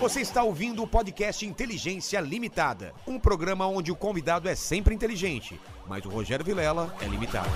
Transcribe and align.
Você 0.00 0.22
está 0.22 0.42
ouvindo 0.42 0.82
o 0.82 0.86
podcast 0.86 1.44
Inteligência 1.44 2.18
Limitada, 2.22 2.94
um 3.06 3.18
programa 3.18 3.66
onde 3.66 3.92
o 3.92 3.94
convidado 3.94 4.48
é 4.48 4.54
sempre 4.54 4.94
inteligente, 4.94 5.60
mas 5.86 6.06
o 6.06 6.08
Rogério 6.08 6.42
Vilela 6.42 6.96
é 7.02 7.04
limitado. 7.04 7.50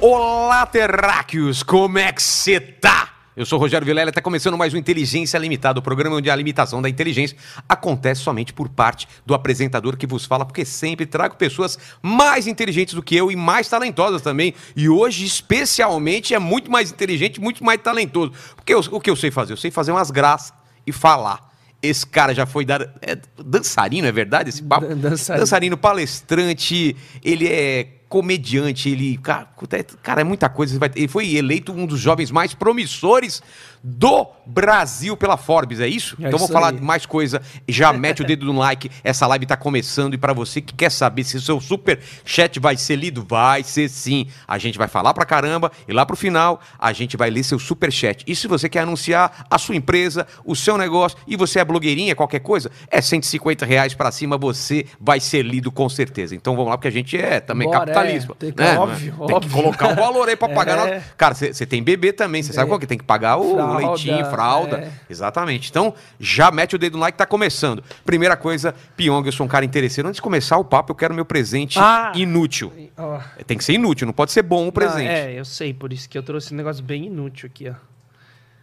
Olá, 0.00 0.66
terráqueos! 0.66 1.62
Como 1.62 2.00
é 2.00 2.10
que 2.10 2.20
você 2.20 2.58
tá? 2.60 3.17
Eu 3.38 3.46
sou 3.46 3.56
o 3.56 3.60
Rogério 3.62 3.86
Vilela 3.86 4.08
está 4.08 4.20
começando 4.20 4.58
mais 4.58 4.74
um 4.74 4.76
Inteligência 4.76 5.38
Limitada, 5.38 5.78
o 5.78 5.82
programa 5.82 6.16
onde 6.16 6.28
a 6.28 6.34
limitação 6.34 6.82
da 6.82 6.88
inteligência 6.88 7.36
acontece 7.68 8.20
somente 8.20 8.52
por 8.52 8.68
parte 8.68 9.06
do 9.24 9.32
apresentador 9.32 9.96
que 9.96 10.08
vos 10.08 10.24
fala, 10.24 10.44
porque 10.44 10.64
sempre 10.64 11.06
trago 11.06 11.36
pessoas 11.36 11.78
mais 12.02 12.48
inteligentes 12.48 12.94
do 12.94 13.02
que 13.02 13.14
eu 13.14 13.30
e 13.30 13.36
mais 13.36 13.68
talentosas 13.68 14.22
também. 14.22 14.54
E 14.74 14.88
hoje, 14.88 15.24
especialmente, 15.24 16.34
é 16.34 16.38
muito 16.40 16.68
mais 16.68 16.90
inteligente, 16.90 17.40
muito 17.40 17.62
mais 17.62 17.80
talentoso. 17.80 18.32
Porque 18.56 18.74
eu- 18.74 18.80
o 18.90 19.00
que 19.00 19.08
eu 19.08 19.14
sei 19.14 19.30
fazer? 19.30 19.52
Eu 19.52 19.56
sei 19.56 19.70
fazer 19.70 19.92
umas 19.92 20.10
graças 20.10 20.52
e 20.84 20.90
falar. 20.90 21.48
Esse 21.80 22.04
cara 22.04 22.34
já 22.34 22.44
foi 22.44 22.64
dar. 22.64 22.92
É 23.00 23.16
dançarino, 23.40 24.08
é 24.08 24.10
verdade? 24.10 24.48
Esse 24.48 24.64
papo? 24.64 24.84
Dan- 24.88 24.96
dançarino. 24.96 25.40
dançarino, 25.44 25.76
palestrante, 25.78 26.96
ele 27.24 27.46
é 27.46 27.86
comediante, 28.08 28.88
ele. 28.88 29.18
Cara, 29.18 29.48
é- 29.72 29.84
cara, 30.02 30.20
é 30.22 30.24
muita 30.24 30.48
coisa. 30.48 30.78
Ele 30.94 31.08
foi 31.08 31.34
eleito 31.34 31.72
um 31.72 31.86
dos 31.86 32.00
jovens 32.00 32.30
mais 32.30 32.54
promissores 32.54 33.42
do 33.82 34.26
Brasil 34.44 35.16
pela 35.16 35.36
Forbes, 35.36 35.78
é 35.78 35.86
isso? 35.86 36.16
É 36.18 36.26
então 36.26 36.38
vou 36.38 36.46
isso 36.46 36.52
falar 36.52 36.70
aí. 36.70 36.76
de 36.76 36.82
mais 36.82 37.06
coisa. 37.06 37.40
Já 37.68 37.92
mete 37.92 38.22
o 38.22 38.24
dedo 38.24 38.46
no 38.46 38.58
like. 38.58 38.90
Essa 39.04 39.26
live 39.26 39.46
tá 39.46 39.56
começando. 39.56 40.14
E 40.14 40.18
pra 40.18 40.32
você 40.32 40.60
que 40.60 40.74
quer 40.74 40.90
saber 40.90 41.22
se 41.24 41.36
o 41.36 41.40
seu 41.40 41.60
super 41.60 42.00
chat 42.24 42.58
vai 42.58 42.76
ser 42.76 42.96
lido, 42.96 43.24
vai 43.28 43.62
ser 43.62 43.88
sim. 43.88 44.26
A 44.46 44.58
gente 44.58 44.78
vai 44.78 44.88
falar 44.88 45.14
pra 45.14 45.24
caramba. 45.24 45.70
E 45.86 45.92
lá 45.92 46.04
pro 46.04 46.16
final, 46.16 46.60
a 46.78 46.92
gente 46.92 47.16
vai 47.16 47.30
ler 47.30 47.42
seu 47.44 47.58
super 47.58 47.92
chat. 47.92 48.24
E 48.26 48.34
se 48.34 48.48
você 48.48 48.68
quer 48.68 48.80
anunciar 48.80 49.46
a 49.50 49.58
sua 49.58 49.76
empresa, 49.76 50.26
o 50.44 50.56
seu 50.56 50.76
negócio, 50.76 51.18
e 51.26 51.36
você 51.36 51.60
é 51.60 51.64
blogueirinha, 51.64 52.14
qualquer 52.14 52.40
coisa, 52.40 52.70
é 52.90 53.00
150 53.00 53.64
reais 53.64 53.94
pra 53.94 54.10
cima, 54.10 54.36
você 54.36 54.86
vai 55.00 55.20
ser 55.20 55.42
lido 55.44 55.70
com 55.70 55.88
certeza. 55.88 56.34
Então 56.34 56.56
vamos 56.56 56.70
lá, 56.70 56.78
porque 56.78 56.88
a 56.88 56.92
gente 56.92 57.16
é 57.16 57.40
também 57.40 57.68
Bora, 57.68 57.97
capitalismo. 58.00 58.32
é. 58.32 58.36
Tem 58.38 58.52
que- 58.52 58.62
né? 58.62 58.78
óbvio, 58.78 59.12
Tem 59.16 59.26
que 59.26 59.32
óbvio. 59.34 59.50
colocar 59.52 59.88
um 59.88 59.94
valor 59.94 60.28
aí 60.28 60.36
pra 60.36 60.48
pagar. 60.48 60.78
É. 60.88 61.02
Cara, 61.16 61.34
você 61.34 61.66
tem 61.66 61.82
bebê 61.82 62.12
também, 62.12 62.42
você 62.42 62.52
sabe 62.52 62.66
É. 62.66 62.70
qual 62.70 62.78
que 62.80 62.86
tem 62.86 62.96
que 62.98 63.04
pagar 63.04 63.36
o 63.38 63.54
Fralda, 63.54 63.76
leitinho, 63.86 64.24
fralda. 64.30 64.76
é. 64.78 64.90
Exatamente. 65.10 65.70
Então, 65.70 65.94
já 66.20 66.50
mete 66.50 66.76
o 66.76 66.78
dedo 66.78 66.94
no 66.94 67.00
like, 67.00 67.16
tá 67.18 67.26
começando. 67.26 67.82
Primeira 68.04 68.36
coisa, 68.36 68.74
Pyong, 68.96 69.24
eu 69.26 69.32
sou 69.32 69.44
um 69.44 69.48
cara 69.48 69.64
interesseiro. 69.64 70.08
Antes 70.08 70.16
de 70.16 70.22
começar 70.22 70.56
o 70.58 70.64
papo, 70.64 70.92
eu 70.92 70.96
quero 70.96 71.12
meu 71.14 71.24
presente 71.24 71.78
Ah! 71.78 72.12
inútil. 72.14 72.72
Ó. 72.96 73.18
Tem 73.46 73.56
que 73.58 73.64
ser 73.64 73.74
inútil, 73.74 74.06
não 74.06 74.12
pode 74.14 74.32
ser 74.32 74.42
bom 74.42 74.68
o 74.68 74.72
presente. 74.72 75.06
Não, 75.08 75.12
é, 75.14 75.32
eu 75.38 75.44
sei, 75.44 75.72
por 75.74 75.92
isso 75.92 76.08
que 76.08 76.16
eu 76.16 76.22
trouxe 76.22 76.52
um 76.54 76.56
negócio 76.56 76.82
bem 76.84 77.06
inútil 77.06 77.46
aqui, 77.52 77.68
ó. 77.68 77.74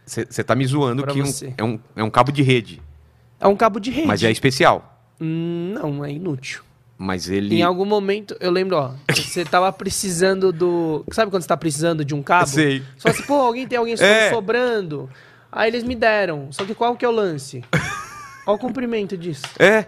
Você 0.06 0.44
tá 0.44 0.54
me 0.54 0.64
zoando 0.66 1.02
Pra 1.02 1.12
que 1.12 1.20
um- 1.20 1.32
é, 1.58 1.64
um, 1.64 1.80
é 1.96 2.02
um 2.04 2.10
cabo 2.10 2.30
de 2.30 2.42
rede, 2.42 2.80
É 3.40 3.46
um 3.48 3.56
cabo 3.56 3.80
de 3.80 3.90
rede. 3.90 4.06
mas 4.06 4.22
é 4.22 4.30
especial. 4.30 5.00
Hum, 5.20 5.74
não, 5.74 6.04
é 6.04 6.10
inútil. 6.12 6.62
Mas 6.98 7.28
ele. 7.28 7.54
Em 7.56 7.62
algum 7.62 7.84
momento, 7.84 8.36
eu 8.40 8.50
lembro, 8.50 8.76
ó, 8.76 8.92
você 9.14 9.44
tava 9.44 9.70
precisando 9.72 10.50
do. 10.52 11.04
Sabe 11.12 11.30
quando 11.30 11.42
você 11.42 11.48
tá 11.48 11.56
precisando 11.56 12.04
de 12.04 12.14
um 12.14 12.22
cabo? 12.22 12.46
Sei. 12.46 12.82
Fala 12.98 13.14
assim, 13.14 13.24
pô, 13.24 13.34
alguém 13.34 13.66
tem 13.66 13.78
alguém 13.78 13.94
É. 14.00 14.30
sobrando. 14.30 15.10
Aí 15.52 15.68
eles 15.70 15.84
me 15.84 15.94
deram. 15.94 16.48
Só 16.52 16.64
que 16.64 16.74
qual 16.74 16.96
que 16.96 17.04
é 17.04 17.08
o 17.08 17.12
lance? 17.12 17.62
Olha 18.46 18.56
o 18.56 18.58
comprimento 18.58 19.16
disso. 19.16 19.44
É. 19.58 19.86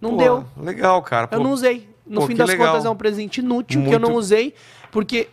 Não 0.00 0.10
Pô, 0.10 0.16
deu. 0.16 0.44
Legal, 0.56 1.02
cara. 1.02 1.28
Eu 1.30 1.38
Pô, 1.38 1.44
não 1.44 1.52
usei. 1.52 1.88
No 2.06 2.20
pô, 2.20 2.26
fim 2.26 2.34
das 2.36 2.48
legal. 2.48 2.68
contas, 2.68 2.84
é 2.84 2.90
um 2.90 2.96
presente 2.96 3.38
inútil 3.38 3.82
que 3.82 3.90
eu 3.92 3.98
não 3.98 4.10
Muito. 4.10 4.20
usei. 4.20 4.54
Porque. 4.90 5.28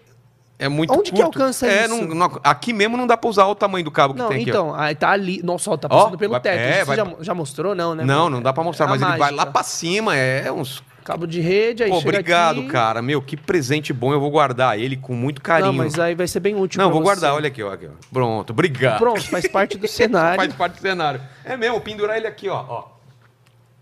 É 0.64 0.70
muito 0.70 0.94
Onde 0.94 1.12
que 1.12 1.22
curto. 1.22 1.40
alcança 1.40 1.68
é, 1.68 1.86
isso? 1.86 1.90
não- 2.06 2.16
não- 2.16 2.40
aqui 2.44 2.72
mesmo 2.74 2.96
não 2.96 3.06
dá 3.06 3.18
pra 3.18 3.30
usar 3.30 3.46
o 3.48 3.56
tamanho 3.56 3.84
do 3.84 3.92
cabo 3.92 4.14
que 4.14 4.20
Não, 4.22 4.30
tem 4.30 4.42
aqui. 4.42 4.50
ó. 4.52 4.54
então, 4.54 4.76
aí 4.76 4.96
tá 4.96 5.10
ali. 5.10 5.42
Nossa, 5.44 5.72
ó, 5.72 5.78
tá 5.78 5.88
Ó, 5.92 5.98
passando 5.98 6.18
pelo 6.18 6.32
vai- 6.32 6.42
teto. 6.42 6.58
é, 6.58 6.80
Você 6.80 6.86
vai- 6.86 6.96
já, 6.98 7.08
já 7.20 7.34
mostrou, 7.34 7.76
não, 7.76 7.94
né? 7.96 8.04
Não, 8.06 8.30
não 8.30 8.42
dá 8.42 8.54
pra 8.54 8.64
mostrar, 8.64 8.86
É 8.86 8.90
mas 8.90 9.02
ele 9.02 9.12
vai 9.12 9.32
lá 9.32 9.38
mágica. 9.38 9.52
pra 9.52 9.64
cima. 9.64 10.16
É 10.16 10.52
uns 10.52 10.82
Cabo 11.04 11.28
de 11.28 11.42
rede, 11.42 11.84
aí 11.84 11.90
Pô, 11.90 11.98
chega 11.98 12.10
obrigado, 12.12 12.60
aqui... 12.62 12.70
cara. 12.70 13.02
Meu, 13.02 13.22
que 13.22 13.36
presente 13.36 13.92
bom. 13.92 14.14
Eu 14.14 14.22
vou 14.22 14.32
guardar 14.32 14.80
ele 14.80 14.96
com 14.96 15.14
muito 15.14 15.42
carinho. 15.42 15.74
Não, 15.74 15.78
mas 15.84 16.00
aí 16.00 16.16
vai 16.16 16.26
ser 16.30 16.40
bem 16.40 16.56
útil 16.56 16.82
Não, 16.82 16.90
vou 16.90 17.02
você. 17.02 17.04
guardar. 17.04 17.34
Olha 17.34 17.50
aqui, 17.50 17.62
ó, 17.62 17.74
aqui, 17.74 17.88
ó. 17.88 17.90
Pronto, 18.14 18.52
obrigado. 18.52 19.00
Pronto, 19.00 19.22
faz 19.30 19.46
parte 19.50 19.78
do 19.78 19.86
cenário. 19.90 20.38
Faz 20.38 20.54
parte 20.54 20.76
do 20.78 20.82
cenário. 20.82 21.20
É 21.44 21.58
mesmo, 21.58 21.82
pendurar 21.82 22.16
ele 22.16 22.26
aqui, 22.26 22.48
ó. 22.48 22.64
ó. 22.70 22.84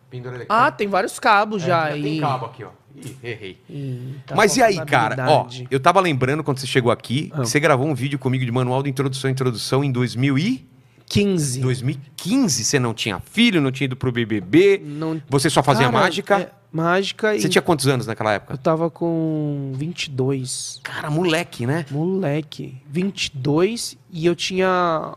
Pendurar 0.10 0.34
ele 0.34 0.44
aqui. 0.46 0.52
Ah, 0.52 0.72
tem 0.72 0.88
vários 0.88 1.20
cabos 1.20 1.62
É, 1.62 1.68
já. 1.68 1.88
já 1.90 1.94
aí. 1.94 2.02
tem 2.02 2.20
cabo 2.22 2.48
aqui, 2.48 2.64
ó. 2.64 2.70
Ih, 2.96 3.16
errei. 3.24 3.58
Ih, 3.70 4.16
tá 4.26 4.36
Mas 4.36 4.56
e 4.58 4.62
aí, 4.64 4.84
cara? 4.86 5.26
Ó, 5.30 5.48
eu 5.70 5.80
tava 5.80 6.00
lembrando 6.00 6.44
quando 6.44 6.60
você 6.60 6.68
chegou 6.68 6.92
aqui, 6.92 7.30
Ah. 7.34 7.42
que 7.42 7.48
você 7.50 7.60
gravou 7.60 7.88
um 7.88 7.94
vídeo 7.96 8.18
comigo 8.20 8.46
de 8.46 8.52
manual 8.52 8.82
de 8.84 8.90
introdução 8.90 9.30
e 9.30 9.34
introdução 9.34 9.84
em 9.84 9.92
2000 9.92 10.38
e... 10.38 10.68
15. 11.08 11.60
2015. 11.60 12.64
Você 12.64 12.80
não 12.80 12.94
tinha 12.94 13.20
filho, 13.20 13.60
não 13.60 13.70
tinha 13.72 13.86
ido 13.86 13.98
pro 13.98 14.12
BBB. 14.14 14.82
Não... 14.82 15.22
Você 15.30 15.50
só 15.50 15.62
fazia 15.62 15.88
Cara, 15.92 16.00
mágica. 16.06 16.40
é, 16.40 16.52
mágica 16.72 17.36
e... 17.36 17.42
Você 17.42 17.50
tinha 17.50 17.62
quantos 17.62 17.86
anos 17.88 18.08
naquela 18.08 18.30
Eu 18.32 18.36
época? 18.36 18.58
tava 18.58 18.90
com 18.90 19.74
22. 19.76 20.80
Cara, 20.84 21.10
moleque, 21.12 21.66
né? 21.66 21.86
Moleque. 21.92 22.78
22 22.90 23.98
e 24.10 24.26
eu 24.26 24.34
tinha 24.36 25.14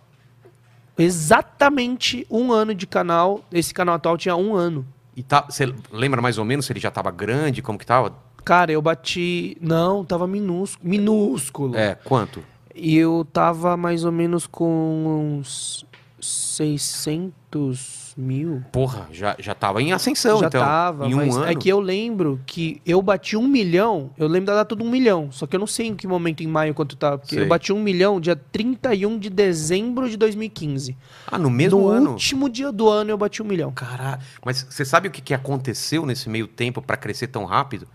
exatamente 0.98 2.26
um 2.30 2.50
ano 2.52 2.74
de 2.74 2.86
canal. 2.86 3.44
Esse 3.52 3.72
canal 3.72 3.94
atual 3.94 4.16
tinha 4.18 4.34
um 4.34 4.54
ano. 4.54 4.84
E 5.16 5.22
tá, 5.22 5.46
você 5.48 5.72
lembra 5.92 6.20
mais 6.20 6.38
ou 6.38 6.44
menos 6.44 6.66
se 6.66 6.72
ele 6.72 6.80
já 6.80 6.90
tava 6.90 7.10
grande, 7.10 7.62
como 7.62 7.78
que 7.78 7.86
tava? 7.86 8.14
Cara, 8.44 8.72
eu 8.72 8.82
bati... 8.82 9.56
Não, 9.60 10.04
tava 10.04 10.26
minúsculo. 10.26 10.88
Minúsculo. 10.88 11.76
É, 11.76 11.94
quanto? 11.94 12.42
E 12.74 12.96
eu 12.96 13.26
tava 13.32 13.76
mais 13.76 14.04
ou 14.04 14.10
menos 14.12 14.46
com 14.46 15.40
uns 15.40 15.86
600 16.20 18.03
mil. 18.16 18.62
Porra, 18.70 19.08
já, 19.10 19.36
já 19.38 19.54
tava 19.54 19.82
em 19.82 19.92
ascensão, 19.92 20.40
já 20.40 20.46
então. 20.46 20.60
tava, 20.60 21.06
em 21.06 21.14
um 21.14 21.18
mas 21.18 21.36
ano. 21.36 21.46
é 21.46 21.54
que 21.54 21.68
eu 21.68 21.80
lembro 21.80 22.40
que 22.46 22.80
eu 22.86 23.00
bati 23.02 23.36
um 23.36 23.46
milhão. 23.46 24.10
Eu 24.16 24.28
lembro 24.28 24.46
da 24.46 24.54
data 24.54 24.74
do 24.74 24.84
um 24.84 24.90
milhão. 24.90 25.30
Só 25.32 25.46
que 25.46 25.56
eu 25.56 25.60
não 25.60 25.66
sei 25.66 25.88
em 25.88 25.94
que 25.94 26.06
momento 26.06 26.42
em 26.42 26.46
maio 26.46 26.74
quanto 26.74 26.96
tava. 26.96 27.18
Porque 27.18 27.34
Sei. 27.34 27.44
eu 27.44 27.48
bati 27.48 27.72
um 27.72 27.82
milhão 27.82 28.20
dia 28.20 28.36
31 28.36 29.18
de 29.18 29.30
dezembro 29.30 30.08
de 30.08 30.16
2015. 30.16 30.96
Ah, 31.26 31.38
no 31.38 31.50
mesmo 31.50 31.80
no 31.80 31.88
ano? 31.88 32.10
último 32.10 32.48
dia 32.48 32.70
do 32.70 32.88
ano 32.88 33.10
eu 33.10 33.18
bati 33.18 33.42
um 33.42 33.46
milhão. 33.46 33.72
Caralho. 33.72 34.20
Mas 34.44 34.66
você 34.68 34.84
sabe 34.84 35.08
o 35.08 35.10
que, 35.10 35.20
que 35.20 35.34
aconteceu 35.34 36.06
nesse 36.06 36.28
meio 36.28 36.46
tempo 36.46 36.80
pra 36.80 36.96
crescer 36.96 37.28
tão 37.28 37.44
rápido? 37.44 37.86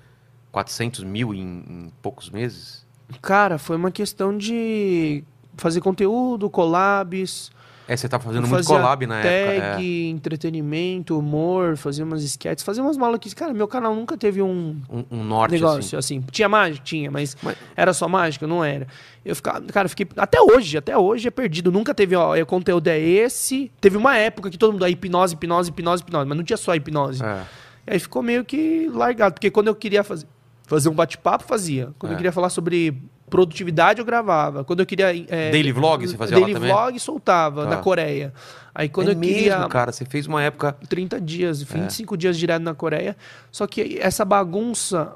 400 0.51 1.03
mil 1.03 1.33
em, 1.33 1.63
em 1.67 1.93
poucos 2.01 2.29
meses? 2.29 2.85
Cara, 3.21 3.57
foi 3.57 3.75
uma 3.75 3.91
questão 3.91 4.37
de 4.37 5.23
fazer 5.57 5.81
conteúdo, 5.81 6.49
collabs. 6.49 7.51
É, 7.91 7.97
você 7.97 8.07
tava 8.07 8.23
fazendo 8.23 8.43
eu 8.45 8.49
muito 8.49 8.67
collab 8.67 9.05
na 9.07 9.15
tag, 9.21 9.27
época. 9.27 9.81
é. 9.81 10.09
entretenimento, 10.09 11.17
humor, 11.17 11.75
fazia 11.75 12.05
umas 12.05 12.21
sketches, 12.23 12.63
fazia 12.63 12.83
umas 12.83 12.95
maluquices. 12.97 13.33
Cara, 13.33 13.51
meu 13.53 13.67
canal 13.67 13.95
nunca 13.95 14.15
teve 14.15 14.41
um, 14.41 14.79
Um, 14.89 15.03
um 15.09 15.23
norte, 15.23 15.53
negócio 15.53 15.97
assim. 15.97 16.19
assim. 16.19 16.25
Tinha 16.31 16.47
mágica? 16.47 16.83
Tinha, 16.85 17.09
mas, 17.09 17.35
Mas- 17.41 17.57
era 17.75 17.91
só 17.93 18.07
mágica? 18.07 18.45
Não 18.45 18.63
era. 18.63 18.87
Eu 19.25 19.35
ficava, 19.35 19.61
cara, 19.63 19.85
eu 19.85 19.89
fiquei. 19.89 20.07
Até 20.15 20.39
hoje, 20.39 20.77
até 20.77 20.95
hoje 20.97 21.27
é 21.27 21.31
perdido. 21.31 21.71
Nunca 21.71 21.93
teve, 21.93 22.15
ó, 22.15 22.39
o 22.39 22.45
conteúdo 22.45 22.87
é 22.87 22.99
esse. 22.99 23.71
Teve 23.81 23.97
uma 23.97 24.15
época 24.15 24.49
que 24.49 24.57
todo 24.57 24.71
mundo, 24.73 24.85
aí 24.85 24.93
hipnose, 24.93 25.33
hipnose, 25.33 25.69
hipnose, 25.71 26.03
hipnose, 26.03 26.27
mas 26.27 26.37
não 26.37 26.43
tinha 26.43 26.57
só 26.57 26.75
hipnose. 26.75 27.23
É. 27.23 27.41
E 27.87 27.93
aí 27.93 27.99
ficou 27.99 28.21
meio 28.21 28.45
que 28.45 28.87
largado, 28.93 29.33
porque 29.33 29.49
quando 29.49 29.67
eu 29.67 29.75
queria 29.75 30.03
fazer, 30.03 30.27
fazer 30.67 30.89
um 30.89 30.93
bate-papo, 30.93 31.43
fazia. 31.43 31.89
Quando 31.97 32.11
É. 32.11 32.13
eu 32.13 32.17
queria 32.17 32.31
falar 32.31 32.49
sobre 32.49 33.01
produtividade, 33.29 33.99
eu 33.99 34.05
gravava. 34.05 34.63
Quando 34.63 34.79
eu 34.81 34.85
queria. 34.85 35.07
é, 35.27 35.51
Daily 35.51 35.71
vlog 35.71 36.07
você 36.07 36.17
fazia 36.17 36.35
daily 36.37 36.53
lá 36.53 36.59
também? 36.59 36.73
vlog, 36.73 36.99
soltava 36.99 37.63
Tá. 37.63 37.69
na 37.69 37.77
Coreia. 37.77 38.33
Aí 38.73 38.89
quando 38.89 39.09
é 39.09 39.13
eu 39.13 39.19
queria. 39.19 39.55
mesmo, 39.57 39.69
cara. 39.69 39.91
Você 39.91 40.05
fez 40.05 40.27
uma 40.27 40.41
época... 40.43 40.75
30 40.87 41.19
dias, 41.21 41.61
É. 41.61 41.65
25 41.65 42.15
dias 42.17 42.37
direto 42.37 42.61
na 42.63 42.73
Coreia. 42.73 43.15
Só 43.51 43.65
que 43.67 43.97
essa 44.01 44.23
bagunça 44.25 45.13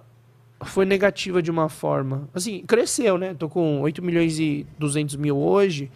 foi 0.65 0.85
negativa 0.85 1.41
de 1.41 1.51
uma 1.51 1.67
forma. 1.69 2.27
Assim, 2.33 2.63
cresceu, 2.65 3.17
né? 3.17 3.33
Tô 3.37 3.49
com 3.49 3.81
8 3.81 4.01
milhões 4.01 4.39
e 4.39 4.65
200 4.79 5.15
mil 5.17 5.37
hoje. 5.37 5.91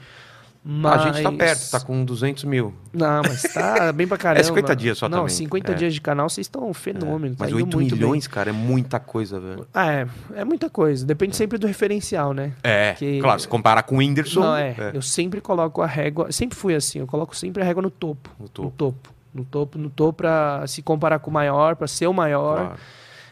Mas... 0.69 1.01
A 1.01 1.11
gente 1.13 1.23
tá 1.23 1.31
perto, 1.31 1.71
tá 1.71 1.79
com 1.79 2.03
200 2.03 2.43
mil. 2.43 2.73
Não, 2.91 3.21
mas 3.23 3.43
tá 3.53 3.89
bem 3.95 4.05
pra 4.05 4.17
caramba. 4.17 4.43
50 4.43 4.75
dias 4.75 4.97
só 4.97 5.07
Não, 5.07 5.19
também. 5.19 5.29
50 5.33 5.71
É. 5.71 5.75
dias 5.75 5.93
de 5.93 6.01
canal, 6.01 6.27
vocês 6.29 6.45
estão 6.45 6.69
um 6.69 6.73
fenômeno. 6.73 7.35
tá 7.37 7.45
Mas 7.45 7.53
indo 7.53 7.57
8 7.63 7.77
muito 7.77 7.95
bem. 7.95 7.99
milhões, 8.03 8.27
cara, 8.27 8.49
é 8.49 8.53
muita 8.53 8.99
coisa, 8.99 9.39
velho. 9.39 9.65
Ah, 9.73 9.93
é, 9.93 10.07
é 10.35 10.43
muita 10.43 10.69
coisa. 10.69 11.05
Depende 11.05 11.37
sempre 11.37 11.57
do 11.57 11.65
referencial, 11.67 12.33
né? 12.33 12.51
É, 12.61 12.93
Que- 12.95 13.21
claro, 13.21 13.39
se 13.39 13.47
comparar 13.47 13.83
com 13.83 13.95
o 13.95 13.97
Whindersson... 13.99 14.41
Não, 14.41 14.57
é. 14.57 14.75
Eu 14.93 15.01
sempre 15.01 15.39
coloco 15.39 15.81
a 15.81 15.87
régua. 15.87 16.33
Sempre 16.33 16.57
fui 16.57 16.75
assim. 16.75 16.99
Eu 16.99 17.07
coloco 17.07 17.33
sempre 17.33 17.63
a 17.63 17.65
régua 17.65 17.81
no 17.81 17.89
topo. 17.89 18.29
No 18.37 18.43
No 18.43 18.49
topo. 18.49 18.71
topo. 18.75 19.09
No 19.33 19.45
topo, 19.45 19.77
no 19.77 19.89
topo, 19.89 20.13
pra 20.17 20.65
se 20.67 20.81
comparar 20.81 21.19
com 21.19 21.29
o 21.29 21.33
maior, 21.33 21.75
pra 21.77 21.87
ser 21.87 22.07
o 22.07 22.13
maior. 22.13 22.57
Claro. 22.57 22.75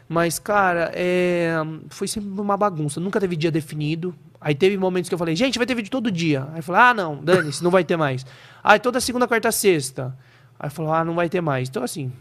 Mas, 0.07 0.37
cara, 0.37 0.91
é, 0.93 1.55
foi 1.89 2.07
sempre 2.07 2.29
uma 2.39 2.55
bagunça. 2.55 2.99
Nunca 3.01 3.19
teve 3.19 3.35
dia 3.35 3.49
definido. 3.51 4.13
Aí 4.45 4.53
teve 4.53 4.77
momentos 4.77 5.09
que 5.09 5.15
eu 5.15 5.17
falei, 5.17 5.35
gente, 5.35 5.57
vai 5.57 5.65
ter 5.65 5.73
vídeo 5.73 5.89
todo 5.89 6.11
dia. 6.11 6.47
Aí 6.53 6.61
falei, 6.61 6.81
ah, 6.83 6.93
não, 6.93 7.15
dane-se, 7.17 7.63
não 7.63 7.71
vai 7.71 7.83
ter 7.83 7.97
mais. 7.97 8.23
Aí 8.63 8.77
toda 8.79 9.01
segunda, 9.01 9.27
quarta, 9.27 9.51
sexta. 9.51 10.15
Aí 10.59 10.69
falou, 10.69 10.93
ah, 10.93 11.03
não 11.03 11.15
vai 11.15 11.27
ter 11.27 11.41
mais. 11.41 11.67
Então, 11.67 11.83
assim, 11.83 12.11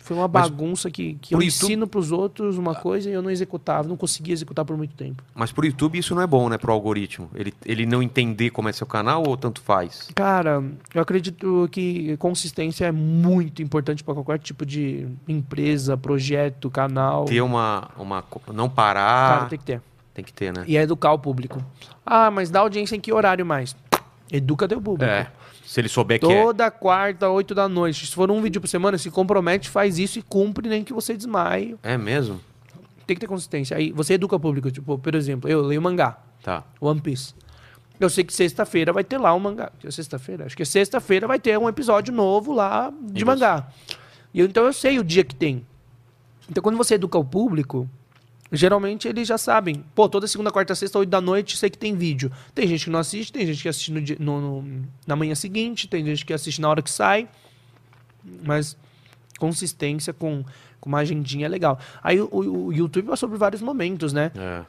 Foi 0.00 0.16
uma 0.16 0.26
Mas 0.28 0.48
bagunça 0.48 0.88
que, 0.90 1.14
que 1.20 1.34
eu 1.34 1.38
YouTube- 1.42 1.46
ensino 1.46 1.86
pros 1.86 2.12
outros 2.12 2.56
uma 2.56 2.76
coisa 2.76 3.10
e 3.10 3.12
eu 3.12 3.20
não 3.20 3.28
executava, 3.28 3.88
não 3.88 3.96
conseguia 3.96 4.32
executar 4.32 4.64
por 4.64 4.76
muito 4.76 4.94
tempo. 4.94 5.20
Mas 5.34 5.50
pro 5.52 5.66
YouTube 5.66 5.98
isso 5.98 6.14
não 6.14 6.22
é 6.22 6.26
bom, 6.28 6.48
né? 6.48 6.56
Pro 6.56 6.72
algoritmo. 6.72 7.28
Ele, 7.34 7.52
ele 7.64 7.84
não 7.84 8.00
entender 8.02 8.50
como 8.50 8.68
é 8.68 8.72
seu 8.72 8.86
canal 8.86 9.24
ou 9.26 9.36
tanto 9.36 9.60
faz? 9.60 10.08
Cara, 10.14 10.62
eu 10.94 11.02
acredito 11.02 11.68
que 11.72 12.16
consistência 12.18 12.86
é 12.86 12.92
muito 12.92 13.60
importante 13.62 14.02
para 14.04 14.14
qualquer 14.14 14.38
tipo 14.38 14.64
de 14.64 15.08
empresa, 15.26 15.96
projeto, 15.96 16.70
canal. 16.70 17.24
Ter 17.26 17.40
uma. 17.42 17.90
uma 17.98 18.24
não 18.54 18.68
Cara, 18.68 18.74
parar. 18.74 19.48
tem 19.48 19.58
que 19.58 19.64
ter. 19.64 19.82
Tem 20.16 20.24
que 20.24 20.32
ter, 20.32 20.50
né? 20.50 20.64
E 20.66 20.78
é 20.78 20.80
educar 20.80 21.12
o 21.12 21.18
público. 21.18 21.62
Ah, 22.04 22.30
mas 22.30 22.48
dá 22.48 22.60
audiência 22.60 22.96
em 22.96 23.00
que 23.00 23.12
horário 23.12 23.44
mais? 23.44 23.76
Educa 24.32 24.66
teu 24.66 24.80
público. 24.80 25.04
É. 25.12 25.30
Se 25.62 25.78
ele 25.78 25.90
souber 25.90 26.18
que 26.18 26.24
é. 26.32 26.42
Toda 26.42 26.70
quarta, 26.70 27.28
8 27.28 27.54
da 27.54 27.68
noite. 27.68 28.06
Se 28.06 28.14
for 28.14 28.30
um 28.30 28.40
vídeo 28.40 28.58
por 28.58 28.66
semana, 28.66 28.96
se 28.96 29.10
compromete, 29.10 29.68
faz 29.68 29.98
isso 29.98 30.18
e 30.18 30.22
cumpre, 30.22 30.70
nem 30.70 30.82
que 30.82 30.94
você 30.94 31.14
desmaie. 31.14 31.76
É 31.82 31.98
mesmo? 31.98 32.40
Tem 33.06 33.14
que 33.14 33.20
ter 33.20 33.26
consistência. 33.26 33.76
Aí 33.76 33.92
você 33.92 34.14
educa 34.14 34.36
o 34.36 34.40
público. 34.40 34.70
Tipo, 34.70 34.96
por 34.98 35.14
exemplo, 35.14 35.50
eu 35.50 35.60
leio 35.60 35.82
mangá, 35.82 36.16
Tá. 36.42 36.64
One 36.80 36.98
Piece. 37.02 37.34
Eu 38.00 38.08
sei 38.08 38.24
que 38.24 38.32
sexta-feira 38.32 38.90
vai 38.94 39.04
ter 39.04 39.18
lá 39.18 39.34
um 39.34 39.38
mangá. 39.38 39.70
É 39.84 39.90
Sexta-feira? 39.90 40.46
Acho 40.46 40.56
que 40.56 40.62
é 40.62 40.66
sexta-feira 40.66 41.26
vai 41.26 41.38
ter 41.38 41.58
um 41.58 41.68
episódio 41.68 42.10
novo 42.14 42.54
lá 42.54 42.90
de 43.02 43.20
E 43.20 43.24
mangá. 43.24 43.68
E 44.32 44.40
eu- 44.40 44.46
então 44.46 44.64
eu 44.64 44.72
sei 44.72 44.98
o 44.98 45.04
dia 45.04 45.24
que 45.24 45.34
tem. 45.34 45.62
Então 46.48 46.62
quando 46.62 46.76
você 46.78 46.94
educa 46.94 47.18
o 47.18 47.24
público, 47.24 47.86
geralmente 48.52 49.08
eles 49.08 49.26
já 49.28 49.36
sabem. 49.38 49.84
Pô, 49.94 50.08
toda 50.08 50.26
segunda, 50.26 50.50
quarta, 50.50 50.74
sexta, 50.74 50.98
oito 50.98 51.08
da 51.10 51.20
noite, 51.20 51.56
sei 51.56 51.68
que 51.70 51.78
tem 51.78 51.94
vídeo. 51.94 52.30
Tem 52.54 52.66
gente 52.66 52.84
que 52.84 52.90
não 52.90 53.00
assiste, 53.00 53.32
tem 53.32 53.46
gente 53.46 53.62
que 53.62 53.68
assiste 53.68 53.92
no 53.92 54.00
dia- 54.00 54.16
no- 54.20 54.40
no- 54.62 54.82
na 55.06 55.16
manhã 55.16 55.34
seguinte, 55.34 55.88
tem 55.88 56.04
gente 56.04 56.24
que 56.24 56.32
assiste 56.32 56.60
na 56.60 56.68
hora 56.68 56.82
que 56.82 56.90
sai. 56.90 57.28
Mas 58.44 58.76
consistência 59.38 60.12
com, 60.12 60.44
com 60.80 60.88
uma 60.88 60.98
agendinha 60.98 61.46
é 61.46 61.48
legal. 61.48 61.78
Aí 62.02 62.20
o, 62.20 62.28
o- 62.32 62.72
YouTube 62.72 63.06
passou 63.06 63.28
por 63.28 63.38
vários 63.38 63.60
momentos, 63.62 64.12
né? 64.12 64.32
É. 64.36 64.64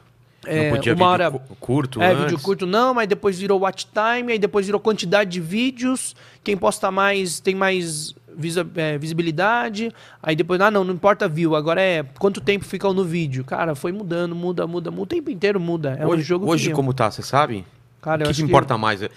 É, 0.45 0.69
não 0.69 0.75
podia 0.77 0.93
uma 0.93 0.97
vídeo 0.97 1.25
hora- 1.25 1.31
cu- 1.31 1.55
curto 1.59 2.01
É, 2.01 2.11
antes. 2.11 2.23
vídeo 2.23 2.39
curto 2.39 2.65
não, 2.65 2.93
mas 2.93 3.07
depois 3.07 3.37
virou 3.37 3.59
watch 3.59 3.87
time, 3.87 4.31
aí 4.33 4.39
depois 4.39 4.65
virou 4.65 4.79
quantidade 4.79 5.31
de 5.31 5.41
vídeos. 5.41 6.15
Quem 6.43 6.55
posta 6.55 6.89
mais 6.91 7.39
tem 7.39 7.55
mais 7.55 8.15
visa- 8.37 8.67
é, 8.75 8.97
visibilidade. 8.97 9.91
Aí 10.21 10.35
depois, 10.35 10.61
ah, 10.61 10.71
não, 10.71 10.83
não 10.83 10.93
importa 10.93 11.27
view, 11.27 11.55
agora 11.55 11.81
é 11.81 12.03
quanto 12.19 12.39
tempo 12.39 12.63
fica 12.65 12.91
no 12.93 13.03
vídeo. 13.03 13.43
Cara, 13.43 13.75
foi 13.75 13.91
mudando, 13.91 14.35
muda, 14.35 14.65
muda, 14.67 14.91
muda. 14.91 15.03
O 15.03 15.05
tempo 15.07 15.29
inteiro 15.29 15.59
muda. 15.59 15.97
É 15.99 16.05
um 16.05 16.09
hoje, 16.09 16.23
jogo 16.23 16.49
hoje 16.49 16.69
que... 16.69 16.75
como 16.75 16.93
tá, 16.93 17.09
você 17.11 17.21
sabe? 17.21 17.65
Cara, 17.99 18.23
o 18.23 18.27
que, 18.29 18.35
que 18.35 18.41
importa 18.43 18.77
mais? 18.77 19.01
É, 19.01 19.09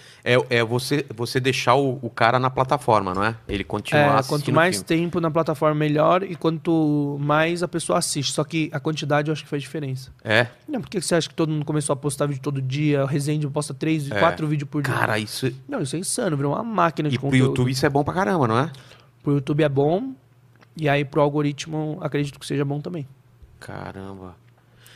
é 0.49 0.63
você, 0.65 1.05
você 1.15 1.39
deixar 1.39 1.75
o, 1.75 1.99
o 2.01 2.09
cara 2.09 2.39
na 2.39 2.49
plataforma, 2.49 3.13
não 3.13 3.23
é? 3.23 3.35
Ele 3.47 3.63
continuar 3.63 4.01
É, 4.01 4.07
assistindo 4.15 4.27
quanto 4.39 4.51
mais 4.53 4.81
tempo 4.81 5.21
na 5.21 5.31
plataforma, 5.31 5.75
melhor. 5.75 6.23
E 6.23 6.35
quanto 6.35 7.15
mais 7.21 7.63
a 7.63 7.69
pessoa 7.69 7.99
assiste. 7.99 8.33
Só 8.33 8.43
que 8.43 8.69
a 8.73 8.79
quantidade 8.81 9.29
eu 9.29 9.33
acho 9.33 9.43
que 9.43 9.49
faz 9.49 9.61
diferença. 9.61 10.09
É. 10.23 10.47
Não, 10.67 10.81
por 10.81 10.89
que 10.89 10.99
você 10.99 11.15
acha 11.15 11.29
que 11.29 11.35
todo 11.35 11.49
mundo 11.53 11.63
começou 11.63 11.93
a 11.93 11.95
postar 11.95 12.25
vídeo 12.25 12.41
todo 12.41 12.61
dia? 12.61 13.03
O 13.03 13.05
Resende 13.05 13.47
posta 13.47 13.73
três, 13.73 14.11
É. 14.11 14.19
quatro 14.19 14.45
vídeos 14.47 14.69
por 14.69 14.81
dia. 14.81 14.93
Cara, 14.93 15.17
isso. 15.19 15.49
Não, 15.69 15.81
isso 15.81 15.95
é 15.95 15.99
insano, 15.99 16.35
virou 16.35 16.51
uma 16.53 16.63
máquina 16.63 17.07
de 17.07 17.15
E 17.15 17.19
pro 17.19 17.27
conteúdo. 17.27 17.49
YouTube 17.49 17.71
isso 17.71 17.85
é 17.85 17.89
bom 17.89 18.03
pra 18.03 18.13
caramba, 18.15 18.45
não 18.47 18.57
é? 18.59 18.71
Pro 19.23 19.33
YouTube 19.33 19.63
é 19.63 19.69
bom. 19.69 20.13
E 20.77 20.87
aí 20.87 21.03
pro 21.03 21.21
algoritmo 21.21 21.97
acredito 22.01 22.39
que 22.39 22.45
seja 22.45 22.63
bom 22.65 22.79
também. 22.79 23.07
Caramba. 23.59 24.35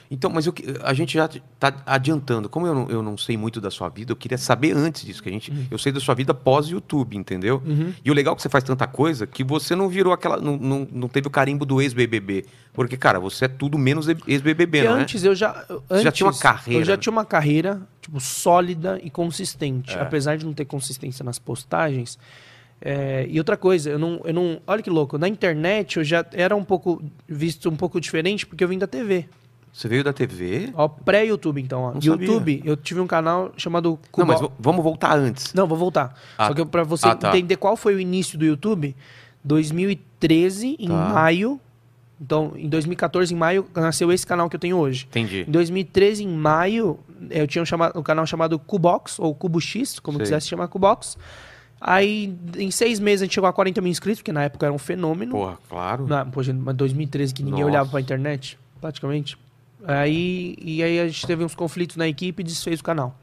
Então, 0.10 0.30
mas 0.30 0.46
eu 0.46 0.54
que- 0.54 0.64
a 0.84 0.94
gente 0.94 1.16
já 1.16 1.28
tá 1.60 1.82
adiantando. 1.84 2.48
Como 2.48 2.68
eu 2.68 2.76
não, 2.76 2.88
eu 2.90 3.02
não 3.02 3.18
sei 3.18 3.36
muito 3.36 3.60
da 3.60 3.72
sua 3.72 3.90
vida, 3.90 4.12
eu 4.12 4.16
queria 4.16 4.38
saber 4.38 4.72
antes 4.72 5.04
disso. 5.04 5.22
Que 5.22 5.30
a 5.30 5.32
gente, 5.32 5.52
Eu 5.72 5.80
sei 5.80 5.92
da 5.92 6.00
sua 6.00 6.14
vida 6.14 6.32
pós-YouTube, 6.32 7.18
entendeu? 7.18 7.62
E 8.04 8.12
o 8.12 8.14
legal 8.14 8.34
é 8.34 8.36
que 8.36 8.42
você 8.44 8.48
faz 8.50 8.64
tanta 8.64 8.86
coisa 8.86 9.26
que 9.26 9.44
você 9.44 9.76
não 9.76 9.90
virou 9.90 10.14
aquela. 10.14 10.38
Não, 10.38 10.58
não, 10.58 10.88
não 10.92 11.08
teve 11.10 11.28
o 11.28 11.32
carimbo 11.32 11.66
do 11.66 11.82
ex-BBB. 11.82 12.46
Porque, 12.72 12.96
cara, 12.96 13.20
você 13.20 13.46
é 13.46 13.48
tudo 13.48 13.80
menos 13.80 14.08
ex-BBB, 14.08 14.78
Porque 14.82 14.90
não 14.90 14.98
é? 15.00 15.02
antes 15.02 15.24
eu 15.24 15.34
já. 15.34 15.66
eu- 15.68 15.84
Você 15.90 16.04
já 16.04 16.10
antes, 16.10 16.18
tinha 16.18 16.28
uma 16.30 16.38
carreira, 16.38 16.82
Eu 16.82 16.86
já 16.86 16.94
né? 16.94 16.98
tinha 16.98 17.12
uma 17.12 17.26
carreira, 17.26 17.82
tipo, 18.00 18.20
sólida 18.20 19.00
e 19.04 19.10
consistente. 19.10 19.98
É. 19.98 20.02
Apesar 20.02 20.38
de 20.38 20.46
não 20.46 20.54
ter 20.54 20.66
consistência 20.66 21.26
nas 21.26 21.40
postagens. 21.40 22.20
É, 22.82 23.26
e 23.30 23.38
outra 23.40 23.56
coisa, 23.58 23.90
eu 23.90 23.98
não, 23.98 24.22
eu 24.26 24.34
não. 24.34 24.60
Olha 24.68 24.82
que 24.82 24.90
louco, 24.90 25.18
na 25.18 25.28
internet 25.28 25.98
eu 25.98 26.04
já 26.04 26.26
era 26.34 26.56
um 26.56 26.64
pouco 26.64 27.02
visto 27.28 27.70
um 27.70 27.76
pouco 27.76 28.00
diferente 28.00 28.46
porque 28.46 28.64
eu 28.64 28.68
vim 28.68 28.78
da 28.78 28.86
TV. 28.88 29.28
Você 29.72 29.88
veio 29.90 30.04
da 30.06 30.14
TV? 30.14 30.70
Ó, 30.74 30.88
pré-YouTube, 30.88 31.62
então. 31.62 31.82
Ó. 31.82 31.94
Não 31.94 32.02
sabia. 32.02 32.26
YouTube, 32.28 32.62
eu 32.64 32.78
tive 32.78 33.00
um 33.02 33.08
canal 33.08 33.52
chamado 33.58 33.90
Não, 33.90 34.00
Cubo... 34.12 34.28
mas 34.28 34.42
vamos 34.58 34.82
voltar 34.84 35.18
antes. 35.18 35.54
Não, 35.54 35.68
vou 35.68 35.78
voltar. 35.78 36.16
Ah, 36.38 36.48
Só 36.48 36.54
que 36.54 36.64
pra 36.66 36.84
você 36.84 37.08
ah, 37.08 37.16
tá. 37.16 37.30
entender 37.30 37.58
qual 37.58 37.76
foi 37.76 37.94
o 37.96 38.00
início 38.00 38.38
do 38.38 38.46
YouTube, 38.46 38.96
2013, 39.44 40.76
em 40.80 40.88
Tá. 40.88 40.94
maio. 41.10 41.60
Então, 42.22 42.54
em 42.56 42.70
2014, 42.70 43.34
em 43.34 43.38
maio, 43.38 43.66
nasceu 43.76 44.10
esse 44.12 44.26
canal 44.26 44.50
que 44.50 44.56
eu 44.56 44.60
tenho 44.60 44.78
hoje. 44.78 45.06
Entendi. 45.10 45.42
Em 45.46 45.52
2013, 45.52 46.24
em 46.24 46.30
maio, 46.30 46.98
eu 47.30 47.46
tinha 47.46 47.62
um, 47.62 47.66
chama- 47.66 47.92
um 47.94 48.02
canal 48.02 48.26
chamado 48.26 48.58
Cubox, 48.58 49.20
ou 49.20 49.36
Cubo 49.36 49.60
X, 49.60 50.00
como 50.00 50.18
Sei. 50.20 50.24
quiser 50.24 50.42
se 50.42 50.48
chamar 50.48 50.70
Cubox. 50.70 51.18
Aí, 51.88 52.36
em 52.58 52.72
seis 52.72 53.00
meses, 53.00 53.22
a 53.22 53.26
gente 53.26 53.36
chegou 53.36 53.48
a 53.48 53.54
40 53.54 53.80
mil 53.80 53.92
inscritos, 53.92 54.24
que 54.24 54.32
na 54.32 54.44
época 54.46 54.66
era 54.66 54.74
um 54.74 54.78
fenômeno. 54.80 55.34
Porra, 55.34 55.58
claro. 55.70 56.08
Na, 56.08 56.26
poxa, 56.26 56.52
mas 56.52 56.76
2013 56.76 57.32
que 57.32 57.44
ninguém 57.44 57.60
Nossa. 57.60 57.72
olhava 57.72 57.90
pra 57.92 58.02
internet, 58.02 58.58
praticamente. 58.82 59.38
Aí, 59.86 60.56
e 60.60 60.82
aí 60.82 61.00
a 61.00 61.08
gente 61.08 61.28
teve 61.28 61.44
uns 61.44 61.54
conflitos 61.54 61.96
na 61.96 62.08
equipe 62.08 62.42
e 62.42 62.44
desfez 62.44 62.80
o 62.80 62.84
canal. 62.84 63.16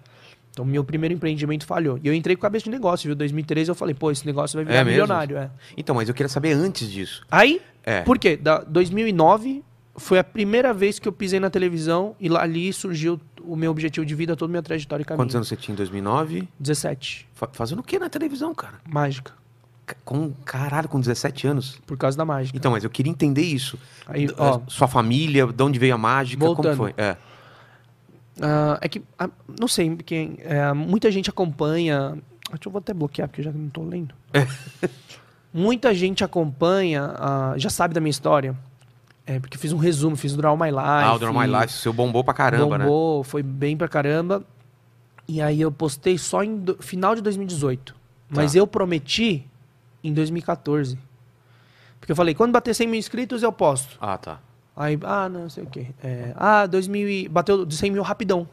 Então, 0.53 0.64
meu 0.64 0.85
primeiro 0.85 1.12
empreendimento 1.12 1.67
falhou. 1.67 1.99
E 2.05 2.06
eu 2.06 2.14
entrei 2.14 2.37
com 2.37 2.43
cabeça 2.43 2.64
de 2.67 2.70
negócio, 2.70 3.09
viu? 3.09 3.17
2013 3.17 3.70
eu 3.70 3.75
falei, 3.75 3.94
pô, 3.97 4.12
esse 4.12 4.25
negócio 4.25 4.56
vai 4.56 4.64
virar 4.64 4.79
É 4.79 4.85
milionário. 4.85 5.37
É. 5.38 5.50
Então, 5.76 5.97
mas 5.97 6.09
eu 6.09 6.14
queria 6.14 6.29
saber 6.29 6.53
antes 6.53 6.88
disso. 6.88 7.25
Aí, 7.31 7.61
É. 7.82 8.03
por 8.03 8.17
quê? 8.17 8.37
Da 8.37 8.59
2009 8.59 9.64
foi 9.97 10.19
a 10.20 10.25
primeira 10.25 10.73
vez 10.73 11.00
que 11.00 11.09
eu 11.09 11.12
pisei 11.12 11.41
na 11.41 11.50
televisão 11.50 12.14
e 12.20 12.29
lá, 12.29 12.43
ali 12.43 12.73
surgiu 12.73 13.19
o 13.47 13.56
meu 13.56 13.71
objetivo 13.71 14.05
de 14.06 14.15
vida, 14.15 14.35
toda 14.37 14.50
a 14.50 14.53
minha 14.53 14.62
trajetória 14.62 15.03
e 15.03 15.06
caminho. 15.06 15.23
Quantos 15.25 15.35
anos 15.37 15.49
você 15.49 15.56
tinha 15.56 15.73
em 15.73 15.77
2009? 15.77 16.49
17. 16.59 17.29
Fa- 17.35 17.49
Fazendo 17.53 17.81
o 17.81 17.83
que 17.83 17.99
na 17.99 18.09
televisão, 18.09 18.55
cara? 18.55 18.75
Mágica. 18.89 19.33
Ca- 19.87 19.97
Com, 20.05 20.33
caralho, 20.44 20.89
com 20.89 21.00
17 21.00 21.47
anos. 21.47 21.81
Por 21.87 21.97
causa 21.97 22.17
da 22.17 22.25
mágica. 22.25 22.56
Então, 22.56 22.71
mas 22.73 22.85
eu 22.85 22.91
queria 22.91 23.11
entender 23.11 23.43
isso. 23.43 23.79
Aí, 24.06 24.29
ó, 24.39 24.61
Sua 24.69 24.87
família, 24.89 25.47
de 25.47 25.62
onde 25.62 25.79
veio 25.79 25.94
a 25.94 25.99
mágica, 25.99 26.44
Voltando. 26.44 26.77
como 26.77 26.77
foi? 26.77 26.94
É. 26.97 27.17
Ah, 28.41 28.79
é 28.81 28.89
que, 28.89 29.03
ah, 29.19 29.29
não 29.61 29.69
sei, 29.69 29.95
quem, 29.97 30.37
é, 30.41 30.73
muita 30.73 31.11
gente 31.11 31.29
acompanha. 31.29 32.17
Deixa 32.50 32.69
eu 32.69 32.73
vou 32.73 32.79
até 32.79 32.93
bloquear 32.95 33.29
porque 33.29 33.41
eu 33.41 33.45
já 33.47 33.53
não 33.53 33.69
tô 33.69 33.83
lendo. 33.83 34.15
muita 35.53 35.95
gente 35.95 36.25
acompanha, 36.25 37.14
ah, 37.16 37.55
já 37.57 37.69
sabe 37.71 37.95
da 37.95 38.00
minha 38.00 38.11
história. 38.11 38.57
É, 39.26 39.38
porque 39.38 39.57
eu 39.57 39.61
fiz 39.61 39.73
um 39.73 39.76
resumo, 39.76 40.17
fiz 40.17 40.33
o 40.35 40.37
Draw 40.37 40.57
My 40.57 40.67
Life. 40.71 40.79
ah, 40.81 41.14
o 41.14 41.19
Draw 41.19 41.33
My 41.33 41.47
Life, 41.47 41.73
seu 41.75 41.93
bombou 41.93 42.25
pra 42.25 42.35
caramba, 42.35 42.76
né? 42.79 42.85
bombou, 42.85 43.23
foi 43.23 43.43
bem 43.43 43.76
pra 43.76 43.87
caramba. 43.88 44.43
E 45.29 45.41
aí 45.41 45.61
eu 45.61 45.71
postei 45.71 46.19
só 46.19 46.43
em 46.43 46.57
do- 46.59 46.76
final 46.81 47.14
de 47.14 47.21
2018. 47.23 47.95
Mas 48.29 48.52
Tá. 48.52 48.59
eu 48.59 48.67
prometi 48.67 49.47
em 50.02 50.12
2014. 50.12 50.99
Porque 52.00 52.11
eu 52.11 52.17
falei, 52.17 52.35
quando 52.35 52.50
bater 52.52 52.75
100 52.75 52.88
mil 52.88 52.99
inscritos 52.99 53.43
eu 53.43 53.52
posto. 53.52 53.97
Ah, 54.00 54.19
tá. 54.19 54.41
Aí, 54.75 54.99
ah, 55.05 55.29
não 55.29 55.49
sei 55.49 55.62
o 55.62 55.67
quê. 55.67 55.88
É, 56.02 56.33
ah, 56.37 56.67
2000 56.67 57.09
e... 57.09 57.29
Bateu 57.29 57.64
de 57.64 57.76
100 57.76 57.91
mil 57.93 58.02
rapidão. 58.02 58.49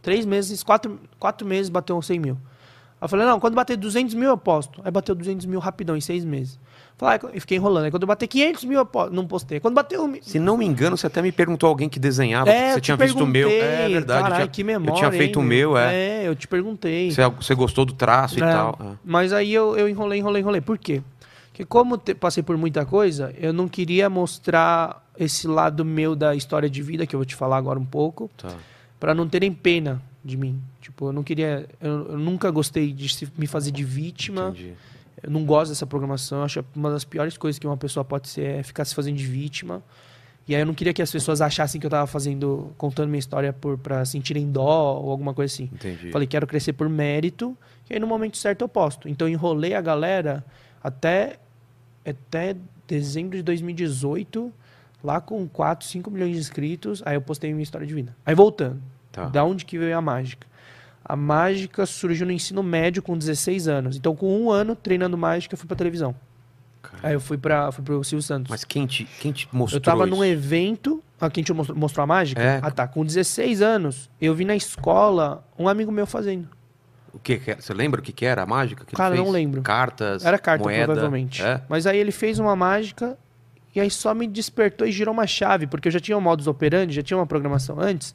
Três 0.00 0.24
meses, 0.24 0.62
quatro, 0.62 0.98
quatro 1.18 1.46
meses 1.46 1.68
bateu 1.68 2.00
100 2.00 2.18
mil. 2.18 2.34
Aí 2.34 3.04
eu 3.04 3.08
falei, 3.08 3.26
não, 3.26 3.38
quando 3.38 3.54
bater 3.54 3.76
200 3.76 4.14
mil 4.14 4.30
eu 4.30 4.38
posto. 4.38 4.80
Aí 4.82 4.90
bateu 4.90 5.14
200 5.14 5.44
mil 5.44 5.58
rapidão, 5.60 5.94
em 5.96 6.00
seis 6.00 6.24
meses. 6.24 6.58
Falei, 7.00 7.18
e 7.32 7.40
fiquei 7.40 7.56
enrolando. 7.56 7.84
Aí 7.86 7.90
quando 7.90 8.02
eu 8.02 8.06
bater 8.06 8.26
500 8.26 8.64
mil 8.64 8.78
eu. 8.78 9.10
Não 9.10 9.26
postei. 9.26 9.58
Quando 9.58 9.74
bateu... 9.74 10.04
um 10.04 10.14
Se 10.20 10.38
não 10.38 10.58
me 10.58 10.66
engano, 10.66 10.98
você 10.98 11.06
até 11.06 11.22
me 11.22 11.32
perguntou 11.32 11.66
alguém 11.66 11.88
que 11.88 11.98
desenhava. 11.98 12.50
É, 12.50 12.74
você 12.74 12.80
tinha 12.82 12.96
visto 12.96 13.24
o 13.24 13.26
meu. 13.26 13.48
É 13.48 13.88
verdade. 13.88 14.28
Eu 14.28 14.34
tinha, 14.36 14.48
que 14.48 14.62
memória, 14.64 14.90
eu 14.92 14.96
tinha 14.96 15.10
feito 15.10 15.38
hein, 15.38 15.44
o 15.44 15.48
meu, 15.48 15.78
é. 15.78 15.94
É, 15.94 16.28
eu 16.28 16.36
te 16.36 16.46
perguntei. 16.46 17.10
Você, 17.10 17.26
você 17.30 17.54
gostou 17.54 17.86
do 17.86 17.94
traço 17.94 18.38
e 18.38 18.42
É, 18.42 18.46
tal. 18.52 18.78
é. 18.78 18.84
Mas 19.02 19.32
aí 19.32 19.50
eu, 19.52 19.76
eu 19.78 19.88
enrolei, 19.88 20.18
enrolei, 20.18 20.42
enrolei. 20.42 20.60
Por 20.60 20.76
quê? 20.76 21.00
Porque 21.48 21.64
como 21.64 21.96
te- 21.96 22.14
passei 22.14 22.42
por 22.42 22.56
muita 22.58 22.84
coisa, 22.84 23.34
eu 23.38 23.52
não 23.52 23.66
queria 23.66 24.10
mostrar 24.10 25.02
esse 25.18 25.46
lado 25.48 25.84
meu 25.84 26.14
da 26.14 26.34
história 26.34 26.68
de 26.68 26.82
vida, 26.82 27.06
que 27.06 27.14
eu 27.14 27.18
vou 27.18 27.24
te 27.26 27.34
falar 27.34 27.56
agora 27.56 27.78
um 27.78 27.84
pouco, 27.84 28.30
Tá. 28.36 28.52
pra 28.98 29.14
não 29.14 29.26
terem 29.28 29.52
pena 29.52 30.02
de 30.24 30.36
mim. 30.36 30.60
Tipo, 30.80 31.06
eu 31.08 31.12
não 31.14 31.22
queria... 31.22 31.66
Eu, 31.80 32.12
eu 32.12 32.18
nunca 32.18 32.50
gostei 32.50 32.92
de 32.92 33.08
se- 33.08 33.28
me 33.38 33.46
fazer 33.46 33.70
de 33.70 33.84
vítima. 33.84 34.48
Entendi. 34.50 34.74
Eu 35.22 35.30
não 35.30 35.44
gosto 35.44 35.70
dessa 35.70 35.86
programação. 35.86 36.42
Acho 36.42 36.62
que 36.62 36.78
uma 36.78 36.90
das 36.90 37.04
piores 37.04 37.36
coisas 37.36 37.58
que 37.58 37.66
uma 37.66 37.76
pessoa 37.76 38.04
pode 38.04 38.28
ser 38.28 38.58
é 38.58 38.62
ficar 38.62 38.84
se 38.84 38.94
fazendo 38.94 39.16
de 39.16 39.26
vítima. 39.26 39.82
E 40.48 40.54
aí 40.54 40.62
eu 40.62 40.66
não 40.66 40.74
queria 40.74 40.92
que 40.92 41.00
as 41.02 41.10
pessoas 41.12 41.40
achassem 41.40 41.80
que 41.80 41.86
eu 41.86 41.90
tava 41.90 42.06
fazendo, 42.06 42.72
contando 42.76 43.08
minha 43.08 43.18
história 43.20 43.52
por, 43.52 43.78
pra 43.78 44.04
sentirem 44.04 44.50
dó 44.50 45.00
ou 45.00 45.10
alguma 45.10 45.32
coisa 45.32 45.52
assim. 45.52 45.70
Entendi. 45.72 46.10
Falei, 46.10 46.26
quero 46.26 46.46
crescer 46.46 46.72
por 46.72 46.88
mérito, 46.88 47.56
e 47.88 47.94
aí 47.94 48.00
no 48.00 48.06
momento 48.06 48.36
certo 48.36 48.62
eu 48.62 48.68
posto. 48.68 49.08
Então 49.08 49.28
eu 49.28 49.32
enrolei 49.34 49.74
a 49.74 49.80
galera 49.80 50.44
até, 50.82 51.38
até 52.04 52.56
dezembro 52.88 53.36
de 53.36 53.42
2018, 53.44 54.52
lá 55.04 55.20
com 55.20 55.46
4, 55.46 55.86
5 55.86 56.10
milhões 56.10 56.32
de 56.32 56.38
inscritos, 56.38 57.02
aí 57.06 57.14
eu 57.14 57.20
postei 57.22 57.52
minha 57.52 57.62
história 57.62 57.86
de 57.86 57.94
vida. 57.94 58.16
Aí 58.26 58.34
voltando, 58.34 58.80
Tá. 59.12 59.26
da 59.26 59.44
onde 59.44 59.64
que 59.64 59.78
veio 59.78 59.96
a 59.96 60.00
mágica? 60.00 60.46
A 61.04 61.16
mágica 61.16 61.86
surgiu 61.86 62.26
no 62.26 62.32
ensino 62.32 62.62
médio 62.62 63.02
com 63.02 63.16
16 63.16 63.68
anos. 63.68 63.96
Então 63.96 64.14
com 64.14 64.40
um 64.40 64.50
ano 64.50 64.76
treinando 64.76 65.16
mágica 65.16 65.54
eu 65.54 65.58
fui 65.58 65.66
pra 65.66 65.76
televisão. 65.76 66.14
Aí 67.02 67.14
eu 67.14 67.20
fui, 67.20 67.38
pra, 67.38 67.70
fui 67.72 67.84
pro 67.84 68.02
Silvio 68.04 68.22
Santos. 68.22 68.50
Mas 68.50 68.64
quem 68.64 68.86
te, 68.86 69.04
quem 69.20 69.32
te 69.32 69.48
mostrou 69.52 69.78
eu 69.78 69.82
tava 69.82 70.06
isso? 70.06 70.14
num 70.14 70.24
evento. 70.24 71.02
Ah, 71.20 71.30
quem 71.30 71.42
te 71.44 71.52
mostrou, 71.52 71.76
mostrou 71.78 72.02
a 72.02 72.06
mágica? 72.06 72.40
É. 72.40 72.58
Ah, 72.62 72.70
tá. 72.70 72.86
Com 72.86 73.04
16 73.04 73.62
anos, 73.62 74.10
eu 74.20 74.34
vi 74.34 74.44
na 74.44 74.56
escola 74.56 75.44
um 75.58 75.68
amigo 75.68 75.92
meu 75.92 76.06
fazendo. 76.06 76.48
O 77.12 77.18
que 77.18 77.38
que 77.38 77.50
era? 77.50 77.60
Você 77.60 77.74
lembra 77.74 78.00
o 78.00 78.02
que 78.02 78.12
que 78.12 78.24
era 78.24 78.42
a 78.42 78.46
mágica 78.46 78.84
que 78.84 78.94
Cara, 78.94 79.14
não 79.14 79.30
lembro. 79.30 79.62
Cartas, 79.62 80.24
Era 80.24 80.38
carta, 80.38 80.64
moeda? 80.64 80.84
provavelmente. 80.84 81.42
É? 81.42 81.60
Mas 81.68 81.86
aí 81.86 81.98
ele 81.98 82.12
fez 82.12 82.38
uma 82.38 82.54
mágica 82.54 83.18
e 83.74 83.80
aí 83.80 83.90
só 83.90 84.14
me 84.14 84.26
despertou 84.26 84.86
e 84.86 84.92
girou 84.92 85.12
uma 85.12 85.26
chave, 85.26 85.66
porque 85.66 85.88
eu 85.88 85.92
já 85.92 86.00
tinha 86.00 86.16
um 86.16 86.20
modus 86.20 86.46
operandi, 86.46 86.94
já 86.94 87.02
tinha 87.02 87.16
uma 87.16 87.26
programação 87.26 87.80
antes, 87.80 88.14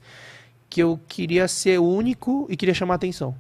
que 0.76 0.84
eu 0.84 1.00
queria 1.08 1.48
ser 1.48 1.80
único 1.80 2.48
e 2.50 2.58
queria 2.58 2.74
chamar 2.74 2.96
atenção. 2.96 3.34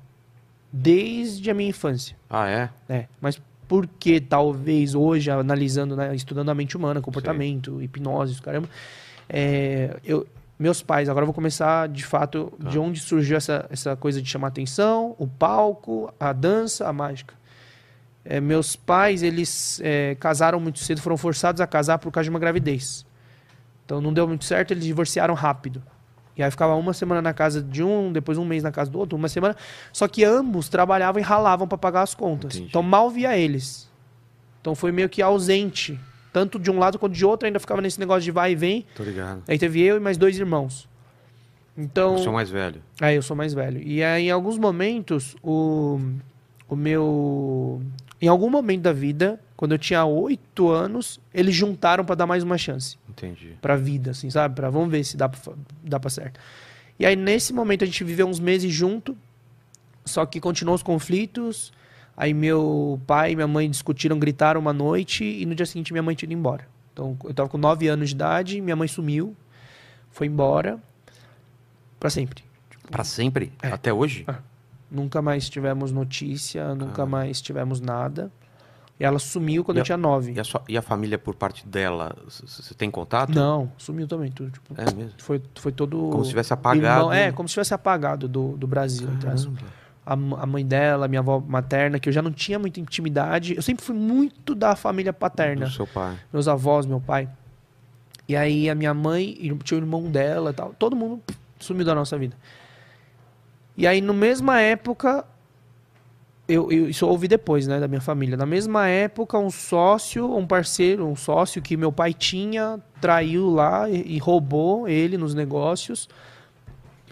Desde 0.71 1.51
a 1.51 1.53
minha 1.53 1.67
infância. 1.67 2.15
Ah, 2.29 2.47
é? 2.47 2.69
É, 2.87 3.07
mas 3.19 3.41
por 3.67 3.85
que 3.87 4.21
talvez 4.21 4.95
hoje, 4.95 5.29
analisando, 5.29 5.97
né, 5.97 6.15
estudando 6.15 6.47
a 6.47 6.55
mente 6.55 6.77
humana, 6.77 7.01
comportamento, 7.01 7.81
hipnose, 7.81 8.31
isso, 8.31 8.41
caramba, 8.41 8.69
é, 9.27 9.99
eu, 10.05 10.25
meus 10.57 10.81
pais, 10.81 11.09
agora 11.09 11.23
eu 11.23 11.27
vou 11.27 11.33
começar 11.33 11.89
de 11.89 12.05
fato 12.05 12.53
Tá. 12.57 12.69
de 12.69 12.79
onde 12.79 13.01
surgiu 13.01 13.35
essa, 13.35 13.65
essa 13.69 13.97
coisa 13.97 14.21
de 14.21 14.29
chamar 14.29 14.47
atenção, 14.47 15.13
o 15.19 15.27
palco, 15.27 16.13
a 16.17 16.31
dança, 16.31 16.87
a 16.87 16.93
mágica. 16.93 17.33
É, 18.23 18.39
meus 18.39 18.77
pais, 18.77 19.21
eles 19.21 19.81
é, 19.83 20.15
casaram 20.21 20.57
muito 20.61 20.79
cedo, 20.79 21.01
foram 21.01 21.17
forçados 21.17 21.59
a 21.59 21.67
casar 21.67 21.97
por 21.99 22.13
causa 22.13 22.23
de 22.23 22.29
uma 22.29 22.39
gravidez. 22.39 23.05
Então 23.83 23.99
não 23.99 24.13
deu 24.13 24.25
muito 24.25 24.45
certo, 24.45 24.71
eles 24.71 24.85
divorciaram 24.85 25.33
rápido. 25.33 25.83
E 26.37 26.43
aí 26.43 26.51
ficava 26.51 26.75
uma 26.75 26.93
semana 26.93 27.21
na 27.21 27.33
casa 27.33 27.61
de 27.61 27.81
um, 27.81 28.11
depois 28.11 28.37
um 28.37 28.43
mês 28.43 28.61
na 28.61 28.71
casa 28.71 28.91
do 28.91 28.99
outro, 28.99 29.17
uma 29.17 29.29
semana. 29.29 29.55
Só 29.93 30.07
que 30.07 30.23
ambos 30.23 30.67
trabalhavam 30.67 31.21
e 31.21 31.23
ralavam 31.23 31.67
para 31.67 31.77
pagar 31.77 32.01
as 32.01 32.13
contas. 32.13 32.55
Entendi. 32.55 32.69
Então 32.69 32.83
mal 32.83 33.09
via 33.09 33.37
eles. 33.37 33.89
Então 34.59 34.75
foi 34.75 34.91
meio 34.91 35.07
que 35.07 35.21
ausente. 35.21 35.99
Tanto 36.33 36.59
de 36.59 36.69
um 36.69 36.77
lado 36.77 36.99
quanto 36.99 37.13
de 37.13 37.25
outro, 37.25 37.45
ainda 37.45 37.59
ficava 37.59 37.81
nesse 37.81 37.97
negócio 37.97 38.23
de 38.23 38.31
vai 38.31 38.51
e 38.51 38.55
vem. 38.55 38.85
Tô 38.93 39.03
ligado. 39.03 39.43
Aí 39.47 39.57
teve 39.57 39.81
eu 39.81 39.95
e 39.95 39.99
mais 40.01 40.17
dois 40.17 40.37
irmãos. 40.37 40.89
Então. 41.77 42.17
Eu 42.17 42.23
sou 42.23 42.33
mais 42.33 42.49
velho. 42.49 42.81
É, 43.01 43.15
eu 43.15 43.21
sou 43.21 43.35
mais 43.37 43.53
velho. 43.53 43.81
E 43.81 44.03
aí, 44.03 44.27
em 44.27 44.31
alguns 44.31 44.57
momentos, 44.57 45.37
o, 45.41 45.99
o 46.67 46.75
meu. 46.75 47.81
Em 48.21 48.27
algum 48.27 48.49
momento 48.49 48.81
da 48.81 48.91
vida, 48.91 49.39
quando 49.55 49.73
eu 49.73 49.77
tinha 49.77 50.03
oito 50.03 50.69
anos, 50.69 51.21
eles 51.33 51.55
juntaram 51.55 52.03
pra 52.03 52.15
dar 52.15 52.25
mais 52.25 52.43
uma 52.43 52.57
chance 52.57 52.97
Entendi. 53.17 53.55
pra 53.61 53.75
vida, 53.75 54.11
assim, 54.11 54.29
sabe? 54.29 54.55
Pra 54.55 54.69
vamos 54.69 54.89
ver 54.89 55.03
se 55.03 55.15
dá 55.17 55.29
pra, 55.29 55.53
dá 55.83 55.99
pra 55.99 56.09
certo. 56.09 56.39
E 56.99 57.05
aí, 57.05 57.15
nesse 57.15 57.53
momento, 57.53 57.83
a 57.83 57.87
gente 57.87 58.03
viveu 58.03 58.27
uns 58.27 58.39
meses 58.39 58.73
junto, 58.73 59.17
só 60.05 60.25
que 60.25 60.39
continuou 60.39 60.75
os 60.75 60.83
conflitos. 60.83 61.71
Aí, 62.17 62.33
meu 62.33 62.99
pai 63.05 63.33
e 63.33 63.35
minha 63.35 63.47
mãe 63.47 63.69
discutiram, 63.69 64.17
gritaram 64.17 64.59
uma 64.61 64.71
noite, 64.71 65.23
e 65.25 65.45
no 65.45 65.53
dia 65.53 65.65
seguinte, 65.65 65.91
minha 65.91 66.03
mãe 66.03 66.15
tinha 66.15 66.27
ido 66.27 66.33
embora. 66.39 66.65
Então, 66.93 67.17
eu 67.25 67.33
tava 67.33 67.49
com 67.49 67.57
nove 67.57 67.87
anos 67.89 68.09
de 68.09 68.15
idade, 68.15 68.61
minha 68.61 68.75
mãe 68.75 68.87
sumiu, 68.87 69.35
foi 70.11 70.27
embora, 70.27 70.79
pra 71.99 72.09
sempre. 72.09 72.43
Pra 72.89 73.03
sempre? 73.03 73.51
É. 73.61 73.67
Até 73.67 73.91
hoje? 73.91 74.23
Ah. 74.27 74.39
Nunca 74.89 75.21
mais 75.21 75.49
tivemos 75.49 75.91
notícia, 75.91 76.73
nunca 76.75 77.03
Ah. 77.03 77.05
mais 77.05 77.41
tivemos 77.41 77.81
nada. 77.81 78.31
Ela 78.97 79.19
sumiu 79.19 79.61
quando 79.63 79.77
eu 79.79 79.83
tinha 79.83 79.97
nove. 79.97 80.31
E 80.33 80.39
a, 80.39 80.43
sua- 80.45 80.63
e 80.69 80.77
a 80.77 80.81
família 80.81 81.17
por 81.17 81.35
parte 81.35 81.67
dela, 81.67 82.15
você 82.27 82.73
tem 82.73 82.89
contato? 82.89 83.29
Não, 83.35 83.69
sumiu 83.77 84.07
também 84.07 84.31
tudo. 84.31 84.51
Tipo, 84.51 84.73
É 84.77 84.85
mesmo? 84.93 85.11
foi, 85.17 85.41
foi 85.55 85.71
todo. 85.73 85.97
Como 86.09 86.23
se 86.23 86.29
tivesse 86.29 86.53
apagado. 86.53 86.99
Irmão- 87.01 87.11
é, 87.13 87.31
como 87.31 87.49
se 87.49 87.53
tivesse 87.53 87.73
apagado 87.73 88.27
do, 88.27 88.55
do 88.55 88.65
Brasil. 88.65 89.09
Caramba. 89.21 89.59
A, 90.05 90.13
a 90.13 90.45
mãe 90.45 90.65
dela, 90.65 91.07
minha 91.09 91.19
avó 91.19 91.39
materna, 91.45 91.99
que 91.99 92.07
eu 92.07 92.13
já 92.13 92.21
não 92.21 92.31
tinha 92.31 92.57
muita 92.57 92.79
intimidade. 92.79 93.53
Eu 93.55 93.61
sempre 93.61 93.83
fui 93.83 93.95
muito 93.95 94.55
da 94.55 94.75
família 94.77 95.11
paterna. 95.11 95.65
Do 95.65 95.71
seu 95.71 95.87
pai. 95.87 96.15
Meus 96.31 96.47
avós, 96.47 96.85
meu 96.85 97.01
pai. 97.01 97.27
E 98.29 98.35
aí 98.35 98.69
a 98.69 98.75
minha 98.75 98.93
mãe, 98.93 99.35
e 99.39 99.53
tinha 99.57 99.77
o 99.79 99.83
irmão 99.83 100.03
dela 100.09 100.51
e 100.51 100.53
tal. 100.53 100.73
Todo 100.79 100.95
mundo 100.95 101.21
sumiu 101.59 101.83
da 101.85 101.93
nossa 101.93 102.17
vida. 102.17 102.35
E 103.75 103.85
aí, 103.85 103.99
na 103.99 104.13
mesma 104.13 104.61
época, 104.61 105.25
eu, 106.47 106.71
eu- 106.71 106.89
isso 106.89 107.03
eu 107.05 107.09
ouvi 107.09 107.27
depois, 107.27 107.67
né, 107.67 107.79
da 107.79 107.87
minha 107.87 108.01
família. 108.01 108.37
Na 108.37 108.45
mesma 108.45 108.87
época, 108.87 109.37
um 109.37 109.49
sócio, 109.49 110.35
um 110.35 110.45
parceiro, 110.45 111.05
um 111.07 111.15
sócio 111.15 111.61
que 111.61 111.75
meu 111.75 111.91
pai 111.91 112.13
tinha, 112.13 112.79
traiu 113.01 113.49
lá 113.49 113.89
e, 113.89 114.15
e 114.15 114.17
roubou 114.19 114.87
ele 114.87 115.17
nos 115.17 115.33
negócios. 115.33 116.07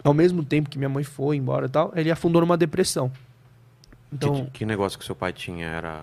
Ao 0.02 0.12
mesmo 0.14 0.44
tempo 0.44 0.68
que 0.68 0.76
minha 0.78 0.88
mãe 0.88 1.02
foi 1.02 1.36
embora 1.36 1.66
e 1.66 1.68
tal, 1.68 1.92
ele 1.96 2.10
afundou 2.10 2.40
numa 2.42 2.56
depressão. 2.56 3.10
Então, 4.12 4.44
Que, 4.46 4.50
que 4.60 4.66
negócio 4.66 4.98
que 4.98 5.04
seu 5.04 5.14
pai 5.16 5.32
tinha? 5.32 5.66
Era. 5.66 6.02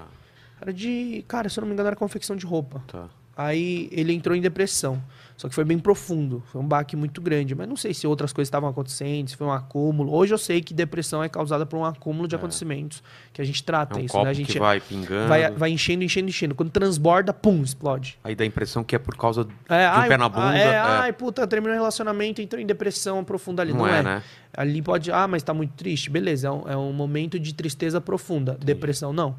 era 0.59 0.73
de. 0.73 1.23
Cara, 1.27 1.47
se 1.49 1.57
eu 1.57 1.61
não 1.61 1.67
me 1.67 1.73
engano, 1.73 1.87
era 1.87 1.95
confecção 1.95 2.35
de 2.35 2.45
roupa. 2.45 2.83
Tá. 2.87 3.07
Aí 3.35 3.87
ele 3.91 4.13
entrou 4.13 4.35
em 4.35 4.41
depressão. 4.41 5.01
Só 5.37 5.49
que 5.49 5.55
foi 5.55 5.63
bem 5.63 5.79
profundo. 5.79 6.43
Foi 6.51 6.61
um 6.61 6.67
baque 6.67 6.95
muito 6.95 7.19
grande. 7.19 7.55
Mas 7.55 7.67
não 7.67 7.75
sei 7.75 7.95
se 7.95 8.05
outras 8.05 8.31
coisas 8.31 8.47
estavam 8.47 8.69
acontecendo, 8.69 9.27
se 9.27 9.35
foi 9.35 9.47
um 9.47 9.51
acúmulo. 9.51 10.13
Hoje 10.13 10.31
eu 10.31 10.37
sei 10.37 10.61
que 10.61 10.71
depressão 10.71 11.23
é 11.23 11.27
causada 11.29 11.65
por 11.65 11.77
um 11.77 11.85
acúmulo 11.85 12.27
de 12.27 12.35
É. 12.35 12.37
acontecimentos. 12.37 13.01
Que 13.33 13.41
a 13.41 13.45
gente 13.45 13.63
trata 13.63 13.97
É 13.97 14.01
um 14.01 14.05
isso, 14.05 14.11
copo 14.11 14.25
né? 14.25 14.29
A 14.29 14.33
gente 14.33 14.59
vai 14.59 14.79
pingando. 14.79 15.27
vai, 15.29 15.49
vai 15.49 15.71
enchendo, 15.71 16.03
enchendo, 16.03 16.29
enchendo. 16.29 16.53
Quando 16.53 16.69
transborda, 16.69 17.33
pum, 17.33 17.63
explode. 17.63 18.19
Aí 18.23 18.35
dá 18.35 18.43
a 18.43 18.47
impressão 18.47 18.83
que 18.83 18.95
é 18.95 18.99
por 18.99 19.17
causa 19.17 19.45
de 19.45 19.51
É, 19.67 19.87
um 19.89 19.91
ai, 19.93 20.09
pé 20.09 20.17
na 20.17 20.25
ah, 20.25 20.29
bunda. 20.29 20.57
é, 20.57 20.61
é. 20.61 20.77
ai, 20.77 21.13
puta, 21.13 21.47
terminou 21.47 21.73
o 21.75 21.79
relacionamento, 21.79 22.39
entrou 22.39 22.61
em 22.61 22.65
depressão 22.65 23.23
profunda 23.23 23.63
ali. 23.63 23.71
não, 23.73 23.79
Não, 23.79 23.87
é, 23.87 23.99
é. 23.99 24.03
né? 24.03 24.23
Ali 24.55 24.79
pode, 24.83 25.11
ah, 25.11 25.27
mas 25.27 25.41
tá 25.41 25.55
muito 25.55 25.71
triste. 25.73 26.09
Beleza, 26.11 26.49
é 26.49 26.51
um, 26.51 26.69
é 26.69 26.77
um 26.77 26.93
momento 26.93 27.39
de 27.39 27.51
tristeza 27.55 27.99
profunda. 27.99 28.55
Depressão, 28.63 29.11
não. 29.11 29.35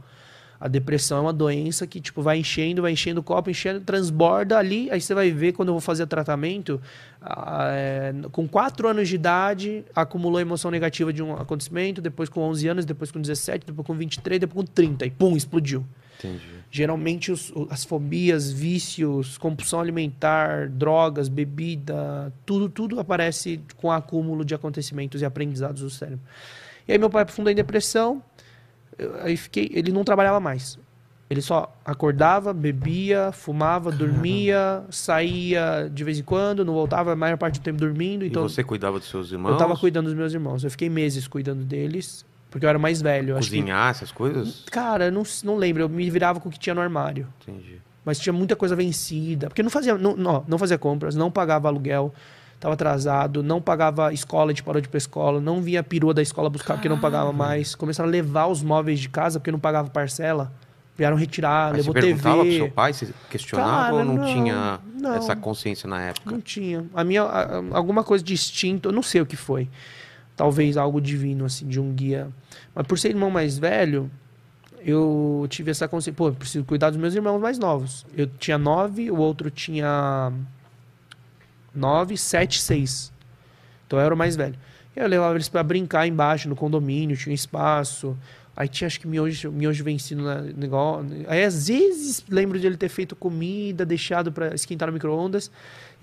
A 0.65 0.69
depressão 0.69 1.19
é 1.19 1.21
uma 1.23 1.33
doença 1.33 1.89
que, 1.89 2.01
tipo, 2.01 2.23
vai 2.23 2.39
enchendo, 2.39 2.83
vai 2.83 2.93
enchendo 2.93 3.19
o 3.19 3.23
copo, 3.23 3.51
enchendo, 3.51 3.81
transborda 3.81 4.57
ali. 4.57 4.89
Aí 4.93 5.01
você 5.01 5.13
vai 5.13 5.29
ver, 5.33 5.53
quando 5.55 5.71
eu 5.71 5.75
vou 5.75 5.81
fazer 5.81 6.07
tratamento, 6.07 6.81
ah, 7.21 7.69
é, 7.73 8.15
com 8.31 8.47
4 8.47 8.87
anos 8.87 9.09
de 9.09 9.17
idade, 9.17 9.85
acumulou 9.93 10.41
emoção 10.41 10.71
negativa 10.71 11.13
de 11.13 11.21
um 11.21 11.33
acontecimento, 11.35 12.01
depois 12.01 12.29
com 12.29 12.43
11 12.43 12.69
anos, 12.69 12.85
depois 12.85 13.11
com 13.11 13.21
17, 13.21 13.67
depois 13.67 13.85
com 13.85 13.95
23, 13.95 14.39
depois 14.39 14.65
com 14.69 14.73
30. 14.73 15.05
E 15.05 15.11
pum, 15.11 15.37
explodiu. 15.37 15.85
Entendi. 16.21 16.41
Geralmente 16.71 17.33
os- 17.33 17.53
as 17.69 17.85
fobias, 17.85 18.53
vícios, 18.53 19.37
compulsão 19.37 19.81
alimentar, 19.81 20.69
drogas, 20.69 21.29
bebida, 21.29 22.33
tudo, 22.47 22.69
tudo 22.69 23.01
aparece 23.01 23.61
com 23.77 23.91
acúmulo 23.91 24.45
de 24.45 24.55
acontecimentos 24.55 25.21
e 25.23 25.25
aprendizados 25.25 25.83
do 25.83 25.91
cérebro. 25.91 26.21
E 26.87 26.93
aí 26.93 26.99
meu 26.99 27.11
pai 27.11 27.23
afundou 27.25 27.51
em 27.53 27.55
depressão, 27.55 28.23
eu- 28.99 29.15
aí 29.23 29.37
fiquei, 29.37 29.71
ele 29.73 29.93
não 29.93 30.05
trabalhava 30.05 30.41
mais. 30.41 30.79
Ele 31.31 31.41
só 31.41 31.75
acordava, 31.85 32.53
bebia, 32.53 33.31
fumava, 33.33 33.91
dormia, 33.91 34.85
saía 34.91 35.91
de 35.93 36.05
vez 36.05 36.19
em 36.19 36.23
quando, 36.23 36.63
não 36.65 36.75
voltava 36.75 37.13
a 37.13 37.17
maior 37.17 37.39
parte 37.39 37.59
do 37.59 37.63
tempo 37.63 37.79
dormindo. 37.79 38.25
Então 38.25 38.45
e 38.45 38.49
você 38.51 38.63
cuidava 38.63 38.99
dos 38.99 39.09
seus 39.09 39.33
irmãos? 39.33 39.53
eu 39.53 39.57
tava 39.57 39.75
cuidando 39.77 40.07
dos 40.07 40.15
meus 40.15 40.33
irmãos. 40.35 40.63
Eu 40.63 40.71
fiquei 40.71 40.91
meses 40.91 41.27
cuidando 41.27 41.65
deles, 41.65 42.25
porque 42.51 42.67
eu 42.67 42.69
era 42.69 42.79
mais 42.79 43.01
velho. 43.01 43.37
Acho 43.39 43.49
que- 43.51 43.57
Cozinhar 43.57 43.91
essas 43.91 44.13
coisas? 44.13 44.65
Cara, 44.71 45.07
eu 45.07 45.13
não, 45.13 45.23
não 45.45 45.57
lembro. 45.57 45.83
Eu 45.83 45.89
me 45.89 46.09
virava 46.11 46.39
com 46.39 46.51
o 46.51 46.53
que 46.53 46.59
tinha 46.59 46.75
no 46.75 46.83
armário. 46.83 47.27
Entendi. 47.49 47.81
Mas 48.05 48.19
tinha 48.19 48.33
muita 48.33 48.55
coisa 48.55 48.77
vencida. 48.77 49.47
Porque 49.49 49.63
não 49.63 49.71
fazia, 49.71 49.97
não, 49.97 50.15
não, 50.15 50.45
não 50.47 50.59
fazia 50.59 50.77
compras, 50.77 51.15
não 51.15 51.31
pagava 51.31 51.69
aluguel, 51.69 52.13
estava 52.63 52.75
atrasado, 52.75 53.43
não 53.43 53.61
pagava 53.61 54.13
escola, 54.13 54.51
a 54.51 54.55
gente 54.55 54.63
parou 54.63 54.81
de 54.81 54.87
ir 54.87 54.91
pra 54.91 54.99
escola, 54.99 55.41
não 55.41 55.61
vinha 55.61 55.81
a 55.81 55.83
perua 55.83 56.15
da 56.15 56.23
escola 56.23 56.49
buscar 56.49 56.75
porque 56.75 56.89
não 56.89 56.99
pagava 56.99 57.33
mais. 57.33 57.75
Começaram 57.75 58.09
a 58.09 58.13
levar 58.13 58.47
os 58.47 58.63
móveis 58.63 59.01
de 59.01 59.09
casa 59.09 59.41
porque 59.41 59.51
não 59.51 59.59
pagava 59.59 59.91
parcela. 59.91 60.53
Vieram 60.97 61.17
retirar, 61.17 61.71
você 61.71 61.77
levou 61.79 61.95
perguntava 61.95 62.43
pro 62.45 62.53
seu 62.53 62.71
pai, 62.71 62.93
você 62.93 63.09
questionava 63.31 63.71
Cara, 63.85 63.95
ou 63.95 64.05
não, 64.05 64.15
não, 64.15 64.25
tinha 64.27 64.79
não. 65.01 65.15
essa 65.15 65.35
consciência 65.35 65.89
na 65.89 66.01
época? 66.03 66.31
Não 66.31 66.41
tinha. 66.41 66.85
A 66.95 67.03
minha, 67.03 67.23
a- 67.23 67.43
a- 67.59 67.63
alguma 67.73 68.05
coisa 68.05 68.23
de 68.23 68.33
instinto, 68.35 68.91
eu 68.91 68.93
não 68.93 69.03
sei 69.03 69.21
o 69.23 69.27
que 69.27 69.35
foi. 69.35 69.69
Talvez 70.37 70.77
algo 70.77 71.01
divino, 71.01 71.47
assim, 71.47 71.67
de 71.67 71.81
um 71.81 71.91
guia. 71.93 72.29
Mas 72.75 72.87
por 72.87 72.99
ser 72.99 73.09
irmão 73.09 73.31
mais 73.31 73.59
velho, 73.59 74.11
eu 74.85 75.47
tive 75.49 75.71
essa 75.71 75.89
consciência. 75.89 76.17
Pô, 76.17 76.29
eu 76.29 76.35
preciso 76.35 76.65
cuidar 76.65 76.91
dos 76.91 76.99
meus 76.99 77.15
irmãos 77.15 77.41
mais 77.41 77.59
novos. 77.59 78.07
Eu 78.17 78.27
tinha 78.27 78.59
nove, 78.59 79.11
o 79.11 79.17
outro 79.17 79.51
tinha 79.51 80.31
nove, 81.75 82.17
sete, 82.17 82.61
seis. 82.61 83.13
Então 83.87 83.99
eu 83.99 84.05
era 84.05 84.15
o 84.15 84.17
mais 84.17 84.37
velho. 84.37 84.55
Eu 84.95 85.07
levava 85.07 85.35
eles 85.35 85.49
pra 85.49 85.63
brincar 85.63 86.07
embaixo, 86.07 86.49
no 86.49 86.57
condomínio, 86.57 87.17
tinha 87.17 87.35
espaço. 87.35 88.17
Aí 88.55 88.69
tinha, 88.69 88.87
acho 88.87 89.01
que 89.01 89.07
miojo, 89.07 89.51
miojo 89.51 89.83
vencido 89.83 90.23
no 90.23 90.43
negócio. 90.55 91.07
Aí 91.27 91.43
às 91.43 91.69
vezes 91.69 92.23
lembro 92.29 92.61
de 92.61 92.67
ele 92.67 92.77
ter 92.77 92.91
feito 92.91 93.17
comida, 93.17 93.85
deixado 93.87 94.31
pra 94.31 94.55
esquentar 94.55 94.89
no 94.89 94.93
micro-ondas. 94.93 95.51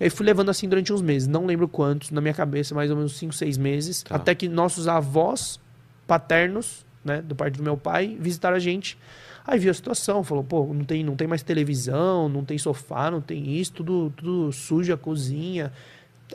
E 0.00 0.04
aí 0.04 0.10
fui 0.10 0.26
levando 0.26 0.48
assim 0.50 0.68
durante 0.68 0.92
uns 0.92 1.00
meses. 1.00 1.28
Não 1.28 1.46
lembro 1.46 1.68
quantos, 1.68 2.10
na 2.10 2.20
minha 2.20 2.34
cabeça, 2.34 2.74
mais 2.74 2.90
ou 2.90 2.96
menos 2.96 3.16
5, 3.16 3.32
6 3.32 3.56
meses. 3.56 4.02
Tá. 4.02 4.16
Até 4.16 4.34
que 4.34 4.48
nossos 4.48 4.88
avós 4.88 5.60
paternos, 6.08 6.84
né, 7.04 7.22
do 7.22 7.36
parte 7.36 7.56
do 7.56 7.62
meu 7.62 7.76
pai, 7.76 8.16
visitaram 8.18 8.56
a 8.56 8.60
gente. 8.60 8.98
Aí 9.50 9.58
viu 9.58 9.72
a 9.72 9.74
situação, 9.74 10.22
falou, 10.22 10.44
pô, 10.44 10.64
não 10.72 10.84
tem, 10.84 11.02
não 11.02 11.16
tem 11.16 11.26
mais 11.26 11.42
televisão, 11.42 12.28
não 12.28 12.44
tem 12.44 12.56
sofá, 12.56 13.10
não 13.10 13.20
tem 13.20 13.58
isso, 13.58 13.72
tudo, 13.72 14.12
tudo 14.16 14.52
sujo 14.52 14.92
a 14.94 14.96
cozinha. 14.96 15.72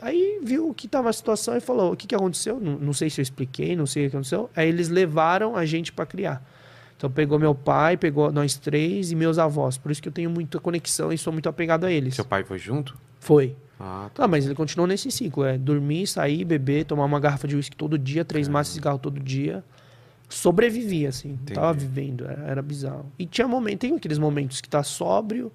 Aí 0.02 0.38
viu 0.42 0.68
o 0.68 0.74
que 0.74 0.86
tava 0.86 1.08
a 1.08 1.12
situação 1.14 1.56
e 1.56 1.60
falou: 1.60 1.94
o 1.94 1.96
que, 1.96 2.06
que 2.06 2.14
aconteceu? 2.14 2.60
Não, 2.60 2.78
não 2.78 2.92
sei 2.92 3.08
se 3.08 3.18
eu 3.18 3.22
expliquei, 3.22 3.74
não 3.74 3.86
sei 3.86 4.06
o 4.06 4.10
que 4.10 4.16
aconteceu. 4.16 4.50
Aí 4.54 4.68
eles 4.68 4.90
levaram 4.90 5.56
a 5.56 5.64
gente 5.64 5.94
para 5.94 6.04
criar. 6.04 6.46
Então 6.94 7.10
pegou 7.10 7.38
meu 7.38 7.54
pai, 7.54 7.96
pegou 7.96 8.30
nós 8.30 8.56
três 8.56 9.10
e 9.10 9.14
meus 9.16 9.38
avós. 9.38 9.78
Por 9.78 9.90
isso 9.90 10.02
que 10.02 10.08
eu 10.08 10.12
tenho 10.12 10.28
muita 10.28 10.60
conexão 10.60 11.10
e 11.10 11.16
sou 11.16 11.32
muito 11.32 11.48
apegado 11.48 11.84
a 11.84 11.90
eles. 11.90 12.16
Seu 12.16 12.24
pai 12.26 12.44
foi 12.44 12.58
junto? 12.58 12.98
Foi. 13.18 13.56
Ah, 13.80 14.10
Tá, 14.12 14.28
mas 14.28 14.44
ele 14.44 14.54
continuou 14.54 14.86
nesse 14.86 15.10
ciclo, 15.10 15.42
é 15.44 15.56
dormir, 15.56 16.06
sair, 16.06 16.44
beber, 16.44 16.84
tomar 16.84 17.06
uma 17.06 17.18
garrafa 17.18 17.48
de 17.48 17.56
uísque 17.56 17.76
todo 17.76 17.98
dia, 17.98 18.26
três 18.26 18.46
maços 18.46 18.74
de 18.74 18.80
cigarro 18.80 18.98
todo 18.98 19.18
dia. 19.18 19.64
Sobrevivi, 20.28 21.06
assim. 21.06 21.30
Entendi. 21.30 21.54
Tava 21.54 21.72
vivendo, 21.72 22.24
era, 22.26 22.42
era 22.42 22.62
bizarro. 22.62 23.10
E 23.18 23.26
tinha 23.26 23.46
momento, 23.46 23.80
tem 23.80 23.94
aqueles 23.94 24.18
momentos 24.18 24.60
que 24.60 24.68
tá 24.68 24.82
sóbrio, 24.82 25.52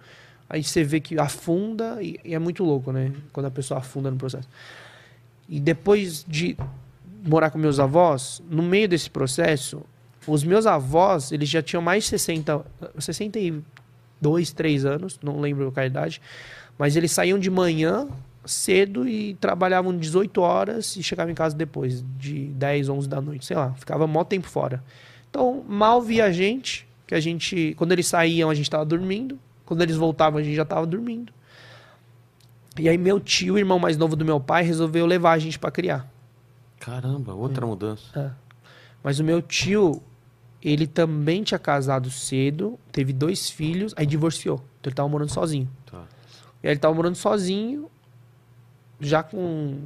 aí 0.50 0.64
você 0.64 0.84
vê 0.84 1.00
que 1.00 1.20
afunda, 1.20 2.02
e, 2.02 2.20
e 2.24 2.34
é 2.34 2.40
muito 2.40 2.64
louco, 2.64 2.92
né? 2.92 3.12
Quando 3.34 3.48
a 3.48 3.52
pessoa 3.52 3.80
afunda 3.80 4.10
no 4.10 4.18
processo. 4.18 4.48
E 5.50 5.60
depois 5.60 6.26
de 6.28 6.58
morar 7.26 7.52
com 7.52 7.58
meus 7.58 7.80
avós, 7.80 8.42
no 8.50 8.64
meio 8.64 8.88
desse 8.88 9.10
processo, 9.10 9.84
os 10.26 10.44
meus 10.44 10.66
avós, 10.66 11.32
eles 11.32 11.50
já 11.50 11.62
tinham 11.62 11.82
mais 11.82 12.04
de 12.04 12.12
60, 12.12 12.66
62, 12.98 14.54
3 14.54 14.86
anos, 14.86 15.20
não 15.22 15.40
lembro 15.40 15.72
a 15.76 15.86
idade, 15.86 16.22
mas 16.78 16.96
eles 16.96 17.12
saíam 17.12 17.38
de 17.38 17.50
manhã 17.50 18.08
cedo 18.46 19.08
e 19.08 19.36
trabalhavam 19.36 19.96
18 19.96 20.42
horas 20.42 20.96
e 20.96 21.04
chegavam 21.04 21.32
em 21.32 21.36
casa 21.36 21.56
depois, 21.56 22.04
de 22.18 22.46
10, 22.48 22.90
11 22.90 23.10
da 23.10 23.22
noite, 23.22 23.46
sei 23.46 23.56
lá, 23.56 23.74
ficava 23.74 24.08
mó 24.08 24.24
tempo 24.24 24.48
fora. 24.48 24.84
Então, 25.30 25.64
mal 25.68 26.02
via 26.02 26.26
a 26.26 26.32
gente, 26.32 26.88
que 27.08 27.16
a 27.16 27.20
gente, 27.20 27.74
quando 27.78 27.92
eles 27.92 28.08
saíam, 28.08 28.50
a 28.50 28.54
gente 28.54 28.66
estava 28.66 28.86
dormindo, 28.86 29.40
quando 29.66 29.82
eles 29.82 29.96
voltavam, 29.96 30.40
a 30.40 30.44
gente 30.44 30.56
já 30.56 30.64
estava 30.64 30.86
dormindo. 30.86 31.32
E 32.80 32.88
aí 32.90 32.98
meu 32.98 33.20
tio, 33.20 33.58
irmão 33.58 33.78
mais 33.78 33.98
novo 33.98 34.16
do 34.16 34.26
meu 34.26 34.40
pai, 34.40 34.64
resolveu 34.64 35.06
levar 35.06 35.34
a 35.34 35.40
gente 35.40 35.60
para 35.60 35.72
criar. 35.72 36.10
caramba, 36.80 37.34
outra 37.34 37.66
mudança. 37.66 38.20
É. 38.20 38.32
Mas 39.04 39.20
o 39.20 39.24
meu 39.24 39.42
tio, 39.42 40.02
ele 40.62 40.88
também 40.88 41.44
tinha 41.44 41.60
casado 41.60 42.10
cedo, 42.10 42.80
teve 42.92 43.14
dois 43.14 43.50
filhos, 43.50 43.94
aí 43.96 44.06
divorciou. 44.06 44.58
Então 44.80 44.90
ele 44.90 44.96
tava 44.96 45.10
morando 45.10 45.30
sozinho. 45.30 45.70
Tá. 45.86 46.04
E 46.64 46.68
aí 46.68 46.74
ele 46.74 46.80
tava 46.80 46.94
morando 46.94 47.16
sozinho, 47.16 47.90
já 49.02 49.22
com. 49.24 49.78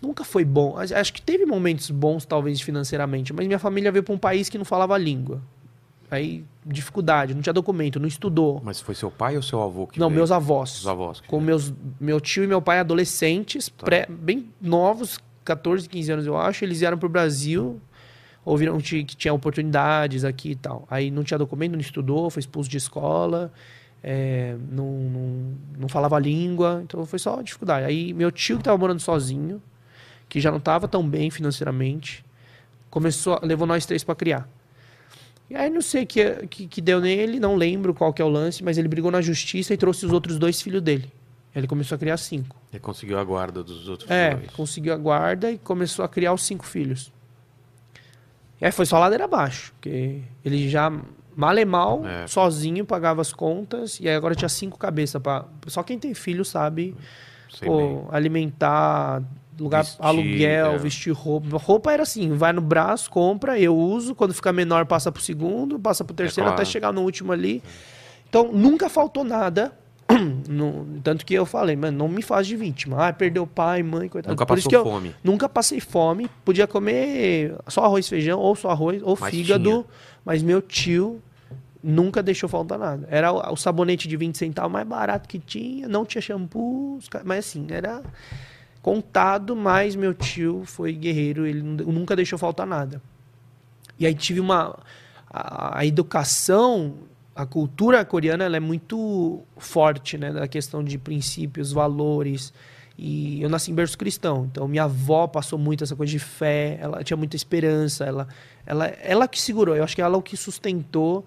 Nunca 0.00 0.22
foi 0.24 0.44
bom. 0.44 0.76
Acho- 0.78 1.12
que 1.12 1.20
teve 1.22 1.44
momentos 1.46 1.90
bons, 1.90 2.24
talvez, 2.24 2.60
financeiramente, 2.60 3.32
mas 3.32 3.46
minha 3.46 3.58
família 3.58 3.90
veio 3.92 4.02
para 4.02 4.14
um 4.14 4.18
país 4.18 4.48
que 4.48 4.56
não 4.58 4.64
falava 4.64 4.94
a 4.94 4.98
língua. 4.98 5.40
Aí, 6.10 6.44
dificuldade, 6.64 7.34
não 7.34 7.40
tinha 7.42 7.52
documento, 7.52 7.98
não 7.98 8.06
estudou. 8.06 8.60
Mas 8.62 8.80
foi 8.80 8.94
seu 8.94 9.10
pai 9.10 9.36
ou 9.36 9.42
seu 9.42 9.60
avô 9.62 9.86
que 9.86 9.98
não, 9.98 10.08
veio? 10.08 10.18
meus 10.18 10.30
avós. 10.30 10.78
Os 10.80 10.86
avós. 10.86 11.20
Com 11.22 11.38
veio. 11.38 11.46
meus, 11.46 11.74
meu 11.98 12.20
tio 12.20 12.44
e 12.44 12.46
meu 12.46 12.60
pai 12.62 12.78
adolescentes, 12.78 13.68
Tá. 13.70 13.84
pré- 13.84 14.06
bem 14.08 14.50
novos, 14.60 15.18
14, 15.44 15.88
15 15.88 16.12
anos 16.12 16.26
eu 16.26 16.36
acho, 16.36 16.64
eles 16.64 16.80
vieram 16.80 16.98
pro 16.98 17.08
Brasil, 17.08 17.80
ouviram 18.44 18.78
que 18.78 19.04
tinha 19.04 19.32
oportunidades 19.32 20.24
aqui 20.24 20.50
e 20.50 20.54
tal. 20.56 20.86
Aí 20.90 21.10
não 21.10 21.24
tinha 21.24 21.38
documento, 21.38 21.72
não 21.72 21.80
estudou, 21.80 22.28
foi 22.30 22.40
expulso 22.40 22.68
de 22.68 22.76
escola, 22.76 23.50
é, 24.06 24.54
não, 24.70 24.84
não, 24.84 25.54
não 25.80 25.88
falava 25.88 26.16
a 26.16 26.20
língua, 26.20 26.82
então 26.84 27.04
foi 27.06 27.18
só 27.18 27.40
dificuldade. 27.40 27.86
Aí 27.86 28.12
meu 28.12 28.30
tio 28.30 28.58
que 28.58 28.64
tava 28.64 28.76
morando 28.76 29.00
sozinho, 29.00 29.62
que 30.28 30.38
já 30.40 30.50
não 30.52 30.60
tava 30.60 30.86
tão 30.86 31.08
bem 31.08 31.30
financeiramente, 31.30 32.22
começou, 32.90 33.40
levou 33.42 33.66
nós 33.66 33.86
três 33.86 34.04
para 34.04 34.14
criar. 34.14 34.46
E 35.48 35.56
aí 35.56 35.70
não 35.70 35.80
sei 35.80 36.04
o 36.04 36.06
que, 36.06 36.46
que, 36.48 36.66
que 36.66 36.80
deu 36.82 37.00
nele, 37.00 37.40
não 37.40 37.54
lembro 37.56 37.94
qual 37.94 38.12
que 38.12 38.20
é 38.20 38.24
o 38.24 38.28
lance, 38.28 38.62
mas 38.62 38.76
ele 38.78 38.88
brigou 38.88 39.10
na 39.10 39.20
justiça 39.22 39.72
e 39.72 39.76
trouxe 39.76 40.04
os 40.04 40.12
outros 40.12 40.38
dois 40.38 40.60
filhos 40.60 40.82
dele. 40.82 41.10
Ele 41.54 41.66
começou 41.66 41.94
a 41.96 41.98
criar 41.98 42.16
cinco. 42.16 42.56
Ele 42.72 42.80
conseguiu 42.80 43.18
a 43.18 43.24
guarda 43.24 43.62
dos 43.62 43.88
outros 43.88 44.10
É, 44.10 44.34
dois. 44.34 44.50
conseguiu 44.50 44.92
a 44.92 44.96
guarda 44.96 45.50
e 45.50 45.56
começou 45.58 46.04
a 46.04 46.08
criar 46.08 46.32
os 46.32 46.42
cinco 46.44 46.66
filhos. 46.66 47.12
E 48.60 48.64
aí 48.66 48.72
foi 48.72 48.86
só 48.86 48.98
ladeira 48.98 49.24
abaixo, 49.24 49.72
porque 49.74 50.22
ele 50.44 50.68
já, 50.68 50.90
mal 51.36 51.56
e 51.58 51.64
mal, 51.64 52.02
É. 52.06 52.26
sozinho, 52.26 52.84
pagava 52.84 53.20
as 53.20 53.32
contas, 53.32 53.98
e 54.00 54.08
aí 54.08 54.14
agora 54.14 54.34
tinha 54.34 54.48
cinco 54.48 54.78
cabeças. 54.78 55.20
Pra... 55.20 55.44
Só 55.66 55.82
quem 55.82 55.98
tem 55.98 56.14
filho 56.14 56.44
sabe 56.44 56.94
pô, 57.64 58.04
alimentar, 58.10 59.22
lugar, 59.58 59.84
Vestir, 59.84 60.04
aluguel, 60.04 60.66
é. 60.72 60.78
vestir 60.78 61.12
roupa. 61.12 61.56
Roupa 61.56 61.92
era 61.92 62.02
assim, 62.02 62.32
vai 62.32 62.52
no 62.52 62.60
braço, 62.60 63.08
compra, 63.10 63.58
eu 63.58 63.76
uso, 63.76 64.14
quando 64.14 64.34
fica 64.34 64.52
menor 64.52 64.84
passa 64.86 65.12
pro 65.12 65.22
segundo, 65.22 65.78
passa 65.78 66.04
pro 66.04 66.14
terceiro, 66.14 66.46
claro. 66.48 66.60
até 66.60 66.64
chegar 66.70 66.92
no 66.92 67.02
último 67.02 67.32
ali. 67.32 67.62
Então, 68.28 68.50
nunca 68.52 68.88
faltou 68.88 69.22
nada. 69.24 69.72
No- 70.48 70.86
tanto 71.02 71.24
que 71.24 71.32
eu 71.34 71.46
falei, 71.46 71.74
mano, 71.76 71.96
não 71.96 72.08
me 72.08 72.20
faz 72.20 72.46
de 72.46 72.54
vítima. 72.56 73.08
Ah, 73.08 73.12
perdeu 73.12 73.46
pai, 73.46 73.82
mãe, 73.82 74.08
coitado. 74.08 74.32
Nunca 74.32 74.44
Por 74.44 74.58
isso 74.58 74.68
passou 74.68 74.82
que 74.84 74.88
eu 74.88 74.92
fome. 74.92 75.14
nunca 75.24 75.48
passei 75.48 75.80
fome. 75.80 76.28
Podia 76.44 76.66
comer 76.66 77.54
só 77.68 77.84
arroz 77.84 78.06
e 78.06 78.08
feijão, 78.10 78.38
ou 78.38 78.54
só 78.54 78.70
arroz, 78.70 79.00
ou 79.02 79.16
Mas 79.18 79.30
fígado. 79.34 79.64
tinha. 79.64 79.84
Mas 80.24 80.42
meu 80.42 80.60
tio 80.60 81.22
nunca 81.84 82.22
deixou 82.22 82.48
faltar 82.48 82.78
nada. 82.78 83.06
Era 83.10 83.30
o, 83.30 83.56
sabonete 83.56 84.08
de 84.08 84.16
20 84.16 84.38
centavos 84.38 84.72
mais 84.72 84.86
barato 84.86 85.28
que 85.28 85.38
tinha, 85.38 85.86
não 85.86 86.04
tinha 86.04 86.22
shampoo, 86.22 86.98
mas 87.24 87.46
assim, 87.46 87.66
era 87.70 88.02
contado, 88.80 89.54
mas 89.54 89.94
meu 89.94 90.14
tio 90.14 90.62
foi 90.64 90.92
guerreiro, 90.92 91.46
ele 91.46 91.62
nu- 91.62 91.92
nunca 91.92 92.16
deixou 92.16 92.38
faltar 92.38 92.66
nada. 92.66 93.00
E 93.98 94.06
aí 94.06 94.14
tive 94.14 94.40
uma. 94.40 94.78
A, 95.30 95.80
a 95.80 95.86
educação, 95.86 96.94
a 97.34 97.44
cultura 97.44 98.04
coreana, 98.04 98.44
ela 98.44 98.56
é 98.56 98.60
muito 98.60 99.42
forte, 99.56 100.16
né? 100.16 100.30
Na 100.30 100.46
questão 100.48 100.82
de 100.82 100.96
princípios, 100.96 101.72
valores. 101.72 102.52
E 102.96 103.42
eu 103.42 103.48
nasci 103.48 103.72
em 103.72 103.74
berço 103.74 103.98
cristão, 103.98 104.48
então 104.50 104.68
minha 104.68 104.84
avó 104.84 105.26
passou 105.26 105.58
muito 105.58 105.82
essa 105.82 105.96
coisa 105.96 106.12
de 106.12 106.18
fé, 106.20 106.78
ela 106.80 107.02
tinha 107.02 107.16
muita 107.16 107.34
esperança, 107.34 108.04
ela, 108.04 108.28
ela, 108.64 108.86
ela 108.86 109.26
que 109.26 109.40
segurou, 109.40 109.74
eu 109.74 109.82
acho 109.82 109.96
que 109.96 110.00
ela 110.02 110.14
é 110.14 110.16
o 110.16 110.22
que 110.22 110.36
sustentou 110.36 111.26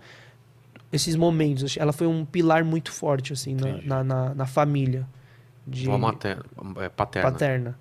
esses 0.92 1.16
momentos. 1.16 1.78
Ela 1.78 1.92
foi 1.94 2.08
um 2.08 2.24
pilar 2.26 2.64
muito 2.64 2.92
forte, 2.92 3.34
assim, 3.34 3.56
na, 3.56 3.82
na, 3.84 4.04
na, 4.04 4.36
na 4.36 4.46
família. 4.46 5.08
De, 5.66 5.88
Uma 5.88 5.98
materna, 5.98 6.44
é, 6.80 6.90
paterna. 6.90 7.32
paterna. 7.32 7.80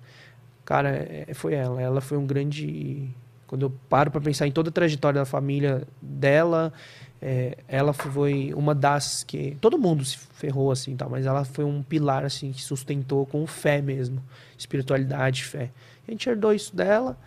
Cara, 0.65 0.89
é- 0.89 1.33
foi 1.33 1.53
ela. 1.53 1.81
Ela 1.81 2.01
foi 2.01 2.17
um 2.17 2.25
grande. 2.25 3.09
Quando 3.47 3.61
eu 3.61 3.69
paro 3.87 4.11
pra 4.11 4.19
pensar 4.19 4.45
em 4.45 4.51
toda 4.51 4.69
a 4.69 4.73
trajetória 4.73 5.21
da 5.21 5.25
família 5.25 5.87
dela, 6.01 6.73
é, 7.21 7.57
ela 7.65 7.93
foi 7.93 8.53
uma 8.53 8.75
das 8.75 9.23
que. 9.23 9.55
Todo 9.61 9.77
mundo 9.77 10.03
se 10.03 10.17
ferrou 10.17 10.69
assim, 10.69 10.97
tal, 10.97 11.09
mas 11.09 11.25
ela 11.25 11.45
foi 11.45 11.63
um 11.63 11.81
pilar 11.81 12.25
assim 12.25 12.51
que 12.51 12.61
sustentou 12.61 13.25
com 13.25 13.47
fé 13.47 13.81
mesmo, 13.81 14.21
espiritualidade, 14.57 15.45
fé. 15.45 15.71
A 16.05 16.11
gente 16.11 16.27
herdou 16.29 16.53
isso 16.53 16.75
dela. 16.75 17.17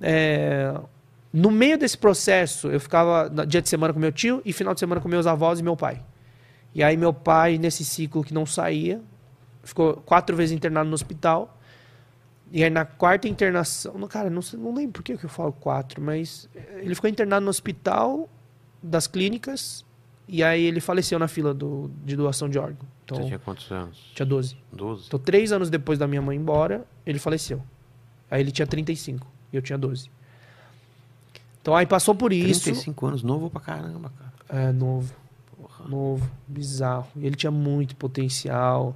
É, 0.00 0.74
no 1.36 1.50
meio 1.50 1.76
desse 1.76 1.98
processo, 1.98 2.68
eu 2.68 2.78
ficava 2.78 3.28
dia 3.44 3.60
de 3.60 3.68
semana 3.68 3.92
com 3.92 3.98
meu 3.98 4.12
tio 4.12 4.40
e 4.44 4.52
final 4.52 4.72
de 4.72 4.78
semana 4.78 5.00
com 5.00 5.08
meus 5.08 5.26
avós 5.26 5.58
e 5.58 5.64
meu 5.64 5.76
pai. 5.76 6.00
E 6.72 6.80
aí 6.80 6.96
meu 6.96 7.12
pai, 7.12 7.58
nesse 7.58 7.84
ciclo 7.84 8.22
que 8.22 8.32
não 8.32 8.46
saía, 8.46 9.02
ficou 9.64 9.94
quatro 9.96 10.36
vezes 10.36 10.54
internado 10.54 10.88
no 10.88 10.94
hospital. 10.94 11.58
E 12.52 12.62
aí 12.62 12.70
na 12.70 12.84
quarta 12.84 13.26
internação, 13.26 13.98
não, 13.98 14.06
cara, 14.06 14.30
não, 14.30 14.40
não 14.52 14.72
lembro 14.72 14.92
por 14.92 15.02
que 15.02 15.14
eu 15.14 15.28
falo 15.28 15.52
quatro, 15.52 16.00
mas 16.00 16.48
ele 16.80 16.94
ficou 16.94 17.10
internado 17.10 17.42
no 17.42 17.50
hospital 17.50 18.30
das 18.80 19.08
clínicas 19.08 19.84
e 20.28 20.40
aí 20.40 20.62
ele 20.62 20.80
faleceu 20.80 21.18
na 21.18 21.26
fila 21.26 21.52
do, 21.52 21.90
de 22.04 22.14
doação 22.14 22.48
de 22.48 22.60
órgão. 22.60 22.86
Então, 23.04 23.16
Você 23.16 23.24
tinha 23.24 23.38
quantos 23.40 23.68
anos? 23.72 24.12
tinha 24.14 24.24
12. 24.24 24.56
12? 24.72 25.06
Então, 25.08 25.18
três 25.18 25.50
anos 25.50 25.68
depois 25.68 25.98
da 25.98 26.06
minha 26.06 26.22
mãe 26.22 26.36
ir 26.36 26.40
embora, 26.40 26.86
ele 27.04 27.18
faleceu. 27.18 27.60
Aí 28.30 28.40
ele 28.40 28.52
tinha 28.52 28.68
35 28.68 29.26
e 29.52 29.56
eu 29.56 29.62
tinha 29.62 29.76
12. 29.76 30.13
Então 31.64 31.74
aí 31.74 31.86
passou 31.86 32.14
por 32.14 32.30
isso. 32.30 32.64
35 32.64 33.06
anos, 33.06 33.22
novo 33.22 33.48
pra 33.48 33.58
caramba, 33.58 34.12
cara. 34.18 34.64
É, 34.68 34.70
novo. 34.70 35.14
Porra. 35.56 35.88
Novo, 35.88 36.30
bizarro. 36.46 37.06
E 37.16 37.24
ele 37.26 37.34
tinha 37.34 37.50
muito 37.50 37.96
potencial, 37.96 38.94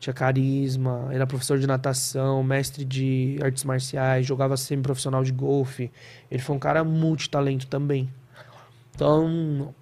tinha 0.00 0.14
carisma, 0.14 1.08
era 1.12 1.26
professor 1.26 1.58
de 1.58 1.66
natação, 1.66 2.42
mestre 2.42 2.86
de 2.86 3.38
artes 3.42 3.64
marciais, 3.64 4.24
jogava 4.24 4.56
semi-profissional 4.56 5.22
de 5.22 5.30
golfe. 5.30 5.90
Ele 6.30 6.40
foi 6.40 6.56
um 6.56 6.58
cara 6.58 6.82
multitalento 6.82 7.66
também. 7.66 8.08
Então, 8.94 9.74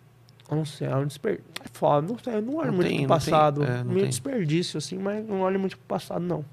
eu 0.51 0.57
não 0.57 0.65
sei, 0.65 0.89
é 0.89 0.97
um 0.97 1.07
desperdício. 1.07 1.45
É 1.65 1.69
foda, 1.73 2.09
não 2.09 2.19
sei, 2.19 2.35
eu 2.35 2.43
não 2.43 2.57
olho 2.57 2.67
Não 2.67 2.75
muito 2.75 2.89
tem- 2.89 2.97
pro 3.07 3.09
não 3.15 3.19
tem- 3.21 3.31
passado. 3.31 3.63
é, 3.63 3.85
Meio 3.85 4.01
tem. 4.01 4.09
desperdício, 4.09 4.77
assim, 4.79 4.99
mas 4.99 5.25
não 5.25 5.41
olho 5.43 5.61
muito 5.61 5.79
pro 5.79 5.87
passado, 5.87 6.21
não. 6.25 6.45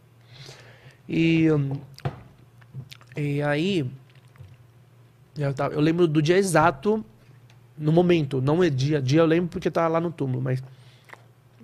E, 1.10 1.48
e 3.18 3.42
aí, 3.42 3.90
eu, 5.48 5.54
tava- 5.54 5.74
eu 5.74 5.80
lembro 5.82 6.08
do 6.08 6.22
dia 6.22 6.38
exato 6.38 7.04
no 7.78 7.92
momento, 7.92 8.42
não 8.42 8.64
é 8.64 8.70
dia, 8.70 9.02
dia 9.02 9.22
eu 9.22 9.26
lembro 9.26 9.50
porque 9.50 9.70
tava 9.72 9.88
lá 9.88 10.00
no 10.00 10.12
túmulo, 10.12 10.42
mas 10.42 10.62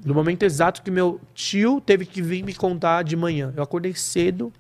no 0.04 0.13
momento 0.13 0.44
exato 0.44 0.82
que 0.82 0.90
meu 0.92 1.20
tio 1.34 1.82
teve 1.82 2.06
que 2.06 2.22
vir 2.22 2.44
me 2.44 2.54
contar 2.54 3.04
de 3.04 3.16
manhã. 3.16 3.54
Eu 3.56 3.62
acordei 3.63 3.94
cedo, 3.94 4.52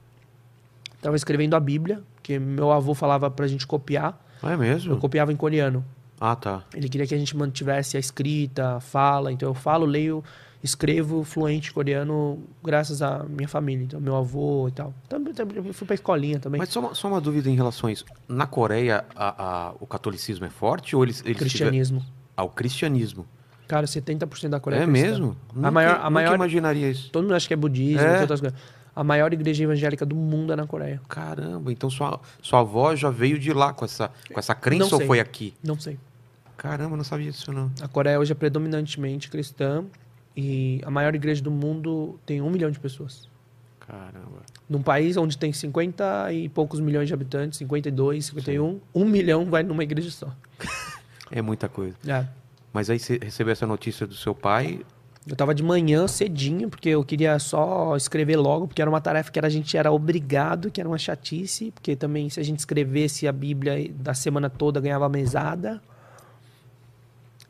tava 1.01 1.15
escrevendo 1.15 1.55
a 1.55 1.59
Bíblia, 1.59 2.01
que 2.21 2.37
meu 2.37 2.71
avô 2.71 2.93
falava 2.93 3.29
pra 3.31 3.47
gente 3.47 3.65
copiar. 3.65 4.19
Ah, 4.43 4.51
é 4.51 4.57
mesmo? 4.57 4.93
Eu 4.93 4.97
copiava 4.97 5.31
em 5.31 5.35
coreano. 5.35 5.83
Ah, 6.19 6.35
tá. 6.35 6.63
Ele 6.73 6.89
queria 6.89 7.05
que 7.07 7.13
a 7.15 7.17
gente 7.17 7.35
mantivesse 7.37 7.95
a 7.95 7.99
escrita, 7.99 8.75
a 8.77 8.79
fala. 8.79 9.31
Então 9.31 9.47
eu 9.49 9.53
falo, 9.53 9.85
leio, 9.85 10.23
escrevo 10.67 11.23
fluente 11.23 11.71
coreano 11.73 12.43
graças 12.63 13.01
à 13.01 13.23
minha 13.23 13.47
família. 13.47 13.83
Então, 13.83 13.99
meu 13.99 14.15
avô 14.15 14.67
e 14.67 14.71
tal. 14.71 14.93
Também, 15.09 15.33
também 15.33 15.73
fui 15.73 15.85
pra 15.87 15.95
escolinha 15.95 16.39
também. 16.39 16.59
Mas 16.59 16.69
só 16.69 16.79
uma, 16.79 16.93
só 16.93 17.07
uma 17.07 17.19
dúvida 17.21 17.49
em 17.49 17.55
relação 17.55 17.89
a 17.89 17.91
isso. 17.91 18.05
Na 18.27 18.45
Coreia, 18.45 19.05
a- 19.15 19.43
a- 19.69 19.73
o 19.79 19.87
catolicismo 19.87 20.45
é 20.45 20.49
forte 20.49 20.95
ou 20.95 21.03
eles, 21.03 21.21
eles 21.25 21.37
Cristianismo. 21.37 21.99
tiveram- 21.99 22.17
Ah, 22.35 22.43
o 22.43 22.49
cristianismo. 22.49 23.25
Cara, 23.67 23.85
70% 23.87 24.49
da 24.51 24.59
Coreia 24.59 24.83
é 24.83 24.85
cristã. 24.85 25.07
mesmo? 25.09 25.37
A 25.61 25.71
maior, 25.71 25.91
a 25.91 25.97
nunca 25.97 26.09
maior, 26.09 26.35
imaginaria 26.35 26.89
isso. 26.89 27.09
todo 27.11 27.23
mundo 27.23 27.33
acha 27.35 27.47
que 27.47 27.53
é 27.53 27.57
budismo, 27.57 27.99
É? 28.01 28.21
outras 28.21 28.39
coisas. 28.39 28.57
A 28.95 29.03
maior 29.03 29.31
igreja 29.33 29.63
evangélica 29.63 30.05
do 30.05 30.15
mundo 30.15 30.53
é 30.53 30.55
na 30.55 30.65
Coreia. 30.65 31.01
Caramba, 31.07 31.71
então 31.71 31.89
sua, 31.89 32.19
sua 32.41 32.61
avó 32.61 32.95
já 32.95 33.09
veio 33.09 33.37
de 33.37 33.51
lá 33.53 33.73
com 33.73 33.85
essa, 33.85 34.09
com 34.33 34.39
essa 34.39 34.55
crença 34.55 34.95
ou 34.95 35.01
foi 35.01 35.19
aqui? 35.19 35.53
Não 35.63 35.79
sei. 35.79 35.99
Caramba, 36.55 36.97
não 36.97 37.03
sabia 37.03 37.29
disso 37.29 37.51
não. 37.51 37.71
A 37.81 37.87
Coreia 37.87 38.19
hoje 38.19 38.31
é 38.31 38.35
predominantemente 38.35 39.29
cristã 39.29 39.85
e 40.37 40.79
a 40.85 40.91
maior 40.91 41.15
igreja 41.15 41.41
do 41.41 41.49
mundo 41.51 42.19
tem 42.25 42.39
um 42.41 42.49
milhão 42.51 42.69
de 42.69 42.79
pessoas. 42.79 43.27
Caramba. 43.79 44.43
Num 44.69 44.81
país 44.81 45.17
onde 45.17 45.37
tem 45.37 45.51
50 45.51 46.31
e 46.33 46.47
poucos 46.49 46.79
milhões 46.79 47.07
de 47.07 47.13
habitantes, 47.13 47.57
52, 47.59 48.25
51, 48.25 48.79
um 48.93 49.05
milhão 49.05 49.45
vai 49.45 49.63
numa 49.63 49.83
igreja 49.83 50.11
só. 50.11 50.31
É 51.29 51.41
muita 51.41 51.67
coisa. 51.67 51.93
É. 52.07 52.25
Mas 52.71 52.89
aí 52.89 52.97
você 52.97 53.19
recebeu 53.21 53.51
essa 53.51 53.67
notícia 53.67 54.07
do 54.07 54.13
seu 54.15 54.33
pai. 54.33 54.79
Eu 55.27 55.35
tava 55.35 55.53
de 55.53 55.61
manhã 55.61 56.07
cedinho, 56.07 56.69
porque 56.69 56.87
eu 56.87 57.03
queria 57.03 57.37
só 57.37 57.97
escrever 57.97 58.37
logo, 58.37 58.65
porque 58.65 58.81
era 58.81 58.89
uma 58.89 59.01
tarefa 59.01 59.29
que 59.29 59.37
era- 59.37 59.47
a 59.47 59.49
gente 59.51 59.75
era 59.75 59.91
obrigado, 59.91 60.71
que 60.71 60.79
era 60.79 60.87
uma 60.87 60.97
chatice, 60.97 61.71
porque 61.71 61.97
também 61.97 62.29
se 62.29 62.39
a 62.39 62.43
gente 62.43 62.59
escrevesse 62.59 63.27
a 63.27 63.31
Bíblia 63.33 63.91
da 63.93 64.13
semana 64.13 64.49
toda, 64.49 64.79
ganhava 64.79 65.09
mesada. 65.09 65.81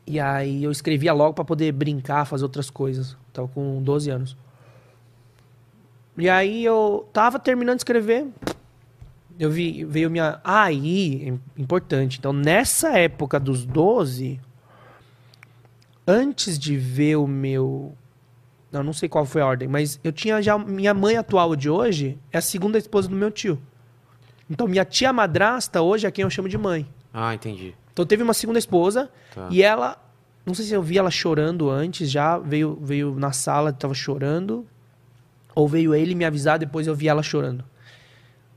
E 0.08 0.18
aí 0.18 0.64
eu 0.64 0.70
escrevia 0.70 1.12
logo 1.12 1.34
para 1.34 1.44
poder 1.44 1.70
brincar, 1.72 2.24
fazer 2.24 2.44
outras 2.44 2.70
coisas. 2.70 3.16
Tava 3.32 3.46
com 3.48 3.82
12 3.82 4.10
anos. 4.10 4.36
E 6.16 6.28
aí 6.28 6.64
eu 6.64 7.06
tava 7.12 7.38
terminando 7.38 7.76
de 7.76 7.80
escrever, 7.80 8.26
eu 9.38 9.50
vi, 9.50 9.84
veio 9.84 10.10
minha. 10.10 10.40
Aí, 10.42 11.38
importante. 11.56 12.18
Então, 12.18 12.32
nessa 12.32 12.98
época 12.98 13.38
dos 13.38 13.64
12, 13.64 14.40
antes 16.06 16.58
de 16.58 16.76
ver 16.76 17.16
o 17.16 17.26
meu. 17.26 17.94
Não, 18.72 18.82
não 18.82 18.92
sei 18.92 19.08
qual 19.08 19.24
foi 19.24 19.40
a 19.40 19.46
ordem, 19.46 19.68
mas 19.68 20.00
eu 20.02 20.10
tinha 20.10 20.42
já. 20.42 20.58
Minha 20.58 20.92
mãe 20.92 21.16
atual 21.16 21.54
de 21.54 21.70
hoje 21.70 22.18
é 22.32 22.38
a 22.38 22.42
segunda 22.42 22.78
esposa 22.78 23.08
do 23.08 23.14
meu 23.14 23.30
tio. 23.30 23.60
Então, 24.50 24.66
minha 24.66 24.84
tia 24.84 25.12
madrasta 25.12 25.82
hoje 25.82 26.06
é 26.06 26.10
quem 26.10 26.24
eu 26.24 26.30
chamo 26.30 26.48
de 26.48 26.58
mãe. 26.58 26.88
Ah, 27.14 27.32
entendi. 27.34 27.74
Então, 27.98 28.06
teve 28.06 28.22
uma 28.22 28.32
segunda 28.34 28.60
esposa 28.60 29.10
Tá. 29.34 29.48
e 29.50 29.60
ela. 29.60 30.00
Não 30.46 30.54
sei 30.54 30.64
se 30.66 30.72
eu 30.72 30.80
vi 30.80 30.96
ela 30.96 31.10
chorando 31.10 31.68
antes, 31.68 32.08
já 32.08 32.38
veio, 32.38 32.78
veio 32.80 33.14
na 33.18 33.32
sala, 33.32 33.72
tava 33.72 33.92
chorando. 33.92 34.64
Ou 35.52 35.66
veio 35.66 35.92
ele 35.92 36.14
me 36.14 36.24
avisar, 36.24 36.60
depois 36.60 36.86
eu 36.86 36.94
vi 36.94 37.08
ela 37.08 37.22
chorando. 37.24 37.64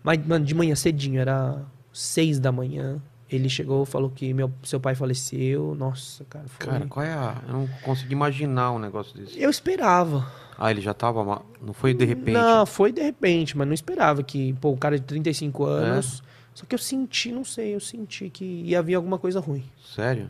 Mas, 0.04 0.23
mano, 0.25 0.45
de 0.45 0.54
manhã 0.54 0.75
cedinho, 0.75 1.19
era 1.19 1.60
seis 1.91 2.39
da 2.39 2.51
manhã. 2.51 3.01
Ele 3.30 3.49
chegou, 3.49 3.84
falou 3.84 4.12
que 4.12 4.32
meu, 4.32 4.51
seu 4.62 4.80
pai 4.80 4.93
faleceu. 4.93 5.73
Nossa, 5.75 6.23
cara, 6.25 6.45
foi... 6.47 6.67
Cara, 6.67 6.86
qual 6.88 7.04
é 7.06 7.12
a. 7.12 7.36
Eu 7.47 7.54
não 7.54 7.67
consegui 7.84 8.13
imaginar 8.13 8.71
um 8.71 8.80
negócio 8.80 9.17
desse. 9.17 9.41
Eu 9.41 9.49
esperava. 9.49 10.32
Ah, 10.60 10.69
ele 10.69 10.82
já 10.82 10.93
tava. 10.93 11.41
Não 11.60 11.73
foi 11.73 11.93
de 11.95 12.06
repente. 12.06 12.34
Não, 12.34 12.63
foi 12.67 12.91
de 12.91 13.01
repente, 13.01 13.58
mas 13.58 13.65
não 13.67 13.73
esperava 13.73 14.21
que, 14.21 14.54
pô, 14.62 14.69
o 14.69 14.77
cara 14.77 14.99
de 14.99 15.06
35 15.06 15.63
anos. 15.65 16.21
Só 16.53 16.65
que 16.65 16.75
eu 16.75 16.79
senti, 16.79 17.31
não 17.31 17.43
sei, 17.43 17.75
eu 17.75 17.79
senti 17.79 18.29
que 18.29 18.43
ia 18.43 18.81
vir 18.81 18.95
alguma 18.95 19.17
coisa 19.17 19.39
ruim. 19.39 19.63
Sério? 19.83 20.29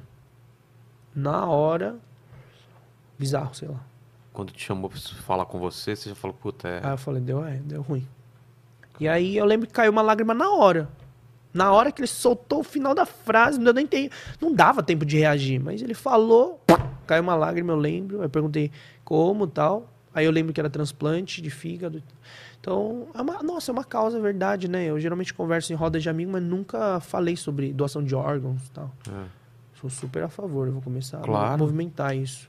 Na 1.15 1.45
hora. 1.47 1.97
Bizarro, 3.17 3.53
sei 3.53 3.67
lá. 3.67 3.79
Quando 4.31 4.51
te 4.53 4.63
chamou 4.63 4.89
pra 4.89 4.99
falar 4.99 5.45
com 5.45 5.59
você, 5.59 5.95
você 5.95 6.09
já 6.09 6.15
falou, 6.15 6.35
puta, 6.39 6.67
é. 6.67 6.81
Aí 6.83 6.93
eu 6.93 6.97
falei, 6.97 7.21
deu, 7.21 7.43
é, 7.43 7.57
deu 7.57 7.81
ruim. 7.81 8.07
E 8.99 9.07
aí 9.07 9.35
eu 9.35 9.45
lembro 9.45 9.67
que 9.67 9.73
caiu 9.73 9.91
uma 9.91 10.01
lágrima 10.01 10.33
na 10.33 10.51
hora. 10.51 10.87
Na 11.53 11.71
hora 11.73 11.91
que 11.91 12.01
ele 12.01 12.07
soltou 12.07 12.59
o 12.59 12.63
final 12.63 12.93
da 12.93 13.05
frase, 13.05 13.57
não 13.57 13.65
deu 13.65 13.73
nem 13.73 13.87
tempo. 13.87 14.15
Não 14.39 14.53
dava 14.53 14.81
tempo 14.81 15.05
de 15.05 15.17
reagir, 15.17 15.59
mas 15.59 15.81
ele 15.81 15.93
falou, 15.93 16.61
caiu 17.05 17.23
uma 17.23 17.35
lágrima, 17.35 17.73
eu 17.73 17.77
lembro. 17.77 18.19
Aí 18.19 18.25
eu 18.25 18.29
perguntei 18.29 18.71
como 19.03 19.47
tal. 19.47 19.89
Aí 20.13 20.25
eu 20.25 20.31
lembro 20.31 20.53
que 20.53 20.59
era 20.59 20.69
transplante 20.69 21.41
de 21.41 21.49
fígado. 21.49 22.01
Então, 22.61 23.07
é 23.13 23.21
uma, 23.21 23.41
nossa, 23.41 23.71
é 23.71 23.73
uma 23.73 23.83
causa, 23.83 24.17
é 24.19 24.21
verdade, 24.21 24.67
né? 24.69 24.85
Eu 24.85 24.99
geralmente 24.99 25.33
converso 25.33 25.73
em 25.73 25.75
rodas 25.75 26.03
de 26.03 26.09
amigo, 26.09 26.31
mas 26.31 26.43
nunca 26.43 26.99
falei 26.99 27.35
sobre 27.35 27.73
doação 27.73 28.03
de 28.03 28.13
órgãos 28.13 28.61
e 28.67 28.71
tal. 28.71 28.91
É. 29.09 29.23
Sou 29.81 29.89
super 29.89 30.21
a 30.23 30.29
favor, 30.29 30.67
eu 30.67 30.73
vou 30.73 30.81
começar 30.81 31.17
a 31.17 31.21
Claro. 31.21 31.57
movimentar 31.57 32.15
isso. 32.15 32.47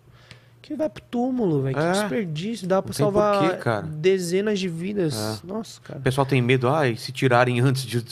Que 0.61 0.77
vai 0.77 0.89
pro 0.89 1.03
túmulo, 1.11 1.63
velho. 1.63 1.75
Que 1.75 1.83
É. 1.83 1.93
desperdício. 1.93 2.69
Dá 2.69 2.81
pra 2.83 2.93
salvar 2.93 3.59
cara. 3.59 3.83
dezenas 3.87 4.61
de 4.61 4.69
vidas. 4.69 5.43
É. 5.43 5.47
Nossa, 5.47 5.81
cara. 5.81 5.99
O 5.99 6.03
pessoal 6.03 6.27
tem 6.27 6.41
medo, 6.43 6.69
ah, 6.69 6.87
e 6.87 6.97
se 6.97 7.11
tirarem 7.11 7.59
antes 7.61 7.83
de. 7.83 8.05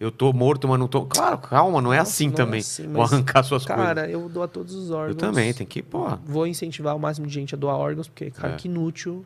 Eu 0.00 0.12
tô 0.12 0.32
morto, 0.32 0.68
mas 0.68 0.78
não 0.78 0.86
tô. 0.86 1.04
Claro, 1.06 1.38
calma, 1.38 1.82
não 1.82 1.92
é 1.92 1.98
Nossa, 1.98 2.12
assim 2.12 2.26
não 2.28 2.32
é 2.34 2.36
também. 2.36 2.60
assim, 2.60 2.86
Vou 2.86 3.02
arrancar 3.02 3.42
suas 3.42 3.66
coisas. 3.66 3.84
Cara, 3.84 4.08
eu 4.08 4.28
dou 4.28 4.44
a 4.44 4.48
todos 4.48 4.74
os 4.76 4.90
órgãos. 4.92 5.10
Eu 5.10 5.16
também, 5.16 5.52
tem 5.52 5.66
que, 5.66 5.82
pô. 5.82 6.06
Vou 6.24 6.46
incentivar 6.46 6.94
o 6.96 7.00
máximo 7.00 7.26
de 7.26 7.34
gente 7.34 7.52
a 7.54 7.58
doar 7.58 7.76
órgãos, 7.76 8.06
porque, 8.08 8.30
cara, 8.30 8.54
É. 8.54 8.56
que 8.56 8.68
inútil 8.68 9.24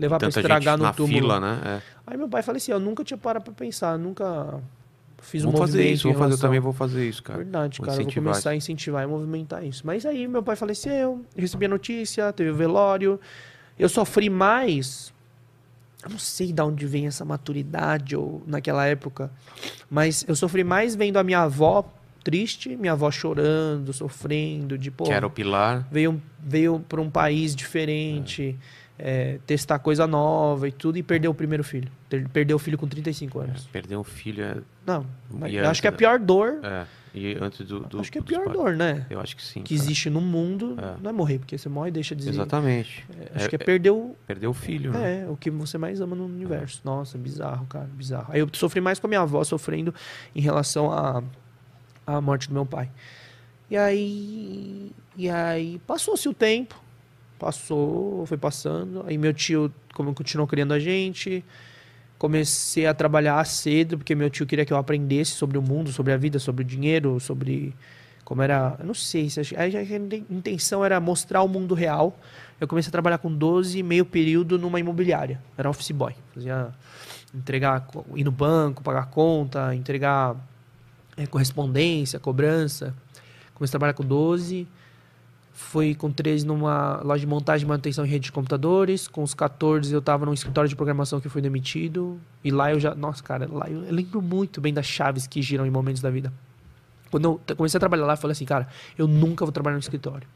levar 0.00 0.18
Tanta 0.18 0.40
estragar 0.40 0.76
no 0.78 0.84
na 0.84 0.92
túmulo. 0.92 1.20
fila, 1.20 1.38
né? 1.38 1.60
É. 1.64 1.82
Aí 2.06 2.16
meu 2.16 2.28
pai 2.28 2.42
falecia, 2.42 2.74
eu 2.74 2.80
nunca 2.80 3.04
tinha 3.04 3.18
parado 3.18 3.44
pra 3.44 3.54
pensar, 3.54 3.98
nunca 3.98 4.58
fiz 5.18 5.44
um 5.44 5.48
Vamos 5.50 5.60
fazer 5.60 5.88
isso, 5.90 6.08
vou 6.08 6.16
fazer, 6.16 6.34
eu 6.34 6.38
também 6.38 6.58
vou 6.60 6.72
fazer 6.72 7.06
isso, 7.08 7.22
cara. 7.22 7.38
Verdade, 7.38 7.78
Vou 7.78 7.86
cara. 7.86 8.02
Vou 8.02 8.12
começar 8.12 8.50
a 8.50 8.56
incentivar 8.56 9.04
e 9.04 9.06
movimentar 9.06 9.64
isso. 9.64 9.82
Mas 9.86 10.06
aí 10.06 10.26
meu 10.26 10.42
pai 10.42 10.56
faleceu, 10.56 10.92
eu 10.92 11.24
recebi 11.36 11.66
a 11.66 11.68
notícia, 11.68 12.32
teve 12.32 12.50
o 12.50 12.54
velório. 12.54 13.20
Eu 13.78 13.88
sofri 13.88 14.30
mais. 14.30 15.12
Eu 16.02 16.08
não 16.10 16.18
sei 16.18 16.50
de 16.50 16.62
onde 16.62 16.86
vem 16.86 17.06
essa 17.06 17.24
maturidade 17.26 18.16
ou 18.16 18.42
naquela 18.46 18.86
época. 18.86 19.30
Mas 19.90 20.24
eu 20.26 20.34
sofri 20.34 20.64
mais 20.64 20.94
vendo 20.94 21.18
a 21.18 21.22
minha 21.22 21.40
avó 21.40 21.84
triste, 22.24 22.76
minha 22.76 22.92
avó 22.92 23.10
chorando, 23.10 23.92
sofrendo, 23.92 24.76
de 24.78 24.90
pô, 24.90 25.04
Que 25.04 25.12
era 25.12 25.26
o 25.26 25.30
pilar. 25.30 25.86
veio, 25.90 26.20
veio 26.38 26.78
para 26.88 27.00
um 27.00 27.10
país 27.10 27.54
diferente, 27.54 28.56
é, 28.58 28.79
testar 29.46 29.78
coisa 29.78 30.06
nova 30.06 30.68
e 30.68 30.72
tudo, 30.72 30.98
e 30.98 31.02
perdeu 31.02 31.30
o 31.30 31.34
primeiro 31.34 31.62
filho. 31.64 31.90
Perdeu 32.32 32.56
o 32.56 32.58
filho 32.58 32.76
com 32.76 32.86
35 32.86 33.38
anos. 33.40 33.66
Perder 33.68 33.96
um 33.96 34.04
filho 34.04 34.42
é. 34.44 34.56
Não, 34.86 35.06
mas 35.30 35.52
eu 35.54 35.68
acho 35.68 35.80
que 35.80 35.86
é 35.86 35.90
a 35.90 35.92
pior 35.92 36.18
dor 36.18 36.58
é. 36.62 36.86
E 37.12 37.36
antes 37.40 37.66
do. 37.66 37.80
do 37.80 37.98
Acho 38.00 38.12
que 38.12 38.18
é 38.18 38.20
a 38.20 38.24
pior 38.24 38.44
pais. 38.44 38.56
dor, 38.56 38.76
né? 38.76 39.04
Eu 39.10 39.18
acho 39.20 39.34
que 39.36 39.42
sim. 39.42 39.62
Que 39.62 39.74
cara. 39.74 39.84
existe 39.84 40.08
no 40.08 40.20
mundo. 40.20 40.76
É. 40.78 40.94
Não 41.02 41.10
é 41.10 41.12
morrer, 41.12 41.38
porque 41.40 41.58
você 41.58 41.68
morre 41.68 41.88
e 41.88 41.92
deixa 41.92 42.14
de 42.14 42.22
existir. 42.22 42.38
Exatamente. 42.40 43.04
É, 43.18 43.36
Acho 43.36 43.46
É- 43.46 43.48
que 43.48 43.54
é 43.56 43.58
perder 43.58 43.90
o, 43.90 44.14
Perder 44.28 44.46
o 44.46 44.54
filho, 44.54 44.92
né? 44.92 45.22
é, 45.24 45.28
o 45.28 45.36
que 45.36 45.50
você 45.50 45.76
mais 45.76 46.00
ama 46.00 46.14
no 46.14 46.24
universo. 46.26 46.80
Nossa, 46.84 47.18
bizarro, 47.18 47.66
cara, 47.66 47.88
bizarro. 47.92 48.26
Aí 48.32 48.38
eu 48.38 48.48
sofri 48.52 48.80
mais 48.80 49.00
com 49.00 49.06
a 49.06 49.08
minha 49.08 49.22
avó 49.22 49.42
sofrendo 49.42 49.92
em 50.36 50.40
relação 50.40 50.92
à 50.92 51.20
à 52.06 52.20
morte 52.20 52.46
do 52.48 52.54
meu 52.54 52.64
pai. 52.66 52.88
E 53.68 53.76
aí. 53.76 54.92
E 55.16 55.28
aí 55.28 55.80
passou-se 55.86 56.28
o 56.28 56.32
tempo. 56.34 56.80
Passou, 57.40 58.26
foi 58.26 58.36
passando. 58.36 59.02
Aí 59.06 59.16
meu 59.16 59.32
tio 59.32 59.72
como 59.94 60.12
continuou 60.12 60.46
criando 60.46 60.74
a 60.74 60.78
gente. 60.78 61.42
Comecei 62.18 62.86
a 62.86 62.92
trabalhar 62.92 63.42
cedo, 63.46 63.96
porque 63.96 64.14
meu 64.14 64.28
tio 64.28 64.44
queria 64.44 64.66
que 64.66 64.72
eu 64.72 64.76
aprendesse 64.76 65.30
sobre 65.30 65.56
o 65.56 65.62
mundo, 65.62 65.90
sobre 65.90 66.12
a 66.12 66.18
vida, 66.18 66.38
sobre 66.38 66.62
o 66.62 66.64
dinheiro, 66.66 67.18
sobre 67.18 67.74
como 68.26 68.42
era. 68.42 68.76
Eu 68.78 68.84
não 68.84 68.92
sei 68.92 69.30
se. 69.30 69.40
A 69.56 69.66
intenção 70.30 70.84
era 70.84 71.00
mostrar 71.00 71.42
o 71.42 71.48
mundo 71.48 71.74
real. 71.74 72.14
Eu 72.60 72.68
comecei 72.68 72.90
a 72.90 72.92
trabalhar 72.92 73.16
com 73.16 73.34
12, 73.34 73.82
meio 73.82 74.04
período 74.04 74.58
numa 74.58 74.78
imobiliária. 74.78 75.40
Era 75.56 75.70
office 75.70 75.92
boy. 75.92 76.14
Fazia. 76.34 76.68
Entregar, 77.34 77.88
ir 78.16 78.24
no 78.24 78.32
banco, 78.32 78.82
pagar 78.82 79.06
conta, 79.06 79.74
entregar 79.74 80.36
é, 81.16 81.26
correspondência, 81.26 82.18
cobrança. 82.18 82.94
Comecei 83.54 83.70
a 83.70 83.78
trabalhar 83.78 83.94
com 83.94 84.04
12. 84.04 84.68
Fui 85.60 85.94
com 85.94 86.10
13 86.10 86.46
numa 86.46 87.00
loja 87.04 87.20
de 87.20 87.26
montagem 87.28 87.64
e 87.64 87.68
manutenção 87.68 88.04
em 88.04 88.08
rede 88.08 88.24
de 88.24 88.32
computadores. 88.32 89.06
Com 89.06 89.22
os 89.22 89.34
14 89.34 89.92
eu 89.92 90.00
estava 90.00 90.26
num 90.26 90.32
escritório 90.32 90.68
de 90.68 90.74
programação 90.74 91.20
que 91.20 91.28
fui 91.28 91.40
demitido. 91.40 92.18
E 92.42 92.50
lá 92.50 92.72
eu 92.72 92.80
já. 92.80 92.92
Nossa, 92.92 93.22
cara, 93.22 93.46
lá 93.48 93.68
eu, 93.70 93.84
eu 93.84 93.94
lembro 93.94 94.20
muito 94.20 94.60
bem 94.60 94.74
das 94.74 94.86
chaves 94.86 95.28
que 95.28 95.40
giram 95.40 95.64
em 95.64 95.70
momentos 95.70 96.02
da 96.02 96.10
vida. 96.10 96.32
Quando 97.08 97.40
eu 97.46 97.56
comecei 97.56 97.78
a 97.78 97.80
trabalhar 97.80 98.04
lá, 98.04 98.14
eu 98.14 98.16
falei 98.16 98.32
assim, 98.32 98.44
cara, 98.44 98.66
eu 98.98 99.06
nunca 99.06 99.44
vou 99.44 99.52
trabalhar 99.52 99.74
no 99.74 99.80
escritório. 99.80 100.26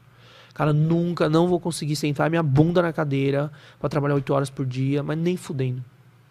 Cara, 0.53 0.71
nunca, 0.71 1.27
não 1.27 1.49
vou 1.49 1.59
conseguir 1.59 1.97
sentar 1.97 2.29
minha 2.29 2.43
bunda 2.43 2.81
na 2.81 2.93
cadeira 2.93 3.51
pra 3.77 3.89
trabalhar 3.89 4.15
8 4.15 4.33
horas 4.33 4.49
por 4.49 4.65
dia, 4.65 5.03
mas 5.03 5.17
nem 5.17 5.35
fudendo. 5.35 5.83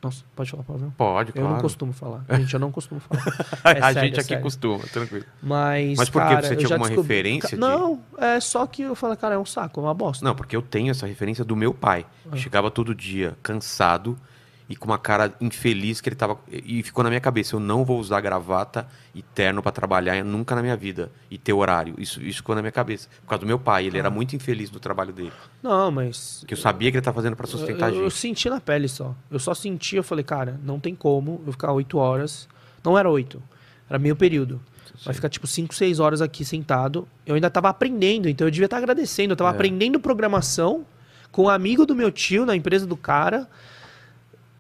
Nossa, 0.04 0.22
pode 0.36 0.50
falar 0.50 0.62
palavrão? 0.62 0.90
Pode, 0.96 1.30
Eu 1.30 1.34
claro. 1.34 1.50
não 1.54 1.60
costumo 1.60 1.92
falar. 1.92 2.24
Gente, 2.30 2.52
eu 2.54 2.60
não 2.60 2.70
costumo 2.70 3.00
falar. 3.00 3.22
a 3.64 3.70
É 3.70 3.80
sério, 3.94 4.00
gente 4.08 4.18
é 4.18 4.22
aqui 4.22 4.36
costuma, 4.42 4.84
tranquilo. 4.84 5.24
Mas, 5.42 5.96
Mas 5.98 6.10
por 6.10 6.20
cara, 6.22 6.42
Você 6.42 6.52
eu 6.52 6.58
tinha 6.58 6.68
alguma 6.68 6.88
descobri- 6.88 7.14
referência 7.14 7.48
Ca- 7.50 7.54
de- 7.56 7.60
Não, 7.60 8.00
é 8.18 8.38
só 8.40 8.66
que 8.66 8.82
eu 8.82 8.94
falo, 8.94 9.16
cara, 9.16 9.34
é 9.36 9.38
um 9.38 9.46
saco, 9.46 9.80
é 9.80 9.82
uma 9.82 9.94
bosta. 9.94 10.24
Não, 10.24 10.34
porque 10.34 10.54
eu 10.54 10.60
tenho 10.62 10.90
essa 10.90 11.06
referência 11.06 11.44
do 11.44 11.56
meu 11.56 11.72
pai. 11.72 12.04
Ah. 12.26 12.30
que 12.32 12.38
Chegava 12.38 12.70
todo 12.70 12.94
dia 12.94 13.34
cansado 13.42 14.18
e 14.68 14.74
com 14.74 14.86
uma 14.86 14.98
cara 14.98 15.34
infeliz 15.40 16.00
que 16.00 16.08
ele 16.08 16.16
tava. 16.16 16.38
E 16.50 16.82
ficou 16.82 17.04
na 17.04 17.10
minha 17.10 17.20
cabeça: 17.20 17.54
eu 17.54 17.60
não 17.60 17.84
vou 17.84 17.98
usar 18.00 18.20
gravata 18.20 18.86
e 19.14 19.20
terno 19.22 19.62
pra 19.62 19.70
trabalhar 19.70 20.24
nunca 20.24 20.54
na 20.54 20.62
minha 20.62 20.76
vida. 20.76 21.10
E 21.30 21.36
ter 21.36 21.52
horário. 21.52 21.94
Isso, 21.98 22.22
isso 22.22 22.38
ficou 22.38 22.54
na 22.54 22.62
minha 22.62 22.72
cabeça. 22.72 23.08
Por 23.22 23.28
causa 23.28 23.40
do 23.40 23.46
meu 23.46 23.58
pai. 23.58 23.86
Ele 23.86 23.98
era 23.98 24.08
muito 24.10 24.34
infeliz 24.34 24.70
no 24.70 24.80
trabalho 24.80 25.12
dele. 25.12 25.32
Não, 25.62 25.90
mas. 25.90 26.44
Que 26.48 26.54
eu 26.54 26.58
sabia 26.58 26.90
que 26.90 26.96
ele 26.96 27.04
tá 27.04 27.12
fazendo 27.12 27.36
pra 27.36 27.46
sustentar 27.46 27.86
a 27.86 27.90
eu, 27.90 27.96
eu 28.04 28.10
gente. 28.10 28.18
senti 28.18 28.48
na 28.48 28.60
pele 28.60 28.88
só. 28.88 29.14
Eu 29.30 29.38
só 29.38 29.52
senti, 29.54 29.96
eu 29.96 30.02
falei, 30.04 30.24
cara, 30.24 30.58
não 30.62 30.80
tem 30.80 30.94
como 30.94 31.42
eu 31.46 31.52
ficar 31.52 31.72
oito 31.72 31.98
horas. 31.98 32.48
Não 32.82 32.98
era 32.98 33.08
oito, 33.10 33.42
era 33.88 33.98
meio 33.98 34.16
período. 34.16 34.60
Vai 35.04 35.12
ficar 35.12 35.28
tipo 35.28 35.46
cinco, 35.46 35.74
seis 35.74 35.98
horas 36.00 36.22
aqui 36.22 36.44
sentado. 36.44 37.06
Eu 37.26 37.34
ainda 37.34 37.50
tava 37.50 37.68
aprendendo, 37.68 38.28
então 38.28 38.46
eu 38.46 38.50
devia 38.50 38.66
estar 38.66 38.76
agradecendo. 38.78 39.32
Eu 39.32 39.36
tava 39.36 39.50
É. 39.50 39.52
aprendendo 39.54 39.98
programação 40.00 40.86
com 41.32 41.44
um 41.44 41.48
amigo 41.48 41.84
do 41.84 41.94
meu 41.96 42.12
tio 42.12 42.46
na 42.46 42.54
empresa 42.54 42.86
do 42.86 42.96
cara, 42.96 43.48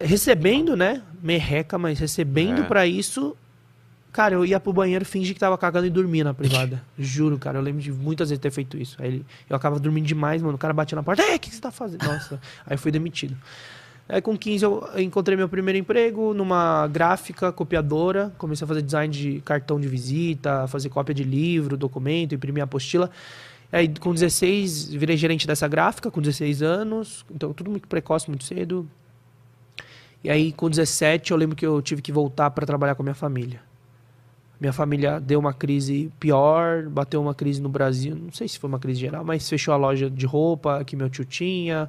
recebendo, 0.00 0.76
né? 0.76 1.02
Merreca, 1.22 1.78
mas 1.78 1.98
recebendo 1.98 2.62
É. 2.62 2.64
pra 2.64 2.86
isso. 2.86 3.36
Cara, 4.12 4.34
eu 4.34 4.44
ia 4.46 4.60
pro 4.60 4.72
banheiro, 4.72 5.04
fingi 5.04 5.34
que 5.34 5.40
tava 5.40 5.58
cagando 5.58 5.86
e 5.86 5.90
dormia 5.90 6.22
na 6.22 6.32
privada. 6.32 6.82
Juro, 6.96 7.36
cara. 7.38 7.58
Eu 7.58 7.62
lembro 7.62 7.82
de 7.82 7.90
muitas 7.90 8.28
vezes 8.30 8.40
ter 8.40 8.50
feito 8.52 8.76
isso. 8.78 8.96
Aí 9.00 9.08
ele, 9.08 9.26
eu 9.50 9.56
acabava 9.56 9.80
dormindo 9.80 10.06
demais, 10.06 10.40
mano. 10.40 10.54
O 10.54 10.58
cara 10.58 10.72
batia 10.72 10.94
na 10.94 11.02
porta. 11.02 11.22
É, 11.22 11.34
o 11.34 11.38
que, 11.38 11.50
que 11.50 11.54
você 11.56 11.60
tá 11.60 11.72
fazendo? 11.72 12.04
Nossa. 12.04 12.40
Aí 12.64 12.74
eu 12.74 12.78
fui 12.78 12.92
demitido. 12.92 13.36
Aí 14.08 14.20
com 14.20 14.36
15 14.36 14.62
eu 14.64 14.86
encontrei 14.98 15.34
meu 15.36 15.48
primeiro 15.48 15.78
emprego 15.78 16.34
numa 16.34 16.86
gráfica 16.88 17.50
copiadora. 17.50 18.32
Comecei 18.38 18.64
a 18.64 18.68
fazer 18.68 18.82
design 18.82 19.12
de 19.12 19.40
cartão 19.44 19.80
de 19.80 19.88
visita, 19.88 20.68
fazer 20.68 20.90
cópia 20.90 21.14
de 21.14 21.24
livro, 21.24 21.76
documento, 21.76 22.34
imprimir 22.34 22.62
apostila. 22.62 23.10
Aí 23.72 23.88
com 23.98 24.12
16 24.12 24.90
virei 24.90 25.16
gerente 25.16 25.46
dessa 25.46 25.66
gráfica, 25.66 26.10
com 26.10 26.20
16 26.20 26.62
anos. 26.62 27.24
Então 27.34 27.52
tudo 27.54 27.70
muito 27.70 27.88
precoce, 27.88 28.28
muito 28.28 28.44
cedo. 28.44 28.86
E 30.24 30.30
aí 30.30 30.52
com 30.52 30.70
17 30.70 31.30
eu 31.30 31.36
lembro 31.36 31.54
que 31.54 31.66
eu 31.66 31.82
tive 31.82 32.00
que 32.00 32.10
voltar 32.10 32.50
para 32.50 32.64
trabalhar 32.64 32.94
com 32.94 33.02
a 33.02 33.04
minha 33.04 33.14
família. 33.14 33.60
Minha 34.58 34.72
família 34.72 35.20
deu 35.20 35.38
uma 35.38 35.52
crise 35.52 36.10
pior, 36.18 36.88
bateu 36.88 37.20
uma 37.20 37.34
crise 37.34 37.60
no 37.60 37.68
Brasil, 37.68 38.16
não 38.16 38.32
sei 38.32 38.48
se 38.48 38.58
foi 38.58 38.68
uma 38.68 38.78
crise 38.78 39.00
geral, 39.00 39.22
mas 39.22 39.46
fechou 39.46 39.74
a 39.74 39.76
loja 39.76 40.08
de 40.08 40.24
roupa 40.24 40.82
que 40.84 40.96
meu 40.96 41.10
tio 41.10 41.24
tinha, 41.24 41.88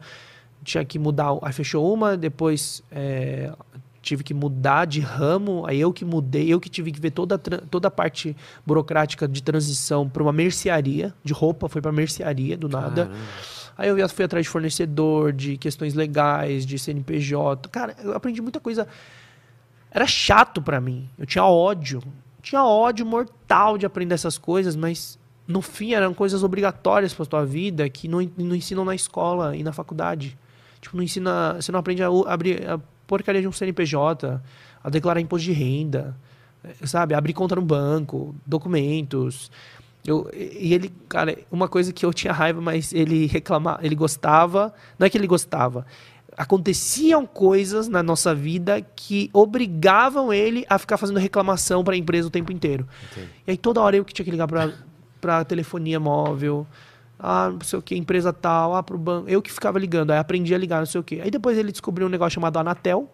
tinha 0.61 0.83
que 0.83 0.99
mudar, 0.99 1.37
aí 1.41 1.53
fechou 1.53 1.93
uma, 1.93 2.17
depois 2.17 2.83
é, 2.91 3.53
tive 4.01 4.23
que 4.23 4.33
mudar 4.33 4.85
de 4.85 4.99
ramo, 4.99 5.65
aí 5.65 5.79
eu 5.79 5.93
que 5.93 6.03
mudei, 6.03 6.51
eu 6.51 6.59
que 6.59 6.67
tive 6.67 6.91
que 6.91 6.99
ver 6.99 7.11
toda, 7.11 7.37
toda 7.37 7.87
a 7.87 7.91
parte 7.91 8.35
burocrática 8.65 9.27
de 9.27 9.41
transição 9.41 10.09
para 10.09 10.21
uma 10.21 10.33
mercearia 10.33 11.13
de 11.23 11.31
roupa, 11.31 11.69
foi 11.69 11.81
para 11.81 11.91
mercearia 11.91 12.57
do 12.57 12.67
nada. 12.67 13.05
Caramba. 13.05 13.64
Aí 13.77 13.89
eu 13.89 14.09
fui 14.09 14.25
atrás 14.25 14.45
de 14.45 14.49
fornecedor, 14.49 15.33
de 15.33 15.57
questões 15.57 15.93
legais, 15.93 16.65
de 16.65 16.79
CNPJ. 16.79 17.69
Cara, 17.69 17.95
eu 18.01 18.13
aprendi 18.13 18.41
muita 18.41 18.59
coisa. 18.59 18.87
Era 19.91 20.07
chato 20.07 20.61
pra 20.61 20.79
mim. 20.79 21.09
Eu 21.17 21.25
tinha 21.25 21.43
ódio. 21.43 22.01
Tinha 22.41 22.63
ódio 22.63 23.05
mortal 23.05 23.77
de 23.77 23.85
aprender 23.85 24.15
essas 24.15 24.37
coisas, 24.37 24.75
mas 24.75 25.19
no 25.47 25.61
fim 25.61 25.93
eram 25.93 26.13
coisas 26.13 26.43
obrigatórias 26.43 27.13
pra 27.13 27.25
tua 27.25 27.45
vida 27.45 27.89
que 27.89 28.07
não, 28.07 28.19
não 28.37 28.55
ensinam 28.55 28.85
na 28.85 28.95
escola 28.95 29.55
e 29.55 29.63
na 29.63 29.73
faculdade. 29.73 30.37
Tipo, 30.79 30.95
não 30.95 31.03
ensina. 31.03 31.55
Você 31.55 31.71
não 31.71 31.79
aprende 31.79 32.03
a 32.03 32.07
abrir 32.27 32.67
a 32.67 32.79
porcaria 33.07 33.41
de 33.41 33.47
um 33.47 33.51
CNPJ, 33.51 34.41
a 34.83 34.89
declarar 34.89 35.19
imposto 35.19 35.45
de 35.45 35.51
renda, 35.51 36.15
eh, 36.63 36.85
sabe? 36.85 37.13
Abrir 37.13 37.33
conta 37.33 37.55
no 37.55 37.61
banco, 37.61 38.35
documentos. 38.45 39.51
Eu, 40.05 40.29
e 40.33 40.73
ele, 40.73 40.93
cara, 41.09 41.37
uma 41.51 41.67
coisa 41.67 41.91
que 41.91 42.05
eu 42.05 42.13
tinha 42.13 42.31
raiva, 42.31 42.61
mas 42.61 42.93
ele 42.93 43.25
reclamava, 43.25 43.79
ele 43.81 43.95
gostava, 43.95 44.73
não 44.99 45.07
é 45.07 45.09
que 45.09 45.17
ele 45.17 45.27
gostava. 45.27 45.85
Aconteciam 46.37 47.25
coisas 47.25 47.87
na 47.87 48.03
nossa 48.03 48.35
vida 48.35 48.81
que 48.95 49.29
obrigavam 49.33 50.31
ele 50.31 50.65
a 50.69 50.77
ficar 50.77 50.97
fazendo 50.97 51.17
reclamação 51.17 51.83
para 51.83 51.95
a 51.95 51.97
empresa 51.97 52.27
o 52.27 52.31
tempo 52.31 52.51
inteiro. 52.51 52.87
Entendi. 53.11 53.29
E 53.47 53.51
aí 53.51 53.57
toda 53.57 53.81
hora 53.81 53.95
eu 53.95 54.05
que 54.05 54.13
tinha 54.13 54.25
que 54.25 54.31
ligar 54.31 54.47
pra, 54.47 54.71
pra 55.19 55.43
telefonia 55.43 55.99
móvel, 55.99 56.67
ah, 57.17 57.49
não 57.49 57.61
sei 57.61 57.79
o 57.79 57.81
que, 57.81 57.95
empresa 57.95 58.31
tal, 58.31 58.75
ah, 58.75 58.83
pro 58.83 58.97
banco. 58.97 59.29
Eu 59.29 59.41
que 59.41 59.51
ficava 59.51 59.79
ligando, 59.79 60.11
aí 60.11 60.19
aprendi 60.19 60.53
a 60.53 60.57
ligar, 60.57 60.79
não 60.79 60.85
sei 60.85 60.99
o 60.99 61.03
que. 61.03 61.21
Aí 61.21 61.31
depois 61.31 61.57
ele 61.57 61.71
descobriu 61.71 62.05
um 62.05 62.09
negócio 62.09 62.35
chamado 62.35 62.59
Anatel, 62.59 63.09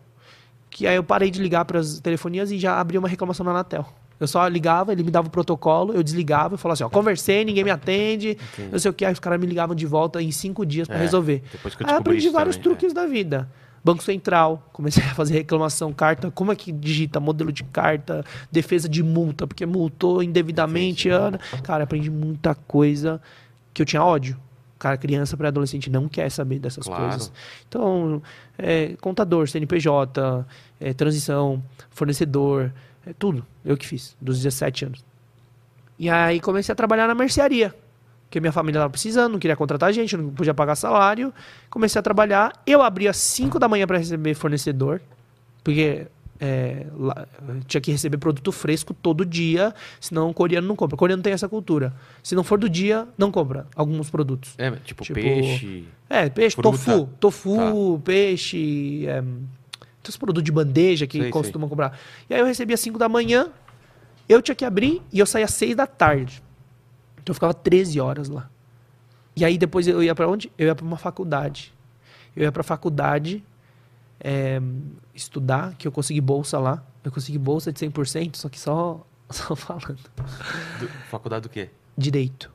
que 0.69 0.88
aí 0.88 0.95
eu 0.95 1.04
parei 1.04 1.30
de 1.30 1.41
ligar 1.41 1.63
para 1.63 1.80
as 1.80 1.99
telefonias 1.99 2.51
e 2.51 2.58
já 2.58 2.80
abri 2.80 2.97
uma 2.97 3.08
reclamação 3.08 3.45
na 3.45 3.51
Anatel. 3.51 3.86
Eu 4.21 4.27
só 4.27 4.47
ligava, 4.47 4.91
ele 4.91 5.03
me 5.03 5.10
dava 5.10 5.27
o 5.27 5.31
protocolo, 5.31 5.93
eu 5.93 6.03
desligava 6.03 6.53
e 6.53 6.57
falava 6.60 6.73
assim, 6.75 6.84
ó, 6.84 6.89
conversei, 6.89 7.43
ninguém 7.43 7.63
me 7.63 7.71
atende, 7.71 8.38
não 8.71 8.77
sei 8.77 8.91
o 8.91 8.93
que. 8.93 9.03
Aí 9.03 9.12
os 9.12 9.19
caras 9.19 9.39
me 9.39 9.47
ligavam 9.47 9.75
de 9.75 9.86
volta 9.88 10.21
em 10.21 10.31
cinco 10.31 10.63
dias 10.63 10.88
para 10.88 10.97
É, 10.97 11.01
resolver. 11.01 11.41
depois 11.51 11.73
que 11.73 11.81
eu 11.84 11.88
Aí 11.88 11.93
eu 11.93 11.97
aprendi 11.99 12.29
vários 12.29 12.55
também, 12.55 12.71
é. 12.73 12.75
truques 12.77 12.93
da 12.93 13.07
vida. 13.07 13.49
Banco 13.84 14.03
Central, 14.03 14.69
comecei 14.71 15.03
a 15.03 15.15
fazer 15.15 15.34
reclamação, 15.34 15.91
carta, 15.91 16.29
como 16.29 16.51
é 16.51 16.55
que 16.55 16.71
digita 16.71 17.19
modelo 17.19 17.51
de 17.51 17.63
carta, 17.63 18.23
defesa 18.51 18.88
de 18.88 19.01
multa, 19.01 19.47
porque 19.47 19.65
multou 19.65 20.21
indevidamente, 20.21 21.10
Ana. 21.10 21.39
Cara, 21.63 21.86
aprendi 21.86 22.12
muita 22.12 22.53
coisa 22.53 23.19
que 23.73 23.81
eu 23.81 23.86
tinha 23.88 24.03
ódio. 24.03 24.38
Cara, 24.77 24.97
criança 24.97 25.36
para 25.36 25.47
adolescente 25.47 25.89
não 25.89 26.07
quer 26.07 26.29
saber 26.29 26.60
dessas 26.60 26.86
Claro. 26.86 27.03
coisas. 27.10 27.31
Então, 27.67 28.21
é, 28.55 28.95
contador, 29.01 29.47
CNPJ, 29.47 30.45
é, 30.79 30.93
transição, 30.93 31.63
fornecedor, 31.89 32.71
é, 33.05 33.13
tudo. 33.13 33.45
Eu 33.63 33.75
que 33.77 33.87
fiz, 33.87 34.15
dos 34.21 34.37
17 34.37 34.85
anos. 34.85 35.05
E 35.97 36.09
aí 36.09 36.39
comecei 36.39 36.73
a 36.73 36.75
trabalhar 36.75 37.07
na 37.07 37.15
mercearia. 37.15 37.73
Porque 38.25 38.39
minha 38.39 38.51
família 38.51 38.77
estava 38.79 38.89
precisando, 38.89 39.33
não 39.33 39.39
queria 39.39 39.55
contratar 39.57 39.91
gente, 39.91 40.15
não 40.15 40.29
podia 40.29 40.53
pagar 40.53 40.75
salário. 40.75 41.33
Comecei 41.69 41.99
a 41.99 42.01
trabalhar. 42.01 42.53
Eu 42.65 42.81
abria 42.81 43.09
às 43.09 43.17
5 43.17 43.59
da 43.59 43.67
manhã 43.67 43.85
para 43.85 43.97
receber 43.97 44.33
fornecedor. 44.33 45.01
Porque 45.63 46.07
é, 46.39 46.87
lá- 46.97 47.27
tinha 47.67 47.81
que 47.81 47.91
receber 47.91 48.17
produto 48.17 48.51
fresco 48.51 48.93
todo 48.95 49.23
dia, 49.25 49.75
senão 49.99 50.29
o 50.29 50.33
coreano 50.33 50.65
não 50.67 50.75
compra. 50.77 50.95
O 50.95 50.97
coreano 50.97 51.21
tem 51.21 51.33
essa 51.33 51.47
cultura. 51.49 51.93
Se 52.23 52.33
não 52.33 52.43
for 52.43 52.57
do 52.57 52.69
dia, 52.69 53.05
não 53.17 53.29
compra 53.31 53.67
alguns 53.75 54.09
produtos. 54.09 54.53
É, 54.57 54.71
tipo, 54.71 55.03
Tipo, 55.03 55.13
peixe. 55.19 55.83
É, 56.09 56.29
peixe, 56.29 56.55
Fruta. 56.55 56.69
tofu, 56.77 57.09
tofu, 57.19 58.01
peixe, 58.03 59.05
é, 59.07 59.21
os 60.09 60.17
produtos 60.17 60.43
de 60.43 60.51
bandeja 60.51 61.05
que 61.05 61.17
Sei, 61.17 61.21
sei. 61.23 61.31
costumam 61.31 61.69
comprar. 61.69 61.97
E 62.29 62.33
aí 62.33 62.39
eu 62.39 62.45
recebia 62.45 62.73
às 62.73 62.79
5 62.79 62.97
da 62.97 63.07
manhã, 63.07 63.49
eu 64.27 64.41
tinha 64.41 64.55
que 64.55 64.65
abrir 64.65 65.01
e 65.11 65.19
eu 65.19 65.25
saía 65.25 65.45
às 65.45 65.53
6 65.53 65.75
da 65.75 65.85
tarde. 65.85 66.41
Então 67.21 67.31
eu 67.31 67.33
ficava 67.35 67.53
13 67.53 67.99
horas 67.99 68.29
lá. 68.29 68.49
E 69.35 69.45
aí 69.45 69.57
depois 69.57 69.87
eu 69.87 70.01
ia 70.03 70.13
pra 70.15 70.27
onde? 70.27 70.51
Eu 70.57 70.67
ia 70.67 70.75
pra 70.75 70.85
uma 70.85 70.97
faculdade. 70.97 71.73
Eu 72.35 72.43
ia 72.43 72.51
pra 72.51 72.63
faculdade 72.63 73.43
é, 74.19 74.59
estudar, 75.13 75.75
que 75.75 75.87
eu 75.87 75.91
consegui 75.91 76.21
bolsa 76.21 76.57
lá. 76.59 76.83
Eu 77.03 77.11
consegui 77.11 77.37
bolsa 77.37 77.71
de 77.71 77.79
100%, 77.79 78.35
só 78.35 78.49
que 78.49 78.59
só, 78.59 79.05
só 79.29 79.55
falando. 79.55 79.99
Do- 80.79 80.87
faculdade 81.09 81.43
do 81.43 81.49
quê? 81.49 81.69
Direito. 81.97 82.51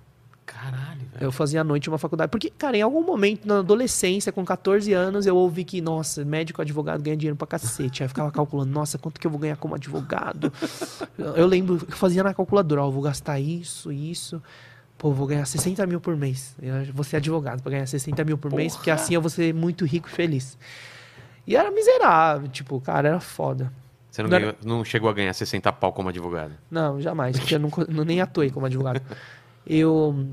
Caralho, 0.46 1.00
velho. 1.12 1.20
Eu 1.20 1.32
fazia 1.32 1.61
à 1.61 1.64
noite 1.64 1.88
uma 1.88 1.98
faculdade. 1.98 2.30
Porque, 2.30 2.50
cara, 2.50 2.76
em 2.76 2.82
algum 2.82 3.02
momento 3.02 3.46
na 3.46 3.59
adolescência, 3.59 4.30
com 4.30 4.44
14 4.44 4.92
anos, 4.92 5.26
eu 5.26 5.37
ouvi 5.37 5.64
que, 5.64 5.80
nossa, 5.80 6.24
médico 6.24 6.62
advogado 6.62 7.02
ganha 7.02 7.16
dinheiro 7.16 7.37
pra 7.37 7.46
cacete. 7.48 8.02
Aí 8.02 8.04
eu 8.04 8.09
ficava 8.09 8.30
calculando, 8.30 8.70
nossa, 8.70 8.96
quanto 8.96 9.20
que 9.20 9.26
eu 9.26 9.30
vou 9.30 9.40
ganhar 9.40 9.56
como 9.56 9.74
advogado? 9.74 10.52
Eu 11.18 11.46
lembro 11.46 11.78
que 11.85 11.92
eu 11.92 11.96
fazia 11.96 12.22
na 12.22 12.32
calculadora, 12.32 12.82
ó, 12.85 12.90
vou 12.90 13.02
gastar 13.02 13.40
isso, 13.40 13.90
isso. 13.92 14.40
Pô, 14.96 15.12
vou 15.12 15.26
ganhar 15.26 15.44
60 15.44 15.85
mil 15.87 16.00
por 16.00 16.16
mês. 16.16 16.54
Eu 16.62 16.92
vou 16.94 17.04
ser 17.04 17.16
advogado 17.16 17.61
pra 17.61 17.70
ganhar 17.72 17.87
60 17.87 18.24
mil 18.24 18.38
por 18.38 18.50
mês, 18.52 18.74
porque 18.76 18.90
assim 18.90 19.14
eu 19.14 19.20
vou 19.20 19.28
ser 19.28 19.52
muito 19.52 19.85
rico 19.85 20.09
e 20.09 20.11
feliz. 20.12 20.56
E 21.46 21.54
era 21.56 21.70
miserável, 21.70 22.48
tipo, 22.48 22.80
cara, 22.80 23.09
era 23.09 23.20
foda. 23.20 23.70
Você 24.11 24.22
não, 24.22 24.30
Não 24.30 24.38
ganhou- 24.38 24.54
não 24.64 24.85
chegou 24.85 25.11
a 25.11 25.12
ganhar 25.12 25.35
60 25.35 25.70
pau 25.72 25.92
como 25.92 26.09
advogado. 26.09 26.52
Não, 26.70 26.98
jamais, 27.00 27.38
porque 27.38 27.56
eu 27.56 27.59
não- 27.59 28.04
nem 28.06 28.20
atuei 28.22 28.50
como 28.50 28.64
advogado. 28.64 29.02
Eu. 29.66 30.29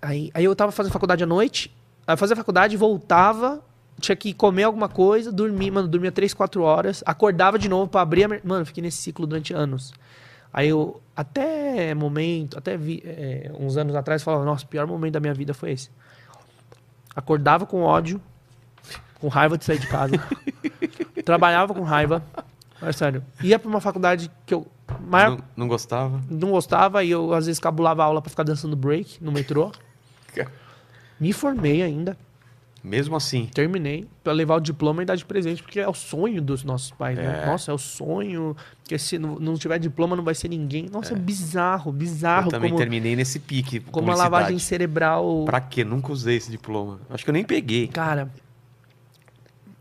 Aí, 0.00 0.30
aí 0.32 0.44
eu 0.44 0.56
tava 0.56 0.72
fazendo 0.72 0.92
faculdade 0.92 1.22
à 1.22 1.26
noite, 1.26 1.74
aí 2.06 2.16
fazia 2.16 2.34
faculdade, 2.34 2.76
voltava, 2.76 3.62
tinha 4.00 4.16
que 4.16 4.32
comer 4.32 4.62
alguma 4.62 4.88
coisa, 4.88 5.30
dormir, 5.30 5.70
mano, 5.70 5.86
dormia 5.86 6.10
3, 6.10 6.32
4 6.32 6.62
horas, 6.62 7.02
acordava 7.04 7.58
de 7.58 7.68
novo 7.68 7.90
pra 7.90 8.00
abrir 8.00 8.24
a. 8.24 8.40
Mano, 8.42 8.64
fiquei 8.64 8.82
nesse 8.82 8.98
ciclo 8.98 9.26
durante 9.26 9.52
anos. 9.52 9.92
Aí 10.52 10.68
eu, 10.68 11.00
até 11.14 11.94
momento, 11.94 12.58
até 12.58 12.76
vi, 12.76 13.02
é, 13.04 13.52
uns 13.58 13.76
anos 13.76 13.94
atrás, 13.94 14.22
falava, 14.22 14.44
nossa, 14.44 14.64
o 14.64 14.68
pior 14.68 14.86
momento 14.86 15.12
da 15.12 15.20
minha 15.20 15.34
vida 15.34 15.54
foi 15.54 15.72
esse. 15.72 15.90
Acordava 17.14 17.66
com 17.66 17.82
ódio, 17.82 18.20
com 19.20 19.28
raiva 19.28 19.56
de 19.56 19.64
sair 19.64 19.78
de 19.78 19.86
casa. 19.86 20.14
trabalhava 21.24 21.72
com 21.72 21.82
raiva. 21.82 22.22
Sério, 22.92 23.22
ia 23.42 23.58
pra 23.58 23.68
uma 23.68 23.80
faculdade 23.80 24.30
que 24.46 24.54
eu. 24.54 24.66
Maior, 25.06 25.30
Não, 25.38 25.44
não 25.56 25.68
gostava? 25.68 26.20
não 26.28 26.50
gostava 26.50 27.04
e 27.04 27.10
eu 27.10 27.32
às 27.32 27.46
vezes 27.46 27.60
cabulava 27.60 28.02
a 28.02 28.06
aula 28.06 28.20
pra 28.20 28.28
ficar 28.30 28.42
dançando 28.42 28.74
break 28.76 29.22
no 29.22 29.30
metrô. 29.30 29.70
Me 31.20 31.32
formei 31.32 31.82
ainda, 31.82 32.16
Mesmo 32.82 33.14
assim. 33.14 33.46
terminei 33.52 34.08
pra 34.24 34.32
levar 34.32 34.56
o 34.56 34.60
diploma 34.60 35.02
e 35.02 35.04
dar 35.06 35.14
de 35.14 35.24
presente, 35.24 35.62
porque 35.62 35.78
é 35.78 35.86
o 35.88 35.92
sonho 35.92 36.40
dos 36.40 36.64
nossos 36.64 36.90
pais, 36.90 37.16
né? 37.18 37.42
É. 37.42 37.46
Nossa, 37.46 37.70
é 37.70 37.74
o 37.74 37.78
sonho, 37.78 38.56
que 38.84 38.96
se 38.98 39.18
não, 39.18 39.36
não 39.36 39.54
tiver 39.54 39.78
diploma 39.78 40.16
não 40.16 40.24
vai 40.24 40.34
ser 40.34 40.48
ninguém. 40.48 40.88
Nossa, 40.90 41.12
é, 41.12 41.16
bizarro, 41.18 41.92
bizarro 41.92 42.46
eu 42.46 42.50
também 42.50 42.70
como, 42.70 42.80
terminei 42.80 43.14
nesse 43.14 43.38
pique. 43.38 43.80
como 43.80 44.10
a 44.10 44.14
lavagem 44.14 44.58
cerebral. 44.58 45.44
Pra 45.44 45.60
quê? 45.60 45.84
Nunca 45.84 46.10
usei 46.10 46.36
esse 46.36 46.50
diploma. 46.50 47.00
Acho 47.10 47.22
que 47.22 47.28
eu 47.30 47.34
nem 47.34 47.44
peguei. 47.44 47.86
Cara, 47.88 48.30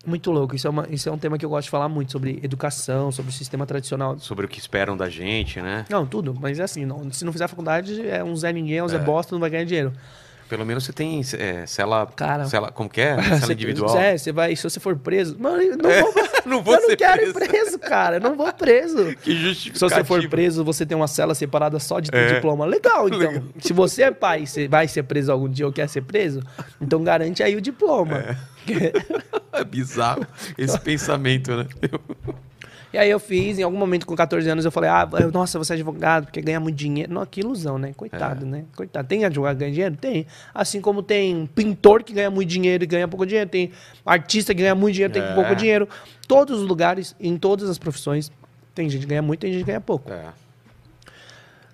Muito 0.06 0.32
louco. 0.32 0.56
Isso 0.56 0.66
é, 0.66 0.70
uma, 0.70 0.88
isso 0.90 1.10
é 1.10 1.12
um 1.12 1.18
tema 1.18 1.38
que 1.38 1.46
eu 1.46 1.50
gosto 1.50 1.66
de 1.66 1.70
falar 1.70 1.90
muito 1.90 2.12
sobre 2.12 2.40
educação, 2.42 3.12
sobre 3.12 3.32
o 3.32 3.34
sistema 3.34 3.66
tradicional. 3.66 4.18
Sobre 4.20 4.46
o 4.46 4.50
que 4.50 4.60
esperam 4.60 4.96
da 4.96 5.10
gente, 5.10 5.62
né? 5.62 5.86
Não, 5.90 6.06
tudo. 6.06 6.36
Mas 6.40 6.60
é 6.60 6.64
assim, 6.64 6.86
não, 6.86 7.12
se 7.12 7.26
não 7.26 7.32
fizer 7.32 7.48
faculdade, 7.48 8.08
é 8.08 8.24
um 8.24 8.36
Zé 8.36 8.54
Ninguém, 8.54 8.78
é 8.78 8.84
um 8.84 8.88
Zé 8.88 8.98
Bosta, 8.98 9.36
não 9.36 9.40
vai 9.40 9.50
ganhar 9.50 9.66
dinheiro. 9.66 9.94
Pelo 10.50 10.66
menos 10.66 10.84
você 10.84 10.92
tem 10.92 11.22
é, 11.38 11.66
cela, 11.68 12.08
Cara. 12.16 12.46
cela. 12.46 12.72
Como 12.72 12.90
que 12.90 13.00
é? 13.00 13.16
Cela 13.40 13.54
individual. 13.54 13.96
É, 13.96 14.18
você 14.18 14.32
vai, 14.32 14.56
se 14.56 14.64
você 14.64 14.80
for 14.80 14.96
preso. 14.98 15.38
Mano, 15.40 15.62
eu 15.62 15.78
não 15.78 15.90
É, 15.90 16.02
vou, 16.02 16.14
não 16.46 16.64
vou 16.64 16.74
eu 16.76 16.90
não 16.90 16.96
quero 16.98 17.32
preso. 17.32 17.32
ir 17.32 17.48
preso, 17.50 17.80
cara. 17.80 18.16
Eu 18.16 18.22
não 18.22 18.36
vou 18.36 18.52
preso. 18.52 19.16
Que 19.22 19.32
Se 19.32 19.36
justificativo. 19.38 19.90
você 19.90 20.04
for 20.04 20.28
preso, 20.28 20.64
você 20.66 20.86
tem 20.88 20.98
uma 20.98 21.08
cela 21.08 21.36
separada 21.36 21.78
só 21.80 22.00
de 22.00 22.10
É. 22.12 22.34
diploma. 22.34 22.66
Legal, 22.66 23.08
então. 23.08 23.20
Legal. 23.20 23.44
Se 23.60 23.72
você 23.74 24.04
é 24.04 24.12
pai, 24.12 24.48
você 24.48 24.68
vai 24.68 24.88
ser 24.88 25.04
preso 25.04 25.32
algum 25.32 25.48
dia 25.48 25.68
ou 25.68 25.72
quer 25.72 25.88
ser 25.88 26.02
preso, 26.02 26.42
então 26.82 27.04
garante 27.04 27.44
aí 27.44 27.56
o 27.56 27.62
diploma. 27.62 28.36
É 29.54 29.64
bizarro 29.64 30.26
esse 30.58 30.80
pensamento, 30.80 31.56
né? 31.56 31.68
E 32.92 32.98
aí 32.98 33.10
eu 33.10 33.20
fiz, 33.20 33.60
em 33.60 33.64
algum 33.64 33.78
momento 33.78 34.06
com 34.08 34.16
14 34.16 34.50
anos, 34.50 34.66
eu 34.66 34.72
falei, 34.72 34.90
ah, 34.90 35.08
eu- 35.20 35.32
nossa, 35.32 35.60
você 35.60 35.74
é 35.74 35.76
advogado, 35.76 36.26
porque 36.26 36.42
ganha 36.42 36.60
muito 36.60 36.76
dinheiro. 36.76 37.14
Não, 37.14 37.24
que 37.26 37.40
ilusão, 37.42 37.78
né? 37.78 37.94
Coitado, 37.96 38.46
né? 38.48 38.66
Coitado. 38.76 39.08
Tem 39.08 39.24
advogado 39.26 39.56
que 39.58 39.60
ganha 39.60 39.72
dinheiro? 39.72 39.96
Tem. 39.96 40.26
Assim 40.54 40.82
como 40.82 41.04
tem 41.04 41.46
pintor 41.46 42.02
que 42.02 42.14
ganha 42.14 42.32
muito 42.32 42.50
dinheiro 42.50 42.84
e 42.84 42.88
ganha 42.88 43.08
pouco 43.08 43.26
dinheiro, 43.28 43.48
tem 43.48 43.72
artista 44.04 44.56
que 44.56 44.62
ganha 44.62 44.74
muito 44.74 44.96
dinheiro, 44.96 45.14
tem 45.14 45.22
É. 45.22 45.36
pouco 45.36 45.56
dinheiro. 45.56 45.88
Todos 46.28 46.60
os 46.62 46.68
lugares, 46.68 47.16
em 47.20 47.38
todas 47.38 47.70
as 47.70 47.78
profissões, 47.78 48.32
tem 48.74 48.90
gente 48.90 49.02
que 49.02 49.08
ganha 49.08 49.22
muito, 49.22 49.42
tem 49.42 49.52
gente 49.54 49.62
que 49.62 49.68
ganha 49.68 49.82
pouco. 49.82 50.12
É. 50.12 50.30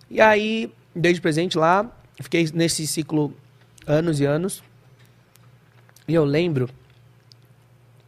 E 0.10 0.20
aí, 0.20 0.72
desde 0.94 1.22
presente 1.22 1.58
lá, 1.58 1.90
fiquei 2.20 2.50
nesse 2.54 2.86
ciclo 2.86 3.34
anos 3.88 4.20
e 4.20 4.26
anos. 4.26 4.62
E 6.08 6.14
eu 6.14 6.26
lembro 6.26 6.70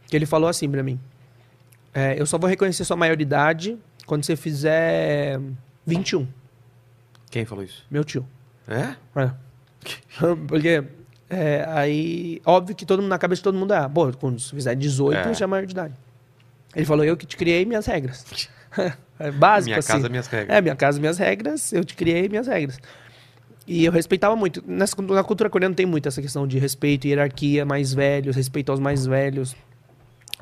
que 0.08 0.14
ele 0.16 0.26
falou 0.26 0.48
assim 0.48 0.70
pra 0.70 0.82
mim: 0.82 0.98
é, 1.94 2.20
Eu 2.20 2.26
só 2.26 2.38
vou 2.38 2.48
reconhecer 2.48 2.84
sua 2.84 2.96
maioridade 2.96 3.78
quando 4.06 4.24
você 4.24 4.36
fizer 4.36 5.38
21, 5.86 6.26
Quem 7.30 7.44
falou 7.44 7.64
isso? 7.64 7.84
meu 7.90 8.04
tio. 8.04 8.26
É? 8.66 8.94
É. 9.20 9.30
Porque 10.46 10.82
é, 11.30 11.64
aí, 11.68 12.40
óbvio 12.44 12.74
que 12.74 12.84
todo 12.86 13.00
mundo, 13.00 13.10
na 13.10 13.18
cabeça 13.18 13.40
de 13.40 13.44
todo 13.44 13.56
mundo 13.58 13.72
é, 13.72 13.88
pô, 13.88 14.12
quando 14.12 14.38
você 14.40 14.54
fizer 14.54 14.74
18, 14.74 15.16
É. 15.28 15.34
já 15.34 15.44
é 15.44 15.46
maior 15.46 15.66
de 15.66 15.72
idade. 15.72 15.94
Ele 16.74 16.84
falou: 16.86 17.04
Eu 17.04 17.16
que 17.16 17.26
te 17.26 17.36
criei 17.36 17.64
minhas 17.64 17.86
regras. 17.86 18.24
é 19.18 19.30
básico 19.30 19.70
Minha 19.70 19.78
assim. 19.78 19.92
casa, 19.92 20.08
minhas 20.08 20.26
regras. 20.26 20.56
É, 20.56 20.60
minha 20.60 20.76
casa, 20.76 21.00
minhas 21.00 21.18
regras, 21.18 21.72
eu 21.72 21.84
te 21.84 21.94
criei 21.94 22.28
minhas 22.28 22.46
regras. 22.46 22.78
E 23.66 23.84
eu 23.84 23.92
respeitava 23.92 24.34
muito. 24.36 24.62
Nessa, 24.66 25.00
na 25.02 25.22
cultura 25.22 25.50
coreana 25.50 25.74
tem 25.74 25.84
muito 25.86 26.08
essa 26.08 26.22
questão 26.22 26.46
de 26.46 26.58
respeito, 26.58 27.06
hierarquia, 27.06 27.64
mais 27.64 27.92
velhos, 27.92 28.34
respeito 28.36 28.70
aos 28.70 28.80
mais 28.80 29.04
velhos. 29.06 29.54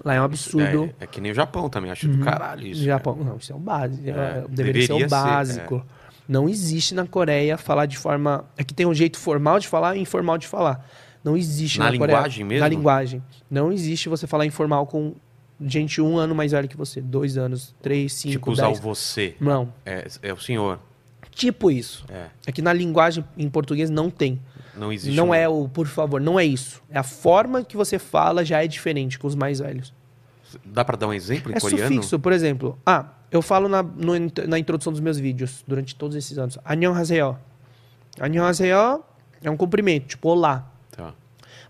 Lá 0.05 0.15
é 0.15 0.21
um 0.21 0.25
absurdo. 0.25 0.95
É, 1.01 1.05
é 1.05 1.07
que 1.07 1.21
nem 1.21 1.33
o 1.33 1.35
Japão 1.35 1.69
também, 1.69 1.91
acho 1.91 2.07
do 2.09 2.19
caralho 2.23 2.67
isso. 2.67 2.81
No 2.81 2.87
Japão, 2.87 3.17
não, 3.17 3.37
isso 3.37 3.53
é 3.53 3.57
um 3.57 3.61
básico. 3.61 4.09
É, 4.09 4.11
é, 4.11 4.45
deveria, 4.49 4.87
ser 4.87 4.93
o 4.93 4.99
ser, 4.99 5.09
básico. 5.09 5.85
Não 6.29 6.49
existe 6.49 6.95
na 6.95 7.07
Coreia 7.07 7.57
falar 7.57 7.87
de 7.87 7.97
forma. 7.97 8.45
É 8.57 8.65
que 8.65 8.75
tem 8.75 8.85
um 8.87 8.95
jeito 8.95 9.19
formal 9.19 9.59
de 9.59 9.69
falar 9.69 9.97
e 9.97 10.01
informal 10.01 10.37
de 10.37 10.47
falar. 10.47 10.87
Não 11.25 11.37
existe 11.37 11.79
Na 11.79 11.91
na, 11.91 11.99
Coreia. 11.99 12.17
linguagem 12.17 12.45
mesmo? 12.45 12.61
Na 12.61 12.69
linguagem. 12.69 13.23
Não 13.51 13.73
existe 13.73 14.09
você 14.09 14.27
falar 14.27 14.45
informal 14.47 14.87
com 14.87 15.15
gente 15.61 16.01
um 16.01 16.17
ano 16.19 16.35
mais 16.35 16.53
velho 16.53 16.69
que 16.69 16.77
você. 16.77 17.01
Dois 17.01 17.37
anos, 17.37 17.75
três, 17.81 18.13
cinco, 18.13 18.33
Tipo 18.33 18.53
usar 18.53 18.67
o 18.67 18.73
dez. 18.73 18.81
você. 18.81 19.35
Não. 19.41 19.73
É, 19.85 20.07
é 20.23 20.33
o 20.33 20.41
senhor. 20.41 20.79
Tipo 21.31 21.71
isso. 21.71 22.05
É. 22.09 22.27
É 22.47 22.53
que 22.53 22.63
na 22.63 22.73
linguagem 22.73 23.25
em 23.37 23.49
português 23.49 23.91
não 23.91 24.11
tem. 24.11 24.41
Não 24.77 24.93
existe. 24.93 25.17
Não 25.17 25.29
um- 25.29 25.35
é 25.35 25.49
o 25.49 25.69
por 25.69 25.87
favor, 25.87 26.21
não 26.21 26.39
é 26.39 26.45
isso. 26.45 26.83
É 26.91 26.99
a 26.99 27.03
forma 27.03 27.65
que 27.65 27.77
você 27.77 27.99
fala 27.99 28.45
já 28.45 28.63
é 28.63 28.67
diferente 28.69 29.19
com 29.19 29.27
os 29.27 29.35
mais 29.35 29.59
velhos. 29.59 29.93
Dá 30.65 30.85
pra 30.85 30.97
dar 30.97 31.09
um 31.09 31.13
exemplo 31.13 31.51
em 31.53 31.57
É 31.57 31.61
coreano? 31.61 31.95
sufixo, 31.97 32.19
por 32.19 32.33
exemplo. 32.33 32.79
Ah, 32.87 33.07
eu 33.31 33.43
falo 33.43 33.69
na, 33.69 33.83
no 33.83 34.13
na 34.47 34.59
introdução 34.59 34.93
dos 34.93 35.01
meus 35.01 35.19
vídeos 35.19 35.65
durante 35.67 35.95
todos 35.95 36.17
esses 36.17 36.39
anos. 36.39 36.59
Annyeonghaseyo. 36.65 37.37
Annyeonghaseyo 38.21 39.03
é 39.43 39.51
um 39.51 39.57
cumprimento, 39.57 40.07
tipo 40.09 40.29
olá. 40.29 40.67
Tá. 40.93 41.13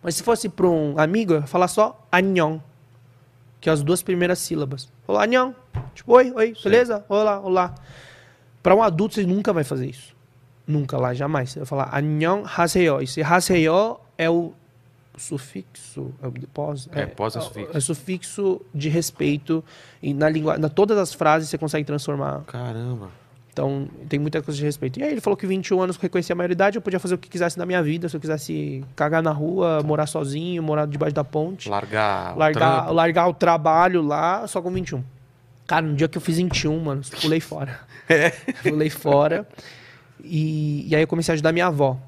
Mas 0.03 0.15
se 0.15 0.23
fosse 0.23 0.49
para 0.49 0.67
um 0.69 0.99
amigo, 0.99 1.33
eu 1.35 1.41
ia 1.41 1.47
falar 1.47 1.69
só 1.69 2.07
annyeong, 2.13 2.61
que 3.61 3.69
é 3.69 3.73
as 3.73 3.83
duas 3.83 4.03
primeiras 4.03 4.39
sílabas. 4.39 4.89
Olá, 5.07 5.25
annyeong. 5.25 5.55
Tipo, 5.95 6.13
oi, 6.15 6.33
oi, 6.35 6.55
beleza? 6.63 7.05
Olá, 7.09 7.41
olá. 7.41 7.75
Para 8.63 8.75
um 8.75 8.83
adulto, 8.83 9.15
você 9.15 9.25
nunca 9.25 9.53
vai 9.53 9.65
fazer 9.65 9.87
isso. 9.89 10.15
Nunca 10.67 10.97
lá, 10.99 11.15
jamais. 11.15 11.51
Você 11.51 11.61
vai 11.61 11.67
falar 11.67 11.91
annyeonghaseyo. 11.97 13.01
Esse 13.01 13.23
haseyo 13.23 13.99
é 14.19 14.29
o 14.29 14.53
sufixo, 15.17 16.13
é 16.23 16.27
o 16.27 16.33
pós, 16.53 16.89
É, 16.93 17.07
pós 17.07 17.37
é 17.37 17.41
sufixo. 17.41 17.77
é 17.77 17.81
sufixo 17.81 18.61
de 18.75 18.89
respeito 18.89 19.65
e 20.03 20.13
na 20.13 20.29
língua, 20.29 20.59
na 20.59 20.69
todas 20.69 20.99
as 20.99 21.15
frases 21.15 21.49
você 21.49 21.57
consegue 21.57 21.85
transformar. 21.85 22.43
Caramba. 22.47 23.09
Então, 23.51 23.89
tem 24.11 24.19
muita 24.19 24.43
coisa 24.43 24.59
de 24.59 24.65
respeito. 24.67 25.01
E 25.01 25.03
aí 25.03 25.11
ele 25.13 25.21
falou 25.23 25.35
que 25.35 25.47
21 25.47 25.81
anos 25.81 25.97
reconhecia 25.97 26.35
a 26.35 26.37
maioridade, 26.37 26.77
eu 26.77 26.83
podia 26.83 27.01
fazer 27.01 27.15
o 27.15 27.19
que 27.19 27.31
quisesse 27.31 27.57
na 27.59 27.65
minha 27.65 27.83
vida, 27.83 28.07
se 28.07 28.15
eu 28.15 28.21
quisesse 28.21 28.85
cagar 28.95 29.23
na 29.23 29.31
rua, 29.31 29.83
morar 29.83 30.07
sozinho, 30.07 30.63
morar 30.63 30.87
debaixo 30.87 31.15
da 31.15 31.25
ponte, 31.25 31.67
Largar, 31.71 32.35
o 32.35 32.39
largar, 32.39 32.77
trampo. 32.81 32.93
largar 32.93 33.29
o 33.29 33.33
trabalho 33.33 34.03
lá 34.03 34.47
só 34.47 34.61
com 34.61 34.71
21. 34.71 35.03
Cara, 35.67 35.87
no 35.87 35.97
dia 35.97 36.07
que 36.07 36.19
eu 36.19 36.23
fiz 36.23 36.37
21, 36.37 36.79
mano, 36.79 37.01
pulei 37.23 37.41
fora. 37.41 37.81
É. 38.09 38.29
Pulei 38.63 38.89
fora. 38.91 39.49
E, 40.23 40.87
e 40.89 40.95
aí 40.97 41.03
eu 41.03 41.07
comecei 41.07 41.33
a 41.33 41.35
ajudar 41.35 41.53
minha 41.53 41.67
avó. 41.67 41.99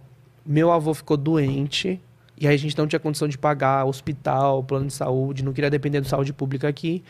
Meu 0.44 0.72
avô 0.72 0.94
ficou 0.94 1.16
doente. 1.16 2.00
E 2.36 2.46
aí 2.46 2.54
a 2.54 2.58
gente 2.58 2.76
não 2.78 2.86
tinha 2.86 3.00
condição 3.00 3.26
de 3.26 3.36
pagar 3.36 3.84
hospital, 3.84 4.62
plano 4.62 4.86
de 4.86 4.92
saúde, 4.92 5.44
não 5.44 5.52
queria 5.52 5.68
depender 5.68 6.00
da 6.00 6.08
saúde 6.08 6.32
pública 6.32 6.68
aqui. 6.68 7.02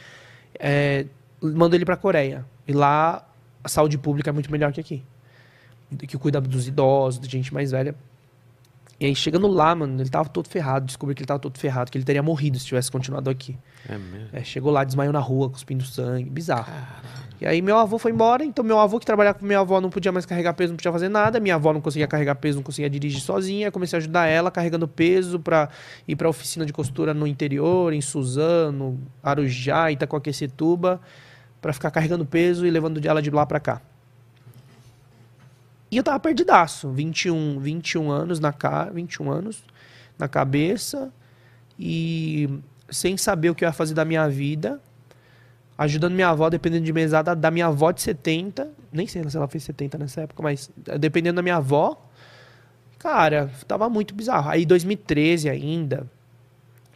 É, 0.58 1.04
mandou 1.40 1.76
ele 1.76 1.84
pra 1.84 1.96
Coreia. 1.96 2.44
E 2.66 2.72
lá 2.72 3.26
a 3.62 3.68
saúde 3.68 3.98
pública 3.98 4.30
é 4.30 4.32
muito 4.32 4.50
melhor 4.50 4.72
que 4.72 4.80
aqui. 4.80 5.02
Que 6.06 6.16
cuida 6.18 6.40
dos 6.40 6.66
idosos, 6.66 7.20
de 7.20 7.28
gente 7.28 7.52
mais 7.52 7.70
velha. 7.70 7.94
E 9.00 9.06
aí 9.06 9.14
chegando 9.14 9.46
lá, 9.46 9.74
mano, 9.74 10.02
ele 10.02 10.11
tava 10.11 10.28
todo 10.28 10.48
ferrado. 10.48 10.87
Descobri 10.87 11.14
que 11.14 11.22
ele 11.22 11.26
tava 11.26 11.38
todo 11.38 11.56
ferrado, 11.56 11.90
que 11.90 11.96
ele 11.96 12.04
teria 12.04 12.22
morrido 12.22 12.58
se 12.58 12.66
tivesse 12.66 12.90
continuado 12.90 13.30
aqui. 13.30 13.56
É 13.88 13.96
mesmo. 13.96 14.28
É, 14.32 14.42
chegou 14.42 14.72
lá, 14.72 14.82
desmaiou 14.82 15.12
na 15.12 15.20
rua, 15.20 15.48
cuspindo 15.48 15.84
sangue, 15.84 16.28
bizarro. 16.28 16.72
E 17.40 17.46
aí 17.46 17.62
meu 17.62 17.78
avô 17.78 17.98
foi 17.98 18.11
embora, 18.11 18.44
então 18.44 18.64
meu 18.64 18.80
avô 18.80 18.98
que 18.98 19.06
trabalhava 19.06 19.38
com 19.38 19.46
minha 19.46 19.61
avó 19.61 19.80
não 19.80 19.90
podia 19.90 20.11
mais 20.11 20.26
carregar 20.26 20.52
peso, 20.54 20.72
não 20.72 20.76
podia 20.76 20.90
fazer 20.90 21.08
nada. 21.08 21.38
Minha 21.38 21.54
avó 21.54 21.72
não 21.72 21.80
conseguia 21.80 22.08
carregar 22.08 22.34
peso, 22.34 22.56
não 22.56 22.64
conseguia 22.64 22.90
dirigir 22.90 23.20
sozinha. 23.20 23.70
Comecei 23.70 23.96
a 23.96 23.98
ajudar 23.98 24.26
ela 24.26 24.50
carregando 24.50 24.88
peso 24.88 25.38
pra 25.38 25.68
ir 26.06 26.16
pra 26.16 26.28
oficina 26.28 26.66
de 26.66 26.72
costura 26.72 27.14
no 27.14 27.26
interior, 27.26 27.92
em 27.92 28.00
Suzano, 28.00 28.98
Arujá, 29.22 29.92
Itacoaquecetuba, 29.92 31.00
pra 31.61 31.72
ficar 31.72 31.92
carregando 31.92 32.26
peso 32.26 32.66
e 32.66 32.70
levando 32.70 33.00
ela 33.06 33.22
de 33.22 33.30
lá 33.30 33.46
pra 33.46 33.61
cá. 33.61 33.80
E 35.90 35.96
eu 35.96 36.03
tava 36.03 36.20
perdidaço, 36.20 36.90
21, 36.90 37.59
21 37.61 38.11
anos 38.11 38.40
na 38.40 38.53
cara, 38.53 38.90
21 38.90 39.31
anos 39.31 39.64
na 40.18 40.29
cabeça 40.29 41.12
e 41.79 42.61
sem 42.90 43.16
saber 43.16 43.51
o 43.51 43.55
que 43.55 43.64
eu 43.64 43.68
ia 43.68 43.72
fazer 43.72 43.94
da 43.94 44.05
minha 44.05 44.29
vida, 44.29 44.81
ajudando 45.77 46.14
minha 46.14 46.29
avó, 46.29 46.51
dependendo 46.51 46.85
de 46.85 46.92
mesada 46.92 47.35
da 47.35 47.51
minha 47.51 47.66
avó 47.66 47.92
de 47.92 48.03
70, 48.03 48.70
nem 48.92 49.07
sei 49.07 49.29
se 49.29 49.37
ela 49.37 49.48
fez 49.48 49.64
70 49.64 49.96
nessa 49.96 50.22
época, 50.22 50.42
mas 50.42 50.70
dependendo 50.98 51.37
da 51.37 51.42
minha 51.42 51.57
avó, 51.57 52.09
cara, 52.98 53.51
tava 53.66 53.88
muito 53.88 54.14
bizarro. 54.14 54.51
Aí 54.51 54.66
2013 54.66 55.48
ainda, 55.48 56.07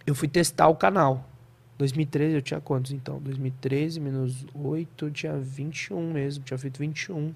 eu 0.06 0.14
fui 0.14 0.28
testar 0.28 0.68
o 0.68 0.74
canal. 0.74 1.28
2013 1.78 2.34
eu 2.34 2.42
tinha 2.42 2.60
quantos 2.60 2.92
então? 2.92 3.18
2013 3.20 4.00
menos 4.00 4.46
8, 4.54 5.06
eu 5.06 5.10
tinha 5.10 5.36
21 5.38 6.12
mesmo, 6.12 6.44
tinha 6.44 6.58
feito 6.58 6.78
21. 6.78 7.32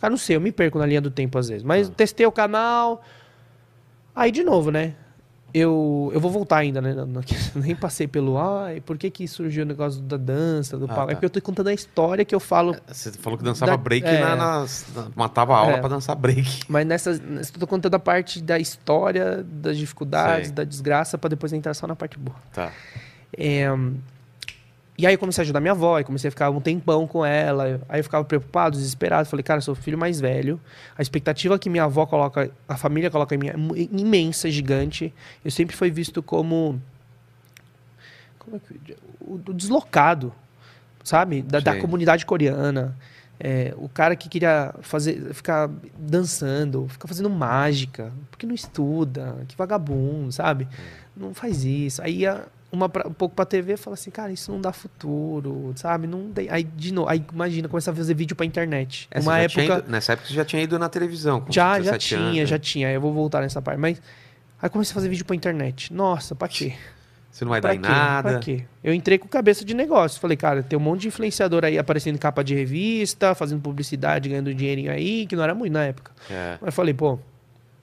Cara, 0.00 0.10
não 0.10 0.18
sei, 0.18 0.36
eu 0.36 0.40
me 0.40 0.52
perco 0.52 0.78
na 0.78 0.86
linha 0.86 1.00
do 1.00 1.10
tempo 1.10 1.36
às 1.38 1.48
vezes. 1.48 1.62
Mas 1.64 1.88
testei 1.88 2.24
o 2.26 2.32
canal. 2.32 3.02
Aí, 4.14 4.30
de 4.30 4.42
novo, 4.42 4.70
né? 4.70 4.94
Eu, 5.54 6.10
eu 6.12 6.20
vou 6.20 6.30
voltar 6.30 6.58
ainda, 6.58 6.80
né? 6.82 6.94
Nem 7.56 7.74
passei 7.74 8.06
pelo. 8.06 8.36
Ai, 8.38 8.80
por 8.82 8.98
que 8.98 9.10
que 9.10 9.26
surgiu 9.26 9.64
o 9.64 9.66
negócio 9.66 10.00
da 10.02 10.16
dança, 10.18 10.76
do 10.76 10.84
Ah, 10.84 10.88
palco? 10.88 11.06
tá. 11.06 11.12
É 11.12 11.14
porque 11.14 11.24
eu 11.26 11.30
tô 11.30 11.40
contando 11.40 11.68
a 11.68 11.72
história 11.72 12.22
que 12.24 12.34
eu 12.34 12.38
falo. 12.40 12.76
Você 12.86 13.10
falou 13.12 13.38
que 13.38 13.44
dançava 13.44 13.72
Da- 13.72 13.76
break 13.78 14.06
é. 14.06 14.20
na, 14.20 14.36
na- 14.36 14.66
Matava 15.16 15.54
a 15.54 15.58
aula 15.58 15.72
É. 15.72 15.80
pra 15.80 15.88
dançar 15.88 16.14
break. 16.16 16.64
Mas 16.68 16.86
nessa. 16.86 17.12
Eu 17.12 17.58
tô 17.58 17.66
contando 17.66 17.94
a 17.94 17.98
parte 17.98 18.42
da 18.42 18.58
história, 18.58 19.42
das 19.42 19.78
dificuldades, 19.78 20.48
Sei. 20.48 20.54
da 20.54 20.64
desgraça, 20.64 21.16
pra 21.16 21.28
depois 21.30 21.52
entrar 21.52 21.72
só 21.72 21.86
na 21.86 21.96
parte 21.96 22.18
boa. 22.18 22.36
Tá. 22.52 22.70
É, 23.36 23.66
e 24.98 25.06
aí 25.06 25.14
eu 25.14 25.18
comecei 25.18 25.40
a 25.40 25.44
ajudar 25.44 25.60
minha 25.60 25.72
avó, 25.72 26.00
e 26.00 26.02
comecei 26.04 26.26
a 26.26 26.30
ficar 26.32 26.50
um 26.50 26.60
tempão 26.60 27.06
com 27.06 27.24
ela. 27.24 27.80
Aí 27.88 28.00
eu 28.00 28.04
ficava 28.04 28.24
preocupado, 28.24 28.76
desesperado. 28.76 29.28
Falei, 29.28 29.44
cara, 29.44 29.58
eu 29.58 29.62
sou 29.62 29.72
o 29.72 29.76
filho 29.76 29.96
mais 29.96 30.20
velho. 30.20 30.60
A 30.96 31.00
expectativa 31.02 31.56
que 31.56 31.70
minha 31.70 31.84
avó 31.84 32.04
coloca, 32.04 32.50
a 32.68 32.76
família 32.76 33.08
coloca 33.08 33.32
em 33.32 33.38
mim 33.38 33.46
é 33.46 33.56
mu- 33.56 33.76
imensa, 33.76 34.50
gigante. 34.50 35.14
Eu 35.44 35.52
sempre 35.52 35.76
fui 35.76 35.88
visto 35.88 36.20
como. 36.20 36.82
Como 38.40 38.56
é 38.56 38.58
que. 38.58 38.96
O, 39.20 39.38
deslocado, 39.52 40.32
sabe? 41.04 41.42
Da, 41.42 41.60
da 41.60 41.72
comunidade 41.80 42.26
coreana. 42.26 42.96
É, 43.40 43.72
o 43.76 43.88
cara 43.88 44.16
que 44.16 44.28
queria 44.28 44.74
fazer, 44.80 45.32
ficar 45.32 45.70
dançando, 45.96 46.88
ficar 46.88 47.06
fazendo 47.06 47.30
mágica, 47.30 48.12
porque 48.32 48.44
não 48.44 48.52
estuda, 48.54 49.36
que 49.46 49.56
vagabundo, 49.56 50.32
sabe? 50.32 50.66
Não 51.16 51.32
faz 51.32 51.62
isso. 51.62 52.02
Aí 52.02 52.22
ia 52.22 52.46
uma 52.70 52.88
pra- 52.88 53.08
um 53.08 53.12
pouco 53.12 53.34
pra 53.34 53.44
TV 53.44 53.72
e 53.74 53.76
fala 53.76 53.94
assim, 53.94 54.10
cara, 54.10 54.30
isso 54.30 54.50
não 54.52 54.60
dá 54.60 54.72
futuro, 54.72 55.72
sabe? 55.76 56.06
Não 56.06 56.30
tem- 56.32 56.48
Aí, 56.50 56.62
de 56.64 56.92
novo, 56.92 57.08
aí 57.08 57.24
imagina, 57.32 57.68
começar 57.68 57.92
a 57.92 57.94
fazer 57.94 58.14
vídeo 58.14 58.36
pra 58.36 58.44
internet. 58.44 59.08
É, 59.10 59.20
você 59.20 59.26
uma 59.28 59.48
tinha 59.48 59.64
época. 59.64 59.78
ido- 59.80 59.90
nessa 59.90 60.12
época 60.12 60.28
você 60.28 60.34
já 60.34 60.44
tinha 60.44 60.62
ido 60.62 60.78
na 60.78 60.88
televisão. 60.88 61.44
Já, 61.48 61.74
já 61.76 61.92
17 61.92 62.08
tinha, 62.08 62.20
anos, 62.20 62.36
né? 62.38 62.46
já 62.46 62.58
tinha. 62.58 62.88
Aí 62.88 62.94
Eu 62.94 63.00
vou 63.00 63.12
voltar 63.12 63.40
nessa 63.40 63.62
parte. 63.62 63.78
Mas 63.78 64.00
aí 64.60 64.68
comecei 64.68 64.92
a 64.92 64.94
fazer 64.94 65.08
vídeo 65.08 65.24
pra 65.24 65.34
internet. 65.36 65.92
Nossa, 65.92 66.34
pra 66.34 66.46
quê? 66.48 66.74
Você 67.30 67.44
não 67.44 67.50
vai 67.50 67.60
Pra 67.60 67.70
dar 67.70 67.76
em 67.76 67.80
quê? 67.80 67.88
nada. 67.88 68.30
Pra 68.30 68.38
quê? 68.40 68.64
Eu 68.82 68.92
entrei 68.92 69.16
com 69.16 69.28
cabeça 69.28 69.64
de 69.64 69.72
negócio. 69.72 70.20
Falei, 70.20 70.36
cara, 70.36 70.62
tem 70.62 70.76
um 70.78 70.82
monte 70.82 71.02
de 71.02 71.08
influenciador 71.08 71.64
aí 71.64 71.78
aparecendo 71.78 72.16
em 72.16 72.18
capa 72.18 72.42
de 72.42 72.54
revista, 72.54 73.34
fazendo 73.34 73.60
publicidade, 73.60 74.28
ganhando 74.28 74.52
dinheirinho 74.52 74.90
aí, 74.90 75.24
que 75.26 75.36
não 75.36 75.44
era 75.44 75.54
muito 75.54 75.72
na 75.72 75.84
época. 75.84 76.10
É. 76.28 76.58
Mas 76.60 76.74
falei, 76.74 76.92
pô, 76.94 77.18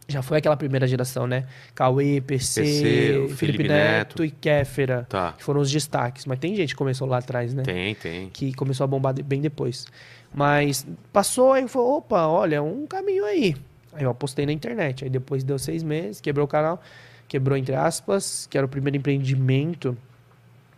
já 0.07 0.21
foi 0.21 0.37
aquela 0.37 0.55
primeira 0.55 0.87
geração, 0.87 1.25
né? 1.25 1.45
Cauê, 1.73 2.21
PC, 2.21 2.61
PC, 2.61 2.83
Felipe, 2.83 3.33
Felipe 3.35 3.63
Neto, 3.67 4.21
Neto. 4.21 4.25
e 4.25 4.29
Kéfera, 4.31 5.05
Tá. 5.09 5.33
que 5.33 5.43
foram 5.43 5.61
os 5.61 5.71
destaques. 5.71 6.25
Mas 6.25 6.37
tem 6.39 6.55
gente 6.55 6.69
que 6.69 6.75
começou 6.75 7.07
lá 7.07 7.17
atrás, 7.17 7.53
né? 7.53 7.63
Tem, 7.63 7.95
tem. 7.95 8.29
que 8.29 8.53
começou 8.53 8.83
a 8.83 8.87
bombar 8.87 9.13
de- 9.13 9.23
bem 9.23 9.41
depois. 9.41 9.87
Mas 10.33 10.85
passou 11.11 11.53
aí 11.53 11.67
falou, 11.67 11.97
opa, 11.97 12.27
olha, 12.27 12.61
um 12.61 12.85
caminho 12.85 13.25
aí. 13.25 13.55
Aí 13.93 14.03
eu 14.03 14.09
apostei 14.09 14.45
na 14.45 14.51
internet. 14.51 15.03
Aí 15.05 15.09
depois 15.09 15.43
deu 15.43 15.57
seis 15.57 15.81
meses, 15.81 16.19
quebrou 16.21 16.45
o 16.45 16.47
canal, 16.47 16.81
quebrou 17.27 17.57
entre 17.57 17.73
aspas, 17.73 18.45
que 18.49 18.57
era 18.57 18.65
o 18.65 18.69
primeiro 18.69 18.97
empreendimento. 18.97 19.97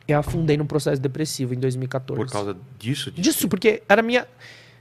E 0.07 0.13
afundei 0.13 0.55
num 0.55 0.65
processo 0.65 1.01
depressivo 1.01 1.53
em 1.53 1.59
2014. 1.59 2.15
Por 2.23 2.31
causa 2.31 2.55
disso? 2.79 3.11
de- 3.11 3.21
disso, 3.21 3.49
porque 3.49 3.83
era 3.89 4.01
minha 4.01 4.25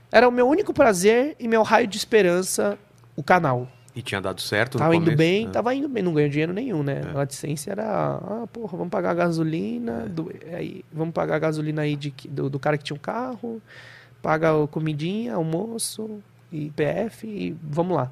era 0.09 0.25
o 0.25 0.31
meu 0.31 0.47
único 0.47 0.73
prazer 0.73 1.35
e 1.37 1.49
meu 1.49 1.63
raio 1.63 1.85
de 1.85 1.97
esperança 1.97 2.77
o 3.13 3.21
canal. 3.21 3.67
E 3.97 4.01
tinha 4.03 4.21
dado 4.21 4.39
certo 4.41 4.77
Tava 4.77 4.95
indo 4.95 5.15
bem, 5.15 5.45
né? 5.47 5.51
tava 5.51 5.73
indo 5.73 5.89
bem, 5.89 6.03
não 6.03 6.13
ganho 6.13 6.29
dinheiro 6.29 6.53
nenhum, 6.53 6.83
né? 6.83 7.01
É. 7.03 7.17
A 7.17 7.21
AdSense 7.21 7.67
era, 7.67 7.83
ah, 7.83 8.45
porra, 8.53 8.77
vamos 8.77 8.91
pagar 8.91 9.09
a 9.09 9.13
gasolina, 9.15 10.05
do- 10.07 10.31
aí, 10.53 10.85
vamos 10.93 11.13
pagar 11.15 11.35
a 11.35 11.39
gasolina 11.39 11.81
aí 11.81 11.95
de, 11.95 12.13
do, 12.29 12.47
do 12.47 12.59
cara 12.59 12.77
que 12.77 12.83
tinha 12.83 12.95
um 12.95 12.99
carro, 12.99 13.59
paga 14.21 14.53
o 14.53 14.67
comidinha, 14.67 15.33
almoço, 15.33 16.19
e 16.51 16.69
PF, 16.75 17.25
e 17.27 17.57
vamos 17.63 17.97
lá. 17.97 18.11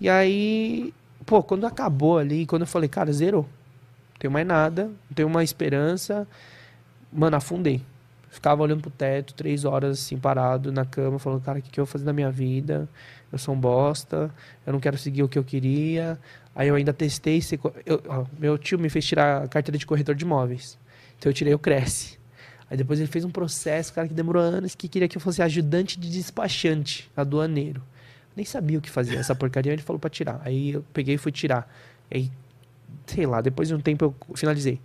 E 0.00 0.08
aí, 0.08 0.94
pô, 1.26 1.42
quando 1.42 1.66
acabou 1.66 2.16
ali, 2.18 2.46
quando 2.46 2.62
eu 2.62 2.66
falei, 2.66 2.88
cara, 2.88 3.12
zerou. 3.12 3.42
Não 3.42 4.18
tenho 4.20 4.32
mais 4.32 4.46
nada, 4.46 4.84
não 4.86 5.14
tenho 5.14 5.28
uma 5.28 5.44
esperança, 5.44 6.26
mano, 7.12 7.36
afundei. 7.36 7.82
Ficava 8.30 8.62
olhando 8.62 8.82
pro 8.82 8.90
teto, 8.90 9.34
três 9.34 9.64
horas 9.64 9.98
assim, 9.98 10.18
parado 10.18 10.70
na 10.70 10.84
cama, 10.84 11.18
falando, 11.18 11.40
cara, 11.42 11.58
o 11.58 11.62
que, 11.62 11.70
que 11.70 11.80
eu 11.80 11.84
vou 11.84 11.90
fazer 11.90 12.04
da 12.04 12.12
minha 12.12 12.30
vida? 12.30 12.88
Eu 13.32 13.38
sou 13.38 13.54
um 13.54 13.58
bosta, 13.60 14.30
eu 14.66 14.72
não 14.72 14.80
quero 14.80 14.98
seguir 14.98 15.22
o 15.22 15.28
que 15.28 15.38
eu 15.38 15.44
queria. 15.44 16.18
Aí 16.54 16.68
eu 16.68 16.74
ainda 16.74 16.92
testei. 16.92 17.40
eu- 17.86 18.02
ó, 18.08 18.24
meu 18.38 18.58
tio 18.58 18.78
me 18.78 18.88
fez 18.90 19.04
tirar 19.06 19.44
a 19.44 19.48
carteira 19.48 19.78
de 19.78 19.86
corretor 19.86 20.14
de 20.14 20.24
imóveis. 20.24 20.78
Então 21.18 21.30
eu 21.30 21.34
tirei 21.34 21.54
o 21.54 21.58
Cresce. 21.58 22.18
Aí 22.70 22.76
depois 22.76 22.98
ele 23.00 23.08
fez 23.08 23.24
um 23.24 23.30
processo, 23.30 23.92
cara, 23.94 24.06
que 24.06 24.14
demorou 24.14 24.42
anos, 24.42 24.74
que 24.74 24.88
queria 24.88 25.08
que 25.08 25.16
eu 25.16 25.20
fosse 25.20 25.40
ajudante 25.40 25.98
de 25.98 26.10
despachante, 26.10 27.10
aduaneiro. 27.16 27.82
Nem 28.36 28.44
sabia 28.44 28.78
o 28.78 28.80
que 28.82 28.90
fazia 28.90 29.18
essa 29.18 29.34
porcaria, 29.34 29.72
ele 29.72 29.82
falou 29.82 29.98
pra 29.98 30.10
tirar. 30.10 30.40
Aí 30.44 30.72
eu 30.72 30.84
peguei 30.92 31.14
e 31.14 31.18
fui 31.18 31.32
tirar. 31.32 31.68
Aí, 32.10 32.30
sei 33.06 33.26
lá, 33.26 33.40
depois 33.40 33.68
de 33.68 33.74
um 33.74 33.80
tempo 33.80 34.04
eu 34.04 34.36
finalizei. 34.36 34.80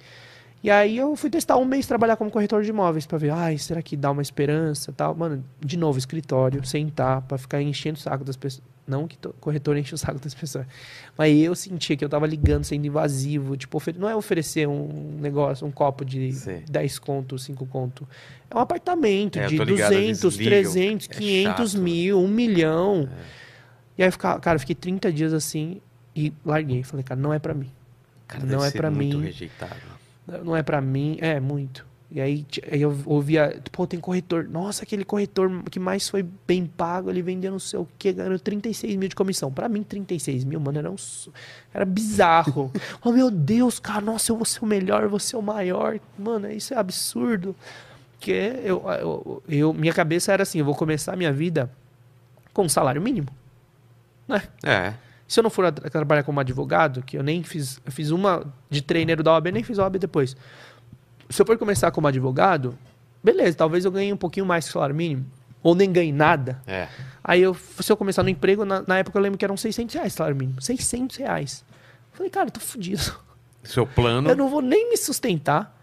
E 0.63 0.71
aí 0.71 0.95
eu 0.97 1.13
fui 1.17 1.29
testar 1.29 1.57
um 1.57 1.65
mês 1.65 1.85
trabalhar 1.85 2.15
como 2.15 2.31
corretor 2.31 2.63
de 2.63 2.69
imóveis 2.69 3.05
pra 3.05 3.17
ver, 3.17 3.31
ai, 3.31 3.57
será 3.57 3.81
que 3.81 3.97
dá 3.97 4.09
uma 4.11 4.21
esperança 4.21 4.93
tal. 4.93 5.13
Mano, 5.13 5.43
de 5.59 5.75
novo, 5.75 5.97
escritório, 5.99 6.65
sentar 6.65 7.21
pra 7.23 7.37
ficar 7.37 7.61
enchendo 7.61 7.97
o 7.97 8.01
saco 8.01 8.23
das 8.23 8.37
pessoas. 8.37 8.63
Não 8.87 9.07
que 9.07 9.17
to- 9.17 9.33
corretor 9.41 9.77
enche 9.77 9.93
o 9.93 9.97
saco 9.97 10.19
das 10.19 10.33
pessoas. 10.33 10.65
Mas 11.17 11.37
eu 11.37 11.53
sentia 11.55 11.95
que 11.97 12.03
eu 12.03 12.09
tava 12.09 12.25
ligando, 12.27 12.63
sendo 12.65 12.85
invasivo. 12.87 13.55
Tipo, 13.57 13.81
não 13.97 14.09
é 14.09 14.15
oferecer 14.15 14.67
um 14.67 15.17
negócio, 15.19 15.65
um 15.67 15.71
copo 15.71 16.03
de 16.05 16.31
Sei. 16.33 16.63
10 16.69 16.97
conto, 16.99 17.37
5 17.37 17.65
conto. 17.65 18.07
É 18.49 18.55
um 18.55 18.59
apartamento 18.59 19.39
É, 19.39 19.47
de 19.47 19.57
ligado, 19.57 19.89
200, 19.93 20.19
desligam. 20.21 20.49
300, 20.71 21.09
É 21.09 21.13
500 21.13 21.71
chato. 21.71 21.81
mil, 21.81 22.19
1 22.21 22.27
milhão. 22.27 23.09
E 23.97 24.03
aí, 24.03 24.07
eu 24.07 24.11
ficava, 24.13 24.39
cara, 24.39 24.55
eu 24.55 24.59
fiquei 24.61 24.75
30 24.75 25.11
dias 25.11 25.33
assim 25.33 25.81
e 26.15 26.31
larguei. 26.45 26.83
Falei, 26.83 27.03
cara, 27.03 27.19
não 27.19 27.33
é 27.33 27.39
pra 27.39 27.53
mim. 27.53 27.69
Cara, 28.27 28.45
não 28.45 28.63
é 28.63 28.71
muito 28.89 29.17
mim. 29.17 29.25
rejeitado. 29.25 29.75
Não 30.43 30.55
é 30.55 30.63
pra 30.63 30.79
mim, 30.81 31.17
é 31.19 31.39
muito. 31.39 31.85
E 32.09 32.21
aí, 32.21 32.45
aí 32.71 32.79
eu 32.79 32.95
ouvia, 33.05 33.59
pô, 33.71 33.87
tem 33.87 33.99
corretor. 33.99 34.47
Nossa, 34.47 34.83
aquele 34.83 35.03
corretor 35.03 35.63
que 35.71 35.79
mais 35.79 36.07
foi 36.07 36.23
bem 36.47 36.65
pago, 36.67 37.09
ele 37.09 37.23
vendeu 37.23 37.51
não 37.51 37.57
sei 37.57 37.79
o 37.79 37.87
que, 37.97 38.13
ganhou 38.13 38.37
36 38.37 38.95
mil 38.95 39.09
de 39.09 39.15
comissão. 39.15 39.51
Pra 39.51 39.67
mim, 39.67 39.81
36 39.81 40.43
mil, 40.43 40.59
mano, 40.59 40.77
era, 40.77 40.91
um, 40.91 40.95
era 41.73 41.83
bizarro. 41.85 42.71
oh, 43.03 43.11
meu 43.11 43.31
Deus, 43.31 43.79
cara, 43.79 43.99
nossa, 44.01 44.31
eu 44.31 44.35
vou 44.35 44.45
ser 44.45 44.63
o 44.63 44.67
melhor, 44.67 45.01
eu 45.01 45.09
vou 45.09 45.19
ser 45.19 45.37
o 45.37 45.41
maior. 45.41 45.99
Mano, 46.17 46.51
isso 46.51 46.73
é 46.75 46.77
absurdo. 46.77 47.55
Que 48.19 48.31
eu, 48.63 48.83
eu, 49.01 49.43
eu- 49.49 49.73
minha 49.73 49.91
cabeça 49.93 50.31
era 50.31 50.43
assim, 50.43 50.59
eu 50.59 50.65
vou 50.65 50.75
começar 50.75 51.13
a 51.13 51.17
minha 51.17 51.33
vida 51.33 51.69
com 52.53 52.61
um 52.63 52.69
salário 52.69 53.01
mínimo. 53.01 53.29
Né? 54.27 54.43
É. 54.63 54.93
Se 55.33 55.39
eu 55.39 55.43
não 55.43 55.49
for 55.49 55.71
trabalhar 55.71 56.21
como 56.21 56.39
advogado, 56.39 57.01
que 57.01 57.17
eu 57.17 57.23
nem 57.23 57.41
fiz, 57.41 57.81
eu 57.83 57.91
fiz 57.91 58.11
uma 58.11 58.53
de 58.69 58.83
treineiro 58.83 59.23
da 59.23 59.31
OAB, 59.31 59.47
nem 59.47 59.63
fiz 59.63 59.79
OAB 59.79 59.97
depois. 59.97 60.37
Se 61.27 61.41
eu 61.41 61.45
for 61.47 61.57
começar 61.57 61.89
como 61.89 62.05
advogado, 62.05 62.77
beleza, 63.23 63.57
talvez 63.57 63.83
eu 63.83 63.91
ganhe 63.91 64.13
um 64.13 64.17
pouquinho 64.17 64.45
mais 64.45 64.65
que 64.65 64.69
o 64.69 64.73
salário 64.73 64.93
mínimo, 64.93 65.25
ou 65.63 65.73
nem 65.73 65.91
ganhe 65.91 66.11
nada. 66.11 66.61
É. 66.67 66.87
Aí 67.23 67.41
eu, 67.41 67.55
se 67.55 67.91
eu 67.91 67.97
começar 67.97 68.21
no 68.21 68.29
emprego, 68.29 68.63
na, 68.63 68.83
na 68.85 68.99
época 68.99 69.17
eu 69.17 69.23
lembro 69.23 69.39
que 69.39 69.43
eram 69.43 69.57
600 69.57 69.95
reais 69.95 70.13
o 70.13 70.17
salário 70.17 70.37
mínimo. 70.37 70.61
600 70.61 71.17
reais. 71.17 71.65
Falei, 72.11 72.29
cara, 72.29 72.49
eu 72.49 72.51
tô 72.51 72.59
fudido. 72.59 73.01
Seu 73.63 73.87
plano. 73.87 74.29
Eu 74.29 74.35
não 74.35 74.47
vou 74.47 74.61
nem 74.61 74.91
me 74.91 74.97
sustentar. 74.97 75.75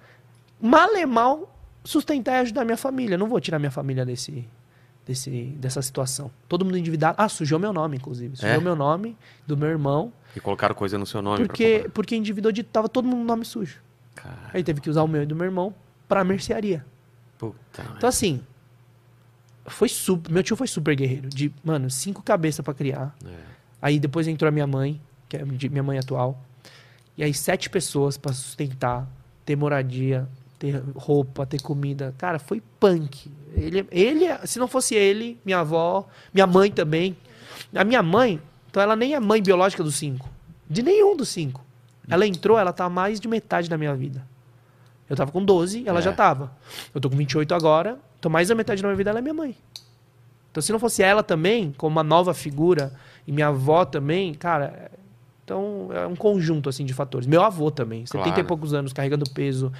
Mal 0.61 0.94
é 0.94 1.05
mal 1.05 1.53
sustentar 1.82 2.34
e 2.34 2.40
ajudar 2.42 2.64
minha 2.64 2.76
família. 2.76 3.16
Eu 3.16 3.18
não 3.18 3.26
vou 3.26 3.40
tirar 3.40 3.59
minha 3.59 3.72
família 3.72 4.07
desse, 4.07 4.46
desse, 5.11 5.30
dessa 5.58 5.82
situação. 5.82 6.30
Todo 6.48 6.64
mundo 6.64 6.78
endividado. 6.78 7.16
Ah, 7.18 7.28
sujou 7.28 7.58
meu 7.58 7.72
nome, 7.72 7.96
inclusive. 7.96 8.36
Sujou 8.36 8.48
É? 8.50 8.58
meu 8.61 8.76
nome, 8.76 9.16
do 9.46 9.56
meu 9.56 9.68
irmão. 9.68 10.12
E 10.36 10.40
colocaram 10.40 10.74
coisa 10.74 10.96
no 10.96 11.04
seu 11.04 11.20
nome. 11.20 11.46
Porque, 11.46 11.90
porque 11.92 12.14
endividou 12.14 12.52
de. 12.52 12.62
Tava 12.62 12.88
todo 12.88 13.04
mundo 13.06 13.18
no 13.18 13.24
nome 13.24 13.44
sujo. 13.44 13.80
Cara, 14.14 14.50
Aí 14.54 14.62
teve 14.62 14.80
que 14.80 14.88
usar 14.88 15.02
o 15.02 15.08
meu 15.08 15.22
e 15.22 15.26
do 15.26 15.34
meu 15.34 15.44
irmão 15.46 15.74
pra 16.08 16.22
mercearia. 16.24 16.84
puta. 17.36 17.84
Então, 17.96 18.08
assim. 18.08 18.40
Foi 19.66 19.88
super. 19.88 20.30
Meu 20.32 20.42
tio 20.42 20.56
foi 20.56 20.66
super 20.66 20.94
guerreiro. 20.96 21.28
De, 21.28 21.52
mano, 21.64 21.90
cinco 21.90 22.22
cabeças 22.22 22.64
pra 22.64 22.72
criar. 22.74 23.14
É. 23.24 23.34
Aí 23.82 23.98
depois 23.98 24.26
entrou 24.28 24.48
a 24.48 24.50
minha 24.52 24.66
mãe, 24.66 25.00
que 25.28 25.36
é 25.36 25.44
minha 25.44 25.82
mãe 25.82 25.98
atual. 25.98 26.42
E 27.16 27.22
aí 27.24 27.34
sete 27.34 27.68
pessoas 27.68 28.16
pra 28.16 28.32
sustentar, 28.32 29.06
ter 29.44 29.56
moradia, 29.56 30.28
ter 30.61 30.80
roupa, 30.94 31.44
ter 31.46 31.61
comida. 31.61 32.14
Cara, 32.18 32.38
foi 32.38 32.62
punk. 32.78 33.28
Ele, 33.56 33.84
ele, 33.90 34.26
se 34.46 34.58
não 34.61 34.68
fosse 34.68 34.94
ele, 34.94 35.40
minha 35.44 35.61
avó, 35.61 36.06
minha 36.32 36.46
mãe 36.46 36.70
também. 36.70 37.16
A 37.74 37.82
minha 37.82 38.02
mãe, 38.02 38.40
então 38.70 38.80
ela 38.82 38.94
nem 38.94 39.14
é 39.14 39.18
mãe 39.20 39.42
biológica 39.42 39.82
dos 39.82 39.96
cinco. 39.96 40.28
De 40.68 40.82
nenhum 40.82 41.16
dos 41.16 41.30
cinco. 41.30 41.64
Ela 42.08 42.26
entrou, 42.26 42.58
ela 42.58 42.72
tá 42.72 42.88
mais 42.90 43.18
de 43.18 43.26
metade 43.26 43.68
da 43.70 43.78
minha 43.78 43.94
vida. 43.96 44.24
Eu 45.08 45.16
tava 45.16 45.32
com 45.32 45.42
12, 45.44 45.82
ela 45.88 45.98
É. 45.98 46.02
já 46.02 46.12
tava. 46.12 46.52
Eu 46.94 47.00
tô 47.00 47.08
com 47.11 47.16
28 47.16 47.54
agora, 47.54 47.98
tô 48.20 48.28
mais 48.28 48.48
da 48.48 48.54
metade 48.54 48.82
da 48.82 48.88
minha 48.88 48.96
vida, 48.96 49.11
ela 49.11 49.18
é 49.18 49.22
minha 49.22 49.34
mãe. 49.34 49.56
Então, 50.50 50.62
se 50.62 50.70
não 50.72 50.78
fosse 50.78 51.02
ela 51.02 51.22
também, 51.22 51.72
como 51.78 51.92
uma 51.96 52.02
nova 52.04 52.34
figura, 52.34 52.92
e 53.26 53.32
minha 53.32 53.48
avó 53.48 53.84
também, 53.84 54.34
cara, 54.34 54.90
então 55.44 55.88
é 55.92 56.06
um 56.06 56.14
conjunto 56.16 56.68
assim 56.68 56.84
de 56.84 56.92
fatores. 56.92 57.26
Meu 57.26 57.42
avô 57.42 57.70
também, 57.70 58.04
70 58.04 58.28
e 58.28 58.32
Claro. 58.32 58.48
poucos 58.48 58.74
anos, 58.74 58.92
carregando 58.92 59.24
peso, 59.30 59.72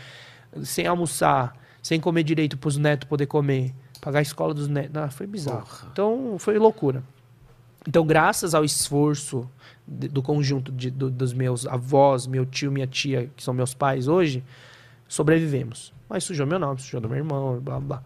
sem 0.63 0.87
almoçar, 0.87 1.57
sem 1.83 2.01
comer 2.01 2.23
direito 2.23 2.57
pros 2.59 2.77
netos 2.77 3.09
poder 3.09 3.27
comer, 3.27 3.75
pagar 4.01 4.19
a 4.19 4.23
escola 4.23 4.53
dos 4.55 4.69
netos. 4.69 4.93
Não, 4.93 5.11
foi 5.11 5.27
bizarro. 5.27 5.61
Porra. 5.61 5.89
Então, 5.93 6.37
foi 6.39 6.59
loucura. 6.59 7.03
Então, 7.89 8.05
graças 8.07 8.55
ao 8.55 8.65
esforço 8.65 9.49
de- 9.89 10.09
do 10.09 10.23
conjunto 10.23 10.71
de- 10.71 10.91
do- 10.91 11.11
dos 11.11 11.33
meus 11.33 11.67
avós, 11.67 12.27
meu 12.27 12.45
tio, 12.45 12.71
minha 12.71 12.87
tia, 12.87 13.31
que 13.35 13.43
são 13.43 13.55
meus 13.55 13.73
pais 13.73 14.07
hoje, 14.09 14.45
sobrevivemos. 15.09 15.93
Mas 16.09 16.25
sujou 16.25 16.47
meu 16.47 16.59
nome, 16.59 16.81
sujou 16.81 17.01
do 17.01 17.09
meu 17.09 17.19
irmão, 17.19 17.59
blá 17.61 17.81
blá. 17.81 18.03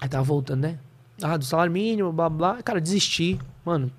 Aí 0.00 0.08
tava 0.08 0.24
voltando, 0.24 0.60
né? 0.62 0.78
Ah, 1.22 1.36
do 1.38 1.44
salário 1.44 1.72
mínimo, 1.72 2.12
blá 2.12 2.28
blá. 2.28 2.62
Cara, 2.62 2.80
desisti. 2.80 3.38
Mano, 3.64 3.90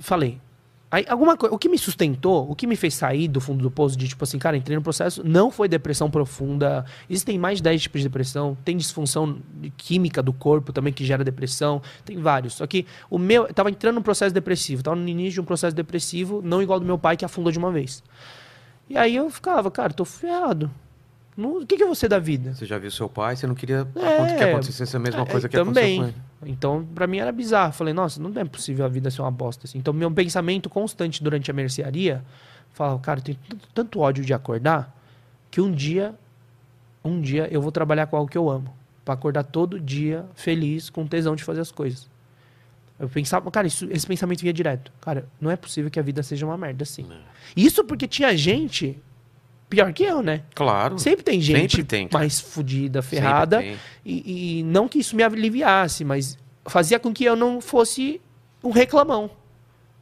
falei. 0.00 0.40
Aí, 0.88 1.04
alguma 1.08 1.36
coisa. 1.36 1.52
O 1.54 1.58
que 1.58 1.68
me 1.68 1.76
sustentou, 1.76 2.48
o 2.48 2.54
que 2.54 2.64
me 2.66 2.76
fez 2.76 2.94
sair 2.94 3.26
do 3.26 3.40
fundo 3.40 3.60
do 3.60 3.70
poço 3.70 3.96
de 3.96 4.06
tipo 4.06 4.22
assim, 4.22 4.38
cara, 4.38 4.56
entrei 4.56 4.76
no 4.76 4.82
processo, 4.82 5.20
não 5.26 5.50
foi 5.50 5.68
depressão 5.68 6.08
profunda. 6.08 6.84
Existem 7.10 7.36
mais 7.38 7.58
de 7.58 7.64
10 7.64 7.82
tipos 7.82 8.00
de 8.02 8.06
depressão. 8.08 8.56
Tem 8.64 8.76
disfunção 8.76 9.38
química 9.76 10.22
do 10.22 10.32
corpo 10.32 10.72
também 10.72 10.92
que 10.92 11.04
gera 11.04 11.24
depressão. 11.24 11.82
Tem 12.04 12.16
vários. 12.18 12.54
Só 12.54 12.66
que 12.68 12.86
o 13.10 13.18
meu. 13.18 13.46
Eu 13.48 13.52
tava 13.54 13.68
entrando 13.70 13.96
num 13.96 14.02
processo 14.02 14.32
depressivo. 14.32 14.82
Tava 14.82 14.96
no 14.96 15.08
início 15.08 15.32
de 15.34 15.40
um 15.40 15.44
processo 15.44 15.74
depressivo, 15.74 16.40
não 16.44 16.62
igual 16.62 16.78
do 16.78 16.86
meu 16.86 16.96
pai 16.98 17.16
que 17.16 17.24
afundou 17.24 17.50
de 17.50 17.58
uma 17.58 17.72
vez. 17.72 18.02
E 18.88 18.96
aí 18.96 19.16
eu 19.16 19.28
ficava, 19.28 19.68
cara, 19.72 19.92
tô 19.92 20.04
ferrado. 20.04 20.70
O 21.36 21.66
que, 21.66 21.76
que 21.76 21.82
eu 21.82 21.88
vou 21.88 21.94
ser 21.96 22.08
da 22.08 22.18
vida? 22.18 22.54
Você 22.54 22.64
já 22.64 22.78
viu 22.78 22.90
seu 22.90 23.08
pai, 23.10 23.36
você 23.36 23.46
não 23.46 23.54
queria 23.54 23.86
É. 23.94 24.36
que 24.38 24.44
acontecesse 24.44 24.96
a 24.96 24.98
mesma 24.98 25.22
É, 25.22 25.26
coisa 25.26 25.48
que 25.48 25.56
também. 25.56 26.00
aconteceu 26.00 26.00
com 26.00 26.04
ele. 26.04 26.14
Então, 26.44 26.84
pra 26.94 27.06
mim 27.06 27.18
era 27.18 27.32
bizarro. 27.32 27.72
Falei, 27.72 27.94
nossa, 27.94 28.20
não 28.20 28.30
é 28.40 28.44
possível 28.44 28.84
a 28.84 28.88
vida 28.88 29.10
ser 29.10 29.22
uma 29.22 29.30
bosta 29.30 29.66
assim. 29.66 29.78
Então, 29.78 29.92
meu 29.94 30.10
pensamento 30.10 30.68
constante 30.68 31.22
durante 31.22 31.50
a 31.50 31.54
mercearia, 31.54 32.22
falava, 32.72 32.98
cara, 33.00 33.20
eu 33.20 33.24
tenho 33.24 33.38
tanto, 33.74 34.00
ódio 34.00 34.24
de 34.24 34.34
acordar 34.34 34.94
que 35.50 35.60
um 35.60 35.72
dia, 35.72 36.14
um 37.04 37.20
dia 37.20 37.48
eu 37.50 37.62
vou 37.62 37.72
trabalhar 37.72 38.06
com 38.06 38.16
algo 38.16 38.30
que 38.30 38.36
eu 38.38 38.50
amo. 38.50 38.74
Pra 39.04 39.14
acordar 39.14 39.44
todo 39.44 39.80
dia 39.80 40.26
feliz, 40.34 40.90
com 40.90 41.06
tesão 41.06 41.34
de 41.36 41.42
fazer 41.44 41.60
as 41.60 41.70
coisas. 41.70 42.08
Eu 42.98 43.08
pensava, 43.08 43.50
cara, 43.50 43.66
isso- 43.66 43.86
esse 43.90 44.06
pensamento 44.06 44.40
vinha 44.40 44.52
direto. 44.52 44.90
Cara, 45.00 45.26
não 45.40 45.50
é 45.50 45.56
possível 45.56 45.90
que 45.90 45.98
a 45.98 46.02
vida 46.02 46.22
seja 46.22 46.44
uma 46.44 46.56
merda 46.56 46.82
assim. 46.82 47.06
Isso 47.56 47.84
porque 47.84 48.08
tinha 48.08 48.36
gente 48.36 48.98
pior 49.68 49.92
que 49.92 50.04
eu, 50.04 50.22
né? 50.22 50.42
Claro. 50.54 50.98
Sempre 50.98 51.24
tem 51.24 51.40
gente 51.40 51.76
Sempre 51.76 51.84
tem, 51.84 52.08
mais 52.12 52.40
fodida, 52.40 53.02
ferrada. 53.02 53.62
E, 54.04 54.58
e 54.60 54.62
não 54.62 54.88
que 54.88 54.98
isso 54.98 55.16
me 55.16 55.22
aliviasse, 55.22 56.04
mas 56.04 56.38
fazia 56.66 56.98
com 56.98 57.12
que 57.12 57.24
eu 57.24 57.36
não 57.36 57.60
fosse 57.60 58.20
um 58.62 58.70
reclamão. 58.70 59.30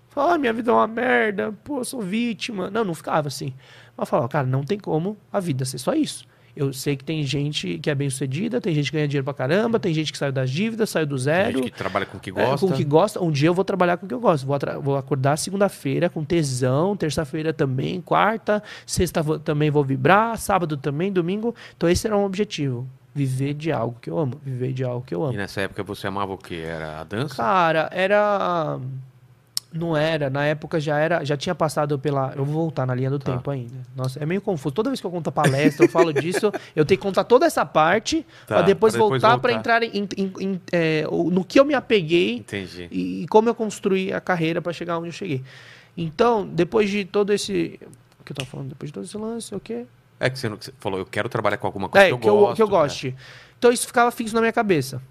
Falar, 0.09 0.35
ah, 0.35 0.39
minha 0.39 0.53
vida 0.53 0.71
é 0.71 0.75
uma 0.75 0.87
merda, 0.87 1.53
pô, 1.65 1.79
eu 1.79 1.85
sou 1.85 2.01
vítima. 2.01 2.71
Não, 2.71 2.85
não 2.85 2.95
ficava 2.95 3.29
assim. 3.29 3.53
Mas 3.97 4.09
falava, 4.09 4.29
cara, 4.29 4.47
não 4.47 4.63
tem 4.63 4.79
como 4.79 5.17
a 5.33 5.41
vida 5.41 5.65
ser 5.65 5.79
só 5.79 5.93
isso. 5.93 6.25
Eu 6.57 6.73
sei 6.73 6.97
que 6.97 7.03
tem 7.03 7.23
gente 7.25 7.79
que 7.79 7.91
é 7.91 7.95
bem 7.95 8.09
sucedida, 8.09 8.61
tem 8.61 8.73
gente 8.73 8.91
que 8.91 8.97
ganha 8.97 9.09
dinheiro 9.09 9.25
pra 9.25 9.35
caramba, 9.35 9.81
tem 9.81 9.93
gente 9.93 10.13
que 10.13 10.19
saiu 10.19 10.31
das 10.31 10.49
dívidas, 10.51 10.89
saiu 10.91 11.05
do 11.07 11.17
Tem 11.17 11.25
zero. 11.25 11.59
gente 11.59 11.71
que 11.73 11.77
trabalha 11.79 12.07
com 12.07 12.17
o 12.17 12.21
que 12.21 12.31
É, 12.31 12.33
gosta. 12.33 12.67
com 12.67 12.73
o 12.73 12.77
que 12.77 12.85
gosta. 12.85 13.21
Um 13.23 13.31
dia 13.31 13.49
eu 13.49 13.55
vou 13.55 13.65
trabalhar 13.65 13.97
com 13.97 14.07
o 14.07 14.09
que 14.09 14.15
eu 14.15 14.21
gosto. 14.21 14.47
Vou, 14.47 14.57
vou 14.81 14.97
acordar 14.97 15.37
segunda-feira 15.37 16.09
com 16.09 16.25
tesão, 16.25 16.97
terça-feira 16.97 17.53
também, 17.53 18.01
quarta, 18.01 18.63
sexta 18.87 19.23
vou- 19.23 19.39
também 19.39 19.71
vou 19.71 19.83
vibrar, 19.85 20.39
sábado 20.39 20.77
também, 20.77 21.13
domingo. 21.13 21.55
Então 21.77 21.89
esse 21.89 22.07
era 22.07 22.17
um 22.17 22.25
objetivo. 22.25 22.87
Viver 23.13 23.55
de 23.55 23.71
algo 23.73 23.97
que 24.01 24.11
eu 24.11 24.19
amo. 24.19 24.41
Viver 24.45 24.73
de 24.73 24.83
algo 24.85 25.05
que 25.07 25.15
eu 25.15 25.23
E 25.23 25.25
amo. 25.29 25.33
nessa 25.37 25.61
época 25.61 25.83
você 25.83 26.07
amava 26.07 26.33
o 26.33 26.39
quê? 26.39 26.63
Era 26.67 27.01
a 27.01 27.05
dança? 27.05 27.37
Cara, 27.37 27.89
era. 27.93 28.79
Não 29.77 29.97
era, 29.97 30.31
na 30.31 30.45
época 30.45 30.79
já 30.79 30.97
era, 30.99 31.25
já 31.25 31.37
tinha 31.37 31.53
passado 31.53 31.99
pela. 31.99 32.33
Eu 32.37 32.45
vou 32.45 32.55
voltar 32.63 32.87
na 32.87 32.95
linha 32.95 33.11
do 33.11 33.19
Tá. 33.19 33.33
tempo 33.33 33.51
ainda. 33.51 33.75
Nossa, 33.97 34.21
é 34.23 34.25
meio 34.25 34.41
confuso. 34.41 34.73
Toda 34.73 34.89
vez 34.89 35.01
que 35.01 35.07
eu 35.07 35.11
conto 35.11 35.27
a 35.29 35.33
palestra, 35.33 35.85
eu 35.85 35.89
falo 35.91 36.13
disso, 36.15 36.53
eu 36.77 36.85
tenho 36.85 36.97
que 36.99 37.03
contar 37.03 37.25
toda 37.25 37.45
essa 37.45 37.67
parte 37.67 38.25
Tá, 38.47 38.55
pra 38.59 38.63
depois 38.63 38.93
depois 38.93 39.21
voltar 39.21 39.37
pra 39.41 39.51
voltar. 39.53 39.59
entrar 39.59 39.83
em, 39.83 40.09
em- 40.17 40.33
em- 40.41 40.61
é, 40.71 41.03
no 41.11 41.45
que 41.45 41.59
eu 41.59 41.65
me 41.65 41.75
apeguei 41.75 42.37
Entendi. 42.37 42.87
e, 42.89 43.23
e 43.25 43.27
como 43.27 43.49
eu 43.49 43.55
construí 43.55 44.13
a 44.13 44.21
carreira 44.21 44.63
para 44.63 44.73
chegar 44.73 44.97
onde 44.97 45.09
eu 45.09 45.13
cheguei. 45.13 45.43
Então, 45.97 46.47
depois 46.47 46.89
de 46.89 47.05
todo 47.05 47.33
esse. 47.33 47.81
O 48.21 48.25
que 48.25 48.31
eu 48.31 48.37
tava 48.37 48.49
falando? 48.49 48.69
Depois 48.69 48.91
de 48.91 48.95
todo 48.95 49.05
esse 49.05 49.17
lance, 49.19 49.53
o 49.55 49.59
quê? 49.59 49.87
É 50.21 50.31
que 50.31 50.39
você, 50.39 50.49
não, 50.49 50.57
falou, 50.79 51.01
eu 51.01 51.07
quero 51.07 51.29
trabalhar 51.29 51.57
com 51.57 51.67
alguma 51.67 51.89
coisa 51.89 52.07
É, 52.07 52.09
que 52.11 52.15
eu 52.15 52.19
que 52.21 52.29
eu, 52.29 52.37
gosto. 52.39 52.57
que 52.57 52.63
eu 52.63 52.67
né? 52.67 52.71
goste. 52.71 53.15
Então 53.59 53.73
isso 53.73 53.87
ficava 53.89 54.11
fixo 54.13 54.35
na 54.37 54.41
minha 54.41 54.53
cabeça. 54.53 55.03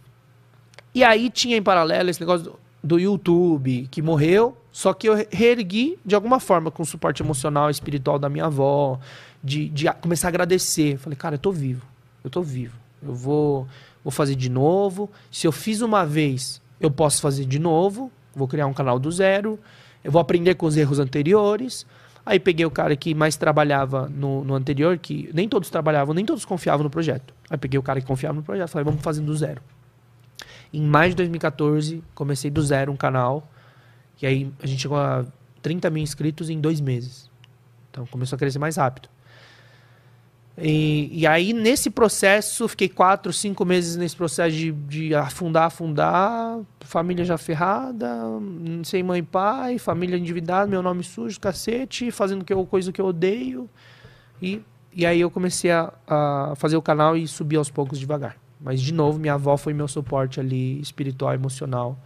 E 0.96 1.04
aí 1.04 1.30
tinha 1.30 1.58
em 1.58 1.62
paralelo 1.62 2.10
esse 2.10 2.20
negócio 2.22 2.46
do, 2.52 2.60
do 2.84 3.00
YouTube, 3.00 3.88
que 3.90 4.02
morreu, 4.02 4.58
só 4.72 4.94
que 4.94 5.08
eu 5.08 5.16
re- 5.16 5.28
reergui 5.32 5.98
de 6.06 6.16
alguma 6.16 6.40
forma 6.40 6.70
com 6.70 6.84
o 6.84 6.86
suporte 6.86 7.24
emocional 7.24 7.70
e 7.70 7.72
espiritual 7.72 8.20
da 8.20 8.28
minha 8.28 8.46
avó, 8.46 9.00
de, 9.44 9.70
de 9.70 9.92
começar 9.94 10.28
a 10.28 10.30
agradecer. 10.30 10.98
Falei, 10.98 11.16
cara, 11.16 11.36
eu 11.36 11.40
tô 11.40 11.52
vivo, 11.52 11.86
eu 12.24 12.30
tô 12.30 12.42
vivo. 12.42 12.76
Eu 13.02 13.14
vou, 13.14 13.68
vou 14.04 14.12
fazer 14.12 14.36
de 14.36 14.50
novo. 14.50 15.10
Se 15.32 15.46
eu 15.46 15.52
fiz 15.52 15.82
uma 15.82 16.06
vez, 16.06 16.62
eu 16.80 16.90
posso 16.90 17.22
fazer 17.22 17.46
de 17.46 17.60
novo. 17.60 18.12
Vou 18.36 18.48
criar 18.48 18.66
um 18.66 18.74
canal 18.74 18.98
do 18.98 19.12
zero. 19.12 19.60
Eu 20.04 20.12
vou 20.12 20.20
aprender 20.22 20.56
com 20.56 20.66
os 20.66 20.76
erros 20.78 21.00
anteriores. 21.00 21.86
Aí 22.26 22.40
peguei 22.40 22.66
o 22.66 22.72
cara 22.72 22.96
que 22.96 23.14
mais 23.14 23.36
trabalhava 23.36 24.10
no, 24.10 24.44
no 24.46 24.56
anterior, 24.56 24.98
que 24.98 25.30
nem 25.34 25.50
todos 25.50 25.70
trabalhavam, 25.70 26.14
nem 26.14 26.26
todos 26.26 26.46
confiavam 26.46 26.84
no 26.86 26.90
projeto. 26.90 27.34
Aí 27.50 27.58
peguei 27.58 27.78
o 27.78 27.84
cara 27.84 28.00
que 28.00 28.08
confiava 28.08 28.34
no 28.36 28.42
projeto, 28.44 28.70
falei, 28.70 28.86
vamos 28.86 29.02
fazer 29.02 29.22
do 29.22 29.36
zero. 29.36 29.62
Em 30.74 30.82
maio 30.82 31.12
de 31.12 31.18
2014, 31.18 32.04
comecei 32.16 32.50
do 32.50 32.62
zero 32.62 32.92
um 32.92 32.98
canal. 32.98 33.48
E 34.22 34.26
aí 34.26 34.52
a 34.62 34.66
gente 34.66 34.82
chegou 34.82 34.98
a 34.98 35.26
30 35.62 35.90
mil 35.90 36.02
inscritos 36.02 36.50
em 36.50 36.60
dois 36.60 36.82
meses. 36.82 37.30
Então 37.92 38.06
começou 38.08 38.36
a 38.36 38.40
crescer 38.40 38.60
mais 38.60 38.76
rápido. 38.76 39.08
E, 40.58 41.10
e 41.12 41.26
aí, 41.26 41.52
nesse 41.52 41.90
processo, 41.90 42.68
fiquei 42.68 42.88
quatro, 42.88 43.34
cinco 43.34 43.66
meses 43.66 43.96
nesse 43.96 44.16
processo 44.16 44.56
de, 44.56 44.72
de 44.72 45.16
afundar, 45.16 45.66
afundar, 45.66 46.60
família 46.82 47.26
já 47.26 47.38
ferrada, 47.40 48.08
sem 48.84 49.02
mãe 49.02 49.20
e 49.20 49.24
pai, 49.24 49.80
família 49.80 50.16
endividada, 50.16 50.68
meu 50.68 50.84
nome 50.84 51.04
sujo, 51.04 51.40
cacete, 51.40 52.12
fazendo 52.12 52.46
que 52.46 52.54
eu, 52.54 52.66
coisa 52.68 52.92
que 52.92 53.02
eu 53.02 53.08
odeio. 53.08 53.68
E, 54.40 54.62
e 54.94 55.06
aí 55.08 55.22
eu 55.22 55.32
comecei 55.32 55.72
a, 55.72 55.92
a 56.08 56.54
fazer 56.56 56.78
o 56.78 56.82
canal 56.82 57.18
e 57.18 57.28
subir 57.28 57.58
aos 57.58 57.72
poucos 57.72 58.00
devagar. 58.00 58.43
Mas, 58.64 58.82
de 58.82 58.94
novo, 58.94 59.20
minha 59.20 59.34
avó 59.34 59.58
foi 59.58 59.74
meu 59.74 59.88
suporte 59.88 60.40
ali, 60.40 60.80
espiritual, 60.80 61.34
emocional. 61.34 62.00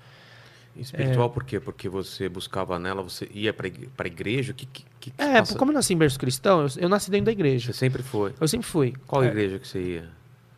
Espiritual 0.76 1.30
por 1.30 1.44
quê? 1.44 1.60
Porque 1.60 1.88
você 1.88 2.28
buscava 2.30 2.78
nela, 2.78 3.02
você 3.02 3.28
ia 3.34 3.50
igre- 3.50 3.90
pra 3.96 4.08
igreja? 4.08 4.54
Que, 4.54 4.66
que, 4.66 4.86
que 5.00 5.14
É, 5.18 5.42
como 5.58 5.72
eu 5.72 5.76
nasci 5.76 5.94
em 5.94 5.98
berço 5.98 6.20
cristão, 6.20 6.62
eu, 6.62 6.68
eu 6.78 6.90
nasci 6.90 7.10
dentro 7.12 7.26
da 7.28 7.32
igreja. 7.32 7.72
Você 7.72 7.80
sempre 7.80 8.04
foi. 8.04 8.34
Eu 8.40 8.48
sempre 8.48 8.68
fui. 8.68 8.94
Qual 9.08 9.24
É, 9.24 9.28
igreja 9.28 9.58
que 9.60 9.68
você 9.68 9.80
ia? 9.82 10.06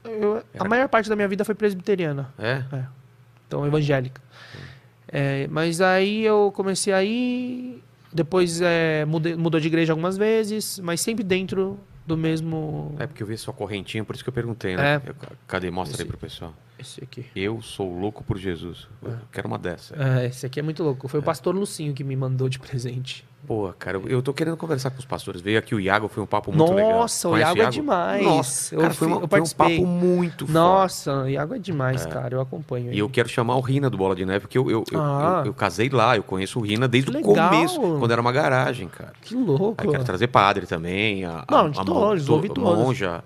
eu- 0.05 0.41
a 0.57 0.67
maior 0.67 0.87
parte 0.89 1.07
da 1.09 1.15
minha 1.15 1.27
vida 1.27 1.43
foi 1.45 1.53
presbiteriana. 1.55 2.33
É? 2.37 2.63
então 3.47 3.65
evangélica. 3.65 4.21
É, 5.07 5.47
mas 5.47 5.81
aí 5.81 6.23
eu 6.23 6.51
comecei 6.55 6.93
a 6.93 7.03
ir, 7.03 7.81
depois 8.13 8.61
é, 8.61 9.05
mudei- 9.05 9.35
mudou 9.35 9.59
de 9.59 9.67
igreja 9.67 9.91
algumas 9.93 10.17
vezes, 10.17 10.79
mas 10.79 11.01
sempre 11.01 11.23
dentro 11.23 11.79
do 12.09 12.17
mesmo. 12.17 12.95
É 12.99 13.07
porque 13.07 13.23
eu 13.23 13.27
vi 13.27 13.37
sua 13.37 13.53
correntinha, 13.53 14.03
por 14.03 14.13
isso 14.15 14.23
que 14.23 14.29
eu 14.29 14.33
perguntei, 14.33 14.75
né? 14.75 14.95
É. 14.95 15.01
Cadê? 15.47 15.71
Mostra 15.71 15.95
Esse- 15.95 16.03
aí 16.03 16.07
pro 16.09 16.17
pessoal. 16.17 16.53
Esse 16.79 17.03
aqui. 17.03 17.25
Eu 17.35 17.61
sou 17.61 17.93
louco 17.99 18.23
por 18.23 18.37
Jesus. 18.37 18.87
Eu 19.03 19.17
quero 19.31 19.47
uma 19.47 19.57
dessa. 19.57 19.93
É, 20.01 20.27
esse 20.27 20.45
aqui 20.45 20.59
é 20.59 20.63
muito 20.63 20.81
louco. 20.83 21.07
Foi 21.07 21.19
o 21.19 21.23
pastor 21.23 21.53
Lucinho 21.55 21.93
que 21.93 22.03
me 22.03 22.15
mandou 22.15 22.47
de 22.47 22.57
presente. 22.57 23.27
Pô, 23.47 23.73
cara, 23.79 23.97
eu, 23.97 24.07
eu 24.07 24.21
tô 24.21 24.33
querendo 24.33 24.55
conversar 24.57 24.89
com 24.91 24.99
os 24.99 25.05
pastores. 25.05 25.41
Veio 25.41 25.57
aqui 25.59 25.73
o 25.73 25.79
Iago, 25.79 26.07
foi 26.07 26.21
um 26.21 26.25
papo 26.25 26.51
muito 26.51 26.73
legal. 26.73 26.99
Nossa, 26.99 27.27
o 27.27 27.31
Conhece 27.31 27.49
Iago 27.49 27.61
é 27.61 27.69
demais. 27.71 28.23
Nossa, 28.25 28.75
Eu 28.75 28.81
cara, 28.81 28.93
foi, 28.93 29.07
fui- 29.07 29.17
uma- 29.17 29.23
eu 29.23 29.27
foi 29.29 29.41
um 29.41 29.49
papo 29.49 29.85
muito 29.85 30.39
forte. 30.45 30.51
Nossa, 30.53 31.23
o 31.23 31.29
Iago 31.29 31.55
é 31.55 31.59
demais, 31.59 32.05
cara. 32.05 32.35
Eu 32.35 32.41
acompanho. 32.41 32.87
E 32.87 32.89
ele. 32.89 32.99
eu 32.99 33.09
quero 33.09 33.27
chamar 33.29 33.55
o 33.55 33.61
Rina 33.61 33.89
do 33.89 33.97
Bola 33.97 34.15
de 34.15 34.25
Neve, 34.25 34.41
porque 34.41 34.57
eu, 34.57 34.69
eu, 34.69 34.83
eu, 34.91 35.01
Ah. 35.01 35.39
eu- 35.43 35.47
eu 35.47 35.53
casei 35.53 35.89
lá, 35.89 36.15
eu 36.17 36.23
conheço 36.23 36.59
o 36.59 36.61
Rina 36.61 36.87
desde 36.87 37.09
o 37.11 37.21
começo, 37.21 37.79
quando 37.79 38.11
era 38.11 38.21
uma 38.21 38.31
garagem, 38.31 38.87
cara. 38.87 39.13
Que 39.21 39.35
louco. 39.35 39.75
Aí 39.81 39.87
quero 39.89 40.03
trazer 40.03 40.27
padre 40.27 40.65
também. 40.67 41.23
A, 41.25 41.45
Não, 41.49 41.65
a, 41.65 41.69
de 41.69 41.79
a 41.79 41.83
to- 41.83 41.93
todos. 41.93 42.27
monja. 42.57 43.23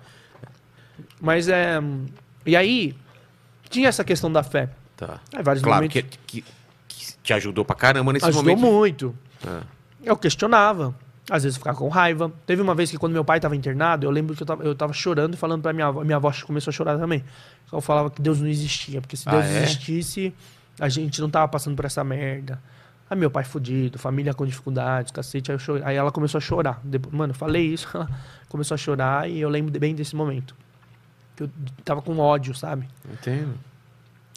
Mas 1.20 1.48
é. 1.48 1.80
E 2.46 2.54
aí, 2.56 2.94
tinha 3.74 3.88
essa 3.88 4.04
questão 4.04 4.30
da 4.32 4.42
fé. 4.42 4.68
Tá. 4.96 5.20
Aí, 5.34 5.42
vários 5.42 5.62
Claro 5.62 5.82
momentos. 5.82 6.02
que, 6.26 6.42
que, 6.42 6.44
que 6.88 7.14
te 7.22 7.32
ajudou 7.32 7.64
pra 7.64 7.74
caramba 7.76 8.12
nesse 8.12 8.24
Ajudou 8.26 8.56
momento. 8.56 8.72
muito. 8.72 9.14
É. 9.46 9.60
Eu 10.04 10.16
questionava. 10.16 10.94
Às 11.30 11.42
vezes 11.42 11.56
eu 11.56 11.60
ficava 11.60 11.76
com 11.78 11.88
raiva. 11.88 12.30
Teve 12.46 12.60
uma 12.60 12.74
vez 12.74 12.90
que 12.90 12.98
quando 12.98 13.12
meu 13.12 13.24
pai 13.24 13.38
estava 13.38 13.56
internado, 13.56 14.06
eu 14.06 14.10
lembro 14.10 14.36
que 14.36 14.42
eu 14.42 14.46
tava, 14.46 14.62
eu 14.62 14.74
tava 14.74 14.92
chorando 14.92 15.34
e 15.34 15.36
falando 15.36 15.62
pra 15.62 15.72
minha 15.72 15.86
avó. 15.86 16.04
Minha 16.04 16.16
avó 16.16 16.30
começou 16.46 16.70
a 16.70 16.74
chorar 16.74 16.98
também. 16.98 17.24
Eu 17.72 17.80
falava 17.80 18.10
que 18.10 18.20
Deus 18.20 18.40
não 18.40 18.46
existia. 18.48 19.00
Porque 19.00 19.16
se 19.16 19.28
Ah, 19.28 19.32
Deus 19.32 19.44
é? 19.46 19.62
existisse, 19.64 20.34
a 20.78 20.88
gente 20.88 21.20
não 21.20 21.30
tava 21.30 21.48
passando 21.48 21.74
por 21.74 21.84
essa 21.86 22.04
merda. 22.04 22.60
Aí 23.08 23.16
meu 23.18 23.30
pai 23.30 23.42
fudido, 23.44 23.98
família 23.98 24.32
com 24.34 24.44
dificuldades, 24.46 25.12
cacete. 25.12 25.50
Aí, 25.50 25.58
aí 25.84 25.96
ela 25.96 26.12
começou 26.12 26.38
a 26.38 26.40
chorar. 26.42 26.80
Depois, 26.84 27.14
mano, 27.14 27.30
eu 27.32 27.34
falei 27.36 27.64
isso, 27.66 27.88
ela 27.94 28.08
começou 28.48 28.74
a 28.74 28.78
chorar 28.78 29.28
e 29.28 29.40
eu 29.40 29.48
lembro 29.48 29.78
bem 29.80 29.94
desse 29.94 30.14
momento. 30.14 30.54
Que 31.36 31.44
eu 31.44 31.50
tava 31.84 32.00
com 32.02 32.18
ódio, 32.18 32.54
sabe? 32.54 32.88
Entendo. 33.12 33.54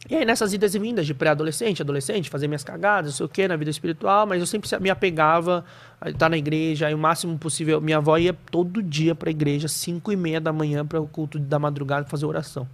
E 0.09 0.15
aí, 0.15 0.23
nessas 0.23 0.53
idas 0.53 0.73
e 0.73 0.79
vindas 0.79 1.05
de 1.05 1.13
pré-adolescente, 1.13 1.81
adolescente, 1.81 2.29
fazer 2.29 2.47
minhas 2.47 2.63
cagadas, 2.63 3.11
não 3.11 3.17
sei 3.17 3.25
o 3.25 3.29
quê, 3.29 3.47
na 3.47 3.57
vida 3.57 3.69
espiritual, 3.69 4.25
mas 4.25 4.39
eu 4.39 4.47
sempre 4.47 4.69
me 4.79 4.89
apegava 4.89 5.65
a 5.99 6.09
estar 6.09 6.29
na 6.29 6.37
igreja, 6.37 6.87
aí 6.87 6.93
o 6.93 6.97
máximo 6.97 7.37
possível. 7.37 7.81
Minha 7.81 7.97
avó 7.97 8.17
ia 8.17 8.33
todo 8.33 8.81
dia 8.81 9.13
pra 9.13 9.29
igreja, 9.29 9.67
5 9.67 10.11
e 10.11 10.15
meia 10.15 10.39
da 10.39 10.53
manhã, 10.53 10.85
para 10.85 11.01
o 11.01 11.07
culto 11.07 11.37
da 11.37 11.59
madrugada, 11.59 12.07
fazer 12.07 12.25
oração. 12.25 12.67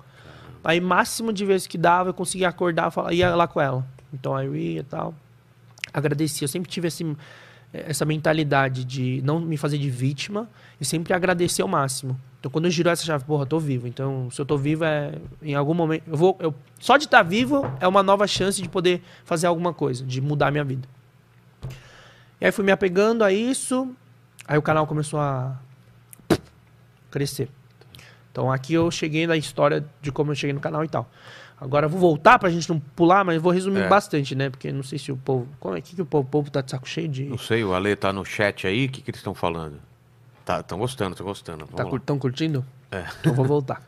Aí, 0.63 0.79
máximo 0.79 1.33
de 1.33 1.43
vezes 1.43 1.65
que 1.65 1.77
dava, 1.77 2.09
eu 2.09 2.13
conseguia 2.13 2.49
acordar, 2.49 2.91
falar, 2.91 3.11
ia 3.13 3.35
lá 3.35 3.47
com 3.47 3.59
ela. 3.59 3.85
Então, 4.13 4.35
aí 4.35 4.45
eu 4.45 4.55
ia 4.55 4.81
e 4.81 4.83
tal. 4.83 5.15
Agradecia. 5.91 6.45
Eu 6.45 6.49
sempre 6.49 6.69
tive 6.69 6.87
esse, 6.87 7.03
essa 7.73 8.05
mentalidade 8.05 8.85
de 8.85 9.21
não 9.23 9.39
me 9.39 9.57
fazer 9.57 9.79
de 9.79 9.89
vítima 9.89 10.47
e 10.79 10.85
sempre 10.85 11.11
agradecer 11.11 11.63
ao 11.63 11.67
máximo. 11.67 12.19
Então, 12.39 12.51
quando 12.51 12.69
girou 12.69 12.93
essa 12.93 13.03
chave, 13.03 13.23
porra, 13.25 13.43
eu 13.43 13.47
tô 13.47 13.59
vivo. 13.59 13.87
Então, 13.87 14.29
se 14.29 14.39
eu 14.39 14.45
tô 14.45 14.57
vivo, 14.57 14.83
é 14.85 15.13
em 15.41 15.55
algum 15.55 15.73
momento. 15.73 16.03
Eu 16.05 16.15
vou, 16.15 16.37
eu, 16.39 16.53
só 16.79 16.97
de 16.97 17.05
estar 17.05 17.23
vivo 17.23 17.63
é 17.79 17.87
uma 17.87 18.03
nova 18.03 18.27
chance 18.27 18.61
de 18.61 18.69
poder 18.69 19.01
fazer 19.25 19.47
alguma 19.47 19.73
coisa, 19.73 20.05
de 20.05 20.21
mudar 20.21 20.47
a 20.47 20.51
minha 20.51 20.63
vida. 20.63 20.87
E 22.39 22.45
aí 22.45 22.51
fui 22.51 22.63
me 22.63 22.71
apegando 22.71 23.23
a 23.23 23.31
isso. 23.31 23.89
Aí 24.47 24.57
o 24.57 24.61
canal 24.61 24.85
começou 24.85 25.19
a 25.19 25.57
crescer. 27.09 27.49
Então 28.31 28.51
aqui 28.51 28.73
eu 28.73 28.91
cheguei 28.91 29.25
na 29.25 29.37
história 29.37 29.85
de 30.01 30.11
como 30.11 30.31
eu 30.31 30.35
cheguei 30.35 30.53
no 30.53 30.59
canal 30.59 30.83
e 30.83 30.87
tal. 30.89 31.09
Agora 31.59 31.87
vou 31.87 31.99
voltar 31.99 32.37
pra 32.39 32.49
gente 32.49 32.67
não 32.69 32.79
pular, 32.79 33.23
mas 33.23 33.41
vou 33.41 33.51
resumir 33.51 33.81
É. 33.81 33.87
bastante, 33.87 34.35
né? 34.35 34.49
Porque 34.49 34.71
não 34.71 34.83
sei 34.83 34.99
se 34.99 35.11
o 35.11 35.17
povo. 35.17 35.47
Como 35.59 35.75
é 35.77 35.81
que, 35.81 35.95
que 35.95 36.01
o 36.01 36.05
povo, 36.05 36.27
o 36.27 36.29
povo 36.29 36.51
tá 36.51 36.61
de 36.61 36.71
saco 36.71 36.87
cheio 36.87 37.07
de. 37.07 37.23
Não 37.23 37.37
sei, 37.37 37.63
o 37.63 37.73
Ale 37.73 37.95
tá 37.95 38.11
no 38.11 38.25
chat 38.25 38.67
aí, 38.67 38.85
o 38.85 38.89
que, 38.89 39.01
que 39.01 39.09
eles 39.11 39.19
estão 39.19 39.33
falando? 39.33 39.79
Tá, 40.43 40.59
estão 40.59 40.77
gostando, 40.77 41.11
estão 41.11 41.25
gostando. 41.25 41.65
Tá 41.67 41.77
Vamos 41.77 41.89
cur- 41.91 42.01
tão 42.01 42.19
curtindo? 42.19 42.65
É. 42.91 43.05
Então 43.21 43.33
vou 43.33 43.45
voltar. 43.45 43.81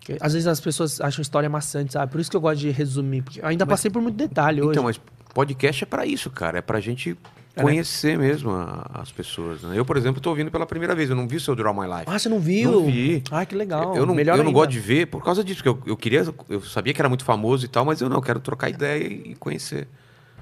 Que 0.00 0.16
Às 0.20 0.32
vezes 0.32 0.46
as 0.48 0.58
pessoas 0.60 0.98
acham 1.00 1.20
história 1.20 1.48
maçante, 1.50 1.92
sabe? 1.92 2.10
Por 2.10 2.20
isso 2.20 2.30
que 2.30 2.36
eu 2.36 2.40
gosto 2.40 2.58
de 2.60 2.70
resumir. 2.70 3.22
Porque 3.22 3.40
ainda 3.44 3.66
Mas- 3.66 3.72
passei 3.74 3.90
por 3.90 4.00
muito 4.00 4.16
detalhe 4.16 4.62
hoje. 4.62 4.70
Então, 4.70 4.84
mas 4.84 4.98
podcast 5.34 5.84
é 5.84 5.86
pra 5.86 6.06
isso, 6.06 6.30
cara. 6.30 6.58
É 6.58 6.62
pra 6.62 6.80
gente? 6.80 7.18
Conhecer 7.54 8.18
mesmo 8.18 8.50
a- 8.50 8.90
as 8.94 9.10
pessoas. 9.10 9.62
né? 9.62 9.78
Eu, 9.78 9.84
por 9.84 9.96
exemplo, 9.96 10.20
tô 10.20 10.30
ouvindo 10.30 10.50
pela 10.50 10.66
primeira 10.66 10.94
vez. 10.94 11.10
Eu 11.10 11.16
não 11.16 11.26
vi 11.26 11.36
o 11.36 11.40
seu 11.40 11.54
Draw 11.56 11.74
My 11.74 11.86
Life. 11.86 12.04
Ah, 12.06 12.18
você 12.18 12.28
não 12.28 12.38
viu? 12.40 12.70
Não 12.70 12.86
vi. 12.86 13.22
Ah, 13.30 13.44
que 13.44 13.54
legal. 13.54 13.96
eu 13.96 14.06
não, 14.06 14.14
Melhor 14.14 14.38
eu 14.38 14.44
não 14.44 14.52
gosto 14.52 14.70
de 14.70 14.80
ver 14.80 15.06
por 15.06 15.22
causa 15.24 15.42
disso, 15.42 15.62
porque 15.62 15.68
eu, 15.88 15.92
eu 15.92 15.96
queria. 15.96 16.24
Eu 16.48 16.60
sabia 16.62 16.92
que 16.94 17.00
era 17.00 17.08
muito 17.08 17.24
famoso 17.24 17.64
e 17.64 17.68
tal, 17.68 17.84
mas 17.84 18.00
eu 18.00 18.08
não, 18.08 18.16
eu 18.16 18.22
quero 18.22 18.40
trocar 18.40 18.68
ideia 18.70 19.04
e 19.04 19.34
conhecer. 19.34 19.88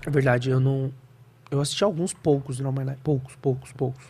É 0.07 0.11
verdade, 0.11 0.51
eu 0.51 0.61
não. 0.61 0.93
Eu 1.51 1.61
assisti 1.61 1.83
alguns 1.83 2.13
poucos 2.13 2.61
no 2.61 2.71
My 2.73 2.85
Life. 2.85 2.99
Poucos, 3.03 3.35
poucos, 3.37 3.73
poucos. 3.73 4.05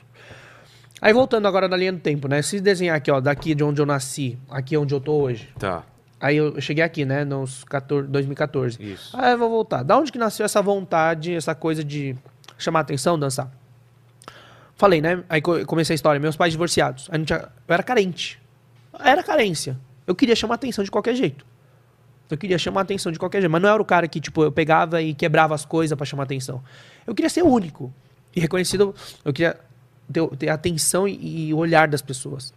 Aí 1.00 1.12
voltando 1.12 1.46
agora 1.46 1.68
na 1.68 1.76
linha 1.76 1.92
do 1.92 2.00
tempo, 2.00 2.26
né? 2.26 2.42
Se 2.42 2.60
desenhar 2.60 2.96
aqui, 2.96 3.10
ó, 3.10 3.20
daqui 3.20 3.54
de 3.54 3.62
onde 3.62 3.80
eu 3.80 3.86
nasci, 3.86 4.36
aqui 4.50 4.76
onde 4.76 4.92
eu 4.92 5.00
tô 5.00 5.12
hoje. 5.22 5.48
Tá, 5.58 5.84
Aí 6.20 6.36
eu 6.36 6.60
cheguei 6.60 6.82
aqui, 6.82 7.04
né? 7.04 7.24
Nos 7.24 7.62
14, 7.62 8.08
2014. 8.08 8.82
isso. 8.82 9.16
Ah, 9.16 9.30
eu 9.30 9.38
vou 9.38 9.48
voltar. 9.48 9.84
Da 9.84 9.96
onde 9.96 10.10
que 10.10 10.18
nasceu 10.18 10.44
essa 10.44 10.60
vontade, 10.60 11.32
essa 11.32 11.54
coisa 11.54 11.84
de 11.84 12.16
chamar 12.58 12.80
atenção, 12.80 13.18
dançar? 13.18 13.50
Falei, 14.76 15.00
né? 15.00 15.22
Aí 15.28 15.40
co- 15.40 15.64
comecei 15.66 15.94
a 15.94 15.96
história. 15.96 16.20
Meus 16.20 16.36
pais 16.36 16.52
divorciados. 16.52 17.08
Aí 17.10 17.18
não 17.18 17.24
tinha... 17.24 17.38
Eu 17.66 17.74
era 17.74 17.82
carente. 17.82 18.38
Era 19.00 19.22
carência. 19.22 19.78
Eu 20.06 20.14
queria 20.14 20.36
chamar 20.36 20.54
atenção 20.56 20.84
de 20.84 20.90
qualquer 20.90 21.14
jeito. 21.14 21.44
Eu 22.30 22.36
queria 22.38 22.58
chamar 22.58 22.82
atenção 22.82 23.10
de 23.10 23.18
qualquer 23.18 23.40
jeito. 23.40 23.50
Mas 23.50 23.60
não 23.62 23.68
era 23.68 23.80
o 23.82 23.84
cara 23.84 24.06
que, 24.06 24.20
tipo, 24.20 24.42
eu 24.42 24.52
pegava 24.52 25.00
e 25.02 25.14
quebrava 25.14 25.54
as 25.54 25.64
coisas 25.64 25.96
pra 25.96 26.04
chamar 26.06 26.24
atenção. 26.24 26.62
Eu 27.06 27.14
queria 27.14 27.28
ser 27.30 27.42
único. 27.42 27.92
E 28.36 28.40
reconhecido. 28.40 28.94
Eu 29.24 29.32
queria 29.32 29.58
ter, 30.12 30.26
ter 30.36 30.48
a 30.50 30.54
atenção 30.54 31.08
e, 31.08 31.48
e 31.48 31.54
olhar 31.54 31.88
das 31.88 32.02
pessoas. 32.02 32.52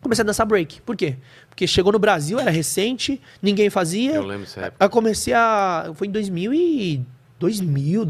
Comecei 0.00 0.22
a 0.22 0.26
dançar 0.26 0.46
break. 0.46 0.80
Por 0.80 0.96
quê? 0.96 1.16
Porque 1.50 1.66
chegou 1.66 1.92
no 1.92 1.98
Brasil, 1.98 2.38
era 2.40 2.50
recente, 2.50 3.20
ninguém 3.42 3.68
fazia. 3.68 4.14
Eu 4.14 4.24
lembro 4.24 4.46
dessa 4.46 4.60
época. 4.62 4.82
Aí 4.82 4.88
comecei 4.88 5.34
a. 5.34 5.90
Foi 5.94 6.06
em 6.06 6.10
2000 6.10 6.54
e. 6.54 7.02
2000, 7.38 8.04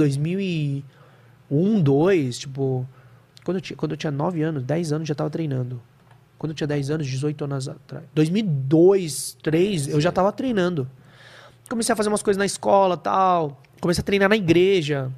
2001, 1.51 1.83
2, 1.83 2.39
tipo. 2.39 2.87
Quando 3.45 3.57
eu, 3.57 3.61
tinha, 3.61 3.77
quando 3.77 3.93
eu 3.93 3.97
tinha 3.97 4.11
9 4.11 4.43
anos, 4.43 4.63
10 4.63 4.93
anos, 4.93 5.09
já 5.09 5.15
tava 5.15 5.31
treinando. 5.31 5.81
Quando 6.39 6.51
eu 6.53 6.55
tinha 6.57 6.67
10 6.67 6.91
anos, 6.91 7.07
18 7.07 7.45
anos 7.45 7.69
atrás. 7.69 8.05
2002, 8.15 9.37
2003, 9.43 9.89
eu 9.89 10.01
já 10.01 10.13
tava 10.13 10.31
treinando. 10.33 10.89
Comecei 11.69 11.93
a 11.93 11.97
fazer 11.97 12.09
umas 12.09 12.23
coisas 12.23 12.39
na 12.39 12.47
escola 12.47 12.97
tal. 12.97 13.61
Comecei 13.81 14.03
a 14.03 14.05
treinar 14.05 14.29
na 14.29 14.37
igreja. 14.37 15.11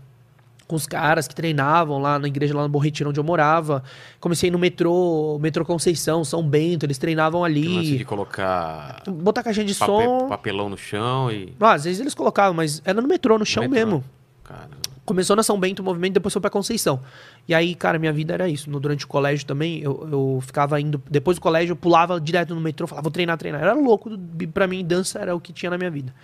Com 0.68 0.76
os 0.76 0.86
caras 0.86 1.28
que 1.28 1.34
treinavam 1.34 1.98
lá 2.00 2.18
na 2.18 2.26
igreja, 2.28 2.54
lá 2.56 2.62
no 2.62 2.68
Bom 2.68 2.78
Retiro, 2.78 3.10
onde 3.10 3.20
eu 3.20 3.24
morava. 3.24 3.82
Comecei 4.20 4.46
a 4.46 4.48
ir 4.48 4.52
no 4.52 4.58
metrô, 4.58 5.38
metrô 5.40 5.64
Conceição, 5.66 6.24
São 6.24 6.42
Bento, 6.48 6.86
eles 6.86 6.96
treinavam 6.96 7.44
ali. 7.44 7.98
de 7.98 8.04
colocar 8.04 9.02
Botar 9.06 9.42
caixinha 9.42 9.66
de 9.66 9.74
pape- 9.74 9.92
som. 9.92 10.28
papelão 10.28 10.68
no 10.70 10.78
chão 10.78 11.30
e. 11.30 11.52
Ah, 11.60 11.72
às 11.74 11.84
vezes 11.84 12.00
eles 12.00 12.14
colocavam, 12.14 12.54
mas 12.54 12.80
era 12.86 13.02
no 13.02 13.08
metrô, 13.08 13.36
no 13.38 13.44
chão 13.44 13.64
metrô. 13.64 13.74
mesmo. 13.76 14.04
Cara, 14.44 14.68
Começou 15.04 15.34
na 15.34 15.42
São 15.42 15.58
Bento 15.58 15.80
o 15.80 15.84
movimento, 15.84 16.14
depois 16.14 16.32
foi 16.32 16.40
pra 16.40 16.48
Conceição. 16.50 17.00
E 17.48 17.54
aí, 17.54 17.74
cara, 17.74 17.98
minha 17.98 18.12
vida 18.12 18.34
era 18.34 18.48
isso. 18.48 18.70
No- 18.70 18.78
durante 18.78 19.04
o 19.04 19.08
colégio 19.08 19.44
também, 19.44 19.80
eu, 19.80 20.08
eu 20.10 20.38
ficava 20.46 20.80
indo. 20.80 21.02
Depois 21.10 21.36
do 21.36 21.40
colégio, 21.40 21.72
eu 21.72 21.76
pulava 21.76 22.20
direto 22.20 22.54
no 22.54 22.60
metrô, 22.60 22.86
falava, 22.86 23.02
vou 23.04 23.10
treinar, 23.12 23.36
treinar. 23.36 23.60
Era 23.60 23.72
louco, 23.74 24.10
pra 24.54 24.66
mim, 24.68 24.84
dança 24.84 25.18
era 25.18 25.34
o 25.34 25.40
que 25.40 25.52
tinha 25.52 25.70
na 25.70 25.76
minha 25.76 25.90
vida. 25.90 26.14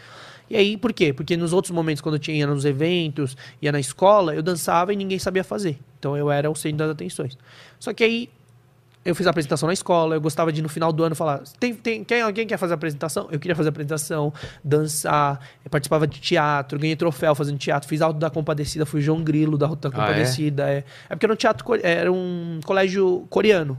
E 0.49 0.57
aí, 0.57 0.77
por 0.77 0.93
quê? 0.93 1.13
Porque 1.13 1.37
nos 1.37 1.53
outros 1.53 1.73
momentos, 1.73 2.01
quando 2.01 2.15
eu 2.15 2.19
tinha 2.21 2.37
ia 2.37 2.47
nos 2.47 2.65
eventos, 2.65 3.37
ia 3.61 3.73
na 3.73 3.81
escola, 3.81 4.35
eu 4.35 4.43
dançava 4.43 4.93
e 4.93 4.97
ninguém 4.97 5.19
sabia 5.19 5.43
fazer. 5.43 5.79
Então 5.99 6.17
eu 6.17 6.31
era 6.31 6.49
o 6.49 6.55
centro 6.55 6.79
das 6.79 6.91
atenções. 6.91 7.37
Só 7.81 7.93
que 7.93 8.05
aí, 8.05 8.31
eu 9.09 9.15
fiz 9.15 9.27
a 9.27 9.31
apresentação 9.31 9.67
na 9.67 9.73
escola, 9.73 10.15
eu 10.17 10.21
gostava 10.21 10.53
de 10.53 10.61
no 10.61 10.69
final 10.69 10.93
do 10.93 11.03
ano 11.03 11.15
falar: 11.15 11.41
tem, 11.59 11.75
tem, 11.75 12.05
quem, 12.05 12.21
alguém 12.21 12.47
quer 12.47 12.57
fazer 12.59 12.75
a 12.75 12.77
apresentação? 12.77 13.29
Eu 13.31 13.39
queria 13.39 13.57
fazer 13.57 13.69
a 13.69 13.71
apresentação, 13.71 14.33
dançar, 14.63 15.41
participava 15.71 16.07
de 16.07 16.21
teatro, 16.21 16.79
ganhei 16.79 16.95
troféu 16.95 17.35
fazendo 17.35 17.59
teatro, 17.59 17.89
fiz 17.89 18.01
Alto 18.03 18.19
da 18.19 18.29
Compadecida, 18.31 18.85
fui 18.85 19.01
João 19.01 19.23
Grilo 19.23 19.57
da 19.57 19.67
Alto 19.67 19.89
da 19.89 19.97
Ah, 19.97 20.03
é? 20.03 20.07
Compadecida. 20.07 20.69
é? 20.71 20.85
é 21.09 21.15
porque 21.15 21.27
era 21.27 21.33
um 21.33 21.37
teatro, 21.37 21.65
era 21.83 22.13
um 22.13 22.61
colégio 22.65 23.27
coreano. 23.31 23.79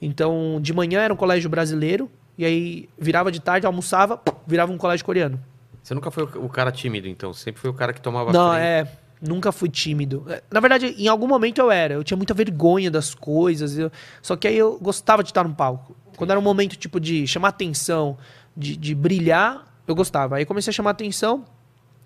Então, 0.00 0.58
de 0.60 0.72
manhã 0.72 1.00
era 1.00 1.12
um 1.12 1.16
colégio 1.16 1.48
brasileiro, 1.50 2.10
e 2.36 2.44
aí 2.44 2.88
virava 2.98 3.32
de 3.32 3.40
tarde, 3.40 3.66
almoçava, 3.66 4.20
virava 4.46 4.72
um 4.72 4.78
colégio 4.78 5.04
coreano. 5.04 5.40
você 5.82 5.94
nunca 5.94 6.10
foi 6.10 6.24
o 6.24 6.44
o 6.44 6.48
cara 6.48 6.70
tímido, 6.70 7.08
então? 7.08 7.32
Sempre 7.32 7.60
foi 7.60 7.70
o 7.70 7.74
cara 7.74 7.92
que 7.92 8.00
tomava 8.00 8.32
Não, 8.32 8.50
frente. 8.52 8.62
é. 8.64 8.86
Nunca 9.20 9.50
fui 9.52 9.68
tímido. 9.68 10.24
É, 10.28 10.42
Na 10.50 10.60
verdade, 10.60 10.94
em 10.96 11.08
algum 11.08 11.26
momento 11.26 11.58
eu 11.60 11.70
era. 11.70 11.94
Eu 11.94 12.04
tinha 12.04 12.16
muita 12.16 12.34
vergonha 12.34 12.90
das 12.90 13.14
coisas. 13.14 13.76
eu- 13.78 13.90
Só 14.22 14.36
que 14.36 14.46
aí 14.48 14.56
eu 14.56 14.78
gostava 14.80 15.22
de 15.22 15.30
estar 15.30 15.42
no 15.46 15.54
palco. 15.54 15.96
Quando 16.16 16.30
era 16.30 16.38
um 16.38 16.42
momento, 16.42 16.76
tipo, 16.76 16.98
de 17.00 17.26
chamar 17.26 17.48
atenção, 17.48 18.16
de, 18.56 18.76
de 18.76 18.94
brilhar, 18.94 19.66
eu 19.86 19.94
gostava. 19.94 20.36
Aí 20.36 20.44
comecei 20.44 20.70
a 20.70 20.74
chamar 20.74 20.90
atenção 20.90 21.44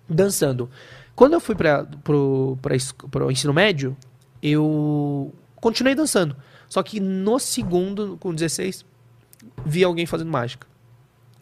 dançando. 0.09 0.69
Quando 1.15 1.33
eu 1.33 1.39
fui 1.39 1.55
para 1.55 1.85
pro, 2.03 2.57
pra 2.61 2.75
pro 3.11 3.31
ensino 3.31 3.53
médio, 3.53 3.95
eu 4.41 5.33
continuei 5.57 5.95
dançando. 5.95 6.35
Só 6.67 6.81
que 6.81 6.99
no 6.99 7.37
segundo, 7.39 8.17
com 8.19 8.33
16, 8.33 8.83
vi 9.65 9.83
alguém 9.83 10.05
fazendo 10.05 10.31
mágica. 10.31 10.67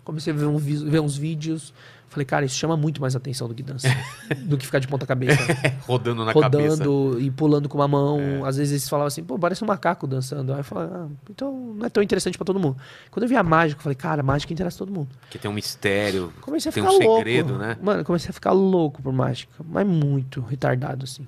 Comecei 0.03 0.33
a 0.33 0.35
ver, 0.35 0.45
um 0.45 0.57
ver 0.57 0.99
uns 0.99 1.15
vídeos. 1.15 1.73
Falei, 2.11 2.25
cara, 2.25 2.45
isso 2.45 2.55
chama 2.57 2.75
muito 2.75 2.99
mais 2.99 3.15
atenção 3.15 3.47
do 3.47 3.55
que 3.55 3.63
dança. 3.63 3.87
do 4.43 4.57
que 4.57 4.65
ficar 4.65 4.79
de 4.79 4.87
ponta 4.87 5.07
cabeça. 5.07 5.39
Rodando 5.87 6.25
na 6.25 6.33
cabeça. 6.33 6.83
É. 6.83 6.85
rodando 6.85 7.21
e 7.21 7.31
pulando 7.31 7.69
com 7.69 7.77
uma 7.77 7.87
mão. 7.87 8.43
Às 8.45 8.57
vezes 8.57 8.73
eles 8.73 8.89
falavam 8.89 9.07
assim, 9.07 9.23
pô, 9.23 9.39
parece 9.39 9.63
um 9.63 9.67
macaco 9.67 10.05
dançando. 10.05 10.51
Aí 10.51 10.59
eu 10.59 10.63
falava, 10.65 11.05
ah, 11.05 11.15
então 11.29 11.73
não 11.77 11.85
é 11.85 11.89
tão 11.89 12.03
interessante 12.03 12.37
pra 12.37 12.43
todo 12.43 12.59
mundo. 12.59 12.75
Quando 13.09 13.23
eu 13.23 13.29
vi 13.29 13.37
a 13.37 13.43
mágica, 13.43 13.79
eu 13.79 13.83
falei, 13.83 13.95
cara, 13.95 14.21
mágica 14.21 14.51
interessa 14.51 14.77
todo 14.77 14.91
mundo. 14.91 15.07
Que 15.29 15.39
tem 15.39 15.49
um 15.49 15.53
mistério. 15.53 16.33
Comecei 16.41 16.69
a 16.69 16.73
tem 16.73 16.83
ficar 16.83 16.93
um 16.95 16.99
louco. 16.99 17.17
segredo, 17.19 17.57
né? 17.57 17.77
Mano, 17.81 18.03
comecei 18.03 18.29
a 18.29 18.33
ficar 18.33 18.51
louco 18.51 19.01
por 19.01 19.13
mágica. 19.13 19.53
Mas 19.65 19.87
muito 19.87 20.41
retardado, 20.41 21.05
assim. 21.05 21.25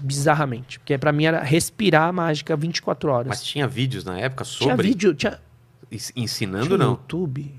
Bizarramente. 0.00 0.78
Porque 0.78 0.96
pra 0.98 1.10
mim 1.12 1.24
era 1.24 1.42
respirar 1.42 2.08
a 2.08 2.12
mágica 2.12 2.56
24 2.56 3.10
horas. 3.10 3.28
Mas 3.28 3.42
tinha 3.42 3.66
vídeos 3.66 4.04
na 4.04 4.18
época 4.18 4.44
tinha 4.44 4.70
sobre. 4.70 4.86
vídeo, 4.88 5.14
tinha, 5.14 5.40
ens- 5.90 6.12
Ensinando, 6.14 6.66
tinha 6.66 6.78
não. 6.78 6.90
YouTube. 6.90 7.54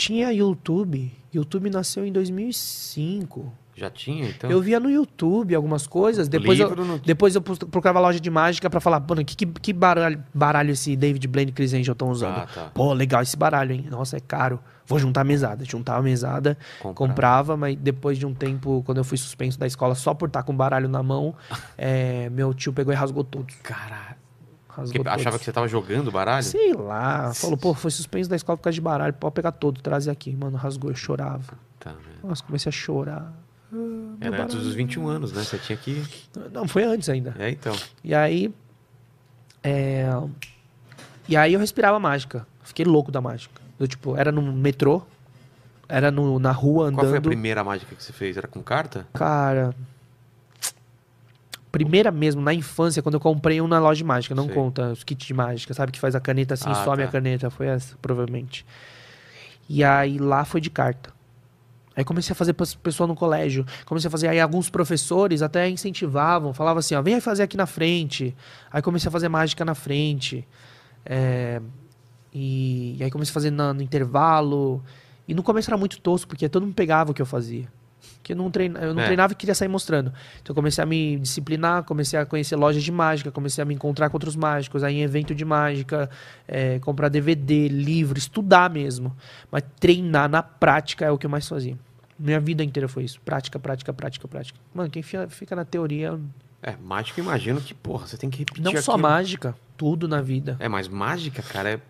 Tinha 0.00 0.32
YouTube. 0.32 1.12
YouTube 1.32 1.68
nasceu 1.68 2.06
em 2.06 2.10
2005. 2.12 3.52
Já 3.76 3.88
tinha, 3.90 4.28
então? 4.28 4.50
Eu 4.50 4.60
via 4.60 4.80
no 4.80 4.90
YouTube 4.90 5.54
algumas 5.54 5.86
coisas. 5.86 6.26
Depois 6.26 6.58
Livro 6.58 6.82
eu, 6.82 6.86
no- 6.86 6.98
depois 6.98 7.34
eu 7.34 7.42
procurava 7.42 8.00
loja 8.00 8.18
de 8.18 8.30
mágica 8.30 8.68
pra 8.70 8.80
falar, 8.80 8.98
mano, 9.00 9.22
que, 9.24 9.36
que, 9.36 9.46
que 9.46 9.72
baralho, 9.72 10.22
baralho 10.34 10.70
esse 10.72 10.96
David 10.96 11.26
Blaine 11.28 11.50
e 11.50 11.54
Chris 11.54 11.72
Angel 11.74 11.92
estão 11.92 12.10
usando? 12.10 12.36
Ah, 12.38 12.48
tá. 12.52 12.70
Pô, 12.74 12.92
legal 12.94 13.22
esse 13.22 13.36
baralho, 13.36 13.72
hein? 13.72 13.86
Nossa, 13.90 14.16
é 14.16 14.20
caro. 14.20 14.58
Vou 14.86 14.98
juntar 14.98 15.20
a 15.20 15.24
mesada. 15.24 15.64
Juntava 15.64 15.98
a 16.00 16.02
mesada, 16.02 16.56
Comprava. 16.78 16.94
comprava, 16.94 17.56
mas 17.56 17.76
depois 17.76 18.18
de 18.18 18.26
um 18.26 18.34
tempo, 18.34 18.82
quando 18.84 18.98
eu 18.98 19.04
fui 19.04 19.16
suspenso 19.18 19.58
da 19.58 19.66
escola 19.66 19.94
só 19.94 20.12
por 20.14 20.26
estar 20.28 20.42
com 20.42 20.52
o 20.52 20.56
baralho 20.56 20.88
na 20.88 21.02
mão, 21.02 21.34
é, 21.78 22.28
meu 22.32 22.52
tio 22.54 22.72
pegou 22.72 22.92
e 22.92 22.96
rasgou 22.96 23.22
todos. 23.22 23.54
Caralho. 23.62 24.16
Rasgou 24.80 24.94
Porque 25.04 25.08
achava 25.08 25.22
todos. 25.30 25.38
que 25.38 25.44
você 25.44 25.52
tava 25.52 25.68
jogando 25.68 26.10
baralho? 26.10 26.42
Sei 26.42 26.72
lá. 26.74 27.32
Falou, 27.34 27.56
pô, 27.56 27.72
foi 27.74 27.90
suspenso 27.90 28.28
da 28.28 28.36
escola 28.36 28.56
por 28.58 28.64
causa 28.64 28.74
de 28.74 28.80
baralho. 28.80 29.14
Pode 29.14 29.34
pegar 29.34 29.52
todo, 29.52 29.80
trazer 29.80 30.10
aqui. 30.10 30.34
Mano, 30.34 30.56
rasgou, 30.56 30.90
eu 30.90 30.96
chorava. 30.96 31.54
Tá, 31.78 31.90
né? 31.92 31.98
Nossa, 32.22 32.42
comecei 32.42 32.68
a 32.68 32.72
chorar. 32.72 33.32
Ah, 33.72 33.76
Era 34.20 34.42
antes 34.42 34.54
baralho. 34.54 34.58
dos 34.68 34.74
21 34.74 35.08
anos, 35.08 35.32
né? 35.32 35.42
Você 35.42 35.58
tinha 35.58 35.76
que. 35.78 36.04
Não, 36.52 36.66
foi 36.66 36.84
antes 36.84 37.08
ainda. 37.08 37.34
É, 37.38 37.50
então. 37.50 37.74
E 38.02 38.14
aí. 38.14 38.52
é, 39.62 40.08
E 41.28 41.36
aí 41.36 41.52
eu 41.54 41.60
respirava 41.60 41.98
mágica. 42.00 42.46
Fiquei 42.62 42.84
louco 42.84 43.10
da 43.12 43.20
mágica. 43.20 43.60
Eu, 43.78 43.86
tipo, 43.88 44.16
era 44.16 44.30
no 44.32 44.42
metrô. 44.42 45.02
Era 45.88 46.10
no, 46.10 46.38
na 46.38 46.52
rua 46.52 46.84
andando. 46.86 46.96
Qual 47.00 47.08
foi 47.08 47.18
a 47.18 47.22
primeira 47.22 47.64
mágica 47.64 47.94
que 47.96 48.02
você 48.02 48.12
fez? 48.12 48.36
Era 48.36 48.46
com 48.46 48.62
carta? 48.62 49.06
Cara. 49.12 49.74
Primeira 51.72 52.10
mesmo, 52.10 52.40
na 52.42 52.52
infância, 52.52 53.00
quando 53.02 53.14
eu 53.14 53.20
comprei 53.20 53.60
um 53.60 53.68
na 53.68 53.78
loja 53.78 53.98
de 53.98 54.04
mágica. 54.04 54.34
Não 54.34 54.46
Sei. 54.46 54.54
conta 54.54 54.90
os 54.90 55.04
kits 55.04 55.26
de 55.26 55.34
mágica, 55.34 55.72
sabe? 55.72 55.92
Que 55.92 56.00
faz 56.00 56.14
a 56.14 56.20
caneta 56.20 56.54
assim, 56.54 56.68
Ah, 56.68 56.74
some 56.84 56.96
tá. 56.98 57.04
a 57.04 57.08
caneta. 57.08 57.48
Foi 57.50 57.66
essa, 57.66 57.96
provavelmente. 58.02 58.66
E 59.68 59.84
aí 59.84 60.18
lá 60.18 60.44
foi 60.44 60.60
de 60.60 60.68
carta. 60.70 61.12
Aí 61.94 62.04
comecei 62.04 62.32
a 62.32 62.34
fazer 62.34 62.52
para 62.54 62.66
pessoal 62.82 63.06
no 63.06 63.14
colégio. 63.14 63.64
Comecei 63.84 64.08
a 64.08 64.10
fazer. 64.10 64.28
Aí 64.28 64.40
alguns 64.40 64.68
professores 64.70 65.42
até 65.42 65.68
incentivavam, 65.68 66.52
falavam 66.54 66.78
assim: 66.80 66.94
ó, 66.94 67.02
vem 67.02 67.20
fazer 67.20 67.42
aqui 67.44 67.56
na 67.56 67.66
frente. 67.66 68.34
Aí 68.72 68.80
comecei 68.82 69.08
a 69.08 69.12
fazer 69.12 69.28
mágica 69.28 69.64
na 69.64 69.74
frente. 69.74 70.46
É, 71.04 71.60
e, 72.32 72.96
e 72.98 73.04
aí 73.04 73.10
comecei 73.10 73.30
a 73.30 73.34
fazer 73.34 73.50
na- 73.50 73.72
no 73.74 73.82
intervalo. 73.82 74.82
E 75.28 75.34
no 75.34 75.42
começo 75.42 75.70
era 75.70 75.76
muito 75.78 76.00
tosco, 76.00 76.28
porque 76.28 76.48
todo 76.48 76.64
mundo 76.64 76.74
pegava 76.74 77.12
o 77.12 77.14
que 77.14 77.22
eu 77.22 77.26
fazia. 77.26 77.68
Porque 78.22 78.32
eu 78.32 78.36
não, 78.36 78.50
treina, 78.50 78.78
eu 78.80 78.92
não 78.94 79.00
É. 79.02 79.06
treinava 79.06 79.32
e 79.32 79.36
queria 79.36 79.54
sair 79.54 79.68
mostrando. 79.68 80.12
Então 80.42 80.52
eu 80.52 80.54
comecei 80.54 80.82
a 80.84 80.86
me 80.86 81.18
disciplinar, 81.18 81.84
comecei 81.84 82.18
a 82.18 82.26
conhecer 82.26 82.54
lojas 82.54 82.82
de 82.82 82.92
mágica, 82.92 83.30
comecei 83.32 83.62
a 83.62 83.64
me 83.64 83.74
encontrar 83.74 84.10
com 84.10 84.16
outros 84.16 84.36
mágicos, 84.36 84.84
aí 84.84 84.96
em 84.96 85.02
evento 85.02 85.34
de 85.34 85.44
mágica, 85.44 86.08
é, 86.46 86.78
comprar 86.80 87.08
DVD, 87.08 87.68
livro, 87.68 88.18
estudar 88.18 88.68
mesmo. 88.70 89.16
Mas 89.50 89.64
treinar 89.80 90.28
na 90.28 90.42
prática 90.42 91.06
é 91.06 91.10
o 91.10 91.16
que 91.16 91.24
eu 91.24 91.30
mais 91.30 91.48
fazia. 91.48 91.76
Minha 92.18 92.38
vida 92.38 92.62
inteira 92.62 92.86
foi 92.86 93.04
isso. 93.04 93.18
Prática, 93.22 93.58
prática, 93.58 93.92
prática, 93.94 94.28
prática. 94.28 94.58
Mano, 94.74 94.90
quem 94.90 95.02
fica 95.02 95.56
na 95.56 95.64
teoria. 95.64 96.20
É, 96.62 96.76
mágica, 96.76 97.18
imagino 97.22 97.58
que, 97.58 97.72
porra, 97.72 98.06
você 98.06 98.18
tem 98.18 98.28
que 98.28 98.40
repetir 98.40 98.62
Não 98.62 98.72
só 98.82 98.92
aquilo. 98.92 99.08
mágica, 99.08 99.56
tudo 99.78 100.06
na 100.06 100.20
vida. 100.20 100.56
É, 100.60 100.68
mas 100.68 100.86
mágica, 100.88 101.42
cara, 101.42 101.70
é. 101.70 101.80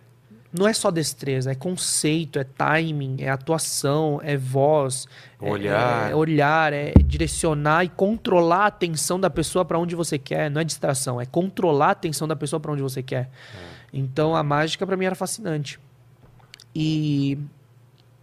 Não 0.53 0.66
é 0.66 0.72
só 0.72 0.90
destreza, 0.90 1.53
é 1.53 1.55
conceito, 1.55 2.38
é 2.38 2.44
timing, 2.44 3.16
é 3.20 3.28
atuação, 3.28 4.20
é 4.22 4.36
voz, 4.36 5.07
é- 5.40 5.51
Olhar. 5.51 6.11
é, 6.11 6.14
olhar, 6.14 6.72
é 6.72 6.92
direcionar 7.05 7.84
e 7.84 7.88
controlar 7.88 8.64
a 8.64 8.66
atenção 8.66 9.18
da 9.20 9.30
pessoa 9.30 9.64
para 9.64 9.78
onde 9.78 9.94
você 9.94 10.18
quer. 10.18 10.51
Não 10.51 10.61
é 10.61 10.64
distração, 10.64 11.20
é 11.20 11.26
controlar 11.26 11.86
a 11.88 11.90
atenção 11.92 12.26
da 12.26 12.34
pessoa 12.34 12.59
para 12.59 12.72
onde 12.72 12.82
você 12.82 13.03
quer. 13.03 13.30
Então 13.92 14.34
a 14.34 14.42
mágica 14.42 14.86
para 14.86 14.96
mim 14.96 15.05
era 15.05 15.14
fascinante. 15.14 15.78
E 16.74 17.38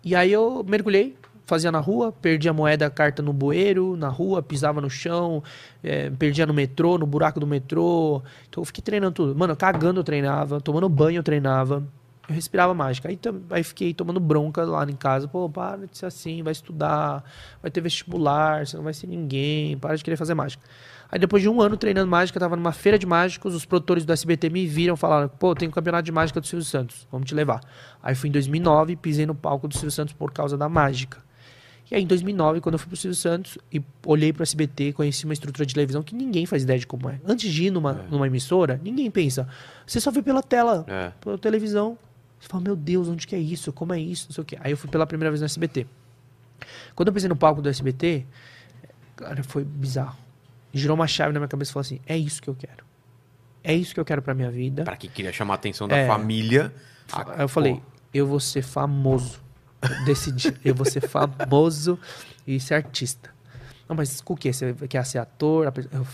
e 0.03 0.15
aí 0.15 0.31
eu 0.31 0.63
mergulhei, 0.67 1.17
fazia 1.45 1.71
na 1.71 1.79
rua, 1.79 2.11
perdia 2.13 2.53
moeda, 2.53 2.85
a 2.85 2.89
carta 2.89 3.21
no 3.21 3.33
bueiro, 3.33 3.97
na 3.97 4.07
rua, 4.09 4.41
pisava 4.41 4.79
no 4.79 4.89
chão, 4.89 5.43
é, 5.83 6.09
perdia 6.09 6.45
no 6.45 6.53
metrô, 6.53 6.97
no 6.97 7.05
buraco 7.05 7.39
do 7.39 7.47
metrô. 7.47 8.21
Então 8.49 8.61
eu 8.61 8.65
fiquei 8.65 8.81
treinando 8.81 9.13
tudo. 9.13 9.35
Mano, 9.35 9.55
cagando 9.55 9.99
eu 9.99 10.03
treinava, 10.03 10.61
tomando 10.61 10.87
banho 10.87 11.19
eu 11.19 11.23
treinava. 11.23 11.83
Eu 12.27 12.35
respirava 12.35 12.73
mágica. 12.73 13.07
Aí, 13.07 13.17
aí 13.51 13.63
fiquei 13.63 13.93
tomando 13.93 14.19
bronca 14.19 14.63
lá 14.65 14.83
em 14.83 14.95
casa. 14.95 15.27
Pô, 15.27 15.49
para 15.49 15.87
de 15.87 15.97
ser 15.97 16.05
assim, 16.07 16.43
vai 16.43 16.51
estudar, 16.51 17.23
vai 17.61 17.71
ter 17.71 17.79
vestibular, 17.81 18.65
você 18.65 18.75
não 18.75 18.83
vai 18.83 18.93
ser 18.93 19.07
ninguém, 19.07 19.77
para 19.77 19.95
de 19.95 20.03
querer 20.03 20.17
fazer 20.17 20.33
mágica. 20.33 20.61
Aí 21.09 21.17
depois 21.17 21.41
de 21.41 21.47
um 21.47 21.61
ano 21.61 21.77
treinando 21.77 22.11
mágica, 22.11 22.37
tava 22.37 22.57
numa 22.57 22.73
feira 22.73 22.99
de 22.99 23.05
mágicos, 23.05 23.55
os 23.55 23.63
produtores 23.63 24.03
do 24.03 24.11
SBT 24.11 24.49
me 24.49 24.67
viram, 24.67 24.97
falaram, 24.97 25.29
pô, 25.29 25.55
tem 25.55 25.69
um 25.69 25.71
campeonato 25.71 26.03
de 26.03 26.11
mágica 26.11 26.41
do 26.41 26.45
Silvio 26.47 26.65
Santos, 26.65 27.07
vamos 27.09 27.29
te 27.29 27.33
levar. 27.33 27.61
Aí 28.03 28.13
fui 28.13 28.27
em 28.27 28.31
2009, 28.33 28.97
pisei 28.97 29.25
no 29.25 29.33
palco 29.33 29.69
do 29.69 29.73
Silvio 29.73 29.91
Santos 29.91 30.13
por 30.13 30.33
causa 30.33 30.57
da 30.57 30.67
mágica. 30.67 31.25
E 31.89 31.95
aí 31.95 32.03
em 32.03 32.05
2009, 32.07 32.59
quando 32.59 32.73
eu 32.73 32.79
fui 32.79 32.89
pro 32.89 32.97
Silvio 32.97 33.15
Santos 33.15 33.57
e 33.71 33.81
olhei 34.05 34.33
pro 34.33 34.43
SBT, 34.43 34.91
conheci 34.91 35.23
uma 35.23 35.31
estrutura 35.31 35.65
de 35.65 35.73
televisão 35.73 36.03
que 36.03 36.13
ninguém 36.13 36.45
faz 36.45 36.63
ideia 36.63 36.77
de 36.77 36.85
como 36.85 37.09
é. 37.09 37.21
Antes 37.25 37.49
de 37.53 37.67
ir 37.67 37.71
numa, 37.71 37.93
numa 38.11 38.27
emissora, 38.27 38.77
ninguém 38.83 39.09
pensa. 39.09 39.47
Você 39.85 40.01
só 40.01 40.11
vê 40.11 40.21
pela 40.21 40.43
tela, 40.43 40.83
É. 40.89 41.13
pela 41.21 41.37
televisão. 41.37 41.97
Você 42.39 42.47
fala, 42.47 42.63
meu 42.63 42.75
Deus, 42.75 43.07
onde 43.07 43.25
que 43.25 43.35
é 43.35 43.39
isso? 43.39 43.71
Como 43.73 43.93
é 43.93 43.99
isso? 43.99 44.27
Não 44.29 44.33
sei 44.35 44.41
o 44.41 44.45
quê. 44.45 44.57
Aí 44.61 44.71
eu 44.71 44.77
fui 44.77 44.89
pela 44.89 45.05
primeira 45.07 45.31
vez 45.31 45.41
no 45.41 45.45
SBT. 45.45 45.87
Quando 46.95 47.07
eu 47.09 47.13
pisei 47.13 47.29
no 47.29 47.35
palco 47.35 47.61
do 47.61 47.69
SBT, 47.69 48.25
cara, 49.15 49.43
foi 49.43 49.63
bizarro. 49.63 50.17
Girou 50.73 50.95
uma 50.95 51.07
chave 51.07 51.33
na 51.33 51.39
minha 51.39 51.47
cabeça 51.47 51.71
e 51.71 51.73
falou 51.73 51.81
assim: 51.81 51.99
é 52.05 52.17
isso 52.17 52.41
que 52.41 52.47
eu 52.49 52.55
quero. 52.55 52.85
É 53.63 53.73
isso 53.73 53.93
que 53.93 53.99
eu 53.99 54.05
quero 54.05 54.21
pra 54.21 54.33
minha 54.33 54.51
vida. 54.51 54.83
Pra 54.83 54.95
quem 54.95 55.09
queria 55.09 55.31
chamar 55.33 55.53
a 55.53 55.55
atenção 55.55 55.87
da 55.87 55.97
É. 55.97 56.07
família. 56.07 56.73
Aí 57.11 57.41
eu 57.41 57.47
falei, 57.49 57.75
pô, 57.75 57.81
eu 58.13 58.27
vou 58.27 58.39
ser 58.39 58.61
famoso. 58.61 59.39
Eu 59.81 60.05
decidi, 60.05 60.53
eu 60.63 60.73
vou 60.75 60.85
ser 60.85 61.07
famoso 61.07 61.99
e 62.45 62.59
ser 62.59 62.73
artista. 62.75 63.29
Não, 63.87 63.95
mas 63.95 64.19
com 64.21 64.33
o 64.33 64.37
quê? 64.37 64.51
Você 64.51 64.73
quer 64.89 65.05
ser 65.05 65.19
ator? 65.19 65.71
Eu, 65.91 66.07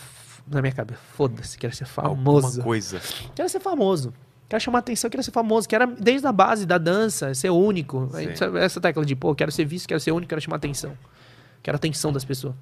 na 0.46 0.60
minha 0.60 0.72
cabeça, 0.72 1.00
foda-se, 1.14 1.56
quero 1.58 1.74
ser 1.74 1.86
famoso. 1.86 2.46
alguma 2.46 2.64
coisa. 2.64 3.00
Quero 3.34 3.48
ser 3.48 3.60
famoso. 3.60 4.12
Quero 4.48 4.62
chamar 4.62 4.80
atenção, 4.80 5.08
quero 5.10 5.22
ser 5.22 5.30
famoso. 5.30 5.68
Quero, 5.68 5.94
desde 5.98 6.26
a 6.26 6.32
base 6.32 6.66
da 6.66 6.78
dança, 6.78 7.34
ser 7.34 7.50
único. 7.50 8.08
Sim. 8.14 8.28
Essa, 8.58 8.80
tecla 8.80 9.04
de, 9.04 9.16
pô, 9.16 9.34
quero 9.34 9.50
ser 9.50 9.64
visto, 9.64 9.86
quero 9.88 10.00
ser 10.00 10.12
único, 10.12 10.28
quero 10.28 10.40
chamar 10.40 10.56
atenção. 10.56 10.92
Quero 11.62 11.76
a 11.76 11.78
atenção 11.78 12.12
das 12.12 12.24
pessoas. 12.24 12.54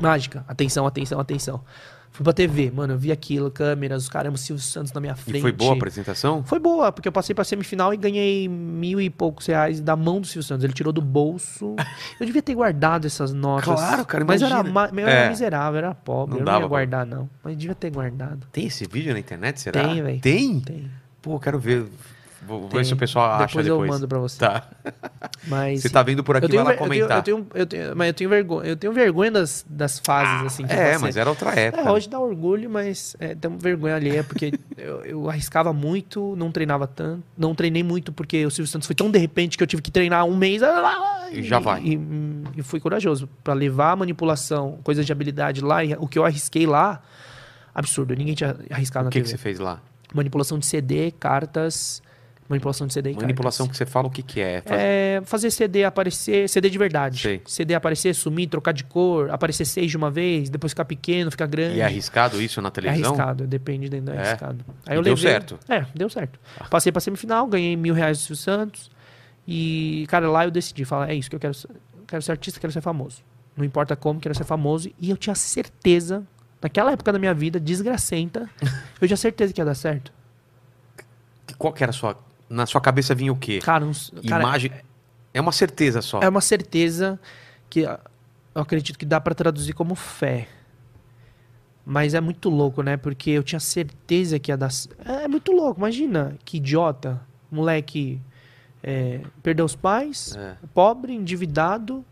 Mágica. 0.00 0.44
Atenção, 0.46 0.86
atenção, 0.86 1.18
atenção. 1.18 1.60
Fui 2.10 2.24
pra 2.24 2.32
TV, 2.32 2.70
mano, 2.70 2.94
eu 2.94 2.98
vi 2.98 3.12
aquilo, 3.12 3.50
câmeras, 3.50 4.04
os 4.04 4.08
caramba, 4.08 4.36
Silvio 4.38 4.62
Santos 4.62 4.92
na 4.92 5.00
minha 5.00 5.14
frente. 5.14 5.38
E 5.38 5.42
foi 5.42 5.52
boa 5.52 5.72
a 5.72 5.76
apresentação? 5.76 6.42
Foi 6.42 6.58
boa, 6.58 6.90
porque 6.90 7.06
eu 7.06 7.12
passei 7.12 7.34
pra 7.34 7.44
semifinal 7.44 7.92
e 7.92 7.96
ganhei 7.98 8.48
mil 8.48 8.98
e 9.00 9.10
poucos 9.10 9.46
reais 9.46 9.80
da 9.80 9.94
mão 9.94 10.20
do 10.20 10.26
Silvio 10.26 10.42
Santos. 10.42 10.64
Ele 10.64 10.72
tirou 10.72 10.92
do 10.92 11.02
bolso. 11.02 11.76
Eu 12.18 12.24
devia 12.24 12.40
ter 12.42 12.54
guardado 12.54 13.06
essas 13.06 13.34
notas. 13.34 13.64
Claro, 13.66 14.06
cara, 14.06 14.24
Mas 14.24 14.40
era, 14.40 14.52
imagina. 14.60 14.72
ma- 14.72 14.88
eu 15.00 15.06
era 15.06 15.24
É. 15.26 15.28
miserável, 15.28 15.78
era 15.78 15.94
pobre. 15.94 16.32
Não 16.34 16.40
eu 16.40 16.44
não 16.46 16.52
dava 16.52 16.64
ia 16.64 16.68
guardar, 16.68 17.04
não. 17.06 17.28
Mas 17.44 17.56
devia 17.56 17.74
ter 17.74 17.90
guardado. 17.90 18.46
Tem 18.52 18.66
esse 18.66 18.86
vídeo 18.86 19.12
na 19.12 19.18
internet, 19.18 19.60
será? 19.60 19.86
Tem, 19.86 20.02
velho. 20.02 20.20
Tem? 20.20 20.60
Tem. 20.60 20.90
Pô, 21.28 21.38
quero 21.40 21.58
ver. 21.58 21.84
Vou 22.46 22.68
ver 22.68 22.84
se 22.86 22.94
o 22.94 22.96
pessoal 22.96 23.32
acha 23.32 23.46
Depois 23.48 23.66
depois. 23.66 23.88
eu 23.88 23.94
mando 23.94 24.08
pra 24.08 24.18
você. 24.20 24.38
Tá. 24.38 24.66
Mas, 25.48 25.82
Você 25.82 25.90
tá 25.90 26.02
vendo 26.02 26.22
por 26.24 26.36
aqui, 26.36 26.46
eu 26.46 26.48
tenho, 26.48 26.64
vai 26.64 26.76
lá 26.76 26.78
ver- 26.80 26.86
eu 26.86 26.88
tenho- 26.90 27.06
comentar. 27.06 27.18
Eu 27.18 27.22
tenho, 27.22 27.46
eu 27.54 27.66
tenho- 27.66 27.96
mas 27.96 28.06
eu 28.08 28.14
tenho 28.14 28.30
vergonha. 28.30 28.68
Eu 28.70 28.76
tenho 28.76 28.92
vergonha 28.92 29.30
das, 29.30 29.66
das 29.68 29.98
fases, 29.98 30.46
assim. 30.46 30.66
que 30.66 30.72
eu 30.72 30.76
é, 30.78 30.84
passei. 30.92 30.98
mas 31.02 31.16
era 31.16 31.28
outra 31.28 31.50
época. 31.58 31.82
É, 31.88 31.90
hoje 31.92 32.08
dá 32.08 32.18
orgulho, 32.18 32.70
mas 32.70 33.16
é, 33.18 33.34
tem 33.34 33.56
vergonha 33.58 33.96
alheia, 33.96 34.22
porque 34.24 34.52
eu, 34.78 35.04
eu 35.04 35.28
arriscava 35.28 35.72
muito, 35.72 36.34
não 36.36 36.50
treinava 36.52 36.86
tanto. 36.86 37.22
Não 37.36 37.54
treinei 37.54 37.82
muito, 37.82 38.12
porque 38.12 38.46
o 38.46 38.50
Silvio 38.50 38.70
Santos 38.70 38.86
foi 38.86 38.94
tão 38.96 39.10
de 39.10 39.18
repente 39.18 39.56
que 39.58 39.62
eu 39.62 39.66
tive 39.66 39.82
que 39.82 39.90
treinar 39.90 40.24
um 40.24 40.36
mês. 40.36 40.62
ah, 40.62 41.28
E 41.32 41.42
já 41.42 41.58
vai. 41.58 41.82
E, 41.82 42.00
e 42.56 42.62
fui 42.62 42.78
corajoso. 42.80 43.28
Pra 43.42 43.52
levar 43.52 43.92
a 43.92 43.96
manipulação, 43.96 44.78
coisas 44.84 45.04
de 45.04 45.10
habilidade 45.12 45.60
lá, 45.60 45.84
e 45.84 45.92
o 45.98 46.06
que 46.06 46.18
eu 46.18 46.24
arrisquei 46.24 46.66
lá, 46.66 47.02
absurdo. 47.74 48.14
Ninguém 48.14 48.34
tinha 48.34 48.56
arriscado 48.70 49.04
O 49.04 49.06
na 49.06 49.10
que, 49.10 49.18
que 49.18 49.24
TV. 49.24 49.36
você 49.36 49.42
fez 49.42 49.58
lá? 49.58 49.80
Manipulação 50.14 50.58
de 50.58 50.66
CD, 50.66 51.10
cartas. 51.12 52.02
Manipulação 52.48 52.86
de 52.86 52.94
CD 52.94 53.10
e 53.12 53.14
Manipulação 53.14 53.66
cartas. 53.66 53.78
que 53.78 53.84
você 53.84 53.90
fala 53.92 54.08
o 54.08 54.10
que, 54.10 54.22
que 54.22 54.40
é. 54.40 54.62
Faz- 54.62 54.80
É, 54.80 55.20
fazer 55.26 55.50
CD 55.50 55.84
aparecer, 55.84 56.48
CD 56.48 56.70
de 56.70 56.78
verdade. 56.78 57.20
Sei. 57.20 57.42
CD 57.44 57.74
aparecer, 57.74 58.14
sumir, 58.14 58.48
trocar 58.48 58.72
de 58.72 58.84
cor, 58.84 59.30
aparecer 59.30 59.66
seis 59.66 59.90
de 59.90 59.98
uma 59.98 60.10
vez, 60.10 60.48
depois 60.48 60.72
ficar 60.72 60.86
pequeno, 60.86 61.30
ficar 61.30 61.46
grande. 61.46 61.76
E 61.76 61.80
é 61.82 61.84
arriscado 61.84 62.40
isso 62.40 62.62
na 62.62 62.68
É 62.68 62.70
televisão? 62.70 63.10
arriscado, 63.10 63.46
depende, 63.46 63.90
de- 63.90 63.96
é 63.98 64.14
É. 64.14 64.18
arriscado. 64.28 64.64
E 64.90 65.02
deu 65.02 65.16
certo? 65.18 65.58
É, 65.68 65.84
deu 65.94 66.08
certo. 66.08 66.40
Passei 66.70 66.90
pra 66.90 67.02
semifinal, 67.02 67.46
ganhei 67.46 67.76
mil 67.76 67.92
reais 67.92 68.16
do 68.16 68.20
Silvio 68.22 68.42
Santos. 68.42 68.90
E, 69.46 70.06
cara, 70.08 70.30
lá 70.30 70.44
eu 70.46 70.50
decidi, 70.50 70.86
falar, 70.86 71.10
é 71.10 71.14
isso 71.14 71.28
que 71.28 71.36
eu 71.36 71.40
quero. 71.40 71.52
Eu 71.98 72.04
quero 72.06 72.22
ser 72.22 72.30
artista, 72.32 72.58
quero 72.58 72.72
ser 72.72 72.80
famoso. 72.80 73.22
Não 73.54 73.64
importa 73.64 73.94
como, 73.94 74.20
quero 74.20 74.34
ser 74.34 74.44
famoso. 74.44 74.90
E 74.98 75.10
eu 75.10 75.18
tinha 75.18 75.34
certeza, 75.34 76.22
naquela 76.62 76.92
época 76.92 77.12
da 77.12 77.18
minha 77.18 77.34
vida, 77.34 77.58
desgracenta, 77.60 78.48
eu 79.00 79.06
tinha 79.06 79.16
certeza 79.16 79.52
que 79.52 79.60
ia 79.60 79.64
dar 79.64 79.74
certo. 79.74 80.12
Qual 81.56 81.72
que 81.72 81.82
era 81.82 81.90
a 81.90 81.92
sua. 81.92 82.16
Na 82.48 82.64
sua 82.64 82.80
cabeça 82.80 83.14
vinha 83.14 83.32
o 83.32 83.36
quê? 83.36 83.58
Cara, 83.58 83.84
s- 83.90 84.10
cara, 84.26 84.42
Imagem. 84.42 84.70
É 85.34 85.40
uma 85.40 85.52
certeza 85.52 86.00
só. 86.00 86.20
É 86.20 86.28
uma 86.28 86.40
certeza 86.40 87.20
que 87.68 87.84
ah, 87.84 88.00
eu 88.54 88.62
acredito 88.62 88.98
que 88.98 89.04
dá 89.04 89.20
pra 89.20 89.34
traduzir 89.34 89.74
como 89.74 89.94
fé. 89.94 90.48
Mas 91.84 92.14
é 92.14 92.20
muito 92.20 92.48
louco, 92.50 92.82
né? 92.82 92.96
Porque 92.96 93.30
eu 93.30 93.42
tinha 93.42 93.60
certeza 93.60 94.38
que 94.38 94.50
ia 94.50 94.56
dar. 94.56 94.70
É 95.04 95.28
muito 95.28 95.52
louco, 95.52 95.78
imagina 95.80 96.36
que 96.44 96.56
idiota. 96.58 97.20
Moleque 97.50 98.20
é, 98.82 99.20
perdeu 99.42 99.64
os 99.64 99.74
pais, 99.74 100.34
É. 100.36 100.56
pobre, 100.74 101.12
endividado, 101.14 102.04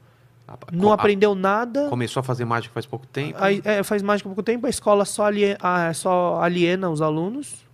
A- 0.48 0.56
não 0.72 0.90
a- 0.90 0.94
aprendeu 0.94 1.34
nada. 1.34 1.88
Começou 1.88 2.20
a 2.20 2.24
fazer 2.24 2.44
mágica 2.44 2.72
faz 2.72 2.86
pouco 2.86 3.06
tempo. 3.06 3.36
Aí, 3.40 3.60
é, 3.64 3.82
faz 3.82 4.02
mais 4.02 4.18
de 4.20 4.24
pouco 4.24 4.42
tempo, 4.42 4.66
a 4.66 4.70
escola 4.70 5.04
só, 5.04 5.24
alie- 5.26 5.56
ah, 5.60 5.92
só 5.92 6.40
aliena 6.40 6.88
os 6.88 7.02
alunos. 7.02 7.64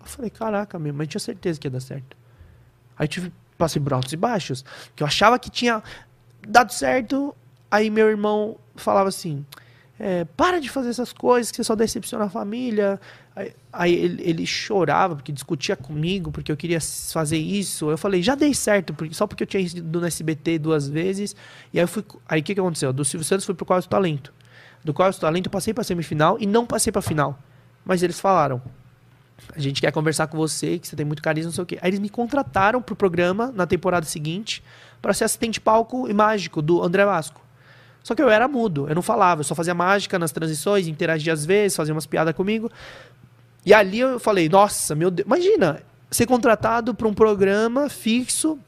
Eu 0.00 0.06
falei, 0.06 0.30
caraca, 0.30 0.78
minha 0.78 0.92
mãe 0.92 1.06
tinha 1.06 1.20
certeza 1.20 1.58
que 1.58 1.66
ia 1.66 1.70
dar 1.70 1.80
certo. 1.80 2.16
Aí 2.98 3.06
tive, 3.08 3.32
passei 3.56 3.80
por 3.82 3.92
altos 3.92 4.12
e 4.12 4.16
baixos, 4.16 4.64
que 4.94 5.02
eu 5.02 5.06
achava 5.06 5.38
que 5.38 5.50
tinha 5.50 5.82
dado 6.46 6.72
certo, 6.72 7.34
aí 7.70 7.90
meu 7.90 8.08
irmão 8.08 8.56
falava 8.76 9.08
assim, 9.08 9.44
é, 9.98 10.24
para 10.24 10.60
de 10.60 10.68
fazer 10.70 10.90
essas 10.90 11.12
coisas, 11.12 11.50
que 11.50 11.56
você 11.56 11.64
só 11.64 11.74
decepciona 11.74 12.26
a 12.26 12.30
família. 12.30 13.00
Aí, 13.72 13.94
ele, 13.94 14.22
ele 14.22 14.46
chorava, 14.46 15.14
porque 15.14 15.30
discutia 15.30 15.76
comigo, 15.76 16.32
porque 16.32 16.50
eu 16.50 16.56
queria 16.56 16.80
fazer 16.80 17.36
isso. 17.36 17.90
Eu 17.90 17.98
falei, 17.98 18.22
já 18.22 18.34
dei 18.34 18.52
certo, 18.54 18.92
porque, 18.94 19.14
só 19.14 19.26
porque 19.26 19.42
eu 19.44 19.46
tinha 19.46 19.62
ido 19.62 20.00
no 20.00 20.06
SBT 20.06 20.58
duas 20.58 20.88
vezes. 20.88 21.36
E 21.72 21.78
aí 21.78 21.86
fui. 21.86 22.04
Aí 22.28 22.40
o 22.40 22.42
que, 22.42 22.54
que 22.54 22.60
aconteceu? 22.60 22.92
Do 22.92 23.04
Silvio 23.04 23.24
Santos 23.24 23.44
fui 23.44 23.54
pro 23.54 23.64
Qual 23.64 23.78
é 23.78 23.82
Talento. 23.82 24.32
Do 24.84 24.92
Qual 24.92 25.08
é 25.08 25.12
Talento 25.12 25.48
passei 25.50 25.72
pra 25.72 25.84
semifinal 25.84 26.36
e 26.40 26.46
não 26.46 26.66
passei 26.66 26.92
pra 26.92 27.02
final. 27.02 27.38
Mas 27.84 28.02
eles 28.02 28.18
falaram. 28.18 28.60
A 29.54 29.60
gente 29.60 29.80
quer 29.80 29.92
conversar 29.92 30.26
com 30.26 30.36
você, 30.36 30.80
que 30.80 30.88
você 30.88 30.96
tem 30.96 31.06
muito 31.06 31.22
carisma, 31.22 31.48
não 31.48 31.54
sei 31.54 31.62
o 31.62 31.66
quê. 31.66 31.78
Aí 31.80 31.90
eles 31.90 32.00
me 32.00 32.08
contrataram 32.08 32.82
pro 32.82 32.96
programa 32.96 33.52
na 33.54 33.66
temporada 33.66 34.04
seguinte 34.04 34.62
para 35.00 35.14
ser 35.14 35.24
assistente 35.24 35.60
palco 35.60 36.08
e 36.08 36.12
mágico 36.12 36.60
do 36.60 36.82
André 36.82 37.04
Vasco. 37.04 37.40
Só 38.02 38.14
que 38.14 38.22
eu 38.22 38.30
era 38.30 38.48
mudo, 38.48 38.88
eu 38.88 38.94
não 38.94 39.02
falava, 39.02 39.40
eu 39.40 39.44
só 39.44 39.54
fazia 39.54 39.74
mágica 39.74 40.18
nas 40.18 40.32
transições, 40.32 40.86
interagia 40.86 41.30
às 41.30 41.44
vezes, 41.44 41.76
fazia 41.76 41.94
umas 41.94 42.06
piadas 42.06 42.34
comigo. 42.34 42.70
E 43.68 43.74
ali 43.74 43.98
eu 44.00 44.18
falei, 44.18 44.48
nossa, 44.48 44.94
meu 44.94 45.10
Deus, 45.10 45.26
imagina, 45.26 45.82
ser 46.10 46.26
contratado 46.26 46.94
para 46.94 47.06
um 47.06 47.12
programa 47.14 47.88
fixo 47.88 48.58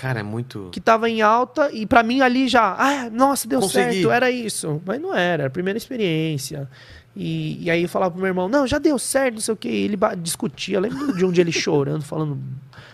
Cara, 0.00 0.20
é 0.20 0.22
muito. 0.22 0.68
que 0.72 0.80
tava 0.80 1.10
em 1.10 1.20
alta 1.22 1.70
e 1.72 1.84
pra 1.84 2.02
mim 2.02 2.20
ali 2.20 2.48
já, 2.48 2.74
ah, 2.78 3.10
nossa, 3.10 3.46
deu 3.48 3.60
Consegui. 3.60 3.94
certo, 3.94 4.10
era 4.10 4.30
isso. 4.30 4.80
Mas 4.86 5.00
não 5.00 5.12
era, 5.14 5.42
era 5.42 5.46
a 5.46 5.50
primeira 5.50 5.76
experiência. 5.76 6.68
E, 7.16 7.64
e 7.64 7.70
aí 7.70 7.82
eu 7.82 7.88
falava 7.88 8.12
pro 8.12 8.20
meu 8.20 8.28
irmão, 8.28 8.48
não, 8.48 8.64
já 8.66 8.78
deu 8.78 8.96
certo, 8.98 9.34
não 9.34 9.40
sei 9.40 9.54
o 9.54 9.56
que. 9.56 9.68
Ele 9.68 9.96
ba- 9.96 10.14
discutia, 10.14 10.76
eu 10.76 10.80
lembro 10.80 11.16
de 11.16 11.24
um 11.24 11.32
dia 11.32 11.42
ele 11.42 11.50
chorando, 11.52 12.02
falando, 12.02 12.38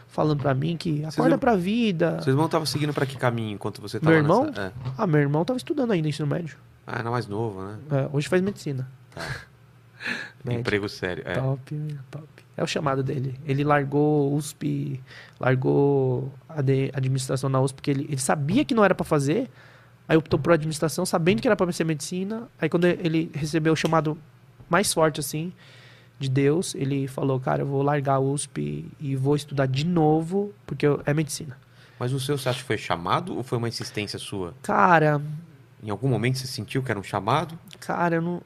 falando 0.09 0.41
pra 0.41 0.55
mim 0.55 0.77
que 0.79 1.05
acorda 1.05 1.37
pra 1.37 1.55
vida. 1.55 2.21
Seu 2.23 2.33
irmão 2.33 2.49
tava 2.49 2.65
seguindo 2.65 2.95
pra 2.95 3.05
que 3.05 3.17
caminho 3.19 3.53
enquanto 3.55 3.83
você 3.83 4.01
tava 4.01 4.11
Meu 4.11 4.19
irmão? 4.21 4.47
nessa. 4.47 4.63
É. 4.63 4.73
Ah, 4.97 5.07
meu 5.07 5.21
irmão 5.21 5.45
tava 5.45 5.59
estudando 5.59 5.91
ainda 5.93 6.09
ensino 6.09 6.27
médio. 6.27 6.57
Ah, 6.87 6.99
era 7.01 7.11
mais 7.11 7.27
novo, 7.29 7.63
né? 7.63 7.77
É, 7.91 8.09
hoje 8.13 8.29
faz 8.29 8.41
medicina. 8.41 8.89
Médico. 10.45 10.61
Emprego 10.61 10.89
sério. 10.89 11.23
É. 11.27 11.35
Top, 11.35 11.97
top. 12.11 12.25
É 12.57 12.63
o 12.63 12.67
chamado 12.67 13.03
dele. 13.03 13.39
Ele 13.47 13.65
largou 13.65 14.33
USP, 14.35 15.01
largou 15.41 16.33
AD, 16.49 16.91
administração 16.95 17.49
na 17.51 17.61
USP, 17.61 17.75
porque 17.77 17.91
ele, 17.91 18.05
ele 18.05 18.19
sabia 18.19 18.65
que 18.65 18.75
não 18.75 18.85
era 18.85 18.95
pra 18.95 19.05
fazer, 19.05 19.51
aí 20.09 20.17
optou 20.17 20.39
por 20.39 20.53
administração, 20.53 21.05
sabendo 21.05 21.43
que 21.43 21.49
era 21.49 21.57
pra 21.57 21.71
ser 21.73 21.85
medicina. 21.85 22.49
Aí 22.61 22.69
quando 22.69 22.85
ele 22.87 23.31
recebeu 23.35 23.73
o 23.73 23.77
chamado 23.77 24.17
mais 24.71 24.93
forte, 24.93 25.21
assim, 25.21 25.53
de 26.19 26.29
Deus, 26.29 26.75
ele 26.75 27.09
falou, 27.09 27.41
cara, 27.41 27.63
eu 27.63 27.67
vou 27.67 27.83
largar 27.83 28.15
a 28.15 28.21
USP 28.21 28.87
e 29.01 29.17
vou 29.17 29.35
estudar 29.35 29.67
de 29.67 29.85
novo, 29.85 30.53
porque 30.65 30.87
eu- 30.87 31.03
é 31.05 31.13
medicina. 31.13 31.57
Mas 31.99 32.13
o 32.13 32.21
seu, 32.21 32.37
você 32.39 32.49
acha 32.49 32.59
que 32.61 32.65
foi 32.65 32.79
chamado 32.79 33.37
ou 33.37 33.43
foi 33.43 33.59
uma 33.59 33.69
insistência 33.69 34.19
sua? 34.19 34.55
Cara, 34.63 35.21
Em 35.83 35.91
algum 35.91 36.09
momento 36.09 36.39
você 36.39 36.47
sentiu 36.47 36.83
que 36.83 36.91
era 36.91 36.99
um 36.99 37.03
chamado? 37.03 37.59
cara, 37.81 38.15
eu 38.17 38.23
não. 38.23 38.43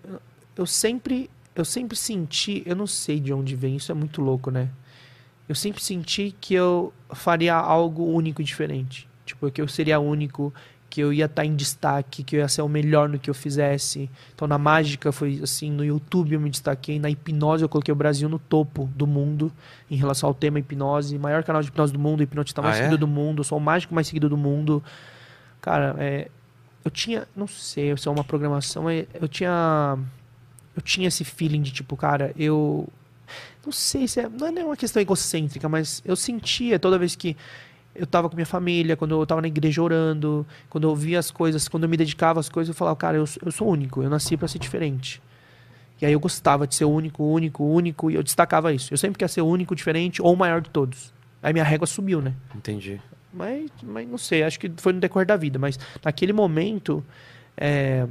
Eu 0.57 0.67
sempre. 0.67 1.31
Eu 1.59 1.65
sempre 1.65 1.97
senti. 1.97 2.63
Eu 2.65 2.77
não 2.77 2.87
sei 2.87 3.19
de 3.21 3.33
onde 3.33 3.57
vem, 3.57 3.77
isso 3.77 3.91
é 3.91 3.95
muito 3.95 4.23
louco, 4.23 4.51
né? 4.51 4.69
Eu 5.49 5.55
sempre 5.55 5.83
senti 5.83 6.35
que 6.41 6.55
eu 6.55 6.93
faria 7.11 7.55
algo 7.55 8.05
único 8.05 8.41
e 8.41 8.45
diferente. 8.45 9.09
Tipo, 9.27 9.51
que 9.51 9.61
eu 9.61 9.67
seria 9.69 9.99
único, 9.99 10.55
que 10.91 11.01
eu 11.01 11.13
ia 11.13 11.25
estar 11.27 11.45
em 11.45 11.55
destaque, 11.57 12.23
que 12.23 12.37
eu 12.37 12.41
ia 12.41 12.49
ser 12.49 12.63
o 12.63 12.69
melhor 12.69 13.09
no 13.09 13.19
que 13.19 13.29
eu 13.29 13.35
fizesse. 13.35 14.09
Então, 14.35 14.47
na 14.47 14.57
mágica 14.57 15.11
foi 15.11 15.41
assim, 15.43 15.71
no 15.71 15.85
YouTube 15.85 16.33
eu 16.35 16.41
me 16.41 16.49
destaquei, 16.49 16.99
na 16.99 17.11
hipnose 17.11 17.63
eu 17.63 17.69
coloquei 17.69 17.93
o 17.93 17.97
Brasil 17.97 18.29
no 18.29 18.39
topo 18.39 18.89
do 18.95 19.07
mundo 19.07 19.53
em 19.91 19.97
relação 19.97 20.29
ao 20.29 20.35
tema 20.35 20.59
hipnose, 20.59 21.19
maior 21.19 21.43
canal 21.45 21.61
de 21.61 21.69
hipnose 21.69 21.93
do 21.93 21.99
mundo, 21.99 22.23
hipnotista 22.23 22.63
mais 22.63 22.77
Ah, 22.77 22.79
é? 22.79 22.83
seguido 22.85 22.99
do 22.99 23.07
mundo, 23.09 23.43
sou 23.45 23.59
o 23.59 23.61
mágico 23.61 23.95
mais 23.95 24.07
seguido 24.07 24.29
do 24.29 24.37
mundo. 24.37 24.83
Cara, 25.61 25.95
é, 25.99 26.29
eu 26.85 26.91
tinha, 26.91 27.27
não 27.37 27.47
sei 27.47 27.95
se 27.97 28.09
é 28.09 28.11
uma 28.11 28.25
programação, 28.25 28.89
é, 28.89 29.07
eu 29.15 29.29
tinha 29.29 29.99
eu 30.79 30.83
tinha 30.83 31.09
esse 31.09 31.25
feeling 31.25 31.61
de 31.61 31.73
tipo, 31.73 31.97
cara, 31.97 32.33
eu 32.39 32.89
não 33.65 33.73
sei 33.73 34.07
se 34.09 34.21
é, 34.21 34.29
não 34.29 34.47
é 34.47 34.65
uma 34.65 34.77
questão 34.77 35.03
egocêntrica, 35.03 35.69
mas 35.69 36.01
eu 36.05 36.17
sentia 36.17 36.79
toda 36.79 36.99
vez 36.99 37.15
que 37.17 37.37
eu 37.95 38.07
tava 38.07 38.29
com 38.29 38.37
minha 38.37 38.47
família, 38.47 38.97
quando 38.97 39.21
eu 39.21 39.27
tava 39.27 39.41
na 39.43 39.49
igreja 39.49 39.83
orando, 39.83 40.47
quando 40.71 40.89
eu 40.89 40.95
via 40.95 41.19
as 41.19 41.31
coisas, 41.31 41.67
quando 41.69 41.83
eu 41.83 41.89
me 41.89 41.97
dedicava 41.97 42.39
às 42.39 42.49
coisas, 42.49 42.69
eu 42.69 42.75
falava, 42.75 42.97
cara, 42.97 43.17
eu, 43.17 43.27
sou- 43.27 43.43
eu 43.45 43.51
sou 43.51 43.69
único, 43.69 44.03
eu 44.03 44.09
nasci 44.09 44.37
pra 44.37 44.47
ser 44.47 44.59
diferente. 44.61 45.21
E 46.01 46.07
aí 46.07 46.13
eu 46.13 46.21
gostava 46.21 46.65
de 46.65 46.77
ser 46.77 46.85
único, 46.85 47.25
único, 47.25 47.65
único, 47.65 48.09
e 48.09 48.15
eu 48.15 48.23
destacava 48.23 48.73
isso. 48.73 48.95
Eu 48.95 48.99
sempre 48.99 49.19
queria 49.19 49.29
ser 49.29 49.41
único, 49.43 49.75
diferente 49.75 50.23
ou 50.23 50.33
o 50.33 50.37
maior 50.37 50.61
de 50.61 50.71
todos. 50.71 51.13
Aí 51.43 51.53
minha 51.53 51.65
régua 51.65 51.89
subiu, 51.89 52.23
né? 52.23 52.35
Entendi. 52.55 53.01
Mas, 53.35 53.69
mas 53.83 54.09
não 54.09 54.17
sei, 54.17 54.45
acho 54.45 54.61
que 54.61 54.71
foi 54.77 54.93
no 54.93 55.01
decorrer 55.01 55.27
da 55.27 55.37
vida. 55.37 55.59
Mas 55.59 55.77
naquele 56.05 56.33
momento, 56.33 57.05
é, 57.57 58.07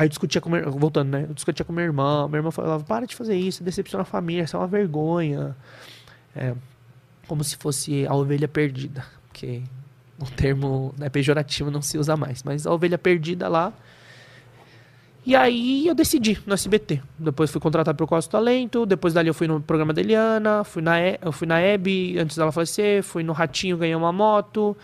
aí 0.00 0.06
eu 0.06 0.08
discutia 0.08 0.40
com 0.40 0.48
meu, 0.50 0.70
voltando, 0.72 1.10
né? 1.10 1.26
Eu 1.28 1.34
discutia 1.34 1.64
com 1.64 1.72
minha 1.72 1.84
irmã. 1.84 2.26
Minha 2.26 2.38
irmã 2.38 2.50
falava: 2.50 2.82
para 2.84 3.06
de 3.06 3.14
fazer 3.14 3.36
isso, 3.36 3.62
decepciona 3.62 4.02
a 4.02 4.04
família, 4.04 4.42
isso 4.44 4.56
é 4.56 4.58
uma 4.60 4.66
vergonha. 4.66 5.54
É, 6.34 6.54
como 7.26 7.44
se 7.44 7.56
fosse 7.56 8.06
a 8.06 8.14
ovelha 8.14 8.48
perdida. 8.48 9.04
Porque 9.28 9.62
o 10.18 10.24
termo 10.30 10.94
né, 10.98 11.08
pejorativo 11.08 11.70
não 11.70 11.82
se 11.82 11.98
usa 11.98 12.16
mais. 12.16 12.42
Mas 12.42 12.66
a 12.66 12.72
ovelha 12.72 12.98
perdida 12.98 13.48
lá. 13.48 13.72
E 15.24 15.36
aí 15.36 15.86
eu 15.86 15.94
decidi 15.94 16.38
no 16.46 16.54
SBT. 16.54 17.02
Depois 17.18 17.50
fui 17.50 17.60
contratado 17.60 17.96
pelo 17.96 18.08
Costa 18.08 18.30
Talento. 18.32 18.86
Depois 18.86 19.12
dali 19.12 19.28
eu 19.28 19.34
fui 19.34 19.46
no 19.46 19.60
programa 19.60 19.92
da 19.92 20.00
Eliana. 20.00 20.64
Fui 20.64 20.80
na, 20.82 20.98
E- 21.00 21.18
eu 21.20 21.30
fui 21.30 21.46
na 21.46 21.60
Hebe 21.60 22.18
antes 22.18 22.36
dela 22.36 22.50
falecer. 22.50 23.02
Fui 23.02 23.22
no 23.22 23.32
Ratinho, 23.32 23.76
ganhei 23.76 23.94
uma 23.94 24.12
moto. 24.12 24.76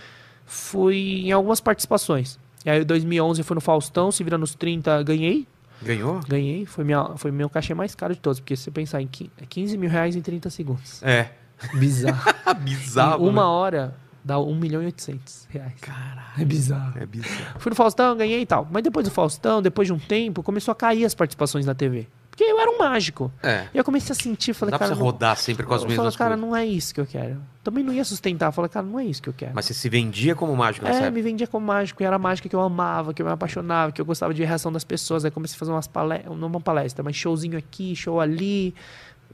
Fui 0.44 1.22
em 1.26 1.32
algumas 1.32 1.60
participações. 1.60 2.38
E 2.66 2.70
aí 2.70 2.82
em 2.82 2.84
2011 2.84 3.40
eu 3.40 3.44
fui 3.44 3.54
no 3.54 3.60
Faustão, 3.60 4.10
se 4.10 4.24
vira 4.24 4.36
nos 4.36 4.54
30, 4.56 5.00
ganhei. 5.04 5.46
Ganhou? 5.80 6.20
Ganhei. 6.26 6.66
Foi, 6.66 6.82
minha, 6.82 7.10
foi 7.16 7.30
meu 7.30 7.48
cachê 7.48 7.72
mais 7.74 7.94
caro 7.94 8.12
de 8.14 8.20
todos. 8.20 8.40
Porque 8.40 8.56
se 8.56 8.64
você 8.64 8.70
pensar 8.72 9.00
em 9.00 9.06
qui- 9.06 9.30
é 9.40 9.46
15 9.46 9.78
mil 9.78 9.88
reais 9.88 10.16
em 10.16 10.20
30 10.20 10.50
segundos. 10.50 11.00
É. 11.02 11.30
Bizarro. 11.78 12.34
bizarro. 12.60 13.24
Em 13.24 13.28
uma 13.28 13.42
né? 13.42 13.48
hora 13.48 13.94
dá 14.24 14.38
1 14.40 14.54
milhão 14.56 14.82
e 14.82 14.86
800 14.86 15.46
reais. 15.48 15.74
Caralho. 15.80 16.18
É 16.38 16.44
bizarro. 16.44 16.98
É 16.98 17.06
bizarro. 17.06 17.60
Fui 17.60 17.70
no 17.70 17.76
Faustão, 17.76 18.16
ganhei 18.16 18.40
e 18.40 18.46
tal. 18.46 18.66
Mas 18.70 18.82
depois 18.82 19.06
do 19.06 19.12
Faustão, 19.12 19.62
depois 19.62 19.86
de 19.86 19.92
um 19.94 19.98
tempo, 19.98 20.42
começou 20.42 20.72
a 20.72 20.74
cair 20.74 21.04
as 21.04 21.14
participações 21.14 21.64
na 21.64 21.74
TV. 21.74 22.08
Porque 22.36 22.44
eu 22.52 22.60
era 22.60 22.70
um 22.70 22.76
mágico. 22.78 23.32
É. 23.42 23.66
E 23.72 23.78
eu 23.78 23.82
comecei 23.82 24.12
a 24.12 24.14
sentir, 24.14 24.50
Não 24.50 24.54
falei, 24.56 24.70
dá 24.72 24.76
pra 24.78 24.88
cara. 24.88 24.94
você 24.98 25.02
rodar 25.02 25.36
sempre 25.38 25.64
com 25.64 25.72
as 25.72 25.80
eu 25.82 25.88
mesmas 25.88 26.14
falei, 26.14 26.18
cara, 26.18 26.30
coisas. 26.36 26.50
não 26.50 26.54
é 26.54 26.66
isso 26.66 26.94
que 26.94 27.00
eu 27.00 27.06
quero. 27.06 27.40
Também 27.64 27.82
não 27.82 27.94
ia 27.94 28.04
sustentar. 28.04 28.52
Falei, 28.52 28.68
cara, 28.68 28.84
não 28.84 29.00
é 29.00 29.06
isso 29.06 29.22
que 29.22 29.28
eu 29.30 29.32
quero. 29.32 29.52
Mas 29.54 29.64
você 29.64 29.72
se 29.72 29.88
vendia 29.88 30.34
como 30.34 30.54
mágico 30.54 30.84
nessa 30.84 30.98
É, 30.98 31.02
época? 31.04 31.12
me 31.14 31.22
vendia 31.22 31.46
como 31.46 31.64
mágico, 31.66 32.02
e 32.02 32.04
era 32.04 32.16
a 32.16 32.18
mágica 32.18 32.46
que 32.46 32.54
eu 32.54 32.60
amava, 32.60 33.14
que 33.14 33.22
eu 33.22 33.26
me 33.26 33.32
apaixonava, 33.32 33.90
que 33.90 34.00
eu 34.02 34.04
gostava 34.04 34.34
de 34.34 34.38
ver 34.40 34.44
a 34.44 34.48
reação 34.48 34.70
das 34.70 34.84
pessoas. 34.84 35.24
Aí 35.24 35.30
comecei 35.30 35.56
a 35.56 35.58
fazer 35.58 35.70
umas 35.72 35.86
palestras, 35.86 36.36
não 36.38 36.46
uma 36.48 36.60
palestra, 36.60 37.02
mas 37.02 37.16
showzinho 37.16 37.56
aqui, 37.56 37.96
show 37.96 38.20
ali. 38.20 38.74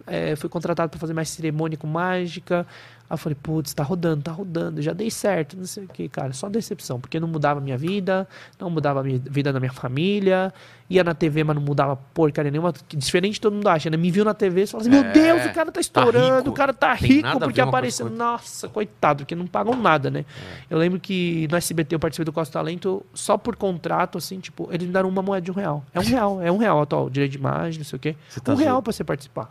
É, 0.07 0.35
fui 0.37 0.49
contratado 0.49 0.89
para 0.91 0.99
fazer 1.01 1.13
mais 1.13 1.29
cerimônia 1.29 1.77
com 1.77 1.87
mágica. 1.89 2.65
Aí 3.13 3.15
eu 3.15 3.19
falei, 3.19 3.37
putz, 3.43 3.75
tá 3.75 3.83
rodando, 3.83 4.23
tá 4.23 4.33
rodando, 4.33 4.81
já 4.81 4.95
dei 4.95 5.11
certo, 5.11 5.55
não 5.55 5.67
sei 5.67 5.85
o 5.85 5.87
que, 5.87 6.09
cara. 6.09 6.33
Só 6.33 6.49
decepção, 6.49 6.99
porque 6.99 7.21
não 7.21 7.29
mudava 7.29 7.61
a 7.61 7.63
minha 7.63 7.77
vida, 7.77 8.27
não 8.59 8.71
mudava 8.71 9.01
a 9.01 9.03
minha 9.03 9.19
vida 9.19 9.53
da 9.53 9.61
minha 9.61 9.71
família. 9.71 10.51
Ia 10.89 11.05
na 11.05 11.13
TV, 11.13 11.45
mas 11.45 11.55
não 11.55 11.63
mudava 11.63 11.95
porcaria 12.15 12.51
nenhuma. 12.51 12.73
Diferente 12.89 13.35
de 13.35 13.41
todo 13.43 13.53
mundo 13.53 13.69
acha, 13.69 13.91
né? 13.91 13.99
Me 13.99 14.11
viu 14.11 14.25
na 14.25 14.33
TV 14.33 14.63
e 14.63 14.67
fala 14.67 14.83
assim: 14.83 14.95
É, 14.95 15.03
Meu 15.03 15.13
Deus, 15.13 15.45
o 15.45 15.53
cara 15.53 15.71
tá 15.71 15.79
estourando, 15.79 16.37
rico. 16.39 16.51
o 16.51 16.53
cara 16.55 16.73
tá 16.73 16.97
Tem 16.97 17.09
rico 17.09 17.39
porque 17.39 17.61
apareceu. 17.61 18.09
Nossa, 18.09 18.67
coitado, 18.71 19.25
porque 19.25 19.35
não 19.35 19.47
pagam 19.47 19.77
nada, 19.77 20.11
né? 20.11 20.25
Eu 20.71 20.79
lembro 20.79 20.99
que 20.99 21.47
no 21.51 21.57
SBT 21.59 21.95
eu 21.95 22.01
participei 22.01 22.25
do 22.25 22.33
Costa 22.33 22.55
Talento 22.55 23.05
só 23.13 23.37
por 23.37 23.57
contrato, 23.57 24.17
assim, 24.17 24.41
tipo, 24.41 24.71
eles 24.73 24.87
me 24.87 24.93
deram 24.93 25.11
uma 25.11 25.21
moeda 25.21 25.45
de 25.45 25.51
um 25.51 25.55
real. 25.55 25.85
É 25.93 26.01
um 26.01 26.05
real, 26.05 26.41
é 26.41 26.51
um 26.51 26.57
real 26.57 26.81
atual, 26.81 27.11
direito 27.11 27.33
de 27.33 27.39
imagem, 27.39 27.79
não 27.79 27.85
sei 27.85 27.97
o 27.99 28.01
quê. 28.01 28.17
Tá 28.43 28.55
um 28.55 28.57
real 28.57 28.83
pra 28.83 28.91
você 28.91 29.05
participar. 29.05 29.49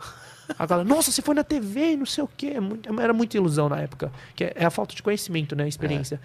A 0.58 0.66
galera, 0.66 0.88
nossa, 0.88 1.10
você 1.10 1.22
foi 1.22 1.34
na 1.34 1.44
TV, 1.44 1.96
não 1.96 2.06
sei 2.06 2.24
o 2.24 2.28
quê. 2.36 2.52
É 2.56 2.60
muito- 2.60 3.00
Era 3.00 3.12
muita 3.12 3.36
ilusão 3.36 3.68
na 3.68 3.80
época. 3.80 4.12
Que 4.34 4.44
é 4.44 4.52
é 4.56 4.64
a 4.64 4.70
falta 4.70 4.94
de 4.94 5.02
conhecimento, 5.02 5.54
né? 5.56 5.66
Experiência. 5.68 6.20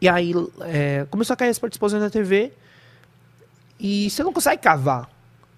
E 0.00 0.08
aí 0.08 0.32
é, 0.62 1.06
começou 1.10 1.34
a 1.34 1.36
cair 1.36 1.50
as 1.50 1.58
participações 1.58 2.02
na 2.02 2.08
TV. 2.10 2.52
E 3.80 4.08
você 4.10 4.22
não 4.22 4.32
consegue 4.32 4.62
cavar. 4.62 5.08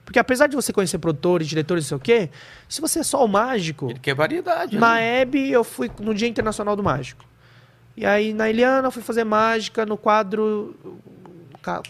Porque 0.05 0.19
apesar 0.19 0.47
de 0.49 0.57
você 0.57 0.73
conhecer 0.73 0.99
produtores, 0.99 1.47
diretores, 1.47 1.85
não 1.85 1.89
sei 1.91 1.97
o 1.97 2.01
quê, 2.01 2.31
se 2.69 2.81
você 2.81 2.99
é 2.99 3.03
só 3.03 3.25
o 3.25 3.29
mágico. 3.29 3.91
Ele 3.91 3.99
quer 3.99 4.15
variedade. 4.15 4.77
Na 4.77 4.95
né? 4.97 5.21
Hebe, 5.21 5.51
eu 5.51 5.63
fui 5.63 5.91
no 6.01 6.13
Dia 6.15 6.27
Internacional 6.27 6.75
do 6.75 6.83
Mágico. 6.83 7.25
E 7.97 8.05
aí, 8.05 8.33
na 8.35 8.49
Eliana, 8.51 8.89
eu 8.89 8.91
fui 8.91 9.03
fazer 9.03 9.25
mágica 9.25 9.87
no 9.87 9.97
quadro. 9.97 10.75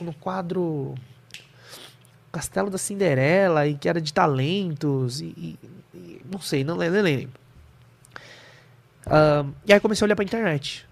No 0.01 0.13
quadro. 0.15 0.95
Castelo 2.33 2.71
da 2.71 2.79
Cinderela, 2.79 3.67
e 3.67 3.75
que 3.75 3.89
era 3.89 4.01
de 4.01 4.13
talentos, 4.13 5.21
e. 5.21 5.25
e- 5.37 5.59
e- 5.95 6.21
não 6.31 6.41
sei, 6.41 6.63
não 6.63 6.77
lembro. 6.77 7.31
e 9.67 9.73
aí 9.73 9.81
comecei 9.81 10.05
a 10.05 10.07
olhar 10.07 10.17
pra 10.17 10.25
internet. 10.25 10.87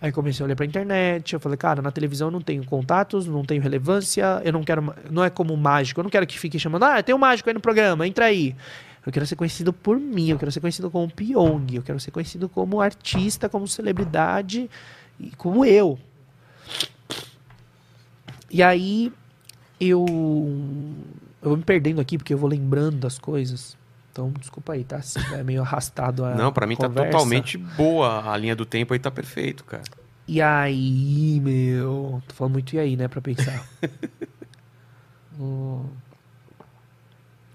Aí 0.00 0.10
comecei 0.10 0.42
a 0.42 0.46
olhar 0.46 0.56
pra 0.56 0.64
internet, 0.64 1.34
eu 1.34 1.40
falei, 1.40 1.58
cara, 1.58 1.82
na 1.82 1.90
televisão 1.90 2.28
eu 2.28 2.32
não 2.32 2.40
tenho 2.40 2.64
contatos, 2.64 3.26
não 3.26 3.44
tenho 3.44 3.60
relevância, 3.60 4.40
eu 4.42 4.52
não 4.52 4.64
quero. 4.64 4.94
Não 5.10 5.22
é 5.22 5.28
como 5.28 5.54
mágico, 5.58 6.00
eu 6.00 6.04
não 6.04 6.10
quero 6.10 6.26
que 6.26 6.38
fique 6.38 6.58
chamando, 6.58 6.84
ah, 6.84 7.02
tem 7.02 7.14
um 7.14 7.18
mágico 7.18 7.50
aí 7.50 7.54
no 7.54 7.60
programa, 7.60 8.06
entra 8.06 8.24
aí. 8.24 8.56
Eu 9.04 9.12
quero 9.12 9.26
ser 9.26 9.36
conhecido 9.36 9.72
por 9.74 9.98
mim, 9.98 10.30
eu 10.30 10.38
quero 10.38 10.50
ser 10.50 10.60
conhecido 10.60 10.90
como 10.90 11.10
Pyong, 11.10 11.66
eu 11.74 11.82
quero 11.82 12.00
ser 12.00 12.10
conhecido 12.10 12.48
como 12.48 12.80
artista, 12.80 13.48
como 13.48 13.68
celebridade, 13.68 14.70
e 15.18 15.30
como 15.36 15.64
eu. 15.66 15.98
E 18.50 18.62
aí 18.62 19.12
eu. 19.80 20.04
Eu 21.42 21.48
vou 21.48 21.56
me 21.56 21.62
perdendo 21.64 22.00
aqui 22.00 22.18
porque 22.18 22.34
eu 22.34 22.38
vou 22.38 22.48
lembrando 22.48 22.98
das 22.98 23.18
coisas. 23.18 23.76
Então, 24.12 24.30
desculpa 24.38 24.74
aí, 24.74 24.84
tá? 24.84 25.00
Se 25.00 25.18
É 25.34 25.42
meio 25.42 25.62
arrastado 25.62 26.24
a. 26.24 26.34
Não, 26.36 26.52
pra 26.52 26.66
mim 26.66 26.76
tá 26.76 26.88
conversa. 26.88 27.10
totalmente 27.12 27.56
boa. 27.56 28.30
A 28.30 28.36
linha 28.36 28.54
do 28.54 28.66
tempo 28.66 28.92
aí 28.92 28.98
tá 28.98 29.10
perfeito, 29.10 29.64
cara. 29.64 29.82
E 30.28 30.40
aí, 30.42 31.40
meu. 31.40 32.22
Tô 32.28 32.34
falando 32.34 32.52
muito 32.54 32.74
e 32.74 32.78
aí, 32.78 32.96
né, 32.96 33.08
pra 33.08 33.20
pensar. 33.20 33.66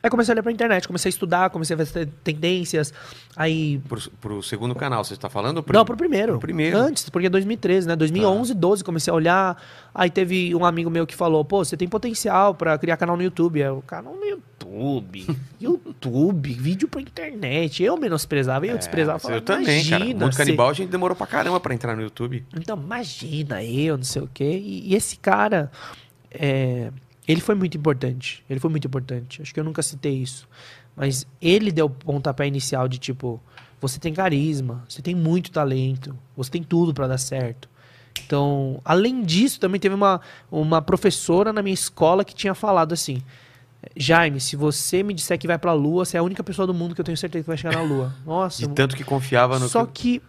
Aí 0.06 0.10
comecei 0.12 0.32
a 0.32 0.36
olhar 0.36 0.44
pra 0.44 0.52
internet, 0.52 0.86
comecei 0.86 1.10
a 1.10 1.12
estudar, 1.12 1.50
comecei 1.50 1.74
a 1.74 1.78
ver 1.78 1.82
as 1.84 1.92
tendências. 2.24 2.94
Aí. 3.36 3.80
Pro, 3.90 4.00
pro 4.22 4.44
segundo 4.44 4.76
canal, 4.76 5.04
você 5.04 5.16
tá 5.16 5.30
falando? 5.32 5.64
pro- 5.64 5.76
Não, 5.76 5.84
pro 5.84 5.98
primeiro. 5.98 6.34
Pro 6.34 6.42
primeiro. 6.42 6.78
Antes, 6.78 7.10
porque 7.10 7.26
é 7.26 7.30
2013, 7.30 7.88
né? 7.88 7.96
2011, 7.96 8.54
12, 8.54 8.84
comecei 8.84 9.12
a 9.12 9.16
olhar. 9.16 9.60
Aí 9.96 10.12
teve 10.12 10.54
um 10.54 10.64
amigo 10.64 10.92
meu 10.92 11.08
que 11.08 11.16
falou: 11.16 11.44
pô, 11.44 11.66
você 11.66 11.76
tem 11.76 11.88
potencial 11.88 12.54
pra 12.54 12.78
criar 12.78 12.98
canal 12.98 13.18
no 13.18 13.24
YouTube. 13.24 13.60
É 13.60 13.72
o 13.72 13.82
canal 13.82 14.14
no 14.16 14.24
YouTube. 14.24 15.26
YouTube, 15.60 16.54
vídeo 16.54 16.88
pra 16.88 17.02
internet. 17.02 17.84
Eu 17.84 17.98
menosprezava, 17.98 18.68
eu 18.68 18.78
desprezava. 18.78 19.18
É, 19.18 19.20
falava, 19.20 19.38
eu 19.40 19.42
também, 19.42 19.84
cara. 19.90 20.04
"Imagina 20.06 20.20
Mundo 20.26 20.34
você- 20.34 20.38
Canibal 20.44 20.70
a 20.70 20.74
gente 20.74 20.90
demorou 20.90 21.16
pra 21.18 21.26
caramba 21.26 21.60
pra 21.60 21.74
entrar 21.74 21.96
no 21.96 22.04
YouTube. 22.04 22.46
então, 22.56 22.78
imagina 22.78 23.64
eu, 23.64 23.98
não 23.98 24.04
sei 24.04 24.22
o 24.22 24.30
quê. 24.32 24.62
E, 24.64 24.92
e 24.92 24.96
esse 24.96 25.18
cara, 25.18 25.72
é, 26.32 26.92
ele 27.28 27.42
foi 27.42 27.56
muito 27.56 27.78
importante. 27.78 28.44
Ele 28.50 28.60
foi 28.60 28.70
muito 28.70 28.88
importante. 28.88 29.42
Acho 29.42 29.54
que 29.54 29.60
eu 29.60 29.64
nunca 29.64 29.82
citei 29.82 30.14
isso. 30.16 30.48
Mas 30.96 31.28
ele 31.42 31.72
deu 31.72 31.88
o 31.88 31.90
pontapé 31.90 32.48
inicial 32.48 32.88
de 32.88 32.98
tipo, 32.98 33.42
você 33.82 34.00
tem 34.00 34.14
carisma, 34.14 34.84
você 34.88 35.02
tem 35.02 35.14
muito 35.14 35.52
talento, 35.52 36.18
você 36.36 36.52
tem 36.52 36.64
tudo 36.64 36.94
pra 36.94 37.08
dar 37.08 37.18
certo. 37.18 37.70
Então, 38.26 38.80
além 38.86 39.24
disso, 39.24 39.60
também 39.60 39.80
teve 39.80 39.94
uma, 39.94 40.22
uma 40.50 40.82
professora 40.82 41.52
na 41.52 41.62
minha 41.62 41.74
escola 41.74 42.24
que 42.24 42.34
tinha 42.34 42.56
falado 42.56 42.94
assim: 42.94 43.22
Jaime, 43.96 44.40
se 44.40 44.56
você 44.56 45.04
me 45.04 45.14
disser 45.14 45.38
que 45.38 45.48
vai 45.48 45.58
pra 45.58 45.74
lua, 45.74 46.06
você 46.06 46.18
é 46.18 46.20
a 46.20 46.24
única 46.24 46.44
pessoa 46.44 46.66
do 46.66 46.74
mundo 46.74 46.96
que 46.96 47.02
eu 47.02 47.06
tenho 47.06 47.18
certeza 47.18 47.44
que 47.44 47.48
vai 47.48 47.58
chegar 47.58 47.76
na 47.76 47.84
lua. 47.84 48.16
Nossa, 48.26 48.66
De 48.66 48.74
tanto 48.74 48.96
que 48.96 49.04
confiava 49.04 49.60
no 49.60 49.68
só 49.68 49.86
que... 49.86 50.20
que 50.20 50.22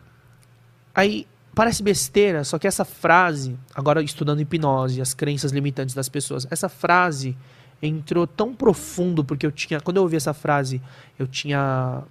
aí 0.94 1.26
parece 1.56 1.82
besteira, 1.82 2.44
só 2.44 2.58
que 2.58 2.66
essa 2.66 2.84
frase, 2.84 3.58
agora 3.74 4.02
estudando 4.02 4.42
hipnose, 4.42 5.00
as 5.00 5.14
crenças 5.14 5.52
limitantes 5.52 5.94
das 5.94 6.06
pessoas, 6.06 6.46
essa 6.50 6.68
frase 6.68 7.34
entrou 7.82 8.26
tão 8.26 8.54
profundo, 8.54 9.24
porque 9.24 9.46
eu 9.46 9.50
tinha. 9.50 9.80
Quando 9.80 9.96
eu 9.96 10.02
ouvi 10.02 10.16
essa 10.16 10.34
frase, 10.34 10.82
eu 11.18 11.26
tinha 11.26 12.02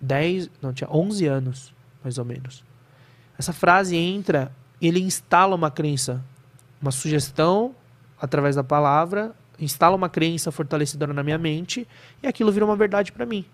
10. 0.00 0.48
Não, 0.62 0.72
tinha 0.72 0.88
11 0.90 1.26
anos, 1.26 1.74
mais 2.02 2.16
ou 2.16 2.24
menos. 2.24 2.64
Essa 3.38 3.52
frase 3.52 3.96
entra, 3.96 4.50
ele 4.80 5.00
instala 5.00 5.54
uma 5.54 5.70
crença, 5.70 6.24
uma 6.80 6.90
sugestão 6.90 7.74
através 8.18 8.56
da 8.56 8.64
palavra, 8.64 9.34
instala 9.58 9.94
uma 9.94 10.08
crença 10.08 10.50
fortalecedora 10.50 11.12
na 11.12 11.22
minha 11.22 11.38
mente, 11.38 11.86
e 12.22 12.26
aquilo 12.26 12.50
vira 12.50 12.64
uma 12.64 12.76
verdade 12.76 13.12
para 13.12 13.26
mim. 13.26 13.44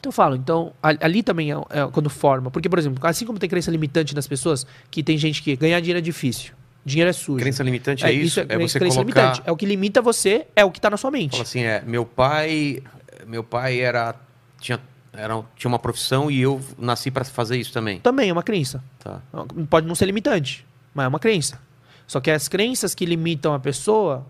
Então 0.00 0.08
eu 0.08 0.12
falo, 0.12 0.34
então, 0.34 0.72
ali 0.82 1.22
também 1.22 1.52
é, 1.52 1.54
é, 1.54 1.86
quando 1.92 2.08
forma. 2.08 2.50
Porque, 2.50 2.68
por 2.68 2.78
exemplo, 2.78 3.06
assim 3.06 3.26
como 3.26 3.38
tem 3.38 3.48
crença 3.48 3.70
limitante 3.70 4.14
nas 4.14 4.26
pessoas, 4.26 4.66
que 4.90 5.02
tem 5.02 5.18
gente 5.18 5.42
que 5.42 5.54
ganhar 5.54 5.78
dinheiro 5.80 5.98
é 5.98 6.02
difícil. 6.02 6.54
Dinheiro 6.82 7.10
é 7.10 7.12
sujo. 7.12 7.38
Crença 7.38 7.62
limitante 7.62 8.06
é, 8.06 8.08
é 8.08 8.12
isso? 8.12 8.40
É, 8.40 8.46
é 8.48 8.58
você 8.58 8.78
crença 8.78 8.96
colocar... 8.96 9.20
limitante. 9.20 9.42
É 9.44 9.52
o 9.52 9.56
que 9.56 9.66
limita 9.66 10.00
você, 10.00 10.46
é 10.56 10.64
o 10.64 10.70
que 10.70 10.78
está 10.78 10.88
na 10.88 10.96
sua 10.96 11.10
mente. 11.10 11.32
Fala 11.32 11.42
assim, 11.42 11.60
é, 11.60 11.82
meu 11.86 12.06
pai, 12.06 12.82
meu 13.26 13.44
pai 13.44 13.80
era 13.80 14.14
tinha 14.58 14.80
era, 15.12 15.42
tinha 15.56 15.68
uma 15.68 15.78
profissão 15.78 16.30
e 16.30 16.40
eu 16.40 16.60
nasci 16.78 17.10
para 17.10 17.24
fazer 17.24 17.58
isso 17.58 17.72
também. 17.72 18.00
Também 18.00 18.30
é 18.30 18.32
uma 18.32 18.42
crença. 18.42 18.82
Tá. 18.98 19.20
Pode 19.68 19.86
não 19.86 19.94
ser 19.94 20.06
limitante, 20.06 20.66
mas 20.94 21.04
é 21.04 21.08
uma 21.08 21.18
crença. 21.18 21.60
Só 22.06 22.20
que 22.20 22.30
as 22.30 22.48
crenças 22.48 22.94
que 22.94 23.04
limitam 23.04 23.52
a 23.52 23.60
pessoa 23.60 24.26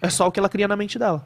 é 0.00 0.08
só 0.08 0.26
o 0.26 0.32
que 0.32 0.40
ela 0.40 0.48
cria 0.48 0.66
na 0.66 0.76
mente 0.76 0.98
dela. 0.98 1.24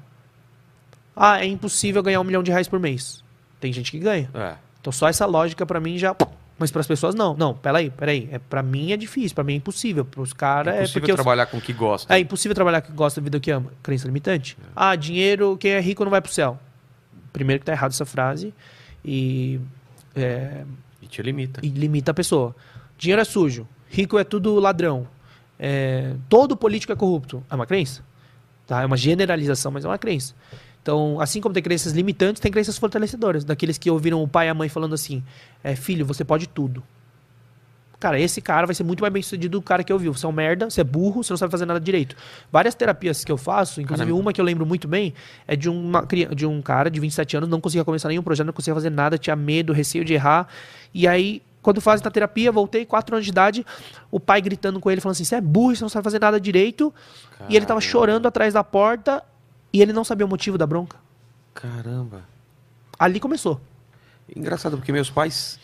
Ah, 1.15 1.41
é 1.41 1.47
impossível 1.47 2.03
ganhar 2.03 2.21
um 2.21 2.25
milhão 2.25 2.43
de 2.43 2.51
reais 2.51 2.67
por 2.67 2.81
mês. 2.81 3.24
Tem 3.61 3.73
gente 3.73 3.91
que 3.91 3.99
ganha. 3.99 4.31
É. 4.35 4.55
Então 4.81 4.93
só 4.93 5.09
essa 5.09 5.27
lógica 5.27 5.65
para 5.65 5.81
mim 5.81 5.99
já. 5.99 6.15
Mas 6.59 6.71
para 6.71 6.81
as 6.81 6.87
pessoas 6.87 7.15
não. 7.15 7.35
Não, 7.37 7.55
peraí, 7.55 7.91
peraí. 7.91 8.29
É, 8.31 8.39
para 8.39 8.63
mim 8.63 8.93
é 8.93 8.97
difícil, 8.97 9.35
para 9.35 9.43
mim 9.43 9.55
é 9.55 9.57
impossível. 9.57 10.05
Para 10.05 10.21
os 10.21 10.33
caras 10.33 10.75
é, 10.75 10.79
impossível 10.83 11.11
é 11.11 11.15
trabalhar 11.15 11.43
eu... 11.45 11.47
com 11.49 11.57
o 11.57 11.61
que 11.61 11.73
gosta. 11.73 12.15
É 12.15 12.19
impossível 12.19 12.55
trabalhar 12.55 12.81
com 12.81 12.89
o 12.89 12.91
que 12.93 12.97
gosta 12.97 13.21
da 13.21 13.25
vida 13.25 13.41
que 13.41 13.51
ama. 13.51 13.73
Crença 13.83 14.07
limitante. 14.07 14.57
É. 14.61 14.67
Ah, 14.77 14.95
dinheiro, 14.95 15.57
quem 15.57 15.73
é 15.73 15.81
rico 15.81 16.05
não 16.05 16.11
vai 16.11 16.21
pro 16.21 16.33
céu. 16.33 16.59
Primeiro 17.33 17.61
que 17.61 17.67
tá 17.67 17.73
errado 17.73 17.91
essa 17.91 18.07
frase. 18.07 18.55
E. 19.05 19.61
É... 20.15 20.65
E 21.03 21.07
te 21.07 21.21
limita. 21.23 21.61
E 21.63 21.69
limita 21.69 22.13
a 22.13 22.15
pessoa. 22.15 22.55
Dinheiro 22.97 23.21
é 23.21 23.25
sujo. 23.25 23.67
Rico 23.89 24.19
é 24.19 24.25
tudo 24.25 24.55
ladrão. 24.61 25.09
É... 25.59 26.15
Todo 26.29 26.57
político 26.57 26.93
é 26.93 26.97
corrupto. 26.97 27.43
É 27.51 27.55
uma 27.55 27.67
crença? 27.67 28.05
Tá? 28.67 28.83
É 28.83 28.87
uma 28.87 28.97
generalização, 28.97 29.73
mas 29.73 29.85
é 29.85 29.89
uma 29.89 29.99
crença. 29.99 30.35
Então, 30.85 31.19
assim 31.19 31.41
como 31.41 31.55
tem 31.55 31.63
crenças 31.63 31.95
limitantes, 31.95 32.41
tem 32.41 32.53
crenças 32.53 32.77
fortalecedoras. 32.77 33.43
Daqueles 33.43 33.79
que 33.79 33.91
ouviram 33.91 34.23
o 34.23 34.29
pai 34.29 34.49
e 34.49 34.51
a 34.51 34.55
mãe 34.55 34.69
falando 34.69 34.95
assim: 34.95 35.25
é, 35.63 35.75
filho, 35.75 36.05
você 36.05 36.23
pode 36.23 36.47
tudo. 36.47 36.83
Cara, 37.99 38.21
esse 38.21 38.43
cara 38.43 38.67
vai 38.67 38.75
ser 38.75 38.85
muito 38.85 39.01
mais 39.01 39.11
bem 39.11 39.23
sucedido 39.23 39.59
do 39.59 39.63
cara 39.63 39.83
que 39.83 39.91
ouviu. 39.91 40.13
Você 40.13 40.27
é 40.27 40.29
um 40.29 40.33
merda, 40.33 40.69
você 40.69 40.83
é 40.83 40.85
burro, 40.85 41.25
você 41.25 41.33
não 41.33 41.39
sabe 41.39 41.51
fazer 41.51 41.65
nada 41.65 41.81
direito. 41.81 42.15
Várias 42.53 42.75
terapias 42.75 43.25
que 43.25 43.33
eu 43.33 43.39
faço, 43.39 43.81
inclusive 43.81 44.05
Caramba. 44.05 44.21
uma 44.21 44.31
que 44.31 44.39
eu 44.39 44.45
lembro 44.45 44.67
muito 44.67 44.87
bem, 44.87 45.15
é 45.49 45.57
de, 45.57 45.71
uma, 45.71 46.07
de 46.35 46.45
um 46.45 46.61
cara 46.61 46.91
de 46.91 47.01
27 47.01 47.39
anos, 47.39 47.49
não 47.49 47.63
conseguia 47.63 47.83
começar 47.83 48.11
nenhum 48.11 48.23
projeto, 48.23 48.49
não 48.49 48.53
conseguia 48.53 48.75
fazer 48.75 48.91
nada, 48.91 49.17
tinha 49.17 49.35
medo, 49.35 49.73
receio 49.73 50.05
de 50.05 50.13
errar. 50.13 50.49
E 50.93 51.09
aí, 51.09 51.41
quando 51.63 51.81
faz 51.81 52.05
a 52.05 52.11
terapia, 52.11 52.53
voltei, 52.53 52.85
4 52.85 53.17
anos 53.17 53.25
de 53.25 53.31
idade, 53.31 53.65
o 54.11 54.21
pai 54.21 54.43
gritando 54.43 54.79
com 54.81 54.91
ele, 54.91 55.01
falando 55.01 55.15
assim: 55.15 55.25
você 55.25 55.37
é 55.37 55.41
burro, 55.41 55.75
você 55.75 55.83
não 55.83 55.89
sabe 55.89 56.05
fazer 56.05 56.21
nada 56.21 56.39
direito. 56.39 56.93
Caramba. 57.31 57.51
E 57.51 57.57
ele 57.57 57.65
tava 57.65 57.81
chorando 57.81 58.29
atrás 58.29 58.53
da 58.53 58.63
porta 58.63 59.23
e 59.75 59.83
ele 59.83 59.93
não 59.93 60.05
sabia 60.05 60.25
o 60.25 60.29
motivo 60.29 60.57
da 60.57 60.69
bronca. 60.69 60.97
Caramba. 61.53 62.23
Ali 62.97 63.19
começou. 63.19 63.61
Engraçado, 64.35 64.77
porque 64.77 64.93
meus 64.93 65.11
pais. 65.11 65.59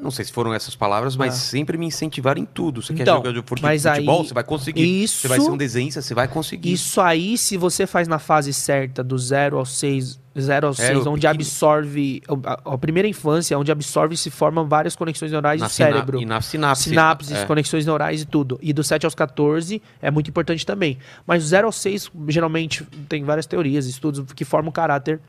Não 0.00 0.10
sei 0.10 0.24
se 0.24 0.32
foram 0.32 0.54
essas 0.54 0.74
palavras, 0.74 1.16
mas 1.16 1.34
ah. 1.34 1.36
sempre 1.36 1.76
me 1.76 1.86
incentivaram 1.86 2.40
em 2.40 2.46
tudo. 2.46 2.80
Você 2.80 2.92
então, 2.92 3.20
quer 3.20 3.28
jogar 3.28 3.40
de 3.40 3.46
futebol, 3.46 3.70
aí, 3.70 3.78
você 4.26 4.34
vai 4.34 4.44
conseguir. 4.44 5.02
Isso, 5.02 5.20
você 5.20 5.28
vai 5.28 5.40
ser 5.40 5.50
um 5.50 5.56
desenhista, 5.56 6.00
você 6.00 6.14
vai 6.14 6.26
conseguir. 6.26 6.72
Isso 6.72 7.00
aí, 7.00 7.36
se 7.36 7.56
você 7.56 7.86
faz 7.86 8.08
na 8.08 8.18
fase 8.18 8.52
certa, 8.52 9.04
do 9.04 9.18
0 9.18 9.58
ao 9.58 9.66
6, 9.66 10.18
0 10.38 10.66
ao 10.68 10.74
6, 10.74 11.06
é, 11.06 11.08
onde 11.08 11.26
absorve. 11.26 12.22
A, 12.44 12.72
a, 12.72 12.78
primeira 12.78 13.06
infância, 13.06 13.58
onde 13.58 13.70
absorve 13.70 14.14
e 14.14 14.16
se 14.16 14.30
formam 14.30 14.66
várias 14.66 14.96
conexões 14.96 15.30
neurais 15.30 15.60
na 15.60 15.66
do 15.66 15.72
cérebro. 15.72 16.20
E 16.20 16.24
na 16.24 16.40
sinapse. 16.40 16.84
Sinapses, 16.84 17.36
é. 17.36 17.44
conexões 17.44 17.84
neurais 17.84 18.22
e 18.22 18.24
tudo. 18.24 18.58
E 18.62 18.72
do 18.72 18.82
7 18.82 19.04
aos 19.04 19.14
14 19.14 19.82
é 20.00 20.10
muito 20.10 20.30
importante 20.30 20.64
também. 20.64 20.98
Mas 21.26 21.42
do 21.42 21.48
0 21.48 21.66
ao 21.66 21.72
6, 21.72 22.10
geralmente, 22.28 22.84
tem 23.08 23.22
várias 23.22 23.46
teorias, 23.46 23.86
estudos 23.86 24.32
que 24.32 24.44
formam 24.44 24.70
o 24.70 24.72
caráter 24.72 25.20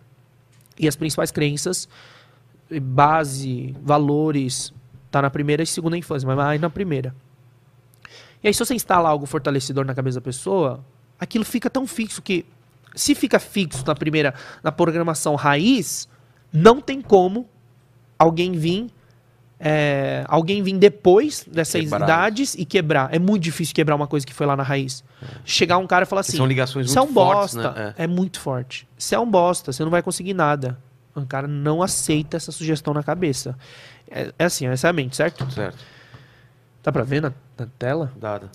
e 0.80 0.88
as 0.88 0.96
principais 0.96 1.32
crenças, 1.32 1.88
base, 2.80 3.76
valores 3.82 4.74
Tá 5.12 5.22
na 5.22 5.30
primeira 5.30 5.62
e 5.62 5.68
segunda 5.68 5.98
infância, 5.98 6.26
mas 6.26 6.38
mais 6.38 6.62
na 6.62 6.70
primeira. 6.70 7.14
E 8.42 8.48
aí, 8.48 8.54
se 8.54 8.64
você 8.64 8.74
instala 8.74 9.10
algo 9.10 9.26
fortalecedor 9.26 9.86
na 9.86 9.94
cabeça 9.94 10.20
da 10.20 10.24
pessoa, 10.24 10.84
aquilo 11.20 11.44
fica 11.44 11.70
tão 11.70 11.86
fixo 11.86 12.22
que, 12.22 12.46
se 12.96 13.14
fica 13.14 13.38
fixo 13.38 13.84
na 13.86 13.94
primeira, 13.94 14.34
na 14.64 14.72
programação 14.72 15.36
raiz, 15.36 16.08
não 16.52 16.80
tem 16.80 17.02
como 17.02 17.48
alguém 18.18 18.54
vir. 18.54 18.88
É, 19.64 20.24
alguém 20.28 20.64
vir 20.64 20.76
depois 20.80 21.46
dessas 21.46 21.84
quebrar. 21.84 22.04
idades 22.04 22.56
e 22.56 22.66
quebrar. 22.66 23.14
É 23.14 23.20
muito 23.20 23.44
difícil 23.44 23.76
quebrar 23.76 23.96
uma 23.96 24.08
coisa 24.08 24.26
que 24.26 24.34
foi 24.34 24.48
lá 24.48 24.56
na 24.56 24.64
raiz. 24.64 25.04
Chegar 25.46 25.78
um 25.78 25.86
cara 25.86 26.02
e 26.02 26.08
falar 26.08 26.22
assim: 26.22 26.38
São 26.38 26.48
ligações 26.48 26.88
muito 26.88 26.98
é 26.98 27.02
um 27.04 27.14
fortes, 27.14 27.56
bosta. 27.56 27.72
Né? 27.72 27.94
É. 27.96 28.04
é 28.06 28.08
muito 28.08 28.40
forte. 28.40 28.88
Se 28.98 29.14
é 29.14 29.20
um 29.20 29.30
bosta, 29.30 29.72
você 29.72 29.84
não 29.84 29.92
vai 29.92 30.02
conseguir 30.02 30.34
nada. 30.34 30.80
O 31.16 31.26
cara 31.26 31.48
não 31.48 31.82
aceita 31.82 32.38
essa 32.38 32.52
sugestão 32.52 32.94
na 32.94 33.04
cabeça. 33.04 33.58
É, 34.10 34.34
é 34.38 34.46
assim, 34.46 34.68
essa 34.68 34.88
é 34.88 34.90
a 34.90 34.94
mente, 34.94 35.16
certo? 35.16 35.50
Certo. 35.52 35.78
Dá 36.84 36.92
pra 36.92 37.04
ver 37.04 37.22
na, 37.22 37.34
na 37.58 37.68
tela? 37.78 38.12
Dada. 38.16 38.50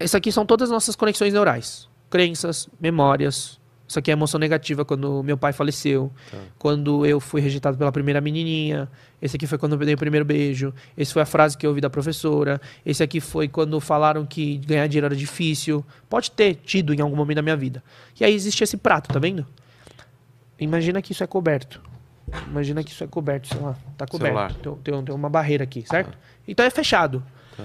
Isso 0.00 0.16
aqui 0.16 0.30
são 0.30 0.46
todas 0.46 0.68
as 0.68 0.72
nossas 0.72 0.94
conexões 0.96 1.32
neurais. 1.32 1.88
Crenças, 2.10 2.68
memórias. 2.80 3.58
Isso 3.86 3.98
aqui 3.98 4.10
é 4.10 4.12
emoção 4.12 4.38
negativa 4.38 4.84
quando 4.84 5.22
meu 5.22 5.36
pai 5.36 5.52
faleceu. 5.52 6.12
Tá. 6.30 6.38
Quando 6.58 7.06
eu 7.06 7.18
fui 7.18 7.40
rejeitado 7.40 7.76
pela 7.76 7.90
primeira 7.90 8.20
menininha. 8.20 8.88
Esse 9.20 9.36
aqui 9.36 9.46
foi 9.46 9.56
quando 9.56 9.72
eu 9.72 9.78
dei 9.78 9.94
o 9.94 9.98
primeiro 9.98 10.26
beijo. 10.26 10.74
Esse 10.96 11.12
foi 11.12 11.22
a 11.22 11.26
frase 11.26 11.56
que 11.56 11.64
eu 11.64 11.70
ouvi 11.70 11.80
da 11.80 11.88
professora. 11.88 12.60
Esse 12.84 13.02
aqui 13.02 13.18
foi 13.18 13.48
quando 13.48 13.80
falaram 13.80 14.26
que 14.26 14.58
ganhar 14.58 14.86
dinheiro 14.86 15.06
era 15.06 15.16
difícil. 15.16 15.84
Pode 16.08 16.30
ter 16.30 16.56
tido 16.56 16.92
em 16.92 17.00
algum 17.00 17.16
momento 17.16 17.36
da 17.36 17.42
minha 17.42 17.56
vida. 17.56 17.82
E 18.20 18.24
aí 18.24 18.34
existe 18.34 18.62
esse 18.62 18.76
prato, 18.76 19.08
tá 19.08 19.18
vendo? 19.18 19.46
Imagina 20.58 21.00
que 21.00 21.12
isso 21.12 21.22
é 21.22 21.26
coberto. 21.26 21.80
Imagina 22.46 22.82
que 22.82 22.90
isso 22.90 23.02
é 23.02 23.06
coberto, 23.06 23.48
sei 23.48 23.60
lá. 23.60 23.76
Tá 23.96 24.06
coberto. 24.06 24.78
Tem, 24.82 24.94
tem, 24.94 25.04
tem, 25.04 25.14
uma 25.14 25.30
barreira 25.30 25.64
aqui, 25.64 25.84
certo? 25.86 26.16
Ah. 26.20 26.38
Então 26.46 26.64
é 26.64 26.70
fechado. 26.70 27.22
Tá. 27.56 27.64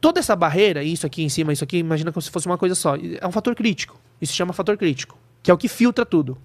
Toda 0.00 0.20
essa 0.20 0.36
barreira, 0.36 0.82
isso 0.82 1.06
aqui 1.06 1.22
em 1.22 1.28
cima, 1.28 1.52
isso 1.52 1.64
aqui, 1.64 1.78
imagina 1.78 2.12
como 2.12 2.22
se 2.22 2.30
fosse 2.30 2.46
uma 2.46 2.56
coisa 2.56 2.74
só. 2.74 2.94
É 2.96 3.26
um 3.26 3.32
fator 3.32 3.54
crítico. 3.54 3.98
Isso 4.20 4.32
se 4.32 4.36
chama 4.36 4.52
fator 4.52 4.76
crítico, 4.76 5.18
que 5.42 5.50
é 5.50 5.54
o 5.54 5.58
que 5.58 5.68
filtra 5.68 6.06
tudo. 6.06 6.38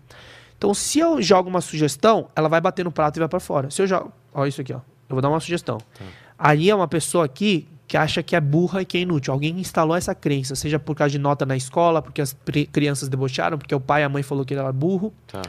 Então, 0.57 0.73
se 0.73 0.99
eu 0.99 1.21
jogo 1.21 1.49
uma 1.49 1.61
sugestão, 1.61 2.29
ela 2.35 2.47
vai 2.47 2.61
bater 2.61 2.85
no 2.85 2.91
prato 2.91 3.17
e 3.17 3.19
vai 3.19 3.27
para 3.27 3.39
fora. 3.39 3.69
Se 3.69 3.81
eu 3.81 3.87
jogo. 3.87 4.11
Olha 4.33 4.49
isso 4.49 4.61
aqui, 4.61 4.73
ó. 4.73 4.77
Eu 4.77 5.15
vou 5.15 5.21
dar 5.21 5.29
uma 5.29 5.39
sugestão. 5.39 5.77
Tá. 5.77 6.05
Ali 6.37 6.69
é 6.69 6.75
uma 6.75 6.87
pessoa 6.87 7.25
aqui 7.25 7.67
que 7.91 7.97
acha 7.97 8.23
que 8.23 8.37
é 8.37 8.39
burra 8.39 8.81
e 8.81 8.85
que 8.85 8.97
é 8.97 9.01
inútil. 9.01 9.33
Alguém 9.33 9.59
instalou 9.59 9.97
essa 9.97 10.15
crença, 10.15 10.55
seja 10.55 10.79
por 10.79 10.95
causa 10.95 11.11
de 11.11 11.19
nota 11.19 11.45
na 11.45 11.57
escola, 11.57 12.01
porque 12.01 12.21
as 12.21 12.33
crianças 12.71 13.09
debocharam, 13.09 13.57
porque 13.57 13.75
o 13.75 13.81
pai 13.81 14.01
e 14.01 14.05
a 14.05 14.07
mãe 14.07 14.23
falou 14.23 14.45
que 14.45 14.53
ele 14.53 14.61
era 14.61 14.71
burro. 14.71 15.13
Tá. 15.27 15.41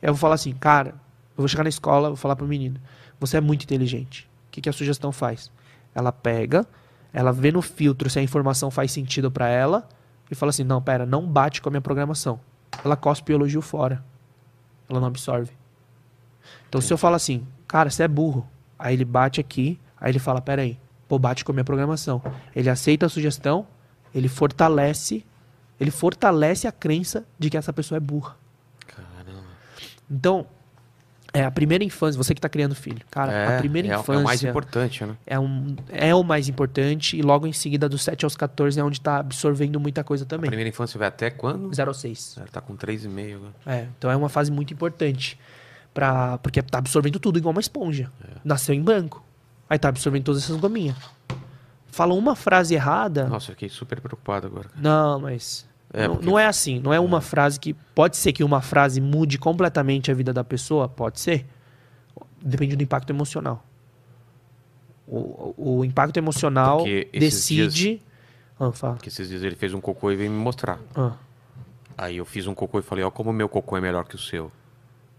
Eu 0.00 0.14
vou 0.14 0.18
falar 0.18 0.36
assim, 0.36 0.54
cara, 0.54 0.92
eu 0.92 1.42
vou 1.42 1.46
chegar 1.46 1.62
na 1.62 1.68
escola, 1.68 2.08
vou 2.08 2.16
falar 2.16 2.36
pro 2.36 2.46
menino, 2.46 2.80
você 3.20 3.36
é 3.36 3.40
muito 3.42 3.64
inteligente. 3.64 4.26
O 4.48 4.50
que, 4.50 4.62
que 4.62 4.68
a 4.70 4.72
sugestão 4.72 5.12
faz? 5.12 5.52
Ela 5.94 6.10
pega, 6.10 6.66
ela 7.12 7.34
vê 7.34 7.52
no 7.52 7.60
filtro 7.60 8.08
se 8.08 8.18
a 8.18 8.22
informação 8.22 8.70
faz 8.70 8.90
sentido 8.92 9.30
para 9.30 9.50
ela 9.50 9.86
e 10.30 10.34
fala 10.34 10.48
assim, 10.48 10.64
não, 10.64 10.80
pera, 10.80 11.04
não 11.04 11.26
bate 11.26 11.60
com 11.60 11.68
a 11.68 11.70
minha 11.72 11.82
programação. 11.82 12.40
Ela 12.82 12.96
cospe 12.96 13.30
o 13.30 13.36
elogio 13.36 13.60
fora. 13.60 14.02
Ela 14.88 15.00
não 15.00 15.08
absorve. 15.08 15.52
Então, 16.66 16.80
se 16.80 16.90
eu 16.90 16.96
falo 16.96 17.16
assim, 17.16 17.46
cara, 17.68 17.90
você 17.90 18.04
é 18.04 18.08
burro. 18.08 18.48
Aí 18.78 18.94
ele 18.94 19.04
bate 19.04 19.38
aqui, 19.38 19.78
aí 20.00 20.10
ele 20.10 20.18
fala, 20.18 20.40
pera 20.40 20.62
aí, 20.62 20.78
pô, 21.10 21.18
bate 21.18 21.44
com 21.44 21.50
a 21.50 21.54
minha 21.54 21.64
programação. 21.64 22.22
Ele 22.54 22.70
aceita 22.70 23.06
a 23.06 23.08
sugestão, 23.08 23.66
ele 24.14 24.28
fortalece, 24.28 25.26
ele 25.80 25.90
fortalece 25.90 26.68
a 26.68 26.72
crença 26.72 27.26
de 27.36 27.50
que 27.50 27.56
essa 27.56 27.72
pessoa 27.72 27.96
é 27.96 28.00
burra. 28.00 28.36
Então, 30.08 30.46
é 31.32 31.44
a 31.44 31.50
primeira 31.50 31.82
infância, 31.82 32.16
você 32.16 32.32
que 32.32 32.38
está 32.38 32.48
criando 32.48 32.76
filho. 32.76 33.00
Cara, 33.10 33.32
é, 33.32 33.56
a 33.56 33.58
primeira 33.58 33.88
é, 33.88 33.94
infância. 33.94 34.12
É 34.12 34.18
o 34.18 34.22
mais 34.22 34.44
importante, 34.44 35.04
né? 35.04 35.16
É, 35.26 35.38
um, 35.38 35.76
é 35.88 36.14
o 36.14 36.22
mais 36.22 36.48
importante, 36.48 37.16
e 37.16 37.22
logo 37.22 37.44
em 37.44 37.52
seguida, 37.52 37.88
dos 37.88 38.02
7 38.02 38.24
aos 38.24 38.36
14, 38.36 38.78
é 38.78 38.84
onde 38.84 38.98
está 38.98 39.18
absorvendo 39.18 39.80
muita 39.80 40.04
coisa 40.04 40.24
também. 40.24 40.46
A 40.46 40.50
primeira 40.50 40.68
infância 40.68 40.96
vai 40.96 41.08
até 41.08 41.28
quando? 41.28 41.74
0 41.74 41.90
aos 41.90 42.00
6. 42.00 42.36
Ela 42.38 42.46
tá 42.48 42.60
com 42.60 42.76
3,5 42.76 43.34
agora. 43.34 43.52
É, 43.66 43.88
então 43.98 44.10
é 44.10 44.16
uma 44.16 44.28
fase 44.28 44.52
muito 44.52 44.72
importante. 44.72 45.36
Pra, 45.92 46.38
porque 46.38 46.60
está 46.60 46.78
absorvendo 46.78 47.18
tudo 47.18 47.36
igual 47.36 47.50
uma 47.50 47.60
esponja. 47.60 48.12
É. 48.22 48.36
Nasceu 48.44 48.76
em 48.76 48.80
branco. 48.80 49.24
Aí 49.70 49.76
está 49.76 49.88
absorvendo 49.88 50.24
todas 50.24 50.42
essas 50.42 50.56
gominhas. 50.56 50.96
Falou 51.86 52.18
uma 52.18 52.34
frase 52.34 52.74
errada. 52.74 53.28
Nossa, 53.28 53.52
eu 53.52 53.54
fiquei 53.54 53.68
super 53.68 54.00
preocupado 54.00 54.48
agora. 54.48 54.68
Cara. 54.68 54.80
Não, 54.82 55.20
mas 55.20 55.64
é, 55.92 56.08
não, 56.08 56.16
porque... 56.16 56.28
não, 56.28 56.38
é 56.38 56.46
assim, 56.46 56.80
não 56.80 56.92
é 56.92 56.98
uma 56.98 57.18
é. 57.18 57.20
frase 57.20 57.60
que. 57.60 57.72
Pode 57.94 58.16
ser 58.16 58.32
que 58.32 58.42
uma 58.42 58.60
frase 58.60 59.00
mude 59.00 59.38
completamente 59.38 60.10
a 60.10 60.14
vida 60.14 60.32
da 60.32 60.42
pessoa? 60.42 60.88
Pode 60.88 61.20
ser. 61.20 61.46
Depende 62.42 62.74
do 62.74 62.82
impacto 62.82 63.10
emocional. 63.10 63.64
O, 65.06 65.54
o 65.56 65.84
impacto 65.84 66.16
emocional 66.16 66.84
decide 67.12 67.68
dias... 67.68 68.00
Ah, 68.58 68.70
fala. 68.70 68.96
Que 68.96 69.08
esses 69.08 69.28
dias 69.28 69.42
ele 69.42 69.56
fez 69.56 69.74
um 69.74 69.80
cocô 69.80 70.10
e 70.10 70.16
veio 70.16 70.30
me 70.30 70.38
mostrar. 70.38 70.78
Ah. 70.94 71.14
Aí 71.98 72.16
eu 72.16 72.24
fiz 72.24 72.46
um 72.46 72.54
cocô 72.54 72.78
e 72.78 72.82
falei, 72.82 73.04
ó, 73.04 73.10
como 73.10 73.30
o 73.30 73.32
meu 73.32 73.48
cocô 73.48 73.76
é 73.76 73.80
melhor 73.80 74.04
que 74.04 74.14
o 74.14 74.18
seu. 74.18 74.52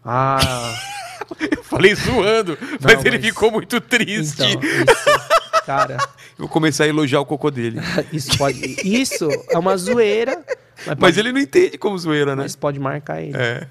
Ah, 0.04 0.40
Eu 1.58 1.64
falei 1.64 1.96
zoando, 1.96 2.58
mas 2.82 3.04
ele 3.06 3.18
mas- 3.18 3.26
ficou 3.26 3.52
muito 3.52 3.80
triste. 3.82 4.44
então, 4.44 4.62
isso, 4.62 5.66
cara, 5.66 5.98
Eu 6.40 6.48
comecei 6.48 6.88
a 6.88 6.90
elogiar 6.90 7.20
o 7.20 7.26
cocô 7.26 7.52
dele. 7.52 7.80
isso 8.12 8.38
pode. 8.38 8.60
Isso 8.84 9.28
é 9.50 9.58
uma 9.58 9.78
zoeira, 9.78 10.44
mas 10.46 10.86
pode, 10.86 11.02
Mas 11.02 11.18
ele 11.18 11.32
não 11.32 11.40
entende 11.40 11.78
como 11.78 11.98
zoeira, 11.98 12.36
né? 12.36 12.44
mas 12.44 12.56
pode 12.56 12.80
marcar 12.80 13.22
ele. 13.22 13.38
É. 13.38 13.68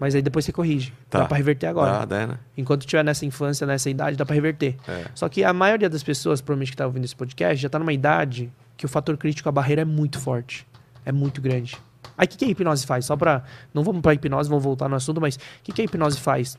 Mas 0.00 0.14
aí 0.14 0.22
depois 0.22 0.44
você 0.44 0.52
corrige. 0.52 0.92
Tá. 1.08 1.20
Dá 1.20 1.24
pra 1.26 1.36
reverter 1.36 1.66
agora. 1.66 2.00
Dá, 2.00 2.04
dá, 2.04 2.26
né? 2.26 2.38
Enquanto 2.56 2.82
estiver 2.82 3.02
nessa 3.02 3.24
infância, 3.24 3.66
nessa 3.66 3.88
idade, 3.88 4.16
dá 4.16 4.24
pra 4.26 4.34
reverter. 4.34 4.76
É. 4.86 5.06
Só 5.14 5.28
que 5.28 5.42
a 5.42 5.52
maioria 5.52 5.88
das 5.88 6.02
pessoas, 6.02 6.40
provavelmente 6.40 6.70
que 6.72 6.76
tá 6.76 6.86
ouvindo 6.86 7.04
esse 7.04 7.16
podcast, 7.16 7.56
já 7.60 7.68
tá 7.68 7.78
numa 7.78 7.92
idade 7.92 8.52
que 8.76 8.84
o 8.84 8.88
fator 8.88 9.16
crítico, 9.16 9.48
a 9.48 9.52
barreira 9.52 9.82
é 9.82 9.84
muito 9.86 10.20
forte. 10.20 10.66
É 11.04 11.10
muito 11.10 11.40
grande. 11.40 11.76
Aí 12.18 12.26
o 12.26 12.28
que, 12.28 12.36
que 12.36 12.44
a 12.44 12.48
hipnose 12.48 12.86
faz? 12.86 13.06
Só 13.06 13.16
pra. 13.16 13.42
Não 13.74 13.82
vamos 13.82 14.02
pra 14.02 14.12
hipnose, 14.14 14.48
vamos 14.48 14.62
voltar 14.62 14.88
no 14.88 14.96
assunto, 14.96 15.20
mas 15.20 15.36
o 15.36 15.40
que, 15.64 15.72
que 15.72 15.80
a 15.80 15.84
hipnose 15.84 16.20
faz? 16.20 16.56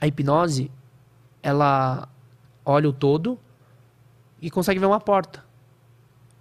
A 0.00 0.06
hipnose, 0.06 0.70
ela 1.42 2.08
olha 2.64 2.88
o 2.88 2.92
todo 2.92 3.38
e 4.40 4.50
consegue 4.50 4.80
ver 4.80 4.86
uma 4.86 5.00
porta. 5.00 5.44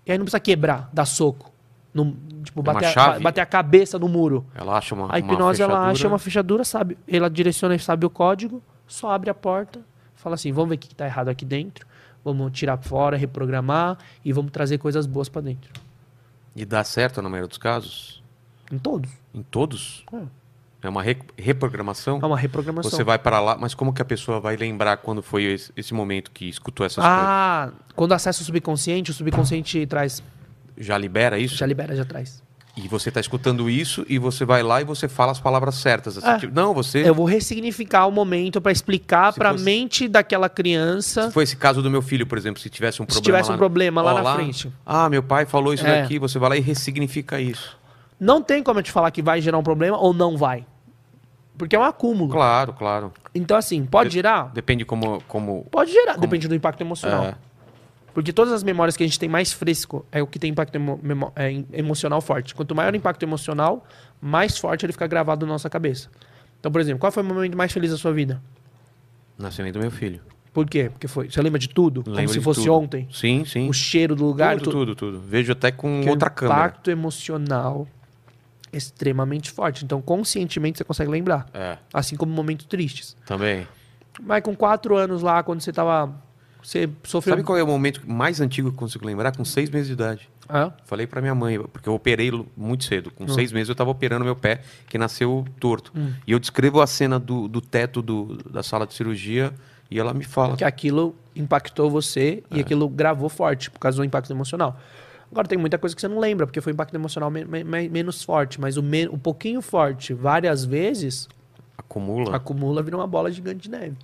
E 0.05 0.11
aí 0.11 0.17
não 0.17 0.25
precisa 0.25 0.39
quebrar, 0.39 0.89
dar 0.93 1.05
soco. 1.05 1.51
No, 1.93 2.15
tipo, 2.43 2.61
Uma 2.61 2.73
bater 2.73 2.97
a, 2.97 3.19
bater 3.19 3.41
a 3.41 3.45
cabeça 3.45 3.97
no 3.97 4.07
muro. 4.07 4.45
Ela 4.53 4.77
acha 4.77 4.93
uma. 4.93 5.13
A 5.13 5.19
hipnose, 5.19 5.61
ela 5.61 5.71
fechadura. 5.71 5.91
acha 5.91 6.07
uma 6.07 6.19
fechadura, 6.19 6.63
sabe? 6.63 6.97
Ela 7.07 7.29
direciona 7.29 7.75
e 7.75 7.79
sabe 7.79 8.05
o 8.05 8.09
código, 8.09 8.61
só 8.87 9.11
abre 9.11 9.29
a 9.29 9.33
porta, 9.33 9.81
fala 10.15 10.35
assim, 10.35 10.51
vamos 10.51 10.69
ver 10.69 10.75
o 10.75 10.77
que 10.77 10.87
está 10.87 11.05
errado 11.05 11.29
aqui 11.29 11.45
dentro, 11.45 11.85
vamos 12.23 12.51
tirar 12.51 12.77
fora, 12.77 13.17
reprogramar 13.17 13.97
e 14.23 14.31
vamos 14.31 14.51
trazer 14.51 14.77
coisas 14.77 15.07
boas 15.07 15.29
para 15.29 15.41
dentro. 15.41 15.71
E 16.55 16.63
dá 16.63 16.83
certo 16.83 17.21
na 17.21 17.29
maioria 17.29 17.47
dos 17.47 17.57
casos? 17.57 18.23
Em 18.71 18.77
todos. 18.77 19.09
Em 19.33 19.41
todos? 19.43 20.05
É. 20.13 20.21
É 20.81 20.87
uma 20.87 21.03
re- 21.03 21.17
reprogramação? 21.37 22.19
É 22.21 22.25
uma 22.25 22.37
reprogramação. 22.37 22.89
Você 22.89 23.03
vai 23.03 23.19
para 23.19 23.39
lá, 23.41 23.57
mas 23.57 23.73
como 23.73 23.91
que 23.93 24.01
a 24.01 24.05
pessoa 24.05 24.39
vai 24.39 24.55
lembrar 24.55 24.97
quando 24.97 25.21
foi 25.21 25.43
esse, 25.43 25.71
esse 25.75 25.93
momento 25.93 26.31
que 26.31 26.47
escutou 26.47 26.85
essas 26.85 27.03
coisas? 27.03 27.19
ah, 27.21 27.71
quando 27.95 28.13
acessa 28.13 28.41
o 28.41 28.45
subconsciente, 28.45 29.11
o 29.11 29.13
subconsciente 29.13 29.85
traz, 29.85 30.23
Já 30.77 30.97
libera 30.97 31.37
isso? 31.37 31.55
já 31.57 31.65
libera, 31.65 31.93
já 31.95 32.05
traz. 32.05 32.41
E 32.77 32.87
você 32.87 33.09
está 33.09 33.19
escutando 33.19 33.69
isso 33.69 34.05
e 34.07 34.17
você 34.17 34.45
vai 34.45 34.63
lá 34.63 34.79
e 34.79 34.85
você 34.85 35.09
fala 35.09 35.33
as 35.33 35.39
palavras 35.39 35.75
certas. 35.75 36.17
assim, 36.17 36.29
É. 36.29 36.37
tipo, 36.39 36.55
não, 36.55 36.73
você. 36.73 36.99
Eu 37.05 37.13
vou 37.13 37.25
ressignificar 37.25 38.05
o 38.05 38.11
momento 38.11 38.61
para 38.61 38.71
explicar 38.71 39.33
Se 39.33 39.39
para 39.39 39.49
a 39.49 39.51
fosse- 39.51 39.65
mente 39.65 40.07
daquela 40.07 40.47
criança 40.47 41.27
Se 41.27 41.33
foi 41.33 41.43
esse 41.43 41.57
caso 41.57 41.81
do 41.81 41.89
meu 41.91 42.01
filho, 42.01 42.25
por 42.25 42.37
exemplo, 42.37 42.61
se 42.61 42.69
tivesse 42.69 43.01
um 43.01 43.05
se 43.05 43.07
problema. 43.15 43.23
tivesse 43.25 43.49
lá, 43.49 43.55
um 43.55 43.57
problema 43.57 44.01
lá 44.01 44.13
ó, 44.13 44.21
na 44.21 44.35
frente. 44.35 44.71
Ah, 44.85 45.09
meu 45.09 45.21
pai 45.21 45.45
falou 45.45 45.73
isso 45.73 45.85
É. 45.85 46.01
daqui, 46.03 46.17
você 46.19 46.39
vai 46.39 46.51
lá 46.51 46.55
e 46.57 46.61
ressignifica 46.61 47.41
isso. 47.41 47.77
Não 48.19 48.41
tem 48.41 48.61
como 48.61 48.79
eu 48.79 48.83
te 48.83 48.91
falar 48.91 49.11
que 49.11 49.21
vai 49.21 49.41
gerar 49.41 49.57
um 49.57 49.63
problema 49.63 49.97
ou 49.97 50.13
não 50.13 50.35
vai. 50.37 50.65
Porque 51.57 51.75
é 51.75 51.79
um 51.79 51.83
acúmulo. 51.83 52.31
Claro, 52.31 52.73
claro. 52.73 53.11
Então, 53.35 53.57
assim, 53.57 53.85
pode 53.85 54.09
gerar? 54.11 54.51
Depende 54.53 54.85
como. 54.85 55.21
como 55.27 55.65
Pode 55.71 55.91
gerar, 55.91 56.17
depende 56.17 56.47
do 56.47 56.55
impacto 56.55 56.81
emocional. 56.81 57.25
é, 57.25 57.35
Porque 58.13 58.31
todas 58.33 58.53
as 58.53 58.63
memórias 58.63 58.95
que 58.97 59.03
a 59.03 59.07
gente 59.07 59.19
tem 59.19 59.27
mais 59.29 59.51
fresco 59.53 60.05
é 60.11 60.21
o 60.21 60.27
que 60.27 60.39
tem 60.39 60.51
impacto 60.51 60.75
emo- 60.75 60.99
é, 61.35 61.51
em- 61.51 61.67
emocional 61.73 62.21
forte. 62.21 62.55
Quanto 62.55 62.73
maior 62.73 62.93
o 62.93 62.95
impacto 62.95 63.23
emocional, 63.23 63.85
mais 64.21 64.57
forte 64.57 64.85
ele 64.85 64.93
fica 64.93 65.05
gravado 65.07 65.45
na 65.45 65.51
nossa 65.53 65.69
cabeça. 65.69 66.09
Então, 66.59 66.71
por 66.71 66.79
exemplo, 66.81 66.99
qual 66.99 67.11
foi 67.11 67.23
o 67.23 67.25
momento 67.25 67.57
mais 67.57 67.71
feliz 67.71 67.91
da 67.91 67.97
sua 67.97 68.11
vida? 68.13 68.41
nascimento 69.37 69.75
do 69.75 69.79
meu 69.79 69.91
filho. 69.91 70.21
Por 70.53 70.65
quê? 70.67 70.89
Porque 70.91 71.07
foi. 71.07 71.29
Você 71.29 71.41
lembra 71.41 71.59
de 71.59 71.69
tudo? 71.69 72.03
Como 72.03 72.15
Lembro 72.15 72.33
se 72.33 72.39
de 72.39 72.43
fosse 72.43 72.61
tudo. 72.61 72.73
ontem? 72.73 73.07
Sim, 73.11 73.45
sim. 73.45 73.69
O 73.69 73.73
cheiro 73.73 74.15
do 74.15 74.25
lugar, 74.25 74.57
tudo, 74.57 74.71
tudo, 74.71 74.95
tudo. 74.95 75.19
Vejo 75.19 75.51
até 75.53 75.71
com 75.71 75.97
Porque 75.97 76.09
outra 76.09 76.27
o 76.27 76.31
câmera. 76.31 76.59
impacto 76.59 76.89
emocional 76.91 77.87
extremamente 78.71 79.51
forte. 79.51 79.83
Então, 79.85 80.01
conscientemente, 80.01 80.77
você 80.77 80.83
consegue 80.83 81.09
lembrar. 81.11 81.47
É, 81.53 81.77
Assim 81.93 82.15
como 82.15 82.31
momentos 82.31 82.65
tristes. 82.65 83.15
também. 83.25 83.67
Mas 84.21 84.43
com 84.43 84.55
quatro 84.55 84.95
anos 84.97 85.21
lá, 85.21 85.41
quando 85.43 85.61
você 85.61 85.71
tava. 85.71 86.13
Você 86.61 86.89
sofreu. 87.05 87.33
Sabe 87.35 87.43
qual 87.45 87.57
é 87.57 87.63
o 87.63 87.67
momento 87.67 88.01
mais 88.09 88.41
antigo 88.41 88.69
que 88.69 88.75
eu 88.75 88.79
consigo 88.79 89.05
lembrar? 89.05 89.35
Com 89.35 89.45
seis 89.45 89.69
meses 89.69 89.87
de 89.87 89.93
idade. 89.93 90.29
Ah, 90.51 90.71
Falei 90.83 91.07
pra 91.07 91.21
minha 91.21 91.33
mãe, 91.35 91.57
porque 91.71 91.87
eu 91.87 91.93
operei 91.93 92.31
muito 92.57 92.83
cedo. 92.83 93.11
Com 93.11 93.23
Hum. 93.25 93.29
seis 93.29 93.51
meses 93.51 93.69
eu 93.69 93.75
tava 93.75 93.91
operando 93.91 94.25
meu 94.25 94.35
pé, 94.35 94.61
que 94.87 94.97
nasceu 94.97 95.45
torto. 95.59 95.91
Hum. 95.95 96.11
E 96.27 96.31
eu 96.33 96.39
descrevo 96.39 96.81
a 96.81 96.87
cena 96.87 97.17
do, 97.19 97.47
do 97.47 97.61
teto 97.61 98.01
do- 98.01 98.35
da 98.49 98.61
sala 98.63 98.85
de 98.85 98.93
cirurgia 98.93 99.53
e 99.89 99.97
ela 99.99 100.13
me 100.13 100.23
fala. 100.25 100.57
que 100.57 100.63
aquilo 100.65 101.15
impactou 101.35 101.89
você 101.89 102.43
É. 102.51 102.57
e 102.57 102.59
aquilo 102.59 102.89
gravou 102.89 103.29
forte 103.29 103.69
por 103.71 103.79
causa 103.79 103.97
do 103.97 104.03
impacto 104.03 104.33
emocional. 104.33 104.77
Agora 105.31 105.47
tem 105.47 105.57
muita 105.57 105.77
coisa 105.77 105.95
que 105.95 106.01
você 106.01 106.07
não 106.07 106.19
lembra, 106.19 106.47
porque 106.47 106.59
foi 106.59 106.73
um 106.73 106.75
impacto 106.75 106.95
emocional 106.95 107.29
me- 107.29 107.45
me- 107.45 107.63
me- 107.63 107.89
menos 107.89 108.23
forte, 108.23 108.59
mas 108.59 108.77
o, 108.77 108.83
me- 108.83 109.07
o 109.07 109.17
pouquinho 109.17 109.61
forte, 109.61 110.13
várias 110.13 110.65
vezes, 110.65 111.27
Acumula. 111.77 112.35
acumula, 112.35 112.81
vira 112.81 112.97
uma 112.97 113.05
bola 113.07 113.29
gigante 113.31 113.59
de 113.61 113.69
neve. 113.69 113.95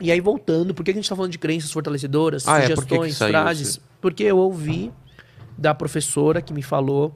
E 0.00 0.10
aí, 0.12 0.20
voltando, 0.20 0.72
por 0.72 0.84
que 0.84 0.92
a 0.92 0.94
gente 0.94 1.04
está 1.04 1.14
falando 1.16 1.32
de 1.32 1.38
crenças 1.38 1.70
fortalecedoras, 1.72 2.46
Ah, 2.48 2.58
é, 2.58 2.62
sugestões, 2.68 3.16
saiu 3.16 3.30
frases? 3.32 3.68
esse- 3.70 3.80
Porque 4.00 4.22
eu 4.22 4.38
ouvi 4.38 4.92
da 5.58 5.74
professora 5.74 6.40
que 6.40 6.52
me 6.54 6.62
falou. 6.62 7.14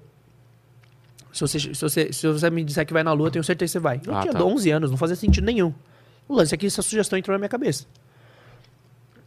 Se 1.33 1.41
você, 1.41 1.59
se, 1.59 1.69
você, 1.81 2.13
se 2.13 2.27
você 2.27 2.51
me 2.51 2.63
disser 2.65 2.85
que 2.85 2.93
vai 2.93 3.03
na 3.03 3.13
lua, 3.13 3.29
eu 3.29 3.31
tenho 3.31 3.45
certeza 3.45 3.71
que 3.71 3.73
você 3.73 3.79
vai. 3.79 4.01
Eu 4.05 4.15
Ah, 4.15 4.21
tinha 4.23 4.33
tá. 4.35 4.45
11 4.45 4.71
anos, 4.71 4.91
não 4.91 4.99
fazia 4.99 5.17
sentido 5.17 5.45
nenhum. 5.45 5.73
O 6.29 6.35
lance 6.35 6.55
é 6.55 6.59
que 6.59 6.67
essa 6.67 6.83
sugestão 6.83 7.19
entrou 7.19 7.33
na 7.35 7.39
minha 7.39 7.49
cabeça. 7.49 7.87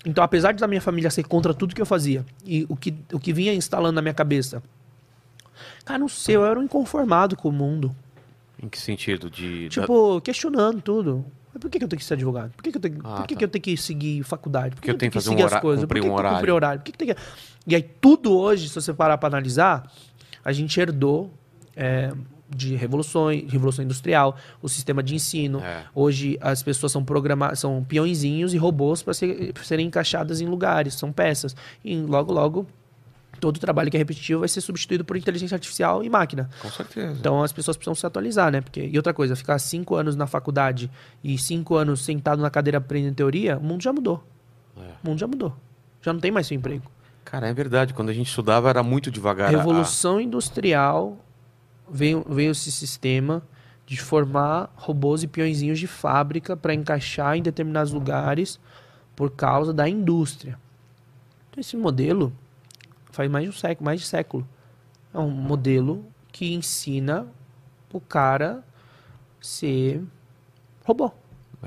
Então, 0.06 0.24
apesar 0.24 0.54
da 0.54 0.68
minha 0.68 0.82
família 0.82 1.10
ser 1.10 1.24
contra 1.24 1.54
tudo 1.54 1.74
que 1.74 1.82
eu 1.82 1.86
fazia, 1.86 2.24
e 2.46 2.66
o 2.70 2.76
que, 2.76 2.94
o 3.12 3.20
que 3.20 3.34
vinha 3.34 3.54
instalando 3.54 3.94
na 3.96 4.02
minha 4.02 4.14
cabeça, 4.14 4.62
cara, 5.84 5.98
não 6.00 6.08
sei, 6.08 6.36
eu 6.36 6.46
era 6.46 6.60
um 6.60 6.64
inconformado 6.64 7.36
com 7.36 7.50
o 7.50 7.52
mundo. 7.52 7.96
Em 8.62 8.70
que 8.70 8.80
sentido? 8.80 9.30
De, 9.30 9.68
Tipo, 9.70 10.22
questionando 10.22 10.82
tudo. 10.82 11.26
Mas 11.54 11.60
por 11.62 11.70
que, 11.70 11.80
que 11.80 11.86
eu 11.86 11.88
tenho 11.90 12.00
que 12.00 12.06
ser 12.06 12.14
advogado? 12.16 12.52
Por 12.52 12.64
que, 12.64 12.72
que, 12.72 12.78
eu, 12.78 12.82
tenho, 12.82 13.00
Ah, 13.04 13.16
por 13.18 13.28
que, 13.28 13.34
tá. 13.34 13.40
que 13.40 13.46
eu 13.46 13.50
tenho 13.50 13.64
que 13.64 13.78
seguir 13.78 14.24
faculdade? 14.24 14.72
Por 14.72 14.76
Porque 14.76 14.92
eu 14.92 14.98
tenho 14.98 15.12
que 15.12 15.18
fazer 15.18 15.30
um 15.30 15.34
seguir 15.34 15.44
hora- 15.44 15.62
Por 15.62 15.62
que 15.62 15.74
um 15.80 15.88
que 15.88 15.88
que 15.88 16.30
cumprir 16.36 16.52
horário? 16.52 16.80
Por 16.80 16.86
que 16.86 16.92
que 16.92 16.98
tem 16.98 17.08
que... 17.08 17.16
E 17.68 17.76
aí, 17.76 17.82
tudo 17.82 18.38
hoje, 18.38 18.70
se 18.70 18.76
você 18.76 18.94
parar 18.94 19.18
para 19.18 19.28
analisar, 19.30 19.90
a 20.44 20.52
gente 20.52 20.80
herdou 20.80 21.34
é, 21.76 22.12
de 22.50 22.76
revoluções, 22.76 23.52
revolução 23.52 23.84
industrial, 23.84 24.38
o 24.62 24.70
sistema 24.70 25.02
de 25.02 25.16
ensino. 25.16 25.60
É. 25.62 25.84
Hoje, 25.96 26.38
as 26.42 26.62
pessoas 26.62 26.92
são 26.92 27.04
programadas, 27.04 27.60
são 27.60 27.84
peõezinhos 27.84 28.54
e 28.54 28.58
robôs 28.58 29.02
para 29.02 29.14
ser, 29.14 29.52
serem 29.64 29.88
encaixadas 29.88 30.42
em 30.42 30.46
lugares, 30.46 30.94
são 30.94 31.12
peças. 31.12 31.56
E 31.84 31.96
logo, 31.98 32.32
logo, 32.32 32.68
todo 33.40 33.60
trabalho 33.60 33.90
que 33.90 33.98
é 33.98 34.00
repetitivo 34.00 34.42
vai 34.42 34.50
ser 34.50 34.62
substituído 34.62 35.04
por 35.04 35.18
inteligência 35.18 35.56
artificial 35.56 36.04
e 36.04 36.10
máquina. 36.10 36.50
Com 36.62 36.70
certeza. 36.70 37.16
Então 37.20 37.42
as 37.44 37.52
pessoas 37.52 37.76
precisam 37.78 37.96
se 37.96 38.06
atualizar, 38.06 38.52
né? 38.52 38.62
Porque, 38.62 38.86
e 38.92 38.96
outra 38.96 39.14
coisa, 39.14 39.36
ficar 39.36 39.58
cinco 39.60 39.96
anos 39.96 40.16
na 40.16 40.28
faculdade 40.28 40.90
e 41.24 41.38
cinco 41.38 41.76
anos 41.76 42.06
sentado 42.06 42.42
na 42.42 42.50
cadeira 42.50 42.78
aprendendo 42.78 43.16
teoria, 43.16 43.58
o 43.58 43.64
mundo 43.64 43.82
já 43.84 43.92
mudou. 43.92 44.24
É. 44.78 44.82
O 45.04 45.10
mundo 45.10 45.20
já 45.20 45.28
mudou. 45.28 45.56
Já 46.02 46.14
não 46.14 46.20
tem 46.20 46.30
mais 46.32 46.46
seu 46.48 46.56
emprego. 46.56 46.86
Cara, 47.26 47.48
é 47.48 47.54
verdade. 47.54 47.94
Quando 47.94 48.10
a 48.10 48.14
gente 48.14 48.28
estudava 48.30 48.70
era 48.70 48.84
muito 48.84 49.10
devagar. 49.10 49.48
a- 49.48 49.58
Revolução 49.58 50.22
industrial 50.22 51.18
veio, 51.90 52.26
veio 52.28 52.52
esse 52.52 52.72
sistema 52.72 53.44
de 53.86 54.00
formar 54.02 54.72
robôs 54.76 55.24
e 55.24 55.28
peõezinhos 55.28 55.80
de 55.80 55.88
fábrica 55.88 56.58
para 56.58 56.74
encaixar 56.74 57.38
em 57.38 57.42
determinados 57.42 57.94
lugares 57.94 58.60
por 59.16 59.32
causa 59.32 59.74
da 59.74 59.88
indústria. 59.88 60.60
Então 61.50 61.62
esse 61.62 61.78
modelo 61.78 62.34
faz 63.12 63.30
mais 63.30 63.46
de 63.46 63.50
um 63.50 63.54
século, 63.54 63.86
mais 63.86 64.02
de 64.02 64.08
século. 64.08 64.48
É 65.14 65.20
um 65.20 65.30
modelo 65.30 66.06
que 66.32 66.54
ensina 66.54 67.28
o 67.94 68.02
cara 68.02 68.64
ser 69.40 70.04
robô. 70.84 71.12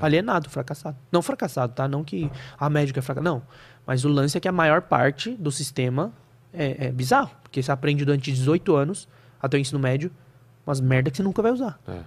Alienado, 0.01 0.51
fracassado. 0.51 0.97
Não 1.11 1.23
fracassado, 1.23 1.73
tá? 1.73 1.89
Não 1.89 2.05
que 2.05 2.31
a 2.59 2.69
médica 2.69 3.01
é 3.01 3.03
fracassada. 3.03 3.31
Não. 3.31 3.43
Mas 3.87 4.05
o 4.05 4.09
lance 4.09 4.37
é 4.37 4.41
que 4.41 4.47
a 4.47 4.53
maior 4.53 4.83
parte 4.83 5.31
do 5.31 5.51
sistema 5.51 6.13
é, 6.53 6.87
é 6.87 6.93
bizarro. 6.93 7.31
Porque 7.43 7.63
você 7.63 7.73
aprende 7.73 8.05
durante 8.05 8.31
18 8.31 8.77
anos, 8.77 9.09
até 9.41 9.57
o 9.57 9.61
ensino 9.61 9.79
médio, 9.79 10.11
umas 10.67 10.81
merda 10.81 11.11
que 11.11 11.17
você 11.17 11.23
nunca 11.23 11.43
vai 11.43 11.53
usar. 11.53 11.79
É. 11.87 12.01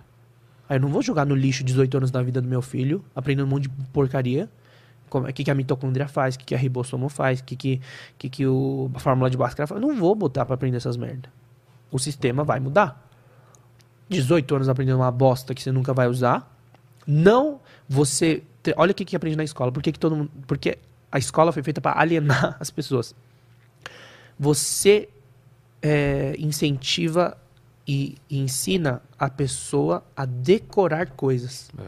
Aí 0.69 0.77
eu 0.77 0.79
não 0.79 0.89
vou 0.89 1.01
jogar 1.01 1.25
no 1.25 1.35
lixo 1.35 1.63
18 1.63 1.97
anos 1.97 2.11
da 2.11 2.21
vida 2.21 2.41
do 2.41 2.47
meu 2.47 2.61
filho, 2.61 3.03
aprendendo 3.15 3.45
um 3.45 3.49
monte 3.49 3.63
de 3.63 3.69
porcaria. 3.91 4.49
O 5.09 5.33
que, 5.33 5.43
que 5.43 5.51
a 5.51 5.55
mitocôndria 5.55 6.07
faz, 6.07 6.35
o 6.35 6.39
que, 6.39 6.45
que 6.45 6.55
a 6.55 6.57
ribossomo 6.57 7.09
faz, 7.09 7.41
o 7.41 7.43
que, 7.43 7.57
que, 7.57 7.81
que, 8.17 8.29
que 8.29 8.47
o, 8.47 8.89
a 8.93 8.99
fórmula 8.99 9.29
de 9.29 9.35
Bhaskara 9.35 9.67
faz. 9.67 9.81
Eu 9.81 9.85
não 9.85 9.93
vou 9.93 10.15
botar 10.15 10.45
pra 10.45 10.55
aprender 10.55 10.77
essas 10.77 10.95
merda. 10.95 11.29
O 11.91 11.99
sistema 11.99 12.45
vai 12.45 12.61
mudar. 12.61 13.05
18 14.07 14.55
anos 14.55 14.69
aprendendo 14.69 14.99
uma 14.99 15.11
bosta 15.11 15.53
que 15.53 15.61
você 15.61 15.71
nunca 15.71 15.93
vai 15.93 16.07
usar. 16.07 16.49
Não 17.05 17.59
você. 17.89 18.43
Olha 18.77 18.91
o 18.91 18.95
que, 18.95 19.03
que 19.03 19.15
aprende 19.15 19.35
na 19.35 19.43
escola. 19.43 19.71
Por 19.71 19.83
que, 19.83 19.91
que 19.91 19.99
todo 19.99 20.15
mundo. 20.15 20.31
Porque 20.47 20.77
a 21.11 21.19
escola 21.19 21.51
foi 21.51 21.63
feita 21.63 21.81
para 21.81 21.99
alienar 21.99 22.55
as 22.61 22.71
pessoas. 22.71 23.13
Você 24.39 25.09
é, 25.81 26.35
incentiva 26.37 27.37
e 27.87 28.17
ensina 28.29 29.01
a 29.17 29.29
pessoa 29.29 30.03
a 30.15 30.25
decorar 30.25 31.11
coisas. 31.11 31.69
É. 31.77 31.83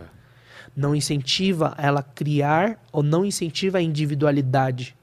Não 0.76 0.96
incentiva 0.96 1.76
ela 1.78 2.00
a 2.00 2.04
criar 2.04 2.82
ou 2.92 3.04
não 3.04 3.24
incentiva 3.24 3.78
a 3.78 3.82
individualidade. 3.82 4.96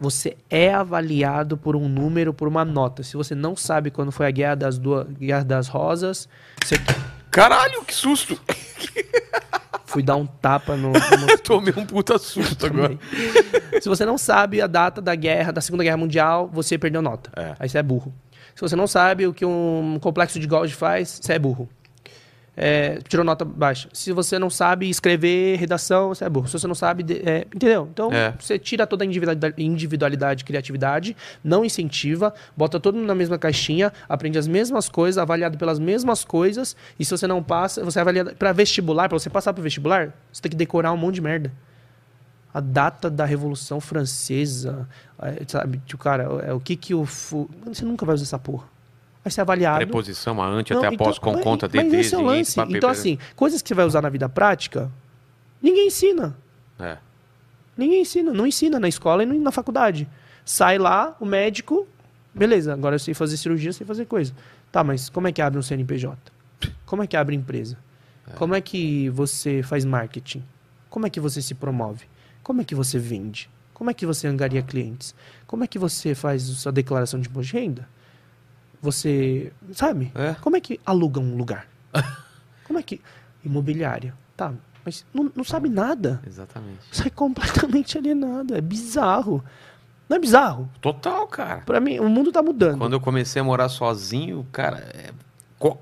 Você 0.00 0.36
é 0.50 0.74
avaliado 0.74 1.56
por 1.56 1.76
um 1.76 1.88
número, 1.88 2.34
por 2.34 2.48
uma 2.48 2.64
nota. 2.64 3.04
Se 3.04 3.16
você 3.16 3.36
não 3.36 3.54
sabe 3.54 3.90
quando 3.90 4.10
foi 4.10 4.26
a 4.26 4.30
Guerra 4.32 4.56
das, 4.56 4.76
duas, 4.76 5.06
Guerra 5.06 5.44
das 5.44 5.68
Rosas, 5.68 6.28
você 6.60 6.74
Caralho, 7.32 7.82
que 7.84 7.94
susto! 7.94 8.38
fui 9.92 10.02
dar 10.02 10.16
um 10.16 10.26
tapa 10.26 10.74
no. 10.74 10.92
no 10.92 11.38
Tomei 11.44 11.74
um 11.76 11.84
puta 11.84 12.18
susto 12.18 12.66
agora. 12.66 12.98
Se 13.80 13.88
você 13.88 14.06
não 14.06 14.16
sabe 14.16 14.60
a 14.62 14.66
data 14.66 15.02
da 15.02 15.14
guerra, 15.14 15.52
da 15.52 15.60
Segunda 15.60 15.84
Guerra 15.84 15.98
Mundial, 15.98 16.48
você 16.50 16.78
perdeu 16.78 17.02
nota. 17.02 17.30
É. 17.36 17.54
Aí 17.58 17.68
você 17.68 17.78
é 17.78 17.82
burro. 17.82 18.12
Se 18.54 18.60
você 18.60 18.74
não 18.74 18.86
sabe 18.86 19.26
o 19.26 19.34
que 19.34 19.44
um 19.44 19.98
complexo 20.00 20.38
de 20.38 20.46
Gauss 20.46 20.72
faz, 20.72 21.20
você 21.22 21.34
é 21.34 21.38
burro. 21.38 21.68
É, 22.54 22.98
tirou 23.08 23.24
nota 23.24 23.44
baixa. 23.44 23.88
Se 23.92 24.12
você 24.12 24.38
não 24.38 24.50
sabe 24.50 24.88
escrever 24.88 25.56
redação, 25.56 26.08
você 26.10 26.24
é 26.24 26.28
burro. 26.28 26.46
Se 26.46 26.58
você 26.58 26.66
não 26.66 26.74
sabe. 26.74 27.04
é, 27.24 27.46
entendeu? 27.54 27.88
Então, 27.90 28.12
É. 28.12 28.34
você 28.38 28.58
tira 28.58 28.86
toda 28.86 29.04
a 29.04 29.06
individualidade, 29.58 30.42
e 30.42 30.44
criatividade, 30.44 31.16
não 31.42 31.64
incentiva, 31.64 32.34
bota 32.56 32.78
todo 32.78 32.94
mundo 32.96 33.06
na 33.06 33.14
mesma 33.14 33.38
caixinha, 33.38 33.92
aprende 34.08 34.38
as 34.38 34.46
mesmas 34.46 34.88
coisas, 34.88 35.16
avaliado 35.16 35.56
pelas 35.56 35.78
mesmas 35.78 36.24
coisas. 36.24 36.76
E 36.98 37.04
se 37.04 37.10
você 37.10 37.26
não 37.26 37.42
passa, 37.42 37.82
você 37.82 37.98
é 37.98 38.02
avaliado. 38.02 38.34
Pra 38.36 38.52
vestibular, 38.52 39.08
pra 39.08 39.18
você 39.18 39.30
passar 39.30 39.52
pro 39.54 39.62
vestibular, 39.62 40.12
você 40.30 40.42
tem 40.42 40.50
que 40.50 40.56
decorar 40.56 40.92
um 40.92 40.96
monte 40.96 41.16
de 41.16 41.22
merda 41.22 41.52
a 42.54 42.60
data 42.60 43.08
da 43.08 43.24
Revolução 43.24 43.80
Francesa, 43.80 44.86
é, 45.18 45.42
sabe? 45.48 45.80
Tipo, 45.86 46.02
cara, 46.02 46.24
é 46.46 46.52
o 46.52 46.60
que 46.60 46.76
que 46.76 46.94
o... 46.94 47.04
Você 47.04 47.82
nunca 47.84 48.04
vai 48.04 48.14
usar 48.14 48.24
essa 48.24 48.38
porra. 48.38 48.66
Vai 49.24 49.30
ser 49.30 49.40
avaliado. 49.40 49.78
Preposição, 49.78 50.42
a 50.42 50.46
ante, 50.48 50.72
até 50.72 50.86
então, 50.88 50.94
após, 51.06 51.18
com 51.18 51.32
mas- 51.32 51.42
conta, 51.44 51.70
mas 51.72 51.84
DD, 51.84 51.96
esse 52.00 52.14
é 52.14 52.18
o 52.18 52.22
lance. 52.22 52.56
papel, 52.56 52.76
Então, 52.76 52.90
assim, 52.90 53.18
coisas 53.36 53.62
que 53.62 53.68
você 53.68 53.74
vai 53.74 53.84
usar 53.84 54.02
na 54.02 54.08
vida 54.08 54.28
prática, 54.28 54.90
ninguém 55.62 55.86
ensina. 55.86 56.36
É. 56.78 56.96
Ninguém 57.76 58.02
ensina. 58.02 58.32
Não 58.32 58.46
ensina 58.46 58.80
na 58.80 58.88
escola 58.88 59.22
e 59.22 59.26
na 59.26 59.52
faculdade. 59.52 60.08
Sai 60.44 60.76
lá, 60.76 61.16
o 61.20 61.24
médico, 61.24 61.86
beleza, 62.34 62.72
agora 62.72 62.96
eu 62.96 62.98
sei 62.98 63.14
fazer 63.14 63.36
cirurgia, 63.36 63.68
eu 63.70 63.72
sei 63.74 63.86
fazer 63.86 64.06
coisa. 64.06 64.34
Tá, 64.72 64.82
mas 64.82 65.08
como 65.08 65.28
é 65.28 65.32
que 65.32 65.40
abre 65.40 65.58
um 65.58 65.62
CNPJ? 65.62 66.16
Como 66.84 67.02
é 67.02 67.06
que 67.06 67.16
abre 67.16 67.36
empresa? 67.36 67.78
Como 68.34 68.54
é 68.54 68.60
que 68.60 69.08
você 69.10 69.62
faz 69.62 69.84
marketing? 69.84 70.42
Como 70.90 71.06
é 71.06 71.10
que 71.10 71.20
você 71.20 71.40
se 71.40 71.54
promove? 71.54 72.06
Como 72.42 72.60
é 72.60 72.64
que 72.64 72.74
você 72.74 72.98
vende? 72.98 73.48
Como 73.72 73.90
é 73.90 73.94
que 73.94 74.04
você 74.04 74.26
angaria 74.26 74.62
clientes? 74.62 75.14
Como 75.46 75.64
é 75.64 75.66
que 75.66 75.78
você 75.78 76.14
faz 76.14 76.48
a 76.50 76.54
sua 76.54 76.72
declaração 76.72 77.20
de 77.20 77.28
imposto 77.28 77.52
de 77.52 77.58
renda? 77.60 77.88
Você, 78.82 79.52
sabe? 79.72 80.10
É. 80.14 80.34
Como 80.40 80.56
é 80.56 80.60
que 80.60 80.78
aluga 80.84 81.20
um 81.20 81.36
lugar? 81.36 81.66
Como 82.66 82.78
é 82.78 82.82
que... 82.82 83.00
Imobiliária. 83.44 84.14
Tá, 84.36 84.52
mas 84.84 85.04
não, 85.14 85.30
não 85.34 85.44
sabe 85.44 85.68
nada. 85.68 86.20
Exatamente. 86.26 86.80
Sai 86.90 87.10
completamente 87.10 87.96
alienado. 87.96 88.54
É 88.54 88.60
bizarro. 88.60 89.42
Não 90.08 90.16
é 90.16 90.20
bizarro? 90.20 90.68
Total, 90.80 91.26
cara. 91.26 91.62
Pra 91.64 91.80
mim, 91.80 91.98
o 91.98 92.08
mundo 92.08 92.30
tá 92.30 92.42
mudando. 92.42 92.78
Quando 92.78 92.92
eu 92.92 93.00
comecei 93.00 93.40
a 93.40 93.44
morar 93.44 93.68
sozinho, 93.68 94.46
cara, 94.52 94.78
é- 94.94 95.10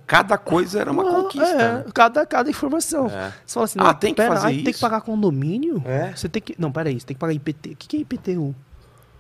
cada 0.06 0.36
coisa 0.39 0.81
era 0.81 0.90
uma 0.93 1.02
conquista. 1.05 1.47
é, 1.48 1.72
né? 1.78 1.85
cada, 1.94 2.24
cada 2.27 2.51
informação. 2.51 3.06
É. 3.09 3.32
Você 3.47 3.55
fala 3.55 3.64
assim, 3.64 3.78
Ah, 3.81 3.85
não, 3.85 3.94
tem 3.94 4.14
que 4.14 4.16
pera, 4.22 4.35
fazer 4.35 4.47
aí 4.48 4.55
tem 4.56 4.64
que 4.64 4.70
isso? 4.70 4.81
pagar 4.81 5.01
condomínio? 5.01 5.82
É. 5.86 6.12
Você 6.14 6.28
tem 6.28 6.40
que. 6.43 6.55
Não, 6.59 6.70
peraí, 6.70 7.01
você 7.01 7.06
tem 7.06 7.14
que 7.14 7.20
pagar 7.20 7.32
IPT. 7.32 7.70
O 7.70 7.77
que 7.77 7.97
é 7.97 8.01
IPTU? 8.01 8.55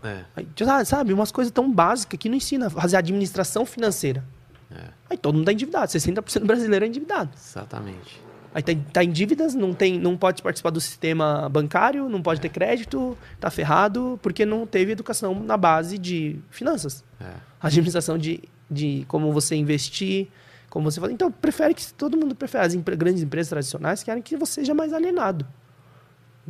É. 0.02 0.24
Aí, 0.36 0.46
sabe, 0.84 1.12
umas 1.12 1.30
coisas 1.30 1.52
tão 1.52 1.70
básicas 1.70 2.18
que 2.18 2.28
não 2.28 2.36
ensina 2.36 2.66
a 2.66 2.70
fazer 2.70 2.96
administração 2.96 3.66
financeira. 3.66 4.24
É. 4.70 4.84
Aí 5.10 5.16
todo 5.18 5.34
mundo 5.34 5.44
tá 5.46 5.52
endividado. 5.52 5.90
60% 5.90 6.40
do 6.40 6.46
brasileiro 6.46 6.84
é 6.84 6.88
endividado. 6.88 7.30
Exatamente. 7.36 8.20
Aí 8.54 8.62
tá, 8.62 8.72
tá 8.92 9.04
em 9.04 9.10
dívidas, 9.10 9.54
não, 9.54 9.72
tem, 9.72 9.98
não 9.98 10.16
pode 10.16 10.42
participar 10.42 10.70
do 10.70 10.80
sistema 10.80 11.48
bancário, 11.48 12.08
não 12.08 12.20
pode 12.20 12.40
ter 12.40 12.48
crédito, 12.48 13.16
tá 13.38 13.48
ferrado, 13.50 14.18
porque 14.22 14.44
não 14.44 14.66
teve 14.66 14.90
educação 14.92 15.34
na 15.38 15.56
base 15.56 15.96
de 15.98 16.40
finanças. 16.50 17.04
É. 17.20 17.30
Administração 17.60 18.18
de, 18.18 18.42
de 18.68 19.04
como 19.06 19.32
você 19.32 19.54
investir, 19.54 20.28
como 20.68 20.90
você 20.90 21.00
fazer. 21.00 21.12
Então, 21.12 21.30
prefere 21.30 21.74
que 21.74 21.92
todo 21.94 22.16
mundo 22.16 22.34
prefere. 22.34 22.66
As 22.66 22.74
empre- 22.74 22.96
grandes 22.96 23.22
empresas 23.22 23.50
tradicionais 23.50 24.02
querem 24.02 24.22
que 24.22 24.36
você 24.36 24.54
seja 24.54 24.74
mais 24.74 24.92
alienado. 24.92 25.46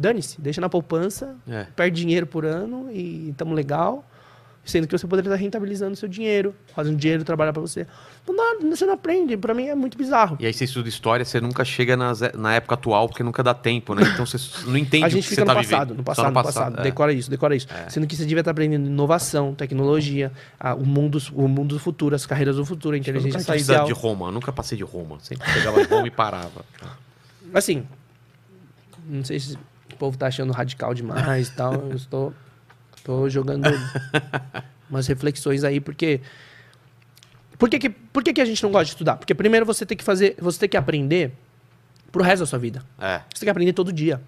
Dane-se, 0.00 0.40
deixa 0.40 0.60
na 0.62 0.68
poupança, 0.70 1.36
É. 1.46 1.66
perde 1.76 2.00
dinheiro 2.00 2.26
por 2.26 2.46
ano 2.46 2.88
e 2.90 3.28
estamos 3.30 3.54
legal. 3.54 4.06
Sendo 4.62 4.86
que 4.86 4.96
você 4.96 5.06
poderia 5.06 5.28
estar 5.30 5.42
rentabilizando 5.42 5.96
seu 5.96 6.06
dinheiro, 6.08 6.54
fazendo 6.74 6.96
dinheiro 6.96 7.24
trabalhar 7.24 7.52
para 7.52 7.62
você. 7.62 7.86
Não 8.28 8.36
dá, 8.36 8.56
você 8.68 8.84
não 8.84 8.92
aprende. 8.92 9.34
Para 9.36 9.54
mim 9.54 9.66
é 9.66 9.74
muito 9.74 9.96
bizarro. 9.96 10.36
E 10.38 10.44
aí 10.46 10.52
você 10.52 10.64
estuda 10.64 10.86
história, 10.88 11.24
você 11.24 11.40
nunca 11.40 11.64
chega 11.64 11.96
nas 11.96 12.20
e- 12.20 12.30
na 12.36 12.54
época 12.54 12.74
atual, 12.74 13.08
porque 13.08 13.22
nunca 13.22 13.42
dá 13.42 13.54
tempo, 13.54 13.94
né? 13.94 14.02
Então 14.12 14.24
você 14.24 14.36
não 14.66 14.76
entende 14.76 15.04
A 15.04 15.08
o 15.08 15.10
gente 15.10 15.22
que 15.24 15.28
fica 15.30 15.36
você 15.36 15.40
no 15.40 15.46
tá 15.46 15.54
passado, 15.54 15.88
vivendo. 15.94 15.96
no 15.98 16.02
Só 16.02 16.22
passado, 16.22 16.26
no 16.34 16.42
passado. 16.42 16.80
é. 16.80 16.82
Decora 16.82 17.12
isso, 17.12 17.30
decora 17.30 17.56
isso. 17.56 17.66
Sendo 17.88 18.06
que 18.06 18.14
você 18.14 18.24
devia 18.26 18.40
estar 18.42 18.50
aprendendo 18.50 18.86
inovação, 18.86 19.54
tecnologia, 19.54 20.30
a- 20.58 20.74
o, 20.74 20.84
mundo, 20.86 21.18
o 21.32 21.48
mundo 21.48 21.74
do 21.74 21.80
futuro, 21.80 22.14
as 22.14 22.26
carreiras 22.26 22.56
do 22.56 22.64
futuro, 22.64 22.94
a 22.94 22.98
Eu 22.98 23.00
inteligência 23.00 23.38
nunca 23.38 23.44
saí 23.52 23.64
da- 23.64 23.80
artificial. 23.80 23.86
de 23.86 23.92
Roma, 23.94 24.26
eu 24.28 24.32
nunca 24.32 24.52
passei 24.52 24.76
de 24.76 24.84
Roma. 24.84 25.18
Sempre 25.20 25.50
chegava 25.50 25.80
em 25.80 25.84
Roma 25.84 26.06
e 26.06 26.10
parava. 26.10 26.64
Assim, 27.54 27.82
não 29.08 29.24
sei 29.24 29.40
se 29.40 29.54
o 29.54 29.58
povo 30.00 30.16
tá 30.16 30.28
achando 30.28 30.50
radical 30.52 30.94
demais 30.94 31.48
e 31.48 31.52
tal. 31.52 31.74
Eu 31.74 31.94
estou, 31.94 32.34
estou 32.96 33.28
jogando 33.28 33.68
umas 34.88 35.06
reflexões 35.06 35.62
aí, 35.62 35.78
porque. 35.78 36.22
Por 37.58 37.68
que, 37.68 37.78
que, 37.78 37.90
por 37.90 38.24
que, 38.24 38.32
que 38.32 38.40
a 38.40 38.44
gente 38.46 38.62
não 38.62 38.72
gosta 38.72 38.86
de 38.86 38.92
estudar? 38.92 39.16
Porque 39.18 39.34
primeiro 39.34 39.66
você 39.66 39.84
tem 39.84 39.96
que 39.96 40.02
fazer. 40.02 40.34
Você 40.40 40.58
tem 40.58 40.68
que 40.70 40.78
aprender 40.78 41.32
pro 42.10 42.22
resto 42.22 42.40
da 42.40 42.46
sua 42.46 42.58
vida. 42.58 42.82
É. 42.98 43.20
Você 43.28 43.40
tem 43.40 43.46
que 43.46 43.50
aprender 43.50 43.74
todo 43.74 43.92
dia. 43.92 44.20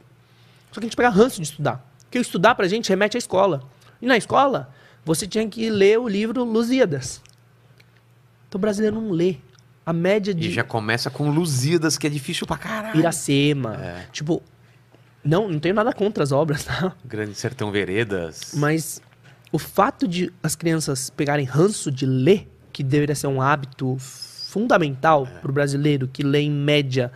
Só 0.70 0.78
que 0.78 0.86
a 0.86 0.88
gente 0.88 0.96
pega 0.96 1.08
ranço 1.08 1.40
de 1.40 1.46
estudar. 1.46 1.82
Porque 2.02 2.18
estudar 2.18 2.54
pra 2.54 2.68
gente 2.68 2.90
remete 2.90 3.16
à 3.16 3.18
escola. 3.18 3.62
E 4.02 4.06
na 4.06 4.18
escola, 4.18 4.70
você 5.02 5.26
tinha 5.26 5.48
que 5.48 5.70
ler 5.70 5.98
o 5.98 6.06
livro 6.06 6.44
Lusíadas. 6.44 7.22
Então 8.48 8.58
o 8.58 8.60
brasileiro 8.60 9.00
não 9.00 9.10
lê. 9.10 9.36
A 9.84 9.92
média 9.92 10.32
de 10.32 10.48
E 10.48 10.52
já 10.52 10.62
começa 10.62 11.10
com 11.10 11.30
Lusíadas, 11.30 11.96
que 11.96 12.06
é 12.06 12.10
difícil 12.10 12.46
pra 12.46 12.58
caralho. 12.58 13.00
Iracema. 13.00 13.76
É. 13.82 14.06
Tipo, 14.12 14.42
não, 15.24 15.48
não 15.48 15.58
tenho 15.58 15.74
nada 15.74 15.92
contra 15.92 16.22
as 16.22 16.32
obras, 16.32 16.64
tá? 16.66 16.92
Grande 17.04 17.34
Sertão 17.34 17.70
Veredas. 17.70 18.52
Mas 18.54 19.00
o 19.50 19.58
fato 19.58 20.06
de 20.08 20.32
as 20.42 20.54
crianças 20.56 21.10
pegarem 21.10 21.44
ranço 21.44 21.90
de 21.90 22.06
ler, 22.06 22.48
que 22.72 22.82
deveria 22.82 23.14
ser 23.14 23.26
um 23.26 23.40
hábito 23.40 23.96
fundamental 23.98 25.26
É. 25.26 25.38
pro 25.40 25.52
brasileiro, 25.52 26.08
que 26.08 26.22
lê 26.22 26.40
em 26.40 26.50
média. 26.50 27.10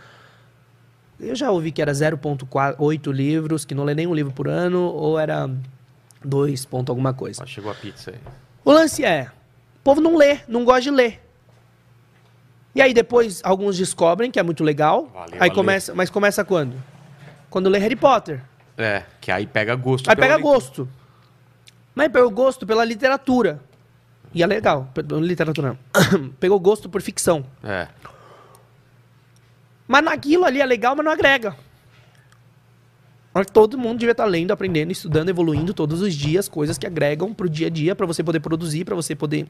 Eu 1.19 1.35
já 1.35 1.49
ouvi 1.51 1.71
que 1.71 1.81
era 1.81 1.91
0,8 1.91 3.11
livros, 3.11 3.65
que 3.65 3.73
não 3.73 3.83
lê 3.83 3.95
nenhum 3.95 4.13
livro 4.13 4.31
por 4.31 4.47
ano, 4.47 4.81
ou 4.83 5.17
era 5.19 5.49
2 6.23 6.65
ponto 6.65 6.91
alguma 6.91 7.13
coisa. 7.13 7.41
Ó, 7.43 7.45
chegou 7.45 7.71
a 7.71 7.75
pizza 7.75 8.11
aí. 8.11 8.17
O 8.63 8.71
lance 8.71 9.03
é, 9.03 9.31
o 9.77 9.83
povo 9.83 9.99
não 10.01 10.15
lê, 10.15 10.39
não 10.47 10.63
gosta 10.63 10.81
de 10.81 10.91
ler. 10.91 11.21
E 12.75 12.81
aí 12.81 12.93
depois 12.93 13.41
alguns 13.43 13.75
descobrem 13.77 14.29
que 14.29 14.39
é 14.39 14.43
muito 14.43 14.63
legal. 14.63 15.07
Valeu, 15.11 15.33
aí 15.33 15.39
valeu. 15.39 15.55
começa, 15.55 15.95
mas 15.95 16.09
começa 16.11 16.43
quando? 16.45 16.75
Quando 17.57 17.69
lê 17.69 17.79
Harry 17.79 17.95
Potter. 17.95 18.39
É, 18.77 19.01
que 19.19 19.31
aí 19.31 19.47
pega 19.47 19.73
gosto. 19.73 20.07
Aí 20.07 20.15
pega 20.15 20.35
leitura. 20.35 20.53
gosto. 20.53 20.87
Mas 21.95 22.07
pegou 22.09 22.29
gosto 22.29 22.67
pela 22.67 22.85
literatura. 22.85 23.59
E 24.31 24.43
é 24.43 24.45
legal. 24.45 24.87
Literatura 25.19 25.69
não. 25.69 26.29
Pegou 26.39 26.59
gosto 26.59 26.87
por 26.87 27.01
ficção. 27.01 27.43
É. 27.63 27.87
Mas 29.87 30.03
naquilo 30.03 30.45
ali 30.45 30.61
é 30.61 30.65
legal, 30.67 30.95
mas 30.95 31.03
não 31.03 31.11
agrega. 31.11 31.55
Todo 33.51 33.75
mundo 33.75 33.97
devia 33.97 34.11
estar 34.11 34.25
lendo, 34.25 34.51
aprendendo, 34.51 34.91
estudando, 34.91 35.29
evoluindo 35.29 35.73
todos 35.73 35.99
os 35.99 36.13
dias, 36.13 36.47
coisas 36.47 36.77
que 36.77 36.85
agregam 36.85 37.33
pro 37.33 37.49
dia 37.49 37.65
a 37.65 37.71
dia, 37.71 37.95
para 37.95 38.05
você 38.05 38.23
poder 38.23 38.39
produzir, 38.39 38.85
para 38.85 38.93
você 38.93 39.15
poder 39.15 39.47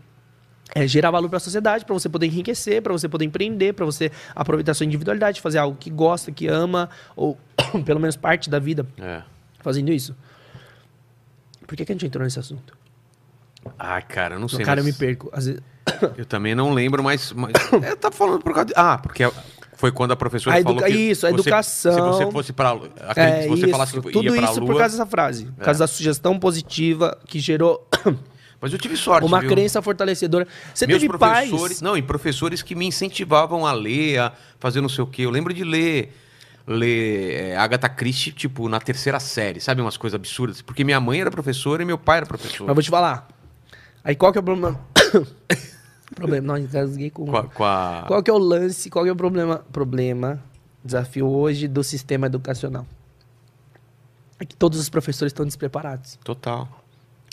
é, 0.75 0.85
gerar 0.87 1.11
valor 1.11 1.29
para 1.29 1.37
a 1.37 1.39
sociedade, 1.39 1.85
para 1.85 1.93
você 1.93 2.09
poder 2.09 2.25
enriquecer, 2.27 2.81
para 2.81 2.91
você 2.93 3.07
poder 3.07 3.25
empreender, 3.25 3.73
para 3.73 3.85
você 3.85 4.11
aproveitar 4.35 4.73
sua 4.73 4.85
individualidade, 4.85 5.41
fazer 5.41 5.57
algo 5.57 5.77
que 5.79 5.89
gosta, 5.89 6.31
que 6.31 6.47
ama, 6.47 6.89
ou 7.15 7.37
pelo 7.85 7.99
menos 7.99 8.15
parte 8.15 8.49
da 8.49 8.59
vida 8.59 8.85
É. 8.99 9.21
fazendo 9.61 9.91
isso. 9.91 10.15
Por 11.65 11.75
que, 11.75 11.85
que 11.85 11.91
a 11.91 11.95
gente 11.95 12.05
entrou 12.05 12.23
nesse 12.23 12.39
assunto? 12.39 12.77
Ai, 13.77 14.01
cara, 14.01 14.35
eu 14.35 14.39
não 14.39 14.47
sei. 14.47 14.63
cara, 14.63 14.79
eu 14.79 14.83
me 14.83 14.91
mas 14.91 14.97
perco. 14.97 15.29
Vezes... 15.33 15.59
Eu 16.17 16.25
também 16.25 16.53
não 16.53 16.73
lembro, 16.73 17.01
mas. 17.01 17.31
mas 17.31 17.53
eu 17.71 17.95
tava 17.97 18.13
falando 18.13 18.41
por 18.41 18.53
causa. 18.53 18.65
De, 18.67 18.73
ah, 18.75 18.97
porque 18.97 19.23
foi 19.73 19.89
quando 19.91 20.11
a 20.11 20.15
professora 20.17 20.57
A 20.59 20.61
falou 20.61 20.81
que. 20.83 20.89
isso, 20.89 21.25
a 21.25 21.29
você- 21.29 21.33
educação. 21.35 21.93
Se 21.93 22.01
você 22.25 22.31
fosse. 22.31 22.51
Acredito, 22.51 23.17
É, 23.17 23.41
se 23.43 23.47
você 23.47 23.61
isso, 23.63 23.71
falasse 23.71 23.93
que 23.93 24.11
tudo 24.11 24.25
ia 24.25 24.31
pra 24.33 24.43
isso 24.51 24.59
lua. 24.59 24.67
por 24.67 24.77
causa 24.77 24.97
dessa 24.97 25.05
frase. 25.09 25.45
Por 25.45 25.63
causa 25.63 25.79
da 25.79 25.87
sugestão 25.87 26.37
positiva 26.37 27.17
que 27.25 27.39
gerou 27.39 27.87
Mas 28.59 28.73
eu 28.73 28.79
tive 28.79 28.97
sorte. 28.97 29.25
uma 29.25 29.39
viu? 29.39 29.49
crença 29.49 29.81
fortalecedora. 29.81 30.47
Você 30.73 30.87
Meus 30.87 31.01
teve 31.01 31.17
pais... 31.17 31.81
Não, 31.81 31.95
e 31.95 32.01
professores 32.01 32.61
que 32.63 32.75
me 32.75 32.85
incentivavam 32.87 33.65
a 33.65 33.71
ler, 33.71 34.19
a 34.19 34.33
fazer 34.59 34.81
não 34.81 34.89
sei 34.89 35.03
o 35.03 35.07
quê. 35.07 35.23
Eu 35.23 35.29
lembro 35.29 35.53
de 35.53 35.63
ler. 35.63 36.13
Ler 36.69 37.51
é, 37.51 37.57
Agatha 37.57 37.87
Christie, 37.87 38.33
tipo, 38.33 38.67
na 38.67 38.77
terceira 38.79 39.21
série, 39.21 39.61
sabe? 39.61 39.81
Umas 39.81 39.95
coisas 39.95 40.15
absurdas. 40.15 40.61
Porque 40.61 40.83
minha 40.83 40.99
mãe 40.99 41.21
era 41.21 41.31
professora 41.31 41.81
e 41.81 41.85
meu 41.85 41.97
pai 41.97 42.17
era 42.17 42.25
professor. 42.25 42.67
Mas 42.67 42.75
vou 42.75 42.83
te 42.83 42.89
falar. 42.89 43.25
Aí 44.03 44.15
qual 44.15 44.33
que 44.33 44.37
é 44.37 44.41
o 44.41 44.43
problema? 44.43 44.77
problema, 46.13 46.47
não, 46.47 46.57
engasguei 46.57 47.09
com... 47.09 47.25
Com 47.25 47.37
a, 47.37 47.43
com 47.43 47.63
a- 47.63 48.03
Qual 48.07 48.21
que 48.21 48.29
é 48.29 48.33
o 48.33 48.37
lance, 48.37 48.89
qual 48.89 49.05
que 49.05 49.09
é 49.09 49.13
o 49.13 49.15
problema, 49.15 49.63
problema, 49.71 50.43
desafio 50.83 51.27
hoje 51.27 51.69
do 51.69 51.83
sistema 51.83 52.27
educacional? 52.27 52.85
É 54.39 54.45
que 54.45 54.55
todos 54.55 54.79
os 54.79 54.89
professores 54.89 55.31
estão 55.31 55.45
despreparados. 55.45 56.19
Total. 56.23 56.67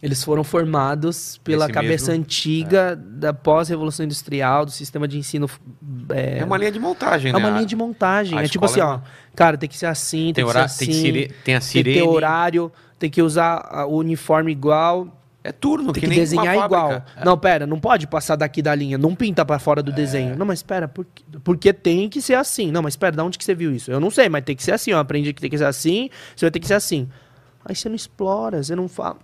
Eles 0.03 0.23
foram 0.23 0.45
formados 0.45 1.41
pela 1.43 1.65
Nesse 1.67 1.73
cabeça 1.73 2.11
mesmo- 2.11 2.23
antiga 2.25 2.95
da 2.95 3.33
pós-revolução 3.33 4.05
industrial, 4.05 4.67
do 4.67 4.71
sistema 4.71 5.09
de 5.09 5.17
ensino. 5.19 5.49
É, 6.11 6.41
É, 6.41 6.45
uma 6.45 6.59
linha 6.59 6.71
de 6.73 6.79
montagem, 6.79 7.31
é 7.31 7.33
né? 7.33 7.39
uma 7.39 7.51
linha 7.51 7.65
de 7.67 7.75
montagem. 7.77 8.39
a 8.39 8.43
É 8.43 8.49
tipo 8.49 8.65
assim, 8.67 8.81
é 8.81 8.85
ó. 8.85 9.01
Cara, 9.35 9.57
tem 9.57 9.69
que 9.69 9.79
ser 9.79 9.87
assim, 9.87 10.33
tem, 10.33 10.45
Tem, 10.45 10.45
que 10.45 10.51
ser 10.53 10.59
tem, 10.59 10.65
assim. 10.65 10.93
sire... 10.93 11.29
tem 11.45 11.55
a 11.55 11.59
Tem 11.59 11.61
que 11.61 11.65
sirene. 11.65 11.97
ter 12.01 12.03
horário, 12.07 12.71
tem 12.99 13.09
que 13.09 13.23
usar 13.23 13.87
o 13.89 13.97
uniforme 13.97 14.53
igual, 14.53 15.09
É 15.43 15.53
turno, 15.53 15.93
tem 15.93 16.03
que, 16.03 16.09
que, 16.09 16.15
desenhar 16.15 16.57
igual. 16.65 16.93
É. 16.93 17.03
Não, 17.25 17.37
pera, 17.39 17.67
não 17.67 17.79
pode 17.79 18.07
passar 18.07 18.35
daqui 18.37 18.61
da 18.63 18.75
linha, 18.75 18.97
não 18.99 19.15
pinta 19.15 19.45
pra 19.45 19.59
fora 19.59 19.83
do 19.83 19.93
desenho. 19.93 20.37
Não, 20.37 20.45
mas 20.47 20.63
pera, 20.63 20.89
por 20.89 21.07
porque 21.43 21.71
tem 21.73 22.09
que 22.09 22.21
ser 22.23 22.35
assim. 22.35 22.71
Não, 22.71 22.81
mas 22.83 22.97
pera, 22.97 23.15
da 23.17 23.25
onde 23.25 23.37
que 23.39 23.45
você 23.45 23.55
viu 23.55 23.71
isso? 23.71 23.91
Eu 23.91 24.01
não 24.01 24.11
sei, 24.11 24.29
mas 24.31 24.43
tem 24.45 24.57
que 24.57 24.63
ser 24.63 24.73
assim, 24.73 24.93
ó. 24.93 24.99
Aprendi 25.01 25.33
que 25.35 25.41
tem 25.43 25.51
que 25.51 25.59
ser 25.59 25.65
assim, 25.67 26.09
você 26.35 26.47
vai 26.47 26.51
ter 26.51 26.61
que 26.61 26.67
ser 26.67 26.75
assim. 26.75 27.09
Aí 27.65 27.75
você 27.75 27.89
não 27.91 27.97
explora, 27.97 28.63
você 28.63 28.75
não 28.75 28.89
fala. 28.89 29.17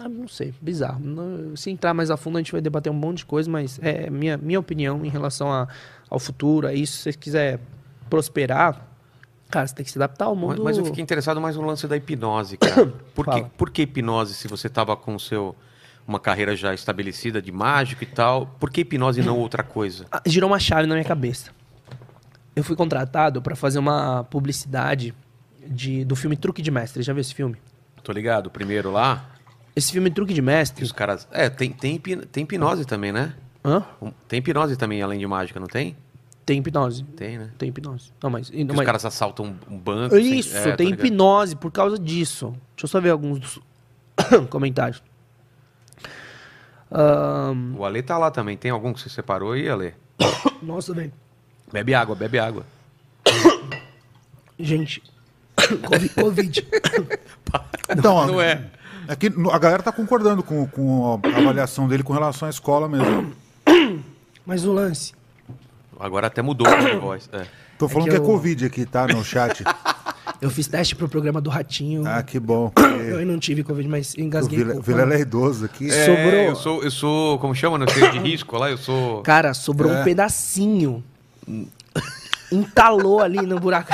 Ah, 0.00 0.08
não 0.08 0.28
sei, 0.28 0.52
bizarro. 0.60 1.00
Se 1.56 1.70
entrar 1.70 1.92
mais 1.94 2.10
a 2.10 2.16
fundo, 2.16 2.36
a 2.36 2.40
gente 2.40 2.52
vai 2.52 2.60
debater 2.60 2.90
um 2.90 2.94
monte 2.96 3.18
de 3.18 3.26
coisa, 3.26 3.50
mas 3.50 3.78
é 3.82 4.08
minha, 4.10 4.36
minha 4.36 4.58
opinião 4.60 5.04
em 5.04 5.08
relação 5.08 5.52
a- 5.52 5.66
ao 6.10 6.18
futuro, 6.18 6.66
a 6.66 6.72
isso. 6.74 6.96
Se 6.98 7.02
você 7.04 7.12
quiser 7.12 7.60
prosperar, 8.10 8.86
cara, 9.50 9.66
você 9.66 9.74
tem 9.74 9.84
que 9.84 9.90
se 9.90 9.98
adaptar 9.98 10.26
ao 10.26 10.36
Mas, 10.36 10.48
mundo. 10.48 10.64
mas 10.64 10.78
eu 10.78 10.84
fiquei 10.84 11.02
interessado 11.02 11.40
mais 11.40 11.56
no 11.56 11.62
lance 11.66 11.86
da 11.86 11.96
hipnose, 11.96 12.56
cara. 12.56 12.86
Por 13.14 13.26
que, 13.26 13.44
por 13.56 13.70
que 13.70 13.82
hipnose 13.82 14.34
se 14.34 14.46
você 14.48 14.68
tava 14.68 14.96
com 14.96 15.18
seu 15.18 15.54
uma 16.06 16.20
carreira 16.20 16.54
já 16.54 16.72
estabelecida 16.72 17.42
de 17.42 17.50
mágico 17.50 18.04
e 18.04 18.06
tal? 18.06 18.46
Por 18.60 18.70
que 18.70 18.82
hipnose 18.82 19.20
e 19.20 19.24
não 19.24 19.38
outra 19.38 19.62
coisa? 19.64 20.06
Ah, 20.12 20.22
girou 20.24 20.48
uma 20.48 20.58
chave 20.60 20.86
na 20.86 20.94
minha 20.94 21.04
cabeça. 21.04 21.50
Eu 22.54 22.62
fui 22.62 22.76
contratado 22.76 23.42
pra 23.42 23.56
fazer 23.56 23.78
uma 23.80 24.22
publicidade 24.24 25.12
de, 25.66 26.04
do 26.04 26.14
filme 26.14 26.36
Truque 26.36 26.62
de 26.62 26.70
Mestre. 26.70 27.02
Já 27.02 27.12
viu 27.12 27.20
esse 27.20 27.34
filme? 27.34 27.56
Tô 28.04 28.12
ligado, 28.12 28.46
o 28.46 28.50
primeiro 28.50 28.90
lá, 28.92 29.24
Esse 29.76 29.92
filme 29.92 30.10
Truque 30.10 30.32
de 30.32 30.40
Mestre. 30.42 30.82
os 30.82 30.90
caras. 30.90 31.28
É, 31.30 31.48
tem, 31.50 31.70
tem, 31.70 31.98
tem 31.98 32.42
hipnose 32.44 32.84
também, 32.86 33.12
né? 33.12 33.34
Hã? 33.64 33.84
Um- 34.00 34.10
Tem 34.26 34.38
hipnose 34.38 34.76
também, 34.76 35.02
além 35.02 35.18
de 35.18 35.26
mágica, 35.26 35.60
não 35.60 35.66
tem? 35.66 35.94
Tem 36.46 36.58
hipnose. 36.60 37.02
Tem, 37.16 37.36
né? 37.38 37.50
Tem 37.58 37.68
hipnose. 37.68 38.10
Não, 38.22 38.30
mas. 38.30 38.50
Não, 38.50 38.60
os 38.70 38.74
mas 38.76 38.86
caras 38.86 39.04
assaltam 39.04 39.56
um, 39.68 39.74
um 39.74 39.78
banco. 39.78 40.14
sem- 40.14 40.38
isso, 40.38 40.56
é, 40.56 40.70
tô 40.70 40.76
tem 40.76 40.88
hipnose 40.90 41.56
por 41.56 41.70
causa 41.70 41.98
disso. 41.98 42.50
Deixa 42.74 42.84
eu 42.84 42.88
só 42.88 43.00
ver 43.00 43.10
alguns 43.10 43.38
dos 43.38 43.58
comentários. 44.48 45.02
Ahn, 46.90 47.74
O 47.76 47.84
Ale 47.84 48.02
tá 48.02 48.16
lá 48.16 48.30
também. 48.30 48.56
Tem 48.56 48.70
algum 48.70 48.92
que 48.94 49.00
você 49.00 49.08
separou 49.08 49.52
aí, 49.52 49.68
Ale? 49.68 49.94
nossa, 50.62 50.94
velho. 50.94 51.12
Bebe 51.72 51.94
água, 51.94 52.14
bebe 52.14 52.38
água. 52.38 52.64
Gente. 54.58 55.02
Covid. 55.56 56.08
Covid. 56.14 56.66
Então, 57.90 58.26
Não 58.26 58.40
é. 58.40 58.70
É 59.08 59.16
que 59.16 59.26
a 59.52 59.58
galera 59.58 59.82
tá 59.82 59.92
concordando 59.92 60.42
com, 60.42 60.66
com 60.66 61.20
a 61.22 61.38
avaliação 61.38 61.86
dele 61.88 62.02
com 62.02 62.12
relação 62.12 62.46
à 62.46 62.50
escola 62.50 62.88
mesmo. 62.88 63.32
Mas 64.44 64.64
o 64.64 64.72
lance. 64.72 65.12
Agora 65.98 66.26
até 66.26 66.42
mudou 66.42 66.66
o 66.66 66.76
de 66.84 66.96
voz. 66.96 67.28
É. 67.32 67.46
Tô 67.78 67.88
falando 67.88 68.04
que 68.08 68.10
que, 68.10 68.16
é 68.16 68.20
eu- 68.20 68.24
Covid 68.24 68.66
aqui, 68.66 68.84
tá? 68.86 69.06
No 69.06 69.24
chat. 69.24 69.62
Eu 70.38 70.50
fiz 70.50 70.66
teste 70.66 70.94
pro 70.94 71.08
programa 71.08 71.40
do 71.40 71.48
Ratinho. 71.48 72.02
Ah, 72.06 72.22
que 72.22 72.38
bom. 72.38 72.70
Eu 73.08 73.24
não 73.24 73.38
tive 73.38 73.62
Covid, 73.64 73.88
mas 73.88 74.12
O 74.14 74.20
engasguei. 74.20 74.58
Vila- 74.58 74.74
com- 74.74 74.80
Vilela 74.82 75.14
é 75.14 75.20
idoso 75.20 75.64
aqui. 75.64 75.90
É, 75.90 76.04
Sobrou. 76.04 76.40
Eu 76.42 76.56
sou, 76.56 76.82
eu 76.84 76.90
sou. 76.90 77.38
Como 77.38 77.54
chama? 77.54 77.78
No 77.78 77.86
de 77.86 78.18
risco 78.18 78.58
lá? 78.58 78.68
Eu 78.70 78.76
sou. 78.76 79.22
Cara, 79.22 79.54
sobrou 79.54 79.90
É. 79.90 80.00
um 80.00 80.04
pedacinho. 80.04 81.02
Entalou 82.52 83.22
ali 83.22 83.40
no 83.46 83.58
buraco. 83.58 83.90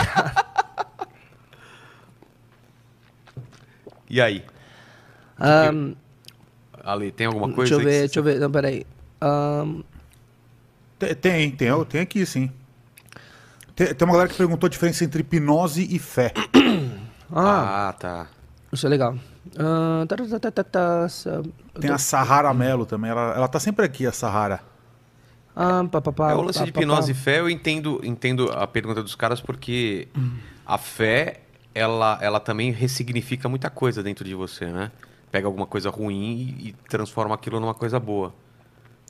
E 4.11 4.21
aí? 4.21 4.45
Ahn, 5.43 5.95
Ale, 6.85 7.11
tem 7.13 7.27
alguma 7.27 7.53
coisa 7.53 7.77
deixa 7.77 7.83
eu 7.83 7.93
ver, 7.93 7.99
deixa 8.01 8.19
eu 8.21 8.23
ver. 8.23 8.41
Não, 8.41 8.51
peraí. 8.51 8.87
Ahn, 9.21 9.83
Tem, 10.99 11.51
tem, 11.51 11.51
tem, 11.85 12.01
aqui 12.01 12.25
sim. 12.25 12.51
Tem, 13.75 13.95
tem 13.95 14.07
uma 14.07 14.13
galera 14.13 14.29
que 14.31 14.37
perguntou 14.37 14.67
a 14.67 14.71
diferença 14.71 15.05
entre 15.05 15.21
hipnose 15.21 15.87
e 15.91 15.99
fé. 15.99 16.33
ah, 17.33 17.89
Ah, 17.89 17.93
tá. 17.93 18.27
isso 18.73 18.87
é 18.87 18.89
legal. 18.91 19.17
Tá, 20.39 20.51
tá, 20.51 20.65
tá, 20.65 21.07
Tem 21.81 21.91
a 21.91 21.99
Sahara 21.99 22.55
Melo 22.55 22.87
também. 22.87 23.11
Ela, 23.11 23.35
ela 23.35 23.49
tá 23.49 23.59
sempre 23.59 23.85
aqui, 23.85 24.07
a 24.07 24.13
Sahara. 24.13 24.61
Ah, 25.55 25.85
pá, 25.91 26.01
pá, 26.01 26.13
pá, 26.13 26.31
É 26.31 26.35
o 26.35 26.43
lance 26.43 26.65
de 26.65 26.73
pá, 26.73 26.81
hipnose 26.81 27.13
e 27.13 27.15
fé, 27.15 27.41
eu 27.41 27.51
entendo, 27.51 28.01
entendo 28.05 28.51
a 28.53 28.67
pergunta 28.67 29.03
dos 29.03 29.15
caras 29.15 29.41
porque 29.41 30.09
a 30.65 30.79
fé, 30.79 31.41
ela, 31.75 32.19
ela 32.23 32.41
também 32.41 32.71
ressignifica 32.71 33.49
muita 33.49 33.69
coisa 33.69 34.03
dentro 34.03 34.25
de 34.25 34.35
você, 34.35 34.67
né? 34.67 34.91
Pega 35.33 35.49
alguma 35.49 35.67
coisa 35.67 35.91
ruim 35.91 36.57
e, 36.61 36.69
e 36.69 36.73
transforma 36.89 37.35
aquilo 37.35 37.59
numa 37.59 37.75
coisa 37.75 37.99
boa. 37.99 38.33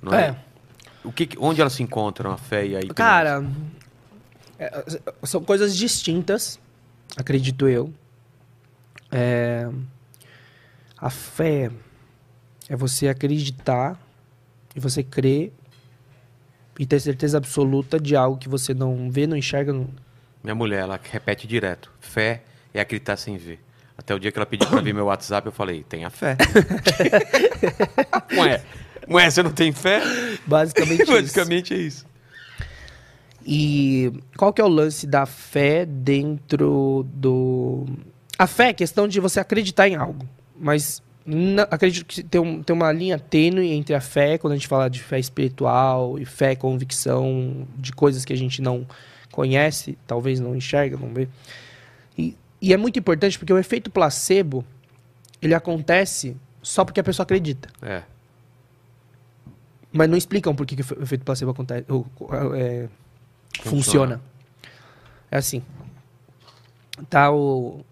Não 0.00 0.14
é? 0.14 0.28
É. 0.28 0.36
O 1.04 1.12
que, 1.12 1.28
onde 1.38 1.60
elas 1.60 1.74
se 1.74 1.82
encontram, 1.82 2.30
a 2.30 2.38
fé 2.38 2.64
e 2.64 2.76
a 2.76 2.78
hipnose? 2.78 2.94
Cara, 2.94 3.44
é, 4.58 4.84
são 5.24 5.42
coisas 5.42 5.76
distintas, 5.76 6.60
acredito 7.16 7.68
eu. 7.68 7.92
É, 9.10 9.68
a 10.96 11.10
fé 11.10 11.70
é 12.68 12.76
você 12.76 13.08
acreditar 13.08 14.00
e 14.74 14.80
você 14.80 15.02
crer 15.02 15.52
e 16.78 16.86
ter 16.86 17.00
certeza 17.00 17.36
absoluta 17.36 17.98
de 17.98 18.14
algo 18.14 18.38
que 18.38 18.48
você 18.48 18.72
não 18.72 19.10
vê, 19.10 19.26
não 19.26 19.36
enxerga. 19.36 19.72
Não... 19.72 19.88
Minha 20.42 20.54
mulher, 20.54 20.82
ela 20.82 20.98
repete 21.02 21.46
direto. 21.46 21.90
Fé 22.00 22.44
é 22.72 22.80
acreditar 22.80 23.16
sem 23.16 23.36
ver. 23.36 23.60
Até 24.02 24.14
o 24.14 24.18
dia 24.18 24.32
que 24.32 24.38
ela 24.38 24.46
pediu 24.46 24.66
pra 24.68 24.80
ver 24.80 24.92
meu 24.92 25.04
WhatsApp, 25.06 25.46
eu 25.46 25.52
falei, 25.52 25.84
tenha 25.88 26.10
fé. 26.10 26.36
Ué, 28.36 28.62
ué, 29.08 29.30
você 29.30 29.42
não 29.42 29.52
tem 29.52 29.72
fé? 29.72 30.02
Basicamente 30.46 31.02
isso. 31.02 31.12
Basicamente 31.12 31.74
é 31.74 31.78
isso. 31.78 32.06
E 33.44 34.12
qual 34.36 34.52
que 34.52 34.60
é 34.60 34.64
o 34.64 34.68
lance 34.68 35.06
da 35.06 35.26
fé 35.26 35.84
dentro 35.84 37.06
do. 37.12 37.86
A 38.38 38.46
fé 38.46 38.68
é 38.68 38.72
questão 38.72 39.06
de 39.08 39.18
você 39.20 39.40
acreditar 39.40 39.88
em 39.88 39.96
algo. 39.96 40.26
Mas 40.56 41.02
acredito 41.70 42.04
que 42.06 42.22
tem, 42.22 42.40
um- 42.40 42.62
tem 42.62 42.74
uma 42.74 42.90
linha 42.92 43.18
tênue 43.18 43.72
entre 43.72 43.94
a 43.94 44.00
fé, 44.00 44.38
quando 44.38 44.52
a 44.52 44.56
gente 44.56 44.68
fala 44.68 44.88
de 44.88 45.00
fé 45.02 45.18
espiritual, 45.18 46.18
e 46.18 46.24
fé, 46.24 46.54
convicção 46.56 47.66
de 47.76 47.92
coisas 47.92 48.24
que 48.24 48.32
a 48.32 48.36
gente 48.36 48.60
não 48.62 48.86
conhece, 49.30 49.96
talvez 50.06 50.38
não 50.40 50.54
enxerga, 50.54 50.96
não 50.96 51.12
vê. 51.12 51.28
E, 52.16 52.36
e 52.62 52.72
é 52.72 52.76
muito 52.76 52.98
importante 52.98 53.38
porque 53.38 53.52
o 53.52 53.58
efeito 53.58 53.90
placebo 53.90 54.64
ele 55.42 55.52
acontece 55.54 56.36
só 56.62 56.84
porque 56.84 57.00
a 57.00 57.04
pessoa 57.04 57.24
acredita. 57.24 57.68
É. 57.82 58.02
Mas 59.92 60.08
não 60.08 60.16
explicam 60.16 60.54
por 60.54 60.64
que, 60.64 60.76
que 60.76 60.82
o 60.94 61.02
efeito 61.02 61.24
placebo 61.24 61.50
acontece, 61.50 61.84
ou, 61.90 62.06
é, 62.54 62.88
funciona. 63.60 63.70
Funciona. 63.70 64.20
É 65.30 65.36
assim. 65.36 65.62
Tá 67.10 67.30
o. 67.30 67.84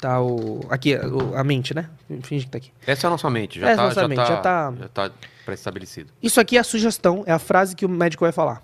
Tá 0.00 0.20
o. 0.20 0.60
Aqui, 0.70 0.96
o- 0.96 1.36
a 1.36 1.44
mente, 1.44 1.74
né? 1.74 1.88
Finge 2.22 2.46
que 2.46 2.50
tá 2.50 2.58
aqui. 2.58 2.72
Essa 2.86 3.06
é 3.06 3.08
a 3.08 3.10
nossa 3.10 3.30
mente, 3.30 3.60
já 3.60 3.68
Essa 3.68 3.70
é 3.70 3.74
a 3.74 3.76
tá, 3.76 3.84
nossa 3.88 4.00
já, 4.00 4.08
mente, 4.08 4.16
tá, 4.18 4.24
já 4.26 4.36
tá- 4.38 4.74
já 4.78 4.88
tá 4.88 5.10
pré-estabelecido. 5.44 6.10
Isso 6.22 6.40
aqui 6.40 6.56
é 6.56 6.60
a 6.60 6.64
sugestão, 6.64 7.22
é 7.26 7.32
a 7.32 7.38
frase 7.38 7.76
que 7.76 7.84
o 7.86 7.88
médico 7.88 8.24
vai 8.24 8.32
falar. 8.32 8.62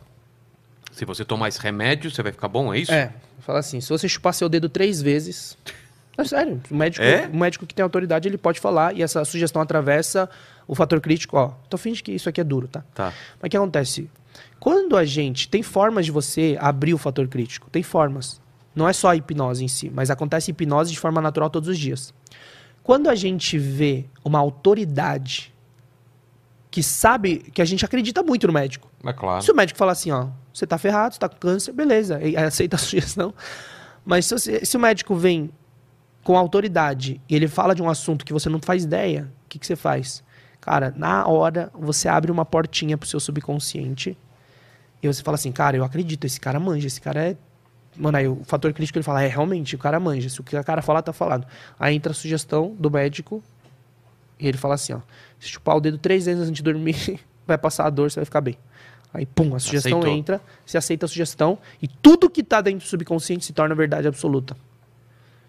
Se 0.93 1.05
você 1.05 1.24
tomar 1.24 1.49
esse 1.49 1.61
remédio, 1.61 2.11
você 2.11 2.23
vai 2.23 2.32
ficar 2.32 2.49
bom, 2.49 2.74
é 2.74 2.78
isso? 2.78 2.93
É. 2.93 3.12
Fala 3.41 3.59
assim: 3.61 3.81
se 3.81 3.89
você 3.89 4.09
chupar 4.09 4.35
seu 4.35 4.49
dedo 4.49 4.69
três 4.69 5.01
vezes. 5.03 5.57
É 6.19 6.25
sério. 6.25 6.61
O 6.71 6.75
médico, 6.75 7.03
É? 7.03 7.31
o 7.33 7.37
médico 7.37 7.65
que 7.65 7.75
tem 7.75 7.83
autoridade, 7.83 8.29
ele 8.29 8.37
pode 8.37 8.61
falar, 8.61 8.95
e 8.95 9.03
essa 9.03 9.25
sugestão 9.25 9.62
atravessa 9.62 10.29
o 10.69 10.75
fator 10.75 11.01
crítico, 11.01 11.35
ó. 11.39 11.53
Então 11.67 11.79
finge 11.79 12.03
que 12.03 12.12
isso 12.12 12.29
aqui 12.29 12.39
é 12.43 12.45
duro, 12.45 12.69
tá? 12.69 12.85
Tá. 12.95 13.15
Mas 13.41 13.47
o 13.47 13.51
que 13.51 13.57
acontece? 13.57 14.11
Quando 14.59 14.99
a 14.99 15.05
gente. 15.07 15.49
Tem 15.49 15.62
formas 15.62 16.05
de 16.05 16.12
você 16.12 16.59
abrir 16.61 16.93
o 16.93 16.99
fator 16.99 17.27
crítico. 17.27 17.71
Tem 17.71 17.83
formas. 17.83 18.39
Não 18.75 18.87
é 18.87 18.93
só 18.93 19.09
a 19.09 19.17
hipnose 19.17 19.65
em 19.65 19.69
si, 19.69 19.89
mas 19.89 20.11
acontece 20.11 20.51
hipnose 20.51 20.93
de 20.93 20.99
forma 20.99 21.23
natural 21.23 21.49
todos 21.49 21.71
os 21.71 21.79
dias. 21.79 22.12
Quando 22.83 23.09
a 23.09 23.15
gente 23.15 23.57
vê 23.57 24.05
uma 24.23 24.39
autoridade 24.41 25.55
que 26.71 26.83
sabe. 26.83 27.39
que 27.55 27.62
a 27.62 27.65
gente 27.65 27.83
acredita 27.85 28.23
muito 28.23 28.47
no 28.47 28.53
médico. 28.53 28.91
Mas 29.03 29.17
claro. 29.17 29.43
Se 29.43 29.51
o 29.51 29.55
médico 29.55 29.79
falar 29.79 29.93
assim, 29.93 30.11
ó, 30.11 30.27
você 30.52 30.66
tá 30.66 30.77
ferrado, 30.78 31.14
você 31.14 31.20
tá 31.20 31.28
com 31.28 31.36
câncer, 31.36 31.72
beleza, 31.72 32.20
aceita 32.47 32.77
a 32.77 32.78
sugestão. 32.78 33.35
Mas 34.05 34.27
se, 34.27 34.35
você- 34.39 34.64
se 34.64 34.77
o 34.77 34.81
médico 34.81 35.14
vem 35.14 35.51
com 36.24 36.36
autoridade 36.36 37.20
e 37.28 37.35
ele 37.35 37.48
fala 37.48 37.74
de 37.74 37.82
um 37.82 37.89
assunto 37.89 38.24
que 38.24 38.32
você 38.32 38.48
não 38.48 38.60
faz 38.60 38.85
ideia, 38.85 39.31
o 39.44 39.48
que, 39.48 39.59
que 39.59 39.66
você 39.66 39.77
faz? 39.77 40.22
Cara, 40.60 40.93
na 40.97 41.27
hora 41.27 41.70
você 41.74 42.09
abre 42.09 42.31
uma 42.31 42.44
portinha 42.44 42.98
pro 42.98 43.09
seu 43.09 43.18
subconsciente 43.18 44.16
e 45.02 45.06
você 45.06 45.22
fala 45.22 45.36
assim, 45.36 45.51
cara, 45.51 45.77
eu 45.77 45.85
acredito, 45.85 46.24
esse 46.27 46.39
cara 46.39 46.60
manja, 46.60 46.86
esse 46.86 47.01
cara 47.01 47.31
é. 47.31 47.36
Mano, 47.97 48.16
aí 48.18 48.28
o 48.28 48.43
fator 48.44 48.72
crítico 48.72 48.98
ele 48.98 49.02
fala, 49.02 49.22
é, 49.22 49.27
realmente, 49.27 49.74
o 49.74 49.78
cara 49.78 49.98
manja, 49.98 50.28
se 50.28 50.40
o 50.40 50.44
que 50.44 50.56
o 50.56 50.62
cara 50.64 50.81
falar, 50.82 51.02
tá 51.02 51.12
falado. 51.12 51.47
Aí 51.78 51.94
entra 51.97 52.12
a 52.12 52.14
sugestão 52.14 52.74
do 52.78 52.90
médico 52.90 53.43
e 54.39 54.47
ele 54.47 54.56
fala 54.59 54.74
assim, 54.74 54.93
ó, 54.93 55.01
se 55.39 55.48
chupar 55.48 55.77
o 55.77 55.81
dedo 55.81 55.98
três 55.98 56.27
vezes 56.27 56.43
antes 56.43 56.52
de 56.52 56.62
dormir, 56.62 57.18
vai 57.47 57.59
passar 57.59 57.86
a 57.86 57.90
dor, 57.90 58.10
você 58.10 58.20
vai 58.20 58.24
ficar 58.24 58.40
bem. 58.40 58.56
Aí, 59.12 59.27
pum, 59.27 59.55
a 59.55 59.59
sugestão 59.59 59.99
Aceitou. 59.99 60.19
entra, 60.19 60.41
você 60.65 60.78
aceita 60.78 61.07
a 61.07 61.09
sugestão 61.09 61.59
e 61.82 61.89
tudo 61.89 62.31
que 62.31 62.43
tá 62.43 62.61
dentro 62.61 62.81
do 62.81 62.89
subconsciente 62.89 63.45
se 63.45 63.53
torna 63.53 63.74
verdade 63.74 64.07
absoluta. 64.07 64.57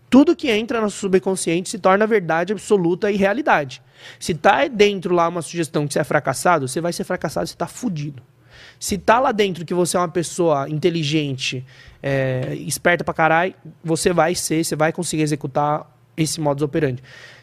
Tudo 0.09 0.35
que 0.35 0.49
entra 0.49 0.81
no 0.81 0.89
subconsciente 0.89 1.69
se 1.69 1.79
torna 1.79 2.05
verdade 2.05 2.51
absoluta 2.51 3.09
e 3.09 3.15
realidade. 3.15 3.81
Se 4.19 4.33
tá 4.33 4.67
dentro 4.67 5.13
lá 5.13 5.27
uma 5.27 5.41
sugestão 5.41 5.87
que 5.87 5.93
você 5.93 5.99
é 5.99 6.03
fracassado, 6.03 6.67
você 6.67 6.81
vai 6.81 6.91
ser 6.91 7.03
fracassado, 7.03 7.47
você 7.47 7.55
tá 7.55 7.67
fudido. 7.67 8.21
Se 8.79 8.97
tá 8.97 9.19
lá 9.19 9.31
dentro 9.31 9.63
que 9.63 9.73
você 9.73 9.95
é 9.95 9.99
uma 9.99 10.09
pessoa 10.09 10.67
inteligente, 10.67 11.65
é, 12.01 12.55
esperta 12.55 13.03
pra 13.03 13.13
caralho, 13.13 13.53
você 13.83 14.11
vai 14.11 14.35
ser, 14.35 14.65
você 14.65 14.75
vai 14.75 14.91
conseguir 14.91 15.21
executar 15.21 15.87
esse 16.17 16.41
modus 16.41 16.63
operandi. 16.63 17.01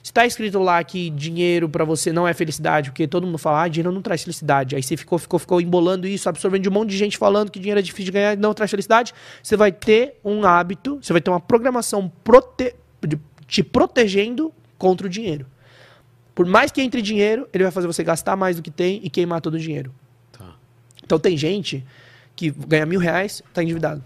Se 0.08 0.12
tá 0.12 0.24
escrito 0.24 0.58
lá 0.58 0.82
que 0.82 1.10
dinheiro 1.10 1.68
pra 1.68 1.84
você 1.84 2.10
não 2.10 2.26
é 2.26 2.32
felicidade, 2.32 2.88
porque 2.88 3.06
todo 3.06 3.26
mundo 3.26 3.36
fala, 3.36 3.64
ah, 3.64 3.68
dinheiro 3.68 3.92
não 3.92 4.00
traz 4.00 4.22
felicidade. 4.22 4.74
Aí 4.74 4.82
você 4.82 4.96
ficou, 4.96 5.18
ficou, 5.18 5.38
ficou 5.38 5.60
embolando 5.60 6.06
isso, 6.06 6.30
absorvendo 6.30 6.62
de 6.62 6.68
um 6.70 6.72
monte 6.72 6.88
de 6.88 6.96
gente 6.96 7.18
falando 7.18 7.50
que 7.50 7.58
dinheiro 7.58 7.78
é 7.78 7.82
difícil 7.82 8.06
de 8.06 8.12
ganhar 8.12 8.32
e 8.32 8.36
não 8.36 8.54
traz 8.54 8.70
felicidade. 8.70 9.12
Você 9.42 9.54
vai 9.54 9.70
ter 9.70 10.18
um 10.24 10.46
hábito, 10.46 10.98
você 11.02 11.12
vai 11.12 11.20
ter 11.20 11.28
uma 11.28 11.38
programação 11.38 12.10
prote 12.24 12.74
te 13.46 13.62
protegendo 13.62 14.50
contra 14.78 15.06
o 15.06 15.10
dinheiro. 15.10 15.44
Por 16.34 16.46
mais 16.46 16.72
que 16.72 16.80
entre 16.80 17.02
dinheiro, 17.02 17.46
ele 17.52 17.64
vai 17.64 17.70
fazer 17.70 17.86
você 17.86 18.02
gastar 18.02 18.34
mais 18.34 18.56
do 18.56 18.62
que 18.62 18.70
tem 18.70 19.02
e 19.04 19.10
queimar 19.10 19.42
todo 19.42 19.56
o 19.56 19.58
dinheiro. 19.58 19.94
Tá. 20.32 20.54
Então 21.04 21.18
tem 21.18 21.36
gente 21.36 21.84
que 22.34 22.50
ganha 22.50 22.86
mil 22.86 22.98
reais, 22.98 23.42
tá 23.52 23.62
endividado. 23.62 24.02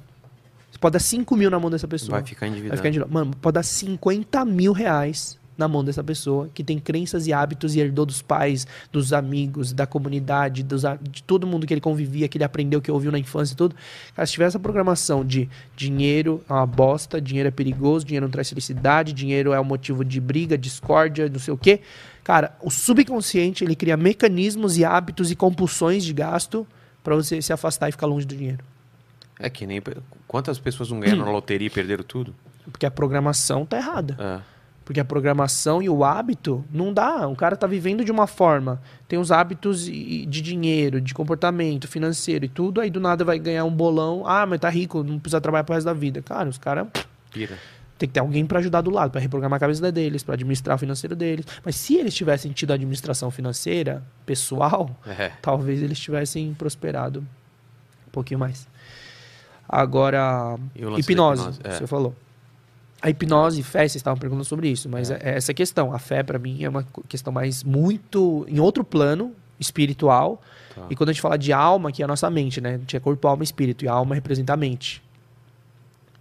Você 0.68 0.78
pode 0.80 0.94
dar 0.94 0.98
5 0.98 1.36
mil 1.36 1.48
na 1.48 1.60
mão 1.60 1.70
dessa 1.70 1.86
pessoa. 1.86 2.18
Vai 2.18 2.26
ficar 2.26 2.40
Vai 2.40 2.48
endividado. 2.48 2.76
ficar 2.76 2.88
endividado. 2.88 3.14
Mano, 3.14 3.36
pode 3.36 3.54
dar 3.54 3.62
50 3.62 4.44
mil 4.44 4.72
reais 4.72 5.40
na 5.56 5.68
mão 5.68 5.84
dessa 5.84 6.02
pessoa 6.02 6.48
que 6.52 6.64
tem 6.64 6.78
crenças 6.78 7.26
e 7.26 7.32
hábitos 7.32 7.74
e 7.74 7.80
herdou 7.80 8.06
dos 8.06 8.22
pais, 8.22 8.66
dos 8.90 9.12
amigos, 9.12 9.72
da 9.72 9.86
comunidade, 9.86 10.62
dos, 10.62 10.82
de 11.02 11.22
todo 11.22 11.46
mundo 11.46 11.66
que 11.66 11.74
ele 11.74 11.80
convivia, 11.80 12.28
que 12.28 12.36
ele 12.36 12.44
aprendeu, 12.44 12.80
que 12.80 12.90
ouviu 12.90 13.12
na 13.12 13.18
infância 13.18 13.54
e 13.54 13.56
tudo. 13.56 13.74
Cara, 14.14 14.26
se 14.26 14.32
tiver 14.32 14.46
essa 14.46 14.58
programação 14.58 15.24
de 15.24 15.48
dinheiro 15.76 16.42
é 16.48 16.52
uma 16.52 16.66
bosta, 16.66 17.20
dinheiro 17.20 17.48
é 17.48 17.52
perigoso, 17.52 18.04
dinheiro 18.04 18.26
não 18.26 18.30
traz 18.30 18.48
felicidade, 18.48 19.12
dinheiro 19.12 19.52
é 19.52 19.60
um 19.60 19.64
motivo 19.64 20.04
de 20.04 20.20
briga, 20.20 20.56
discórdia, 20.56 21.28
não 21.28 21.38
sei 21.38 21.52
o 21.52 21.58
quê. 21.58 21.80
Cara, 22.24 22.56
o 22.62 22.70
subconsciente 22.70 23.64
ele 23.64 23.74
cria 23.74 23.96
mecanismos 23.96 24.78
e 24.78 24.84
hábitos 24.84 25.30
e 25.30 25.36
compulsões 25.36 26.04
de 26.04 26.12
gasto 26.12 26.66
pra 27.02 27.16
você 27.16 27.42
se 27.42 27.52
afastar 27.52 27.88
e 27.88 27.92
ficar 27.92 28.06
longe 28.06 28.26
do 28.26 28.36
dinheiro. 28.36 28.64
É 29.38 29.50
que 29.50 29.66
nem. 29.66 29.82
Quantas 30.28 30.58
pessoas 30.58 30.90
não 30.90 31.00
ganharam 31.00 31.24
na 31.24 31.30
loteria 31.32 31.66
e 31.66 31.70
perderam 31.70 32.04
tudo? 32.04 32.34
Porque 32.70 32.86
a 32.86 32.90
programação 32.90 33.66
tá 33.66 33.76
errada. 33.76 34.16
É. 34.18 34.52
Porque 34.84 34.98
a 34.98 35.04
programação 35.04 35.80
e 35.80 35.88
o 35.88 36.02
hábito 36.04 36.64
não 36.70 36.92
dá. 36.92 37.28
O 37.28 37.36
cara 37.36 37.56
tá 37.56 37.66
vivendo 37.66 38.04
de 38.04 38.10
uma 38.10 38.26
forma, 38.26 38.80
tem 39.06 39.18
os 39.18 39.30
hábitos 39.30 39.84
de 39.84 40.26
dinheiro, 40.26 41.00
de 41.00 41.14
comportamento 41.14 41.86
financeiro 41.86 42.44
e 42.44 42.48
tudo, 42.48 42.80
aí 42.80 42.90
do 42.90 42.98
nada 43.00 43.24
vai 43.24 43.38
ganhar 43.38 43.64
um 43.64 43.70
bolão. 43.70 44.24
Ah, 44.26 44.44
mas 44.44 44.58
tá 44.58 44.68
rico, 44.68 45.04
não 45.04 45.18
precisa 45.18 45.40
trabalhar 45.40 45.64
pro 45.64 45.74
resto 45.74 45.86
da 45.86 45.92
vida. 45.92 46.20
Cara, 46.20 46.48
os 46.48 46.58
caras 46.58 46.88
Pira. 47.32 47.56
tem 47.96 48.08
que 48.08 48.12
ter 48.14 48.18
alguém 48.20 48.44
pra 48.44 48.58
ajudar 48.58 48.80
do 48.80 48.90
lado, 48.90 49.12
pra 49.12 49.20
reprogramar 49.20 49.56
a 49.56 49.60
cabeça 49.60 49.92
deles, 49.92 50.24
pra 50.24 50.34
administrar 50.34 50.74
o 50.74 50.78
financeiro 50.78 51.14
deles. 51.14 51.46
Mas 51.64 51.76
se 51.76 51.94
eles 51.96 52.12
tivessem 52.12 52.50
tido 52.50 52.72
administração 52.72 53.30
financeira 53.30 54.02
pessoal, 54.26 54.90
É. 55.06 55.30
talvez 55.40 55.80
eles 55.80 55.98
tivessem 56.00 56.52
prosperado 56.54 57.20
um 57.20 58.10
pouquinho 58.10 58.40
mais. 58.40 58.66
Agora, 59.68 60.58
hipnose, 60.74 61.00
hipnose, 61.00 61.60
é. 61.64 61.70
você 61.70 61.86
falou. 61.86 62.14
A 63.02 63.10
hipnose 63.10 63.60
e 63.60 63.62
fé, 63.64 63.80
vocês 63.80 63.96
estavam 63.96 64.18
perguntando 64.18 64.44
sobre 64.44 64.68
isso, 64.68 64.88
mas 64.88 65.10
é. 65.10 65.18
essa 65.22 65.52
questão. 65.52 65.92
A 65.92 65.98
fé, 65.98 66.22
pra 66.22 66.38
mim, 66.38 66.62
é 66.62 66.68
uma 66.68 66.86
questão 67.08 67.32
mais 67.32 67.64
muito 67.64 68.46
em 68.48 68.60
outro 68.60 68.84
plano, 68.84 69.34
espiritual. 69.58 70.40
Tá. 70.74 70.86
E 70.88 70.94
quando 70.94 71.10
a 71.10 71.12
gente 71.12 71.20
fala 71.20 71.36
de 71.36 71.52
alma, 71.52 71.90
que 71.90 72.02
é 72.02 72.04
a 72.04 72.08
nossa 72.08 72.30
mente, 72.30 72.60
né? 72.60 72.76
A 72.76 72.78
gente 72.78 72.96
é 72.96 73.00
corpo, 73.00 73.26
alma 73.26 73.42
e 73.42 73.44
espírito, 73.44 73.84
e 73.84 73.88
a 73.88 73.92
alma 73.92 74.14
representa 74.14 74.52
a 74.52 74.56
mente. 74.56 75.02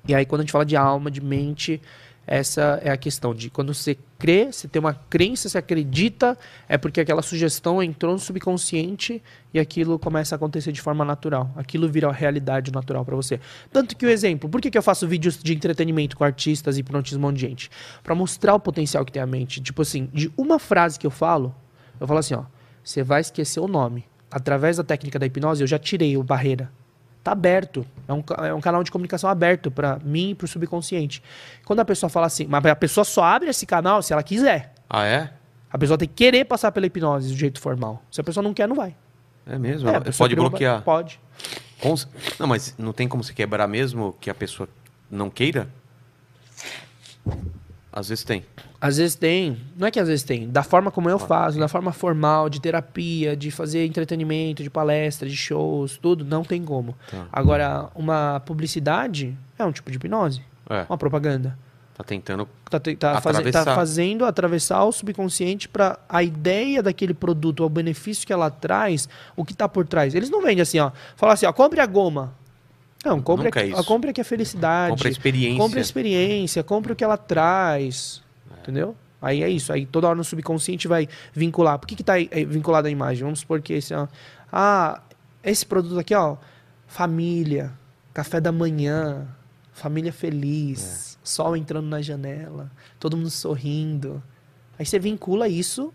E 0.07 0.15
aí, 0.15 0.25
quando 0.25 0.41
a 0.41 0.43
gente 0.43 0.51
fala 0.51 0.65
de 0.65 0.75
alma, 0.75 1.11
de 1.11 1.21
mente, 1.21 1.79
essa 2.25 2.79
é 2.83 2.91
a 2.91 2.97
questão 2.97 3.33
de 3.33 3.49
quando 3.49 3.73
você 3.73 3.97
crê, 4.17 4.51
você 4.51 4.67
tem 4.67 4.79
uma 4.79 4.93
crença, 4.93 5.49
você 5.49 5.57
acredita, 5.57 6.37
é 6.69 6.77
porque 6.77 7.01
aquela 7.01 7.21
sugestão 7.21 7.81
entrou 7.81 8.13
no 8.13 8.19
subconsciente 8.19 9.21
e 9.53 9.59
aquilo 9.59 9.97
começa 9.97 10.35
a 10.35 10.37
acontecer 10.37 10.71
de 10.71 10.79
forma 10.79 11.03
natural. 11.03 11.51
Aquilo 11.55 11.89
vira 11.89 12.11
realidade 12.11 12.71
natural 12.71 13.03
pra 13.03 13.15
você. 13.15 13.39
Tanto 13.71 13.95
que 13.95 14.05
o 14.05 14.09
exemplo, 14.09 14.47
por 14.49 14.61
que, 14.61 14.69
que 14.69 14.77
eu 14.77 14.83
faço 14.83 15.07
vídeos 15.07 15.37
de 15.41 15.53
entretenimento 15.53 16.15
com 16.15 16.23
artistas 16.23 16.77
e 16.77 16.81
hipnotismo 16.81 17.33
de 17.33 17.41
gente? 17.41 17.71
Pra 18.03 18.13
mostrar 18.13 18.53
o 18.53 18.59
potencial 18.59 19.03
que 19.03 19.11
tem 19.11 19.21
a 19.21 19.27
mente. 19.27 19.59
Tipo 19.59 19.81
assim, 19.81 20.07
de 20.13 20.31
uma 20.37 20.59
frase 20.59 20.99
que 20.99 21.07
eu 21.07 21.11
falo, 21.11 21.53
eu 21.99 22.07
falo 22.07 22.19
assim, 22.19 22.35
ó, 22.35 22.43
você 22.83 23.03
vai 23.03 23.21
esquecer 23.21 23.59
o 23.59 23.67
nome. 23.67 24.05
Através 24.29 24.77
da 24.77 24.83
técnica 24.83 25.19
da 25.19 25.25
hipnose, 25.25 25.61
eu 25.61 25.67
já 25.67 25.77
tirei 25.77 26.15
o 26.15 26.23
barreira. 26.23 26.71
Tá 27.23 27.33
aberto. 27.33 27.85
É 28.07 28.13
um, 28.13 28.23
é 28.45 28.53
um 28.53 28.61
canal 28.61 28.83
de 28.83 28.89
comunicação 28.91 29.29
aberto 29.29 29.69
pra 29.69 29.99
mim 30.03 30.31
e 30.31 30.35
pro 30.35 30.47
subconsciente. 30.47 31.21
Quando 31.65 31.79
a 31.79 31.85
pessoa 31.85 32.09
fala 32.09 32.25
assim, 32.25 32.47
mas 32.47 32.65
a 32.65 32.75
pessoa 32.75 33.03
só 33.05 33.23
abre 33.23 33.49
esse 33.49 33.65
canal 33.65 34.01
se 34.01 34.11
ela 34.11 34.23
quiser. 34.23 34.73
Ah, 34.89 35.05
é? 35.05 35.31
A 35.71 35.77
pessoa 35.77 35.97
tem 35.97 36.07
que 36.07 36.15
querer 36.15 36.45
passar 36.45 36.71
pela 36.71 36.85
hipnose 36.87 37.29
do 37.31 37.37
jeito 37.37 37.61
formal. 37.61 38.01
Se 38.11 38.19
a 38.19 38.23
pessoa 38.23 38.43
não 38.43 38.53
quer, 38.53 38.67
não 38.67 38.75
vai. 38.75 38.95
É 39.45 39.57
mesmo? 39.57 39.87
É, 39.89 39.99
pode 40.17 40.35
uma- 40.35 40.49
bloquear. 40.49 40.81
Pode. 40.81 41.19
Não, 42.39 42.47
mas 42.47 42.75
não 42.77 42.91
tem 42.93 43.07
como 43.07 43.23
se 43.23 43.33
quebrar 43.33 43.67
mesmo 43.67 44.15
que 44.19 44.29
a 44.29 44.35
pessoa 44.35 44.67
não 45.09 45.29
queira? 45.29 45.67
Às 47.93 48.07
vezes 48.09 48.23
tem. 48.23 48.45
Às 48.79 48.97
vezes 48.97 49.15
tem, 49.15 49.57
não 49.77 49.87
é 49.87 49.91
que 49.91 49.99
às 49.99 50.07
vezes 50.07 50.23
tem, 50.23 50.49
da 50.49 50.63
forma 50.63 50.89
como 50.89 51.09
eu 51.09 51.19
faço, 51.19 51.59
da 51.59 51.67
forma 51.67 51.91
formal, 51.91 52.49
de 52.49 52.59
terapia, 52.61 53.35
de 53.35 53.51
fazer 53.51 53.85
entretenimento, 53.85 54.63
de 54.63 54.69
palestra, 54.69 55.27
de 55.27 55.35
shows, 55.35 55.97
tudo, 55.97 56.23
não 56.25 56.43
tem 56.43 56.63
como. 56.63 56.95
Tá. 57.11 57.25
Agora, 57.31 57.89
uma 57.93 58.41
publicidade 58.45 59.37
é 59.59 59.65
um 59.65 59.71
tipo 59.71 59.91
de 59.91 59.97
hipnose, 59.97 60.41
É. 60.69 60.85
uma 60.89 60.97
propaganda. 60.97 61.57
Tá 61.93 62.03
tentando. 62.05 62.47
Tá, 62.69 62.79
te- 62.79 62.95
tá 62.95 63.19
faze- 63.21 63.51
tá 63.51 63.65
fazendo 63.75 64.25
atravessar 64.25 64.83
o 64.85 64.91
subconsciente 64.91 65.67
para 65.67 65.99
a 66.09 66.23
ideia 66.23 66.81
daquele 66.81 67.13
produto, 67.13 67.63
o 67.63 67.69
benefício 67.69 68.25
que 68.25 68.31
ela 68.33 68.49
traz, 68.49 69.07
o 69.35 69.43
que 69.45 69.53
tá 69.53 69.67
por 69.67 69.85
trás. 69.85 70.15
Eles 70.15 70.29
não 70.29 70.41
vendem 70.41 70.61
assim, 70.61 70.79
ó. 70.79 70.91
Fala 71.17 71.33
assim, 71.33 71.45
ó, 71.45 71.51
compre 71.53 71.81
a 71.81 71.85
goma. 71.85 72.33
Não, 73.03 73.21
compre, 73.21 73.45
Nunca 73.45 73.59
é 73.59 73.63
aqui, 73.63 73.71
isso. 73.71 73.79
ó, 73.79 73.83
compre 73.83 74.09
aqui 74.11 74.21
a 74.21 74.23
felicidade. 74.23 74.91
Compra 74.91 75.07
a 75.07 75.11
experiência. 75.11 75.57
Compre 75.57 75.79
a 75.79 75.81
experiência, 75.81 76.63
compre 76.63 76.93
o 76.93 76.95
que 76.95 77.03
ela 77.03 77.17
traz. 77.17 78.21
Entendeu? 78.61 78.95
Aí 79.21 79.43
é 79.43 79.49
isso. 79.49 79.73
Aí 79.73 79.85
toda 79.85 80.07
hora 80.07 80.15
no 80.15 80.23
subconsciente 80.23 80.87
vai 80.87 81.07
vincular. 81.33 81.79
Por 81.79 81.87
que, 81.87 81.95
que 81.95 82.03
tá 82.03 82.13
vinculado 82.47 82.87
à 82.87 82.91
imagem? 82.91 83.23
Vamos 83.23 83.39
supor 83.39 83.61
que 83.61 83.73
esse, 83.73 83.93
ó. 83.93 84.07
Ah, 84.51 85.01
esse 85.43 85.65
produto 85.65 85.99
aqui, 85.99 86.13
ó. 86.13 86.37
Família, 86.87 87.71
café 88.13 88.39
da 88.41 88.51
manhã, 88.51 89.27
família 89.71 90.11
feliz, 90.11 91.17
sol 91.23 91.55
entrando 91.55 91.87
na 91.87 92.01
janela, 92.01 92.71
todo 92.99 93.15
mundo 93.15 93.29
sorrindo. 93.29 94.21
Aí 94.77 94.85
você 94.85 94.99
vincula 94.99 95.47
isso 95.47 95.93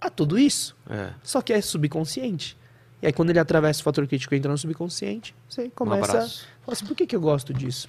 a 0.00 0.10
tudo 0.10 0.38
isso. 0.38 0.76
É. 0.88 1.10
Só 1.22 1.40
que 1.40 1.52
é 1.52 1.60
subconsciente. 1.60 2.56
E 3.04 3.06
aí, 3.06 3.12
quando 3.12 3.28
ele 3.28 3.38
atravessa 3.38 3.82
o 3.82 3.84
fator 3.84 4.06
crítico 4.06 4.34
e 4.34 4.38
entra 4.38 4.50
no 4.50 4.56
subconsciente, 4.56 5.34
você 5.46 5.68
começa 5.68 6.12
a 6.12 6.14
abraço. 6.14 6.48
falar 6.64 6.72
assim: 6.72 6.86
por 6.86 6.96
que, 6.96 7.06
que 7.06 7.14
eu 7.14 7.20
gosto 7.20 7.52
disso? 7.52 7.86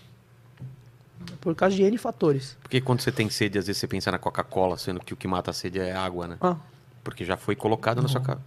Por 1.39 1.55
causa 1.55 1.73
de 1.73 1.83
N 1.83 1.97
fatores. 1.97 2.57
Porque 2.61 2.81
quando 2.81 2.99
você 2.99 3.13
tem 3.13 3.29
sede, 3.29 3.57
às 3.57 3.65
vezes 3.67 3.79
você 3.79 3.87
pensa 3.87 4.11
na 4.11 4.19
Coca-Cola, 4.19 4.77
sendo 4.77 4.99
que 4.99 5.13
o 5.13 5.15
que 5.15 5.25
mata 5.25 5.51
a 5.51 5.53
sede 5.53 5.79
é 5.79 5.93
água, 5.95 6.27
né? 6.27 6.37
Ah, 6.41 6.57
Porque 7.01 7.23
já 7.23 7.37
foi 7.37 7.55
colocado 7.55 8.01
na 8.01 8.09
sua 8.09 8.19
cara. 8.19 8.39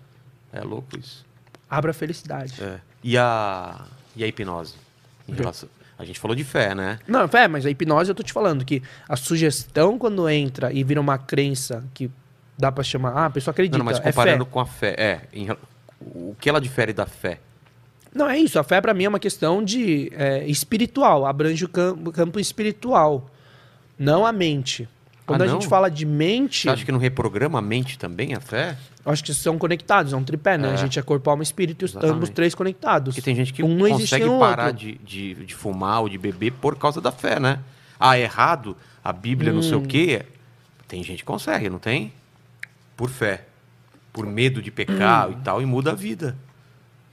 É 0.52 0.60
louco 0.60 0.98
isso. 0.98 1.24
abra 1.70 1.90
a 1.92 1.94
felicidade. 1.94 2.62
É. 2.62 2.80
E 3.02 3.16
a. 3.16 3.86
E 4.14 4.22
a 4.22 4.26
hipnose? 4.26 4.74
Em 5.26 5.32
relação... 5.32 5.70
A 5.98 6.04
gente 6.04 6.20
falou 6.20 6.34
de 6.36 6.44
fé, 6.44 6.74
né? 6.74 6.98
Não, 7.08 7.22
é, 7.32 7.48
mas 7.48 7.64
a 7.64 7.70
hipnose 7.70 8.10
eu 8.10 8.14
tô 8.14 8.22
te 8.22 8.32
falando 8.32 8.62
que 8.62 8.82
a 9.08 9.16
sugestão, 9.16 9.98
quando 9.98 10.28
entra 10.28 10.70
e 10.70 10.84
vira 10.84 11.00
uma 11.00 11.16
crença 11.16 11.82
que 11.94 12.10
dá 12.58 12.70
pra 12.70 12.84
chamar, 12.84 13.12
ah, 13.12 13.26
a 13.26 13.30
pessoa 13.30 13.52
acredita, 13.52 13.78
Não, 13.78 13.84
mas 13.86 13.98
é 13.98 14.02
comparando 14.02 14.44
fé. 14.44 14.50
com 14.50 14.60
a 14.60 14.66
fé. 14.66 14.94
É. 14.98 15.20
em 15.32 15.48
O 16.00 16.34
que 16.40 16.48
ela 16.48 16.60
difere 16.60 16.92
da 16.92 17.06
fé? 17.06 17.40
Não, 18.14 18.28
é 18.28 18.38
isso. 18.38 18.58
A 18.58 18.64
fé 18.64 18.80
pra 18.80 18.94
mim 18.94 19.04
é 19.04 19.08
uma 19.08 19.18
questão 19.18 19.62
de 19.62 20.10
é, 20.14 20.46
espiritual, 20.46 21.26
abrange 21.26 21.64
o 21.64 21.68
campo, 21.68 22.10
campo 22.12 22.40
espiritual, 22.40 23.28
não 23.98 24.24
a 24.24 24.32
mente. 24.32 24.88
Quando 25.26 25.42
Ah, 25.42 25.44
a 25.44 25.48
gente 25.48 25.66
fala 25.66 25.90
de 25.90 26.06
mente, 26.06 26.62
Você 26.62 26.70
acha 26.70 26.84
que 26.86 26.90
não 26.92 26.98
reprograma 26.98 27.58
a 27.58 27.62
mente 27.62 27.98
também, 27.98 28.32
a 28.34 28.40
fé? 28.40 28.78
acho 29.04 29.22
que 29.24 29.32
são 29.34 29.58
conectados, 29.58 30.12
é 30.12 30.16
um 30.16 30.24
tripé, 30.24 30.56
né? 30.56 30.68
É. 30.68 30.72
A 30.72 30.76
gente 30.76 30.98
é 30.98 31.02
corpo, 31.02 31.28
alma 31.30 31.42
e 31.42 31.44
espírito, 31.44 31.84
Exatamente. 31.84 32.14
ambos 32.16 32.28
três 32.30 32.54
conectados. 32.54 33.14
Porque 33.14 33.22
tem 33.22 33.34
gente 33.34 33.52
que 33.52 33.62
Um 33.62 33.74
não 33.74 33.88
consegue 33.90 34.26
parar 34.38 34.70
de, 34.70 34.94
de, 35.04 35.34
de 35.34 35.54
fumar 35.54 36.00
ou 36.00 36.08
de 36.08 36.16
beber 36.18 36.52
por 36.52 36.76
causa 36.76 37.00
da 37.00 37.12
fé, 37.12 37.38
né? 37.38 37.58
Ah, 38.00 38.16
é 38.18 38.22
errado, 38.22 38.74
a 39.04 39.12
Bíblia 39.12 39.52
não 39.52 39.62
sei 39.62 39.74
Hum. 39.74 39.82
o 39.82 39.86
quê. 39.86 40.22
Tem 40.86 41.02
gente 41.04 41.18
que 41.18 41.24
consegue, 41.24 41.68
não 41.68 41.78
tem? 41.78 42.12
Por 42.96 43.10
fé. 43.10 43.44
Por 44.18 44.26
medo 44.26 44.60
de 44.60 44.70
pecar 44.70 45.28
Hum. 45.28 45.32
e 45.32 45.36
tal, 45.44 45.62
e 45.62 45.66
muda 45.66 45.92
a 45.92 45.94
vida. 45.94 46.36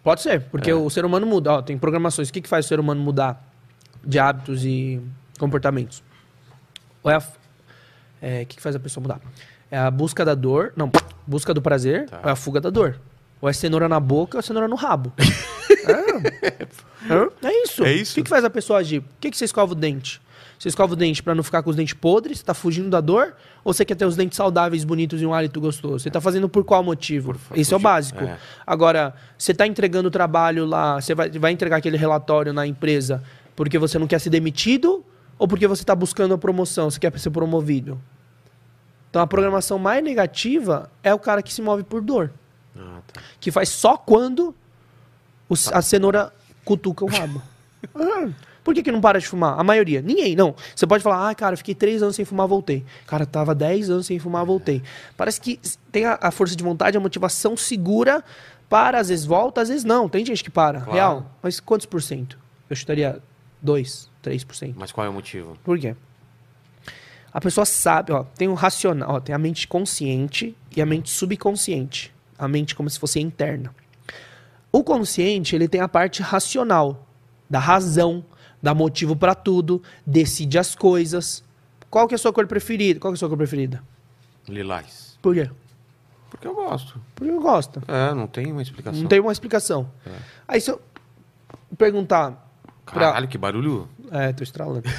Pode 0.04 0.22
ser, 0.22 0.42
porque 0.52 0.72
É. 0.72 0.76
o 0.76 0.90
ser 0.90 1.06
humano 1.06 1.26
muda. 1.26 1.54
Ó, 1.54 1.62
tem 1.62 1.78
programações. 1.78 2.30
O 2.30 2.34
que, 2.34 2.42
que 2.42 2.50
faz 2.50 2.66
o 2.66 2.68
ser 2.68 2.80
humano 2.80 3.02
mudar 3.02 3.44
de 4.04 4.20
hábitos 4.20 4.64
e 4.66 5.02
comportamentos? 5.40 6.04
Ou 7.04 7.12
é 7.12 7.16
a, 7.16 7.24
é, 8.22 8.42
o 8.44 8.46
que, 8.46 8.56
que 8.58 8.62
faz 8.62 8.76
a 8.76 8.80
pessoa 8.80 9.02
mudar? 9.02 9.20
É 9.70 9.78
a 9.78 9.90
busca 9.92 10.24
da 10.26 10.36
dor. 10.36 10.74
Não, 10.76 10.92
busca 11.28 11.54
do 11.54 11.62
prazer 11.62 12.08
Tá. 12.10 12.20
ou 12.24 12.30
é 12.30 12.32
a 12.34 12.36
fuga 12.36 12.60
da 12.62 12.70
dor. 12.70 13.00
Ou 13.42 13.50
é 13.50 13.54
cenoura 13.54 13.88
na 13.90 14.00
boca 14.00 14.38
ou 14.38 14.40
é 14.40 14.42
cenoura 14.42 14.68
no 14.68 14.76
rabo. 14.76 15.12
é. 15.88 17.48
É, 17.48 17.64
isso. 17.64 17.84
É 17.84 17.94
isso. 17.94 18.12
O 18.14 18.16
que, 18.16 18.24
que 18.24 18.30
faz 18.30 18.44
a 18.44 18.50
pessoa 18.50 18.80
agir? 18.80 19.02
Por 19.02 19.10
que, 19.20 19.32
que 19.32 19.38
você 19.38 19.46
escova 19.46 19.74
o 19.74 19.76
dente? 19.76 20.22
Você 20.58 20.70
escova 20.70 20.94
o 20.94 20.96
dente 20.96 21.22
pra 21.22 21.36
não 21.36 21.44
ficar 21.44 21.62
com 21.64 21.70
os 21.70 21.76
dentes 21.76 21.94
podres, 21.94 22.42
tá 22.42 22.54
fugindo 22.54 22.90
da 22.90 23.02
dor? 23.02 23.36
Ou 23.66 23.74
você 23.74 23.84
quer 23.84 23.96
ter 23.96 24.06
os 24.06 24.16
dentes 24.16 24.38
saudáveis, 24.38 24.84
bonitos 24.86 25.20
e 25.22 25.26
um 25.26 25.34
hálito 25.34 25.60
gostoso? 25.60 26.00
Você 26.00 26.12
tá 26.12 26.22
fazendo 26.22 26.48
por 26.48 26.64
qual 26.64 26.84
motivo? 26.84 27.34
Por- 27.34 27.58
Esse 27.58 27.74
é 27.74 27.76
o 27.76 27.80
por- 27.80 27.84
básico. 27.84 28.24
é. 28.24 28.38
Agora, 28.66 29.14
você 29.38 29.54
tá 29.56 29.66
entregando 29.66 30.08
o 30.08 30.12
trabalho 30.12 30.66
lá, 30.66 31.02
você 31.02 31.16
vai, 31.16 31.30
vai 31.32 31.52
entregar 31.52 31.78
aquele 31.78 31.98
relatório 31.98 32.54
na 32.54 32.66
empresa 32.68 33.24
porque 33.56 33.80
você 33.80 33.98
não 33.98 34.06
quer 34.06 34.20
ser 34.20 34.30
demitido 34.30 35.04
ou 35.40 35.48
porque 35.48 35.68
você 35.68 35.84
tá 35.84 35.96
buscando 35.96 36.34
a 36.36 36.38
promoção, 36.38 36.90
você 36.92 37.00
quer 37.00 37.18
ser 37.20 37.32
promovido? 37.32 38.00
Então 39.10 39.20
a 39.22 39.26
programação 39.28 39.80
mais 39.80 40.04
negativa 40.04 40.90
é 41.02 41.12
o 41.14 41.18
cara 41.18 41.42
que 41.42 41.52
se 41.52 41.62
move 41.62 41.82
por 41.84 42.02
dor 42.02 42.32
Ah, 42.78 43.00
tá. 43.12 43.20
que 43.40 43.50
faz 43.50 43.70
só 43.70 43.98
quando 43.98 44.54
c- 45.56 45.72
a 45.74 45.82
cenoura 45.82 46.32
cutuca 46.64 47.04
o 47.04 47.08
rabo. 47.08 47.42
Por 48.66 48.74
que, 48.74 48.82
que 48.82 48.92
não 48.92 49.00
para 49.00 49.20
de 49.20 49.28
fumar? 49.28 49.60
A 49.60 49.64
maioria. 49.64 50.02
Ninguém, 50.02 50.36
não. 50.36 50.56
Você 50.76 50.88
pode 50.88 51.04
falar, 51.04 51.30
ah, 51.30 51.36
cara, 51.36 51.56
fiquei 51.56 51.76
três 51.76 52.02
anos 52.02 52.16
sem 52.16 52.26
fumar, 52.26 52.48
voltei. 52.48 52.84
Cara, 53.06 53.24
tava 53.24 53.54
10 53.54 53.92
anos 53.92 54.08
sem 54.08 54.18
fumar, 54.18 54.44
voltei. 54.44 54.82
Parece 55.16 55.40
que 55.40 55.60
tem 55.92 56.04
a, 56.06 56.18
a 56.20 56.32
força 56.32 56.56
de 56.56 56.64
vontade, 56.64 56.98
a 56.98 57.00
motivação 57.00 57.56
segura 57.56 58.24
para, 58.68 59.00
às 59.00 59.10
vezes 59.10 59.24
volta, 59.24 59.62
às 59.62 59.70
vezes 59.70 59.84
não. 59.84 60.10
Tem 60.10 60.26
gente 60.26 60.44
que 60.44 60.50
para, 60.50 60.80
Claro. 60.80 60.92
real. 60.94 61.32
Mas 61.44 61.60
quantos 61.60 61.86
por 61.86 62.02
cento? 62.02 62.40
Eu 62.68 62.76
chutaria 62.76 63.22
2, 63.62 64.10
3%. 64.24 64.74
Mas 64.76 64.92
qual 64.92 65.06
é 65.06 65.10
o 65.10 65.14
motivo? 65.14 65.56
Por 65.64 65.78
quê? 65.78 65.96
A 67.32 67.40
pessoa 67.40 67.66
sabe, 67.66 68.14
ó, 68.14 68.24
tem 68.24 68.48
o 68.48 68.56
racional, 68.56 69.16
ó, 69.16 69.20
tem 69.20 69.36
a 69.36 69.38
mente 69.38 69.68
consciente 69.68 70.56
e 70.76 70.82
a 70.82 70.86
mente 70.88 71.12
subconsciente. 71.12 72.12
A 72.36 72.48
mente 72.48 72.74
como 72.74 72.90
se 72.90 72.98
fosse 72.98 73.20
interna. 73.20 73.76
O 74.72 74.84
consciente, 74.84 75.56
ele 75.56 75.68
tem 75.68 75.82
a 75.82 75.88
parte 75.88 76.24
racional, 76.24 77.06
da 77.48 77.60
razão, 77.60 78.26
dá 78.66 78.74
motivo 78.74 79.16
pra 79.16 79.36
tudo, 79.36 79.80
decide 80.04 80.58
as 80.58 80.74
coisas. 80.74 81.44
Qual 81.88 82.08
que 82.08 82.16
é 82.16 82.18
a 82.18 82.18
sua 82.18 82.34
cor 82.34 82.48
preferida? 82.48 83.00
Qual 83.00 83.14
que 83.14 83.16
é 83.16 83.18
a 83.18 83.20
sua 83.20 83.30
cor 83.30 83.38
preferida? 83.38 83.84
Lilás. 84.50 85.20
Por 85.22 85.36
quê? 85.36 85.52
Porque 86.32 86.48
eu 86.48 86.56
gosto. 86.56 87.00
Porque 87.14 87.32
eu 87.32 87.40
gosto. 87.40 87.80
É, 87.88 88.12
não 88.16 88.26
tem 88.26 88.52
uma 88.52 88.64
explicação. 88.64 89.00
Não 89.00 89.08
tem 89.08 89.20
uma 89.20 89.32
explicação. 89.32 89.88
Aí 90.48 90.60
se 90.60 90.72
eu 90.72 90.82
perguntar 91.78 92.32
pra, 92.86 93.12
Caralho, 93.12 93.28
que 93.28 93.38
barulho. 93.38 93.88
É, 94.10 94.34
tô 94.34 94.44
estralando. 94.44 94.90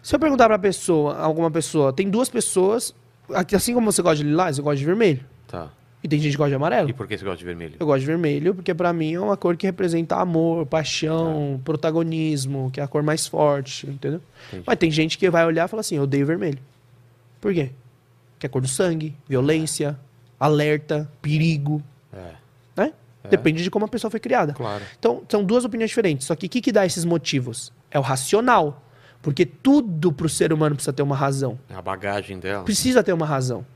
Se 0.00 0.14
eu 0.14 0.20
perguntar 0.20 0.46
pra 0.46 0.58
pessoa, 0.58 1.18
alguma 1.18 1.50
pessoa, 1.50 1.92
tem 1.92 2.08
duas 2.08 2.28
pessoas, 2.28 2.94
aqui, 3.34 3.56
assim 3.56 3.74
como 3.74 3.90
você 3.90 4.00
gosta 4.00 4.18
de 4.18 4.22
lilás, 4.22 4.56
eu 4.56 4.62
gosto 4.62 4.78
de 4.78 4.84
vermelho. 4.84 5.24
Tá. 5.48 5.68
E 6.02 6.08
tem 6.08 6.18
gente 6.18 6.32
que 6.32 6.38
gosta 6.38 6.50
de 6.50 6.54
amarelo. 6.56 6.88
E 6.88 6.92
por 6.94 7.06
que 7.06 7.16
você 7.18 7.24
gosta 7.24 7.38
de 7.38 7.44
vermelho? 7.44 7.74
Eu 7.78 7.86
gosto 7.86 8.00
de 8.00 8.06
vermelho 8.06 8.54
porque 8.54 8.72
pra 8.74 8.92
mim 8.92 9.14
é 9.14 9.20
uma 9.20 9.36
cor 9.36 9.56
que 9.56 9.66
representa 9.66 10.16
amor, 10.16 10.64
paixão, 10.66 11.60
protagonismo, 11.64 12.70
que 12.72 12.80
é 12.80 12.82
a 12.82 12.88
cor 12.88 13.02
mais 13.02 13.26
forte, 13.26 13.86
entendeu? 13.86 14.20
Entendi. 14.48 14.64
Mas 14.66 14.78
tem 14.78 14.90
gente 14.90 15.18
que 15.18 15.28
vai 15.28 15.44
olhar 15.44 15.66
e 15.66 15.68
fala 15.68 15.80
assim, 15.80 15.96
eu 15.96 16.04
odeio 16.04 16.24
vermelho. 16.24 16.58
Por 17.40 17.52
quê? 17.52 17.70
Que 18.38 18.46
é 18.46 18.48
a 18.48 18.50
cor 18.50 18.62
do 18.62 18.68
sangue, 18.68 19.14
violência, 19.28 19.98
alerta, 20.38 21.10
perigo, 21.20 21.82
É, 22.12 22.32
né? 22.76 22.92
Depende 23.28 23.62
de 23.62 23.70
como 23.70 23.84
a 23.84 23.88
pessoa 23.88 24.10
foi 24.10 24.18
criada. 24.20 24.54
claro. 24.54 24.82
Então, 24.98 25.22
são 25.28 25.44
duas 25.44 25.64
opiniões 25.66 25.90
diferentes. 25.90 26.26
Só 26.26 26.34
que 26.34 26.46
o 26.46 26.48
que, 26.48 26.62
que 26.62 26.72
dá 26.72 26.86
esses 26.86 27.04
motivos? 27.04 27.70
É 27.90 27.98
o 27.98 28.02
racional. 28.02 28.82
Porque 29.20 29.44
tudo 29.44 30.10
pro 30.10 30.30
ser 30.30 30.50
humano 30.50 30.74
precisa 30.74 30.94
ter 30.94 31.02
uma 31.02 31.14
razão. 31.14 31.58
É 31.68 31.74
a 31.74 31.82
bagagem 31.82 32.38
dela. 32.40 32.64
Precisa 32.64 33.02
ter 33.02 33.12
uma 33.12 33.26
razão. 33.26 33.66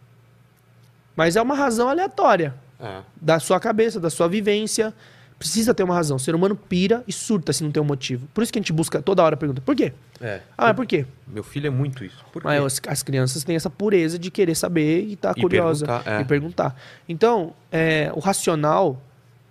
Mas 1.16 1.36
é 1.36 1.43
uma 1.43 1.55
razão 1.55 1.89
aleatória. 1.89 2.55
É. 2.81 3.01
Da 3.20 3.39
sua 3.39 3.59
cabeça, 3.61 4.01
da 4.01 4.11
sua 4.11 4.28
vivência. 4.28 4.93
Precisa 5.39 5.74
ter 5.74 5.82
uma 5.82 5.95
razão. 5.95 6.16
O 6.16 6.20
ser 6.20 6.35
humano 6.35 6.55
pira 6.57 7.03
e 7.09 7.12
surta 7.12 7.53
se 7.53 7.62
não 7.65 7.70
tem 7.70 7.82
um 7.82 7.86
motivo. 7.86 8.27
Por 8.32 8.43
isso 8.43 8.53
que 8.53 8.59
a 8.59 8.62
gente 8.62 8.73
busca 8.73 9.03
toda 9.03 9.23
hora 9.23 9.36
pergunta, 9.36 9.61
por 9.61 9.74
quê? 9.74 9.93
É. 10.20 10.41
Ah, 10.57 10.66
mas 10.66 10.77
por 10.77 10.86
quê? 10.86 11.05
Meu 11.27 11.43
filho 11.43 11.66
é 11.66 11.70
muito 11.70 12.05
isso. 12.05 12.24
Por? 12.32 12.45
Mas 12.45 12.65
as, 12.65 12.81
as 12.89 13.03
crianças 13.03 13.43
têm 13.45 13.57
essa 13.57 13.69
pureza 13.69 14.19
de 14.19 14.31
querer 14.31 14.55
saber 14.55 15.03
e 15.05 15.15
estar 15.15 15.35
E 15.36 15.41
curiosa 15.41 15.86
perguntar, 15.86 16.11
é. 16.11 16.20
e 16.20 16.24
perguntar. 16.24 16.77
Então, 17.09 17.53
é, 17.70 18.11
o 18.15 18.20
racional. 18.20 19.03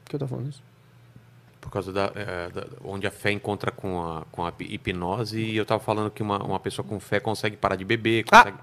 que 0.06 0.16
eu 0.16 0.20
tô 0.20 0.26
falando 0.28 0.50
isso? 0.50 0.64
Por 1.60 1.70
causa 1.70 1.92
da, 1.92 2.12
é, 2.16 2.50
da- 2.50 2.66
Onde 2.84 3.06
a 3.06 3.12
fé 3.12 3.32
encontra 3.32 3.70
com 3.70 4.02
a, 4.02 4.24
com 4.32 4.46
a 4.46 4.54
hipnose. 4.62 5.40
E 5.40 5.58
eu 5.58 5.66
tava 5.66 5.82
falando 5.84 6.10
que 6.10 6.24
uma, 6.24 6.42
uma 6.44 6.60
pessoa 6.60 6.88
com 6.88 7.00
fé 7.00 7.20
consegue 7.20 7.58
parar 7.58 7.76
de 7.76 7.84
beber. 7.86 8.24
Ah! 8.32 8.54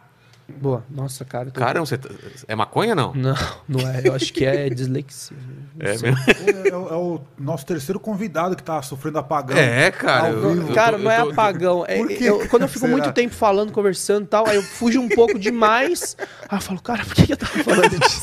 Boa. 0.60 0.85
Nossa, 0.90 1.24
cara. 1.24 1.48
eu 1.48 1.52
tô- 1.52 1.60
Caramba, 1.60 1.86
você 1.86 1.98
tá- 1.98 2.09
é 2.48 2.55
maconha 2.55 2.94
não? 2.94 3.12
Não, 3.14 3.35
não 3.68 3.81
é. 3.89 4.02
Eu 4.05 4.14
acho 4.14 4.32
que 4.32 4.44
é 4.44 4.68
dislexia. 4.70 5.36
Não 5.77 5.86
É 5.86 5.90
mesmo? 5.98 6.09
É, 6.09 6.68
é 6.70 6.77
o- 6.77 6.89
é 6.89 6.94
o 6.97 7.20
nosso 7.39 7.64
terceiro 7.66 7.98
convidado 8.01 8.55
que 8.56 8.62
tá 8.62 8.81
sofrendo 8.82 9.18
apagão. 9.18 9.56
É, 9.56 9.90
cara. 9.90 10.28
Eu- 10.31 10.68
eu 10.68 10.74
Cara, 10.74 10.97
tô- 10.97 11.05
não 11.05 11.10
é 11.10 11.20
eu 11.20 11.24
tô- 11.27 11.31
apagão. 11.32 11.85
É- 11.86 11.97
Por 11.98 12.09
quê, 12.09 12.24
eu- 12.24 12.48
quando 12.48 12.62
eu 12.62 12.68
fico 12.68 12.81
será? 12.81 12.93
muito 12.93 13.12
tempo 13.12 13.35
falando, 13.35 13.72
conversando 13.72 14.24
e 14.24 14.28
tal, 14.28 14.47
aí 14.48 14.56
eu 14.56 14.62
fujo 14.62 15.01
um 15.01 15.09
pouco 15.09 15.39
demais. 15.39 16.16
Aí 16.48 16.59
eu 16.59 16.62
falo, 16.62 16.81
cara, 16.82 17.05
por 17.05 17.14
que 17.14 17.32
eu 17.32 17.36
tava 17.36 17.52
falando 17.64 17.90
disso? 18.01 18.20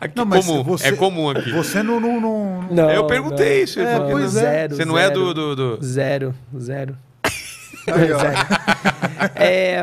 Aqui, 0.00 0.16
Não, 0.16 0.24
mas 0.24 0.46
comum, 0.46 0.62
você- 0.62 0.88
É 0.88 0.92
comum 0.92 1.28
aqui. 1.30 1.50
Você 1.52 1.82
não. 1.82 1.98
não, 1.98 2.20
não- 2.20 2.62
não- 2.62 2.68
Não, 2.70 2.90
Eu 2.90 3.06
perguntei 3.06 3.64
isso, 3.64 3.80
ele 3.80 3.88
É, 3.88 3.98
não. 3.98 4.28
zero, 4.28 4.76
Você 4.76 4.84
não 4.84 4.96
é 4.96 5.10
do. 5.10 5.34
do, 5.34 5.56
do- 5.56 5.84
Zero, 5.84 6.34
zero. 6.58 6.96
É, 9.34 9.80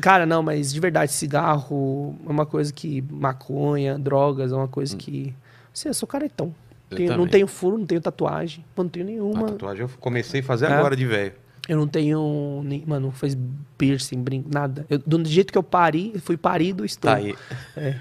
cara, 0.00 0.24
não, 0.26 0.42
mas 0.42 0.72
de 0.72 0.78
verdade, 0.78 1.10
cigarro 1.12 2.16
é 2.26 2.30
uma 2.30 2.46
coisa 2.46 2.72
que. 2.72 3.02
Maconha, 3.10 3.98
drogas, 3.98 4.52
é 4.52 4.54
uma 4.54 4.68
coisa 4.68 4.96
que. 4.96 5.34
Assim, 5.74 5.88
eu 5.88 5.94
sou 5.94 6.06
caretão. 6.06 6.54
Eu 6.90 6.96
Tenho- 6.96 7.16
não 7.16 7.26
tenho 7.26 7.46
furo, 7.48 7.76
não 7.78 7.86
tenho 7.86 8.00
tatuagem. 8.00 8.64
Não 8.76 8.88
tenho 8.88 9.04
A 9.04 9.08
nenhuma. 9.08 9.46
tatuagem 9.48 9.82
eu 9.82 9.90
comecei 10.00 10.40
a 10.40 10.44
fazer 10.44 10.66
É? 10.66 10.74
agora 10.74 10.94
de 10.94 11.04
velho. 11.04 11.32
Eu 11.68 11.76
não 11.76 11.88
tenho. 11.88 12.62
Nem, 12.64 12.84
mano, 12.86 13.06
não 13.06 13.12
fez 13.12 13.36
piercing, 13.76 14.22
brinco, 14.22 14.48
nada. 14.52 14.86
Eu, 14.88 14.98
do 15.04 15.24
jeito 15.24 15.52
que 15.52 15.58
eu 15.58 15.64
pari, 15.64 16.14
fui 16.22 16.36
parido, 16.36 16.84
estou. 16.84 17.10
Tá 17.10 17.16
aí. 17.16 17.34
É. 17.76 17.96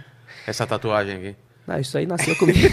Essa 0.46 0.68
tatuagem 0.68 1.16
aqui. 1.16 1.36
Ah, 1.68 1.80
isso 1.80 1.98
aí 1.98 2.06
nasceu 2.06 2.36
comigo. 2.36 2.60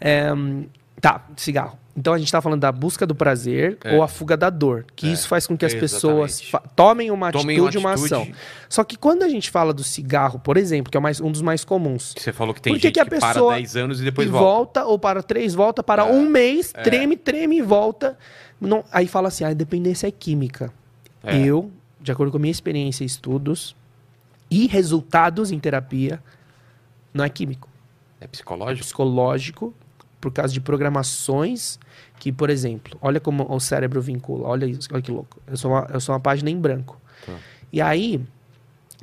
É, 0.00 0.32
hum, 0.32 0.66
tá, 1.00 1.24
cigarro. 1.36 1.76
Então 1.98 2.14
a 2.14 2.18
gente 2.18 2.30
tá 2.30 2.40
falando 2.40 2.60
da 2.60 2.70
busca 2.70 3.04
do 3.04 3.12
prazer 3.12 3.76
É. 3.82 3.96
ou 3.96 4.04
a 4.04 4.06
fuga 4.08 4.36
da 4.36 4.48
dor. 4.50 4.86
Que 4.94 5.08
É, 5.08 5.12
isso 5.12 5.26
faz 5.26 5.48
com 5.48 5.56
que 5.56 5.64
as 5.64 5.74
pessoas 5.74 6.40
tomem 6.76 7.10
uma 7.10 7.32
Tomem 7.32 7.58
uma 7.58 7.68
atitude, 7.68 7.78
uma 7.84 7.92
atitude. 7.94 8.14
ação. 8.14 8.28
Só 8.68 8.84
que 8.84 8.96
quando 8.96 9.24
a 9.24 9.28
gente 9.28 9.50
fala 9.50 9.74
do 9.74 9.82
cigarro, 9.82 10.38
por 10.38 10.56
exemplo, 10.56 10.92
que 10.92 10.96
é 10.96 11.00
mais- 11.00 11.20
um 11.20 11.32
dos 11.32 11.42
mais 11.42 11.64
comuns, 11.64 12.14
você 12.16 12.32
falou 12.32 12.54
que 12.54 12.62
tem 12.62 12.72
Por 12.72 12.78
que 12.78 12.86
gente 12.86 12.94
que 12.94 13.00
a 13.00 13.04
que 13.04 13.10
para 13.18 13.32
pessoa 13.32 13.54
10 13.56 13.74
anos 13.76 14.00
e 14.00 14.04
depois 14.04 14.28
e 14.28 14.30
volta. 14.30 14.84
ou 14.84 14.96
para 14.96 15.24
três, 15.24 15.54
volta 15.54 15.82
para 15.82 16.02
É, 16.06 16.12
um 16.12 16.24
mês, 16.28 16.70
é. 16.72 16.82
treme, 16.82 17.16
treme 17.16 17.56
e 17.58 17.62
volta. 17.62 18.16
Não, 18.60 18.84
aí 18.92 19.08
fala 19.08 19.26
assim, 19.26 19.42
a 19.42 19.52
dependência 19.52 20.06
é 20.06 20.10
química. 20.12 20.72
É. 21.24 21.36
Eu, 21.36 21.68
de 22.00 22.12
acordo 22.12 22.30
com 22.30 22.36
a 22.38 22.40
minha 22.40 22.52
experiência 22.52 23.02
e 23.02 23.06
estudos 23.06 23.74
e 24.48 24.68
resultados 24.68 25.50
em 25.50 25.58
terapia, 25.58 26.22
não 27.12 27.24
é 27.24 27.28
químico 27.28 27.68
É 28.20 28.26
psicológico? 28.28 28.84
psicológico 28.84 29.74
por 30.20 30.32
causa 30.32 30.52
de 30.52 30.60
programações 30.60 31.78
que, 32.18 32.32
por 32.32 32.50
exemplo, 32.50 32.98
olha 33.00 33.20
como 33.20 33.46
o 33.48 33.60
cérebro 33.60 34.00
vincula, 34.00 34.48
olha 34.48 34.66
isso, 34.66 34.88
olha 34.92 35.02
que 35.02 35.10
louco. 35.10 35.40
Eu 35.46 35.56
sou 35.56 35.70
uma, 35.70 35.86
eu 35.92 36.00
sou 36.00 36.14
uma 36.14 36.20
página 36.20 36.50
em 36.50 36.58
branco. 36.58 37.00
Tá. 37.24 37.34
E 37.72 37.80
aí, 37.80 38.20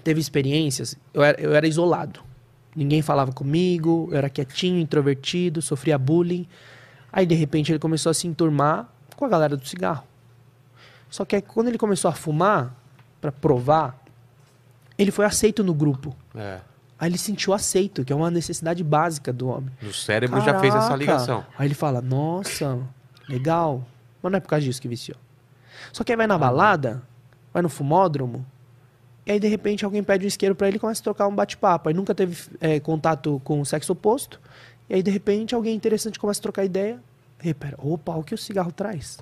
teve 0.03 0.19
experiências, 0.19 0.97
eu 1.13 1.23
era, 1.23 1.39
eu 1.39 1.55
era 1.55 1.67
isolado. 1.67 2.19
Ninguém 2.75 3.01
falava 3.01 3.31
comigo, 3.31 4.09
eu 4.11 4.17
era 4.17 4.29
quietinho, 4.29 4.79
introvertido, 4.79 5.61
sofria 5.61 5.97
bullying. 5.97 6.45
Aí, 7.11 7.25
de 7.25 7.35
repente, 7.35 7.71
ele 7.71 7.79
começou 7.79 8.09
a 8.09 8.13
se 8.13 8.27
enturmar 8.27 8.89
com 9.15 9.23
a 9.23 9.29
galera 9.29 9.55
do 9.55 9.65
cigarro. 9.65 10.03
Só 11.09 11.23
que 11.23 11.37
aí, 11.37 11.41
quando 11.41 11.69
ele 11.69 11.77
começou 11.77 12.09
a 12.09 12.13
fumar, 12.13 12.75
para 13.21 13.31
provar, 13.31 13.97
ele 14.97 15.09
foi 15.09 15.25
aceito 15.25 15.63
no 15.63 15.73
grupo. 15.73 16.15
É. 16.35 16.59
Aí 16.97 17.09
ele 17.09 17.17
sentiu 17.17 17.53
aceito, 17.53 18.05
que 18.05 18.13
é 18.13 18.15
uma 18.15 18.31
necessidade 18.31 18.83
básica 18.83 19.33
do 19.33 19.47
homem. 19.49 19.71
O 19.83 19.91
cérebro 19.93 20.39
já 20.41 20.59
fez 20.59 20.73
essa 20.73 20.85
Caraca. 20.85 20.95
ligação. 20.97 21.45
Aí 21.57 21.67
ele 21.67 21.73
fala, 21.75 22.01
nossa, 22.01 22.79
legal. 23.27 23.85
Mas 24.23 24.31
não 24.31 24.37
é 24.37 24.39
por 24.39 24.47
causa 24.47 24.65
disso 24.65 24.81
que 24.81 24.87
viciou. 24.87 25.17
Só 25.91 26.03
que 26.03 26.11
aí 26.11 26.15
vai 26.17 26.27
na 26.27 26.37
balada, 26.37 27.01
vai 27.53 27.61
no 27.61 27.69
fumódromo, 27.69 28.45
e 29.25 29.31
aí 29.31 29.39
de 29.39 29.47
repente 29.47 29.83
alguém 29.83 30.03
pede 30.03 30.23
um 30.25 30.27
isqueiro 30.27 30.55
pra 30.55 30.67
ele 30.67 30.77
e 30.77 30.79
começa 30.79 31.01
a 31.01 31.03
trocar 31.03 31.27
um 31.27 31.35
bate-papo. 31.35 31.89
Aí 31.89 31.95
nunca 31.95 32.13
teve 32.13 32.37
é, 32.61 32.79
contato 32.79 33.41
com 33.43 33.59
o 33.59 33.65
sexo 33.65 33.91
oposto. 33.91 34.39
E 34.87 34.93
aí 34.93 35.01
de 35.03 35.09
repente 35.09 35.55
alguém 35.55 35.75
interessante 35.75 36.19
começa 36.19 36.39
a 36.39 36.43
trocar 36.43 36.63
ideia. 36.63 36.99
E 37.43 37.47
aí, 37.47 37.53
pera, 37.53 37.75
opa, 37.79 38.15
o 38.15 38.23
que 38.23 38.33
o 38.35 38.37
cigarro 38.37 38.71
traz? 38.71 39.17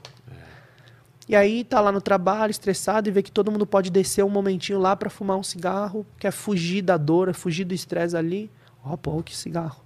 E 1.27 1.35
aí 1.35 1.63
tá 1.63 1.79
lá 1.79 1.91
no 1.91 2.01
trabalho, 2.01 2.51
estressado, 2.51 3.07
e 3.07 3.11
vê 3.11 3.23
que 3.23 3.31
todo 3.31 3.51
mundo 3.51 3.65
pode 3.65 3.89
descer 3.89 4.23
um 4.23 4.29
momentinho 4.29 4.79
lá 4.79 4.95
pra 4.95 5.09
fumar 5.09 5.37
um 5.37 5.43
cigarro, 5.43 6.05
quer 6.19 6.31
fugir 6.31 6.81
da 6.81 6.97
dor, 6.97 7.33
fugir 7.33 7.63
do 7.63 7.73
estresse 7.73 8.15
ali. 8.15 8.51
Opa, 8.83 9.09
olha 9.09 9.23
que 9.23 9.35
cigarro. 9.35 9.81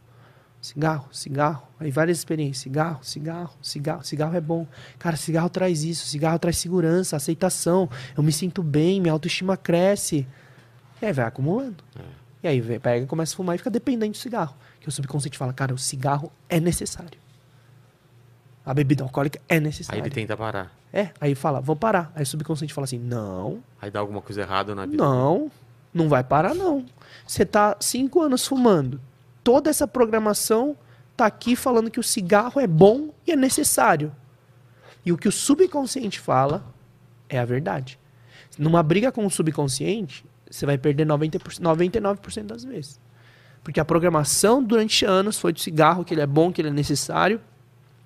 Cigarro, 0.60 1.08
cigarro. 1.12 1.68
Aí 1.80 1.92
várias 1.92 2.18
experiências. 2.18 2.64
Cigarro, 2.64 3.00
cigarro, 3.04 3.54
cigarro. 3.62 4.04
Cigarro 4.04 4.36
é 4.36 4.42
bom. 4.42 4.66
Cara, 4.98 5.16
cigarro 5.16 5.50
traz 5.50 5.84
isso. 5.84 6.08
Cigarro 6.08 6.40
traz 6.40 6.58
segurança, 6.58 7.16
aceitação. 7.16 7.88
Eu 8.18 8.24
me 8.24 8.32
sinto 8.32 8.64
bem, 8.64 9.00
minha 9.00 9.14
autoestima 9.14 9.56
cresce. 9.56 10.28
E 11.00 11.06
aí 11.06 11.14
vai 11.14 11.26
acumulando. 11.26 11.84
E 12.42 12.48
aí 12.48 12.80
pega, 12.80 13.06
começa 13.06 13.34
a 13.34 13.38
fumar 13.38 13.56
e 13.56 13.60
fica 13.60 13.70
dependente 13.70 14.18
do 14.18 14.22
cigarro. 14.22 14.56
Que 14.80 14.90
o 14.90 14.92
subconsciente 14.92 15.38
fala, 15.38 15.54
cara, 15.54 15.74
o 15.74 15.78
cigarro 15.78 16.32
é 16.50 16.60
necessário. 16.60 17.20
A 18.68 18.74
bebida 18.74 19.04
alcoólica 19.04 19.40
é 19.48 19.56
Aí 19.56 19.60
necessária. 19.62 20.00
ele 20.02 20.10
tenta 20.10 20.36
parar. 20.36 20.72
É, 20.92 21.10
aí 21.22 21.34
fala, 21.36 21.62
vou 21.62 21.76
parar. 21.76 22.12
Aí 22.16 22.24
o 22.24 22.26
subconsciente 22.26 22.74
fala 22.74 22.86
assim, 22.86 23.00
não, 23.00 23.64
Aí 23.82 23.90
dá 23.90 24.00
alguma 24.00 24.22
coisa 24.22 24.42
errada 24.42 24.76
na 24.76 24.86
vida. 24.86 25.02
não, 25.04 25.50
não 25.94 26.10
vai 26.10 26.24
parar 26.24 26.54
não. 26.54 26.86
Você 27.26 27.46
tá 27.46 27.78
cinco 27.80 28.22
anos 28.22 28.46
fumando. 28.46 29.00
Toda 29.44 29.70
essa 29.70 29.88
programação 29.88 30.76
tá 31.16 31.26
aqui 31.26 31.56
falando 31.56 31.90
que 31.90 32.00
o 32.00 32.04
cigarro 32.04 32.60
é 32.60 32.68
bom 32.68 33.10
e 33.26 33.32
é 33.32 33.36
necessário. 33.36 34.14
E 35.06 35.12
o 35.12 35.18
que 35.18 35.28
o 35.28 35.32
subconsciente 35.32 36.20
fala 36.20 36.66
é 37.30 37.40
a 37.40 37.46
verdade. 37.46 37.98
Numa 38.58 38.84
briga 38.84 39.12
com 39.12 39.26
o 39.26 39.30
subconsciente, 39.32 40.26
você 40.50 40.66
vai 40.66 40.78
perder 40.78 41.06
90%, 41.06 41.62
99% 41.62 42.44
das 42.44 42.64
vezes. 42.64 43.00
Porque 43.64 43.80
a 43.80 43.86
programação 43.86 44.62
durante 44.64 45.06
anos 45.06 45.40
foi 45.40 45.54
do 45.54 45.60
cigarro, 45.60 46.04
que 46.04 46.14
ele 46.14 46.22
é 46.22 46.28
bom, 46.28 46.52
que 46.52 46.62
ele 46.62 46.70
é 46.70 46.74
necessário. 46.74 47.40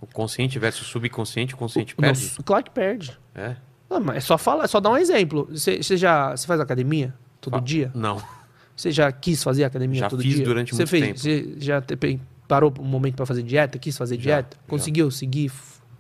O 0.01 0.07
consciente 0.07 0.57
versus 0.57 0.87
subconsciente, 0.87 1.53
o 1.53 1.57
consciente 1.57 1.93
O- 1.93 1.97
perde. 1.97 2.23
Nossa, 2.23 2.43
claro 2.43 2.63
que 2.63 2.71
perde. 2.71 3.17
É? 3.35 3.55
Ah, 3.89 3.99
mas 3.99 4.17
é 4.17 4.19
só 4.19 4.37
falar, 4.37 4.63
é 4.63 4.67
só 4.67 4.79
dar 4.79 4.89
um 4.89 4.97
exemplo. 4.97 5.47
Você, 5.51 5.77
você 5.81 5.95
já 5.95 6.31
você 6.35 6.47
faz 6.47 6.59
academia 6.59 7.13
todo 7.39 7.53
Fa- 7.53 7.59
dia? 7.59 7.91
Não. 7.93 8.21
Você 8.75 8.89
já 8.91 9.11
quis 9.11 9.43
fazer 9.43 9.63
academia 9.63 9.99
Já 9.99 10.09
todo 10.09 10.23
fiz 10.23 10.35
dia? 10.35 10.43
durante 10.45 10.71
você 10.73 10.77
muito 10.77 10.89
fez, 10.89 11.03
tempo. 11.03 11.19
Você 11.19 11.55
já 11.59 11.83
parou 12.47 12.73
um 12.79 12.83
momento 12.83 13.15
pra 13.15 13.25
fazer 13.27 13.43
dieta? 13.43 13.77
Quis 13.77 13.95
fazer 13.95 14.15
Já, 14.15 14.21
dieta? 14.41 14.57
já. 14.59 14.63
Conseguiu 14.67 15.11
seguir 15.11 15.51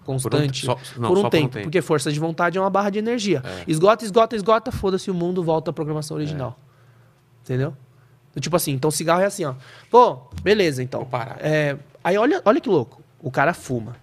constante? 0.03 0.65
só- 0.65 0.79
não, 0.97 1.09
por 1.09 1.17
um 1.19 1.21
só 1.21 1.21
por 1.21 1.27
um 1.27 1.29
tempo, 1.29 1.49
tempo. 1.53 1.65
Porque 1.65 1.81
força 1.81 2.11
de 2.11 2.19
vontade 2.19 2.57
é 2.57 2.61
uma 2.61 2.69
barra 2.71 2.89
de 2.89 2.97
energia. 2.97 3.43
É. 3.45 3.63
Esgota, 3.67 4.03
esgota, 4.03 4.35
esgota, 4.35 4.71
foda-se 4.71 5.11
o 5.11 5.13
mundo, 5.13 5.43
volta 5.43 5.69
à 5.69 5.73
programação 5.73 6.17
original. 6.17 6.57
Entendeu? 7.43 7.75
Tipo 8.39 8.55
assim, 8.55 8.71
então 8.71 8.89
cigarro 8.89 9.21
é 9.21 9.25
assim, 9.25 9.43
ó. 9.45 9.53
Pô, 9.89 10.17
beleza, 10.41 10.81
então. 10.81 11.01
Vou 11.01 11.09
parar. 11.09 11.37
É, 11.41 11.77
aí 12.03 12.17
olha, 12.17 12.41
olha 12.45 12.61
que 12.61 12.69
louco. 12.69 13.01
O 13.21 13.29
cara 13.31 13.53
fuma. 13.53 13.95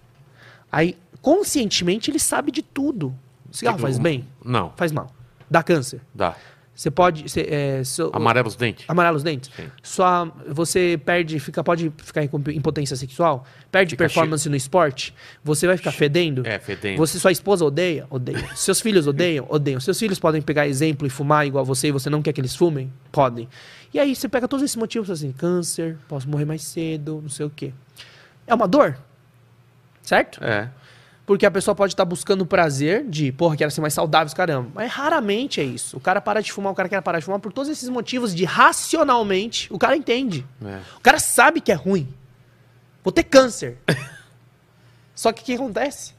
Aí, 0.71 0.95
conscientemente, 1.21 2.09
ele 2.09 2.19
sabe 2.19 2.51
de 2.51 2.61
tudo. 2.61 3.13
Cigarro 3.51 3.77
Tipo, 3.77 3.87
faz 3.87 3.97
bem? 3.99 4.27
Não, 4.43 4.71
Faz 4.75 4.91
mal. 4.91 5.11
Dá 5.49 5.63
câncer. 5.63 6.01
dá. 6.13 6.35
Você 6.75 6.89
pode. 6.89 7.27
Você, 7.29 7.41
é, 7.41 7.83
seu- 7.83 8.09
Amarela 8.13 8.47
os 8.47 8.55
dentes? 8.55 8.85
Amarela 8.87 9.17
os 9.17 9.23
dentes? 9.23 9.51
Sim. 9.53 9.69
Sua, 9.83 10.31
você 10.47 10.97
perde, 11.03 11.37
fica, 11.37 11.61
pode 11.61 11.91
ficar 11.97 12.23
em 12.23 12.29
impotência 12.55 12.95
sexual? 12.95 13.43
Perde 13.69 13.91
Fica 13.95 14.05
performance 14.05 14.47
no 14.47 14.55
esporte? 14.55 15.13
Você 15.43 15.67
vai 15.67 15.75
ficar 15.75 15.91
fedendo? 15.91 16.47
É, 16.47 16.57
fedendo. 16.57 16.97
Você, 16.97 17.19
sua 17.19 17.33
esposa 17.33 17.65
odeia? 17.65 18.07
Odeia. 18.09 18.47
Seus 18.55 18.79
filhos 18.79 19.07
odeiam? 19.07 19.45
Odeiam. 19.49 19.81
Seus 19.81 19.99
filhos 19.99 20.19
podem 20.19 20.41
pegar 20.41 20.67
exemplo 20.69 21.05
e 21.05 21.09
fumar 21.09 21.45
igual 21.45 21.65
você 21.65 21.89
e 21.89 21.91
você 21.91 22.09
não 22.09 22.21
quer 22.21 22.31
que 22.31 22.39
eles 22.39 22.55
fumem? 22.55 22.93
Podem. 23.11 23.49
E 23.93 23.99
aí 23.99 24.15
você 24.15 24.29
pega 24.29 24.47
todos 24.47 24.63
esses 24.63 24.77
motivos 24.77 25.09
assim, 25.11 25.33
câncer, 25.33 25.97
posso 26.07 26.29
morrer 26.29 26.45
mais 26.45 26.61
cedo, 26.61 27.19
não 27.21 27.29
sei 27.29 27.45
o 27.45 27.49
quê. 27.49 27.73
É 28.47 28.55
uma 28.55 28.69
dor? 28.69 28.97
Certo? 30.09 30.43
É. 30.43 30.67
Porque 31.23 31.45
a 31.45 31.51
pessoa 31.51 31.75
pode 31.75 31.93
estar 31.93 32.03
buscando 32.05 32.43
prazer 32.43 33.05
de, 33.07 33.31
porra, 33.31 33.55
quero 33.55 33.69
ser 33.69 33.81
mais 33.81 33.93
saudável, 33.93 34.35
caramba. 34.35 34.71
Mas 34.73 34.91
raramente 34.91 35.61
é 35.61 35.63
isso. 35.63 35.95
O 35.95 35.99
cara 35.99 36.19
para 36.19 36.41
de 36.41 36.51
fumar, 36.51 36.73
o 36.73 36.75
cara 36.75 36.89
quer 36.89 36.99
parar 37.03 37.19
de 37.19 37.25
fumar 37.25 37.39
por 37.39 37.53
todos 37.53 37.69
esses 37.69 37.87
motivos 37.87 38.33
de 38.33 38.43
racionalmente, 38.45 39.71
o 39.71 39.77
cara 39.77 39.95
entende. 39.95 40.43
é. 40.65 40.79
O 40.97 41.01
cara 41.01 41.19
sabe 41.19 41.61
que 41.61 41.71
é 41.71 41.75
ruim. 41.75 42.11
Vou 43.03 43.11
ter 43.13 43.21
câncer. 43.23 43.77
Só 45.13 45.31
que 45.31 45.43
o 45.43 45.45
que 45.45 45.53
acontece? 45.53 46.15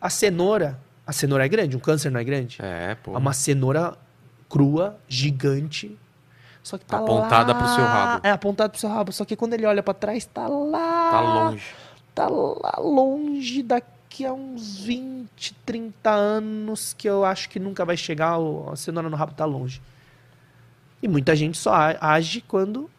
A 0.00 0.08
cenoura, 0.08 0.80
a 1.06 1.12
cenoura 1.12 1.44
é 1.44 1.48
grande, 1.48 1.76
um 1.76 1.80
câncer 1.80 2.10
não 2.10 2.18
é 2.20 2.24
grande? 2.24 2.56
É, 2.62 2.94
pô. 2.94 3.12
É 3.14 3.18
uma 3.18 3.34
cenoura 3.34 3.94
crua, 4.48 4.98
gigante. 5.06 5.98
Só 6.62 6.78
que 6.78 6.84
tá 6.84 6.96
Apontada 6.96 7.52
lá- 7.52 7.58
pro 7.58 7.68
seu 7.68 7.84
rabo. 7.84 8.26
É, 8.26 8.30
apontada 8.30 8.68
pro 8.70 8.80
seu 8.80 8.88
rabo. 8.88 9.12
Só 9.12 9.24
que 9.24 9.36
quando 9.36 9.52
ele 9.54 9.64
olha 9.66 9.82
pra 9.82 9.94
trás, 9.94 10.24
tá 10.26 10.48
lá. 10.48 11.10
Tá 11.10 11.20
longe. 11.20 11.62
Tá 12.16 12.28
lá 12.28 12.78
longe 12.78 13.62
daqui 13.62 14.24
a 14.24 14.32
uns 14.32 14.78
20, 14.78 15.52
30 15.66 16.10
anos 16.10 16.94
que 16.94 17.06
eu 17.06 17.26
acho 17.26 17.50
que 17.50 17.60
nunca 17.60 17.84
vai 17.84 17.94
chegar. 17.94 18.38
A 18.72 18.74
cenoura 18.74 19.10
no 19.10 19.16
rabo 19.16 19.34
tá 19.34 19.44
longe. 19.44 19.82
E 21.02 21.06
muita 21.06 21.36
gente 21.36 21.58
só 21.58 21.74
age 22.00 22.40
quando 22.40 22.90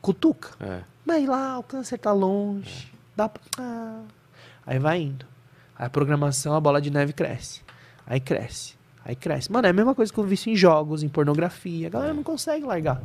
cutuca. 0.00 0.50
É. 0.60 0.82
Mas 1.04 1.26
lá 1.26 1.58
o 1.58 1.64
câncer 1.64 1.98
tá 1.98 2.12
longe. 2.12 2.88
Dá 3.16 3.28
pra... 3.28 3.42
ah. 3.58 4.02
Aí 4.64 4.78
vai 4.78 5.00
indo. 5.00 5.26
Aí 5.76 5.86
a 5.86 5.90
programação, 5.90 6.54
a 6.54 6.60
bola 6.60 6.80
de 6.80 6.92
neve 6.92 7.12
cresce. 7.12 7.62
Aí 8.06 8.20
cresce. 8.20 8.76
Aí 9.04 9.16
cresce. 9.16 9.50
Mano, 9.50 9.66
é 9.66 9.70
a 9.70 9.72
mesma 9.72 9.92
coisa 9.92 10.12
que 10.12 10.20
eu 10.20 10.24
vício 10.24 10.52
em 10.52 10.54
jogos, 10.54 11.02
em 11.02 11.08
pornografia. 11.08 11.88
A 11.88 11.90
galera 11.90 12.14
não 12.14 12.22
consegue 12.22 12.64
largar. 12.64 13.02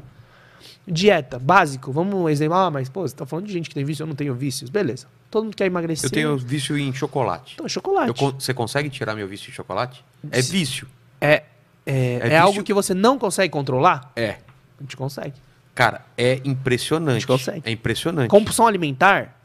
Dieta, 0.87 1.39
básico. 1.39 1.91
Vamos 1.91 2.13
um 2.15 2.27
exemplo. 2.29 2.55
Ah, 2.57 2.69
mas 2.71 2.89
pô, 2.89 3.01
você 3.07 3.15
tá 3.15 3.25
falando 3.25 3.45
de 3.47 3.53
gente 3.53 3.69
que 3.69 3.75
tem 3.75 3.83
vício, 3.85 4.03
eu 4.03 4.07
não 4.07 4.15
tenho 4.15 4.33
vícios. 4.33 4.69
Beleza. 4.69 5.07
Todo 5.31 5.45
mundo 5.45 5.55
quer 5.55 5.65
emagrecer. 5.65 6.05
Eu 6.05 6.11
tenho 6.11 6.37
vício 6.37 6.77
em 6.77 6.93
chocolate. 6.93 7.53
Então, 7.55 7.67
chocolate. 7.67 8.21
Eu 8.21 8.31
você 8.33 8.53
consegue 8.53 8.89
tirar 8.89 9.15
meu 9.15 9.27
vício 9.27 9.49
em 9.49 9.53
chocolate? 9.53 10.03
É 10.31 10.41
vício. 10.41 10.87
É, 11.19 11.43
é, 11.85 12.15
é, 12.15 12.19
vício- 12.19 12.41
algo 12.41 12.63
que 12.63 12.73
você 12.73 12.93
não 12.93 13.17
consegue 13.17 13.49
controlar? 13.51 14.11
É. 14.15 14.37
A 14.79 14.83
gente 14.83 14.95
consegue. 14.97 15.33
Cara, 15.73 16.05
é 16.17 16.39
impressionante. 16.45 17.09
A 17.09 17.19
gente 17.19 17.27
consegue. 17.27 17.61
É 17.65 17.71
impressionante. 17.71 18.29
Compulsão 18.29 18.67
alimentar 18.67 19.39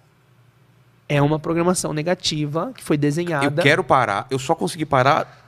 é 1.08 1.22
uma 1.22 1.38
programação 1.38 1.92
negativa 1.94 2.72
que 2.76 2.84
foi 2.84 2.96
Eu 2.96 3.00
desenhada. 3.00 3.62
quero 3.62 3.82
parar. 3.82 4.26
Eu 4.30 4.38
só 4.38 4.54
consegui 4.54 4.84
parar 4.84 5.46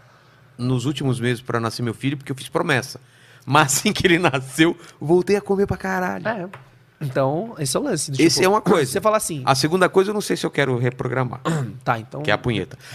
nos 0.57 0.87
últimos 0.87 1.21
meses 1.21 1.43
para 1.43 1.61
nascer 1.61 1.83
meu 1.83 1.93
filho 1.93 2.17
porque 2.17 2.33
eu 2.33 2.37
fiz 2.37 2.49
promessa. 2.49 2.99
Mas 3.45 3.73
assim 3.75 3.93
que 3.93 4.07
ele 4.07 4.19
nasceu, 4.19 4.77
voltei 5.01 5.37
a 5.37 5.41
comer 5.41 5.67
pra 5.67 5.77
caralho. 5.77 6.27
É. 6.27 6.49
Então, 7.01 7.55
esse 7.59 7.75
é 7.77 7.81
o 7.81 7.83
lance. 7.83 8.11
do 8.11 8.21
Esse 8.21 8.37
tipo, 8.37 8.45
é 8.45 8.49
uma 8.49 8.61
coisa. 8.61 8.91
Você 8.91 9.01
fala 9.01 9.17
assim, 9.17 9.43
A 9.47 9.55
segunda 9.55 9.89
coisa 9.89 10.11
eu 10.11 10.15
não 10.15 10.21
sei 10.21 10.37
se 10.37 10.45
eu 10.45 10.51
quero 10.51 10.77
reprogramar, 10.77 11.41
tá, 11.83 11.99
então. 11.99 12.23
que 12.23 12.31
é 12.31 12.35
a 12.35 12.39
punheta. 12.39 12.77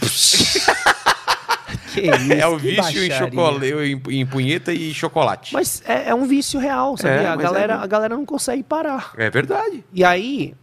que 1.92 2.00
isso, 2.06 2.32
é 2.32 2.46
o 2.46 2.56
vício 2.56 3.04
em 3.04 3.10
chocolate, 3.10 3.66
em, 4.10 4.26
punheta 4.26 4.72
e 4.72 4.94
chocolate. 4.94 5.52
Mas 5.52 5.82
é, 5.84 6.10
é 6.10 6.14
um 6.14 6.24
vício 6.26 6.60
real, 6.60 6.96
sabia? 6.96 7.16
É, 7.22 7.26
a, 7.26 7.36
mas 7.36 7.44
galera, 7.44 7.74
é- 7.74 7.78
a 7.78 7.86
galera 7.86 8.16
não 8.16 8.24
consegue 8.24 8.62
parar. 8.62 9.12
É 9.16 9.28
verdade. 9.28 9.84
E 9.92 10.04
aí, 10.04 10.54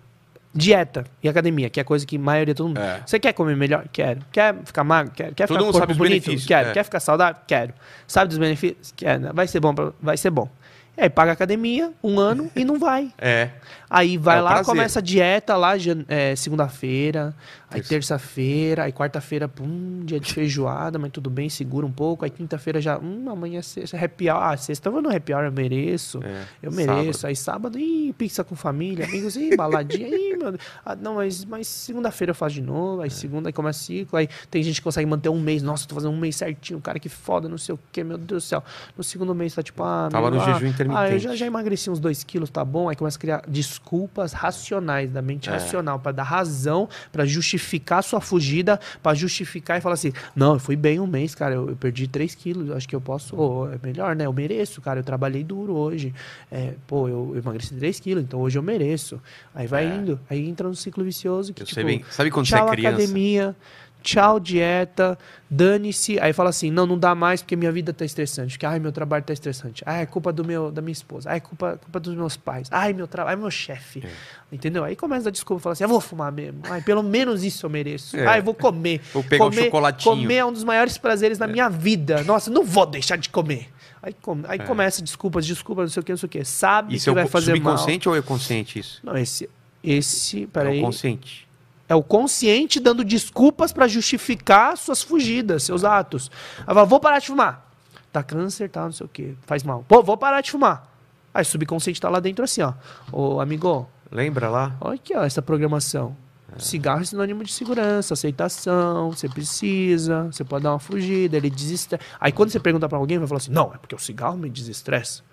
dieta 0.53 1.03
e 1.21 1.27
academia, 1.27 1.69
que 1.69 1.79
é 1.79 1.83
coisa 1.83 2.05
que 2.05 2.15
a 2.15 2.19
maioria 2.19 2.53
todo 2.53 2.67
mundo. 2.67 2.79
É. 2.79 3.01
Você 3.05 3.19
quer 3.19 3.33
comer 3.33 3.55
melhor? 3.55 3.85
Quero. 3.91 4.21
Quer 4.31 4.55
ficar 4.63 4.83
magro? 4.83 5.11
Quero. 5.15 5.33
Quer 5.33 5.47
Todo 5.47 5.59
ficar 5.59 5.71
corpo 5.79 5.93
bonito? 5.95 6.31
Quero. 6.45 6.69
é. 6.69 6.73
Quer 6.73 6.83
ficar 6.83 6.99
saudável? 6.99 7.41
Quero. 7.47 7.73
Sabe 8.07 8.29
dos 8.29 8.37
benefícios? 8.37 8.93
Quero. 8.95 9.33
Vai 9.33 9.47
ser 9.47 9.59
bom, 9.59 9.73
pra- 9.73 9.91
vai 10.01 10.15
ser 10.17 10.29
bom. 10.29 10.47
Aí 10.95 11.09
paga 11.09 11.31
academia 11.31 11.91
um 12.03 12.19
ano 12.19 12.49
e 12.55 12.63
não 12.63 12.77
vai. 12.79 13.11
É. 13.19 13.49
Aí 13.89 14.17
vai 14.17 14.39
É 14.39 14.41
lá, 14.41 14.49
prazer. 14.55 14.65
começa 14.65 14.97
a 14.97 15.01
dieta 15.03 15.55
lá, 15.55 15.73
é, 16.07 16.35
segunda-feira, 16.35 17.31
aí 17.69 17.75
Terça. 17.79 17.89
terça-feira, 17.89 18.83
aí 18.85 18.91
quarta-feira, 18.91 19.47
pum, 19.47 20.01
dia 20.03 20.19
de 20.19 20.33
feijoada, 20.33 20.97
mas 20.97 21.11
tudo 21.11 21.29
bem, 21.29 21.47
segura 21.47 21.85
um 21.85 21.91
pouco. 21.91 22.25
Aí 22.25 22.31
quinta-feira 22.31 22.81
já, 22.81 22.97
hum, 22.97 23.29
amanhã 23.29 23.59
é 23.59 23.61
sexta, 23.61 23.95
happy 24.03 24.31
hour. 24.31 24.41
Ah, 24.41 24.57
sexta 24.57 24.87
eu 24.89 24.93
vou 24.93 25.01
no 25.01 25.15
happy 25.15 25.31
hour, 25.31 25.43
eu 25.45 25.51
mereço. 25.51 26.19
É, 26.23 26.41
Eu 26.63 26.71
mereço. 26.71 27.19
sábado. 27.19 27.27
Aí 27.27 27.35
sábado, 27.35 27.79
ih, 27.79 28.13
pizza 28.17 28.43
com 28.43 28.55
família, 28.55 29.05
amigos, 29.05 29.35
ih, 29.35 29.55
baladinha, 29.55 30.07
ih, 30.07 30.37
meu 30.37 30.51
Deus. 30.53 30.61
Ah, 30.83 30.95
não, 30.95 31.15
mas, 31.15 31.45
mas 31.45 31.67
segunda-feira 31.67 32.31
eu 32.31 32.35
faço 32.35 32.55
de 32.55 32.63
novo, 32.63 33.01
É. 33.01 33.05
aí 33.05 33.11
segunda 33.11 33.49
aí 33.49 33.53
começa 33.53 33.77
ciclo, 33.79 34.17
aí 34.17 34.27
tem 34.49 34.63
gente 34.63 34.77
que 34.77 34.83
consegue 34.83 35.05
manter 35.07 35.29
um 35.29 35.39
mês, 35.39 35.61
nossa, 35.61 35.87
tô 35.87 35.93
fazendo 35.93 36.13
um 36.13 36.17
mês 36.17 36.35
certinho, 36.35 36.81
cara, 36.81 36.97
que 36.97 37.09
foda, 37.09 37.47
não 37.47 37.59
sei 37.59 37.75
o 37.75 37.79
que, 37.91 38.03
meu 38.03 38.17
Deus 38.17 38.43
do 38.43 38.47
céu. 38.47 38.63
No 38.97 39.03
segundo 39.03 39.35
mês 39.35 39.53
tá 39.53 39.61
tipo, 39.61 39.83
ah, 39.83 40.09
Tava 40.11 40.31
meu, 40.31 40.39
no 40.39 40.45
ah, 40.45 40.53
jejum 40.53 40.67
Ah, 40.91 41.03
eu 41.03 41.15
intermitente. 41.17 41.23
já, 41.23 41.35
já 41.35 41.45
emagreci 41.45 41.89
uns 41.89 41.99
dois 41.99 42.23
quilos, 42.23 42.49
tá 42.49 42.63
bom? 42.63 42.89
Aí 42.89 42.95
começa 42.95 43.17
a 43.17 43.21
criar 43.21 43.43
desculpas 43.47 44.33
racionais, 44.33 45.09
da 45.11 45.21
mente 45.21 45.49
É. 45.49 45.53
racional, 45.53 45.99
pra 45.99 46.11
dar 46.11 46.23
razão, 46.23 46.87
pra 47.11 47.25
justificar 47.25 47.99
a 47.99 48.01
sua 48.01 48.21
fugida, 48.21 48.79
pra 49.01 49.13
justificar 49.13 49.77
e 49.77 49.81
falar 49.81 49.93
assim: 49.95 50.11
não, 50.35 50.53
eu 50.53 50.59
fui 50.59 50.75
bem 50.75 50.99
um 50.99 51.07
mês, 51.07 51.33
cara, 51.35 51.55
eu, 51.55 51.69
eu 51.69 51.75
perdi 51.75 52.07
3 52.07 52.35
quilos, 52.35 52.71
acho 52.71 52.87
que 52.87 52.95
eu 52.95 53.01
posso, 53.01 53.35
ô, 53.35 53.67
é 53.69 53.79
melhor, 53.81 54.15
né? 54.15 54.25
Eu 54.25 54.33
mereço, 54.33 54.81
cara, 54.81 54.99
eu 54.99 55.03
trabalhei 55.03 55.43
duro 55.43 55.73
hoje. 55.73 56.13
É, 56.51 56.73
pô, 56.87 57.07
eu, 57.07 57.31
eu 57.33 57.37
emagreci 57.39 57.73
3 57.75 57.99
quilos, 57.99 58.23
então 58.23 58.39
hoje 58.41 58.57
eu 58.57 58.63
mereço. 58.63 59.21
Aí 59.53 59.67
vai 59.67 59.85
É. 59.85 59.95
indo, 59.95 60.19
aí 60.29 60.47
entra 60.47 60.67
no 60.67 60.75
ciclo 60.75 61.03
vicioso 61.03 61.53
que, 61.53 61.61
Eu 61.61 61.65
tipo, 61.65 61.75
sei 61.75 61.83
bem. 61.83 62.03
Sabe 62.09 62.29
quando 62.31 62.45
tchau 62.45 62.59
você 62.67 62.73
é 62.73 62.75
criança? 62.75 62.95
academia, 62.97 63.55
tchau 64.03 64.39
dieta, 64.39 65.17
dane-se. 65.49 66.19
Aí 66.19 66.33
fala 66.33 66.49
assim, 66.49 66.69
não, 66.69 66.85
não 66.85 66.97
dá 66.99 67.15
mais 67.15 67.41
porque 67.41 67.55
minha 67.55 67.71
vida 67.71 67.93
tá 67.93 68.03
estressante. 68.05 68.59
Que, 68.59 68.65
ai, 68.65 68.77
meu 68.79 68.91
trabalho 68.91 69.23
tá 69.23 69.31
estressante. 69.33 69.81
Ai, 69.85 70.03
é 70.03 70.05
culpa 70.05 70.31
do 70.33 70.43
meu, 70.45 70.71
da 70.71 70.81
minha 70.81 70.91
esposa. 70.91 71.29
Ai, 71.29 71.37
é 71.37 71.39
culpa, 71.39 71.79
culpa 71.81 71.99
dos 71.99 72.13
meus 72.15 72.35
pais. 72.37 72.67
Ai, 72.71 72.93
meu 72.93 73.07
trabalho, 73.07 73.35
ai, 73.37 73.41
meu 73.41 73.49
chefe. 73.49 74.03
É. 74.05 74.09
Entendeu? 74.51 74.83
Aí 74.83 74.95
começa 74.95 75.29
a 75.29 75.31
desculpa, 75.31 75.61
fala 75.63 75.73
assim, 75.73 75.83
eu 75.83 75.89
vou 75.89 76.01
fumar 76.01 76.31
mesmo. 76.31 76.59
Ai, 76.69 76.81
pelo 76.81 77.01
menos 77.01 77.43
isso 77.43 77.65
eu 77.65 77.69
mereço. 77.69 78.15
É. 78.17 78.27
Ai, 78.27 78.39
eu 78.39 78.43
vou 78.43 78.53
comer. 78.53 79.01
Vou 79.13 79.23
pegar 79.23 79.45
um 79.45 79.49
comer, 79.49 79.63
chocolatinho. 79.63 80.15
Comer 80.15 80.35
é 80.35 80.45
um 80.45 80.51
dos 80.53 80.63
maiores 80.63 80.97
prazeres 80.97 81.37
da 81.37 81.47
minha 81.47 81.69
vida. 81.69 82.23
Nossa, 82.23 82.51
não 82.51 82.63
vou 82.63 82.85
deixar 82.85 83.15
de 83.17 83.29
comer. 83.29 83.69
Aí, 84.01 84.13
come- 84.21 84.43
aí 84.49 84.59
começa 84.59 85.01
desculpas, 85.01 85.45
desculpas, 85.45 85.85
não 85.85 85.89
sei 85.93 86.01
o 86.01 86.03
que, 86.03 86.11
não 86.11 86.17
sei 86.17 86.27
o 86.27 86.29
que. 86.29 86.43
Sabe 86.43 86.93
É. 86.93 86.97
Isso 86.97 87.05
que 87.05 87.09
é 87.11 87.13
vai 87.13 87.25
fazer 87.27 87.51
mal. 87.59 87.71
subconsciente 87.77 88.09
ou 88.09 88.15
é 88.17 88.21
consciente 88.21 88.77
isso? 88.77 88.99
Não, 89.01 89.15
esse, 89.17 89.49
esse, 89.81 90.43
É 90.43 90.47
peraí. 90.47 90.79
o 90.79 90.83
consciente. 90.83 91.47
É 91.87 91.95
o 91.95 92.03
consciente 92.03 92.79
dando 92.79 93.03
desculpas 93.03 93.73
pra 93.73 93.87
justificar 93.87 94.77
suas 94.77 95.01
fugidas, 95.03 95.63
seus 95.63 95.83
atos. 95.83 96.31
Aí 96.59 96.73
fala, 96.73 96.85
vou 96.85 96.99
parar 96.99 97.19
de 97.19 97.27
fumar. 97.27 97.69
Tá 98.11 98.23
câncer, 98.23 98.69
tá, 98.69 98.83
não 98.83 98.91
sei 98.91 99.05
o 99.05 99.09
que, 99.09 99.35
faz 99.45 99.63
mal. 99.63 99.83
Pô, 99.87 100.01
vou 100.01 100.17
parar 100.17 100.41
de 100.41 100.51
fumar. 100.51 100.89
Aí 101.33 101.41
o 101.41 101.45
subconsciente 101.45 101.99
tá 101.99 102.09
lá 102.09 102.19
dentro 102.19 102.43
assim, 102.43 102.61
ó. 102.61 102.73
Ô, 103.11 103.39
amigo, 103.39 103.89
Lembra 104.11 104.49
lá? 104.49 104.75
olha 104.79 104.95
aqui, 104.95 105.15
ó, 105.15 105.23
essa 105.23 105.41
programação. 105.41 106.15
Cigarro 106.57 107.01
é 107.01 107.05
sinônimo 107.05 107.43
de 107.43 107.51
segurança, 107.51 108.13
aceitação, 108.13 109.11
você 109.11 109.27
precisa, 109.27 110.25
você 110.25 110.43
pode 110.43 110.63
dar 110.63 110.73
uma 110.73 110.79
fugida, 110.79 111.35
ele 111.35 111.49
desestressa. 111.49 112.03
Aí 112.19 112.31
quando 112.31 112.51
você 112.51 112.59
pergunta 112.59 112.87
pra 112.87 112.97
alguém, 112.97 113.17
vai 113.17 113.27
falar 113.27 113.39
assim: 113.39 113.51
não, 113.51 113.73
é 113.73 113.77
porque 113.77 113.95
o 113.95 113.99
cigarro 113.99 114.37
me 114.37 114.49
desestressa. 114.49 115.23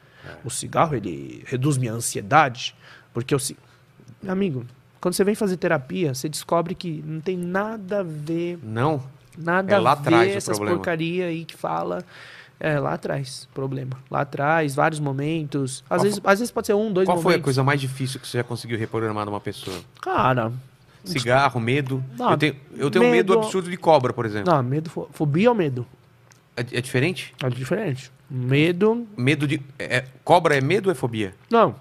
O 0.44 0.50
cigarro, 0.50 0.94
ele 0.94 1.42
reduz 1.46 1.76
minha 1.76 1.92
ansiedade. 1.92 2.74
Porque. 3.12 3.34
Meu 4.22 4.32
amigo, 4.32 4.66
quando 5.00 5.14
você 5.14 5.24
vem 5.24 5.34
fazer 5.34 5.56
terapia, 5.56 6.14
você 6.14 6.28
descobre 6.28 6.74
que 6.74 7.02
não 7.06 7.20
tem 7.20 7.36
nada 7.36 8.00
a 8.00 8.02
ver 8.02 8.58
Não? 8.62 9.02
Nada 9.38 9.74
É 9.74 9.78
lá 9.78 9.92
a 9.92 9.94
ver 9.94 10.00
atrás 10.00 10.36
essas 10.36 10.56
problema. 10.58 10.76
porcaria 10.78 11.26
aí 11.26 11.44
que 11.44 11.56
fala. 11.56 12.04
É, 12.58 12.78
lá 12.78 12.92
atrás, 12.92 13.48
problema. 13.54 13.92
Lá 14.10 14.20
atrás, 14.20 14.74
vários 14.74 15.00
momentos. 15.00 15.82
Às, 15.88 15.88
Qual 15.88 16.00
vezes, 16.02 16.20
às 16.22 16.38
vezes 16.40 16.52
pode 16.52 16.66
ser 16.66 16.74
um, 16.74 16.92
dois 16.92 17.06
Qual 17.06 17.16
foi 17.16 17.22
a 17.22 17.24
momentos. 17.36 17.44
coisa 17.44 17.64
mais 17.64 17.80
difícil 17.80 18.20
que 18.20 18.28
você 18.28 18.36
já 18.38 18.44
conseguiu 18.44 18.76
reprogramar 18.78 19.24
numa 19.24 19.40
pessoa? 19.40 19.78
Cara, 20.02 20.52
Cigarro, 21.02 21.58
medo. 21.58 22.04
Não, 22.18 22.32
eu 22.32 22.36
tenho, 22.36 22.56
eu 22.76 22.90
tenho 22.90 23.04
medo... 23.06 23.32
medo- 23.32 23.38
absurdo 23.38 23.70
de 23.70 23.76
cobra, 23.78 24.12
por 24.12 24.26
exemplo. 24.26 24.52
não, 24.52 24.62
medo, 24.62 24.90
fo- 24.90 25.08
fobia 25.14 25.48
ou 25.48 25.54
medo? 25.54 25.86
É, 26.54 26.60
é 26.60 26.80
diferente? 26.82 27.32
É 27.42 27.48
diferente. 27.48 28.12
Medo, 28.28 29.06
Medo 29.16 29.48
de. 29.48 29.62
é- 29.78 30.04
cobra 30.22 30.54
é 30.54 30.60
medo 30.60 30.86
ou 30.86 30.92
é 30.92 30.94
fobia? 30.94 31.34
não. 31.50 31.74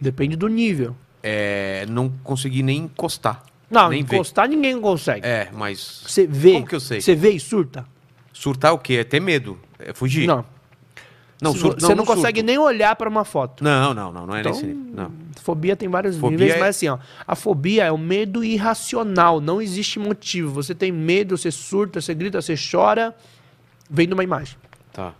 Depende 0.00 0.36
do 0.36 0.48
nível. 0.48 0.94
É 1.28 1.86
não 1.88 2.08
conseguir 2.22 2.62
nem 2.62 2.78
encostar. 2.84 3.42
Não, 3.68 3.88
nem 3.88 4.00
encostar 4.02 4.48
ninguém 4.48 4.80
consegue. 4.80 5.22
ver. 5.22 5.26
É, 5.28 5.48
mas. 5.52 6.02
Você 6.06 6.24
vê. 6.26 6.52
Como 6.52 6.66
que 6.66 6.74
eu 6.76 6.80
sei? 6.80 7.00
Você 7.00 7.14
vê 7.16 7.30
e 7.30 7.40
surta? 7.40 7.84
Surtar 8.32 8.72
o 8.72 8.78
quê? 8.78 8.94
É 9.00 9.04
ter 9.04 9.18
medo. 9.20 9.58
É 9.78 9.92
fugir. 9.92 10.26
Não. 10.26 10.44
não, 11.42 11.52
sur- 11.52 11.72
vo- 11.74 11.80
Você 11.80 11.94
não, 11.94 12.04
consegue 12.04 12.40
surto. 12.40 12.46
nem 12.46 12.58
olhar 12.58 12.94
pra 12.94 13.08
uma 13.08 13.24
foto. 13.24 13.64
Não, 13.64 13.92
não, 13.92 14.12
não, 14.12 14.26
não 14.26 14.36
é 14.36 14.40
Então, 14.40 14.52
nesse 14.52 14.66
nível. 14.66 14.92
Não. 14.94 15.12
Fobia 15.42 15.74
tem 15.74 15.88
vários 15.88 16.16
Fobia 16.16 16.38
níveis, 16.38 16.54
é- 16.54 16.60
mas 16.60 16.76
assim, 16.76 16.88
ó, 16.88 16.98
a 17.26 17.34
fobia 17.34 17.84
é 17.84 17.90
o 17.92 17.98
medo 17.98 18.44
irracional, 18.44 19.40
não 19.40 19.60
existe 19.60 19.98
motivo. 19.98 20.52
Você 20.52 20.74
tem 20.74 20.92
medo, 20.92 21.36
você 21.36 21.50
surta, 21.50 22.00
você 22.00 22.14
grita, 22.14 22.40
você 22.40 22.54
chora, 22.56 23.14
vem 23.90 24.06
de 24.06 24.14
uma 24.14 24.22
imagem. 24.24 24.56
Tá. 24.92 25.12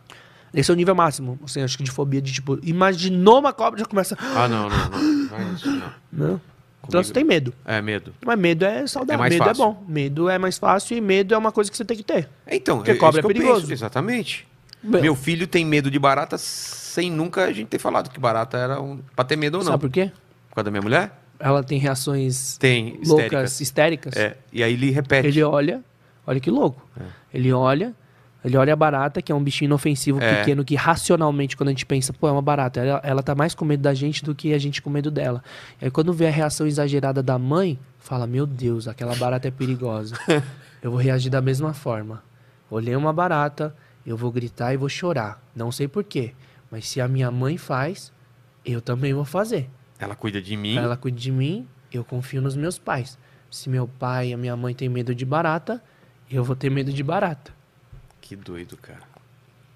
Esse 0.55 0.71
é 0.71 0.75
o 0.75 0.77
nível 0.77 0.95
máximo, 0.95 1.39
assim, 1.45 1.61
acho 1.63 1.77
que 1.77 1.85
de 1.85 1.91
fobia, 1.91 2.23
de 2.23 2.33
tipo, 2.33 2.59
imaginou 2.63 3.41
uma 3.41 3.53
cobra, 3.53 3.79
já 3.81 3.85
começa. 3.87 4.17
Ah, 4.21 4.49
não, 4.49 4.69
não, 4.71 4.89
não. 4.91 5.16
Não 5.39 5.49
é 5.51 5.53
isso, 5.55 5.71
não. 5.71 5.93
Não. 6.13 6.41
Então 6.89 7.03
você 7.03 7.13
tem 7.13 7.25
medo. 7.25 7.53
É 7.65 7.83
medo. 7.83 8.15
Mas 8.25 8.39
medo 8.39 8.65
é 8.65 8.87
saudável, 8.87 9.15
É 9.15 9.19
mais 9.19 9.33
medo 9.35 9.45
fácil. 9.45 9.63
é 9.63 9.67
bom. 9.67 9.85
Medo 9.89 10.29
é 10.29 10.39
mais 10.39 10.57
fácil 10.57 10.97
e 10.97 11.01
medo 11.01 11.35
é 11.35 11.39
uma 11.39 11.51
coisa 11.51 11.69
que 11.71 11.77
você 11.77 11.85
tem 11.85 11.97
que 11.97 12.05
ter. 12.05 12.29
Então, 12.47 12.77
Porque 12.77 12.93
é, 12.93 12.95
cobra 12.95 13.19
isso 13.21 13.29
é 13.29 13.33
que 13.33 13.39
eu 13.39 13.43
perigoso. 13.43 13.61
penso, 13.63 13.73
exatamente. 13.73 14.47
Bem, 14.83 15.03
Meu 15.03 15.17
filho 15.17 15.49
tem 15.49 15.65
medo 15.65 15.91
de 15.91 15.99
barata 15.99 16.39
sem 16.39 17.11
nunca 17.11 17.45
a 17.45 17.53
gente 17.53 17.67
ter 17.67 17.79
falado 17.81 18.09
que 18.11 18.21
barata 18.21 18.57
era 18.57 18.81
um. 18.81 19.01
pra 19.17 19.25
ter 19.25 19.35
medo 19.37 19.59
ou 19.59 19.65
não. 19.65 19.73
Sabe 19.73 19.81
por 19.81 19.91
quê? 19.91 20.13
Por 20.49 20.55
causa 20.57 20.65
da 20.67 20.71
minha 20.71 20.83
mulher? 20.83 21.11
Ela 21.41 21.63
tem 21.65 21.77
reações 21.79 22.57
Tem, 22.57 23.01
loucas, 23.05 23.61
histéricas. 23.61 23.61
histéricas. 23.61 24.17
É, 24.17 24.37
e 24.53 24.63
aí 24.63 24.73
ele 24.75 24.91
repete. 24.91 25.27
Ele 25.27 25.43
olha, 25.43 25.83
olha 26.27 26.39
que 26.39 26.51
louco. 26.51 26.81
É. 26.99 27.05
Ele 27.35 27.53
olha, 27.53 27.95
ele 28.45 28.57
olha 28.57 28.73
a 28.73 28.77
barata, 28.77 29.21
que 29.21 29.33
é 29.33 29.35
um 29.35 29.43
bichinho 29.43 29.69
inofensivo, 29.69 30.21
É. 30.23 30.37
pequeno, 30.39 30.65
que 30.65 30.75
racionalmente, 30.77 31.57
quando 31.57 31.69
a 31.69 31.73
gente 31.73 31.85
pensa, 31.87 32.13
pô, 32.13 32.29
é 32.29 32.33
uma 32.33 32.43
barata, 32.43 32.81
ela, 32.81 33.01
ela 33.03 33.23
tá 33.23 33.35
mais 33.35 33.55
com 33.55 33.65
medo 33.65 33.83
da 33.83 33.93
gente 33.95 34.25
do 34.25 34.35
que 34.35 34.53
a 34.55 34.59
gente 34.59 34.81
com 34.81 34.89
medo 34.91 35.11
dela. 35.11 35.43
E 35.81 35.87
aí 35.87 35.91
quando 35.91 36.13
vê 36.13 36.29
a 36.29 36.31
reação 36.31 36.67
exagerada 36.67 37.23
da 37.23 37.39
mãe, 37.39 37.79
fala, 37.99 38.27
meu 38.27 38.47
Deus, 38.47 38.87
aquela 38.87 39.15
barata 39.17 39.49
é 39.49 39.51
perigosa. 39.51 40.15
eu 40.83 40.91
vou 40.91 41.01
reagir 41.01 41.31
da 41.31 41.41
mesma 41.41 41.73
forma. 41.75 42.23
Olhei 42.71 42.95
uma 42.95 43.13
barata, 43.13 43.75
eu 44.07 44.17
vou 44.17 44.31
gritar 44.31 44.73
e 44.73 44.77
vou 44.77 44.89
chorar. 44.89 45.43
Não 45.55 45.73
sei 45.73 45.89
porquê, 45.89 46.33
mas 46.71 46.89
se 46.89 47.01
a 47.01 47.09
minha 47.09 47.31
mãe 47.31 47.57
faz, 47.59 48.13
eu 48.65 48.81
também 48.81 49.13
vou 49.13 49.25
fazer. 49.25 49.69
Ela 49.99 50.15
cuida 50.15 50.41
de 50.41 50.57
mim. 50.57 50.77
Ela 50.77 50.97
cuida 50.97 51.19
de 51.19 51.33
mim, 51.33 51.67
eu 51.93 52.05
confio 52.05 52.41
nos 52.43 52.55
meus 52.57 52.79
pais. 52.79 53.19
Se 53.51 53.69
meu 53.71 53.89
pai 53.89 54.29
e 54.29 54.35
a 54.35 54.37
minha 54.37 54.57
mãe 54.57 54.75
têm 54.75 54.89
medo 54.89 55.15
de 55.15 55.25
barata, 55.25 55.83
eu 56.31 56.45
vou 56.45 56.55
ter 56.55 56.71
medo 56.71 56.93
de 56.93 57.03
barata. 57.03 57.56
Que 58.27 58.35
doido, 58.35 58.77
cara. 58.77 59.03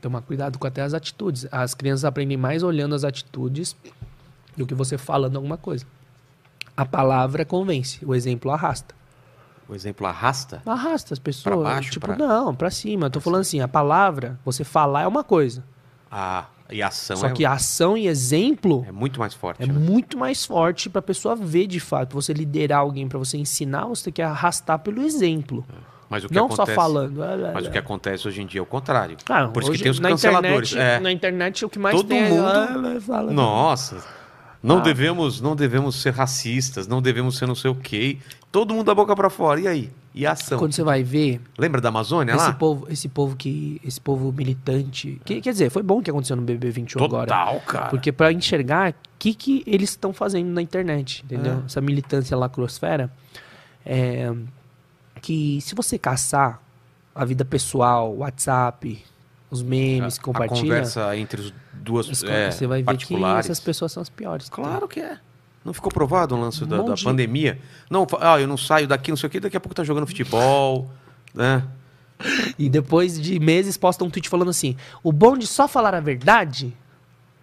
Tomar 0.01 0.23
cuidado 0.23 0.59
com 0.59 0.67
até 0.67 0.83
as 0.83 0.93
atitudes. 0.93 1.47
As 1.53 1.73
crianças 1.73 2.05
aprendem 2.05 2.37
mais 2.37 2.65
olhando 2.65 2.97
as 2.97 3.05
atitudes 3.05 3.77
do 4.57 4.67
que 4.67 4.75
você 4.75 4.99
falando 4.99 5.37
alguma 5.37 5.57
coisa. 5.57 5.87
A 6.77 6.85
palavra 6.85 7.45
convence, 7.45 8.05
o 8.05 8.13
exemplo 8.13 8.51
arrasta. 8.51 8.93
O 9.69 9.75
exemplo 9.75 10.05
arrasta? 10.05 10.61
Arrasta 10.67 11.15
as 11.15 11.21
pessoas. 11.21 11.45
Pra 11.45 11.57
baixo, 11.57 11.93
tipo, 11.93 12.07
pra- 12.07 12.17
não, 12.17 12.53
pra 12.53 12.73
cima. 12.73 13.07
Eu 13.07 13.11
tô 13.11 13.21
falando 13.21 13.43
assim, 13.43 13.61
a 13.61 13.69
palavra, 13.69 14.37
você 14.45 14.65
falar 14.65 15.03
é 15.03 15.07
uma 15.07 15.23
coisa. 15.23 15.63
Ah, 16.11 16.47
e 16.69 16.83
a 16.83 16.89
ação 16.89 17.19
Só 17.19 17.29
é, 17.29 17.33
que 17.33 17.45
a 17.45 17.53
ação 17.53 17.97
e 17.97 18.09
exemplo 18.09 18.85
é 18.89 18.91
muito 18.91 19.21
mais 19.21 19.33
forte. 19.33 19.63
É 19.63 19.67
né? 19.67 19.73
muito 19.73 20.19
mais 20.19 20.45
forte 20.45 20.91
para 20.91 20.99
a 20.99 21.03
pessoa 21.03 21.37
ver 21.37 21.69
de 21.69 21.79
fato. 21.79 22.09
Pra 22.09 22.17
você 22.21 22.33
liderar 22.33 22.81
alguém, 22.81 23.07
para 23.09 23.19
você 23.19 23.37
ensinar, 23.39 23.85
você 23.87 24.05
tem 24.05 24.15
que 24.15 24.23
arrastar 24.23 24.81
pelo 24.81 25.03
exemplo. 25.03 25.65
Mas 26.11 26.25
o 26.25 26.29
que 26.29 26.35
Não 26.35 26.47
acontece, 26.47 26.67
só 26.75 26.75
falando. 26.75 27.23
Ah, 27.23 27.53
Mas 27.55 27.67
o 27.67 27.71
que 27.71 27.79
acontece 27.79 28.27
hoje 28.27 28.43
em 28.43 28.47
dia 28.47 28.59
é 28.59 28.63
o 28.63 28.67
contrário. 28.67 29.17
Ah, 29.29 29.47
Por 29.47 29.63
isso 29.63 29.71
hoje, 29.71 29.79
que 29.79 29.85
tem 29.85 29.93
os 29.93 30.01
na 30.01 30.09
canceladores. 30.11 30.73
Internet, 30.73 30.97
É. 30.97 31.01
Na 31.01 31.13
internet, 31.13 31.65
o 31.65 31.69
que 31.71 31.79
mais 31.79 31.95
Todo 31.97 32.09
tem 32.09 32.29
mundo- 32.29 32.87
é... 32.97 33.01
fala. 33.01 33.31
Nossa. 33.33 34.05
Não, 34.63 34.79
Ah. 34.79 34.81
devemos, 34.81 35.41
não 35.41 35.55
devemos 35.57 35.95
ser 36.03 36.13
racistas, 36.13 36.87
não 36.89 37.01
devemos 37.01 37.39
ser 37.39 37.47
não 37.47 37.55
sei 37.55 37.71
o 37.71 37.75
quê. 37.77 38.19
Todo 38.53 38.75
mundo 38.75 38.87
da 38.87 38.95
boca 38.95 39.15
pra 39.15 39.31
fora. 39.31 39.61
E 39.61 39.69
aí? 39.69 39.91
E 40.13 40.27
a 40.27 40.33
ação? 40.33 40.59
Quando 40.59 40.73
você 40.73 40.83
vai 40.83 41.05
ver, 41.05 41.41
Lembra 41.57 41.81
da 41.81 41.89
Amazônia 41.89 42.35
esse 42.35 42.45
lá? 42.47 42.53
povo, 42.55 42.87
esse 42.91 43.09
povo 43.09 43.37
que. 43.37 43.81
Esse 43.85 44.01
povo 44.01 44.33
militante. 44.33 45.21
Que, 45.25 45.41
quer 45.41 45.53
dizer, 45.53 45.71
foi 45.71 45.83
bom 45.85 46.03
que 46.03 46.11
aconteceu 46.11 46.35
no 46.37 46.43
BB21 46.43 47.05
agora. 47.05 47.29
Total, 47.29 47.61
cara. 47.61 47.87
Porque 47.87 48.11
para 48.11 48.33
enxergar 48.33 48.91
o 48.91 48.95
que, 49.19 49.33
que 49.33 49.63
eles 49.65 49.91
estão 49.91 50.13
fazendo 50.13 50.49
na 50.49 50.61
internet, 50.61 51.23
entendeu? 51.25 51.61
É. 51.63 51.67
Essa 51.67 51.81
militância 51.81 52.37
lacrosfera. 52.37 53.09
É, 53.87 54.31
que 55.21 55.61
se 55.61 55.75
você 55.75 55.99
caçar 55.99 56.61
a 57.15 57.25
vida 57.25 57.45
pessoal, 57.45 58.15
WhatsApp, 58.17 59.05
os 59.51 59.63
memes, 59.63 60.19
a 60.19 60.23
compartilha, 60.23 60.61
conversa 60.63 61.17
entre 61.17 61.41
os 61.41 61.55
duas 61.73 62.09
as 62.09 62.23
co- 62.23 62.29
é, 62.29 62.51
você 62.51 62.67
vai 62.67 62.83
ver 62.83 62.97
que 62.97 63.15
essas 63.39 63.61
pessoas 63.61 63.93
são 63.93 64.01
as 64.01 64.09
piores. 64.09 64.49
Claro 64.49 64.87
que 64.89 65.01
é. 65.01 65.19
Não 65.65 65.75
ficou 65.75 65.93
provado 65.93 66.35
o 66.35 66.41
lance 66.41 66.65
Um 66.65 66.67
da, 66.67 66.81
da 66.83 66.95
de- 66.95 67.05
pandemia? 67.05 67.59
Não, 67.91 68.07
ah, 68.21 68.41
eu 68.41 68.47
não 68.47 68.57
saio 68.57 68.87
daqui, 68.89 69.11
não 69.11 69.17
sei 69.17 69.27
o 69.27 69.31
quê, 69.31 69.41
daqui 69.41 69.57
a 69.57 69.61
pouco 69.61 69.75
tá 69.75 69.85
jogando 69.85 70.07
futebol, 70.07 70.91
né? 71.35 71.63
E 72.59 72.69
depois 72.69 73.21
de 73.21 73.39
meses 73.41 73.77
posta 73.77 74.05
um 74.05 74.11
tweet 74.11 74.29
falando 74.29 74.51
assim: 74.51 74.77
o 75.03 75.11
bom 75.13 75.37
de 75.37 75.47
só 75.47 75.67
falar 75.67 75.95
a 75.95 76.01
verdade. 76.01 76.75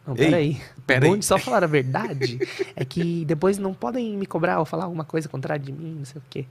Não, 0.06 0.16
peraí. 0.16 0.62
pera 0.86 1.06
o 1.06 1.10
bom 1.10 1.14
aí. 1.16 1.20
de 1.20 1.26
só 1.26 1.38
falar 1.38 1.64
a 1.66 1.68
verdade 1.68 2.40
é 2.76 2.86
que 2.86 3.26
depois 3.26 3.58
não 3.58 3.74
podem 3.74 4.16
me 4.16 4.26
cobrar 4.26 4.58
ou 4.60 4.66
falar 4.66 4.86
alguma 4.86 5.04
coisa 5.04 5.28
contrária 5.28 5.62
de 5.64 5.72
mim, 5.72 5.95
não 5.99 6.06
sei 6.06 6.20
o 6.20 6.24
quê. 6.30 6.45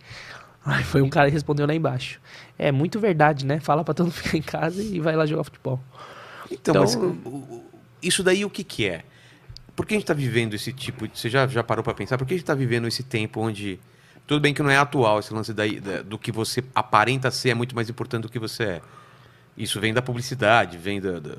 Aí 0.66 0.82
foi 0.82 1.00
um 1.00 1.08
cara 1.08 1.28
que 1.28 1.32
respondeu 1.32 1.66
lá 1.66 1.74
embaixo. 1.74 2.20
É 2.58 2.72
muito 2.72 2.98
verdade, 2.98 3.46
né? 3.46 3.60
Fala 3.60 3.84
pra 3.84 3.94
todo 3.94 4.06
mundo 4.06 4.14
ficar 4.14 4.36
em 4.36 4.42
casa 4.42 4.82
e 4.82 4.98
vai 4.98 5.14
lá 5.14 5.24
jogar 5.24 5.44
futebol. 5.44 5.80
Então, 6.50 6.84
Então- 6.84 7.16
mas 7.20 7.60
isso 8.02 8.22
daí 8.22 8.44
o 8.44 8.50
que 8.50 8.64
que 8.64 8.86
é? 8.86 9.04
Por 9.76 9.86
que 9.86 9.94
a 9.94 9.96
gente 9.96 10.04
está 10.04 10.14
vivendo 10.14 10.54
esse 10.54 10.72
tipo 10.72 11.06
de... 11.06 11.18
Você 11.18 11.28
já, 11.30 11.46
já 11.46 11.62
parou 11.62 11.84
para 11.84 11.94
pensar? 11.94 12.18
Por 12.18 12.26
que 12.26 12.34
a 12.34 12.36
gente 12.36 12.42
está 12.42 12.54
vivendo 12.54 12.88
esse 12.88 13.02
tempo 13.02 13.40
onde... 13.40 13.78
Tudo 14.26 14.40
bem 14.40 14.52
que 14.52 14.60
não 14.62 14.70
é 14.70 14.76
atual 14.76 15.20
esse 15.20 15.32
lance 15.32 15.52
daí, 15.54 15.78
da- 15.78 16.02
do 16.02 16.18
que 16.18 16.32
você 16.32 16.64
aparenta 16.74 17.30
ser 17.30 17.50
é 17.50 17.54
muito 17.54 17.74
mais 17.76 17.88
importante 17.88 18.22
do 18.22 18.28
que 18.28 18.38
você 18.38 18.62
é. 18.64 18.80
Isso 19.56 19.78
vem 19.80 19.94
da 19.94 20.02
publicidade, 20.02 20.76
vem 20.78 21.00
da... 21.00 21.20
da- 21.20 21.36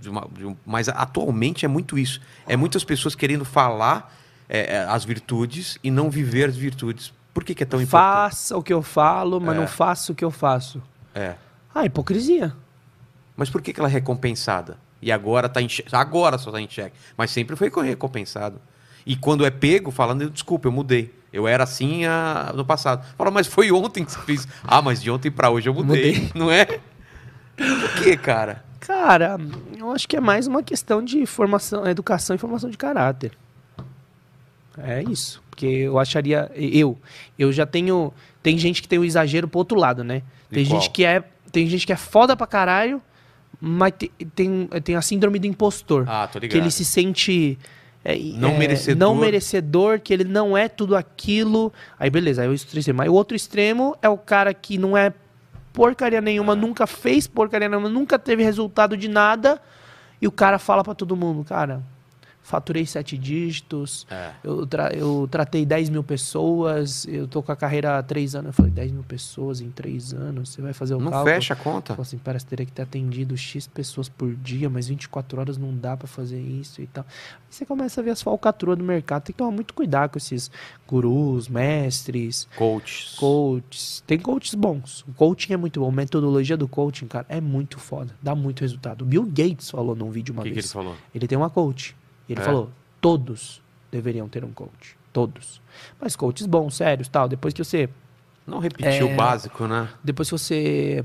de 0.00 0.08
uma- 0.08 0.28
de 0.36 0.46
um- 0.46 0.56
mas 0.66 0.88
atualmente 0.88 1.64
é 1.64 1.68
muito 1.68 1.96
isso. 1.98 2.20
É 2.46 2.56
muitas 2.56 2.82
pessoas 2.84 3.14
querendo 3.14 3.44
falar 3.44 4.16
é, 4.48 4.76
é, 4.76 4.78
as 4.84 5.04
virtudes 5.04 5.78
e 5.84 5.90
não 5.90 6.10
viver 6.10 6.48
as 6.48 6.56
virtudes. 6.56 7.12
Por 7.32 7.44
que, 7.44 7.54
que 7.54 7.62
é 7.62 7.66
tão 7.66 7.80
importante? 7.80 8.02
Faça 8.04 8.56
o 8.56 8.62
que 8.62 8.72
eu 8.72 8.82
falo, 8.82 9.40
mas 9.40 9.56
É. 9.56 9.60
não 9.60 9.66
faça 9.66 10.12
o 10.12 10.14
que 10.14 10.24
eu 10.24 10.30
faço. 10.30 10.82
É. 11.14 11.34
Ah, 11.74 11.84
hipocrisia. 11.84 12.54
Mas 13.36 13.48
por 13.48 13.62
que, 13.62 13.72
que 13.72 13.78
ela 13.80 13.88
é 13.88 13.92
recompensada? 13.92 14.76
E 15.00 15.12
agora 15.12 15.48
tá 15.48 15.62
em 15.62 15.68
xeque. 15.68 15.94
Agora 15.94 16.38
só 16.38 16.50
tá 16.50 16.60
em 16.60 16.68
xeque. 16.68 16.96
Mas 17.16 17.30
sempre 17.30 17.54
foi 17.54 17.70
recompensado. 17.84 18.60
E 19.06 19.14
quando 19.14 19.46
é 19.46 19.50
pego, 19.50 19.90
falando, 19.90 20.28
desculpa, 20.28 20.66
eu 20.66 20.72
mudei. 20.72 21.14
Eu 21.32 21.46
era 21.46 21.62
assim 21.64 22.04
ah, 22.04 22.52
no 22.54 22.64
passado. 22.64 23.04
Fala, 23.16 23.30
mas 23.30 23.46
foi 23.46 23.70
ontem 23.70 24.04
que 24.04 24.10
você 24.12 24.18
fez. 24.20 24.48
Ah, 24.64 24.82
mas 24.82 25.00
de 25.00 25.10
ontem 25.10 25.30
pra 25.30 25.50
hoje 25.50 25.68
eu 25.68 25.74
mudei. 25.74 26.14
Mudei. 26.14 26.30
Não 26.34 26.50
é? 26.50 26.64
Por 26.64 28.02
que, 28.02 28.16
cara? 28.16 28.64
Cara, 28.80 29.36
eu 29.76 29.90
acho 29.92 30.08
que 30.08 30.16
é 30.16 30.20
mais 30.20 30.46
uma 30.46 30.62
questão 30.62 31.02
de 31.02 31.26
formação, 31.26 31.86
educação 31.86 32.34
e 32.34 32.38
formação 32.38 32.70
de 32.70 32.76
caráter. 32.76 33.32
É 34.76 35.02
isso. 35.02 35.42
Porque 35.58 35.66
eu 35.66 35.98
acharia. 35.98 36.48
Eu. 36.54 36.96
Eu 37.36 37.50
já 37.52 37.66
tenho. 37.66 38.12
Tem 38.40 38.56
gente 38.56 38.80
que 38.80 38.86
tem 38.86 38.96
o 38.98 39.04
exagero 39.04 39.48
pro 39.48 39.58
outro 39.58 39.76
lado, 39.76 40.04
né? 40.04 40.22
Tem 40.48 40.64
gente 40.64 40.88
que 40.90 41.04
é. 41.04 41.24
Tem 41.50 41.66
gente 41.66 41.84
que 41.84 41.92
é 41.92 41.96
foda 41.96 42.36
pra 42.36 42.46
caralho, 42.46 43.02
mas 43.60 43.92
te- 43.98 44.12
tem, 44.36 44.68
tem 44.84 44.94
a 44.94 45.02
síndrome 45.02 45.38
do 45.40 45.46
impostor. 45.48 46.04
Ah, 46.06 46.28
tô 46.28 46.38
ligado. 46.38 46.52
que 46.52 46.58
ele 46.62 46.70
se 46.70 46.84
sente. 46.84 47.58
é, 48.04 48.16
Não 48.16 48.50
é, 48.50 48.58
merecedor. 48.58 48.96
Não 49.00 49.14
merecedor, 49.16 49.98
que 50.00 50.12
ele 50.14 50.22
não 50.24 50.56
é 50.56 50.68
tudo 50.68 50.94
aquilo. 50.94 51.72
Aí 51.98 52.08
beleza, 52.08 52.42
aí 52.42 52.48
o 52.48 52.52
outro 52.52 52.78
extremo. 52.78 53.02
Aí 53.02 53.08
o 53.08 53.14
outro 53.14 53.34
extremo 53.36 53.96
é 54.00 54.08
o 54.08 54.16
cara 54.16 54.54
que 54.54 54.78
não 54.78 54.96
é 54.96 55.12
porcaria 55.72 56.20
nenhuma, 56.20 56.54
nunca 56.54 56.86
fez 56.86 57.26
porcaria 57.26 57.68
nenhuma, 57.68 57.88
nunca 57.88 58.16
teve 58.16 58.44
resultado 58.44 58.96
de 58.96 59.08
nada. 59.08 59.60
E 60.22 60.26
o 60.28 60.32
cara 60.32 60.58
fala 60.58 60.84
pra 60.84 60.94
todo 60.94 61.16
mundo, 61.16 61.44
cara, 61.44 61.82
faturei 62.48 62.86
sete 62.86 63.16
dígitos, 63.18 64.06
É. 64.10 64.32
eu, 64.42 64.66
tra- 64.66 64.90
eu 64.94 65.28
tratei 65.30 65.66
10 65.66 65.90
mil 65.90 66.02
pessoas, 66.02 67.06
eu 67.06 67.28
tô 67.28 67.42
com 67.42 67.52
a 67.52 67.56
carreira 67.56 67.98
há 67.98 68.02
três 68.02 68.34
anos. 68.34 68.46
Eu 68.48 68.52
falei, 68.54 68.70
10 68.72 68.90
mil 68.92 69.02
pessoas 69.02 69.60
em 69.60 69.70
três 69.70 70.12
anos, 70.14 70.48
você 70.48 70.62
vai 70.62 70.72
fazer 70.72 70.94
o 70.94 70.98
Não 71.00 71.10
cálculo? 71.10 71.34
fecha 71.34 71.52
a 71.52 71.56
conta. 71.56 71.94
Falei 71.94 72.02
assim, 72.02 72.18
parece 72.18 72.44
que 72.46 72.50
teria 72.50 72.64
que 72.66 72.72
ter 72.72 72.82
atendido 72.82 73.36
X 73.36 73.66
pessoas 73.66 74.08
por 74.08 74.34
dia, 74.34 74.70
mas 74.70 74.88
24 74.88 75.38
horas 75.40 75.58
não 75.58 75.76
dá 75.76 75.96
pra 75.96 76.08
fazer 76.08 76.40
isso 76.40 76.80
e 76.80 76.86
tal. 76.86 77.04
Aí 77.08 77.46
você 77.50 77.66
começa 77.66 78.00
a 78.00 78.04
ver 78.04 78.10
as 78.10 78.22
falcatruas 78.22 78.78
do 78.78 78.84
mercado. 78.84 79.24
Tem 79.24 79.32
que 79.34 79.38
tomar 79.38 79.50
muito 79.50 79.74
cuidado 79.74 80.10
com 80.12 80.18
esses 80.18 80.50
gurus, 80.88 81.48
mestres, 81.48 82.48
Coaches. 82.56 83.14
coaches. 83.18 84.02
Tem 84.06 84.18
coaches 84.18 84.54
bons. 84.54 85.04
O 85.06 85.12
coaching 85.12 85.52
é 85.52 85.56
muito 85.56 85.80
bom. 85.80 85.88
A 85.88 85.92
metodologia 85.92 86.56
do 86.56 86.66
coaching, 86.66 87.06
cara, 87.06 87.26
é 87.28 87.40
muito 87.40 87.78
foda. 87.78 88.14
Dá 88.22 88.34
muito 88.34 88.60
resultado. 88.62 89.02
O 89.02 89.04
Bill 89.04 89.24
Gates 89.24 89.70
falou 89.70 89.94
num 89.94 90.10
vídeo 90.10 90.32
uma 90.32 90.40
O 90.40 90.44
que, 90.44 90.50
que 90.50 90.54
ele 90.54 90.60
vez. 90.62 90.72
falou? 90.72 90.94
ele 91.14 91.26
tem 91.26 91.36
uma 91.36 91.50
coach. 91.50 91.94
E 92.28 92.32
ele 92.32 92.40
É? 92.40 92.44
falou, 92.44 92.70
todos 93.00 93.60
deveriam 93.90 94.28
ter 94.28 94.44
um 94.44 94.52
coach. 94.52 94.96
Todos. 95.12 95.60
Mas 96.00 96.14
coaches 96.14 96.46
bons, 96.46 96.74
sérios, 96.76 97.08
tal. 97.08 97.28
Depois 97.28 97.54
que 97.54 97.62
você 97.64 97.88
Não 98.46 98.60
repetiu 98.60 99.08
É. 99.08 99.12
o 99.12 99.14
básico, 99.16 99.66
né? 99.66 99.88
depois 100.02 100.28
que 100.30 100.38
você 100.38 101.04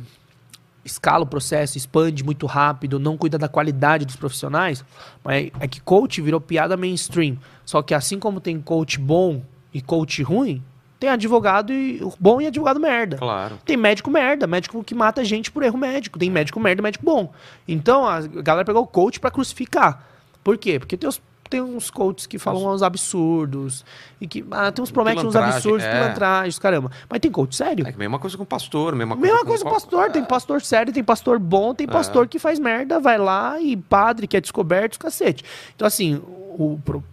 escala 0.85 1.23
o 1.23 1.27
processo, 1.27 1.77
expande 1.77 2.23
muito 2.23 2.45
rápido, 2.45 2.99
não 2.99 3.17
cuida 3.17 3.37
da 3.37 3.47
qualidade 3.49 4.05
dos 4.05 4.15
profissionais, 4.15 4.83
mas 5.23 5.49
é 5.59 5.67
que 5.67 5.79
coach 5.81 6.21
virou 6.21 6.39
piada 6.41 6.75
mainstream. 6.77 7.37
Só 7.65 7.81
que 7.81 7.93
assim 7.93 8.19
como 8.19 8.39
tem 8.39 8.59
coach 8.61 8.97
bom 8.99 9.43
e 9.73 9.81
coach 9.81 10.21
ruim, 10.23 10.63
tem 10.99 11.09
advogado 11.09 11.73
e 11.73 11.99
bom 12.19 12.39
e 12.41 12.47
advogado 12.47 12.79
merda. 12.79 13.17
Claro. 13.17 13.57
Tem 13.65 13.75
médico 13.75 14.09
merda, 14.09 14.47
médico 14.47 14.81
que 14.83 14.95
mata 14.95 15.23
gente 15.25 15.51
por 15.51 15.63
erro 15.63 15.77
médico. 15.77 16.17
Tem 16.17 16.29
médico 16.29 16.59
merda 16.61 16.81
médico 16.81 17.03
bom. 17.03 17.33
Então 17.67 18.07
a 18.07 18.21
galera 18.21 18.63
pegou 18.65 18.83
o 18.83 18.87
coach 18.87 19.19
pra 19.19 19.29
crucificar. 19.31 20.05
Por 20.43 20.57
quê? 20.57 20.79
Porque 20.79 20.97
tem, 20.97 21.07
os, 21.07 21.21
tem 21.49 21.61
uns 21.61 21.89
coaches 21.89 22.25
que 22.27 22.37
falam 22.37 22.73
uns 22.73 22.81
absurdos. 22.83 23.85
E 24.19 24.27
que 24.27 24.45
ah, 24.51 24.71
tem 24.71 24.83
uns 24.83 24.91
prometem 24.91 25.25
uns 25.25 25.35
absurdos, 25.35 25.83
é. 25.83 25.91
pilantragens, 25.91 26.59
caramba. 26.59 26.91
Mas 27.09 27.19
tem 27.19 27.31
coach 27.31 27.55
sério? 27.55 27.87
É 27.87 27.91
que 27.91 27.97
mesma 27.97 28.19
coisa 28.19 28.37
com 28.37 28.45
pastor, 28.45 28.95
mesma 28.95 29.15
coisa 29.15 29.31
Mesma 29.31 29.39
com 29.43 29.47
coisa 29.47 29.63
qual- 29.63 29.73
pastor, 29.75 30.11
tem 30.11 30.23
pastor 30.25 30.61
sério, 30.61 30.91
tem 30.93 31.03
pastor 31.03 31.39
bom, 31.39 31.73
tem 31.73 31.87
pastor 31.87 32.27
que 32.27 32.39
faz 32.39 32.59
merda, 32.59 32.99
vai 32.99 33.17
lá 33.17 33.59
e 33.59 33.77
padre 33.77 34.27
que 34.27 34.35
é 34.35 34.41
descoberto, 34.41 34.99
cacete. 34.99 35.43
Então, 35.75 35.87
assim, 35.87 36.21
o, 36.57 36.79
pro- 36.83 37.03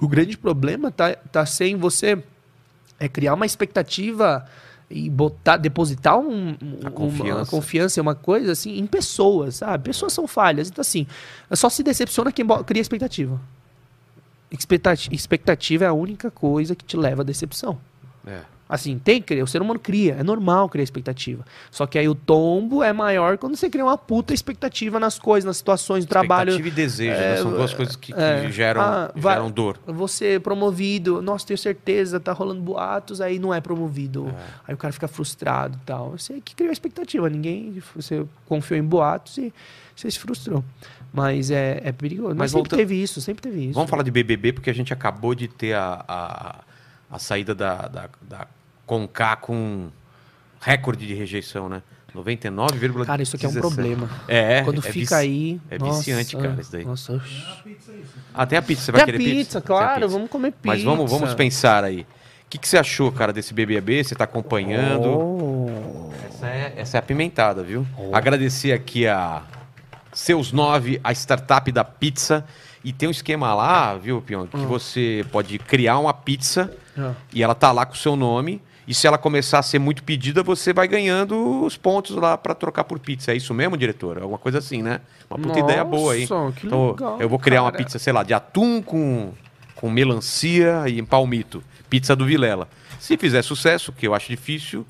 o 0.00 0.06
grande 0.08 0.36
problema 0.36 0.90
tá, 0.90 1.14
tá 1.14 1.44
sem 1.46 1.76
você 1.76 2.22
é 2.98 3.08
criar 3.08 3.34
uma 3.34 3.44
expectativa 3.46 4.46
e 4.88 5.10
botar, 5.10 5.56
depositar 5.56 6.18
um, 6.18 6.50
um- 6.50 6.56
A 6.80 6.80
uma 6.82 6.90
confiança. 6.90 7.50
confiança, 7.50 8.00
uma 8.02 8.14
coisa 8.14 8.52
assim, 8.52 8.78
em 8.78 8.86
pessoas, 8.86 9.56
sabe? 9.56 9.84
Pessoas 9.84 10.12
são 10.12 10.26
falhas. 10.28 10.68
Então, 10.68 10.80
assim, 10.82 11.06
só 11.52 11.68
se 11.68 11.82
decepciona 11.82 12.30
quem 12.30 12.46
cria 12.64 12.80
expectativa. 12.82 13.40
Expectati- 14.50 15.12
Expectativa 15.12 15.84
é 15.84 15.88
a 15.88 15.92
única 15.92 16.30
coisa 16.30 16.74
que 16.76 16.84
te 16.84 16.96
leva 16.96 17.22
à 17.22 17.24
decepção. 17.24 17.78
É. 18.26 18.40
Assim, 18.68 18.98
tem 18.98 19.22
que 19.22 19.40
o 19.40 19.46
ser 19.46 19.62
humano 19.62 19.78
cria, 19.78 20.16
é 20.18 20.22
normal 20.24 20.68
criar 20.68 20.82
expectativa. 20.82 21.44
Só 21.70 21.86
que 21.86 21.96
aí 21.98 22.08
o 22.08 22.14
tombo 22.16 22.82
é 22.82 22.92
maior 22.92 23.38
quando 23.38 23.54
você 23.54 23.70
cria 23.70 23.84
uma 23.84 23.96
puta 23.96 24.34
expectativa 24.34 24.98
nas 24.98 25.18
coisas, 25.20 25.44
nas 25.44 25.56
situações 25.56 26.04
do 26.04 26.08
trabalho. 26.08 26.50
Expectativa 26.50 26.68
e 26.68 26.84
desejo, 26.84 27.16
né? 27.20 27.36
São 27.36 27.50
duas 27.52 27.72
coisas 27.72 27.94
que, 27.94 28.12
que 28.12 28.20
é, 28.20 28.50
geram, 28.50 28.80
ah, 28.80 29.12
vai- 29.14 29.34
geram 29.36 29.50
dor. 29.52 29.78
Você 29.86 30.40
promovido, 30.40 31.22
nossa, 31.22 31.46
tenho 31.46 31.58
certeza, 31.58 32.18
tá 32.18 32.32
rolando 32.32 32.60
boatos, 32.60 33.20
aí 33.20 33.38
não 33.38 33.54
é 33.54 33.60
promovido. 33.60 34.34
Aí 34.66 34.74
o 34.74 34.76
cara 34.76 34.92
fica 34.92 35.06
frustrado 35.06 35.78
e 35.80 35.86
tal. 35.86 36.10
Você 36.18 36.40
que 36.44 36.54
criou 36.56 36.70
a 36.70 36.72
expectativa, 36.72 37.30
ninguém. 37.30 37.80
Você 37.94 38.26
confiou 38.46 38.78
em 38.80 38.82
boatos 38.84 39.38
e 39.38 39.52
você 39.94 40.10
se 40.10 40.18
frustrou. 40.18 40.64
Mas 41.12 41.50
é, 41.50 41.80
é 41.84 41.92
perigoso. 41.92 42.30
Mas, 42.30 42.36
Mas 42.38 42.50
sempre 42.50 42.68
volta- 42.70 42.76
teve 42.76 43.00
isso, 43.00 43.20
sempre 43.20 43.42
teve 43.42 43.64
isso. 43.66 43.74
Vamos 43.74 43.88
falar 43.88 44.02
de 44.02 44.10
BBB, 44.10 44.52
porque 44.52 44.68
a 44.68 44.74
gente 44.74 44.92
acabou 44.92 45.34
de 45.34 45.46
ter 45.48 45.72
a, 45.74 46.04
a, 46.06 46.56
a 47.16 47.18
saída 47.18 47.54
da, 47.54 47.88
da, 47.88 48.08
da 48.22 48.46
Conká 48.84 49.34
com 49.36 49.88
recorde 50.60 51.06
de 51.06 51.14
rejeição, 51.14 51.68
né? 51.68 51.82
99,17. 52.14 53.04
Cara, 53.04 53.22
isso 53.22 53.36
aqui 53.36 53.46
é 53.46 53.48
um 53.48 53.52
problema. 53.52 54.08
É, 54.28 54.62
Quando 54.62 54.78
é 54.78 54.90
fica 54.90 55.16
aí. 55.16 55.60
É 55.70 55.78
nossa, 55.78 55.98
viciante, 55.98 56.36
cara, 56.36 56.60
isso 56.60 56.72
daí. 56.72 56.84
Nossa, 56.84 57.12
oxi. 57.12 57.44
Ah, 58.32 58.46
tem 58.46 58.58
a 58.58 58.62
pizza. 58.62 58.82
Você 58.82 58.92
vai 58.92 59.04
Tem 59.04 59.14
a 59.14 59.18
querer 59.18 59.18
pizza, 59.18 59.36
pizza? 59.36 59.60
Tem 59.60 59.64
a 59.64 59.78
claro, 59.78 60.00
pizza. 60.00 60.08
vamos 60.08 60.30
comer 60.30 60.52
pizza. 60.52 60.66
Mas 60.66 60.82
vamos, 60.82 61.10
vamos 61.10 61.34
pensar 61.34 61.84
aí. 61.84 62.02
O 62.02 62.06
que, 62.48 62.58
que 62.58 62.68
você 62.68 62.78
achou, 62.78 63.10
cara, 63.10 63.32
desse 63.32 63.52
BBB? 63.52 64.04
Você 64.04 64.14
tá 64.14 64.24
acompanhando? 64.24 65.08
Oh. 65.08 66.10
Essa, 66.26 66.46
é, 66.46 66.74
essa 66.76 66.96
é 66.96 67.00
apimentada, 67.00 67.62
viu? 67.62 67.86
Agradecer 68.12 68.72
aqui 68.72 69.06
a 69.06 69.42
Seus 70.12 70.52
Nove, 70.52 71.00
a 71.02 71.12
startup 71.12 71.70
da 71.72 71.84
pizza. 71.84 72.44
E 72.86 72.92
tem 72.92 73.08
um 73.08 73.10
esquema 73.10 73.52
lá, 73.52 73.96
viu, 73.96 74.22
Pion, 74.22 74.46
que 74.46 74.58
você 74.58 75.26
pode 75.32 75.58
criar 75.58 75.98
uma 75.98 76.14
pizza 76.14 76.70
Ah. 76.96 77.14
e 77.32 77.42
ela 77.42 77.52
tá 77.54 77.72
lá 77.72 77.84
com 77.84 77.94
o 77.94 77.96
seu 77.96 78.14
nome. 78.14 78.62
E 78.86 78.94
se 78.94 79.04
ela 79.08 79.18
começar 79.18 79.58
a 79.58 79.62
ser 79.64 79.80
muito 79.80 80.04
pedida, 80.04 80.44
você 80.44 80.72
vai 80.72 80.86
ganhando 80.86 81.64
os 81.64 81.76
pontos 81.76 82.14
lá 82.14 82.38
pra 82.38 82.54
trocar 82.54 82.84
por 82.84 83.00
pizza. 83.00 83.32
É 83.32 83.34
isso 83.34 83.52
mesmo, 83.52 83.76
diretor? 83.76 84.18
Alguma 84.22 84.38
coisa 84.38 84.58
assim, 84.58 84.80
né? 84.84 85.00
Uma 85.28 85.36
puta 85.36 85.58
ideia 85.58 85.82
boa 85.82 86.12
aí. 86.12 86.28
Nossa, 86.30 86.52
que 86.60 86.68
Então, 86.68 86.90
legal, 86.92 87.20
eu 87.20 87.28
vou 87.28 87.40
criar 87.40 87.62
uma 87.64 87.72
cara. 87.72 87.82
pizza, 87.82 87.98
sei 87.98 88.12
lá, 88.12 88.22
de 88.22 88.32
atum 88.32 88.80
com, 88.80 89.32
com 89.74 89.90
melancia 89.90 90.84
e 90.86 91.02
palmito. 91.02 91.64
Pizza 91.90 92.14
do 92.14 92.24
Vilela. 92.24 92.68
Se 93.00 93.16
fizer 93.16 93.42
sucesso, 93.42 93.92
que 93.92 94.06
eu 94.06 94.14
acho 94.14 94.28
difícil, 94.28 94.86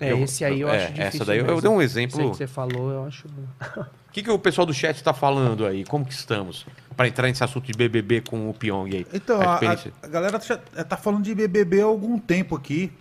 É, 0.00 0.10
Eu- 0.10 0.22
esse 0.24 0.44
aí 0.44 0.60
eu 0.60 0.68
é, 0.68 0.76
acho 0.76 0.86
difícil. 0.92 1.04
essa 1.06 1.24
daí 1.24 1.38
eu- 1.38 1.42
eu 1.44 1.54
mesmo. 1.54 1.60
dei 1.62 1.70
um 1.70 1.80
exemplo. 1.80 2.30
que 2.30 2.36
você 2.36 2.46
falou, 2.48 2.90
eu 2.90 3.04
acho. 3.06 3.26
O 3.28 3.30
que, 4.12 4.22
que 4.24 4.30
o 4.30 4.38
pessoal 4.38 4.66
do 4.66 4.74
chat 4.74 4.96
está 4.96 5.12
falando 5.14 5.64
aí? 5.64 5.84
Como 5.84 6.04
que 6.04 6.12
estamos? 6.12 6.66
Para 6.96 7.08
entrar 7.08 7.26
nesse 7.28 7.42
assunto 7.42 7.66
de 7.66 7.72
BBB 7.72 8.20
com 8.22 8.48
o 8.48 8.54
Pyong 8.54 8.94
aí. 8.94 9.06
Então, 9.12 9.40
A 9.40 9.54
a, 9.56 9.72
a- 10.02 10.06
galera 10.08 10.40
já 10.40 10.56
tá 10.56 10.96
falando 10.96 11.22
de 11.24 11.34
BBB 11.34 11.80
há 11.82 11.84
algum 11.84 12.18
tempo 12.18 12.54
aqui. 12.54 12.92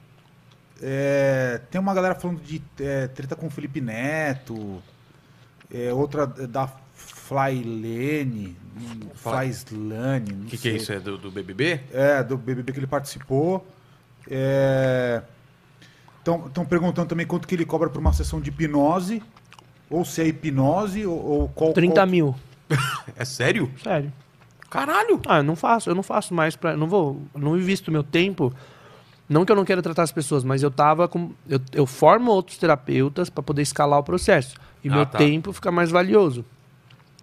É, 0.81 1.61
tem 1.71 1.79
uma 1.79 1.93
galera 1.93 2.15
falando 2.15 2.41
de 2.41 2.61
é, 2.79 3.07
treta 3.07 3.35
com 3.35 3.47
o 3.47 3.49
Felipe 3.49 3.79
Neto. 3.79 4.81
é, 5.73 5.93
outra 5.93 6.25
da 6.27 6.67
Flylene. 6.93 8.57
Flyslane. 9.15 10.31
O 10.43 10.45
que, 10.45 10.57
que 10.57 10.69
é 10.69 10.71
isso? 10.73 10.91
É 10.91 10.99
do, 10.99 11.17
do 11.17 11.31
BBB? 11.31 11.79
É, 11.93 12.21
do 12.23 12.37
BBB 12.37 12.73
que 12.73 12.79
ele 12.79 12.87
participou. 12.87 13.65
Estão 16.19 16.65
perguntando 16.65 17.07
também 17.07 17.25
quanto 17.25 17.47
que 17.47 17.55
ele 17.55 17.65
cobra 17.65 17.89
por 17.89 17.99
uma 17.99 18.13
sessão 18.13 18.39
de 18.41 18.49
hipnose. 18.49 19.21
Ou 19.89 20.03
se 20.03 20.21
é 20.21 20.25
hipnose, 20.27 21.05
ou, 21.05 21.23
ou 21.23 21.49
qual... 21.49 21.73
30 21.73 21.93
qual- 21.95 22.07
mil. 22.07 22.35
É 23.15 23.25
sério? 23.25 23.71
Sério. 23.83 24.11
Caralho! 24.69 25.21
Ah, 25.27 25.37
eu 25.37 25.43
não 25.43 25.55
faço, 25.55 25.89
eu 25.89 25.95
não 25.95 26.01
faço 26.03 26.33
mais 26.33 26.55
pra. 26.55 26.75
Não 26.75 26.87
vou. 26.87 27.21
Não 27.35 27.55
invisto 27.57 27.91
meu 27.91 28.03
tempo. 28.03 28.51
Não 29.29 29.45
que 29.45 29.51
eu 29.51 29.55
não 29.55 29.63
queira 29.65 29.81
tratar 29.81 30.03
as 30.03 30.11
pessoas, 30.11 30.43
mas 30.43 30.63
eu 30.63 30.71
tava 30.71 31.07
com. 31.07 31.31
Eu, 31.47 31.59
eu 31.71 31.85
formo 31.85 32.31
outros 32.31 32.57
terapeutas 32.57 33.29
para 33.29 33.43
poder 33.43 33.61
escalar 33.61 33.99
o 33.99 34.03
processo. 34.03 34.55
E 34.83 34.89
Ah, 34.89 34.95
meu 34.95 35.05
tá. 35.05 35.17
tempo 35.17 35.53
fica 35.53 35.71
mais 35.71 35.91
valioso. 35.91 36.43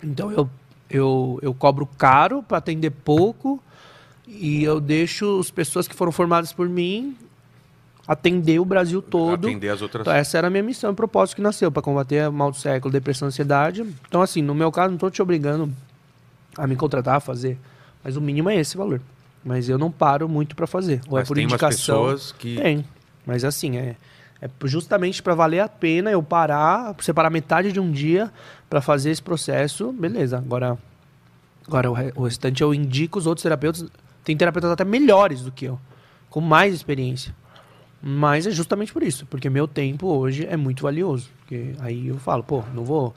Então 0.02 0.30
eu, 0.30 0.48
eu, 0.88 1.38
eu 1.42 1.52
cobro 1.54 1.86
caro 1.86 2.42
para 2.42 2.58
atender 2.58 2.90
pouco. 2.90 3.60
E 4.28 4.62
eu 4.62 4.80
deixo 4.80 5.40
as 5.40 5.50
pessoas 5.50 5.88
que 5.88 5.94
foram 5.94 6.12
formadas 6.12 6.52
por 6.52 6.68
mim 6.68 7.16
atender 8.11 8.59
o 8.59 8.65
Brasil 8.65 9.01
todo. 9.01 9.47
Atender 9.47 9.69
as 9.69 9.81
outras. 9.81 10.01
Então, 10.01 10.12
essa 10.12 10.37
era 10.37 10.49
a 10.49 10.51
minha 10.51 10.65
missão, 10.65 10.91
o 10.91 10.95
propósito 10.95 11.37
que 11.37 11.43
nasceu, 11.43 11.70
para 11.70 11.81
combater 11.81 12.28
mal 12.28 12.51
do 12.51 12.57
século, 12.57 12.91
depressão, 12.91 13.28
ansiedade. 13.28 13.87
Então, 14.09 14.20
assim, 14.20 14.43
no 14.43 14.53
meu 14.53 14.73
caso, 14.73 14.89
não 14.89 14.97
estou 14.97 15.12
te 15.12 15.23
obrigando 15.23 15.73
a 16.59 16.66
me 16.66 16.74
contratar, 16.74 17.15
a 17.15 17.20
fazer. 17.20 17.57
Mas 18.03 18.16
o 18.16 18.20
mínimo 18.20 18.51
é 18.51 18.57
esse 18.57 18.77
valor. 18.77 19.01
Mas 19.45 19.69
eu 19.69 19.78
não 19.78 19.93
paro 19.93 20.28
muito 20.28 20.57
para 20.57 20.66
fazer. 20.66 21.01
Ou 21.07 21.19
Mas 21.19 21.24
é 21.24 21.28
por 21.28 21.37
tem 21.37 21.45
indicação. 21.45 21.77
pessoas 21.77 22.32
que. 22.32 22.57
Tem. 22.57 22.85
Mas 23.24 23.45
assim, 23.45 23.77
é, 23.77 23.95
é 24.43 24.51
justamente 24.65 25.23
para 25.23 25.37
valer 25.37 25.61
a 25.61 25.69
pena 25.69 26.11
eu 26.11 26.20
parar, 26.20 26.97
separar 26.99 27.31
metade 27.31 27.70
de 27.70 27.78
um 27.78 27.93
dia 27.93 28.28
para 28.69 28.81
fazer 28.81 29.11
esse 29.11 29.23
processo, 29.23 29.93
beleza. 29.93 30.39
Agora, 30.39 30.77
agora 31.65 31.89
o 32.16 32.24
restante 32.24 32.61
eu 32.61 32.74
indico 32.74 33.20
os 33.20 33.27
outros 33.28 33.45
terapeutas. 33.45 33.87
Tem 34.24 34.37
terapeutas 34.37 34.73
até 34.73 34.85
melhores 34.85 35.43
do 35.43 35.53
que 35.53 35.66
eu, 35.66 35.78
com 36.28 36.41
mais 36.41 36.74
experiência. 36.74 37.32
Mas 38.02 38.47
é 38.47 38.51
justamente 38.51 38.93
por 38.93 39.02
isso, 39.02 39.27
porque 39.27 39.51
meu 39.51 39.68
tempo 39.68 40.06
hoje 40.06 40.47
é 40.47 40.56
muito 40.56 40.82
valioso. 40.82 41.28
Porque 41.40 41.74
aí 41.81 42.09
eu 42.09 42.18
falo, 42.18 42.43
pô, 42.43 42.62
não 42.74 42.85
vou. 42.85 43.14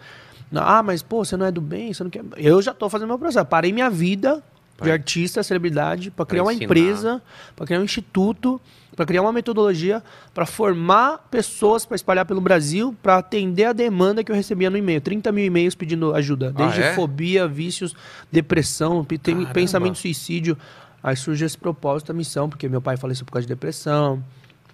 Ah, 0.54 0.84
mas 0.84 1.02
pô, 1.02 1.24
você 1.24 1.38
não 1.38 1.46
é 1.46 1.52
do 1.52 1.62
bem, 1.62 1.94
você 1.94 2.04
não 2.04 2.12
quer. 2.12 2.24
Eu 2.38 2.62
já 2.62 2.74
tô 2.74 2.90
fazendo 2.90 3.08
meu 3.08 3.18
processo. 3.18 3.46
Parei 3.46 3.72
minha 3.72 3.90
vida 3.90 4.44
de 4.82 4.92
artista, 4.92 5.42
celebridade, 5.42 6.12
para 6.12 6.26
criar 6.26 6.44
uma 6.44 6.54
empresa, 6.54 7.22
para 7.56 7.66
criar 7.66 7.80
um 7.80 7.84
instituto, 7.84 8.60
para 8.96 9.06
criar 9.06 9.22
uma 9.22 9.32
metodologia, 9.32 10.04
para 10.34 10.46
formar 10.46 11.28
pessoas 11.32 11.86
para 11.86 11.96
espalhar 11.96 12.26
pelo 12.26 12.42
Brasil, 12.42 12.96
para 13.02 13.18
atender 13.18 13.66
a 13.66 13.74
demanda 13.74 14.24
que 14.24 14.32
eu 14.32 14.36
recebia 14.36 14.70
no 14.70 14.78
e-mail. 14.78 15.00
30 15.00 15.32
mil 15.32 15.46
e-mails 15.46 15.76
pedindo 15.76 16.14
ajuda. 16.14 16.52
Desde 16.52 16.82
é? 16.82 16.94
fobia, 16.94 17.48
vícios, 17.48 17.96
depressão, 18.32 19.06
Caramba. 19.06 19.52
pensamento 19.52 19.98
suicídio. 19.98 20.58
Aí 21.02 21.16
surge 21.16 21.46
esse 21.46 21.58
propósito, 21.58 22.12
a 22.12 22.16
missão, 22.16 22.50
porque 22.50 22.68
meu 22.70 22.82
pai 22.82 22.98
faleceu 22.98 23.26
por 23.26 23.34
causa 23.34 23.48
de 23.48 23.54
depressão. 23.54 24.24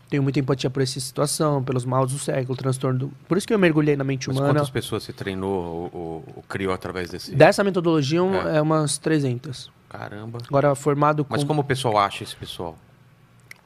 Tenho 0.10 0.24
muita 0.24 0.40
empatia 0.40 0.70
por 0.72 0.82
essa 0.82 1.00
situação, 1.00 1.64
pelos 1.64 1.86
maus 1.86 2.12
do 2.12 2.18
século, 2.18 2.58
transtorno 2.58 2.98
do... 3.00 3.08
Por 3.28 3.38
isso 3.38 3.46
que 3.48 3.54
eu 3.54 3.60
mergulhei 3.60 3.96
na 3.96 4.04
mente 4.04 4.28
Mas 4.28 4.38
humana. 4.38 4.54
quantas 4.56 4.70
pessoas 4.72 5.04
você 5.04 5.14
treinou 5.14 5.52
ou, 5.54 5.90
ou- 5.94 6.24
ou 6.38 6.44
criou 6.50 6.74
através 6.74 7.12
desse. 7.12 7.36
Dessa 7.36 7.64
metodologia, 7.64 8.24
um- 8.24 8.34
É. 8.36 8.58
é. 8.58 8.62
umas 8.62 8.98
300. 8.98 9.72
Caramba. 9.88 10.40
Agora, 10.48 10.74
formado 10.74 11.24
com... 11.24 11.34
Mas 11.34 11.44
como 11.44 11.62
o 11.62 11.64
pessoal 11.64 11.98
acha 12.00 12.24
esse 12.24 12.36
pessoal? 12.36 12.76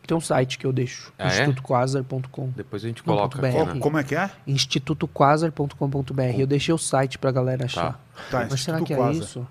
Tem 0.06 0.18
um 0.18 0.20
site 0.20 0.57
que 0.57 0.65
eu 0.68 0.74
deixo, 0.74 1.14
Ah, 1.18 1.24
é? 1.24 1.28
institutoquasar.com. 1.30 2.49
Depois 2.57 2.84
a 2.84 2.88
gente 2.90 3.02
coloca 3.03 3.40
aqui. 3.40 3.57
BR. 3.57 3.74
né? 3.76 3.80
Como, 3.80 3.98
é 3.98 4.03
que 4.03 4.14
é? 4.15 4.30
institutoquasar.com.br. 4.45 6.40
Eu 6.40 6.48
deixei 6.48 6.74
o 6.74 6.78
site 6.78 7.18
pra 7.18 7.32
galera 7.32 7.65
achar. 7.65 7.99
Tá, 8.30 8.48
Mas 8.49 8.61
será 8.61 8.82
que 8.82 8.94
é 8.94 8.98
Quasar. 8.98 9.14
isso? 9.24 9.48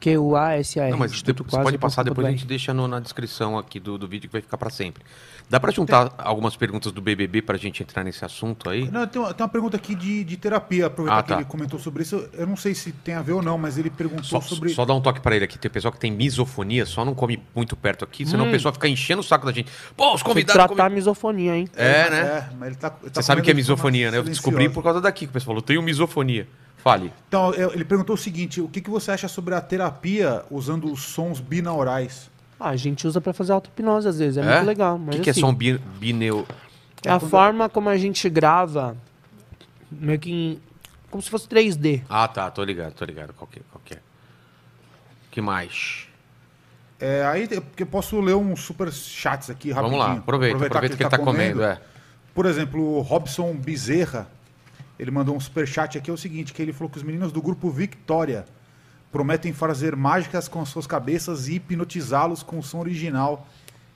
Q-U-A-S-A-R. 0.00 0.90
Não, 0.92 0.98
mas 0.98 1.12
Instituto 1.12 1.50
você 1.50 1.62
pode 1.62 1.76
passar 1.76 2.02
depois 2.02 2.26
a 2.26 2.30
gente 2.30 2.46
deixa 2.46 2.72
no- 2.72 2.88
na 2.88 3.00
descrição 3.00 3.58
aqui 3.58 3.78
do, 3.78 3.98
do 3.98 4.08
vídeo 4.08 4.28
que 4.28 4.32
vai 4.32 4.40
ficar 4.40 4.56
pra 4.56 4.70
sempre. 4.70 5.04
Dá 5.50 5.58
pra 5.58 5.72
juntar 5.72 6.14
algumas 6.16 6.54
perguntas 6.54 6.92
do 6.92 7.00
BBB 7.02 7.42
pra 7.42 7.56
gente 7.58 7.82
entrar 7.82 8.04
nesse 8.04 8.24
assunto 8.24 8.70
aí? 8.70 8.88
Não, 8.88 9.04
tem 9.04 9.20
uma, 9.20 9.34
tem 9.34 9.42
uma 9.42 9.48
pergunta 9.50 9.76
aqui 9.76 9.96
de, 9.96 10.22
de 10.22 10.36
terapia, 10.36 10.86
aproveitar 10.86 11.18
Ah, 11.18 11.22
que 11.24 11.28
tá. 11.30 11.34
ele 11.34 11.44
comentou 11.44 11.76
sobre 11.76 12.04
isso. 12.04 12.24
Eu 12.34 12.46
não 12.46 12.54
sei 12.56 12.72
se 12.72 12.92
tem 12.92 13.14
a 13.14 13.20
ver 13.22 13.32
ou 13.32 13.42
não, 13.42 13.58
mas 13.58 13.76
ele 13.76 13.90
perguntou 13.90 14.22
Só, 14.22 14.40
sobre. 14.40 14.68
só 14.70 14.84
dá 14.84 14.94
um 14.94 15.00
toque 15.00 15.18
pra 15.20 15.34
ele 15.34 15.44
aqui. 15.44 15.58
Tem 15.58 15.68
pessoal 15.68 15.90
que 15.90 15.98
tem 15.98 16.12
misofonia, 16.12 16.86
só 16.86 17.04
não 17.04 17.14
come 17.16 17.42
muito 17.52 17.74
perto 17.76 18.04
aqui, 18.04 18.24
senão 18.24 18.44
Hum. 18.44 18.48
o 18.48 18.52
pessoal 18.52 18.72
fica 18.72 18.86
enchendo 18.86 19.20
o 19.22 19.24
saco 19.24 19.44
da 19.44 19.50
gente. 19.50 19.68
Pô, 19.96 20.04
os 20.06 20.10
Tem 20.12 20.18
que 20.18 20.24
convidados. 20.24 20.52
tratar 20.54 20.68
come- 20.68 20.82
a 20.82 20.88
misofonia, 20.88 21.56
hein? 21.56 21.68
É, 21.76 22.08
né? 22.10 22.18
É, 22.20 22.48
mas 22.56 22.68
ele 22.68 22.76
tá, 22.76 22.94
ele 23.02 23.10
tá 23.10 23.20
Você 23.20 23.26
sabe 23.26 23.40
o 23.40 23.44
que 23.44 23.50
é 23.50 23.54
misofonia, 23.54 24.10
né? 24.12 24.18
Eu 24.18 24.22
descobri 24.22 24.68
por 24.68 24.84
causa 24.84 25.00
daqui 25.00 25.24
que 25.26 25.30
o 25.30 25.32
pessoal 25.32 25.48
falou. 25.56 25.62
Tenho 25.62 25.82
misofonia. 25.82 26.46
Fale. 26.76 27.12
Então, 27.28 27.52
ele 27.54 27.84
perguntou 27.84 28.14
o 28.14 28.18
seguinte: 28.18 28.60
o 28.60 28.68
que, 28.68 28.80
que 28.80 28.88
você 28.88 29.10
acha 29.10 29.26
sobre 29.26 29.52
a 29.54 29.60
terapia 29.60 30.44
usando 30.48 30.90
os 30.92 31.02
sons 31.02 31.40
binaurais? 31.40 32.30
Ah, 32.60 32.68
a 32.68 32.76
gente 32.76 33.06
usa 33.06 33.20
pra 33.22 33.32
fazer 33.32 33.52
auto-hipnose 33.52 34.06
às 34.06 34.18
vezes. 34.18 34.36
É, 34.36 34.42
É? 34.42 34.54
muito 34.56 34.66
legal. 34.66 34.96
O 34.96 35.08
que, 35.10 35.20
que 35.20 35.30
é 35.30 35.32
assim, 35.32 35.40
som 35.40 35.54
bi, 35.54 35.78
bineu... 35.98 36.46
É 37.02 37.10
a 37.10 37.18
forma 37.18 37.66
como 37.70 37.88
a 37.88 37.96
gente 37.96 38.28
grava, 38.28 38.94
meio 39.90 40.18
que 40.18 40.30
em, 40.30 40.60
como 41.10 41.22
se 41.22 41.30
fosse 41.30 41.48
3D. 41.48 42.02
Ah, 42.10 42.28
tá. 42.28 42.50
Tô 42.50 42.62
ligado, 42.62 42.92
tô 42.92 43.06
ligado. 43.06 43.32
Qual 43.32 43.48
que, 43.48 43.60
qual 43.72 43.80
que 43.82 43.94
é? 43.94 43.98
que 45.30 45.40
mais? 45.40 46.06
É, 46.98 47.24
aí 47.24 47.48
eu- 47.50 47.62
porque 47.62 47.84
eu 47.84 47.86
posso 47.86 48.20
ler 48.20 48.34
uns 48.36 48.60
super 48.60 48.92
chats 48.92 49.48
aqui 49.48 49.70
rapidinho. 49.70 49.98
Vamos 49.98 50.14
lá. 50.14 50.20
Aproveita. 50.20 50.56
Aproveitar 50.56 50.76
Aproveita 50.78 50.96
que 50.98 51.02
ele 51.02 51.08
tá 51.10 51.18
comendo. 51.18 51.62
é. 51.62 51.80
Por 52.34 52.44
exemplo, 52.44 52.98
o 52.98 53.00
Robson 53.00 53.54
Bezerra, 53.56 54.28
ele 54.98 55.10
mandou 55.10 55.34
um 55.34 55.40
super 55.40 55.66
chat 55.66 55.96
aqui, 55.96 56.10
é 56.10 56.12
o 56.12 56.18
seguinte, 56.18 56.52
que 56.52 56.60
ele 56.60 56.72
falou 56.74 56.90
que 56.90 56.98
os 56.98 57.02
meninos 57.02 57.32
do 57.32 57.40
grupo 57.40 57.70
Victoria 57.70 58.44
prometem 59.12 59.52
fazer 59.52 59.96
mágicas 59.96 60.48
com 60.48 60.60
as 60.60 60.68
suas 60.68 60.86
cabeças 60.86 61.48
e 61.48 61.54
hipnotizá-los 61.54 62.42
com 62.42 62.58
o 62.58 62.62
som 62.62 62.78
original. 62.78 63.46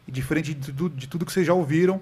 E 0.07 0.13
diferente 0.13 0.53
de 0.53 0.73
tudo, 0.73 0.97
de 0.97 1.07
tudo 1.07 1.25
que 1.25 1.33
vocês 1.33 1.47
já 1.47 1.55
ouviram, 1.55 2.01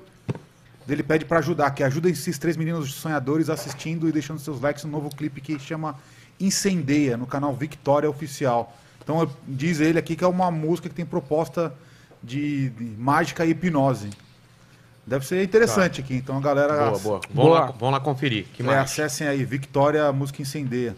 ele 0.89 1.03
pede 1.03 1.25
para 1.25 1.39
ajudar, 1.39 1.71
que 1.71 1.85
ajuda 1.85 2.11
esses 2.11 2.39
três 2.39 2.57
meninos 2.57 2.93
sonhadores 2.95 3.49
assistindo 3.49 4.09
e 4.09 4.13
deixando 4.13 4.41
seus 4.41 4.61
likes 4.61 4.85
no 4.85 4.91
novo 4.91 5.15
clipe 5.15 5.41
que 5.41 5.59
chama 5.59 5.97
Incendeia, 6.41 7.17
no 7.17 7.27
canal 7.27 7.55
Victoria 7.55 8.11
Oficial. 8.11 8.77
Então 9.03 9.29
diz 9.47 9.81
ele 9.81 9.99
aqui 9.99 10.17
que 10.17 10.25
é 10.25 10.27
uma 10.27 10.51
música 10.51 10.89
que 10.89 10.95
tem 10.95 11.07
proposta 11.07 11.73
de, 12.23 12.71
de 12.71 12.85
mágica 12.99 13.45
e 13.45 13.51
hipnose. 13.51 14.11
Deve 15.05 15.27
ser 15.27 15.43
interessante 15.43 16.01
aqui, 16.01 16.15
então 16.15 16.37
a 16.37 16.41
galera 16.41 16.75
Boa, 16.75 16.99
boa. 16.99 17.01
Vamos, 17.01 17.27
Boa. 17.35 17.61
Lá, 17.61 17.67
vamos 17.67 17.93
lá 17.93 18.01
conferir. 18.01 18.47
Que 18.53 18.63
é, 18.63 18.67
mais? 18.67 18.79
acessem 18.79 19.27
aí, 19.27 19.45
Victoria 19.45 20.13
Música 20.13 20.43
Incendeia. 20.43 20.97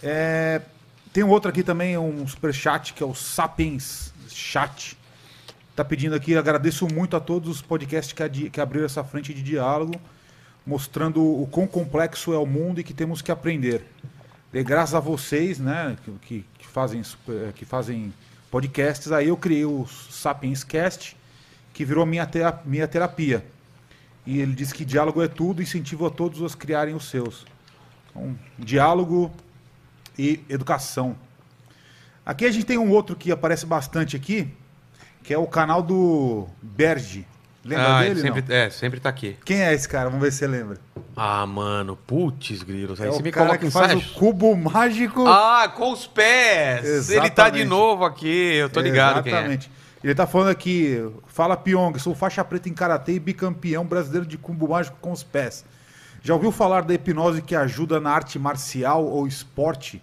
É, 0.00 0.62
tem 1.18 1.24
um 1.24 1.30
outro 1.30 1.50
aqui 1.50 1.64
também, 1.64 1.98
um 1.98 2.24
superchat, 2.28 2.94
que 2.94 3.02
é 3.02 3.06
o 3.06 3.12
Sapiens 3.12 4.14
Chat. 4.28 4.96
Tá 5.74 5.84
pedindo 5.84 6.14
aqui, 6.14 6.36
agradeço 6.36 6.86
muito 6.86 7.16
a 7.16 7.20
todos 7.20 7.50
os 7.50 7.60
podcasts 7.60 8.12
que, 8.12 8.22
adi- 8.22 8.48
que 8.50 8.60
abriram 8.60 8.86
essa 8.86 9.02
frente 9.02 9.34
de 9.34 9.42
diálogo, 9.42 10.00
mostrando 10.64 11.20
o 11.20 11.44
quão 11.50 11.66
complexo 11.66 12.32
é 12.32 12.38
o 12.38 12.46
mundo 12.46 12.78
e 12.78 12.84
que 12.84 12.94
temos 12.94 13.20
que 13.20 13.32
aprender. 13.32 13.84
E 14.54 14.62
graças 14.62 14.94
a 14.94 15.00
vocês, 15.00 15.58
né, 15.58 15.96
que, 16.22 16.44
que- 16.56 16.66
fazem, 16.68 17.02
super- 17.02 17.52
que 17.52 17.64
fazem 17.64 18.14
podcasts, 18.48 19.10
aí 19.10 19.26
eu 19.26 19.36
criei 19.36 19.64
o 19.64 19.88
Sapiens 19.88 20.62
Cast, 20.62 21.16
que 21.74 21.84
virou 21.84 22.06
minha, 22.06 22.26
tera- 22.26 22.62
minha 22.64 22.86
terapia. 22.86 23.44
E 24.24 24.38
ele 24.38 24.54
diz 24.54 24.72
que 24.72 24.84
diálogo 24.84 25.20
é 25.20 25.26
tudo, 25.26 25.60
incentivo 25.60 26.06
a 26.06 26.10
todos 26.10 26.40
a 26.54 26.56
criarem 26.56 26.94
os 26.94 27.10
seus. 27.10 27.44
Então, 28.08 28.38
diálogo 28.56 29.32
e 30.18 30.44
educação. 30.48 31.16
Aqui 32.26 32.44
a 32.44 32.50
gente 32.50 32.66
tem 32.66 32.76
um 32.76 32.90
outro 32.90 33.16
que 33.16 33.30
aparece 33.30 33.64
bastante 33.64 34.16
aqui, 34.16 34.52
que 35.22 35.32
é 35.32 35.38
o 35.38 35.46
canal 35.46 35.82
do 35.82 36.46
Berge. 36.60 37.26
Lembra 37.64 37.96
ah, 37.96 38.00
dele? 38.00 38.12
ele 38.12 38.20
sempre, 38.20 38.44
não? 38.46 38.54
é, 38.54 38.70
sempre 38.70 39.00
tá 39.00 39.08
aqui. 39.08 39.36
Quem 39.44 39.62
é 39.62 39.74
esse 39.74 39.88
cara? 39.88 40.08
Vamos 40.08 40.24
ver 40.24 40.32
se 40.32 40.38
você 40.38 40.46
lembra. 40.46 40.78
Ah, 41.16 41.44
mano, 41.46 41.96
putz, 41.96 42.62
grilos. 42.62 43.00
Aí 43.00 43.08
é 43.08 43.10
você 43.10 43.20
o 43.20 43.22
me 43.22 43.30
cara 43.30 43.46
coloca 43.46 43.66
que 43.66 43.70
faz 43.70 43.94
o 43.94 44.14
cubo 44.14 44.56
mágico. 44.56 45.26
Ah, 45.26 45.68
com 45.74 45.92
os 45.92 46.06
pés! 46.06 47.10
Ele 47.10 47.30
tá 47.30 47.50
de 47.50 47.60
Exatamente. 47.60 47.64
novo 47.66 48.04
aqui, 48.04 48.54
eu 48.54 48.70
tô 48.70 48.80
ligado 48.80 49.26
é. 49.26 49.30
Exatamente. 49.30 49.70
Ele 50.02 50.14
tá 50.14 50.26
falando 50.26 50.50
aqui, 50.50 51.04
fala 51.26 51.56
Pyong, 51.56 51.98
sou 51.98 52.14
faixa 52.14 52.44
preta 52.44 52.68
em 52.68 52.74
karatê 52.74 53.14
e 53.14 53.18
bicampeão 53.18 53.84
brasileiro 53.84 54.26
de 54.26 54.38
cubo 54.38 54.68
mágico 54.68 54.96
com 55.00 55.10
os 55.10 55.22
pés. 55.22 55.64
Já 56.22 56.34
ouviu 56.34 56.52
falar 56.52 56.82
da 56.82 56.94
hipnose 56.94 57.42
que 57.42 57.54
ajuda 57.54 57.98
na 57.98 58.10
arte 58.10 58.38
marcial 58.38 59.04
ou 59.04 59.26
esporte? 59.26 60.02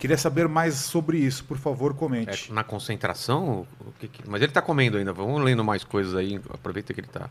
Queria 0.00 0.16
saber 0.16 0.48
mais 0.48 0.74
sobre 0.76 1.18
isso, 1.18 1.44
por 1.44 1.58
favor, 1.58 1.92
comente. 1.94 2.50
É, 2.50 2.54
na 2.54 2.64
concentração? 2.64 3.66
O 3.80 3.92
que 3.98 4.08
que- 4.08 4.26
Mas 4.28 4.40
ele 4.40 4.50
tá 4.50 4.62
comendo 4.62 4.96
ainda. 4.96 5.12
Vamos 5.12 5.42
lendo 5.44 5.62
mais 5.62 5.84
coisas 5.84 6.14
aí. 6.14 6.40
Aproveita 6.52 6.94
que 6.94 7.00
ele 7.00 7.06
tá. 7.06 7.28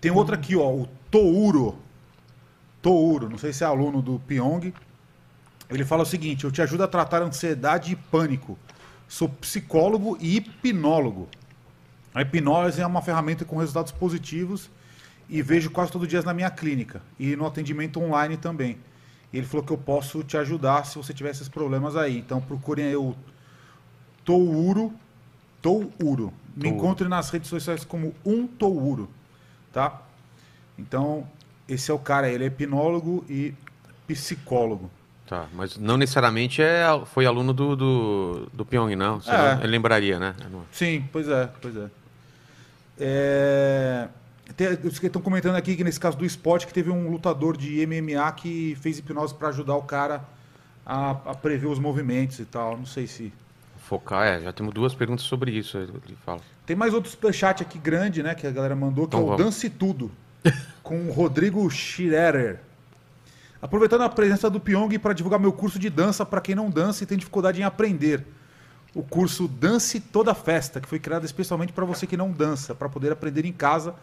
Tem 0.00 0.10
outro 0.10 0.34
aqui, 0.34 0.56
ó, 0.56 0.68
o 0.68 0.88
Touro. 1.10 1.78
Touro, 2.82 3.30
não 3.30 3.38
sei 3.38 3.52
se 3.52 3.62
é 3.62 3.66
aluno 3.66 4.02
do 4.02 4.18
Pyong. 4.18 4.74
Ele 5.70 5.84
fala 5.84 6.02
o 6.02 6.06
seguinte: 6.06 6.42
eu 6.44 6.50
te 6.50 6.60
ajudo 6.60 6.82
a 6.82 6.88
tratar 6.88 7.22
ansiedade 7.22 7.92
e 7.92 7.96
pânico. 7.96 8.58
Sou 9.08 9.28
psicólogo 9.28 10.18
e 10.20 10.36
hipnólogo. 10.36 11.28
A 12.12 12.22
hipnose 12.22 12.80
é 12.80 12.86
uma 12.86 13.00
ferramenta 13.00 13.44
com 13.44 13.56
resultados 13.58 13.92
positivos 13.92 14.68
e 15.28 15.40
vejo 15.40 15.70
quase 15.70 15.92
todo 15.92 16.06
dia 16.06 16.20
na 16.22 16.34
minha 16.34 16.50
clínica 16.50 17.00
e 17.18 17.36
no 17.36 17.46
atendimento 17.46 18.00
online 18.00 18.36
também. 18.36 18.76
E 19.34 19.38
ele 19.38 19.46
falou 19.48 19.66
que 19.66 19.72
eu 19.72 19.78
posso 19.78 20.22
te 20.22 20.36
ajudar 20.36 20.86
se 20.86 20.96
você 20.96 21.12
tiver 21.12 21.30
esses 21.30 21.48
problemas 21.48 21.96
aí. 21.96 22.16
Então 22.16 22.40
procurem 22.40 22.86
aí 22.86 22.94
o 22.94 23.16
Touro. 24.24 24.94
Touro. 25.60 26.32
Me 26.56 26.68
encontre 26.68 27.08
nas 27.08 27.30
redes 27.30 27.48
sociais 27.48 27.84
como 27.84 28.14
um 28.24 28.46
Touro. 28.46 29.10
Tá? 29.72 30.00
Então, 30.78 31.26
esse 31.68 31.90
é 31.90 31.94
o 31.94 31.98
cara, 31.98 32.28
ele 32.28 32.44
é 32.44 32.46
hipnólogo 32.46 33.24
e 33.28 33.52
psicólogo. 34.06 34.88
Tá, 35.26 35.46
mas 35.52 35.76
não 35.78 35.96
necessariamente 35.96 36.62
é, 36.62 36.84
foi 37.06 37.26
aluno 37.26 37.52
do, 37.52 37.74
do, 37.74 38.48
do 38.52 38.64
Pyong, 38.64 38.94
não. 38.94 39.20
Senão 39.20 39.36
É. 39.36 39.54
ele 39.64 39.66
lembraria, 39.66 40.20
né? 40.20 40.36
Sim, 40.70 41.08
pois 41.10 41.26
é, 41.26 41.50
pois 41.60 41.76
é. 41.76 41.90
é... 43.00 44.08
tem- 44.56 44.78
estão 44.82 45.20
comentando 45.22 45.56
aqui 45.56 45.76
que 45.76 45.84
nesse 45.84 45.98
caso 46.00 46.16
do 46.16 46.24
esporte 46.24 46.66
que 46.66 46.72
teve 46.74 46.90
um 46.90 47.10
lutador 47.10 47.56
de 47.56 47.84
MMA 47.86 48.30
que 48.32 48.76
fez 48.80 48.98
hipnose 48.98 49.34
para 49.34 49.48
ajudar 49.48 49.76
o 49.76 49.82
cara 49.82 50.24
a, 50.84 51.10
a 51.10 51.34
prever 51.34 51.66
os 51.66 51.78
movimentos 51.78 52.38
e 52.38 52.44
tal. 52.44 52.76
Não 52.76 52.86
sei 52.86 53.06
se. 53.06 53.32
Focar, 53.78 54.26
é. 54.26 54.40
Já 54.40 54.52
temos 54.52 54.72
duas 54.72 54.94
perguntas 54.94 55.24
sobre 55.24 55.50
isso. 55.52 55.76
Ele 55.78 55.92
fala. 56.24 56.40
Tem 56.66 56.74
mais 56.74 56.94
outro 56.94 57.10
superchat 57.10 57.62
aqui 57.62 57.78
grande, 57.78 58.22
né? 58.22 58.34
Que 58.34 58.46
a 58.46 58.50
galera 58.50 58.74
mandou, 58.74 59.06
que 59.06 59.14
Então 59.16 59.20
é 59.20 59.22
o 59.22 59.26
vamos. 59.36 59.44
Dance 59.44 59.68
Tudo, 59.68 60.10
com 60.82 61.08
o 61.08 61.12
Rodrigo 61.12 61.68
Schirer. 61.70 62.60
Aproveitando 63.60 64.02
a 64.02 64.08
presença 64.08 64.50
do 64.50 64.60
Pyong 64.60 64.98
para 64.98 65.12
divulgar 65.14 65.40
meu 65.40 65.52
curso 65.52 65.78
de 65.78 65.88
dança 65.88 66.24
para 66.24 66.40
quem 66.40 66.54
não 66.54 66.68
dança 66.68 67.02
e 67.02 67.06
tem 67.06 67.16
dificuldade 67.16 67.60
em 67.60 67.64
aprender. 67.64 68.24
O 68.94 69.02
curso 69.02 69.48
Dance 69.48 69.98
Toda 69.98 70.34
Festa, 70.34 70.80
que 70.80 70.88
foi 70.88 70.98
criado 70.98 71.24
especialmente 71.24 71.72
para 71.72 71.84
você 71.84 72.06
que 72.06 72.16
não 72.16 72.30
dança, 72.30 72.74
para 72.74 72.88
poder 72.88 73.10
aprender 73.10 73.44
em 73.46 73.52
casa, 73.52 73.94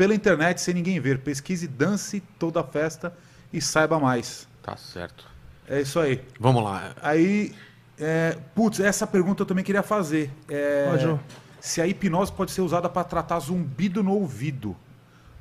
pela 0.00 0.14
internet, 0.14 0.62
sem 0.62 0.72
ninguém 0.72 0.98
ver. 0.98 1.18
Pesquise 1.18 1.68
Dance 1.68 2.22
Toda 2.38 2.64
Festa 2.64 3.12
e 3.52 3.60
saiba 3.60 4.00
mais. 4.00 4.48
Tá 4.62 4.74
certo. 4.74 5.28
É 5.68 5.82
isso 5.82 6.00
aí. 6.00 6.24
Vamos 6.38 6.64
lá. 6.64 6.94
Aí, 7.02 7.52
é, 7.98 8.38
putz, 8.54 8.80
essa 8.80 9.06
pergunta 9.06 9.42
eu 9.42 9.46
também 9.46 9.62
queria 9.62 9.82
fazer. 9.82 10.30
É, 10.48 10.90
Ó, 10.90 10.96
Jô. 10.96 11.18
se 11.60 11.82
a 11.82 11.86
hipnose 11.86 12.32
pode 12.32 12.50
ser 12.50 12.62
usada 12.62 12.88
para 12.88 13.04
tratar 13.04 13.40
zumbido 13.40 14.02
no 14.02 14.14
ouvido. 14.14 14.68
Não 14.68 14.76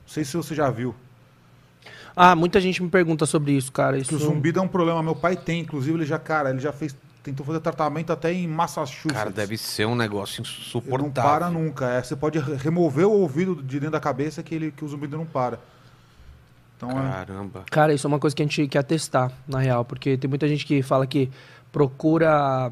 sei 0.07 0.25
se 0.25 0.35
você 0.35 0.53
já 0.53 0.69
viu. 0.69 0.93
Ah, 2.13 2.35
muita 2.35 2.59
gente 2.59 2.83
me 2.83 2.89
pergunta 2.89 3.25
sobre 3.25 3.53
isso, 3.53 3.71
cara. 3.71 3.95
Que 3.95 4.01
Isso... 4.01 4.15
o 4.17 4.19
zumbido 4.19 4.59
é 4.59 4.61
um 4.61 4.67
problema. 4.67 5.01
Meu 5.01 5.15
pai 5.15 5.37
tem, 5.37 5.61
inclusive, 5.61 5.99
ele 5.99 6.05
já, 6.05 6.19
cara, 6.19 6.49
ele 6.49 6.59
já 6.59 6.73
fez. 6.73 6.93
Tentou 7.21 7.45
fazer 7.45 7.59
tratamento 7.59 8.13
até 8.13 8.31
em 8.33 8.47
Massachusetts. 8.47 9.11
Cara, 9.11 9.29
deve 9.29 9.57
ser 9.57 9.85
um 9.85 9.95
negócio 9.95 10.41
Ele 10.41 10.49
insuportável. 10.49 11.03
não 11.05 11.11
para 11.11 11.49
nunca. 11.49 11.85
É, 11.89 12.01
você 12.01 12.15
pode 12.15 12.39
re- 12.39 12.55
remover 12.55 13.05
o 13.05 13.11
ouvido 13.11 13.55
de 13.55 13.79
dentro 13.79 13.91
da 13.91 13.99
cabeça 13.99 14.41
que, 14.41 14.55
ele, 14.55 14.71
que 14.71 14.85
o 14.85 14.87
zumbido 14.87 15.17
não 15.17 15.25
para. 15.25 15.59
Então, 16.77 16.89
é, 16.91 16.93
Caramba. 17.11 17.63
Cara, 17.69 17.93
isso 17.93 18.07
é 18.07 18.09
uma 18.09 18.19
coisa 18.19 18.33
que 18.35 18.41
a 18.41 18.45
gente 18.45 18.65
quer 18.69 18.83
testar, 18.83 19.31
na 19.45 19.59
real, 19.59 19.83
porque 19.83 20.17
tem 20.17 20.29
muita 20.29 20.47
gente 20.47 20.65
que 20.65 20.81
fala 20.81 21.05
que 21.05 21.29
procura. 21.73 22.71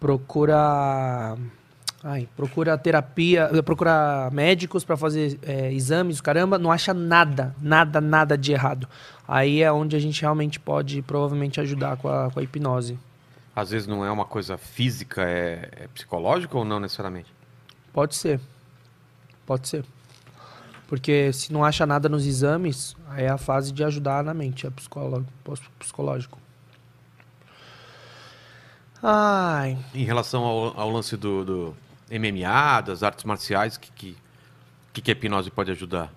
Procura. 0.00 1.36
Ai, 2.02 2.28
procura 2.36 2.78
terapia, 2.78 3.50
procura 3.64 4.30
médicos 4.32 4.84
para 4.84 4.96
fazer 4.96 5.36
é, 5.42 5.72
exames, 5.72 6.20
caramba, 6.20 6.56
não 6.56 6.70
acha 6.70 6.94
nada, 6.94 7.54
nada, 7.60 8.00
nada 8.00 8.38
de 8.38 8.52
errado. 8.52 8.88
Aí 9.26 9.62
é 9.62 9.72
onde 9.72 9.96
a 9.96 9.98
gente 9.98 10.22
realmente 10.22 10.60
pode 10.60 11.02
provavelmente 11.02 11.60
ajudar 11.60 11.96
com 11.96 12.08
a, 12.08 12.30
com 12.30 12.38
a 12.38 12.42
hipnose. 12.42 12.96
Às 13.58 13.70
vezes 13.70 13.88
não 13.88 14.04
é 14.04 14.10
uma 14.10 14.24
coisa 14.24 14.56
física, 14.56 15.20
é, 15.28 15.68
é 15.72 15.88
psicológica 15.88 16.56
ou 16.56 16.64
não 16.64 16.78
necessariamente? 16.78 17.34
Pode 17.92 18.14
ser. 18.14 18.40
Pode 19.44 19.66
ser. 19.66 19.84
Porque 20.86 21.32
se 21.32 21.52
não 21.52 21.64
acha 21.64 21.84
nada 21.84 22.08
nos 22.08 22.24
exames, 22.24 22.96
aí 23.08 23.24
é 23.24 23.28
a 23.28 23.36
fase 23.36 23.72
de 23.72 23.82
ajudar 23.82 24.22
na 24.22 24.32
mente, 24.32 24.64
é 24.64 24.70
psicológico. 24.70 26.38
Ai. 29.02 29.76
Em 29.92 30.04
relação 30.04 30.44
ao, 30.44 30.80
ao 30.80 30.88
lance 30.88 31.16
do, 31.16 31.44
do 31.44 31.76
MMA, 32.12 32.80
das 32.82 33.02
artes 33.02 33.24
marciais, 33.24 33.74
o 33.74 33.80
que, 33.80 33.90
que, 33.90 34.16
que, 34.92 35.02
que 35.02 35.10
a 35.10 35.14
hipnose 35.14 35.50
pode 35.50 35.72
ajudar? 35.72 36.12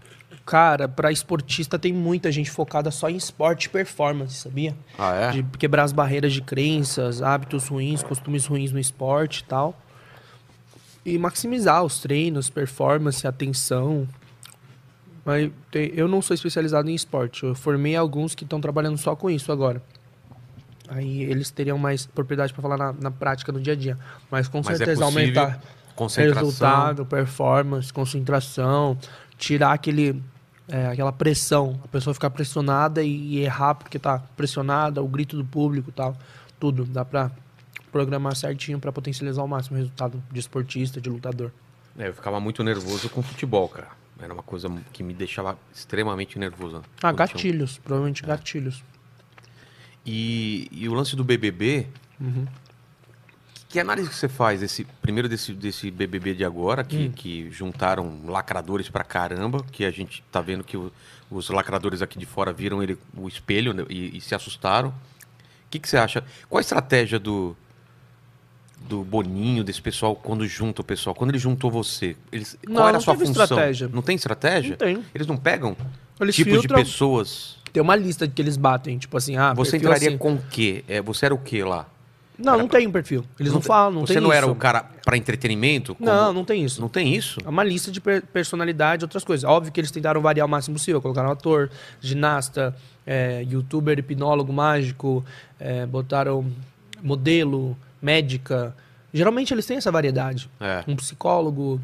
Cara, 0.51 0.85
para 0.85 1.13
esportista 1.13 1.79
tem 1.79 1.93
muita 1.93 2.29
gente 2.29 2.51
focada 2.51 2.91
só 2.91 3.09
em 3.09 3.15
esporte 3.15 3.67
e 3.67 3.69
performance, 3.69 4.35
sabia? 4.35 4.75
Ah, 4.99 5.13
é? 5.13 5.31
De 5.31 5.43
quebrar 5.57 5.83
as 5.83 5.93
barreiras 5.93 6.33
de 6.33 6.41
crenças, 6.41 7.21
hábitos 7.21 7.69
ruins, 7.69 8.03
costumes 8.03 8.47
ruins 8.47 8.69
no 8.69 8.77
esporte 8.77 9.39
e 9.39 9.43
tal. 9.45 9.73
E 11.05 11.17
maximizar 11.17 11.81
os 11.85 12.01
treinos, 12.01 12.49
performance, 12.49 13.25
atenção. 13.25 14.05
Mas 15.23 15.49
eu 15.71 16.09
não 16.09 16.21
sou 16.21 16.33
especializado 16.33 16.89
em 16.89 16.95
esporte. 16.95 17.45
Eu 17.45 17.55
formei 17.55 17.95
alguns 17.95 18.35
que 18.35 18.43
estão 18.43 18.59
trabalhando 18.59 18.97
só 18.97 19.15
com 19.15 19.29
isso 19.29 19.53
agora. 19.53 19.81
Aí 20.89 21.23
eles 21.23 21.49
teriam 21.49 21.77
mais 21.77 22.05
propriedade 22.05 22.51
para 22.51 22.61
falar 22.61 22.77
na, 22.77 22.91
na 22.91 23.09
prática, 23.09 23.53
no 23.53 23.61
dia 23.61 23.71
a 23.71 23.75
dia. 23.77 23.97
Mas 24.29 24.49
com 24.49 24.57
Mas 24.57 24.71
é 24.71 24.77
certeza 24.79 25.05
possível 25.05 25.21
aumentar 25.21 25.61
resultado, 26.33 27.05
performance, 27.05 27.93
concentração, 27.93 28.97
tirar 29.37 29.73
aquele, 29.73 30.21
é, 30.71 30.87
aquela 30.87 31.11
pressão, 31.11 31.79
a 31.83 31.87
pessoa 31.89 32.13
ficar 32.13 32.29
pressionada 32.29 33.03
e, 33.03 33.39
errar 33.39 33.75
porque 33.75 33.99
tá 33.99 34.19
pressionada, 34.37 35.01
o 35.03 35.07
grito 35.07 35.35
do 35.35 35.43
público 35.45 35.89
e 35.89 35.93
tal, 35.93 36.17
tudo 36.59 36.85
dá 36.85 37.03
pra 37.03 37.29
programar 37.91 38.35
certinho 38.35 38.79
pra 38.79 38.91
potencializar 38.91 39.41
ao 39.41 39.47
máximo 39.47 39.75
o 39.75 39.79
resultado 39.79 40.23
de 40.31 40.39
esportista, 40.39 41.01
de 41.01 41.09
lutador. 41.09 41.51
É, 41.97 42.07
eu 42.07 42.13
ficava 42.13 42.39
muito 42.39 42.63
nervoso 42.63 43.09
com 43.09 43.21
futebol, 43.21 43.67
cara. 43.67 43.89
Era 44.17 44.33
uma 44.33 44.43
coisa 44.43 44.69
que 44.93 45.03
me 45.03 45.13
deixava 45.13 45.57
extremamente 45.73 46.39
nervoso. 46.39 46.77
Ah, 46.77 46.81
Quando 46.81 47.01
tinha 47.01 47.13
gatilhos, 47.27 47.77
provavelmente 47.79 48.23
gatilhos. 48.23 48.83
E, 50.05 50.67
e 50.71 50.87
o 50.87 50.93
lance 50.93 51.15
do 51.15 51.23
BBB, 51.23 51.87
Uhum. 52.21 52.45
Que 53.71 53.79
análise 53.79 54.09
que 54.09 54.15
você 54.15 54.27
faz 54.27 54.59
desse, 54.59 54.85
primeiro 55.01 55.29
desse, 55.29 55.53
desse 55.53 55.89
BBB 55.89 56.33
de 56.35 56.43
agora, 56.45 56.83
que, 56.83 56.97
Hum. 57.07 57.11
que 57.11 57.49
juntaram 57.51 58.19
lacradores 58.25 58.89
pra 58.89 59.03
caramba, 59.03 59.63
que 59.71 59.85
a 59.85 59.91
gente 59.91 60.23
tá 60.31 60.41
vendo 60.41 60.63
que 60.63 60.75
o- 60.77 60.91
os 61.29 61.49
lacradores 61.49 62.01
aqui 62.01 62.19
de 62.19 62.25
fora 62.25 62.51
viram 62.51 62.83
ele, 62.83 62.97
o 63.15 63.27
espelho 63.27 63.73
né, 63.73 63.85
e, 63.89 64.17
e 64.17 64.21
se 64.21 64.35
assustaram. 64.35 64.89
O 64.89 64.93
que, 65.69 65.79
que 65.79 65.87
você 65.87 65.95
acha? 65.97 66.23
Qual 66.49 66.57
a 66.57 66.61
estratégia 66.61 67.17
do, 67.17 67.55
do 68.89 69.03
Boninho, 69.03 69.63
desse 69.63 69.81
pessoal, 69.81 70.15
quando 70.15 70.45
junta 70.45 70.81
o 70.81 70.83
pessoal? 70.83 71.15
Quando 71.15 71.29
ele 71.31 71.39
juntou 71.39 71.71
você, 71.71 72.15
eles, 72.31 72.57
Não, 72.67 72.75
qual 72.75 72.89
era 72.89 72.97
a 72.97 73.01
sua 73.01 73.15
função? 73.15 73.43
estratégia. 73.43 73.87
Não 73.87 74.01
tem 74.01 74.15
estratégia? 74.15 74.71
Não 74.71 74.77
tem. 74.77 75.03
Eles 75.15 75.27
não 75.27 75.37
pegam 75.37 75.77
Eles 76.19 76.35
tipos 76.35 76.51
filtram- 76.53 76.77
de 76.79 76.83
pessoas? 76.85 77.57
Tem 77.71 77.81
uma 77.81 77.95
lista 77.95 78.27
que 78.27 78.41
eles 78.41 78.57
batem, 78.57 78.97
tipo 78.97 79.15
assim, 79.15 79.37
ah, 79.37 79.53
Você 79.53 79.77
entraria 79.77 80.09
assim. 80.09 80.17
com 80.17 80.33
o 80.33 80.41
quê? 80.49 80.83
É, 80.89 81.01
você 81.01 81.25
era 81.25 81.33
o 81.33 81.37
quê 81.37 81.63
lá? 81.63 81.87
Não, 82.43 82.57
não 82.57 82.67
tem 82.67 82.87
um 82.87 82.91
perfil. 82.91 83.23
Eles 83.39 83.51
não, 83.53 83.61
te- 83.61 83.67
falam, 83.67 83.91
não 83.91 84.01
Você 84.07 84.19
não 84.19 84.31
era 84.33 84.45
o 84.49 84.55
cara 84.55 84.83
pra 85.05 85.15
entretenimento? 85.17 85.95
Como- 85.95 86.09
Não, 86.09 86.33
não 86.33 86.43
tem 86.45 86.63
isso. 86.63 86.81
Não 86.81 86.89
tem 86.89 87.13
isso? 87.15 87.39
É 87.45 87.49
uma 87.49 87.63
lista 87.63 87.91
de 87.91 87.99
per- 88.01 88.23
personalidade 88.25 89.03
outras 89.05 89.23
coisas. 89.23 89.49
Óbvio 89.49 89.71
que 89.71 89.79
eles 89.79 89.91
tentaram 89.91 90.21
variar 90.21 90.45
o 90.45 90.49
máximo 90.49 90.75
possível. 90.75 91.01
Colocaram 91.01 91.31
ator, 91.31 91.69
ginasta, 91.99 92.75
é, 93.05 93.45
youtuber, 93.49 93.97
hipnólogo 93.99 94.51
mágico, 94.53 95.23
é, 95.59 95.85
botaram 95.85 96.45
modelo, 97.01 97.77
médica. 98.01 98.75
Geralmente 99.13 99.53
eles 99.53 99.65
têm 99.65 99.77
essa 99.77 99.91
variedade. 99.91 100.49
É. 100.59 100.83
Um 100.87 100.95
psicólogo, 100.95 101.81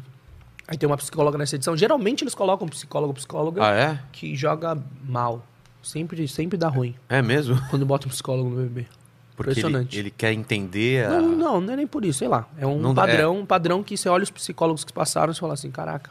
aí 0.66 0.76
tem 0.78 0.86
uma 0.86 0.96
psicóloga 0.96 1.36
nessa 1.38 1.56
edição. 1.56 1.76
Geralmente 1.76 2.22
eles 2.24 2.34
colocam 2.34 2.66
um 2.66 2.70
psicólogo, 2.70 3.14
psicóloga 3.14 3.64
Ah, 3.66 3.74
é? 3.74 3.98
que 4.12 4.34
joga 4.34 4.76
mal. 5.04 5.44
Sempre, 5.82 6.26
sempre 6.28 6.58
dá 6.58 6.68
ruim 6.68 6.94
É 7.08 7.22
mesmo? 7.22 7.56
quando 7.70 7.86
bota 7.86 8.06
um 8.06 8.10
psicólogo 8.10 8.50
no 8.50 8.56
bebê. 8.56 8.86
Porque 9.38 9.50
ele, 9.50 9.60
Impressionante. 9.60 9.96
ele 9.96 10.10
quer 10.10 10.32
entender 10.32 11.06
a... 11.06 11.10
Não, 11.10 11.28
não, 11.28 11.60
não 11.60 11.72
é 11.72 11.76
nem 11.76 11.86
por 11.86 12.04
isso, 12.04 12.18
sei 12.18 12.26
lá. 12.26 12.48
É 12.58 12.66
um 12.66 12.80
Não 12.80 12.92
padrão, 12.92 13.38
um 13.38 13.46
padrão 13.46 13.84
que 13.84 13.96
você 13.96 14.08
olha 14.08 14.24
os 14.24 14.32
psicólogos 14.32 14.82
que 14.82 14.92
passaram 14.92 15.32
e 15.32 15.36
fala 15.36 15.54
assim, 15.54 15.70
caraca. 15.70 16.10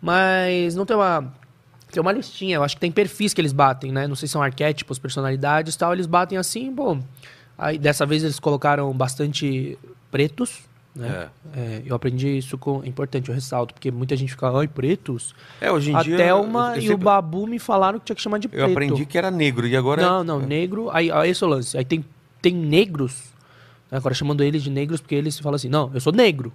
Mas 0.00 0.76
não 0.76 0.86
tem 0.86 0.96
uma. 0.96 1.34
Tem 1.90 2.00
uma 2.00 2.12
listinha, 2.12 2.54
eu 2.54 2.62
acho 2.62 2.76
que 2.76 2.80
tem 2.80 2.92
perfis 2.92 3.34
que 3.34 3.40
eles 3.40 3.52
batem, 3.52 3.90
né? 3.90 4.06
Não 4.06 4.14
sei 4.14 4.28
se 4.28 4.32
são 4.32 4.40
arquétipos, 4.40 4.96
personalidades 4.96 5.74
e 5.74 5.78
tal. 5.78 5.92
Eles 5.92 6.06
batem 6.06 6.38
assim, 6.38 6.72
bom. 6.72 7.02
Aí 7.58 7.76
dessa 7.78 8.06
vez 8.06 8.22
eles 8.22 8.38
colocaram 8.38 8.92
bastante 8.92 9.76
pretos. 10.08 10.60
Né? 10.94 11.28
É, 11.54 11.82
eu 11.86 11.94
aprendi 11.96 12.36
isso 12.36 12.58
com. 12.58 12.82
É 12.82 12.86
importante, 12.86 13.28
eu 13.30 13.34
ressalto, 13.34 13.72
porque 13.72 13.90
muita 13.90 14.14
gente 14.14 14.30
fica, 14.32 14.50
ai, 14.54 14.68
pretos. 14.68 15.34
É, 15.60 15.72
hoje 15.72 15.90
em 15.90 15.94
A 15.96 16.02
dia... 16.02 16.16
Thelma 16.18 16.72
eu 16.74 16.78
e 16.78 16.80
sempre- 16.82 16.94
o 16.94 16.98
Babu 16.98 17.46
me 17.46 17.58
falaram 17.58 17.98
que 17.98 18.04
tinha 18.04 18.16
que 18.16 18.20
chamar 18.22 18.38
de 18.38 18.46
Eu 18.46 18.50
preto. 18.50 18.70
aprendi 18.72 19.06
que 19.06 19.16
era 19.16 19.30
negro 19.30 19.66
e 19.66 19.74
agora... 19.74 20.02
Não, 20.02 20.22
não, 20.22 20.38
negro. 20.38 20.90
Aí, 20.90 21.10
aí 21.10 21.30
esse 21.30 21.42
é 21.42 21.46
o 21.46 21.50
lance. 21.50 21.78
Aí 21.78 21.84
tem, 21.84 22.04
tem 22.42 22.52
negros, 22.54 23.32
né, 23.90 23.96
agora 23.96 24.14
chamando 24.14 24.42
eles 24.44 24.62
de 24.62 24.68
negros 24.70 25.00
porque 25.00 25.14
eles 25.14 25.38
falam 25.38 25.56
assim: 25.56 25.68
não, 25.70 25.90
eu 25.94 26.00
sou 26.00 26.12
negro. 26.12 26.52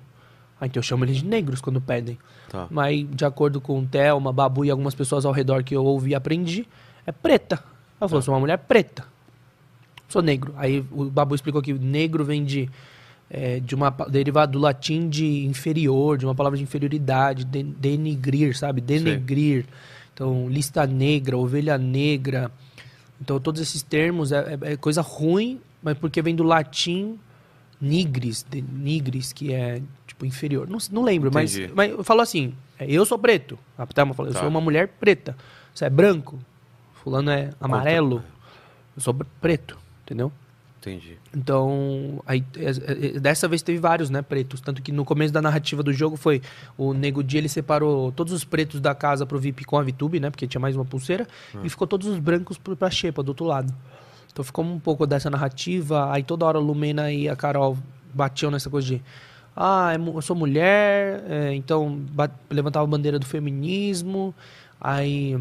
Aí 0.61 0.67
então 0.67 0.79
eu 0.79 0.83
chamo 0.83 1.03
eles 1.05 1.17
de 1.17 1.25
negros 1.25 1.59
quando 1.59 1.81
pedem. 1.81 2.17
Tá. 2.49 2.67
Mas 2.69 3.05
de 3.09 3.25
acordo 3.25 3.59
com 3.59 3.83
Thelma, 3.85 4.31
Babu 4.31 4.63
e 4.65 4.69
algumas 4.69 4.93
pessoas 4.93 5.25
ao 5.25 5.31
redor 5.31 5.63
que 5.63 5.75
eu 5.75 5.83
ouvi 5.83 6.11
e 6.11 6.15
aprendi, 6.15 6.67
é 7.07 7.11
preta. 7.11 7.63
Ela 7.99 8.07
falou: 8.07 8.21
sou 8.21 8.33
uma 8.35 8.39
mulher 8.39 8.57
preta. 8.59 9.03
Sou 10.07 10.21
negro. 10.21 10.53
Aí 10.57 10.85
o 10.91 11.05
Babu 11.05 11.33
explicou 11.35 11.61
que 11.61 11.73
negro 11.73 12.23
vem 12.23 12.43
de, 12.45 12.69
é, 13.29 13.59
de 13.59 13.75
uma 13.75 13.89
derivado 13.89 14.53
do 14.53 14.59
latim 14.59 15.09
de 15.09 15.45
inferior, 15.45 16.17
de 16.17 16.25
uma 16.25 16.33
palavra 16.35 16.57
de 16.57 16.63
inferioridade, 16.63 17.43
de, 17.45 17.63
denigrir, 17.63 18.57
sabe? 18.57 18.79
Denegrir. 18.81 19.65
Então, 20.13 20.47
lista 20.49 20.85
negra, 20.87 21.37
ovelha 21.37 21.77
negra. 21.77 22.51
Então, 23.21 23.39
todos 23.39 23.61
esses 23.61 23.81
termos 23.83 24.31
é, 24.31 24.57
é- 24.61 24.73
é 24.73 24.77
coisa 24.77 25.01
ruim, 25.01 25.59
mas 25.83 25.97
porque 25.97 26.21
vem 26.21 26.35
do 26.35 26.43
latim 26.43 27.17
nigris, 27.79 28.43
de, 28.49 28.61
nigris, 28.61 29.31
que 29.33 29.53
é 29.53 29.81
tipo 30.07 30.25
inferior. 30.25 30.67
Não, 30.67 30.77
não 30.91 31.03
lembro, 31.03 31.29
mas, 31.33 31.55
mas 31.75 31.93
falou 32.05 32.23
assim: 32.23 32.53
é, 32.79 32.85
eu 32.89 33.05
sou 33.05 33.19
preto. 33.19 33.57
A 33.77 33.85
Thelma 33.85 34.13
falou: 34.13 34.29
eu 34.31 34.33
Tá. 34.33 34.39
sou 34.41 34.49
uma 34.49 34.61
mulher 34.61 34.87
preta. 34.99 35.35
Você 35.73 35.85
é 35.85 35.89
branco? 35.89 36.39
Fulano 37.03 37.29
é 37.29 37.51
amarelo. 37.61 38.23
Eu 38.95 39.01
sou 39.01 39.13
preto, 39.13 39.77
entendeu? 40.03 40.31
Entendi. 40.87 41.17
Então, 41.35 42.21
aí, 42.25 42.43
é, 42.55 43.15
é, 43.15 43.19
dessa 43.19 43.47
vez 43.47 43.61
teve 43.61 43.79
vários, 43.79 44.09
né, 44.09 44.21
pretos. 44.21 44.61
Tanto 44.61 44.81
que 44.81 44.91
no 44.91 45.03
começo 45.03 45.33
da 45.33 45.41
narrativa 45.41 45.83
do 45.83 45.91
jogo 45.91 46.15
foi 46.15 46.41
o 46.77 46.93
Nego 46.93 47.23
Dia, 47.23 47.39
ele 47.39 47.49
separou 47.49 48.11
todos 48.11 48.31
os 48.31 48.43
pretos 48.43 48.79
da 48.79 48.95
casa 48.95 49.25
pro 49.25 49.37
VIP 49.39 49.65
com 49.65 49.77
a 49.77 49.83
VTube, 49.83 50.19
né, 50.19 50.29
porque 50.29 50.47
tinha 50.47 50.61
mais 50.61 50.75
uma 50.75 50.85
pulseira, 50.85 51.27
e 51.63 51.69
ficou 51.69 51.85
todos 51.85 52.07
os 52.07 52.19
brancos 52.19 52.57
pro, 52.57 52.75
pra 52.75 52.89
Xepa, 52.89 53.21
do 53.21 53.29
outro 53.29 53.45
lado. 53.45 53.73
Então 54.31 54.43
ficou 54.43 54.63
um 54.63 54.79
pouco 54.79 55.05
dessa 55.05 55.29
narrativa, 55.29 56.11
aí 56.11 56.23
toda 56.23 56.45
hora 56.45 56.57
a 56.57 56.61
Lumena 56.61 57.11
e 57.11 57.27
a 57.27 57.35
Carol 57.35 57.77
batiam 58.13 58.51
nessa 58.51 58.69
coisa 58.69 58.87
de 58.87 59.01
ah, 59.55 59.91
é 59.91 59.97
eu 59.97 60.21
sou 60.21 60.35
mulher, 60.35 61.23
é, 61.27 61.53
então 61.55 62.05
levantava 62.49 62.85
a 62.85 62.87
bandeira 62.87 63.17
do 63.17 63.25
feminismo, 63.25 64.33
aí... 64.79 65.37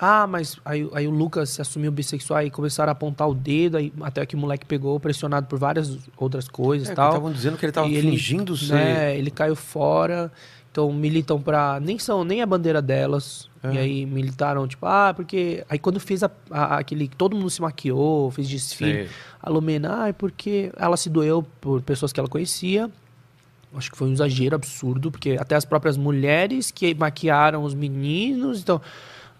Ah, 0.00 0.26
mas 0.26 0.58
aí, 0.64 0.88
aí 0.94 1.06
o 1.06 1.10
Lucas 1.10 1.50
se 1.50 1.60
assumiu 1.60 1.92
bissexual 1.92 2.42
e 2.42 2.50
começaram 2.50 2.90
a 2.90 2.92
apontar 2.92 3.28
o 3.28 3.34
dedo, 3.34 3.76
aí 3.76 3.92
até 4.00 4.24
que 4.24 4.34
o 4.34 4.38
moleque 4.38 4.64
pegou, 4.64 4.98
pressionado 4.98 5.46
por 5.46 5.58
várias 5.58 5.98
outras 6.16 6.48
coisas 6.48 6.88
É, 6.88 6.92
e 6.92 6.94
tal. 6.96 7.08
estavam 7.10 7.30
dizendo 7.32 7.58
que 7.58 7.66
ele 7.66 7.72
tava 7.72 7.86
E 7.88 7.96
ele, 7.96 8.10
fingindo 8.12 8.56
ser... 8.56 8.74
né, 8.74 9.18
ele 9.18 9.30
caiu 9.30 9.54
fora, 9.54 10.32
então 10.72 10.90
militam 10.92 11.40
pra. 11.42 11.78
Nem 11.80 11.98
são 11.98 12.24
nem 12.24 12.40
a 12.40 12.46
bandeira 12.46 12.80
delas. 12.80 13.50
É. 13.62 13.74
E 13.74 13.78
aí 13.78 14.06
militaram, 14.06 14.66
tipo, 14.66 14.86
ah, 14.86 15.12
porque. 15.14 15.62
Aí 15.68 15.78
quando 15.78 16.00
fez 16.00 16.22
a, 16.22 16.30
a- 16.50 16.78
aquele. 16.78 17.06
Todo 17.08 17.36
mundo 17.36 17.50
se 17.50 17.60
maquiou, 17.60 18.30
fez 18.30 18.48
desfile. 18.48 18.92
Sei. 18.92 19.08
A 19.42 19.50
Lumena, 19.50 20.04
ah, 20.04 20.08
é 20.08 20.12
porque 20.14 20.72
ela 20.78 20.96
se 20.96 21.10
doeu 21.10 21.42
por 21.60 21.82
pessoas 21.82 22.10
que 22.12 22.18
ela 22.20 22.28
conhecia. 22.28 22.90
Acho 23.74 23.90
que 23.90 23.96
foi 23.98 24.08
um 24.08 24.12
exagero 24.12 24.54
absurdo, 24.56 25.10
porque 25.10 25.36
até 25.38 25.54
as 25.56 25.64
próprias 25.64 25.96
mulheres 25.96 26.70
que 26.70 26.94
maquiaram 26.94 27.62
os 27.62 27.74
meninos, 27.74 28.60
então 28.60 28.80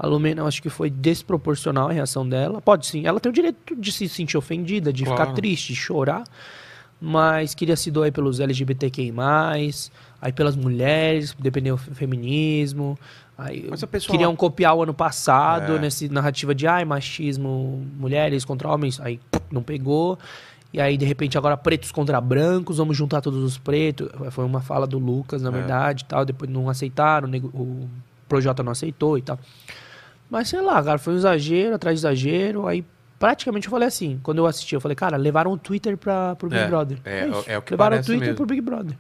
a 0.02 0.06
Lumena 0.06 0.40
eu 0.40 0.47
acho 0.47 0.62
que 0.62 0.70
foi 0.70 0.89
desproporcional 0.89 1.89
a 1.89 1.93
reação 1.93 2.27
dela. 2.27 2.60
Pode 2.62 2.86
sim, 2.86 3.06
ela 3.06 3.20
tem 3.20 3.28
o 3.31 3.32
direito 3.35 3.77
de 3.77 3.93
se 3.93 4.09
sentir 4.09 4.39
ofendida, 4.39 4.90
de 4.93 5.05
Claro. 5.05 5.20
ficar 5.20 5.32
triste, 5.35 5.74
de 5.74 5.77
chorar, 5.78 6.24
mas 7.01 7.55
queria 7.55 7.77
se 7.77 7.90
doer 7.90 8.10
pelos 8.12 8.40
LGBTQI+, 8.40 9.12
aí 10.22 10.32
pelas 10.32 10.56
mulheres, 10.56 11.36
dependeu 11.39 11.77
do 11.77 11.94
feminismo, 11.94 12.98
aí 13.36 13.66
Mas 13.70 13.82
a 13.82 13.86
pessoa- 13.86 14.10
queriam 14.12 14.35
copiar 14.35 14.74
o 14.74 14.82
ano 14.82 14.94
passado, 14.94 15.77
É. 15.77 15.78
nessa 15.78 16.06
narrativa 16.09 16.55
de, 16.55 16.66
ai, 16.66 16.85
machismo, 16.85 17.86
mulheres 17.98 18.44
contra 18.44 18.68
homens, 18.68 18.98
aí 19.01 19.20
não 19.51 19.62
pegou, 19.62 20.18
e 20.72 20.81
aí, 20.81 20.97
de 20.97 21.05
repente, 21.05 21.36
agora 21.36 21.56
pretos 21.56 21.90
contra 21.90 22.20
brancos, 22.20 22.77
vamos 22.78 22.97
juntar 22.97 23.20
todos 23.20 23.43
os 23.43 23.59
pretos. 23.59 24.09
Foi 24.31 24.44
uma 24.44 24.60
fala 24.60 24.86
do 24.86 24.98
Lucas, 24.98 25.43
na 25.43 25.48
É. 25.48 25.52
verdade, 25.52 26.05
tal. 26.05 26.24
Depois 26.24 26.48
não 26.51 26.68
aceitaram, 26.70 27.28
o 27.52 27.89
Projota 28.28 28.62
não 28.62 28.70
aceitou 28.70 29.18
e 29.18 29.22
tal. 29.22 29.36
Mas 30.31 30.48
sei 30.48 30.61
lá, 30.61 30.82
cara, 30.82 30.98
foi 30.98 31.15
um 31.15 31.16
exagero 31.16 31.74
atrás 31.74 32.01
de 32.01 32.07
exagero. 32.07 32.66
Aí 32.66 32.85
Praticamente 33.19 33.66
eu 33.66 33.70
falei 33.70 33.86
assim, 33.86 34.19
quando 34.23 34.39
eu 34.39 34.47
assisti, 34.47 34.74
eu 34.74 34.81
falei, 34.81 34.94
cara, 34.94 35.19
levaram 35.19 35.52
o 35.52 35.59
Twitter 35.59 35.94
pra, 35.98 36.35
pro 36.36 36.48
Big 36.48 36.59
É, 36.62 36.66
Brother. 36.66 36.98
é, 37.05 37.28
isso. 37.28 37.44
é 37.51 37.59
o 37.59 37.61
que 37.61 37.70
Levaram 37.74 37.98
o 37.98 38.02
Twitter 38.02 38.19
mesmo. 38.28 38.35
pro 38.36 38.47
Big 38.47 38.62
Brother. 38.62 38.97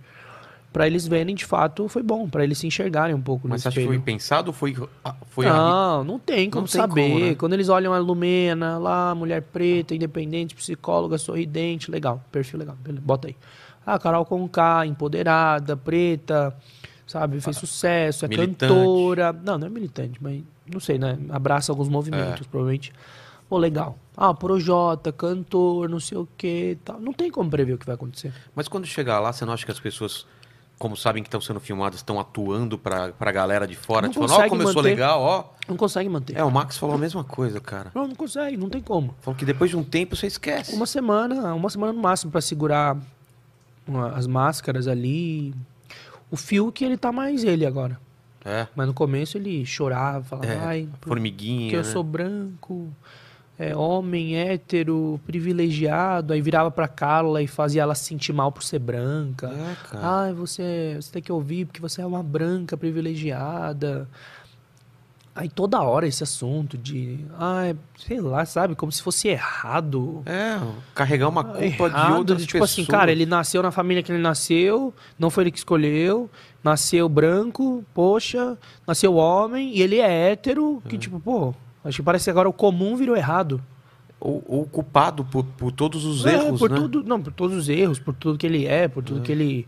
Pra 0.70 0.86
eles 0.86 1.06
verem, 1.08 1.34
de 1.34 1.46
fato, 1.46 1.88
foi 1.88 2.02
bom. 2.02 2.28
Pra 2.28 2.44
eles 2.44 2.58
se 2.58 2.66
enxergarem 2.66 3.14
um 3.14 3.20
pouco 3.22 3.48
Mas 3.48 3.60
no 3.60 3.62
você 3.62 3.68
acha 3.68 3.80
que 3.80 3.86
foi 3.86 3.98
pensado 3.98 4.48
ou 4.48 4.52
foi, 4.52 4.76
ah, 5.02 5.14
foi 5.30 5.46
Não, 5.46 6.04
não 6.04 6.18
tem 6.18 6.50
como 6.50 6.64
Não 6.64 6.68
tem 6.68 6.80
saber. 6.82 7.02
como, 7.08 7.18
né? 7.18 7.34
Quando 7.34 7.54
eles 7.54 7.70
olham 7.70 7.94
a 7.94 7.98
Lumena, 7.98 8.76
lá, 8.76 9.14
mulher 9.14 9.40
preta, 9.40 9.94
independente, 9.94 10.54
psicóloga, 10.54 11.16
sorridente, 11.16 11.90
legal, 11.90 12.22
perfil 12.30 12.58
legal, 12.58 12.76
beleza, 12.84 13.02
bota 13.02 13.26
aí. 13.28 13.36
Ah, 13.86 13.98
Carol 13.98 14.26
Conká, 14.26 14.84
empoderada, 14.84 15.78
preta, 15.78 16.54
sabe, 17.06 17.40
fez 17.40 17.56
sucesso, 17.56 18.26
é 18.26 18.26
Ah, 18.26 18.28
militante. 18.28 18.58
cantora. 18.58 19.32
Não, 19.32 19.56
não 19.56 19.66
é 19.66 19.70
militante, 19.70 20.22
mas 20.22 20.42
não 20.72 20.80
sei, 20.80 20.98
né? 20.98 21.18
Abraça 21.30 21.72
alguns 21.72 21.88
É. 21.88 21.90
movimentos, 21.90 22.46
provavelmente. 22.46 22.92
Pô, 23.48 23.58
legal. 23.58 23.98
Ah, 24.16 24.32
Projota, 24.32 25.10
cantor, 25.12 25.88
não 25.88 25.98
sei 25.98 26.16
o 26.18 26.28
que 26.36 26.78
tal. 26.84 27.00
Não 27.00 27.12
tem 27.12 27.30
como 27.30 27.50
prever 27.50 27.72
o 27.72 27.78
que 27.78 27.86
vai 27.86 27.94
acontecer. 27.96 28.32
Mas 28.54 28.68
quando 28.68 28.86
chegar 28.86 29.18
lá, 29.18 29.32
você 29.32 29.44
não 29.44 29.52
acha 29.52 29.64
que 29.64 29.72
as 29.72 29.80
pessoas, 29.80 30.24
como 30.78 30.96
sabem 30.96 31.20
que 31.20 31.26
estão 31.26 31.40
sendo 31.40 31.58
filmadas, 31.58 31.98
estão 31.98 32.20
atuando 32.20 32.78
pra, 32.78 33.10
pra 33.12 33.32
galera 33.32 33.66
de 33.66 33.74
fora? 33.74 34.02
Não 34.06 34.12
tipo, 34.12 34.24
ó, 34.24 34.44
eu 34.44 34.48
sou 34.48 34.58
manter. 34.58 34.82
legal, 34.82 35.20
ó. 35.20 35.44
Não 35.66 35.76
consegue 35.76 36.08
manter. 36.08 36.36
É, 36.36 36.44
o 36.44 36.50
Max 36.50 36.78
falou 36.78 36.94
a 36.94 36.98
mesma 36.98 37.24
coisa, 37.24 37.60
cara. 37.60 37.90
Não, 37.92 38.06
não 38.06 38.14
consegue, 38.14 38.56
não 38.56 38.68
tem 38.68 38.80
como. 38.80 39.16
Falou 39.20 39.36
que 39.36 39.44
depois 39.44 39.68
de 39.70 39.76
um 39.76 39.82
tempo 39.82 40.14
você 40.14 40.28
esquece. 40.28 40.72
Uma 40.74 40.86
semana, 40.86 41.52
uma 41.52 41.70
semana 41.70 41.92
no 41.92 42.00
máximo 42.00 42.30
pra 42.30 42.40
segurar 42.40 42.96
as 44.14 44.28
máscaras 44.28 44.86
ali. 44.86 45.52
O 46.30 46.36
Fiuk, 46.36 46.84
ele 46.84 46.96
tá 46.96 47.10
mais 47.10 47.42
ele 47.42 47.66
agora. 47.66 47.98
É, 48.44 48.66
Mas 48.74 48.86
no 48.86 48.94
começo 48.94 49.36
ele 49.36 49.64
chorava, 49.66 50.24
falava, 50.24 50.50
é 50.50 50.58
ai, 50.58 50.88
formiguinha. 51.02 51.62
porque 51.64 51.76
eu 51.76 51.82
né? 51.82 51.92
sou 51.92 52.02
branco, 52.02 52.88
é, 53.58 53.76
homem, 53.76 54.36
hétero, 54.36 55.20
privilegiado. 55.26 56.32
Aí 56.32 56.40
virava 56.40 56.70
pra 56.70 56.88
Carla 56.88 57.42
e 57.42 57.46
fazia 57.46 57.82
ela 57.82 57.94
se 57.94 58.04
sentir 58.04 58.32
mal 58.32 58.50
por 58.50 58.62
ser 58.62 58.78
branca. 58.78 59.48
É. 59.48 59.76
Ai, 60.00 60.32
você, 60.32 60.96
você 60.98 61.12
tem 61.12 61.22
que 61.22 61.30
ouvir 61.30 61.66
porque 61.66 61.80
você 61.80 62.00
é 62.00 62.06
uma 62.06 62.22
branca 62.22 62.74
privilegiada. 62.76 64.08
Aí 65.34 65.48
toda 65.48 65.80
hora 65.80 66.06
esse 66.08 66.22
assunto 66.24 66.76
de, 66.76 67.24
ai, 67.38 67.76
sei 67.96 68.20
lá, 68.20 68.44
sabe, 68.44 68.74
como 68.74 68.90
se 68.90 69.00
fosse 69.00 69.28
errado. 69.28 70.22
É, 70.26 70.58
carregar 70.94 71.28
uma 71.28 71.44
culpa 71.44 71.88
de 71.88 71.96
Errado, 71.96 72.16
outras 72.18 72.40
tipo 72.42 72.52
pessoas. 72.54 72.70
assim, 72.72 72.84
cara, 72.84 73.12
ele 73.12 73.24
nasceu 73.24 73.62
na 73.62 73.70
família 73.70 74.02
que 74.02 74.10
ele 74.10 74.20
nasceu, 74.20 74.92
não 75.18 75.30
foi 75.30 75.44
ele 75.44 75.50
que 75.52 75.58
escolheu, 75.58 76.28
nasceu 76.64 77.08
branco, 77.08 77.84
poxa, 77.94 78.58
nasceu 78.86 79.14
homem 79.14 79.72
e 79.74 79.80
ele 79.82 79.98
é 80.00 80.32
hétero, 80.32 80.82
que 80.88 80.98
tipo, 80.98 81.20
pô, 81.20 81.54
acho 81.84 81.98
que 81.98 82.02
parece 82.02 82.24
que 82.24 82.30
agora 82.30 82.48
o 82.48 82.52
comum 82.52 82.96
virou 82.96 83.16
errado. 83.16 83.62
Ou, 84.18 84.44
ou 84.46 84.66
culpado 84.66 85.24
por, 85.24 85.44
por 85.44 85.72
todos 85.72 86.04
os 86.04 86.26
É, 86.26 86.34
erros, 86.34 86.58
por 86.58 86.68
né? 86.68 86.76
tudo, 86.76 87.02
não, 87.04 87.22
por 87.22 87.32
todos 87.32 87.56
os 87.56 87.68
erros, 87.70 87.98
por 87.98 88.12
tudo 88.14 88.36
que 88.36 88.46
ele 88.46 88.66
é, 88.66 88.86
por 88.86 89.02
tudo 89.02 89.22
que 89.22 89.32
ele 89.32 89.66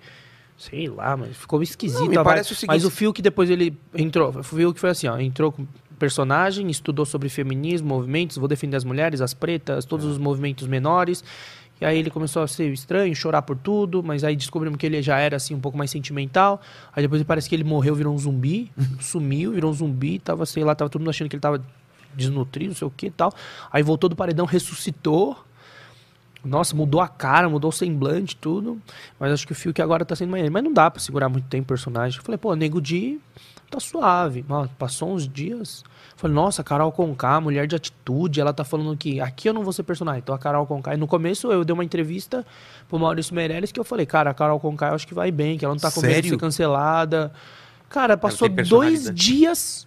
sei 0.69 0.89
lá, 0.89 1.17
mas 1.17 1.37
ficou 1.37 1.63
esquisito. 1.63 2.01
Não, 2.01 2.09
me 2.09 2.15
parece 2.23 2.51
vibe. 2.51 2.53
o 2.53 2.61
seguinte- 2.61 2.69
Mas 2.75 2.85
o 2.85 2.91
Fiuk 2.91 3.21
depois 3.23 3.51
ele 3.51 3.77
entrou, 3.95 4.31
o 4.31 4.43
Fiuk 4.43 4.79
foi 4.79 4.91
assim, 4.91 5.07
ó, 5.09 5.19
entrou 5.19 5.51
com 5.53 5.67
personagem, 5.99 6.69
estudou 6.71 7.05
sobre 7.07 7.29
feminismo, 7.29 7.89
movimentos, 7.89 8.37
vou 8.37 8.49
defender 8.49 8.77
as 8.77 8.85
mulheres, 8.85 9.21
as 9.21 9.33
pretas, 9.35 9.85
todos 9.85 10.07
É. 10.07 10.09
os 10.09 10.19
movimentos 10.19 10.67
menores. 10.67 11.23
E 11.81 11.85
aí 11.85 11.99
ele 11.99 12.11
começou 12.11 12.43
a 12.43 12.47
ser 12.49 12.73
estranho, 12.73 13.15
chorar 13.15 13.43
por 13.43 13.57
tudo, 13.57 14.03
mas 14.05 14.23
aí 14.23 14.37
descobrimos 14.37 14.79
que 14.79 14.87
ele 14.87 15.03
já 15.03 15.19
era 15.19 15.37
assim 15.37 15.53
um 15.55 15.61
pouco 15.61 15.77
mais 15.77 15.91
sentimental. 15.91 16.61
Aí 16.95 17.03
depois 17.03 17.21
parece 17.25 17.49
que 17.49 17.55
ele 17.57 17.65
morreu, 17.65 17.95
virou 17.95 18.15
um 18.15 18.19
zumbi, 18.19 18.71
sumiu, 19.01 19.51
virou 19.53 19.71
um 19.71 19.75
zumbi, 19.75 20.19
tava 20.21 20.47
sei 20.47 20.63
lá, 20.63 20.75
tava 20.77 20.89
todo 20.89 21.01
mundo 21.01 21.11
achando 21.11 21.29
que 21.29 21.35
ele 21.37 21.41
tava 21.41 21.61
desnutrido, 22.15 22.69
não 22.71 22.77
sei 22.77 22.87
o 22.87 22.91
que 22.91 23.07
e 23.07 23.11
tal. 23.11 23.33
Aí 23.73 23.83
voltou 23.83 24.09
do 24.09 24.15
paredão, 24.15 24.45
ressuscitou. 24.47 25.37
Nossa, 26.45 26.75
mudou 26.75 27.01
a 27.01 27.09
cara, 27.09 27.49
mudou 27.49 27.71
o 27.71 27.73
semblante, 27.73 28.37
tudo. 28.37 28.81
Mas 29.19 29.33
acho 29.33 29.47
que 29.47 29.53
o 29.53 29.57
Fiuk 29.57 29.81
agora 29.81 30.05
tá 30.05 30.17
sendo 30.17 30.37
ele. 30.37 30.51
Mas 30.51 30.65
não 30.65 30.73
dá 30.73 30.91
pra 30.91 31.01
segurar 31.01 31.29
muito 31.29 31.47
tempo 31.49 31.65
o 31.65 31.69
personagem. 31.69 32.19
Eu 32.19 32.25
falei, 32.25 32.39
pô, 32.39 32.55
Nego 32.55 32.81
Di 32.81 33.21
tá 33.71 33.81
suave. 33.81 34.45
Ó, 34.49 34.67
passou 34.79 35.15
uns 35.15 35.27
dias. 35.27 35.83
Eu 35.87 36.19
Falei, 36.19 36.35
nossa, 36.35 36.63
Carol 36.63 36.93
Conká, 36.93 37.41
mulher 37.41 37.67
de 37.67 37.75
atitude, 37.75 38.41
ela 38.41 38.53
tá 38.53 38.65
falando 38.65 38.97
que 38.97 39.21
aqui 39.21 39.49
eu 39.49 39.55
não 39.55 39.65
vou 39.65 39.73
ser 39.73 39.83
personagem, 39.83 40.21
então 40.21 40.35
a 40.35 40.39
Carol 40.39 40.67
Conká. 40.67 40.95
E 40.95 40.97
no 40.97 41.07
começo 41.07 41.51
eu 41.51 41.65
dei 41.65 41.73
uma 41.73 41.85
entrevista 41.85 42.47
pro 42.89 42.99
Maurício 42.99 43.35
Meirelles 43.35 43.73
que 43.73 43.81
eu 43.81 43.85
falei, 43.85 44.07
cara, 44.07 44.31
a 44.31 44.35
Carol 44.35 44.61
Conká 44.61 44.89
eu 44.89 44.95
acho 44.95 45.07
que 45.07 45.15
vai 45.15 45.33
bem, 45.33 45.59
que 45.59 45.65
ela 45.65 45.75
não 45.75 45.81
tá 45.81 45.91
com 45.91 46.01
medo 46.01 46.23
de 46.23 46.29
ser 46.29 46.37
cancelada. 46.37 47.33
Cara, 47.89 48.17
passou 48.17 48.49
dois 48.49 49.13
dias. 49.13 49.87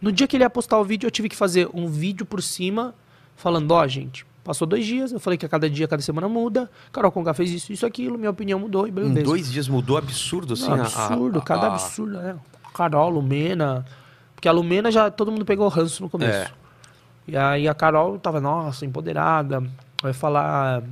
No 0.00 0.10
dia 0.10 0.26
que 0.26 0.36
ele 0.36 0.44
ia 0.44 0.50
postar 0.50 0.78
o 0.78 0.84
vídeo, 0.84 1.06
eu 1.06 1.10
tive 1.10 1.28
que 1.28 1.36
fazer 1.36 1.68
um 1.72 1.86
vídeo 1.86 2.26
por 2.26 2.42
cima, 2.42 2.94
falando, 3.34 3.70
ó, 3.70 3.86
gente, 3.86 4.26
passou 4.46 4.66
dois 4.66 4.86
dias, 4.86 5.12
eu 5.12 5.20
falei 5.20 5.36
que 5.36 5.44
a 5.44 5.48
cada 5.48 5.68
dia, 5.68 5.86
cada 5.88 6.00
semana 6.02 6.28
muda. 6.28 6.70
Carol 6.92 7.10
Conká 7.12 7.34
fez 7.34 7.50
isso, 7.50 7.72
isso, 7.72 7.84
aquilo, 7.84 8.16
minha 8.16 8.30
opinião 8.30 8.58
mudou 8.58 8.86
e 8.86 8.90
Em 8.90 8.92
beleza. 8.92 9.22
dois 9.22 9.50
dias 9.52 9.68
mudou 9.68 9.98
absurdo, 9.98 10.54
assim. 10.54 10.68
Não, 10.68 10.76
a- 10.76 10.78
a- 10.78 10.82
absurdo, 11.06 11.38
a- 11.38 11.42
cada 11.42 11.66
a- 11.66 11.72
absurdo, 11.72 12.16
né? 12.16 12.36
Carol, 12.72 13.10
Lumena. 13.10 13.84
Porque 14.34 14.48
a 14.48 14.52
Lumena 14.52 14.90
já 14.90 15.10
todo 15.10 15.32
mundo 15.32 15.44
pegou 15.44 15.66
ranço 15.68 16.02
no 16.02 16.08
começo. 16.08 16.38
É. 16.38 16.50
E 17.28 17.36
aí 17.36 17.66
a 17.68 17.74
Carol 17.74 18.18
tava, 18.18 18.40
nossa, 18.40 18.86
empoderada. 18.86 19.62
Vai 20.02 20.12
falar. 20.12 20.82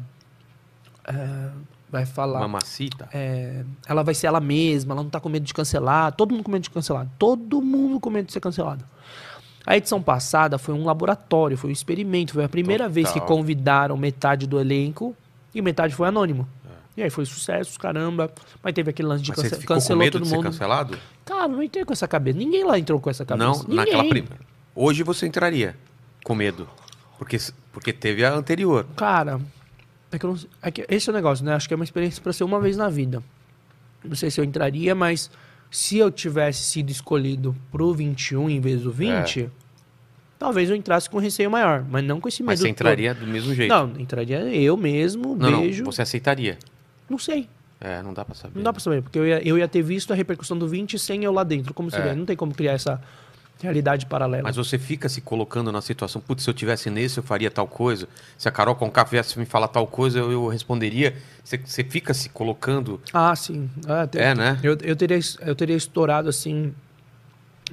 é, 1.06 1.48
vai 1.90 2.06
falar. 2.06 2.40
Mamacita. 2.40 3.08
é, 3.12 3.64
ela 3.86 4.02
vai 4.02 4.14
ser 4.14 4.26
ela 4.26 4.40
mesma, 4.40 4.94
ela 4.94 5.02
não 5.02 5.10
tá 5.10 5.20
com 5.20 5.28
medo 5.28 5.44
de 5.44 5.54
cancelar. 5.54 6.12
Todo 6.12 6.32
mundo 6.32 6.42
com 6.42 6.50
medo 6.50 6.62
de 6.62 6.70
cancelar. 6.70 7.06
Todo 7.18 7.60
mundo 7.62 8.00
com 8.00 8.10
medo 8.10 8.26
de 8.26 8.32
ser 8.32 8.40
cancelado. 8.40 8.84
A 9.66 9.76
edição 9.76 10.02
passada 10.02 10.58
foi 10.58 10.74
um 10.74 10.84
laboratório, 10.84 11.56
foi 11.56 11.70
um 11.70 11.72
experimento. 11.72 12.34
Foi 12.34 12.44
a 12.44 12.48
primeira 12.48 12.88
vez 12.88 13.08
que 13.08 13.20
Total. 13.20 13.36
convidaram 13.36 13.96
metade 13.96 14.46
do 14.46 14.60
elenco 14.60 15.16
e 15.54 15.62
metade 15.62 15.94
foi 15.94 16.06
anônimo. 16.08 16.46
E 16.96 17.02
aí 17.02 17.10
foi 17.10 17.24
sucesso, 17.24 17.78
caramba. 17.78 18.30
Mas 18.62 18.72
teve 18.74 18.90
aquele 18.90 19.08
lance 19.08 19.22
de 19.24 19.32
É. 19.32 19.34
Mas 19.36 19.42
você 19.46 19.50
cance- 19.56 19.66
cancelou 19.66 19.98
medo 20.04 20.12
todo 20.12 20.22
de 20.22 20.28
ser 20.28 20.36
mundo. 20.36 20.44
cancelado? 20.44 20.98
Cara, 21.24 21.48
não 21.48 21.62
entrei 21.62 21.84
com 21.84 21.92
essa 21.92 22.06
cabeça. 22.06 22.38
Ninguém 22.38 22.62
lá 22.64 22.78
entrou 22.78 23.00
com 23.00 23.10
essa 23.10 23.24
cabeça. 23.24 23.46
Não, 23.48 23.58
Ninguém. 23.60 23.74
naquela 23.76 24.04
primeira. 24.08 24.38
Hoje 24.76 25.02
você 25.02 25.26
entraria 25.26 25.74
com 26.22 26.34
medo. 26.34 26.68
Porque, 27.18 27.36
porque 27.72 27.92
teve 27.92 28.24
a 28.24 28.32
anterior. 28.34 28.86
Cara, 28.96 29.40
é 30.12 30.18
que 30.18 30.26
não 30.26 30.36
é 30.62 30.70
que 30.70 30.84
esse 30.88 31.08
é 31.08 31.12
o 31.12 31.14
negócio, 31.14 31.44
né? 31.44 31.54
Acho 31.54 31.66
que 31.66 31.74
é 31.74 31.76
uma 31.76 31.84
experiência 31.84 32.22
pra 32.22 32.32
ser 32.32 32.44
uma 32.44 32.60
vez 32.60 32.76
na 32.76 32.88
vida. 32.88 33.22
Não 34.04 34.14
sei 34.14 34.30
se 34.30 34.40
eu 34.40 34.44
entraria, 34.44 34.94
mas 34.94 35.30
se 35.74 35.98
eu 35.98 36.08
tivesse 36.08 36.62
sido 36.62 36.90
escolhido 36.90 37.52
pro 37.72 37.92
21 37.92 38.48
em 38.48 38.60
vez 38.60 38.82
do 38.82 38.92
20, 38.92 39.50
talvez 40.38 40.70
eu 40.70 40.76
entrasse 40.76 41.10
com 41.10 41.18
receio 41.18 41.50
maior, 41.50 41.84
mas 41.90 42.04
não 42.04 42.20
com 42.20 42.28
esse 42.28 42.44
medo. 42.44 42.50
Mas 42.52 42.60
você 42.60 42.66
todo. 42.66 42.74
entraria 42.74 43.12
do 43.12 43.26
mesmo 43.26 43.52
jeito. 43.52 43.70
Não, 43.70 43.90
entraria 43.98 44.38
eu 44.54 44.76
mesmo, 44.76 45.34
não, 45.34 45.62
beijo. 45.62 45.82
não, 45.82 45.90
você 45.90 46.02
aceitaria. 46.02 46.60
Não 47.10 47.18
sei. 47.18 47.48
É, 47.80 48.00
não 48.04 48.14
dá 48.14 48.24
pra 48.24 48.36
saber. 48.36 48.54
Não 48.54 48.62
dá 48.62 48.72
pra 48.72 48.80
saber, 48.80 49.02
porque 49.02 49.18
eu 49.18 49.26
ia, 49.26 49.42
eu 49.44 49.58
ia 49.58 49.66
ter 49.66 49.82
visto 49.82 50.12
a 50.12 50.14
repercussão 50.14 50.56
do 50.56 50.68
20 50.68 50.96
sem 50.96 51.24
eu 51.24 51.32
lá 51.32 51.42
dentro. 51.42 51.74
Como 51.74 51.90
seria? 51.90 52.12
É. 52.12 52.14
Não 52.14 52.24
tem 52.24 52.36
como 52.36 52.54
criar 52.54 52.74
essa 52.74 53.02
realidade 53.64 54.06
paralela. 54.06 54.42
Mas 54.44 54.56
você 54.56 54.78
fica 54.78 55.08
se 55.08 55.20
colocando 55.20 55.72
na 55.72 55.80
situação, 55.80 56.20
putz, 56.20 56.44
se 56.44 56.50
eu 56.50 56.54
tivesse 56.54 56.88
nesse, 56.90 57.18
eu 57.18 57.22
faria 57.24 57.50
tal 57.50 57.66
coisa. 57.66 58.06
Se 58.38 58.48
a 58.48 58.52
Carol 58.52 58.74
Conká 58.76 59.02
viesse 59.04 59.38
me 59.38 59.44
falar 59.46 59.68
tal 59.68 59.86
coisa, 59.86 60.18
eu, 60.18 60.30
eu 60.30 60.46
responderia. 60.48 61.16
Você, 61.42 61.58
você 61.58 61.82
fica 61.82 62.12
se 62.14 62.28
colocando. 62.28 63.00
Ah, 63.12 63.34
sim. 63.34 63.68
Ah, 63.86 64.06
tem- 64.06 64.20
É, 64.22 64.34
né? 64.34 64.58
Eu, 64.62 64.76
eu, 64.82 64.94
teria, 64.94 65.18
eu 65.40 65.54
teria 65.54 65.76
estourado 65.76 66.28
assim 66.28 66.74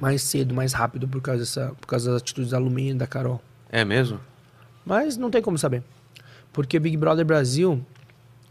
mais 0.00 0.22
cedo, 0.22 0.54
mais 0.54 0.72
rápido 0.72 1.06
por 1.06 1.20
causa, 1.20 1.40
dessa, 1.40 1.72
por 1.80 1.86
causa 1.86 2.10
das 2.12 2.22
atitudes 2.22 2.50
da 2.50 2.58
Lumina 2.58 2.90
e 2.96 2.98
da 2.98 3.06
Carol. 3.06 3.40
É 3.70 3.84
mesmo? 3.84 4.18
Mas 4.84 5.16
não 5.16 5.30
tem 5.30 5.40
como 5.42 5.56
saber. 5.58 5.82
Porque 6.52 6.78
Big 6.78 6.96
Brother 6.96 7.24
Brasil, 7.24 7.84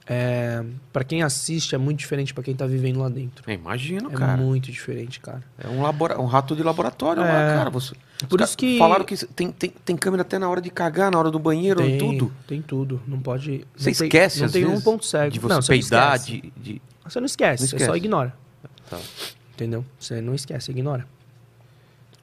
é, 0.07 0.63
para 0.91 1.03
quem 1.03 1.21
assiste, 1.23 1.75
é 1.75 1.77
muito 1.77 1.99
diferente 1.99 2.33
pra 2.33 2.43
quem 2.43 2.55
tá 2.55 2.65
vivendo 2.65 2.99
lá 2.99 3.07
dentro. 3.09 3.49
É, 3.49 3.53
imagino, 3.53 4.09
É 4.11 4.13
cara. 4.15 4.35
muito 4.37 4.71
diferente, 4.71 5.19
cara. 5.19 5.41
É 5.57 5.67
um, 5.67 5.81
labora... 5.81 6.19
um 6.19 6.25
rato 6.25 6.55
de 6.55 6.63
laboratório 6.63 7.21
lá, 7.21 7.29
É. 7.51 7.55
cara. 7.57 7.69
Você... 7.69 7.93
Por 8.29 8.39
Os 8.41 8.49
isso 8.49 8.57
que- 8.57 8.77
Falaram 8.77 9.03
que 9.05 9.15
tem, 9.27 9.51
tem, 9.51 9.69
tem 9.83 9.95
câmera 9.97 10.21
até 10.21 10.37
na 10.37 10.47
hora 10.49 10.61
de 10.61 10.69
cagar, 10.69 11.11
na 11.11 11.17
hora 11.17 11.31
do 11.31 11.39
banheiro 11.39 11.81
Tem 11.81 11.97
tudo. 11.97 12.31
Tem 12.47 12.61
tudo. 12.61 13.01
Não 13.07 13.19
pode. 13.19 13.65
Você 13.75 13.89
não 13.91 13.97
tem- 13.97 14.07
esquece, 14.07 14.39
Não 14.39 14.45
às 14.45 14.51
tem 14.51 14.65
um 14.65 14.79
ponto 14.81 15.05
cego. 15.05 15.31
de 15.31 15.39
você 15.39 15.53
não, 15.53 15.61
peidar, 15.63 16.09
não 16.09 16.15
esquece. 16.17 16.41
de, 16.55 16.73
de- 16.73 16.81
Você 17.03 17.19
não 17.19 17.25
esquece, 17.25 17.63
Não 17.63 17.67
você 17.69 17.77
só 17.77 17.83
esquece. 17.85 17.97
ignora. 17.97 18.35
Tá. 18.89 18.99
Entendeu? 19.53 19.85
Você 19.99 20.21
não 20.21 20.35
esquece, 20.35 20.69
ignora. 20.71 21.07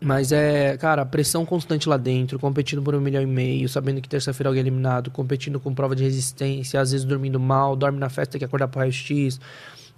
Mas 0.00 0.30
é, 0.30 0.76
cara, 0.76 1.04
pressão 1.04 1.44
constante 1.44 1.88
lá 1.88 1.96
dentro, 1.96 2.38
competindo 2.38 2.80
por 2.80 2.94
um 2.94 3.00
milhão 3.00 3.22
e 3.22 3.26
meio, 3.26 3.68
sabendo 3.68 4.00
que 4.00 4.08
terça-feira 4.08 4.48
alguém 4.48 4.60
é 4.60 4.62
eliminado, 4.62 5.10
competindo 5.10 5.58
com 5.58 5.74
prova 5.74 5.96
de 5.96 6.04
resistência, 6.04 6.80
às 6.80 6.92
vezes 6.92 7.04
dormindo 7.04 7.40
mal, 7.40 7.74
dorme 7.74 7.98
na 7.98 8.08
festa, 8.08 8.38
quer 8.38 8.44
acordar 8.44 8.68
pro 8.68 8.78
raio-x. 8.78 9.40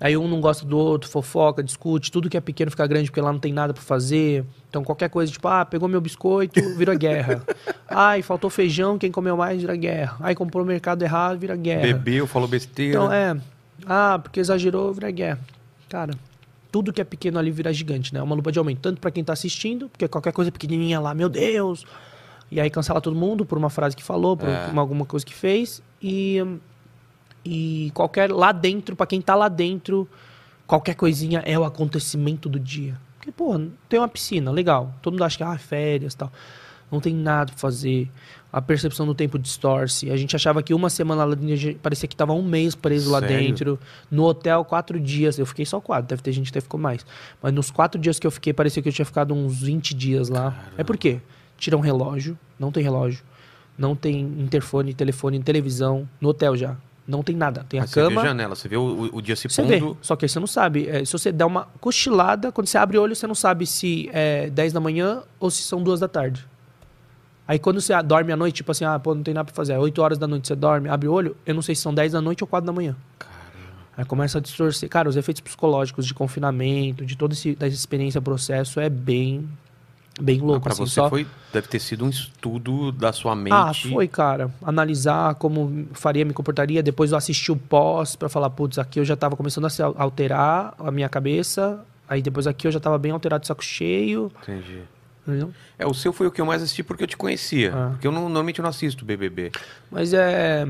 Aí 0.01 0.17
um 0.17 0.27
não 0.27 0.41
gosta 0.41 0.65
do 0.65 0.79
outro, 0.79 1.11
fofoca, 1.11 1.63
discute, 1.63 2.11
tudo 2.11 2.31
que 2.31 2.37
é 2.37 2.41
pequeno 2.41 2.71
fica 2.71 2.87
grande 2.87 3.11
porque 3.11 3.21
lá 3.21 3.31
não 3.31 3.39
tem 3.39 3.53
nada 3.53 3.75
pra 3.75 3.83
fazer. 3.83 4.47
Então 4.71 4.83
qualquer 4.83 5.11
coisa, 5.11 5.31
tipo, 5.31 5.47
ah, 5.47 5.67
pegou 5.67 5.87
meu 5.87 6.01
biscoito, 6.01 6.59
vira 6.75 6.95
guerra. 6.95 7.43
Ai, 7.87 8.23
faltou 8.23 8.49
feijão, 8.49 8.97
quem 8.97 9.13
comeu 9.13 9.37
mais 9.37 9.61
vira 9.61 9.77
guerra. 9.77 10.17
Ai, 10.21 10.35
comprou 10.35 10.65
no 10.65 10.73
mercado 10.73 11.03
errado, 11.03 11.39
vira 11.39 11.55
guerra. 11.55 11.83
bebeu, 11.83 12.27
falou 12.27 12.49
besteira. 12.49 12.95
Então, 12.95 13.13
é. 13.13 13.37
Ah, 13.85 14.19
porque 14.23 14.41
exagerou, 14.41 14.95
vira 14.95 15.11
guerra. 15.11 15.41
Cara, 15.91 16.15
tudo 16.71 16.93
que 16.93 17.01
é 17.01 17.05
pequeno 17.05 17.39
ali 17.39 17.51
vira 17.51 17.73
gigante, 17.73 18.13
né? 18.15 18.21
É 18.21 18.23
uma 18.23 18.35
lupa 18.35 18.51
de 18.53 18.59
aumento. 18.59 18.81
Tanto 18.81 19.01
pra 19.01 19.11
quem 19.11 19.23
tá 19.25 19.33
assistindo, 19.33 19.89
porque 19.89 20.07
qualquer 20.09 20.33
coisa 20.33 20.51
pequenininha 20.53 21.01
lá, 21.01 21.15
meu 21.15 21.29
Deus. 21.29 21.85
E 22.51 22.61
aí 22.61 22.69
cancela 22.71 23.01
todo 23.01 23.15
mundo 23.17 23.45
por 23.45 23.57
uma 23.59 23.71
frase 23.71 23.95
que 23.97 24.03
falou, 24.03 24.37
por 24.37 24.49
É. 24.49 24.67
uma- 24.69 24.83
alguma 24.83 25.05
coisa 25.05 25.25
que 25.25 25.35
fez. 25.35 25.83
E, 26.03 26.39
e 27.45 27.91
qualquer. 27.95 28.31
Lá 28.31 28.53
dentro, 28.53 28.95
pra 28.97 29.07
quem 29.07 29.21
tá 29.21 29.35
lá 29.35 29.49
dentro, 29.49 30.09
qualquer 30.67 30.95
coisinha 30.95 31.41
é 31.45 31.59
o 31.59 31.65
acontecimento 31.65 32.49
do 32.49 32.59
dia. 32.59 32.99
Porque, 33.17 33.31
pô, 33.33 33.55
tem 33.89 34.01
uma 34.01 34.09
piscina, 34.09 34.51
legal. 34.51 34.95
Todo 35.03 35.13
mundo 35.15 35.25
acha 35.25 35.37
que, 35.37 35.43
ah, 35.45 35.57
férias 35.59 36.15
e 36.15 36.17
tal. 36.17 36.33
Não 36.91 37.01
tem 37.01 37.15
nada 37.15 37.53
pra 37.53 37.61
fazer. 37.61 38.11
A 38.53 38.61
percepção 38.61 39.07
do 39.07 39.15
tempo 39.15 39.39
distorce. 39.39 40.11
A 40.11 40.17
gente 40.17 40.35
achava 40.35 40.61
que 40.63 40.75
uma 40.75 40.91
semana 40.91 41.25
lá 41.25 41.35
dentro, 41.37 41.75
parecia 41.77 42.09
que 42.09 42.17
tava 42.17 42.33
um 42.33 42.43
mês 42.43 42.75
preso 42.75 43.11
lá 43.11 43.21
Sério? 43.21 43.37
dentro. 43.39 43.79
No 44.11 44.25
hotel, 44.25 44.65
quatro 44.65 44.99
dias. 44.99 45.39
Eu 45.39 45.47
fiquei 45.47 45.65
só 45.65 45.81
quatro. 45.81 46.09
Deve 46.09 46.21
ter 46.23 46.33
gente 46.33 46.51
que 46.51 46.59
até 46.59 46.61
ficou 46.61 46.79
mais. 46.81 47.07
Mas 47.41 47.53
nos 47.55 47.71
quatro 47.71 48.01
dias 48.01 48.19
que 48.19 48.27
eu 48.27 48.31
fiquei, 48.31 48.53
parecia 48.53 48.83
que 48.83 48.89
eu 48.89 48.93
tinha 48.93 49.05
ficado 49.07 49.33
uns 49.35 49.61
20 49.63 49.95
dias 49.95 50.29
lá. 50.29 50.65
É 50.77 50.83
por 50.83 50.99
quê? 50.99 51.21
Tira 51.57 51.77
um 51.77 51.81
relógio. 51.81 52.37
Não 52.59 52.73
tem 52.73 52.83
relógio. 52.83 53.23
Não 53.79 53.95
tem 53.95 54.21
interfone, 54.21 54.95
telefone, 54.95 55.41
televisão. 55.43 56.09
No 56.21 56.31
hotel 56.31 56.57
já. 56.57 56.77
Não 57.07 57.23
tem 57.23 57.35
nada. 57.37 57.65
Tem 57.69 57.79
a 57.81 57.85
Mas 57.85 57.91
você 57.91 58.03
vê 58.03 58.09
cama. 58.09 58.21
a 58.21 58.25
janela, 58.25 58.55
você 58.55 58.69
vê 58.69 58.77
o, 58.77 59.11
o- 59.13 59.23
dia 59.23 59.35
se 59.37 59.49
Você 59.49 59.63
vê, 59.63 59.81
pondo. 59.81 59.97
só 60.03 60.15
que 60.17 60.29
você 60.29 60.39
não 60.41 60.47
sabe. 60.47 60.89
É, 60.89 61.05
se 61.05 61.13
você 61.13 61.33
der 61.33 61.45
uma 61.45 61.67
cochilada, 61.81 62.53
quando 62.53 62.67
você 62.69 62.79
abre 62.79 62.99
o 62.99 63.03
olho, 63.03 63.15
você 63.17 63.27
não 63.27 63.35
sabe 63.35 63.67
se 63.67 64.09
é 64.13 64.49
10 64.51 64.73
da 64.73 64.81
manhã 64.81 65.23
ou 65.41 65.51
se 65.51 65.63
são 65.63 65.83
2 65.83 66.01
da 66.01 66.09
tarde. 66.09 66.47
Aí 67.51 67.59
quando 67.59 67.81
você 67.81 68.01
dorme 68.05 68.31
à 68.31 68.37
noite, 68.37 68.55
tipo 68.55 68.71
assim, 68.71 68.85
ah, 68.85 68.97
pô, 68.97 69.13
não 69.13 69.25
tem 69.25 69.35
nada 69.35 69.45
pra 69.47 69.53
fazer. 69.53 69.73
É 69.73 69.79
8 69.81 70.01
horas 70.01 70.17
da 70.19 70.29
noite 70.29 70.47
você 70.47 70.55
dorme, 70.55 70.89
abre 70.89 71.09
o 71.09 71.13
olho, 71.13 71.37
eu 71.45 71.53
não 71.53 71.63
sei 71.63 71.75
se 71.75 71.83
são 71.83 71.93
10 71.93 72.13
da 72.13 72.21
noite 72.21 72.45
ou 72.45 72.47
4 72.47 72.65
da 72.65 72.73
manhã. 72.73 72.95
Aí 73.97 74.05
começa 74.05 74.39
a 74.39 74.41
distorcer. 74.41 74.89
Cara, 74.89 75.09
os 75.09 75.17
efeitos 75.17 75.41
psicológicos 75.41 76.07
de 76.07 76.15
confinamento, 76.15 77.05
de 77.05 77.17
toda 77.17 77.35
dessa 77.35 77.67
experiência, 77.75 78.23
processo, 78.23 78.79
é 78.79 78.89
bem, 78.89 79.49
bem 80.21 80.41
louco. 80.41 80.61
Pra 80.61 80.73
assim, 80.75 80.87
você 80.87 80.95
só... 80.95 81.09
foi, 81.11 81.27
deve 81.53 81.67
ter 81.67 81.81
sido 81.81 82.05
um 82.05 82.09
estudo 82.09 82.93
da 82.93 83.13
sua 83.13 83.35
mente. 83.35 83.53
Ah, 83.53 83.73
foi, 83.75 84.07
cara. 84.07 84.49
Analisar 84.63 85.35
como 85.35 85.89
faria, 85.93 86.25
me 86.25 86.33
comportaria. 86.33 86.85
Depois 86.85 87.11
eu 87.11 87.19
assisti 87.19 87.51
o 87.51 87.57
pós 87.57 88.15
pra 88.15 88.29
falar, 88.29 88.51
putz, 88.51 88.79
aqui 88.79 89.01
eu 89.01 89.05
já 89.05 89.17
tava 89.17 89.35
começando 89.35 89.65
a 89.65 89.71
se 89.71 89.83
al- 89.83 89.97
alterar 89.99 90.73
a 90.79 90.93
minha 90.93 91.09
cabeça. 91.09 91.85
Aí 92.09 92.23
depois 92.23 92.47
aqui 92.47 92.69
eu 92.69 92.71
já 92.71 92.79
tava 92.79 92.97
bem 92.97 93.11
alterado 93.11 93.41
de 93.41 93.49
saco 93.49 93.65
cheio. 93.65 94.31
Entendi. 94.41 94.83
É, 95.79 95.87
o 95.87 95.95
seu 95.95 96.13
foi 96.13 96.27
o 96.27 96.31
que 96.31 96.41
eu 96.41 96.47
mais 96.47 96.63
assisti 96.63 96.83
porque 96.83 97.03
eu 97.05 97.07
te 97.09 97.17
conhecia. 97.17 97.73
Ah. 97.75 97.89
Porque 97.91 98.07
eu 98.07 98.13
não- 98.13 98.23
normalmente 98.23 98.59
eu 98.59 98.63
não 98.63 98.71
assisto 98.71 99.05
BBB. 99.05 99.53
Mas 99.91 100.13
é. 100.13 100.67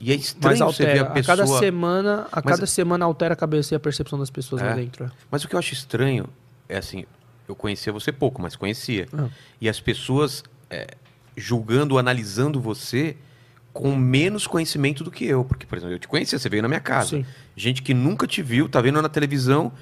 E 0.00 0.12
é 0.12 0.14
estranho 0.14 0.58
você 0.66 0.86
ver 0.86 1.00
a 1.00 1.02
A, 1.02 1.10
pessoa... 1.10 1.36
cada 1.36 1.46
semana, 1.48 2.26
a 2.30 2.36
Mas- 2.36 2.44
cada 2.54 2.66
semana 2.66 3.04
altera 3.04 3.34
a 3.34 3.36
cabeça 3.36 3.74
e 3.74 3.76
a 3.76 3.80
percepção 3.80 4.18
das 4.18 4.30
pessoas 4.30 4.62
lá 4.62 4.70
É. 4.70 4.74
dentro. 4.76 5.04
é. 5.04 5.10
Mas 5.30 5.42
o 5.42 5.48
que 5.48 5.54
eu 5.56 5.58
acho 5.58 5.72
estranho 5.72 6.28
é 6.68 6.78
assim, 6.78 7.04
eu 7.48 7.56
conhecia 7.56 7.92
você 7.92 8.12
pouco, 8.12 8.40
mas 8.40 8.54
conhecia. 8.54 9.08
Ah. 9.12 9.26
E 9.60 9.68
as 9.68 9.80
pessoas 9.80 10.44
é, 10.70 10.86
julgando, 11.36 11.98
analisando 11.98 12.60
você 12.60 13.16
com 13.72 13.94
menos 13.96 14.46
conhecimento 14.46 15.02
do 15.02 15.10
que 15.10 15.24
eu. 15.24 15.44
Porque, 15.44 15.66
por 15.66 15.78
exemplo, 15.78 15.94
eu 15.94 15.98
te 15.98 16.06
conhecia, 16.08 16.38
você 16.38 16.48
veio 16.48 16.62
na 16.62 16.68
minha 16.68 16.80
casa. 16.80 17.10
Sim. 17.10 17.26
Gente 17.56 17.82
que 17.82 17.92
nunca 17.94 18.26
te 18.26 18.42
viu, 18.42 18.68
tá 18.68 18.80
vendo 18.80 19.00
na 19.02 19.08
televisão 19.08 19.72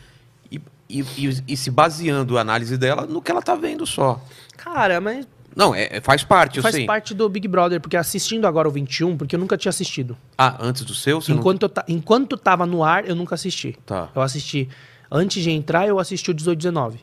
e, 0.89 1.01
e- 1.03 1.43
e- 1.49 1.57
se 1.57 1.71
baseando 1.71 2.39
a 2.39 2.41
análise 2.41 2.77
dela 2.77 3.07
no 3.07 3.21
que 3.23 3.31
ela 3.31 3.43
tá 3.43 3.55
vendo 3.55 3.87
só. 3.87 4.21
Cara, 4.57 5.01
mas 5.01 5.27
Não, 5.55 5.75
é, 5.75 5.89
é- 5.97 6.01
faz 6.01 6.23
parte, 6.23 6.59
eu 6.59 6.63
faz 6.63 6.75
sei. 6.75 6.87
parte 6.87 7.15
do 7.15 7.29
Big 7.29 7.49
Brother, 7.49 7.81
porque 7.81 7.97
assistindo 7.97 8.47
agora 8.47 8.69
o 8.69 8.71
21, 8.71 9.17
porque 9.17 9.35
eu 9.37 9.41
nunca 9.41 9.57
tinha 9.57 9.71
assistido. 9.71 10.17
Ah, 10.37 10.57
antes 10.61 10.83
do 10.85 10.95
seu, 10.95 11.21
Enquanto, 11.29 11.63
eu 11.65 11.69
ta- 11.69 11.85
enquanto 11.89 12.37
tava 12.37 12.67
no 12.67 12.85
ar, 12.85 13.09
eu 13.09 13.15
nunca 13.15 13.35
assisti. 13.35 13.77
não... 13.79 13.83
Tá, 13.85 14.09
Eu 14.15 14.23
assisti. 14.23 14.69
Antes 15.11 15.43
de 15.43 15.51
entrar, 15.51 15.87
eu 15.87 15.99
assisti 15.99 16.31
o 16.31 16.35
18 16.35 16.59
19 16.59 16.99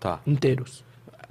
tá. 0.00 0.20
inteiros. 0.26 0.82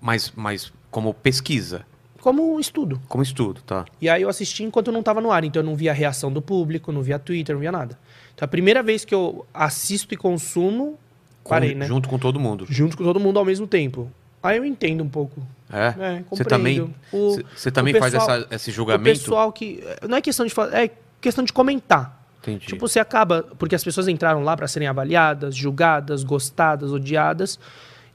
Mas, 0.01 0.31
mas 0.35 0.71
como 0.91 1.13
pesquisa, 1.13 1.85
Como 2.21 2.59
estudo. 2.59 3.01
como 3.07 3.23
estudo, 3.23 3.61
tá. 3.61 3.85
E 4.01 4.07
aí 4.09 4.21
eu 4.21 4.29
assisti 4.29 4.63
enquanto 4.63 4.87
eu 4.87 4.93
não 4.93 5.01
tava 5.03 5.19
no 5.21 5.31
ar, 5.31 5.43
então 5.43 5.61
eu 5.61 5.65
não 5.65 5.75
via 5.75 5.91
a 5.91 5.93
reação 5.93 6.31
do 6.31 6.41
público, 6.41 6.91
não 6.91 7.01
via 7.01 7.17
Twitter, 7.19 7.55
não 7.55 7.59
via 7.61 7.71
nada. 7.71 7.97
Então 8.35 8.45
a 8.45 8.47
primeira 8.49 8.81
vez 8.83 9.03
que 9.05 9.13
eu 9.15 9.45
assisto 9.53 10.13
e 10.13 10.17
consumo, 10.17 10.97
Com- 11.43 11.49
parei, 11.49 11.75
né? 11.75 11.85
Junto 11.85 12.07
com 12.09 12.17
todo 12.17 12.39
mundo. 12.39 12.65
Junto 12.69 12.95
com 12.97 13.03
todo 13.03 13.19
mundo 13.19 13.37
ao 13.39 13.45
mesmo 13.45 13.67
tempo. 13.67 14.09
Aí 14.41 14.57
eu 14.57 14.65
entendo 14.65 15.03
um 15.03 15.09
pouco. 15.09 15.41
É? 15.71 15.87
É, 15.99 16.23
Você 16.29 16.43
também, 16.43 16.81
O- 17.11 17.39
você- 17.55 17.71
também 17.71 17.95
o 17.95 17.99
faz 17.99 18.13
pessoal- 18.13 18.37
essa- 18.39 18.47
esse 18.55 18.69
O 18.69 18.73
julgamento? 18.73 19.19
pessoal 19.19 19.51
que. 19.51 19.83
Não 20.07 20.17
é 20.17 20.21
questão 20.21 20.45
de 20.45 20.53
falar, 20.53 20.73
é 20.83 20.91
questão 21.21 21.43
de 21.43 21.51
comentar. 21.53 22.21
Entendi. 22.41 22.65
Tipo, 22.67 22.87
você 22.87 22.99
acaba. 22.99 23.43
Porque 23.57 23.73
as 23.73 23.83
pessoas 23.83 24.07
entraram 24.09 24.43
lá 24.43 24.55
para 24.57 24.67
serem 24.67 24.87
avaliadas, 24.87 25.55
julgadas, 25.55 26.23
gostadas, 26.25 26.91
odiadas. 26.91 27.57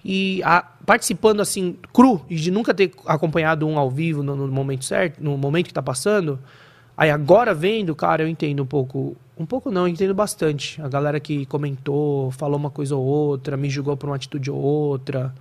E 0.05 0.41
a- 0.45 0.63
participando 0.87 1.41
assim, 1.41 1.77
cru, 1.93 2.25
e 2.31 2.37
de 2.37 2.51
nunca 2.51 2.73
ter 2.73 2.93
acompanhado 3.07 3.67
um 3.67 3.79
ao 3.79 3.91
vivo 3.91 4.23
no, 4.23 4.37
no 4.37 4.49
momento 4.49 4.85
certo, 4.85 5.19
no 5.23 5.37
momento 5.37 5.67
que 5.67 5.75
tá 5.75 5.83
passando. 5.83 6.39
Aí 6.97 7.11
agora 7.11 7.53
vendo, 7.55 7.95
cara, 7.97 8.23
eu 8.23 8.29
entendo 8.29 8.63
um 8.63 8.67
pouco. 8.67 9.17
Um 9.39 9.47
pouco 9.47 9.71
não, 9.71 9.83
eu 9.83 9.89
entendo 9.89 10.15
bastante. 10.15 10.81
A 10.83 10.89
galera 10.89 11.21
que 11.21 11.47
comentou, 11.47 12.31
falou 12.33 12.57
uma 12.59 12.71
coisa 12.71 12.97
ou 12.97 13.05
outra, 13.05 13.57
me 13.57 13.71
julgou 13.71 13.97
por 13.97 14.09
uma 14.09 14.17
atitude 14.17 14.51
ou 14.51 14.59
outra. 14.59 15.33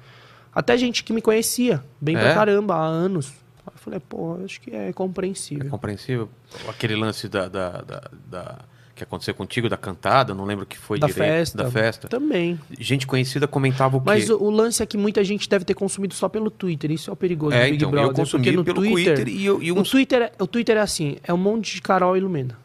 Até 0.54 0.78
gente 0.78 1.04
que 1.04 1.12
me 1.14 1.22
conhecia, 1.22 1.84
bem 2.00 2.16
É? 2.16 2.20
pra 2.20 2.34
caramba, 2.36 2.76
há 2.76 2.86
anos. 2.86 3.34
Eu 3.66 3.74
falei, 3.76 4.00
pô, 4.00 4.38
acho 4.46 4.62
que 4.62 4.72
é 4.72 4.90
É 4.90 4.94
compreensível. 4.94 5.70
compreensível? 5.70 6.30
Aquele 6.70 6.96
lance 6.96 7.28
da, 7.28 7.48
da, 7.48 7.82
da- 7.82 8.12
da- 8.30 8.60
que 8.96 9.04
aconteceu 9.04 9.36
contigo, 9.36 9.70
da 9.70 9.78
cantada, 9.78 10.34
não 10.34 10.44
lembro 10.46 10.64
o 10.64 10.68
que 10.68 10.76
foi 10.78 10.98
da 10.98 11.06
direito. 11.06 11.28
festa. 11.30 11.58
Da 11.64 11.70
festa. 11.70 12.08
Também. 12.08 12.60
Gente 12.80 13.06
conhecida 13.06 13.48
comentava 13.48 13.96
o 13.98 14.00
quê? 14.00 14.06
Mas 14.08 14.28
o, 14.30 14.38
o 14.42 14.50
lance 14.50 14.82
é 14.82 14.86
que 14.88 14.98
muita 14.98 15.24
gente 15.24 15.48
deve 15.48 15.64
ter 15.66 15.76
consumido 15.76 16.16
só 16.16 16.28
pelo 16.28 16.50
Twitter. 16.50 16.90
Isso 16.92 17.12
é 17.12 17.14
o 17.14 17.16
perigoso 17.16 17.56
é, 17.56 17.60
do 17.66 17.72
Big 17.72 17.76
então, 17.78 17.92
Brother. 17.92 18.10
eu 18.10 18.16
consumi 18.16 18.44
porque 18.46 18.58
no 18.58 18.64
pelo 18.64 18.78
Twitter, 18.82 19.16
Twitter, 19.16 19.28
e, 19.28 19.46
eu, 19.46 19.62
e 19.62 19.72
o 19.72 19.80
uns... 19.80 19.90
Twitter, 19.92 20.22
é, 20.24 20.32
o 20.40 20.48
Twitter 20.48 20.78
é 20.78 20.80
assim, 20.80 21.18
é 21.24 21.32
um 21.32 21.38
monte 21.38 21.76
de 21.76 21.82
Carol 21.84 22.18
e 22.18 22.20
Lumena. 22.20 22.58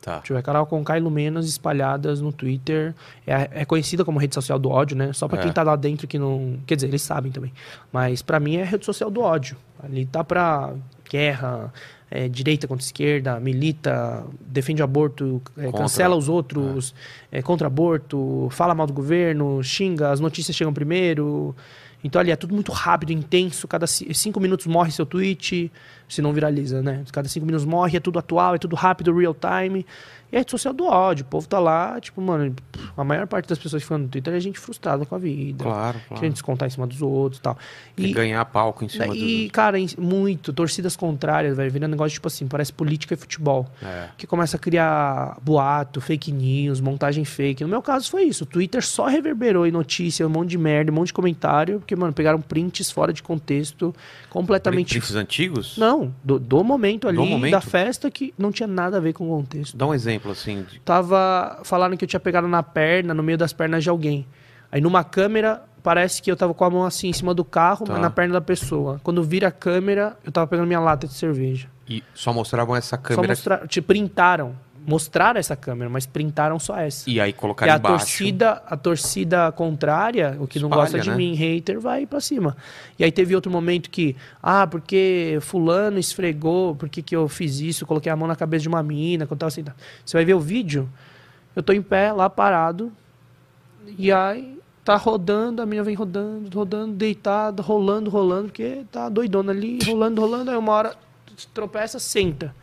Tá. 0.00 0.22
Eu 0.28 0.36
ver, 0.36 0.42
Carol 0.42 0.64
Conká 0.66 0.96
e 0.96 1.00
Lumenas 1.00 1.46
espalhadas 1.46 2.20
no 2.20 2.32
Twitter. 2.32 2.94
É, 3.26 3.48
é 3.62 3.64
conhecida 3.64 4.04
como 4.04 4.18
rede 4.18 4.34
social 4.34 4.58
do 4.58 4.70
ódio, 4.70 4.96
né? 4.96 5.12
Só 5.12 5.28
pra 5.28 5.38
É. 5.38 5.42
quem 5.42 5.52
tá 5.52 5.62
lá 5.62 5.76
dentro 5.76 6.06
que 6.08 6.18
não... 6.18 6.58
Quer 6.66 6.76
dizer, 6.76 6.88
eles 6.88 7.02
sabem 7.02 7.30
também. 7.30 7.52
Mas 7.92 8.22
pra 8.22 8.40
mim 8.40 8.56
é 8.56 8.64
rede 8.64 8.84
social 8.86 9.10
do 9.10 9.20
ódio. 9.20 9.56
Ali 9.82 10.06
tá 10.06 10.24
pra 10.24 10.72
guerra, 11.10 11.72
é, 12.10 12.28
direita 12.28 12.66
contra 12.66 12.84
esquerda, 12.84 13.38
milita, 13.40 14.24
defende 14.40 14.80
o 14.80 14.84
aborto, 14.84 15.42
é, 15.56 15.70
cancela 15.72 16.16
os 16.16 16.28
outros, 16.28 16.94
é, 17.30 17.42
contra 17.42 17.66
aborto, 17.66 18.48
fala 18.50 18.74
mal 18.74 18.86
do 18.86 18.92
governo, 18.92 19.62
xinga, 19.62 20.10
as 20.10 20.20
notícias 20.20 20.56
chegam 20.56 20.72
primeiro. 20.72 21.54
Então 22.02 22.20
ali 22.20 22.30
é 22.30 22.36
tudo 22.36 22.54
muito 22.54 22.72
rápido, 22.72 23.12
intenso. 23.12 23.68
Cada 23.68 23.86
ci- 23.86 24.12
cinco 24.14 24.40
minutos 24.40 24.66
morre 24.66 24.90
seu 24.90 25.04
tweet, 25.04 25.70
se 26.08 26.22
não 26.22 26.32
viraliza, 26.32 26.82
né? 26.82 27.04
Cada 27.12 27.28
cinco 27.28 27.44
minutos 27.46 27.66
morre, 27.66 27.96
é 27.96 28.00
tudo 28.00 28.18
atual, 28.18 28.54
é 28.54 28.58
tudo 28.58 28.74
rápido, 28.76 29.14
real 29.16 29.34
time. 29.34 29.84
E 30.32 30.36
a 30.36 30.40
rede 30.40 30.50
social 30.50 30.72
do 30.72 30.84
ódio. 30.86 31.24
O 31.24 31.28
povo 31.28 31.48
tá 31.48 31.58
lá, 31.58 32.00
tipo, 32.00 32.20
mano, 32.20 32.54
a 32.96 33.02
maior 33.02 33.26
parte 33.26 33.48
das 33.48 33.58
pessoas 33.58 33.82
que 33.82 33.86
ficam 33.86 33.98
no 33.98 34.08
Twitter 34.08 34.32
é 34.32 34.40
gente 34.40 34.58
frustrada 34.58 35.04
com 35.04 35.14
a 35.14 35.18
vida. 35.18 35.64
Claro, 35.64 35.98
Querendo 35.98 36.18
claro. 36.18 36.32
descontar 36.32 36.68
em 36.68 36.70
cima 36.70 36.86
dos 36.86 37.02
outros 37.02 37.38
e 37.40 37.42
tal. 37.42 37.58
E, 37.96 38.12
ganhar 38.12 38.44
palco 38.44 38.84
em 38.84 38.88
cima 38.88 39.08
E, 39.16 39.46
do... 39.48 39.52
cara, 39.52 39.78
em- 39.78 39.88
muito, 39.98 40.52
torcidas 40.52 40.94
contrárias, 40.96 41.56
velho, 41.56 41.70
virando 41.70 41.90
negócio 41.90 42.14
tipo 42.14 42.28
assim, 42.28 42.46
parece 42.46 42.72
política 42.72 43.14
e 43.14 43.16
futebol. 43.16 43.66
É. 43.82 44.08
Que 44.16 44.26
começa 44.26 44.56
a 44.56 44.60
criar 44.60 45.36
boato, 45.42 46.00
fake 46.00 46.30
news, 46.30 46.80
montagem 46.80 47.24
fake. 47.24 47.62
No 47.64 47.68
meu 47.68 47.82
caso 47.82 48.08
foi 48.10 48.22
isso. 48.24 48.44
O 48.44 48.46
Twitter 48.46 48.84
só 48.84 49.06
reverberou 49.06 49.66
em 49.66 49.70
notícia, 49.72 50.26
um 50.26 50.30
monte 50.30 50.50
de 50.50 50.58
merda, 50.58 50.92
um 50.92 50.94
monte 50.94 51.08
de 51.08 51.12
comentário, 51.14 51.80
porque, 51.80 51.96
mano, 51.96 52.12
pegaram 52.12 52.40
prints 52.40 52.90
fora 52.90 53.12
de 53.12 53.22
contexto, 53.22 53.94
completamente. 54.28 54.90
Prints 54.98 55.14
antigos? 55.14 55.76
Não, 55.76 56.14
do, 56.22 56.38
do 56.38 56.62
momento 56.62 57.08
ali, 57.08 57.16
momento? 57.18 57.50
da 57.52 57.60
festa, 57.60 58.10
que 58.10 58.32
não 58.38 58.52
tinha 58.52 58.66
nada 58.66 58.96
a 58.96 59.00
ver 59.00 59.12
com 59.12 59.26
o 59.26 59.36
contexto. 59.36 59.76
Dá 59.76 59.86
um 59.86 59.94
exemplo, 59.94 60.19
assim. 60.28 60.62
de- 60.62 60.80
Tava 60.80 61.60
falando 61.64 61.96
que 61.96 62.04
eu 62.04 62.08
tinha 62.08 62.20
pegado 62.20 62.48
na 62.48 62.62
perna, 62.62 63.14
no 63.14 63.22
meio 63.22 63.38
das 63.38 63.52
pernas 63.52 63.82
de 63.84 63.88
alguém. 63.90 64.26
Aí 64.72 64.80
numa 64.80 65.02
câmera, 65.04 65.62
parece 65.82 66.20
que 66.20 66.30
eu 66.30 66.36
tava 66.36 66.52
com 66.54 66.64
a 66.64 66.70
mão 66.70 66.84
assim 66.84 67.08
em 67.08 67.12
cima 67.12 67.32
do 67.32 67.44
carro, 67.44 67.86
Tá. 67.86 67.92
mas 67.92 68.02
na 68.02 68.10
perna 68.10 68.34
da 68.34 68.40
pessoa. 68.40 69.00
Quando 69.02 69.22
vira 69.22 69.48
a 69.48 69.50
câmera, 69.52 70.16
eu 70.24 70.30
tava 70.32 70.46
pegando 70.46 70.66
minha 70.66 70.80
lata 70.80 71.06
de 71.06 71.14
cerveja. 71.14 71.68
E 71.88 72.02
só 72.14 72.32
mostravam 72.32 72.76
essa 72.76 72.96
Só 72.96 73.02
câmera 73.02 73.28
mostrar, 73.28 73.66
te 73.66 73.80
printaram. 73.80 74.54
Mostraram 74.90 75.38
essa 75.38 75.54
câmera, 75.54 75.88
mas 75.88 76.04
printaram 76.04 76.58
só 76.58 76.76
essa. 76.76 77.08
e 77.08 77.20
aí 77.20 77.30
E 77.30 77.32
colocaram 77.32 77.72
a 77.72 77.76
embaixo. 77.76 77.98
torcida, 77.98 78.62
a 78.66 78.76
torcida 78.76 79.52
contrária, 79.52 80.36
o 80.40 80.46
que 80.48 80.58
não 80.58 80.66
Espalha, 80.68 80.82
gosta 80.82 80.98
de 80.98 81.10
né? 81.10 81.16
mim, 81.16 81.34
hater, 81.34 81.78
vai 81.78 82.06
pra 82.06 82.20
cima. 82.20 82.56
E 82.98 83.04
aí 83.04 83.12
teve 83.12 83.34
outro 83.36 83.52
momento 83.52 83.88
que, 83.88 84.16
ah, 84.42 84.66
porque 84.66 85.38
fulano 85.42 85.98
esfregou, 85.98 86.74
porque 86.74 87.02
que 87.02 87.14
eu 87.14 87.28
fiz 87.28 87.60
isso, 87.60 87.86
coloquei 87.86 88.10
a 88.10 88.16
mão 88.16 88.26
na 88.26 88.34
cabeça 88.34 88.62
de 88.62 88.68
uma 88.68 88.82
mina, 88.82 89.26
quando 89.26 89.38
tava 89.38 89.48
assim. 89.48 89.62
tá. 89.62 89.74
Você 90.04 90.16
vai 90.16 90.24
ver 90.24 90.34
o 90.34 90.40
vídeo, 90.40 90.88
eu 91.54 91.62
tô 91.62 91.72
em 91.72 91.80
pé 91.82 92.12
lá 92.12 92.28
parado, 92.28 92.92
e 93.96 94.10
aí 94.10 94.58
tá 94.84 94.96
rodando, 94.96 95.62
a 95.62 95.66
mina 95.66 95.82
vem 95.84 95.94
rodando, 95.94 96.50
rodando, 96.52 96.94
deitada, 96.94 97.62
rolando, 97.62 98.10
rolando, 98.10 98.46
porque 98.48 98.82
tá 98.90 99.08
doidona 99.08 99.52
ali, 99.52 99.78
rolando, 99.86 100.20
rolando, 100.20 100.50
aí 100.50 100.56
uma 100.56 100.72
hora 100.72 100.94
tropeça, 101.54 101.98
senta. 101.98 102.54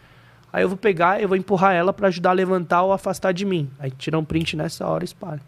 Aí 0.52 0.64
eu 0.64 0.70
vou 0.70 0.78
pegar, 0.78 1.22
eu 1.22 1.28
vou 1.28 1.38
empurrar 1.38 1.74
ela 1.76 1.92
pra 1.94 2.08
ajudar 2.08 2.30
a 2.32 2.34
levantar 2.34 2.84
ou 2.84 2.94
afastar 2.94 3.32
de 3.34 3.46
mim. 3.46 3.70
Aí 3.80 3.92
tira 3.92 4.18
um 4.18 4.24
print 4.24 4.56
nessa 4.56 4.88
hora 4.88 5.04
e 5.04 5.06
espalha. 5.06 5.42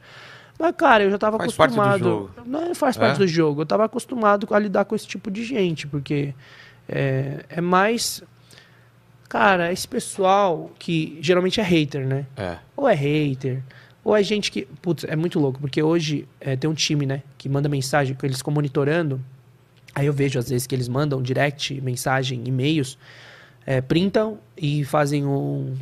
Mas, 0.59 0.75
cara, 0.75 1.03
eu 1.05 1.09
já 1.09 1.17
tava 1.17 1.37
Faz 1.37 1.53
parte 1.55 1.73
do 1.73 1.81
acostumado. 1.81 2.03
jogo. 2.03 2.31
Não 2.45 2.75
faz 2.75 2.97
parte 2.97 3.15
É? 3.15 3.19
do 3.19 3.27
jogo. 3.27 3.61
Eu 3.61 3.65
tava 3.65 3.85
acostumado 3.85 4.45
a 4.53 4.59
lidar 4.59 4.83
com 4.85 4.93
esse 4.95 5.07
tipo 5.07 5.31
de 5.31 5.43
gente, 5.43 5.87
porque 5.87 6.33
É, 6.91 7.45
é 7.49 7.61
mais. 7.61 8.21
Cara, 9.29 9.71
esse 9.71 9.87
pessoal 9.87 10.71
que 10.79 11.17
geralmente 11.21 11.59
é 11.59 11.63
hater, 11.63 12.05
né? 12.07 12.25
É. 12.35 12.57
Ou 12.75 12.89
é 12.89 12.95
hater, 12.95 13.61
ou 14.03 14.17
é 14.17 14.23
gente 14.23 14.51
que. 14.51 14.65
Putz, 14.81 15.03
é 15.03 15.15
muito 15.15 15.39
louco, 15.39 15.59
porque 15.59 15.83
hoje 15.83 16.27
é, 16.41 16.55
tem 16.55 16.67
um 16.69 16.73
time, 16.73 17.05
né? 17.05 17.21
Que 17.37 17.47
manda 17.47 17.69
mensagem, 17.69 18.15
que 18.15 18.25
eles 18.25 18.37
ficam 18.39 18.51
monitorando. 18.51 19.21
Aí 19.93 20.07
eu 20.07 20.13
vejo, 20.13 20.39
às 20.39 20.49
vezes, 20.49 20.65
que 20.65 20.73
eles 20.73 20.87
mandam 20.87 21.21
direct, 21.21 21.79
mensagem, 21.81 22.41
e-mails, 22.45 22.97
é, 23.65 23.81
printam 23.81 24.37
e 24.57 24.83
fazem 24.85 25.25
um. 25.25 25.73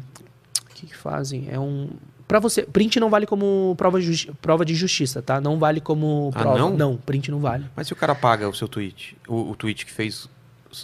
O 0.69 0.73
que, 0.73 0.87
que 0.87 0.95
fazem? 0.95 1.47
É 1.49 1.59
um. 1.59 1.89
Pra 2.27 2.39
você. 2.39 2.63
Print 2.63 2.99
não 2.99 3.09
vale 3.09 3.25
como 3.25 3.73
prova, 3.77 4.01
justi- 4.01 4.31
prova 4.41 4.65
de 4.65 4.75
justiça, 4.75 5.21
tá? 5.21 5.39
Não 5.39 5.57
vale 5.57 5.79
como 5.79 6.29
Ah, 6.35 6.39
prova. 6.39 6.57
não? 6.59 6.75
não, 6.75 6.97
print 6.97 7.31
não 7.31 7.39
vale. 7.39 7.65
Mas 7.75 7.87
se 7.87 7.93
o 7.93 7.95
cara 7.95 8.13
paga 8.13 8.49
o 8.49 8.53
seu 8.53 8.67
tweet, 8.67 9.15
o, 9.27 9.51
o 9.51 9.55
tweet 9.55 9.85
que 9.85 9.91
fez. 9.91 10.27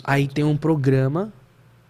Aí 0.05 0.27
tem 0.27 0.43
um 0.45 0.55
programa 0.55 1.31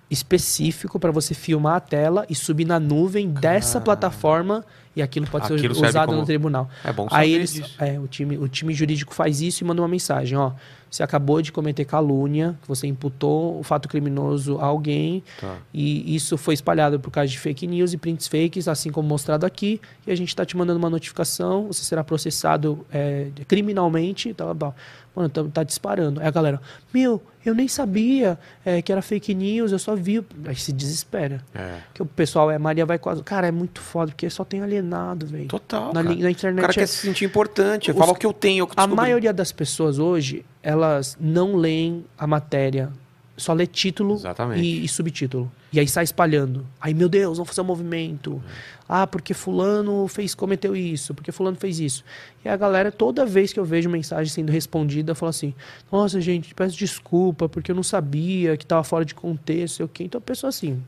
específico 0.09 0.99
para 0.99 1.11
você 1.11 1.33
filmar 1.33 1.75
a 1.75 1.79
tela 1.79 2.25
e 2.29 2.35
subir 2.35 2.65
na 2.65 2.79
nuvem 2.79 3.29
dessa 3.29 3.79
plataforma 3.81 4.63
e 4.95 5.01
aquilo 5.01 5.25
pode 5.27 5.47
ser 5.47 5.55
Aquilo 5.55 5.73
serve 5.73 5.89
usado 5.89 6.07
como- 6.09 6.19
no 6.19 6.25
tribunal. 6.25 6.69
É 6.83 6.93
bom 6.93 7.09
saber 7.09 7.21
Aí 7.21 7.33
eles, 7.33 7.61
é, 7.79 7.99
o 7.99 8.07
time, 8.07 8.37
o 8.37 8.47
time 8.47 8.73
jurídico 8.73 9.13
faz 9.13 9.41
isso 9.41 9.63
e 9.63 9.67
manda 9.67 9.81
uma 9.81 9.87
mensagem, 9.87 10.37
ó, 10.37 10.51
você 10.93 11.01
acabou 11.01 11.41
de 11.41 11.51
cometer 11.51 11.85
calúnia, 11.85 12.55
que 12.61 12.67
você 12.67 12.85
imputou 12.85 13.59
o 13.59 13.63
fato 13.63 13.89
criminoso 13.89 14.59
a 14.59 14.65
alguém 14.65 15.23
Tá. 15.41 15.57
e 15.73 16.15
isso 16.15 16.37
foi 16.37 16.53
espalhado 16.53 16.99
por 16.99 17.09
causa 17.09 17.29
de 17.29 17.39
fake 17.39 17.65
news 17.65 17.93
e 17.93 17.97
prints 17.97 18.27
fakes, 18.27 18.67
assim 18.67 18.91
como 18.91 19.07
mostrado 19.07 19.43
aqui, 19.45 19.81
e 20.05 20.11
a 20.11 20.15
gente 20.15 20.29
está 20.29 20.45
te 20.45 20.55
mandando 20.55 20.77
uma 20.77 20.89
notificação, 20.89 21.65
você 21.67 21.83
será 21.83 22.03
processado 22.03 22.85
é, 22.93 23.27
criminalmente, 23.47 24.33
tá, 24.33 24.53
tá. 24.53 24.73
Mano, 25.15 25.29
tá, 25.29 25.43
tá 25.53 25.63
disparando. 25.63 26.19
Aí 26.19 26.25
a 26.27 26.31
galera, 26.31 26.59
meu, 26.91 27.21
eu 27.45 27.53
nem 27.53 27.67
sabia 27.67 28.37
é, 28.65 28.81
que 28.81 28.91
era 28.91 28.99
fake 28.99 29.35
news, 29.35 29.71
eu 29.71 29.77
só 29.77 29.95
vi. 29.95 30.23
Aí 30.45 30.55
se 30.55 30.71
desespera. 30.73 31.39
É. 31.53 31.77
Que 31.93 32.01
o 32.01 32.05
pessoal 32.05 32.49
é 32.49 32.57
Maria 32.57 32.83
vai 32.83 32.97
quase. 32.97 33.21
Cara, 33.21 33.45
é 33.47 33.51
muito 33.51 33.79
foda, 33.79 34.11
porque 34.11 34.27
só 34.31 34.43
tem 34.43 34.63
alienado, 34.63 35.27
velho. 35.27 35.47
Total. 35.47 35.93
Na, 35.93 36.01
na 36.01 36.31
internet. 36.31 36.57
O 36.57 36.61
cara 36.61 36.71
é- 36.71 36.73
quer 36.73 36.87
se 36.87 36.95
sentir 36.97 37.25
importante. 37.25 37.91
Os- 37.91 37.97
Fala 37.97 38.11
o 38.11 38.15
que 38.15 38.25
eu 38.25 38.33
tenho. 38.33 38.63
o 38.63 38.67
que 38.67 38.79
eu 38.79 38.83
a 38.83 38.87
maioria 38.87 39.31
das 39.31 39.51
pessoas 39.51 39.99
hoje, 39.99 40.43
elas 40.63 41.17
não 41.19 41.55
leem 41.55 42.05
a 42.17 42.25
matéria, 42.25 42.89
só 43.35 43.51
lê 43.51 43.67
título 43.67 44.19
e, 44.55 44.85
e 44.85 44.87
subtítulo. 44.87 45.51
E 45.71 45.79
aí 45.79 45.87
sai 45.87 46.03
espalhando. 46.03 46.65
Aí, 46.79 46.93
meu 46.93 47.09
Deus, 47.09 47.37
vamos 47.37 47.49
fazer 47.49 47.61
um 47.61 47.65
movimento. 47.65 48.41
Ah, 48.87 49.07
porque 49.07 49.33
fulano 49.33 50.07
fez, 50.07 50.35
cometeu 50.35 50.75
isso, 50.75 51.13
porque 51.13 51.31
fulano 51.31 51.57
fez 51.57 51.79
isso. 51.79 52.05
E 52.45 52.49
a 52.49 52.55
galera, 52.55 52.91
toda 52.91 53.25
vez 53.25 53.51
que 53.51 53.59
eu 53.59 53.65
vejo 53.65 53.89
mensagem 53.89 54.31
sendo 54.31 54.51
respondida, 54.51 55.15
fala 55.15 55.31
assim, 55.31 55.53
nossa, 55.91 56.21
gente, 56.21 56.53
peço 56.53 56.77
desculpa, 56.77 57.49
porque 57.49 57.71
eu 57.71 57.75
não 57.75 57.83
sabia 57.83 58.55
que 58.55 58.65
tava 58.65 58.83
fora 58.83 59.03
de 59.03 59.15
contexto, 59.15 59.77
sei 59.77 59.85
o 59.85 59.89
quê. 59.89 60.03
Então 60.03 60.19
a 60.19 60.21
pessoa 60.21 60.49
assim, 60.49 60.81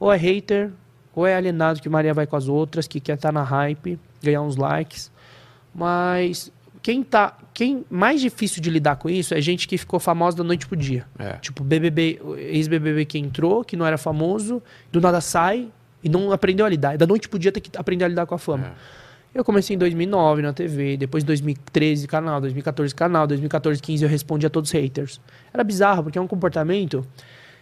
ou 0.00 0.12
é 0.12 0.16
hater, 0.16 0.70
ou 1.14 1.26
é 1.26 1.36
alienado 1.36 1.80
que 1.80 1.88
Maria 1.88 2.12
vai 2.12 2.26
com 2.26 2.36
as 2.36 2.48
outras, 2.48 2.88
que 2.88 2.98
quer 2.98 3.14
estar 3.14 3.32
na 3.32 3.42
hype, 3.42 3.98
ganhar 4.22 4.42
uns 4.42 4.56
likes. 4.56 5.12
Mas 5.72 6.50
quem 6.82 7.02
tá. 7.02 7.36
Quem 7.52 7.84
mais 7.90 8.20
difícil 8.20 8.62
de 8.62 8.70
lidar 8.70 8.96
com 8.96 9.08
isso 9.10 9.34
é 9.34 9.40
gente 9.40 9.66
que 9.66 9.76
ficou 9.76 9.98
famosa 9.98 10.36
da 10.36 10.44
noite 10.44 10.66
pro 10.66 10.76
dia. 10.76 11.04
É. 11.18 11.32
Tipo, 11.34 11.64
BBB, 11.64 12.20
ex-BBB 12.36 13.04
que 13.04 13.18
entrou, 13.18 13.64
que 13.64 13.76
não 13.76 13.84
era 13.84 13.98
famoso, 13.98 14.62
do 14.92 15.00
nada 15.00 15.20
sai 15.20 15.68
e 16.02 16.08
não 16.08 16.30
aprendeu 16.32 16.64
a 16.64 16.68
lidar. 16.68 16.96
Da 16.96 17.06
noite 17.06 17.28
pro 17.28 17.38
dia 17.38 17.50
tem 17.50 17.62
que 17.62 17.70
aprender 17.76 18.04
a 18.04 18.08
lidar 18.08 18.26
com 18.26 18.34
a 18.34 18.38
fama. 18.38 18.66
É. 18.66 19.38
Eu 19.38 19.44
comecei 19.44 19.76
em 19.76 19.78
2009 19.78 20.40
na 20.42 20.52
TV, 20.52 20.96
depois 20.96 21.22
2013 21.24 22.06
canal, 22.08 22.40
2014 22.40 22.94
canal, 22.94 23.26
2014, 23.26 23.80
15 23.82 24.04
eu 24.04 24.08
respondi 24.08 24.46
a 24.46 24.50
todos 24.50 24.70
os 24.70 24.72
haters. 24.72 25.20
Era 25.52 25.62
bizarro, 25.62 26.04
porque 26.04 26.18
é 26.18 26.20
um 26.20 26.26
comportamento 26.26 27.04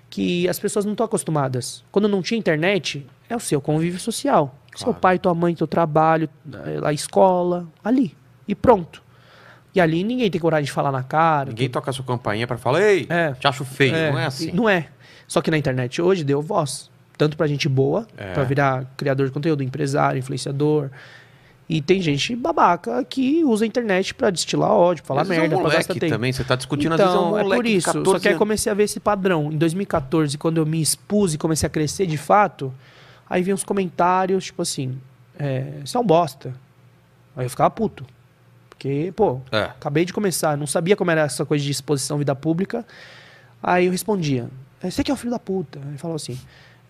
que 0.09 0.49
as 0.49 0.59
pessoas 0.59 0.85
não 0.85 0.93
estão 0.93 1.05
acostumadas. 1.05 1.83
Quando 1.91 2.07
não 2.07 2.23
tinha 2.23 2.39
internet, 2.39 3.05
é 3.29 3.35
o 3.35 3.41
seu 3.41 3.61
convívio 3.61 3.99
social. 3.99 4.57
Seu 4.77 4.87
Claro. 4.87 5.01
pai, 5.01 5.19
tua 5.19 5.35
mãe, 5.35 5.55
teu 5.55 5.67
trabalho, 5.67 6.29
a 6.85 6.93
escola, 6.93 7.67
ali. 7.83 8.15
E 8.47 8.55
pronto. 8.55 9.03
E 9.77 9.81
ali 9.81 10.03
ninguém 10.03 10.31
tem 10.31 10.41
coragem 10.41 10.65
de 10.65 10.73
falar 10.73 10.91
na 10.91 11.03
cara. 11.03 11.51
Ninguém 11.51 11.69
toca 11.69 11.91
a 11.91 11.93
sua 11.93 12.03
campainha 12.03 12.47
pra 12.47 12.57
falar, 12.57 12.81
ei, 12.81 13.07
É. 13.11 13.33
te 13.33 13.47
acho 13.47 13.63
feio. 13.63 13.93
não 13.93 14.19
é 14.19 14.25
assim. 14.25 14.51
Não 14.53 14.67
é. 14.69 14.89
Só 15.29 15.43
que 15.43 15.51
na 15.51 15.59
internet 15.59 16.01
hoje 16.01 16.25
deu 16.25 16.41
voz. 16.41 16.91
Tanto 17.19 17.37
pra 17.37 17.47
gente 17.47 17.69
boa, 17.69 18.07
É. 18.17 18.33
pra 18.33 18.43
virar 18.45 18.87
criador 18.97 19.27
de 19.27 19.33
conteúdo, 19.33 19.63
empresário, 19.63 20.19
influenciador. 20.19 20.89
E 21.69 21.83
tem 21.83 22.01
gente 22.01 22.35
babaca 22.37 23.05
que 23.05 23.45
usa 23.45 23.65
a 23.65 23.67
internet 23.69 24.15
pra 24.15 24.31
destilar 24.31 24.71
ódio, 24.71 25.03
pra 25.03 25.09
falar 25.09 25.23
Às 25.23 25.29
merda, 25.29 25.55
é 25.55 25.59
um 25.59 25.63
pra 25.63 25.71
gastar 25.73 25.93
tempo. 25.95 26.09
também, 26.09 26.33
você 26.33 26.45
tá 26.45 26.55
discutindo, 26.57 26.93
às 26.93 26.99
vezes 27.01 27.13
é 27.15 27.19
um 27.19 27.21
Então, 27.27 27.39
é, 27.39 27.43
moleque 27.43 27.57
por 27.63 27.65
de 27.67 27.77
isso. 27.77 27.87
14 27.87 28.11
Só 28.11 28.19
que 28.19 28.29
aí 28.29 28.35
comecei 28.37 28.73
a 28.73 28.75
ver 28.75 28.85
esse 28.85 28.99
padrão. 29.01 29.53
Em 29.53 29.59
2014, 29.59 30.39
quando 30.39 30.57
eu 30.59 30.65
me 30.65 30.81
expus 30.81 31.35
e 31.35 31.39
comecei 31.39 31.67
a 31.67 31.71
crescer 31.71 32.07
de 32.07 32.17
fato, 32.17 32.73
aí 33.29 33.43
vinha 33.43 33.55
uns 33.55 33.65
comentários, 33.65 34.45
tipo 34.47 34.63
assim, 34.63 34.97
é, 35.39 35.81
você 35.85 35.97
é 35.97 36.01
um 36.01 36.05
bosta. 36.07 36.55
Aí 37.37 37.45
eu 37.45 37.51
ficava 37.51 37.69
puto. 37.71 38.07
Porque, 38.79 39.13
pô, 39.17 39.41
É. 39.51 39.63
acabei 39.65 40.05
de 40.05 40.13
começar, 40.13 40.57
não 40.57 40.67
sabia 40.67 40.95
como 40.95 41.11
era 41.11 41.23
essa 41.23 41.45
coisa 41.47 41.65
de 41.65 41.71
exposição 41.71 42.19
vida 42.19 42.35
pública. 42.35 42.85
Aí 43.63 43.87
eu 43.87 43.93
respondia, 43.93 44.49
"É, 44.83 44.91
você 44.91 45.03
que 45.03 45.11
é 45.11 45.15
o 45.15 45.17
filho 45.17 45.31
da 45.31 45.39
puta. 45.39 45.81
Aí 45.91 45.97
falava 45.97 46.17
assim, 46.17 46.39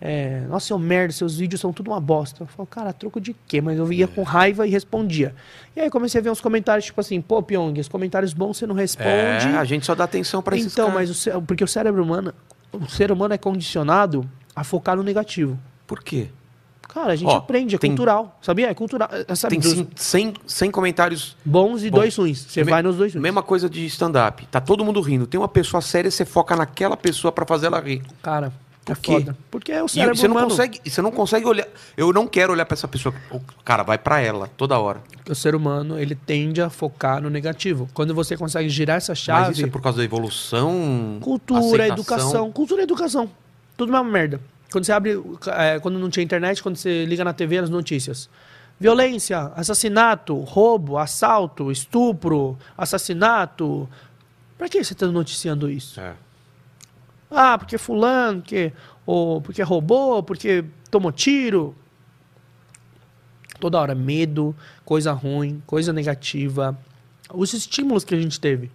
é, 0.01 0.41
nossa, 0.49 0.67
seu 0.67 0.77
merda, 0.77 1.13
seus 1.13 1.37
vídeos 1.37 1.61
são 1.61 1.71
tudo 1.71 1.89
uma 1.89 1.99
bosta. 1.99 2.43
Eu 2.43 2.47
falo, 2.47 2.67
cara, 2.67 2.91
troco 2.93 3.19
de 3.21 3.33
quê? 3.47 3.61
Mas 3.61 3.77
eu 3.79 3.91
ia 3.91 4.07
com 4.07 4.21
raiva 4.21 4.67
e 4.67 4.69
respondia. 4.69 5.33
E 5.75 5.79
aí 5.79 5.89
comecei 5.89 6.19
a 6.19 6.23
ver 6.23 6.29
uns 6.29 6.41
comentários, 6.41 6.85
tipo 6.85 6.99
assim, 6.99 7.21
pô, 7.21 7.41
Pyong, 7.41 7.79
os 7.79 7.87
comentários 7.87 8.33
bons 8.33 8.57
você 8.57 8.67
não 8.67 8.75
responde. 8.75 9.09
É, 9.09 9.57
a 9.57 9.63
gente 9.63 9.85
só 9.85 9.95
dá 9.95 10.03
atenção 10.03 10.41
pra 10.41 10.55
esses 10.57 10.71
Então, 10.73 10.91
mas 10.91 11.25
o 11.25 11.41
porque 11.41 11.63
o 11.63 11.67
cérebro 11.67 12.03
humano, 12.03 12.33
o 12.71 12.85
ser 12.87 13.11
humano 13.13 13.33
é 13.33 13.37
condicionado 13.37 14.29
a 14.53 14.63
focar 14.63 14.97
no 14.97 15.03
negativo. 15.03 15.57
Por 15.87 16.03
quê? 16.03 16.27
Cara, 16.97 17.13
a 17.13 17.15
gente 17.15 17.29
Ó, 17.29 17.35
aprende, 17.37 17.75
é 17.75 17.77
tem- 17.77 17.91
cultural. 17.91 18.37
Sabia? 18.41 18.69
É 18.69 18.73
cultural. 18.73 19.07
É, 19.27 19.35
Sabe, 19.35 19.51
Tem 19.51 19.59
dos 19.59 19.73
100, 19.73 19.87
100, 19.95 20.33
100 20.47 20.71
comentários. 20.71 21.37
bons 21.45 21.83
e 21.83 21.91
Bom. 21.91 21.97
dois 21.99 22.15
ruins. 22.15 22.39
Você 22.49 22.63
vai 22.63 22.81
nos 22.81 22.95
dois 22.97 23.13
ruins. 23.13 23.21
Mesma 23.21 23.43
coisa 23.43 23.69
de 23.69 23.85
stand-up. 23.85 24.47
Tá 24.47 24.59
todo 24.59 24.83
mundo 24.83 24.99
rindo. 25.01 25.27
Tem 25.27 25.39
uma 25.39 25.47
pessoa 25.47 25.79
séria, 25.79 26.09
você 26.09 26.25
foca 26.25 26.55
naquela 26.55 26.97
pessoa 26.97 27.31
pra 27.31 27.45
fazer 27.45 27.67
ela 27.67 27.79
rir. 27.79 28.01
Cara, 28.23 28.51
é 28.87 28.95
quê? 28.95 29.11
foda. 29.11 29.37
Porque 29.51 29.71
é 29.71 29.83
o 29.83 29.85
E 29.85 29.89
cérebro 29.89 30.15
você 30.17 30.27
não 30.27 30.35
humano. 30.35 30.49
consegue, 30.49 30.81
e 30.83 30.89
você 30.89 31.01
não 31.03 31.11
consegue 31.11 31.45
olhar. 31.45 31.67
Eu 31.95 32.11
não 32.11 32.25
quero 32.25 32.51
olhar 32.51 32.65
pra 32.65 32.73
essa 32.73 32.87
pessoa. 32.87 33.13
Cara 33.63 33.83
vai 33.83 33.99
pra 33.99 34.19
ela 34.19 34.49
toda 34.57 34.79
hora. 34.79 34.99
O 35.29 35.35
ser 35.35 35.53
humano, 35.53 35.99
ele 35.99 36.15
tende 36.15 36.61
a 36.63 36.69
focar 36.69 37.21
no 37.21 37.29
negativo. 37.29 37.87
Quando 37.93 38.15
você 38.15 38.35
consegue 38.35 38.69
girar 38.69 38.97
essa 38.97 39.13
chave... 39.13 39.49
Mas 39.49 39.57
isso 39.57 39.67
é 39.67 39.69
por 39.69 39.81
causa 39.83 39.99
da 39.99 40.03
evolução. 40.03 41.19
Cultura, 41.21 41.59
aceitação. 41.59 41.93
educação. 41.93 42.51
Cultura 42.51 42.81
e 42.81 42.83
educação. 42.85 43.29
Tudo 43.75 43.89
uma 43.89 44.03
merda. 44.03 44.41
Quando 44.71 44.85
você 44.85 44.91
abre, 44.91 45.21
é, 45.47 45.79
quando 45.79 45.97
não 45.97 46.09
tinha 46.09 46.23
internet, 46.23 46.61
quando 46.61 46.75
você 46.75 47.05
liga 47.05 47.23
na 47.23 47.33
TV, 47.33 47.57
as 47.57 47.69
notícias. 47.69 48.29
Violência, 48.79 49.51
assassinato, 49.55 50.37
roubo, 50.41 50.97
assalto, 50.97 51.71
estupro, 51.71 52.57
assassinato. 52.77 53.89
Pra 54.57 54.69
que 54.69 54.83
você 54.83 54.93
tá 54.93 55.07
noticiando 55.07 55.69
isso? 55.69 55.99
É. 55.99 56.13
Ah, 57.29 57.57
porque 57.57 57.77
fulano, 57.77 58.41
porque, 58.41 58.71
ou 59.05 59.41
porque 59.41 59.61
roubou, 59.63 60.21
porque 60.21 60.63
tomou 60.91 61.11
tiro. 61.11 61.75
Toda 63.59 63.79
hora, 63.79 63.95
medo, 63.95 64.55
coisa 64.85 65.11
ruim, 65.11 65.61
coisa 65.65 65.91
negativa. 65.91 66.77
Os 67.33 67.53
estímulos 67.53 68.03
que 68.03 68.13
a 68.13 68.19
gente 68.19 68.39
teve. 68.39 68.69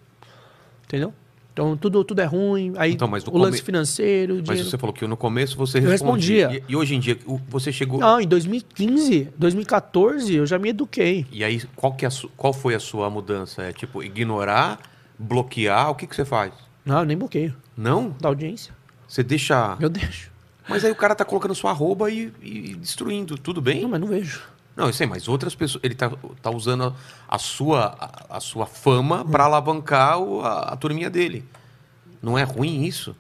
Entendeu? 0.85 1.15
Então 1.53 1.77
tudo, 1.77 2.03
tudo 2.03 2.21
é 2.21 2.25
ruim. 2.25 2.73
Aí 2.77 2.93
Então, 2.93 3.07
mas 3.07 3.27
o 3.27 3.37
lance 3.37 3.59
come- 3.59 3.63
financeiro, 3.67 4.37
Mas 4.37 4.45
dinheiro. 4.45 4.71
você 4.71 4.79
falou 4.79 4.95
que 4.95 5.07
no 5.07 5.17
começo 5.17 5.57
você 5.57 5.79
Eu 5.79 5.83
respondia. 5.91 6.49
respondia. 6.49 6.65
E, 6.69 6.73
e 6.73 6.77
hoje 6.77 6.95
em 6.95 7.01
dia, 7.01 7.19
você 7.49 7.71
chegou. 7.71 8.01
Não, 8.01 8.21
em 8.21 8.27
2015, 8.27 9.29
2014, 9.37 10.35
eu 10.35 10.47
já 10.47 10.59
me 10.59 10.71
eduquei. 10.71 11.27
E 11.31 11.45
aí, 11.45 11.61
qual, 11.77 11.93
que 11.93 12.07
é 12.07 12.11
su- 12.11 12.31
qual 12.37 12.53
foi 12.53 12.75
a 12.75 12.81
sua 12.81 13.11
mudança? 13.11 13.63
É 13.63 13.73
tipo, 13.73 14.03
ignorar, 14.03 14.79
bloquear? 15.19 15.91
O 15.91 15.95
que, 15.95 16.07
que 16.07 16.17
você 16.17 16.25
faz? 16.25 16.53
Não, 16.85 17.01
eu 17.01 17.05
nem 17.05 17.17
bloqueio. 17.17 17.55
Não? 17.77 18.17
Da 18.21 18.29
audiência. 18.29 18.75
Você 19.07 19.23
deixa. 19.23 19.77
Eu 19.79 19.89
deixo. 19.89 20.31
Mas 20.69 20.85
aí 20.85 20.91
o 20.91 20.95
cara 20.97 21.15
tá 21.15 21.25
colocando 21.25 21.55
sua 21.55 21.71
arroba 21.71 22.11
e, 22.11 22.33
e 22.41 22.75
destruindo. 22.77 23.37
Tudo 23.37 23.61
bem? 23.61 23.83
Não, 23.83 23.91
mas 23.91 24.01
não 24.01 24.09
vejo. 24.09 24.41
Não, 24.77 24.87
eu 24.87 24.93
sei, 24.93 25.07
mas 25.07 25.29
outras 25.29 25.55
pessoas. 25.55 25.83
Ele 25.85 25.95
tá, 25.95 26.11
tá 26.41 26.51
usando 26.51 26.95
a 27.29 27.39
sua, 27.39 27.95
a, 27.99 28.37
a 28.37 28.41
sua 28.41 28.67
fama 28.67 29.25
pra 29.25 29.45
alavancar 29.45 30.19
o- 30.19 30.41
a, 30.41 30.61
a 30.73 30.77
turminha 30.77 31.11
dele. 31.11 31.45
Não 32.23 32.39
é 32.39 32.43
ruim 32.43 32.85
isso? 32.85 33.15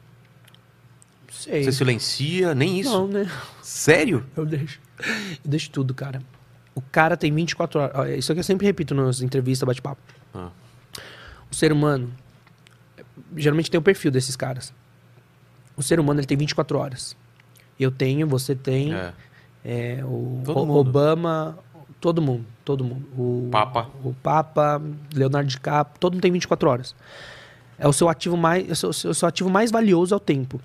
Sei. 1.30 1.64
Você 1.64 1.72
silencia, 1.72 2.54
nem 2.54 2.78
isso. 2.80 2.90
Não, 2.90 3.08
né? 3.08 3.30
Sério? 3.62 4.24
Eu 4.36 4.44
deixo. 4.46 4.80
Eu 5.44 5.50
deixo 5.50 5.70
tudo, 5.70 5.92
cara. 5.94 6.22
O 6.74 6.80
cara 6.80 7.16
tem 7.16 7.32
24 7.34 7.80
horas. 7.80 8.18
Isso 8.18 8.32
aqui 8.32 8.40
eu 8.40 8.44
sempre 8.44 8.66
repito 8.66 8.94
nas 8.94 9.20
entrevistas, 9.20 9.66
bate-papo. 9.66 10.00
Ah. 10.34 10.50
O 11.50 11.54
ser 11.54 11.72
humano. 11.72 12.12
Geralmente 13.36 13.70
tem 13.70 13.78
o 13.78 13.82
perfil 13.82 14.10
desses 14.10 14.36
caras. 14.36 14.72
O 15.76 15.82
ser 15.82 15.98
humano 16.00 16.20
ele 16.20 16.26
tem 16.26 16.36
24 16.36 16.78
horas. 16.78 17.16
Eu 17.78 17.90
tenho, 17.90 18.26
você 18.26 18.54
tem. 18.54 18.94
É. 18.94 19.12
é, 19.64 20.00
o 20.04 20.40
Todo 20.44 20.70
O-. 20.72 20.76
Obama. 20.78 21.58
Todo 22.00 22.20
mundo. 22.20 22.44
Todo 22.64 22.84
mundo. 22.84 23.06
O 23.16 23.48
Papa. 23.50 23.88
O 24.04 24.12
Papa, 24.12 24.80
Leonardo 25.14 25.48
DiCaprio. 25.48 25.98
Todo 26.00 26.14
mundo 26.14 26.22
tem 26.22 26.32
24 26.32 26.68
horas. 26.68 26.94
É 27.78 27.86
o 27.86 27.92
seu 27.92 28.08
ativo 28.08 28.36
mais, 28.36 28.68
é 28.68 28.72
o 28.72 28.76
seu, 28.76 29.10
o 29.10 29.14
seu- 29.14 29.28
ativo 29.28 29.48
mais 29.50 29.70
valioso 29.70 30.12
é 30.14 30.16
o 30.16 30.20
tempo. 30.20 30.60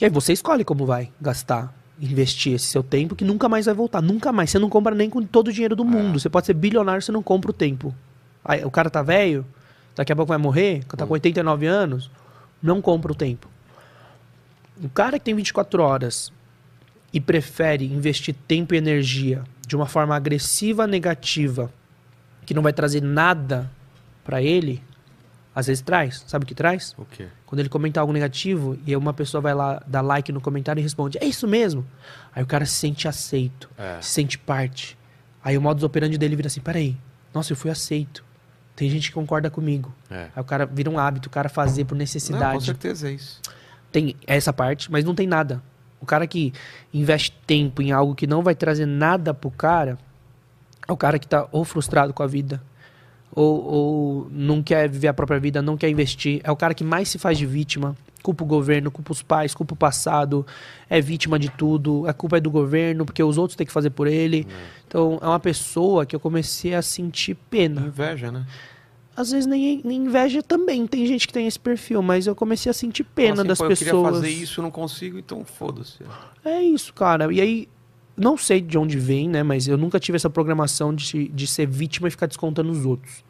E 0.00 0.04
aí 0.04 0.10
você 0.10 0.32
escolhe 0.32 0.64
como 0.64 0.86
vai 0.86 1.10
gastar, 1.20 1.74
investir 2.00 2.54
esse 2.54 2.66
seu 2.66 2.82
tempo 2.82 3.14
que 3.14 3.24
nunca 3.24 3.48
mais 3.48 3.66
vai 3.66 3.74
voltar, 3.74 4.00
nunca 4.00 4.32
mais. 4.32 4.50
Você 4.50 4.58
não 4.58 4.70
compra 4.70 4.94
nem 4.94 5.10
com 5.10 5.22
todo 5.22 5.48
o 5.48 5.52
dinheiro 5.52 5.76
do 5.76 5.84
mundo. 5.84 6.18
Você 6.18 6.28
pode 6.30 6.46
ser 6.46 6.54
bilionário, 6.54 7.02
você 7.02 7.12
não 7.12 7.22
compra 7.22 7.50
o 7.50 7.54
tempo. 7.54 7.94
Aí, 8.44 8.64
o 8.64 8.70
cara 8.70 8.88
tá 8.88 9.02
velho, 9.02 9.44
daqui 9.94 10.10
a 10.12 10.16
pouco 10.16 10.28
vai 10.30 10.38
morrer, 10.38 10.82
tá 10.84 11.06
com 11.06 11.12
89 11.12 11.66
anos, 11.66 12.10
não 12.62 12.80
compra 12.80 13.12
o 13.12 13.14
tempo. 13.14 13.46
O 14.82 14.88
cara 14.88 15.18
que 15.18 15.24
tem 15.26 15.34
24 15.34 15.82
horas 15.82 16.32
e 17.12 17.20
prefere 17.20 17.84
investir 17.84 18.34
tempo 18.46 18.74
e 18.74 18.78
energia 18.78 19.42
de 19.66 19.74
uma 19.76 19.86
forma 19.86 20.14
agressiva, 20.14 20.86
negativa, 20.86 21.72
que 22.46 22.54
não 22.54 22.62
vai 22.62 22.72
trazer 22.72 23.02
nada 23.02 23.70
pra 24.24 24.42
ele, 24.42 24.82
às 25.54 25.66
vezes 25.66 25.82
traz. 25.82 26.24
Sabe 26.26 26.44
o 26.44 26.46
que 26.46 26.54
traz? 26.54 26.94
O 26.96 27.04
quê? 27.04 27.26
Quando 27.46 27.60
ele 27.60 27.68
comenta 27.68 28.00
algo 28.00 28.12
negativo 28.12 28.78
e 28.86 28.94
uma 28.96 29.12
pessoa 29.12 29.40
vai 29.40 29.54
lá 29.54 29.82
dar 29.86 30.00
like 30.02 30.30
no 30.32 30.40
comentário 30.40 30.80
e 30.80 30.82
responde: 30.82 31.18
É 31.20 31.24
isso 31.24 31.46
mesmo? 31.48 31.84
Aí 32.34 32.42
o 32.42 32.46
cara 32.46 32.64
se 32.64 32.74
sente 32.74 33.08
aceito, 33.08 33.68
É. 33.76 34.00
se 34.00 34.10
sente 34.10 34.38
parte. 34.38 34.96
Aí 35.42 35.56
o 35.58 35.60
modus 35.60 35.82
operandi 35.82 36.16
dele 36.18 36.36
vira 36.36 36.46
assim: 36.48 36.60
Peraí, 36.60 36.96
nossa, 37.34 37.52
eu 37.52 37.56
fui 37.56 37.70
aceito. 37.70 38.24
Tem 38.76 38.88
gente 38.88 39.08
que 39.08 39.14
concorda 39.14 39.50
comigo. 39.50 39.92
É. 40.10 40.28
Aí 40.34 40.40
o 40.40 40.44
cara 40.44 40.64
vira 40.64 40.88
um 40.88 40.98
hábito, 40.98 41.28
o 41.28 41.30
cara 41.30 41.48
fazer 41.48 41.84
por 41.84 41.94
Não, 41.94 41.98
com 41.98 42.02
necessidade. 42.02 42.64
certeza 42.64 43.08
é 43.08 43.12
isso. 43.12 43.40
tem 43.92 44.14
essa 44.26 44.52
parte, 44.52 44.90
mas 44.90 45.04
não 45.04 45.14
tem 45.14 45.26
nada. 45.26 45.60
O 46.00 46.06
cara 46.06 46.26
que 46.26 46.52
investe 46.92 47.32
tempo 47.46 47.82
em 47.82 47.92
algo 47.92 48.14
que 48.14 48.26
não 48.26 48.42
vai 48.42 48.54
trazer 48.54 48.86
nada 48.86 49.34
pro 49.34 49.50
cara, 49.50 49.98
é 50.88 50.92
o 50.92 50.96
cara 50.96 51.18
que 51.18 51.28
tá 51.28 51.46
ou 51.52 51.64
frustrado 51.64 52.12
com 52.12 52.22
a 52.22 52.26
vida, 52.26 52.62
ou, 53.32 53.64
ou 53.64 54.28
não 54.30 54.62
quer 54.62 54.88
viver 54.88 55.08
a 55.08 55.14
própria 55.14 55.38
vida, 55.38 55.62
não 55.62 55.76
quer 55.76 55.88
investir. 55.88 56.40
É 56.42 56.50
o 56.50 56.56
cara 56.56 56.74
que 56.74 56.82
mais 56.82 57.08
se 57.08 57.18
faz 57.18 57.38
de 57.38 57.46
vítima. 57.46 57.96
Culpa 58.22 58.44
o 58.44 58.46
governo, 58.46 58.90
culpa 58.90 59.12
os 59.12 59.22
pais, 59.22 59.54
culpa 59.54 59.72
o 59.72 59.76
passado, 59.76 60.46
é 60.90 61.00
vítima 61.00 61.38
de 61.38 61.48
tudo, 61.48 62.06
a 62.06 62.12
culpa 62.12 62.36
é 62.36 62.40
do 62.40 62.50
governo, 62.50 63.06
porque 63.06 63.22
os 63.22 63.38
outros 63.38 63.56
têm 63.56 63.66
que 63.66 63.72
fazer 63.72 63.88
por 63.88 64.06
ele. 64.06 64.46
Então, 64.86 65.18
é 65.22 65.26
uma 65.26 65.40
pessoa 65.40 66.04
que 66.04 66.14
eu 66.14 66.20
comecei 66.20 66.74
a 66.74 66.82
sentir 66.82 67.34
pena. 67.48 67.80
Inveja, 67.80 68.30
né? 68.30 68.44
Às 69.20 69.30
vezes 69.30 69.46
nem, 69.46 69.82
nem 69.84 69.98
inveja 69.98 70.42
também, 70.42 70.86
tem 70.86 71.06
gente 71.06 71.26
que 71.26 71.32
tem 71.32 71.46
esse 71.46 71.58
perfil, 71.60 72.00
mas 72.00 72.26
eu 72.26 72.34
comecei 72.34 72.70
a 72.70 72.72
sentir 72.72 73.04
pena 73.04 73.40
assim, 73.42 73.48
das 73.48 73.58
"Pô, 73.58 73.68
pessoas. 73.68 73.88
Eu 73.90 74.02
queria 74.02 74.12
fazer 74.14 74.30
isso, 74.30 74.62
não 74.62 74.70
consigo, 74.70 75.18
então 75.18 75.44
foda-se. 75.44 75.98
É 76.42 76.62
isso, 76.62 76.94
cara. 76.94 77.30
E 77.30 77.38
aí, 77.38 77.68
não 78.16 78.38
sei 78.38 78.62
de 78.62 78.78
onde 78.78 78.98
vem, 78.98 79.28
né? 79.28 79.42
Mas 79.42 79.68
eu 79.68 79.76
nunca 79.76 80.00
tive 80.00 80.16
essa 80.16 80.30
programação 80.30 80.94
de, 80.94 81.28
de 81.28 81.46
ser 81.46 81.66
vítima 81.66 82.08
e 82.08 82.10
ficar 82.10 82.26
descontando 82.26 82.72
os 82.72 82.86
outros. 82.86 83.22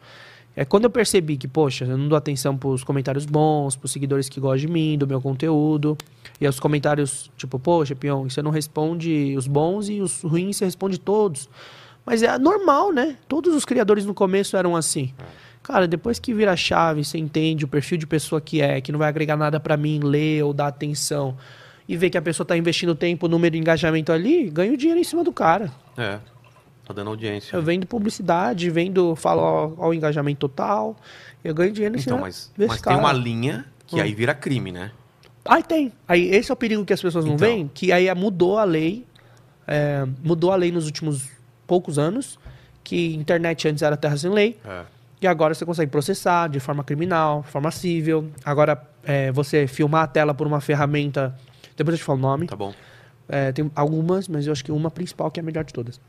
É 0.55 0.63
quando 0.63 0.85
eu 0.85 0.89
percebi 0.89 1.35
que, 1.35 1.47
poxa, 1.47 1.83
eu 1.83 1.97
não 1.97 2.07
dou 2.07 2.17
atenção 2.17 2.55
pros 2.57 2.83
comentários 2.85 3.25
bons, 3.25 3.75
pros 3.75 3.91
seguidores 3.91 4.29
que 4.29 4.39
gostam 4.39 4.67
de 4.67 4.67
mim, 4.69 4.97
do 4.97 5.05
meu 5.05 5.21
conteúdo. 5.21 5.97
E 6.39 6.47
os 6.47 6.57
comentários, 6.57 7.29
tipo, 7.35 7.59
poxa, 7.59 7.95
Pion, 7.95 8.29
você 8.29 8.41
não 8.41 8.51
responde 8.51 9.35
os 9.37 9.45
bons 9.45 9.89
e 9.89 9.99
os 9.99 10.21
ruins 10.21 10.55
você 10.55 10.63
responde 10.65 10.97
todos. 10.97 11.49
Mas 12.05 12.23
é 12.23 12.37
normal, 12.37 12.91
né? 12.93 13.17
Todos 13.27 13.53
os 13.53 13.63
criadores 13.65 14.05
no 14.05 14.13
começo 14.13 14.55
eram 14.55 14.73
assim. 14.75 15.13
Cara, 15.63 15.87
depois 15.87 16.17
que 16.19 16.33
vira 16.33 16.53
a 16.53 16.55
chave, 16.55 17.03
você 17.03 17.17
entende 17.17 17.63
o 17.65 17.67
perfil 17.67 17.97
de 17.97 18.07
pessoa 18.07 18.41
que 18.41 18.61
é, 18.61 18.81
que 18.81 18.91
não 18.91 18.97
vai 18.99 19.07
agregar 19.07 19.37
nada 19.37 19.59
pra 19.59 19.77
mim, 19.77 19.99
ler 20.03 20.43
ou 20.43 20.53
dar 20.53 20.67
atenção, 20.67 21.37
e 21.87 21.95
vê 21.95 22.09
que 22.09 22.17
a 22.17 22.21
pessoa 22.21 22.45
tá 22.45 22.57
investindo 22.57 22.95
tempo, 22.95 23.27
número 23.27 23.51
de 23.53 23.59
engajamento 23.59 24.11
ali, 24.11 24.49
ganha 24.49 24.73
o 24.73 24.77
dinheiro 24.77 24.99
em 24.99 25.03
cima 25.03 25.23
do 25.23 25.31
cara. 25.31 25.71
É. 25.97 26.17
Tá 26.85 26.93
dando 26.93 27.09
audiência. 27.11 27.55
Eu 27.55 27.61
vendo 27.61 27.85
publicidade, 27.85 28.69
vendo, 28.71 29.15
falo 29.15 29.41
ó, 29.41 29.71
ó, 29.77 29.89
o 29.89 29.93
engajamento 29.93 30.39
total, 30.39 30.95
eu 31.43 31.53
ganho 31.53 31.71
dinheiro 31.71 31.95
em 31.95 31.99
Então, 31.99 32.17
cima 32.17 32.21
mas, 32.27 32.51
desse 32.57 32.69
mas 32.69 32.81
tem 32.81 32.93
cara. 32.93 32.97
uma 32.97 33.13
linha 33.13 33.65
que 33.85 33.97
Hum. 33.97 34.01
aí 34.01 34.13
vira 34.15 34.33
crime, 34.33 34.71
né? 34.71 34.91
Aí 35.45 35.61
tem. 35.63 35.91
Aí 36.07 36.23
esse 36.33 36.49
é 36.51 36.53
o 36.53 36.57
perigo 36.57 36.83
que 36.85 36.93
as 36.93 37.01
pessoas 37.01 37.23
não 37.25 37.33
Então. 37.35 37.47
veem, 37.47 37.69
que 37.73 37.91
aí 37.91 38.13
mudou 38.15 38.57
a 38.57 38.63
lei, 38.63 39.05
é, 39.67 40.05
mudou 40.23 40.51
a 40.51 40.55
lei 40.55 40.71
nos 40.71 40.85
últimos 40.85 41.29
poucos 41.67 41.97
anos, 41.99 42.37
que 42.83 43.13
internet 43.15 43.67
antes 43.67 43.81
era 43.83 43.95
terra 43.95 44.17
sem 44.17 44.31
lei, 44.31 44.57
É. 44.65 44.83
E 45.21 45.27
agora 45.27 45.53
você 45.53 45.63
consegue 45.63 45.91
processar 45.91 46.47
de 46.47 46.59
forma 46.59 46.83
criminal, 46.83 47.43
forma 47.43 47.69
civil. 47.69 48.31
Agora, 48.43 48.81
é, 49.03 49.31
você 49.31 49.67
filmar 49.67 50.03
a 50.03 50.07
tela 50.07 50.33
por 50.33 50.47
uma 50.47 50.59
ferramenta. 50.59 51.35
Depois 51.77 51.93
eu 51.93 51.99
te 51.99 52.03
falo 52.03 52.17
o 52.17 52.21
nome. 52.21 52.47
Tá 52.47 52.55
bom. 52.55 52.73
É, 53.29 53.51
tem 53.51 53.71
algumas, 53.75 54.27
mas 54.27 54.47
eu 54.47 54.51
acho 54.51 54.65
que 54.65 54.71
uma 54.71 54.89
principal 54.89 55.29
que 55.29 55.39
é 55.39 55.43
a 55.43 55.45
melhor 55.45 55.63
de 55.63 55.73
todas. 55.73 56.01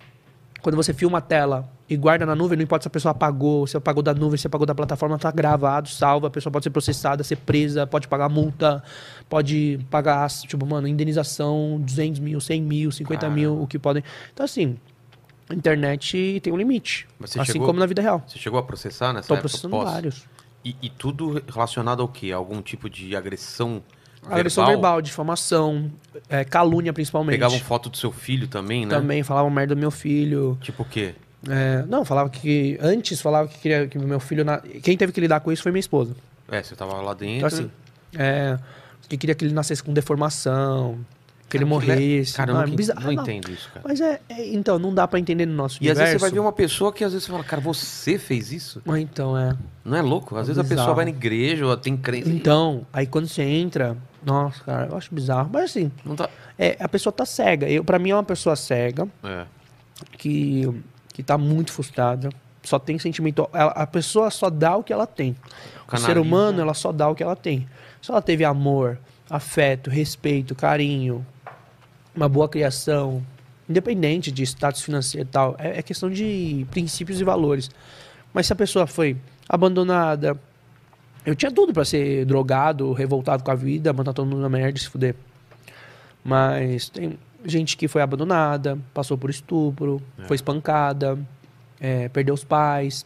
Quando 0.63 0.77
você 0.77 0.95
filma 0.95 1.19
a 1.19 1.21
tela 1.21 1.69
e 1.91 1.97
guarda 1.97 2.25
na 2.25 2.35
nuvem, 2.37 2.57
não 2.57 2.63
importa 2.63 2.85
se 2.85 2.89
a 2.89 2.91
pessoa 2.91 3.11
apagou, 3.11 3.67
se 3.67 3.77
apagou 3.77 4.03
da 4.03 4.15
nuvem, 4.15 4.39
se 4.39 4.47
apagou 4.47 4.65
da 4.65 4.75
plataforma, 4.75 5.19
tá 5.19 5.31
gravado, 5.31 5.89
salva, 5.89 6.29
a 6.29 6.31
pessoa 6.31 6.53
pode 6.53 6.63
ser 6.63 6.71
processada, 6.71 7.25
ser 7.25 7.37
presa, 7.37 7.85
pode 7.85 8.07
pagar 8.07 8.29
multa, 8.29 8.83
pode 9.29 9.81
pagar, 9.91 10.31
tipo, 10.31 10.65
mano, 10.65 10.87
indenização, 10.87 11.81
200 11.81 12.21
mil, 12.21 12.41
100 12.41 12.63
mil, 12.63 12.93
50 12.93 13.29
mil, 13.29 13.61
o 13.61 13.67
que 13.67 13.77
podem. 13.77 14.05
Então, 14.33 14.45
assim, 14.45 14.79
internet 15.55 16.41
tem 16.43 16.53
um 16.53 16.57
limite. 16.57 17.07
Você 17.21 17.41
assim 17.41 17.53
chegou- 17.53 17.67
como 17.67 17.79
na 17.81 17.87
vida 17.87 18.01
real. 18.03 18.23
Você 18.27 18.39
chegou 18.39 18.59
a 18.59 18.63
processar 18.63 19.13
nessa 19.13 19.29
Tô 19.29 19.35
época? 19.35 19.49
processando 19.49 19.71
Posso? 19.77 19.93
vários. 19.93 20.25
E, 20.65 20.77
e 20.83 20.89
tudo 20.91 21.43
relacionado 21.53 22.01
ao 22.03 22.09
quê? 22.09 22.31
Algum 22.33 22.63
tipo 22.63 22.89
de 22.89 23.15
agressão 23.17 23.83
Agressão 24.25 24.65
verbal, 24.67 25.03
difamação, 25.03 25.91
é, 26.29 26.45
calúnia 26.45 26.93
principalmente. 26.93 27.35
Pegavam 27.35 27.59
foto 27.59 27.91
do 27.91 27.97
seu 27.97 28.13
filho 28.13 28.47
também, 28.47 28.87
né? 28.87 28.95
Também 28.95 29.25
falavam 29.25 29.51
merda 29.51 29.75
do 29.75 29.81
meu 29.81 29.91
filho. 29.91 30.57
Tipo 30.61 30.83
o 30.85 30.87
quê? 30.87 31.17
É, 31.49 31.85
não, 31.89 32.05
falava 32.05 32.31
que. 32.31 32.79
Antes 32.81 33.21
falava 33.21 33.49
que 33.49 33.59
queria 33.59 33.89
que 33.89 33.99
meu 33.99 34.21
filho. 34.21 34.45
na- 34.45 34.59
Quem 34.59 34.97
teve 34.97 35.11
que 35.13 35.21
lidar 35.21 35.41
com 35.41 35.51
isso 35.51 35.61
foi 35.61 35.73
minha 35.73 35.81
esposa. 35.81 36.15
É, 36.49 36.63
você 36.63 36.77
tava 36.77 36.93
lá 37.03 37.15
dentro. 37.15 37.35
Então, 37.39 37.49
assim. 37.49 37.71
É, 38.17 38.57
que 39.09 39.17
queria 39.17 39.35
que 39.35 39.45
ele 39.45 39.53
nascesse 39.53 39.83
com 39.83 39.93
deformação, 39.93 41.01
que 41.53 41.57
ele 41.59 41.65
Cara, 41.65 41.75
morresse. 41.75 42.33
Cara, 42.35 42.51
eu 42.51 42.55
Não, 42.55 42.63
é 42.63 42.67
bizarro, 42.67 43.01
não 43.03 43.13
não. 43.13 43.23
entendo 43.23 43.51
isso, 43.53 43.69
cara. 43.73 43.85
Mas 43.87 44.01
é, 44.01 44.21
é- 44.29 44.49
Então, 44.55 44.79
não 44.79 44.93
dá 44.95 45.07
pra 45.07 45.19
entender 45.21 45.47
no 45.47 45.55
nosso 45.55 45.75
E 45.77 45.87
às 45.89 45.97
universo. 45.97 46.01
vezes 46.05 46.13
você 46.15 46.19
vai 46.21 46.31
ver 46.31 46.39
uma 46.41 46.53
pessoa 46.53 46.93
que 46.93 47.05
às 47.05 47.13
vezes 47.13 47.27
você 47.27 47.33
fala, 47.33 47.45
cara, 47.45 47.61
você 47.61 48.19
fez 48.19 48.51
isso? 48.53 48.81
Mas 48.85 49.01
Então, 49.03 49.37
é. 49.39 49.55
Não 49.85 49.97
é 49.97 50.03
louco? 50.03 50.35
Às 50.37 50.45
É 50.45 50.53
vezes 50.53 50.59
a 50.59 50.63
pessoa 50.63 50.77
bizarro. 50.79 50.95
vai 50.97 51.05
na 51.05 51.11
igreja 51.11 51.67
ou 51.67 51.77
tem 51.77 51.97
crença. 51.97 52.29
Então, 52.31 52.87
aí 52.93 53.07
quando 53.07 53.29
você 53.29 53.43
entra. 53.43 53.97
Nossa, 54.25 54.63
cara, 54.65 54.87
eu 54.91 54.97
acho 54.97 55.15
bizarro. 55.15 55.51
Mas 55.53 55.65
assim, 55.71 55.91
Não 56.05 56.17
tá. 56.17 56.29
é, 56.59 56.77
a 56.81 56.89
pessoa 56.89 57.13
tá 57.13 57.27
cega. 57.27 57.69
Eu, 57.69 57.85
pra 57.85 57.99
mim 57.99 58.11
é 58.11 58.15
uma 58.17 58.25
pessoa 58.25 58.57
cega. 58.57 59.07
É. 59.23 59.45
que, 60.19 60.69
que 61.13 61.23
tá 61.23 61.37
muito 61.39 61.73
frustrada. 61.73 62.29
Só 62.63 62.79
tem 62.79 62.99
sentimento. 62.99 63.49
ela- 63.53 63.73
a 63.73 63.87
pessoa 63.87 64.31
só 64.31 64.49
dá 64.51 64.77
o 64.77 64.83
que 64.83 64.93
ela 64.93 65.07
tem. 65.07 65.37
O 65.85 65.87
Canaliza. 65.87 66.07
ser 66.15 66.19
humano, 66.19 66.61
ela 66.61 66.75
só 66.75 66.93
dá 66.93 67.09
o 67.09 67.15
que 67.15 67.23
ela 67.23 67.37
tem. 67.37 67.67
Se 68.01 68.11
ela 68.11 68.23
teve 68.23 68.45
amor, 68.45 68.99
afeto, 69.29 69.91
respeito, 69.91 70.55
carinho, 70.55 71.25
uma 72.15 72.29
boa 72.29 72.49
criação, 72.49 73.25
independente 73.69 74.31
de 74.31 74.43
status 74.43 74.83
financeiro 74.83 75.29
e 75.29 75.31
tal, 75.31 75.57
é, 75.59 75.79
é 75.79 75.83
questão 75.83 76.11
de 76.11 76.67
princípios 76.71 77.21
e 77.21 77.25
valores. 77.25 77.71
Mas 78.33 78.47
se 78.47 78.53
a 78.53 78.57
pessoa 78.57 78.87
foi 78.87 79.17
abandonada, 79.49 80.39
eu 81.25 81.35
tinha 81.35 81.51
tudo 81.51 81.73
pra 81.73 81.85
ser 81.85 82.25
drogado, 82.25 82.93
revoltado 82.93 83.45
com 83.45 83.51
a 83.51 83.55
vida, 83.55 83.93
mandar 83.93 84.13
todo 84.13 84.27
mundo 84.27 84.41
na 84.41 84.49
merda 84.49 84.79
e 84.79 84.81
se 84.81 84.89
fuder. 84.89 85.15
Mas 86.25 86.89
tem 86.89 87.19
gente 87.45 87.77
que 87.77 87.89
foi 87.89 88.03
abandonada, 88.03 88.79
passou 88.95 89.19
por 89.19 89.31
estupro, 89.31 90.01
foi 90.27 90.37
espancada, 90.37 91.19
é, 91.81 92.09
perdeu 92.09 92.35
os 92.35 92.45
pais. 92.45 93.05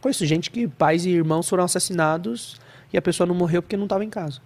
Conheço 0.00 0.24
gente 0.24 0.50
que 0.50 0.66
pais 0.66 1.04
e 1.04 1.10
irmãos 1.10 1.48
foram 1.48 1.64
assassinados 1.64 2.58
e 2.92 2.96
a 2.96 3.02
pessoa 3.02 3.26
não 3.26 3.34
morreu 3.34 3.62
porque 3.62 3.76
não 3.76 3.84
estava 3.84 4.04
em 4.04 4.10
casa. 4.10 4.40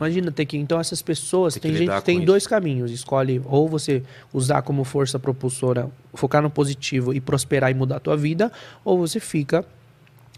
Imagina 0.00 0.32
ter 0.32 0.46
que. 0.46 0.56
Então, 0.56 0.80
essas 0.80 1.02
pessoas. 1.02 1.54
Tem 1.54 1.60
Tem, 1.72 1.86
gente 1.86 2.02
tem 2.02 2.16
isso. 2.16 2.26
dois 2.26 2.46
caminhos. 2.46 2.90
Escolhe 2.90 3.42
ou 3.44 3.68
você 3.68 4.02
usar 4.32 4.62
como 4.62 4.82
força 4.82 5.18
propulsora, 5.18 5.90
focar 6.14 6.42
no 6.42 6.48
positivo 6.48 7.12
e 7.12 7.20
prosperar 7.20 7.70
e 7.70 7.74
mudar 7.74 7.96
a 7.96 8.00
tua 8.00 8.16
vida, 8.16 8.50
ou 8.82 8.96
você 8.96 9.20
fica 9.20 9.64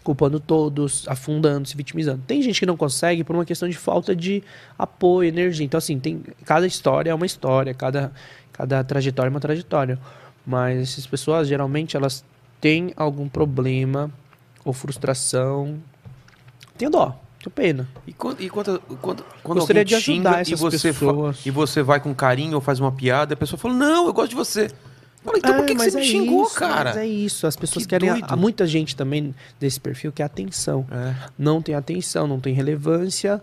culpando 0.03 0.37
todos, 0.37 1.07
afundando, 1.07 1.65
se 1.65 1.77
vitimizando. 1.77 2.21
Tem 2.27 2.41
gente 2.41 2.59
que 2.59 2.65
não 2.65 2.75
consegue 2.75 3.23
por 3.23 3.33
uma 3.33 3.45
questão 3.45 3.69
de 3.69 3.77
falta 3.77 4.13
de 4.13 4.43
apoio, 4.77 5.29
energia. 5.29 5.65
Então, 5.65 5.77
assim, 5.77 5.97
tem, 5.97 6.21
cada 6.43 6.67
história 6.67 7.11
é 7.11 7.13
uma 7.13 7.25
história, 7.25 7.73
cada, 7.73 8.11
cada 8.51 8.83
trajetória 8.83 9.29
é 9.29 9.31
uma 9.31 9.39
trajetória. 9.39 9.97
Mas 10.45 10.81
essas 10.81 11.07
pessoas, 11.07 11.47
geralmente, 11.47 11.95
elas 11.95 12.25
têm 12.59 12.91
algum 12.97 13.29
problema 13.29 14.11
ou 14.65 14.73
frustração. 14.73 15.81
Tenho 16.77 16.91
dó, 16.91 17.22
tenho 17.43 17.53
pena. 17.53 17.87
E 18.07 18.13
quando, 18.13 18.41
e 18.41 18.49
quando, 18.49 18.79
quando, 19.01 19.25
quando 19.43 19.59
Gostaria 19.59 19.83
de 19.85 19.95
ajudar 19.95 20.05
xinga 20.13 20.37
e 20.37 20.41
essas 20.41 20.59
você, 20.59 20.93
pessoas. 20.93 21.45
e 21.45 21.51
você 21.51 21.81
vai 21.83 21.99
com 21.99 22.13
carinho 22.13 22.55
ou 22.55 22.61
faz 22.61 22.79
uma 22.79 22.91
piada, 22.91 23.33
a 23.33 23.37
pessoa 23.37 23.57
fala, 23.59 23.73
não, 23.73 24.07
eu 24.07 24.13
gosto 24.13 24.29
de 24.29 24.35
você. 24.35 24.69
Fala, 25.23 25.37
então 25.37 25.53
por 25.55 25.65
que, 25.65 25.71
que 25.73 25.77
mas 25.77 25.93
você 25.93 25.99
me 25.99 26.05
é 26.05 26.09
xingou, 26.09 26.45
isso, 26.45 26.55
cara? 26.55 26.83
Mas 26.89 26.97
é 26.97 27.05
isso, 27.05 27.47
as 27.47 27.55
pessoas 27.55 27.85
Que 27.85 27.89
querem. 27.91 28.09
doido. 28.09 28.25
Há 28.27 28.35
muita 28.35 28.67
gente 28.67 28.95
também 28.95 29.33
desse 29.59 29.79
perfil 29.79 30.11
que 30.11 30.21
é 30.21 30.25
atenção. 30.25 30.85
É. 30.91 31.13
Não 31.37 31.61
tem 31.61 31.75
atenção, 31.75 32.27
não 32.27 32.39
tem 32.39 32.53
relevância. 32.53 33.41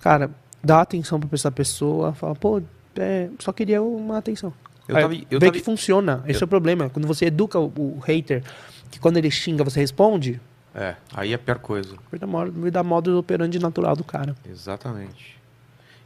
Cara, 0.00 0.30
dá 0.62 0.80
atenção 0.80 1.18
pra 1.18 1.28
essa 1.32 1.50
pessoa, 1.50 2.12
fala, 2.12 2.34
pô, 2.36 2.62
é, 2.96 3.28
só 3.40 3.52
queria 3.52 3.82
uma 3.82 4.18
atenção. 4.18 4.52
Eu 4.86 4.96
Aí, 4.96 5.02
tava- 5.02 5.14
eu 5.14 5.38
vê 5.40 5.46
tava- 5.46 5.52
que 5.52 5.60
funciona. 5.60 6.22
Esse 6.26 6.40
eu- 6.40 6.44
é 6.44 6.46
o 6.46 6.48
problema. 6.48 6.88
Quando 6.88 7.06
você 7.08 7.26
educa 7.26 7.58
o, 7.58 7.66
o 7.76 7.98
hater, 8.04 8.42
que 8.90 8.98
quando 9.00 9.16
ele 9.16 9.30
xinga, 9.30 9.64
você 9.64 9.80
responde, 9.80 10.40
É, 10.74 10.94
aí 11.14 11.32
é 11.32 11.34
a 11.34 11.38
pior 11.38 11.58
coisa. 11.58 11.96
Vai 12.10 12.18
dar 12.20 12.26
modo, 12.26 12.70
dar 12.70 12.82
modo 12.84 13.18
operandi 13.18 13.58
natural 13.58 13.96
do 13.96 14.04
cara. 14.04 14.34
Exatamente. 14.48 15.36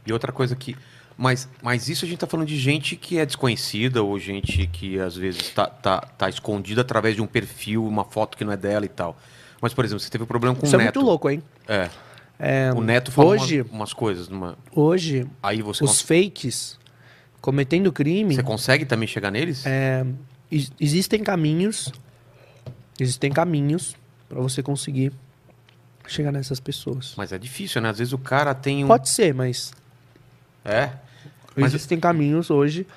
E 0.05 0.11
outra 0.13 0.31
coisa 0.31 0.55
que. 0.55 0.75
Mas, 1.15 1.47
mas 1.61 1.89
isso 1.89 2.05
a 2.05 2.07
gente 2.07 2.17
tá 2.17 2.25
falando 2.25 2.47
de 2.47 2.57
gente 2.57 2.95
que 2.95 3.19
é 3.19 3.25
desconhecida 3.25 4.01
ou 4.01 4.17
gente 4.17 4.65
que 4.67 4.99
às 4.99 5.15
vezes 5.15 5.49
tá, 5.49 5.67
tá, 5.67 6.01
tá 6.01 6.27
escondida 6.27 6.81
através 6.81 7.15
de 7.15 7.21
um 7.21 7.27
perfil, 7.27 7.85
uma 7.85 8.03
foto 8.03 8.35
que 8.35 8.43
não 8.43 8.51
é 8.51 8.57
dela 8.57 8.83
e 8.83 8.89
tal. 8.89 9.15
Mas, 9.61 9.73
por 9.75 9.85
exemplo, 9.85 9.99
você 9.99 10.09
teve 10.09 10.23
um 10.23 10.27
problema 10.27 10.55
com 10.55 10.65
Isso 10.65 10.75
o 10.75 10.81
é 10.81 10.85
Neto. 10.85 10.95
muito 10.99 11.07
louco, 11.07 11.29
hein? 11.29 11.43
É. 11.67 11.89
É, 12.39 12.71
O 12.73 12.81
Neto 12.81 13.11
falou 13.11 13.31
hoje, 13.33 13.61
umas, 13.61 13.71
umas 13.71 13.93
coisas. 13.93 14.27
Numa... 14.27 14.57
hoje 14.73 15.27
Aí 15.41 15.61
você, 15.61 15.83
os 15.83 15.91
cons- 15.91 16.01
fakes 16.01 16.79
cometendo 17.39 17.91
crime, 17.91 18.33
você 18.33 18.41
consegue 18.43 18.83
também 18.83 19.07
chegar 19.07 19.29
neles? 19.29 19.63
é, 19.67 20.03
ex- 20.51 20.71
existem 20.79 21.21
caminhos, 21.23 21.91
existem 22.99 23.31
caminhos 23.31 23.95
pra 24.33 24.41
você 24.41 24.61
conseguir 24.63 25.11
chegar 26.07 26.31
nessas 26.31 26.59
pessoas. 26.59 27.13
Mas 27.17 27.31
é 27.31 27.37
difícil, 27.37 27.81
né? 27.81 27.89
Às 27.89 27.97
vezes 27.99 28.13
o 28.13 28.17
cara 28.17 28.53
tem 28.53 28.83
um. 28.83 28.87
Pode 28.87 29.07
ser, 29.09 29.33
mas 29.33 29.71
É. 30.65 30.89
Mas 31.55 31.73
existem 31.73 31.99
caminhos 31.99 32.49
hoje. 32.49 32.87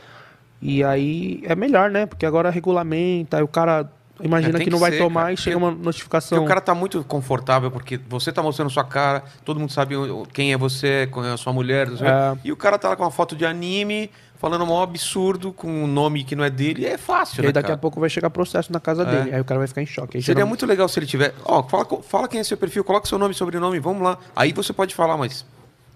E 0.63 0.83
aí 0.83 1.43
é 1.45 1.55
melhor, 1.55 1.91
né? 1.91 2.07
Porque 2.07 2.25
agora 2.25 2.49
regulamenta, 2.51 3.37
aí 3.37 3.43
o 3.43 3.49
cara 3.49 3.91
imagina 4.21 4.55
É, 4.55 4.57
tem 4.59 4.65
que 4.65 4.71
não 4.71 4.79
que 4.79 4.81
vai 4.81 4.93
ser, 4.93 4.99
tomar 4.99 5.21
cara, 5.23 5.33
e 5.35 5.37
chega 5.37 5.57
porque- 5.57 5.65
uma 5.67 5.73
Porque 5.73 5.85
notificação. 5.85 6.43
o 6.45 6.49
cara 6.49 6.61
tá 6.63 6.75
muito 6.75 7.05
confortável, 7.05 7.71
porque 7.71 7.99
você 8.09 8.33
tá 8.33 8.43
mostrando 8.43 8.71
sua 8.71 8.83
cara, 8.85 9.23
todo 9.45 9.61
mundo 9.61 9.71
sabe 9.71 9.95
quem 10.33 10.55
é 10.55 10.57
você, 10.57 11.07
quem 11.13 11.27
é 11.27 11.33
a 11.33 11.37
sua 11.37 11.53
mulher, 11.53 11.87
É. 11.89 12.39
e 12.43 12.51
o 12.51 12.57
cara 12.57 12.79
tá 12.79 12.89
lá 12.89 12.97
com 12.97 13.03
uma 13.03 13.11
foto 13.11 13.37
de 13.37 13.45
anime, 13.45 14.11
falando 14.39 14.65
um 14.65 14.81
absurdo, 14.81 15.53
com 15.53 15.69
um 15.85 15.87
nome 15.87 16.25
que 16.25 16.37
não 16.37 16.45
é 16.45 16.51
dele, 16.51 16.83
e 16.83 16.87
é 16.87 16.97
fácil, 16.99 17.43
E 17.43 17.47
né, 17.47 17.53
daqui 17.53 17.69
cara? 17.69 17.75
a 17.75 17.79
pouco 17.79 17.99
vai 18.01 18.09
chegar 18.11 18.31
processo 18.31 18.73
na 18.73 18.79
casa 18.81 19.03
É. 19.03 19.05
dele. 19.07 19.35
Aí 19.35 19.41
o 19.41 19.45
cara 19.45 19.59
vai 19.59 19.67
ficar 19.69 19.83
em 19.83 19.87
choque. 19.87 20.17
Aí 20.17 20.23
Seria 20.23 20.41
chega- 20.41 20.47
muito 20.47 20.65
legal 20.67 20.89
se 20.89 20.99
ele 20.99 21.07
tiver. 21.07 21.35
Ó, 21.45 21.63
fala, 21.63 21.85
co- 21.85 22.03
fala 22.03 22.29
quem 22.29 22.41
é 22.41 22.45
seu 22.45 22.57
perfil, 22.57 22.85
coloca 22.85 23.07
seu 23.07 23.19
nome 23.19 23.33
e 23.33 23.37
sobrenome, 23.37 23.79
vamos 23.81 24.03
lá. 24.03 24.19
Aí 24.35 24.53
você 24.53 24.73
pode 24.73 24.95
falar, 24.95 25.17
mas 25.17 25.45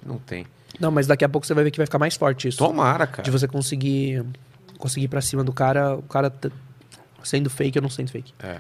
não 0.05 0.19
tem. 0.19 0.47
Não, 0.79 0.91
mas 0.91 1.07
daqui 1.07 1.25
a 1.25 1.29
pouco 1.29 1.47
você 1.47 1.53
vai 1.55 1.65
ver 1.65 1.71
que 1.71 1.77
vai 1.79 1.87
ficar 1.87 1.99
mais 1.99 2.17
forte 2.17 2.49
isso. 2.49 2.59
Tomara, 2.59 3.07
cara. 3.07 3.23
De 3.23 3.31
você 3.31 3.47
conseguir 3.47 4.25
conseguir 4.79 5.05
ir 5.05 5.09
pra 5.09 5.21
cima 5.21 5.45
do 5.45 5.53
cara, 5.53 5.95
o 5.97 6.03
cara 6.03 6.33
sendo 7.23 7.51
fake 7.51 7.79
ou 7.79 7.83
não 7.83 7.91
sendo 7.91 8.11
fake. 8.11 8.33
É. 8.43 8.59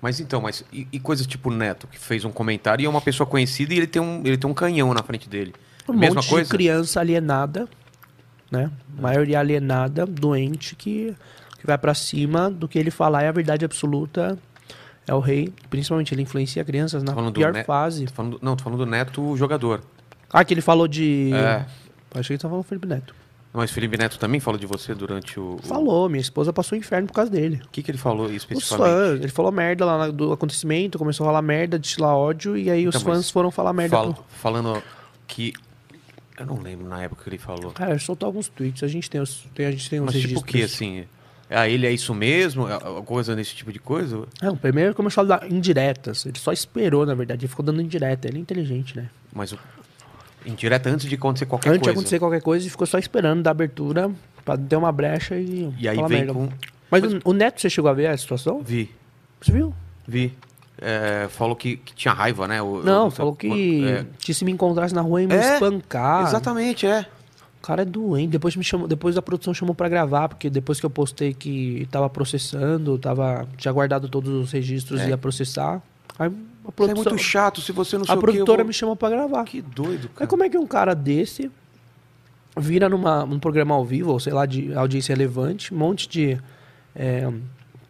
Mas 0.00 0.18
então, 0.18 0.40
mas 0.40 0.64
e, 0.72 0.88
e 0.90 0.98
coisas 0.98 1.26
tipo 1.26 1.50
o 1.50 1.54
Neto, 1.54 1.86
que 1.86 1.98
fez 1.98 2.24
um 2.24 2.30
comentário 2.30 2.82
e 2.82 2.86
é 2.86 2.88
uma 2.88 3.02
pessoa 3.02 3.26
conhecida 3.26 3.74
e 3.74 3.76
ele 3.76 3.86
tem 3.86 4.00
um, 4.00 4.22
ele 4.24 4.38
tem 4.38 4.48
um 4.50 4.54
canhão 4.54 4.94
na 4.94 5.02
frente 5.02 5.28
dele. 5.28 5.54
Um 5.86 5.92
Mesma 5.92 6.16
monte 6.16 6.28
coisa? 6.30 6.44
de 6.44 6.50
criança 6.56 7.00
alienada, 7.00 7.68
né? 8.50 8.70
Maioria 8.98 9.40
alienada, 9.40 10.04
doente, 10.06 10.74
que, 10.76 11.14
que 11.58 11.66
vai 11.66 11.78
pra 11.78 11.94
cima 11.94 12.50
do 12.50 12.66
que 12.68 12.78
ele 12.78 12.90
falar 12.90 13.22
é 13.22 13.28
a 13.28 13.32
verdade 13.32 13.64
absoluta. 13.64 14.38
É 15.06 15.14
o 15.14 15.18
rei. 15.20 15.52
Principalmente 15.68 16.14
ele 16.14 16.22
influencia 16.22 16.64
crianças 16.64 17.02
na 17.02 17.14
pior 17.32 17.54
fase. 17.64 18.06
Tô 18.06 18.12
falando- 18.12 18.38
não, 18.42 18.54
tô 18.56 18.62
falando 18.64 18.78
do 18.80 18.86
Neto, 18.86 19.22
o 19.22 19.36
jogador. 19.36 19.80
Ah, 20.32 20.44
que 20.44 20.54
ele 20.54 20.60
falou 20.60 20.86
de. 20.86 21.30
É. 21.34 21.66
Achei 22.14 22.22
que 22.24 22.32
ele 22.34 22.38
tava 22.38 22.52
falando 22.52 22.64
do 22.64 22.68
Felipe 22.68 22.86
Neto. 22.86 23.14
Mas 23.52 23.72
Felipe 23.72 23.98
Neto 23.98 24.16
também 24.16 24.38
falou 24.38 24.60
de 24.60 24.66
você 24.66 24.94
durante 24.94 25.40
o. 25.40 25.58
Falou, 25.64 26.08
minha 26.08 26.20
esposa 26.20 26.52
passou 26.52 26.76
o 26.76 26.78
inferno 26.78 27.08
por 27.08 27.14
causa 27.14 27.28
dele. 27.32 27.60
O 27.64 27.68
que, 27.70 27.82
que 27.82 27.90
ele 27.90 27.98
falou 27.98 28.26
Os 28.26 28.32
especificamente? 28.34 28.88
fãs, 28.88 29.20
ele 29.20 29.28
falou 29.32 29.50
merda 29.50 29.84
lá 29.84 30.08
do 30.08 30.32
acontecimento, 30.32 30.96
começou 30.98 31.24
a 31.24 31.30
falar 31.30 31.42
merda, 31.42 31.76
destilar 31.76 32.14
ódio, 32.14 32.56
e 32.56 32.70
aí 32.70 32.86
os 32.86 32.94
Então, 32.94 33.08
mas 33.08 33.16
fãs 33.18 33.30
foram 33.30 33.50
falar 33.50 33.72
merda. 33.72 33.96
Fala- 33.96 34.14
pro- 34.14 34.24
Falando 34.28 34.80
que. 35.26 35.52
Eu 36.40 36.46
não 36.46 36.58
lembro 36.60 36.88
na 36.88 37.02
época 37.02 37.22
que 37.22 37.28
ele 37.28 37.38
falou. 37.38 37.70
Cara, 37.72 37.90
ele 37.90 37.98
soltou 38.00 38.26
alguns 38.26 38.48
tweets, 38.48 38.82
a 38.82 38.88
gente 38.88 39.08
tem 39.10 39.20
os, 39.20 39.46
tem, 39.54 39.66
a 39.66 39.70
gente 39.70 39.88
tem 39.90 40.00
os 40.00 40.06
Mas 40.06 40.14
tipo 40.14 40.26
o 40.40 40.42
registros. 40.42 40.50
que, 40.50 40.62
assim? 40.62 41.04
Ah, 41.50 41.68
ele 41.68 41.86
é 41.86 41.92
isso 41.92 42.14
mesmo? 42.14 42.66
É 42.68 42.72
alguma 42.72 43.02
coisa 43.02 43.36
nesse 43.36 43.54
tipo 43.54 43.72
de 43.72 43.78
coisa? 43.78 44.24
Não, 44.40 44.56
primeiro 44.56 44.88
ele 44.88 44.94
começou 44.94 45.22
a 45.22 45.26
dar 45.38 45.52
indiretas. 45.52 46.24
Ele 46.24 46.38
só 46.38 46.50
esperou, 46.52 47.04
na 47.04 47.14
verdade. 47.14 47.44
Ele 47.44 47.48
ficou 47.50 47.64
dando 47.64 47.82
indireta. 47.82 48.26
Ele 48.28 48.38
é 48.38 48.40
inteligente, 48.40 48.96
né? 48.96 49.10
Mas 49.32 49.52
o... 49.52 49.58
indireta 50.46 50.88
antes 50.88 51.06
de 51.08 51.14
acontecer 51.16 51.46
qualquer 51.46 51.70
Antes 51.70 51.80
de 51.80 51.84
coisa. 51.84 51.98
acontecer 51.98 52.18
qualquer 52.18 52.40
coisa, 52.40 52.64
ele 52.64 52.70
ficou 52.70 52.86
só 52.86 52.98
esperando 52.98 53.42
dar 53.42 53.50
abertura 53.50 54.10
pra 54.44 54.56
ter 54.56 54.76
uma 54.76 54.92
brecha 54.92 55.36
e. 55.36 55.72
E 55.78 55.88
aí 55.88 55.96
vem 55.96 56.08
merda. 56.08 56.32
com. 56.32 56.48
Mas 56.90 57.04
o, 57.04 57.20
o 57.24 57.32
Neto, 57.32 57.60
você 57.60 57.68
chegou 57.68 57.90
a 57.90 57.94
ver 57.94 58.06
a 58.06 58.16
situação? 58.16 58.62
Vi, 58.62 58.90
Você 59.40 59.52
viu? 59.52 59.74
vi. 60.06 60.32
É, 60.80 61.28
falou 61.28 61.54
que, 61.54 61.76
que 61.76 61.94
tinha 61.94 62.14
raiva, 62.14 62.48
né? 62.48 62.62
O- 62.62 62.82
Não, 62.82 63.10
falou 63.10 63.34
que, 63.34 63.84
É, 63.84 64.06
que 64.18 64.32
se 64.32 64.44
me 64.44 64.50
encontrasse 64.52 64.94
na 64.94 65.02
rua 65.02 65.20
ia 65.22 65.28
me 65.28 65.34
É, 65.34 65.54
espancar. 65.54 66.26
Exatamente, 66.26 66.86
é. 66.86 67.04
O 67.58 67.62
cara 67.62 67.82
é 67.82 67.84
doente. 67.84 68.30
Depois, 68.30 68.56
me 68.56 68.64
chamou, 68.64 68.88
depois 68.88 69.14
a 69.18 69.20
produção 69.22 69.52
chamou 69.52 69.74
pra 69.74 69.88
gravar, 69.90 70.28
porque 70.30 70.48
depois 70.48 70.80
que 70.80 70.86
eu 70.86 70.90
postei 70.90 71.34
que 71.34 71.86
tava 71.90 72.08
processando, 72.08 72.96
tava, 72.98 73.46
tinha 73.58 73.70
guardado 73.70 74.08
todos 74.08 74.30
os 74.32 74.50
registros 74.52 75.00
É. 75.02 75.06
e 75.06 75.08
ia 75.10 75.18
processar. 75.18 75.82
Aí 76.18 76.28
a 76.28 76.30
Isso 76.30 76.34
é 76.68 76.72
produção, 76.72 77.12
muito 77.12 77.18
chato 77.18 77.60
se 77.60 77.72
você 77.72 77.98
não 77.98 78.04
a 78.08 78.12
o 78.12 78.16
que, 78.16 78.20
produtora 78.22 78.62
vou- 78.62 78.68
me 78.68 78.72
chamou 78.72 78.96
pra 78.96 79.10
gravar. 79.10 79.44
Que 79.44 79.60
doido, 79.60 80.04
Aí 80.12 80.14
cara. 80.16 80.26
como 80.26 80.42
é 80.44 80.48
que 80.48 80.56
um 80.56 80.66
cara 80.66 80.94
desse 80.94 81.50
vira 82.56 82.88
numa, 82.88 83.24
num 83.26 83.38
programa 83.38 83.74
ao 83.74 83.84
vivo, 83.84 84.12
ou 84.12 84.18
sei 84.20 84.32
lá, 84.32 84.46
de 84.46 84.72
audiência 84.74 85.14
relevante, 85.14 85.72
um 85.74 85.76
monte 85.76 86.08
de 86.08 86.38
é, 86.94 87.30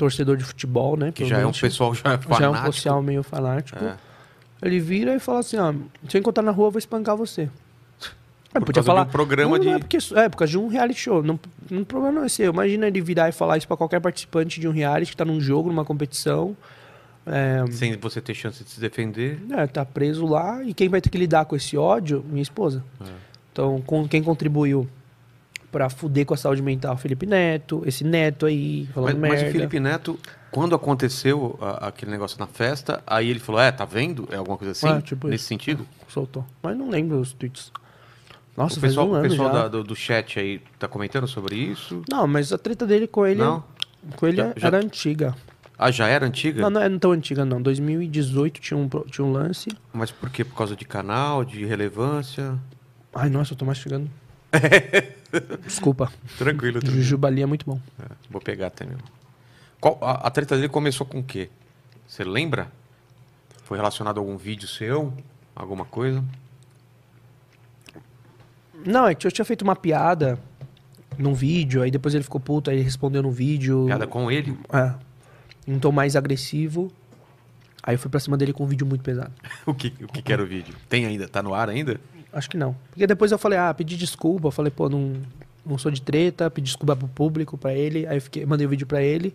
torcedor 0.01 0.37
de 0.37 0.45
futebol, 0.45 0.97
né? 0.97 1.13
Que 1.13 1.25
já 1.27 1.39
é 1.39 1.47
um 1.47 1.53
pessoal 1.53 1.95
já 1.95 2.01
é 2.15 2.19
fanático. 2.19 2.35
já 2.39 2.45
é 2.47 2.49
um 2.49 2.65
social 2.67 3.03
meio 3.03 3.23
fanático. 3.23 3.85
É. 3.85 3.97
Ele 4.63 4.81
vira 4.81 5.15
e 5.15 5.19
fala 5.21 5.41
assim, 5.41 5.57
ó, 5.59 5.73
se 6.09 6.17
eu 6.17 6.21
encontrar 6.21 6.43
na 6.43 6.51
rua, 6.51 6.69
eu 6.69 6.71
vou 6.71 6.79
espancar 6.79 7.17
você. 7.17 7.49
É, 8.53 8.59
Por 8.59 8.67
podia 8.67 8.83
causa 8.83 8.87
falar. 8.87 9.03
de 9.05 9.09
um 9.09 9.13
programa 9.13 9.59
não, 9.59 9.65
não 9.65 9.71
de- 9.73 9.77
é 9.77 9.79
porque 9.79 9.99
é 10.17 10.29
por 10.29 10.37
causa 10.39 10.51
de 10.51 10.59
um 10.59 10.67
reality 10.69 10.99
show. 11.01 11.23
Não, 11.23 11.39
não, 11.71 11.83
o 11.83 11.87
problema 11.87 12.13
não 12.21 12.25
é 12.25 12.29
seu. 12.29 12.53
Imagina 12.53 12.87
ele 12.89 13.01
virar 13.01 13.29
e 13.29 13.33
falar 13.33 13.57
isso 13.59 13.69
pra 13.69 13.77
qualquer 13.77 14.01
participante 14.01 14.59
de 14.59 14.67
um 14.67 14.73
reality 14.73 15.13
que 15.13 15.17
tá 15.17 15.25
num 15.25 15.41
jogo, 15.41 15.69
numa 15.69 15.85
competição. 15.85 16.57
É, 17.27 17.63
Sem 17.71 17.97
você 17.97 18.21
ter 18.21 18.35
chance 18.35 18.65
de 18.65 18.71
se 18.71 18.81
defender. 18.81 19.41
é, 19.53 19.67
tá 19.67 19.85
preso 19.85 20.27
lá 20.27 20.63
e 20.65 20.75
quem 20.75 20.89
vai 20.89 21.01
ter 21.01 21.11
que 21.11 21.19
lidar 21.19 21.45
com 21.45 21.55
esse 21.55 21.77
ódio? 21.77 22.25
Minha 22.29 22.43
esposa. 22.43 22.83
É. 23.01 23.05
Então, 23.53 23.81
com 23.87 24.09
quem 24.09 24.23
contribuiu 24.23 24.89
pra 25.71 25.89
fuder 25.91 26.25
com 26.27 26.35
a 26.35 26.37
saúde 26.37 26.63
mental? 26.63 26.97
Felipe 26.97 27.27
Neto, 27.27 27.83
esse 27.87 28.05
Neto 28.05 28.47
aí, 28.47 28.89
falando 28.95 29.13
Mas, 29.19 29.21
mas 29.21 29.31
merda. 29.43 29.49
o 29.49 29.53
Felipe 29.53 29.81
Neto, 29.81 30.19
quando 30.51 30.75
aconteceu 30.75 31.59
a- 31.61 31.89
aquele 31.89 32.11
negócio 32.11 32.39
na 32.39 32.47
festa, 32.47 33.03
aí 33.07 33.29
ele 33.31 33.39
falou: 33.41 33.61
É, 33.61 33.71
tá 33.71 33.85
vendo? 33.85 34.29
É 34.31 34.37
alguma 34.37 34.57
coisa 34.57 34.73
assim? 34.73 34.89
Ah, 34.89 35.01
tipo 35.01 35.29
nesse 35.29 35.43
isso. 35.43 35.49
sentido? 35.49 35.87
soltou. 36.09 36.45
Mas 36.63 36.77
não 36.77 36.89
lembro 36.91 37.21
os 37.21 37.33
tweets. 37.33 37.71
Nossa, 38.57 38.79
o 38.79 38.81
pessoal, 38.83 39.09
um 39.09 39.19
o 39.19 39.23
pessoal 39.23 39.51
da- 39.53 39.69
do, 39.69 39.85
do 39.85 39.95
chat 39.95 40.39
aí 40.39 40.61
tá 40.79 40.89
comentando 40.89 41.27
sobre 41.29 41.55
isso? 41.57 42.03
Não, 42.11 42.27
mas 42.27 42.53
a 42.53 42.59
treta 42.59 42.85
dele 42.87 43.07
com 43.07 43.25
ele, 43.27 43.41
Não? 43.41 43.63
com 44.17 44.27
ele 44.27 44.37
Já- 44.39 44.53
já- 44.57 44.67
era 44.67 44.79
antiga. 44.79 45.35
Ah, 45.79 45.91
já 45.91 46.09
era 46.09 46.27
antiga? 46.27 46.61
Não, 46.63 46.69
não 46.69 46.83
é 46.83 46.99
tão 46.99 47.13
antiga 47.13 47.43
não. 47.45 47.63
2018 47.63 48.61
tinha 48.61 48.77
um, 48.77 48.87
tinha 49.11 49.25
um 49.25 49.33
lance. 49.33 49.71
Mas 49.95 50.11
por 50.11 50.29
quê? 50.29 50.45
Por 50.45 50.55
causa 50.55 50.77
de 50.77 50.85
canal, 50.85 51.43
de 51.43 51.65
relevância? 51.65 52.59
Ai, 53.15 53.31
nossa, 53.31 53.55
eu 53.55 53.57
tô 53.57 53.65
mastigando. 53.65 54.11
Desculpa. 55.65 56.11
Tranquilo, 56.39 56.81
tranquilo. 56.81 57.03
Jujuba 57.03 57.29
ali 57.29 57.43
é 57.43 57.47
muito 57.47 57.65
bom. 57.67 57.81
É, 57.99 58.07
vou 58.29 58.41
pegar 58.41 58.69
até 58.69 58.85
mesmo. 58.85 59.03
Qual, 59.81 59.99
a, 60.03 60.27
a 60.27 60.31
treta 60.31 60.57
dele 60.57 60.69
começou 60.69 61.07
com 61.07 61.21
o 61.21 61.25
quê? 61.25 61.49
Você 62.07 62.25
lembra? 62.25 62.71
Foi 63.65 63.79
relacionado 63.79 64.19
a 64.19 64.21
algum 64.21 64.37
vídeo 64.37 64.67
seu? 64.67 65.13
Alguma 65.55 65.85
coisa? 65.85 66.25
Não, 68.85 69.07
é 69.07 69.15
que 69.15 69.27
eu 69.27 69.33
tinha 69.33 69.45
feito 69.45 69.63
uma 69.63 69.77
piada 69.77 70.39
num 71.19 71.35
vídeo, 71.35 71.83
aí 71.83 71.91
depois 71.91 72.15
ele 72.15 72.25
ficou 72.25 72.41
puto, 72.41 72.71
aí 72.71 72.77
ele 72.77 72.83
respondeu 72.83 73.23
no 73.23 73.31
vídeo. 73.31 73.85
Piada 73.87 74.07
com 74.07 74.31
ele? 74.31 74.57
É. 74.73 74.95
Em 75.67 75.75
um 75.75 75.79
tom 75.79 75.93
mais 75.93 76.17
agressivo. 76.17 76.91
Aí 77.83 77.95
eu 77.95 77.99
fui 77.99 78.11
pra 78.11 78.21
cima 78.21 78.37
dele 78.37 78.53
com 78.53 78.65
um 78.65 78.67
vídeo 78.67 78.87
muito 78.87 79.03
pesado. 79.03 79.33
O 79.67 79.75
que, 79.75 79.93
o 80.03 80.09
que 80.09 80.23
que 80.23 80.33
era 80.33 80.43
o 80.43 80.47
vídeo? 80.47 80.75
Tem 80.89 81.07
ainda? 81.07 81.29
Tá 81.29 81.43
no 81.43 81.55
ar 81.55 81.69
ainda? 81.69 82.01
Acho 82.33 82.49
que 82.51 82.57
não. 82.57 82.77
Porque 82.91 83.07
depois 83.07 83.33
eu 83.33 83.39
falei, 83.39 83.59
ah, 83.59 83.73
pedi 83.75 83.97
desculpa. 83.97 84.49
Eu 84.49 84.53
falei, 84.53 84.71
pô, 84.71 84.89
não, 84.89 85.15
não 85.67 85.77
sou 85.79 85.91
de 85.91 86.01
treta, 86.01 86.51
pedi 86.51 86.67
desculpa 86.67 86.95
pro 86.95 87.09
público, 87.09 87.59
pra 87.59 87.75
ele. 87.75 88.07
Aí 88.07 88.17
eu 88.17 88.23
fiquei, 88.23 88.47
mandei 88.47 88.67
o 88.67 88.71
vídeo 88.71 88.87
pra 88.87 89.03
ele. 89.03 89.35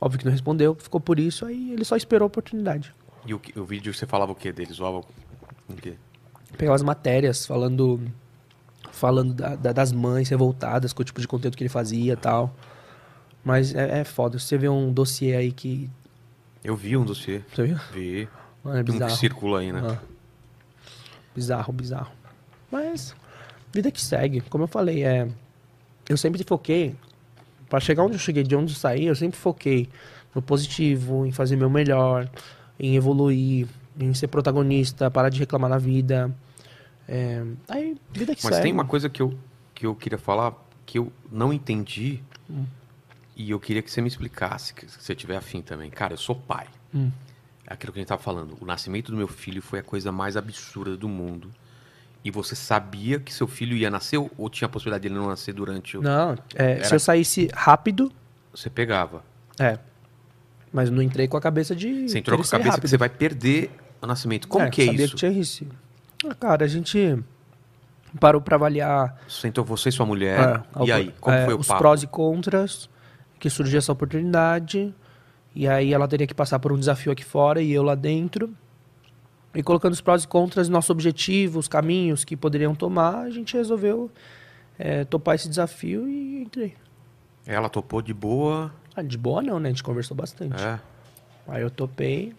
Óbvio 0.00 0.18
que 0.18 0.24
não 0.24 0.32
respondeu, 0.32 0.74
ficou 0.74 1.00
por 1.00 1.18
isso, 1.18 1.46
aí 1.46 1.72
ele 1.72 1.84
só 1.84 1.96
esperou 1.96 2.24
a 2.24 2.26
oportunidade. 2.26 2.92
E 3.24 3.32
o, 3.32 3.40
o 3.56 3.64
vídeo 3.64 3.94
você 3.94 4.04
falava 4.06 4.32
o 4.32 4.34
quê 4.34 4.52
dele? 4.52 4.72
Zoava 4.72 4.98
o 4.98 5.74
quê? 5.74 5.94
Pegava 6.58 6.74
as 6.74 6.82
matérias 6.82 7.46
falando 7.46 8.00
falando 8.92 9.32
da- 9.34 9.56
da- 9.56 9.72
das 9.72 9.90
mães 9.92 10.28
revoltadas 10.28 10.92
com 10.92 11.00
o 11.00 11.04
tipo 11.04 11.20
de 11.20 11.26
conteúdo 11.26 11.56
que 11.56 11.62
ele 11.62 11.68
fazia 11.70 12.12
e 12.12 12.16
tal. 12.16 12.54
Mas 13.42 13.74
é, 13.74 14.00
é 14.00 14.04
foda. 14.04 14.38
Você 14.38 14.58
vê 14.58 14.68
um 14.68 14.92
dossiê 14.92 15.34
aí 15.36 15.50
que. 15.52 15.88
Eu 16.62 16.76
vi 16.76 16.96
um 16.96 17.04
dossiê. 17.04 17.40
Você 17.54 17.62
viu? 17.66 17.76
Vi. 17.92 18.28
Mano, 18.62 18.78
é 18.78 18.80
Um 18.82 18.84
que 18.84 18.92
bizarro. 18.92 19.16
circula 19.16 19.60
aí, 19.60 19.72
né? 19.72 19.82
Ah. 19.84 19.98
Bizarro, 21.34 21.72
bizarro. 21.72 22.12
Mas, 22.74 23.14
vida 23.72 23.90
que 23.90 24.00
segue. 24.00 24.40
Como 24.42 24.64
eu 24.64 24.68
falei, 24.68 25.04
é. 25.04 25.28
Eu 26.08 26.16
sempre 26.16 26.42
foquei. 26.44 26.96
Pra 27.68 27.78
chegar 27.78 28.02
onde 28.02 28.14
eu 28.14 28.18
cheguei, 28.18 28.42
de 28.42 28.56
onde 28.56 28.72
eu 28.72 28.76
saí, 28.76 29.06
eu 29.06 29.14
sempre 29.14 29.38
foquei 29.38 29.88
no 30.34 30.42
positivo, 30.42 31.24
em 31.24 31.30
fazer 31.30 31.56
meu 31.56 31.70
melhor, 31.70 32.28
em 32.78 32.96
evoluir, 32.96 33.68
em 33.98 34.12
ser 34.12 34.26
protagonista, 34.28 35.08
parar 35.10 35.28
de 35.28 35.38
reclamar 35.38 35.70
na 35.70 35.78
vida. 35.78 36.34
É, 37.08 37.44
aí, 37.68 37.96
vida 38.12 38.34
que 38.34 38.42
Mas 38.44 38.54
segue. 38.56 38.62
tem 38.64 38.72
uma 38.72 38.84
coisa 38.84 39.08
que 39.08 39.22
eu, 39.22 39.38
que 39.74 39.86
eu 39.86 39.94
queria 39.94 40.18
falar 40.18 40.52
que 40.84 40.98
eu 40.98 41.12
não 41.30 41.52
entendi 41.52 42.20
Hum. 42.50 42.66
e 43.36 43.50
eu 43.52 43.58
queria 43.60 43.80
que 43.82 43.90
você 43.90 44.02
me 44.02 44.08
explicasse, 44.08 44.74
que 44.74 44.86
se 44.90 45.00
você 45.00 45.14
tiver 45.14 45.36
afim 45.36 45.62
também. 45.62 45.90
Cara, 45.90 46.12
eu 46.12 46.18
sou 46.18 46.34
pai. 46.34 46.66
Hum. 46.94 47.10
É 47.66 47.72
aquilo 47.72 47.92
que 47.92 47.98
a 47.98 48.02
gente 48.02 48.08
tava 48.08 48.22
falando. 48.22 48.56
O 48.60 48.66
nascimento 48.66 49.10
do 49.10 49.16
meu 49.16 49.28
filho 49.28 49.62
foi 49.62 49.78
a 49.78 49.82
coisa 49.82 50.12
mais 50.12 50.36
absurda 50.36 50.96
do 50.96 51.08
mundo. 51.08 51.50
E 52.24 52.30
você 52.30 52.54
sabia 52.56 53.20
que 53.20 53.32
seu 53.34 53.46
filho 53.46 53.76
ia 53.76 53.90
nascer 53.90 54.16
ou- 54.38 54.48
tinha 54.48 54.66
a 54.66 54.68
possibilidade 54.68 55.02
dele 55.02 55.14
não 55.14 55.28
nascer 55.28 55.52
durante 55.52 55.98
o. 55.98 56.02
Não, 56.02 56.32
é, 56.54 56.72
Era- 56.76 56.84
se 56.84 56.94
eu 56.94 56.98
saísse 57.00 57.48
rápido, 57.54 58.10
Você 58.54 58.70
pegava. 58.70 59.22
é. 59.58 59.78
Mas 60.72 60.90
não 60.90 61.00
entrei 61.02 61.28
com 61.28 61.36
a 61.36 61.40
cabeça 61.40 61.76
de. 61.76 62.08
Você 62.08 62.18
entrou 62.18 62.36
com 62.36 62.42
a 62.42 62.46
cabeça 62.48 62.58
que 62.58 62.68
rápido. 62.70 62.88
você 62.88 62.96
vai 62.96 63.08
perder 63.08 63.70
o 64.02 64.06
nascimento. 64.08 64.48
Como 64.48 64.68
que 64.70 64.82
é 64.82 64.86
sabia 64.86 65.04
isso? 65.04 65.14
Que 65.14 65.18
tinha 65.20 65.30
isso. 65.32 65.66
Ah, 66.28 66.34
cara, 66.34 66.64
a 66.64 66.68
gente 66.68 67.22
parou 68.18 68.40
pra 68.40 68.56
avaliar 68.56 69.20
Sentou 69.28 69.64
você 69.64 69.90
e 69.90 69.92
sua 69.92 70.04
mulher. 70.06 70.64
É, 70.80 70.84
e 70.84 70.90
aí, 70.90 71.14
como 71.20 71.36
é, 71.36 71.44
foi 71.44 71.54
o 71.54 71.58
os 71.60 71.66
papo? 71.68 71.78
prós 71.80 72.02
e 72.02 72.06
contras, 72.08 72.88
que 73.38 73.48
surgiu 73.50 73.78
essa 73.78 73.92
oportunidade, 73.92 74.92
e 75.54 75.68
aí 75.68 75.92
ela 75.92 76.08
teria 76.08 76.26
que 76.26 76.34
passar 76.34 76.58
por 76.58 76.72
um 76.72 76.78
desafio 76.78 77.12
aqui 77.12 77.24
fora 77.24 77.60
e 77.62 77.70
eu 77.70 77.82
lá 77.84 77.94
dentro. 77.94 78.52
E 79.54 79.62
colocando 79.62 79.92
os 79.92 80.00
prós 80.00 80.24
e 80.24 80.28
contras, 80.28 80.68
nosso 80.68 80.90
objetivo, 80.92 81.58
os 81.58 81.68
caminhos 81.68 82.24
que 82.24 82.36
poderiam 82.36 82.74
tomar, 82.74 83.18
a 83.20 83.30
gente 83.30 83.56
resolveu 83.56 84.10
é, 84.78 85.04
topar 85.04 85.34
esse 85.36 85.48
desafio 85.48 86.08
e 86.08 86.42
entrei. 86.42 86.74
Ela 87.46 87.68
topou 87.68 88.02
de 88.02 88.12
boa. 88.12 88.72
Ah, 88.96 89.02
de 89.02 89.16
boa 89.18 89.42
não, 89.42 89.60
né? 89.60 89.68
A 89.68 89.72
gente 89.72 89.82
conversou 89.82 90.16
bastante. 90.16 90.60
É, 90.62 90.80
Aí 91.46 91.62
eu 91.62 91.70
topei, 91.70 92.32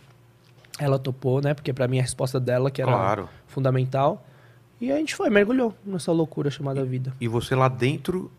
ela 0.80 0.98
topou, 0.98 1.42
né? 1.42 1.53
Porque 1.53 1.72
pra 1.72 1.88
mim 1.88 2.00
a 2.00 2.02
resposta 2.02 2.40
dela 2.40 2.72
que 2.72 2.82
era 2.82 2.92
claro. 2.92 3.30
fundamental. 3.48 4.26
E 4.82 4.92
a 4.92 4.98
gente 4.98 5.16
foi, 5.16 5.30
mergulhou 5.30 5.74
nessa 5.85 6.11
loucura 6.11 6.50
chamada 6.50 6.84
vida. 6.84 7.14
E 7.22 7.27
você 7.27 7.56
lá 7.56 7.68
dentro. 7.68 8.32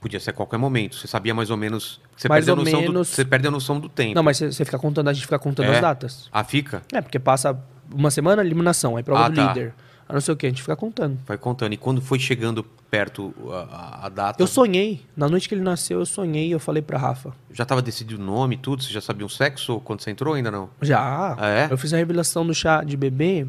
Podia 0.00 0.18
ser 0.18 0.30
a 0.30 0.32
qualquer 0.32 0.56
momento. 0.58 0.96
Você 0.96 1.06
sabia 1.06 1.34
mais 1.34 1.50
ou 1.50 1.56
menos. 1.56 2.00
Você, 2.16 2.28
Mais 2.28 2.44
perde, 2.46 2.50
a 2.60 2.64
noção 2.64 2.80
do, 2.80 2.92
menos. 2.92 3.08
você 3.08 3.24
perde 3.24 3.46
a 3.46 3.50
noção 3.50 3.80
do 3.80 3.88
tempo. 3.88 4.14
Não, 4.14 4.22
mas 4.22 4.38
você 4.38 4.50
você 4.50 4.64
fica 4.64 4.78
contando, 4.78 5.08
a 5.08 5.12
gente 5.12 5.24
fica 5.24 5.38
contando 5.38 5.66
É? 5.66 5.74
as 5.74 5.80
datas. 5.80 6.28
Ah, 6.32 6.42
fica? 6.44 6.82
É, 6.92 7.00
porque 7.02 7.18
passa 7.18 7.58
uma 7.94 8.10
semana, 8.10 8.42
eliminação, 8.42 8.96
aí 8.96 9.02
prova 9.02 9.26
Ah, 9.26 9.28
do 9.28 9.34
tá. 9.36 9.48
líder. 9.48 9.74
A 10.08 10.12
não 10.12 10.20
sei 10.20 10.32
o 10.34 10.36
que, 10.36 10.46
a 10.46 10.48
gente 10.48 10.62
fica 10.62 10.76
contando. 10.76 11.18
Vai 11.26 11.36
contando. 11.36 11.72
E 11.72 11.76
quando 11.76 12.00
foi 12.00 12.18
chegando 12.20 12.62
perto 12.62 13.34
a, 13.70 14.06
a- 14.06 14.08
data. 14.08 14.40
Eu 14.40 14.46
sonhei, 14.46 15.04
na 15.16 15.28
noite 15.28 15.48
que 15.48 15.54
ele 15.56 15.62
nasceu, 15.62 15.98
eu 15.98 16.06
sonhei 16.06 16.46
e 16.46 16.52
eu 16.52 16.60
falei 16.60 16.80
pra 16.80 16.96
Rafa. 16.96 17.32
Já 17.50 17.64
estava 17.64 17.82
decidido 17.82 18.22
o 18.22 18.24
nome 18.24 18.56
tudo? 18.56 18.84
Você 18.84 18.92
já 18.92 19.00
sabia 19.00 19.26
o 19.26 19.28
sexo 19.28 19.80
quando 19.80 20.00
você 20.02 20.10
entrou 20.12 20.34
ainda 20.34 20.48
não? 20.50 20.70
Já, 20.80 21.34
Ah, 21.36 21.48
é? 21.48 21.66
eu 21.68 21.76
fiz 21.76 21.92
a 21.92 21.96
revelação 21.96 22.46
do 22.46 22.54
chá 22.54 22.84
de 22.84 22.96
bebê 22.96 23.48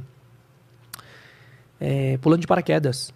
é, 1.80 2.18
pulando 2.18 2.42
de 2.42 2.48
paraquedas. 2.48 3.14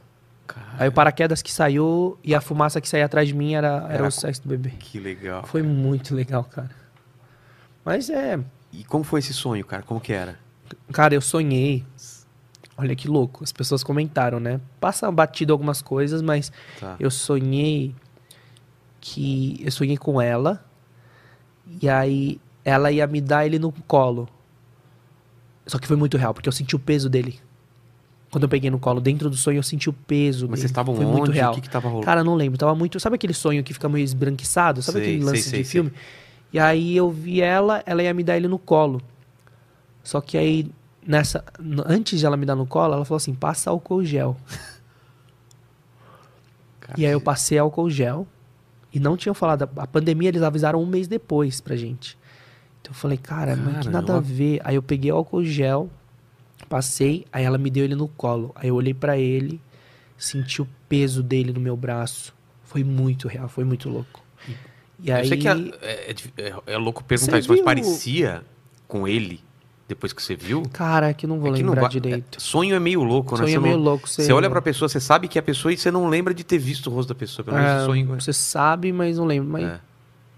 Cara, 0.47 0.65
Aí 0.77 0.87
o 0.89 0.91
paraquedas 0.91 1.41
que 1.41 1.51
saiu 1.51 2.17
e 2.23 2.35
a 2.35 2.41
fumaça 2.41 2.79
que 2.81 2.87
saía 2.87 3.05
atrás 3.05 3.27
de 3.27 3.33
mim 3.33 3.53
era, 3.55 3.85
era, 3.85 3.93
Era 3.93 4.07
o 4.07 4.11
sexo 4.11 4.43
do 4.43 4.49
bebê. 4.49 4.71
que 4.71 4.99
legal. 4.99 5.43
Foi 5.45 5.61
muito 5.63 6.13
legal, 6.13 6.43
cara. 6.43 6.69
Mas 7.83 8.09
é, 8.09 8.39
E 8.71 8.83
como 8.83 9.03
foi 9.03 9.19
esse 9.19 9.33
sonho, 9.33 9.65
cara? 9.65 9.81
Como 9.83 9.99
que 9.99 10.13
era? 10.13 10.37
Cara, 10.91 11.13
eu 11.13 11.21
sonhei. 11.21 11.83
Olha 12.77 12.95
que 12.95 13.07
louco, 13.07 13.43
as 13.43 13.51
pessoas 13.51 13.83
comentaram, 13.83 14.39
né? 14.39 14.59
Passa 14.79 15.11
batido 15.11 15.53
algumas 15.53 15.81
coisas, 15.81 16.21
mas 16.21 16.51
Tá. 16.79 16.95
eu 16.99 17.11
sonhei 17.11 17.93
que 18.99 19.59
eu 19.63 19.71
sonhei 19.71 19.97
com 19.97 20.21
ela 20.21 20.63
e 21.81 21.87
aí 21.89 22.39
ela 22.63 22.91
ia 22.91 23.05
me 23.07 23.21
dar 23.21 23.45
ele 23.45 23.59
no 23.59 23.71
colo. 23.71 24.27
Só 25.65 25.77
que 25.79 25.87
foi 25.87 25.95
muito 25.95 26.17
real, 26.17 26.33
porque 26.33 26.49
eu 26.49 26.53
senti 26.53 26.75
o 26.75 26.79
peso 26.79 27.09
dele. 27.09 27.39
Quando 28.31 28.43
eu 28.43 28.49
peguei 28.49 28.69
no 28.71 28.79
colo, 28.79 29.01
dentro 29.01 29.29
do 29.29 29.35
sonho 29.35 29.57
eu 29.57 29.63
senti 29.63 29.89
o 29.89 29.93
peso 29.93 30.47
Mas 30.49 30.59
vocês 30.61 30.71
estavam 30.71 30.95
onde? 30.95 31.05
muito 31.05 31.31
real. 31.31 31.51
O 31.51 31.55
que 31.55 31.61
que 31.61 31.69
tava 31.69 31.87
rolando? 31.87 32.05
Cara, 32.05 32.23
não 32.23 32.33
lembro, 32.35 32.57
tava 32.57 32.73
muito, 32.73 32.99
sabe 32.99 33.15
aquele 33.15 33.33
sonho 33.33 33.63
que 33.63 33.73
fica 33.73 33.89
meio 33.89 34.03
esbranquiçado, 34.03 34.81
sabe 34.81 34.99
Sei, 34.99 35.07
aquele 35.09 35.23
lance 35.23 35.43
sei, 35.43 35.59
de 35.61 35.65
sei. 35.67 35.71
filme? 35.83 35.91
E 36.53 36.59
aí 36.59 36.95
eu 36.95 37.09
vi 37.11 37.41
ela, 37.41 37.83
ela 37.85 38.01
ia 38.01 38.13
me 38.13 38.23
dar 38.23 38.37
ele 38.37 38.47
no 38.47 38.57
colo. 38.57 39.01
Só 40.03 40.19
que 40.21 40.37
aí 40.37 40.69
nessa 41.05 41.43
antes 41.85 42.19
de 42.19 42.25
ela 42.25 42.37
me 42.37 42.45
dar 42.45 42.55
no 42.55 42.65
colo, 42.65 42.93
ela 42.93 43.05
falou 43.05 43.17
assim: 43.17 43.33
"Passa 43.33 43.69
álcool 43.69 44.03
gel". 44.03 44.35
Cara, 46.79 46.99
E 46.99 47.05
aí 47.05 47.11
eu 47.11 47.21
passei 47.21 47.57
álcool 47.57 47.89
gel 47.89 48.27
e 48.93 48.99
não 48.99 49.15
tinham 49.15 49.33
falado. 49.33 49.69
A 49.77 49.87
pandemia 49.87 50.29
eles 50.29 50.41
avisaram 50.41 50.81
um 50.81 50.85
mês 50.85 51.07
depois 51.07 51.61
pra 51.61 51.75
gente. 51.75 52.17
Então 52.81 52.91
eu 52.91 52.95
falei, 52.95 53.17
cara, 53.17 53.55
mas 53.55 53.85
que 53.85 53.89
nada 53.91 54.07
Caramba. 54.07 54.17
a 54.17 54.19
ver. 54.19 54.59
Aí 54.63 54.75
eu 54.75 54.81
peguei 54.83 55.11
o 55.11 55.15
álcool 55.15 55.43
gel, 55.43 55.89
passei, 56.67 57.25
aí 57.31 57.43
ela 57.43 57.57
me 57.57 57.69
deu 57.69 57.85
ele 57.85 57.95
no 57.95 58.07
colo. 58.07 58.51
Aí 58.55 58.69
eu 58.69 58.75
olhei 58.75 58.93
pra 58.93 59.17
ele, 59.17 59.61
senti 60.17 60.61
o 60.61 60.67
peso 60.89 61.21
dele 61.21 61.53
no 61.53 61.59
meu 61.59 61.77
braço. 61.77 62.33
Foi 62.63 62.83
muito 62.83 63.27
real, 63.27 63.47
foi 63.47 63.63
muito 63.63 63.87
louco. 63.89 64.23
E 65.03 65.09
Eu 65.09 65.15
aí. 65.15 65.27
sei 65.27 65.37
que 65.37 65.47
é, 65.47 65.51
é- 65.81 66.11
é- 66.37 66.73
é 66.73 66.77
louco 66.77 67.03
perguntar 67.03 67.33
Você 67.33 67.39
isso, 67.39 67.49
mas 67.49 67.61
parecia 67.61 68.43
com 68.87 69.07
ele, 69.07 69.41
depois 69.91 70.11
que 70.13 70.21
você 70.21 70.35
viu? 70.35 70.63
Cara, 70.73 71.13
que 71.13 71.25
eu 71.25 71.29
não 71.29 71.39
vou 71.39 71.51
É 71.51 71.55
que 71.57 71.61
não 71.63 71.69
lembrar 71.69 71.81
vai- 71.83 71.91
direito. 71.91 72.37
é- 72.37 72.39
sonho 72.39 72.75
é 72.75 72.79
meio 72.79 73.03
louco, 73.03 73.31
né? 73.35 73.37
Sonho 73.43 73.49
Você 73.49 73.57
é 73.57 73.59
meio 73.59 73.77
não- 73.77 73.83
louco. 73.83 74.07
Você 74.09 74.31
olha 74.33 74.49
pra 74.49 74.61
pessoa, 74.61 74.87
você 74.89 74.99
sabe 74.99 75.27
que 75.27 75.37
é 75.37 75.41
a 75.41 75.43
pessoa 75.43 75.71
e 75.73 75.77
você 75.77 75.91
não 75.91 76.07
lembra 76.07 76.33
de 76.33 76.43
ter 76.43 76.57
visto 76.57 76.87
o 76.87 76.93
rosto 76.93 77.09
da 77.09 77.15
pessoa. 77.15 77.43
Pelo 77.45 77.57
menos 77.57 77.83
É, 77.83 77.85
sonho. 77.85 78.07
Você 78.19 78.33
sabe, 78.33 78.91
mas 78.91 79.17
não 79.17 79.25
lembro. 79.25 79.49
Mas 79.51 79.63
É. 79.63 79.79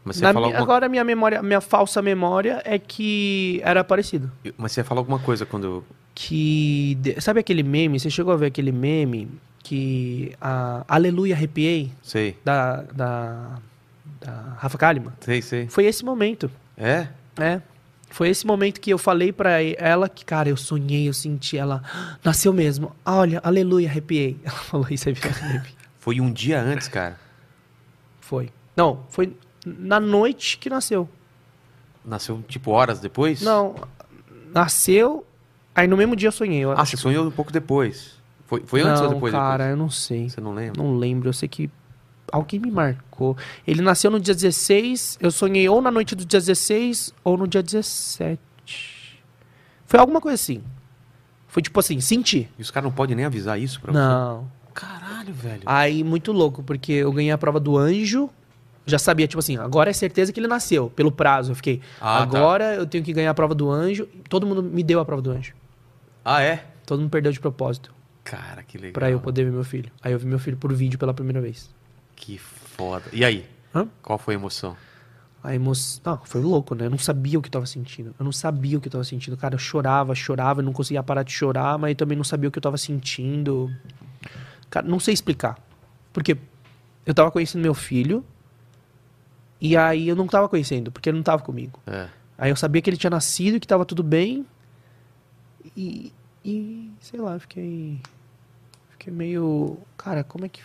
Mas 0.06 0.17
você, 0.17 0.22
na 0.23 0.30
alguma... 0.38 0.57
Agora 0.57 0.90
minha 0.90 1.03
memória, 1.03 1.41
minha 1.41 1.61
falsa 1.61 2.01
memória 2.01 2.61
é 2.65 2.77
que 2.77 3.61
era 3.64 3.85
parecido. 3.85 4.30
Mas 4.57 4.73
você 4.73 4.82
ia 4.82 4.83
falar 4.83 4.99
alguma 4.99 5.17
coisa 5.19 5.45
quando 5.45 5.82
que 6.14 6.98
sabe 7.22 7.40
aquele 7.40 7.64
meme? 7.64 7.98
Você 7.99 8.09
chegou 8.09 8.33
a 8.33 8.35
ver 8.35 8.48
aquele 8.48 8.72
meme 8.73 9.30
que 9.64 10.33
a 10.41 10.83
Aleluia 10.90 11.33
arrepiei 11.35 11.90
Sei, 12.01 12.35
da 12.43 12.82
da, 12.93 13.59
da 14.19 14.56
Rafa 14.57 14.77
Kalimann? 14.77 15.14
sei, 15.22 15.41
sei. 15.41 15.67
Foi 15.69 15.85
esse 15.85 16.03
momento, 16.03 16.51
É? 16.77 17.07
é. 17.40 17.61
Foi 18.14 18.30
esse 18.30 18.45
momento 18.45 18.80
que 18.80 18.92
eu 18.92 19.00
falei 19.00 19.33
pra 19.33 19.59
ela 19.64 20.08
que, 20.08 20.24
cara, 20.24 20.48
eu 20.48 20.56
sonhei, 20.56 21.09
eu 21.09 21.14
senti 21.14 21.58
ela 21.58 21.82
"Ah, 21.92 22.16
nasceu 22.24 22.53
mesmo. 22.53 22.95
Olha, 23.03 23.42
Aleluia 23.43 23.90
arrepiei. 23.90 24.38
Ela 24.45 24.56
falou 24.56 24.88
isso 24.92 25.09
aí. 25.09 25.16
Foi 25.98 26.22
um 26.22 26.32
dia 26.32 26.61
antes, 26.61 26.88
cara. 26.88 27.19
Foi. 28.22 28.51
Não, 28.77 29.03
foi 29.09 29.35
na 29.66 30.00
noite 30.00 30.59
que 30.59 30.69
nasceu. 30.69 31.09
Nasceu 32.06 32.43
tipo 32.48 32.69
horas 32.69 33.00
depois? 33.00 33.42
Não, 33.42 33.74
nasceu, 34.53 35.25
aí 35.74 35.88
no 35.88 35.98
mesmo 35.98 36.16
dia 36.16 36.27
eu 36.27 36.32
sonhei. 36.32 36.59
Eu 36.64 36.72
Ah, 36.74 36.82
acho 36.82 36.92
você 36.92 36.98
sonhou 36.98 37.25
um 37.25 37.32
pouco 37.32 37.51
depois. 37.51 38.22
Foi, 38.45 38.61
foi 38.66 38.82
antes 38.82 39.00
não, 39.01 39.08
ou 39.08 39.14
depois? 39.16 39.32
cara, 39.33 39.64
depois? 39.64 39.72
eu 39.72 39.77
não 39.77 39.90
sei. 39.90 40.30
Você 40.30 40.40
não 40.42 40.53
lembra? 40.53 40.83
Não 40.83 40.95
lembro, 40.98 41.30
eu 41.30 41.33
sei 41.33 41.48
que 41.50 41.67
alguém 42.37 42.59
me 42.59 42.71
marcou. 42.71 43.37
Ele 43.65 43.81
nasceu 43.81 44.09
no 44.11 44.19
dia 44.19 44.33
16, 44.33 45.17
eu 45.21 45.31
sonhei 45.31 45.67
ou 45.69 45.81
na 45.81 45.91
noite 45.91 46.15
do 46.15 46.25
dia 46.25 46.39
16 46.39 47.13
ou 47.23 47.37
no 47.37 47.47
dia 47.47 47.61
17. 47.63 48.39
Foi 49.85 49.99
alguma 49.99 50.19
coisa 50.19 50.35
assim. 50.35 50.63
Foi 51.47 51.61
tipo 51.61 51.79
assim, 51.79 51.99
senti. 51.99 52.49
E 52.57 52.61
os 52.61 52.71
caras 52.71 52.89
não 52.89 52.95
podem 52.95 53.15
nem 53.15 53.25
avisar 53.25 53.59
isso 53.59 53.79
pra 53.79 53.91
você? 53.93 53.99
Não. 53.99 54.49
Caralho, 54.73 55.31
velho. 55.33 55.61
Aí, 55.67 56.03
muito 56.03 56.31
louco, 56.31 56.63
porque 56.63 56.91
eu 56.93 57.11
ganhei 57.11 57.31
a 57.31 57.37
prova 57.37 57.59
do 57.59 57.77
anjo. 57.77 58.29
Já 58.85 58.97
sabia, 58.97 59.27
tipo 59.27 59.39
assim, 59.39 59.55
agora 59.57 59.89
é 59.91 59.93
certeza 59.93 60.33
que 60.33 60.39
ele 60.39 60.47
nasceu, 60.47 60.89
pelo 60.89 61.11
prazo. 61.11 61.51
Eu 61.51 61.55
fiquei, 61.55 61.79
Ah, 62.01 62.17
tá. 62.17 62.23
agora 62.23 62.73
eu 62.75 62.85
tenho 62.87 63.03
que 63.03 63.13
ganhar 63.13 63.29
a 63.29 63.33
prova 63.33 63.53
do 63.53 63.69
anjo. 63.69 64.07
Todo 64.27 64.47
mundo 64.47 64.63
me 64.63 64.83
deu 64.83 64.99
a 64.99 65.05
prova 65.05 65.21
do 65.21 65.29
anjo. 65.31 65.53
Ah, 66.25 66.41
é? 66.41 66.65
Todo 66.85 66.99
mundo 66.99 67.09
perdeu 67.11 67.31
de 67.31 67.39
propósito 67.39 67.93
Cara, 68.23 68.63
que 68.63 68.77
legal. 68.77 68.93
pra 68.93 69.09
eu 69.11 69.19
poder 69.19 69.45
ver 69.45 69.51
meu 69.51 69.63
filho. 69.63 69.91
Aí 70.01 70.11
eu 70.11 70.19
vi 70.19 70.25
meu 70.25 70.39
filho 70.39 70.57
por 70.57 70.73
vídeo 70.73 70.97
pela 70.99 71.13
primeira 71.13 71.39
vez. 71.39 71.69
Que 72.23 72.37
foda. 72.37 73.03
E 73.11 73.25
aí? 73.25 73.45
Hã? 73.75 73.85
Qual 74.01 74.17
foi 74.17 74.33
a 74.33 74.37
emoção? 74.37 74.77
A 75.43 75.53
emoção. 75.53 76.01
Não, 76.05 76.21
foi 76.23 76.39
louco, 76.39 76.73
né? 76.73 76.85
Eu 76.85 76.89
não 76.89 76.97
sabia 76.97 77.37
o 77.37 77.41
que 77.41 77.47
eu 77.49 77.51
tava 77.51 77.65
sentindo. 77.65 78.15
Eu 78.17 78.23
não 78.23 78.31
sabia 78.31 78.77
o 78.77 78.81
que 78.81 78.87
eu 78.87 78.91
tava 78.93 79.03
sentindo. 79.03 79.35
Cara, 79.35 79.55
eu 79.55 79.59
chorava, 79.59 80.15
chorava, 80.15 80.61
eu 80.61 80.63
não 80.63 80.71
conseguia 80.71 81.03
parar 81.03 81.23
de 81.23 81.33
chorar, 81.33 81.77
mas 81.77 81.89
eu 81.89 81.95
também 81.97 82.15
não 82.17 82.23
sabia 82.23 82.47
o 82.47 82.51
que 82.51 82.57
eu 82.57 82.61
tava 82.61 82.77
sentindo. 82.77 83.69
Cara, 84.69 84.87
não 84.87 85.01
sei 85.01 85.13
explicar. 85.13 85.59
Porque 86.13 86.37
eu 87.05 87.13
tava 87.13 87.29
conhecendo 87.29 87.61
meu 87.61 87.73
filho. 87.73 88.23
E 89.59 89.75
aí 89.75 90.07
eu 90.07 90.15
não 90.15 90.25
tava 90.25 90.47
conhecendo, 90.47 90.93
porque 90.93 91.09
ele 91.09 91.17
não 91.17 91.23
tava 91.23 91.43
comigo. 91.43 91.77
É. 91.85 92.07
Aí 92.37 92.51
eu 92.51 92.55
sabia 92.55 92.81
que 92.81 92.89
ele 92.89 92.95
tinha 92.95 93.09
nascido 93.09 93.57
e 93.57 93.59
que 93.59 93.67
tava 93.67 93.83
tudo 93.83 94.01
bem. 94.01 94.45
E. 95.75 96.13
E. 96.45 96.89
Sei 97.01 97.19
lá, 97.19 97.33
eu 97.33 97.41
fiquei. 97.41 97.99
Fiquei 98.91 99.11
meio. 99.11 99.77
Cara, 99.97 100.23
como 100.23 100.45
é 100.45 100.47
que. 100.47 100.61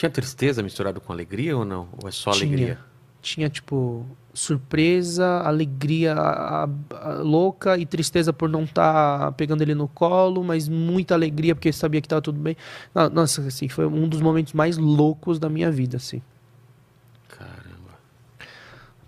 Tinha 0.00 0.08
tristeza 0.08 0.62
misturado 0.62 0.98
com 0.98 1.12
alegria 1.12 1.54
ou 1.54 1.62
não? 1.62 1.86
Ou 2.02 2.08
é 2.08 2.10
só 2.10 2.30
Tinha. 2.30 2.46
alegria? 2.46 2.78
Tinha, 3.20 3.50
tipo, 3.50 4.06
surpresa, 4.32 5.26
alegria 5.44 6.14
a- 6.14 6.62
a- 6.64 7.12
louca 7.22 7.76
e 7.76 7.84
tristeza 7.84 8.32
por 8.32 8.48
não 8.48 8.64
estar 8.64 9.30
pegando 9.32 9.60
ele 9.60 9.74
no 9.74 9.86
colo, 9.86 10.42
mas 10.42 10.70
muita 10.70 11.12
alegria 11.14 11.54
porque 11.54 11.70
sabia 11.70 12.00
que 12.00 12.08
tava 12.08 12.22
tudo 12.22 12.40
bem. 12.40 12.56
No- 12.94 13.10
Nossa, 13.10 13.42
assim, 13.42 13.68
foi 13.68 13.84
um 13.86 14.08
dos 14.08 14.22
momentos 14.22 14.54
mais 14.54 14.78
loucos 14.78 15.38
da 15.38 15.50
minha 15.50 15.70
vida, 15.70 15.98
assim. 15.98 16.22
Caramba. 17.28 17.60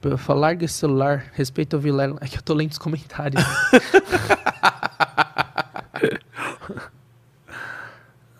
Eu 0.03 0.35
larga 0.35 0.67
esse 0.67 0.75
celular, 0.75 1.31
respeita 1.33 1.79
o 1.79 1.81
Vilela. 1.81 2.19
É 2.21 2.27
que 2.29 2.37
eu 2.37 2.43
tô 2.43 2.53
lendo 2.53 2.73
os 2.73 2.79
comentários. 2.79 3.43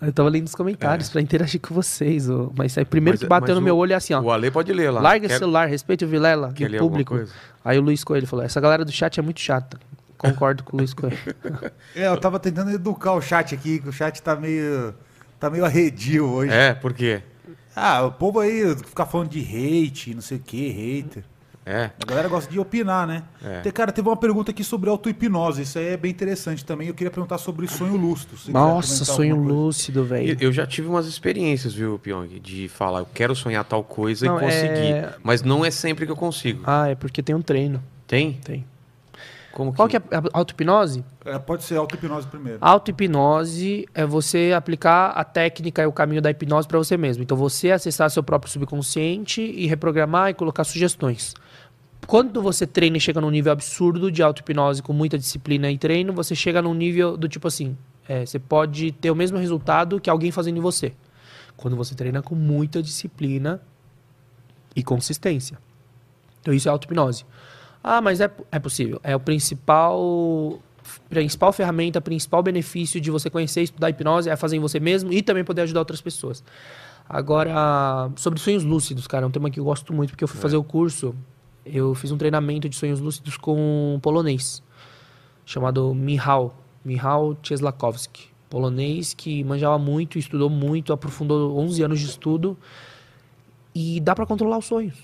Eu 0.03 0.13
tava 0.13 0.29
lendo 0.29 0.47
os 0.47 0.55
comentários 0.55 1.09
pra 1.09 1.21
interagir 1.21 1.61
com 1.61 1.73
vocês. 1.75 2.29
ô. 2.29 2.53
Mas 2.57 2.77
aí, 2.77 2.85
primeiro 2.85 3.17
É. 3.17 3.19
Mas- 3.19 3.23
que 3.23 3.29
bateu 3.29 3.49
mas 3.49 3.57
no 3.57 3.61
meu 3.63 3.77
olho 3.77 3.93
é 3.93 3.97
assim, 3.97 4.13
ó. 4.15 4.21
O 4.21 4.31
Ale 4.33 4.51
pode 4.51 4.73
ler 4.73 4.91
lá. 4.91 5.01
Larga 5.01 5.29
Quer- 5.29 5.37
o 5.37 5.39
celular, 5.39 5.67
respeite 5.69 6.05
o 6.05 6.09
Vilela 6.09 6.53
quer 6.53 6.71
e 6.71 6.77
o 6.77 6.79
público. 6.81 7.15
coisa? 7.15 7.33
Aí 7.65 7.79
o 7.79 7.81
Luiz 7.81 8.03
Coelho 8.03 8.27
falou: 8.27 8.45
essa 8.45 8.61
galera 8.61 8.85
do 8.85 8.91
chat 8.93 9.19
é 9.19 9.23
muito 9.23 9.41
chata. 9.41 9.79
Concordo 10.19 10.63
com 10.65 10.77
o 10.77 10.79
Luiz 10.79 10.93
Coelho. 10.93 11.17
É, 11.95 12.07
eu 12.09 12.17
tava 12.17 12.39
tentando 12.39 12.71
educar 12.71 13.13
o 13.13 13.21
chat 13.21 13.55
aqui, 13.55 13.79
que 13.79 13.89
o 13.89 13.93
chat 13.93 14.21
tá 14.23 14.35
meio. 14.37 14.95
tá 15.39 15.49
meio 15.51 15.65
arredio 15.65 16.29
hoje. 16.29 16.53
É, 16.53 16.75
por 16.75 16.93
quê? 16.93 17.23
Ah, 17.75 18.03
o 18.05 18.13
povo 18.13 18.41
aí 18.41 18.77
fica 18.77 19.07
falando 19.07 19.29
de 19.31 19.41
hate, 19.41 20.15
não 20.15 20.21
sei 20.21 20.37
o 20.39 20.41
que, 20.41 20.69
hater. 20.69 21.25
É. 21.65 21.91
A 22.01 22.05
galera 22.05 22.29
gosta 22.29 22.51
de 22.51 22.59
opinar, 22.59 23.07
né? 23.07 23.23
É. 23.43 23.71
Cara, 23.71 23.93
teve 23.93 24.09
uma 24.09 24.17
pergunta 24.17 24.51
aqui 24.51 24.65
sobre 24.65 24.91
auto-hipnose. 24.91 25.63
Isso 25.63 25.79
aí 25.79 25.87
é 25.89 25.97
bem 25.97 26.11
interessante 26.11 26.65
também. 26.65 26.89
Eu 26.89 26.95
queria 26.95 27.11
perguntar 27.11 27.39
sobre 27.39 27.69
sonho 27.69 27.97
lúcido. 27.97 28.35
Nossa, 28.49 29.05
sonho 29.05 29.37
lúcido, 29.37 30.01
Eu, 30.01 30.05
velho. 30.05 30.37
eu 30.41 30.53
já 30.53 30.67
tive 30.67 30.89
umas 30.89 31.07
experiências, 31.07 31.73
viu, 31.73 31.99
Pyong, 32.01 32.41
de 32.41 32.69
falar, 32.69 32.99
eu 33.01 33.07
quero 33.15 33.35
sonhar 33.37 33.65
tal 33.65 33.85
coisa 33.85 34.27
Não, 34.27 34.39
e 34.39 34.41
conseguir. 34.41 34.93
é- 34.93 35.15
Mas 35.23 35.43
não 35.43 35.65
é 35.65 35.71
sempre 35.71 36.05
que 36.05 36.11
eu 36.11 36.17
consigo. 36.17 36.63
Ah, 36.67 36.89
é 36.89 36.95
porque 36.97 37.23
tem 37.23 37.35
um 37.35 37.43
treino. 37.43 37.81
Tem? 38.09 38.33
Tem. 38.45 38.67
Como 39.53 39.73
Qual 39.75 39.87
que 39.87 39.99
é 39.99 40.01
a 40.11 40.23
auto-hipnose? 40.33 41.05
É, 41.27 41.39
pode 41.39 41.63
ser 41.63 41.77
auto-hipnose 41.77 42.27
primeiro. 42.27 42.59
Auto-hipnose 42.61 43.87
é 43.95 44.05
você 44.07 44.53
aplicar 44.57 45.09
a 45.11 45.23
técnica 45.25 45.83
e 45.83 45.87
o 45.87 45.93
caminho 45.93 46.23
da 46.23 46.31
hipnose 46.31 46.67
para 46.67 46.79
você 46.79 46.97
mesmo. 46.97 47.23
Então, 47.23 47.37
você 47.37 47.71
acessar 47.71 48.11
seu 48.11 48.23
próprio 48.23 48.51
subconsciente 48.51 49.43
e 49.43 49.67
reprogramar 49.67 50.31
e 50.31 50.35
colocar 50.35 50.65
sugestões. 50.65 51.35
Quando 52.07 52.43
você 52.43 52.67
treina 52.67 52.97
e 52.97 53.01
chega 53.01 53.21
num 53.21 53.31
nível 53.31 53.53
absurdo 53.53 54.11
de 54.11 54.23
auto-hipnose 54.23 54.83
com 54.83 54.93
muita 54.93 55.17
disciplina 55.17 55.71
e 55.71 55.79
treino, 55.79 56.13
você 56.13 56.35
chega 56.35 56.61
num 56.61 56.75
nível 56.75 57.17
do 57.17 57.29
tipo 57.29 57.49
assim: 57.49 57.77
é, 58.09 58.27
você 58.27 58.39
pode 58.39 58.93
ter 58.93 59.11
o 59.11 59.17
mesmo 59.17 59.39
resultado 59.39 60.01
que 60.01 60.11
alguém 60.11 60.31
fazendo 60.31 60.59
em 60.59 60.61
você. 60.61 60.93
Quando 61.57 61.77
você 61.77 61.95
treina 61.95 62.23
com 62.23 62.35
muita 62.35 62.83
disciplina 62.83 63.61
e 64.75 64.83
consistência. 64.83 65.59
Então, 66.41 66.53
isso 66.53 66.69
é 66.69 66.73
auto-hipnose. 66.73 67.25
Ah, 67.83 68.01
mas 68.01 68.21
é, 68.21 68.31
é 68.51 68.59
possível. 68.59 69.01
É 69.03 69.15
o 69.15 69.21
principal 69.21 70.61
principal 71.09 71.53
ferramenta, 71.53 72.01
principal 72.01 72.43
benefício 72.43 73.01
de 73.01 73.11
você 73.11 73.31
conhecer 73.31 73.61
e 73.61 73.65
estudar 73.65 73.91
hipnose 73.91 74.29
é 74.29 74.35
fazer 74.35 74.57
em 74.57 74.61
você 74.61 74.81
mesmo 74.81 75.13
e 75.13 75.23
também 75.23 75.45
poder 75.45 75.63
ajudar 75.63 75.81
outras 75.81 76.01
pessoas. 76.01 76.43
Agora, 77.09 78.11
sobre 78.17 78.41
sonhos 78.41 78.65
lúcidos, 78.65 79.07
cara, 79.07 79.25
é 79.25 79.29
um 79.29 79.31
tema 79.31 79.51
que 79.51 79.61
eu 79.61 79.65
gosto 79.65 79.93
muito, 79.93 80.11
porque 80.11 80.25
eu 80.25 80.29
fui 80.29 80.41
fazer 80.41 80.57
o 80.57 80.65
curso, 80.65 81.15
eu 81.65 81.95
fiz 81.95 82.11
um 82.11 82.19
treinamento 82.19 82.69
de 82.69 82.77
sonhos 82.77 83.01
lúcidos 83.01 83.37
com 83.37 83.95
um 83.95 84.01
polonês, 84.01 84.63
chamado 85.45 85.95
Michał, 85.95 86.55
Michał 86.85 87.37
Cieslakowski, 87.43 88.29
polonês 88.51 89.15
que 89.15 89.43
manjava 89.45 89.79
muito, 89.79 90.19
estudou 90.19 90.51
muito, 90.51 90.93
aprofundou 90.93 91.57
11 91.59 91.83
anos 91.83 92.01
de 92.01 92.07
estudo, 92.07 92.57
e 93.75 94.01
dá 94.01 94.15
pra 94.15 94.27
controlar 94.27 94.59
os 94.59 94.67
sonhos, 94.67 94.95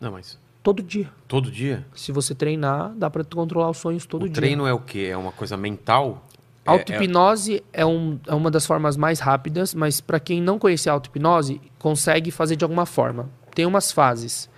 Não, 0.00 0.12
mas 0.12 0.38
todo 0.62 0.82
dia. 0.82 1.08
todo 1.28 1.50
dia? 1.50 1.86
Se 1.94 2.10
você 2.12 2.34
treinar, 2.34 2.92
dá 2.96 3.08
pra 3.08 3.22
controlar 3.24 3.70
os 3.70 3.78
sonhos 3.78 4.04
todo 4.06 4.22
o 4.24 4.26
dia. 4.26 4.34
treino 4.34 4.66
é 4.66 4.72
o 4.72 4.80
quê? 4.80 5.08
É 5.10 5.16
uma 5.16 5.32
coisa 5.32 5.56
mental? 5.56 6.24
É- 6.66 6.70
Auto-hipnose 6.70 7.62
é, 7.72 7.86
um, 7.86 8.18
é 8.26 8.34
uma 8.34 8.50
das 8.50 8.66
formas 8.66 8.96
mais 8.96 9.20
rápidas, 9.20 9.72
mas 9.74 10.00
para 10.02 10.20
quem 10.20 10.42
não 10.42 10.58
conhece 10.58 10.88
a 10.88 10.92
auto-hipnose, 10.92 11.60
consegue 11.78 12.30
fazer 12.30 12.56
de 12.56 12.64
alguma 12.64 12.84
forma. 12.84 13.30
Tem 13.54 13.64
umas 13.64 13.90
fases. 13.92 14.50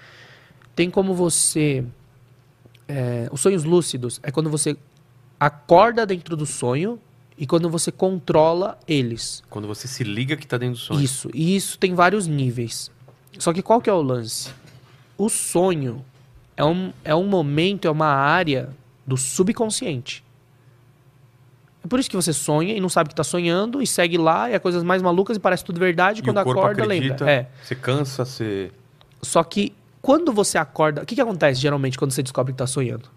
Tem 0.81 0.89
como 0.89 1.13
você. 1.13 1.85
é, 2.89 3.29
os 3.31 3.43
sonhos 3.43 3.65
lúcidos 3.65 4.19
é 4.23 4.31
quando 4.31 4.49
você 4.49 4.79
acorda 5.39 6.07
dentro 6.07 6.35
do 6.35 6.47
sonho 6.47 6.99
e 7.37 7.47
quando 7.47 7.69
você 7.69 7.93
controla 7.93 8.79
eles. 8.89 9.43
Quando 9.51 9.69
você 9.69 9.87
se 9.87 10.03
liga 10.03 10.39
que 10.39 10.47
tá 10.47 10.57
dentro 10.57 10.77
do 10.77 10.81
sonho. 10.81 11.03
Isso. 11.03 11.29
E 11.35 11.55
isso 11.55 11.79
tem 11.79 11.95
vários 11.95 12.27
níveis. 12.27 12.91
Só 13.39 13.53
que 13.53 13.61
qual 13.61 13.79
que 13.83 13.91
é 13.91 13.93
o 13.93 14.01
lance? 14.01 14.49
O 15.19 15.29
sonho 15.29 16.03
é 16.57 16.65
um, 16.65 16.95
é 17.05 17.15
um 17.15 17.27
momento, 17.27 17.87
é 17.87 17.91
uma 17.91 18.09
área 18.09 18.71
do 19.07 19.19
subconsciente. 19.19 20.25
É 21.85 21.89
por 21.89 22.01
isso 22.01 22.09
que 22.09 22.17
você 22.17 22.33
sonha 22.33 22.75
e 22.75 22.81
não 22.81 22.89
sabe 22.89 23.11
que 23.11 23.15
tá 23.15 23.23
sonhando 23.23 23.83
e 23.83 23.87
segue 23.87 24.17
lá 24.17 24.49
e 24.49 24.55
é 24.55 24.59
coisas 24.59 24.83
mais 24.83 25.03
malucas 25.03 25.37
e 25.37 25.41
parece 25.41 25.63
tudo 25.63 25.79
verdade. 25.79 26.21
E 26.21 26.23
quando 26.23 26.39
acorda, 26.39 26.83
acredita, 26.83 27.27
lembra. 27.27 27.31
É. 27.31 27.49
Você 27.63 27.75
cansa, 27.75 28.25
você... 28.25 28.73
Só 29.23 29.45
que 29.45 29.75
quando 30.03 30.33
você 30.33 30.59
acorda. 30.59 31.03
O 31.03 31.07
que, 31.07 31.15
que 31.15 31.21
acontece 31.21 31.61
geralmente 31.61 31.99
quando 31.99 32.13
você 32.13 32.23
descobre 32.23 32.53
que 32.53 32.59
tá 32.59 32.67
sonhando? 32.67 33.09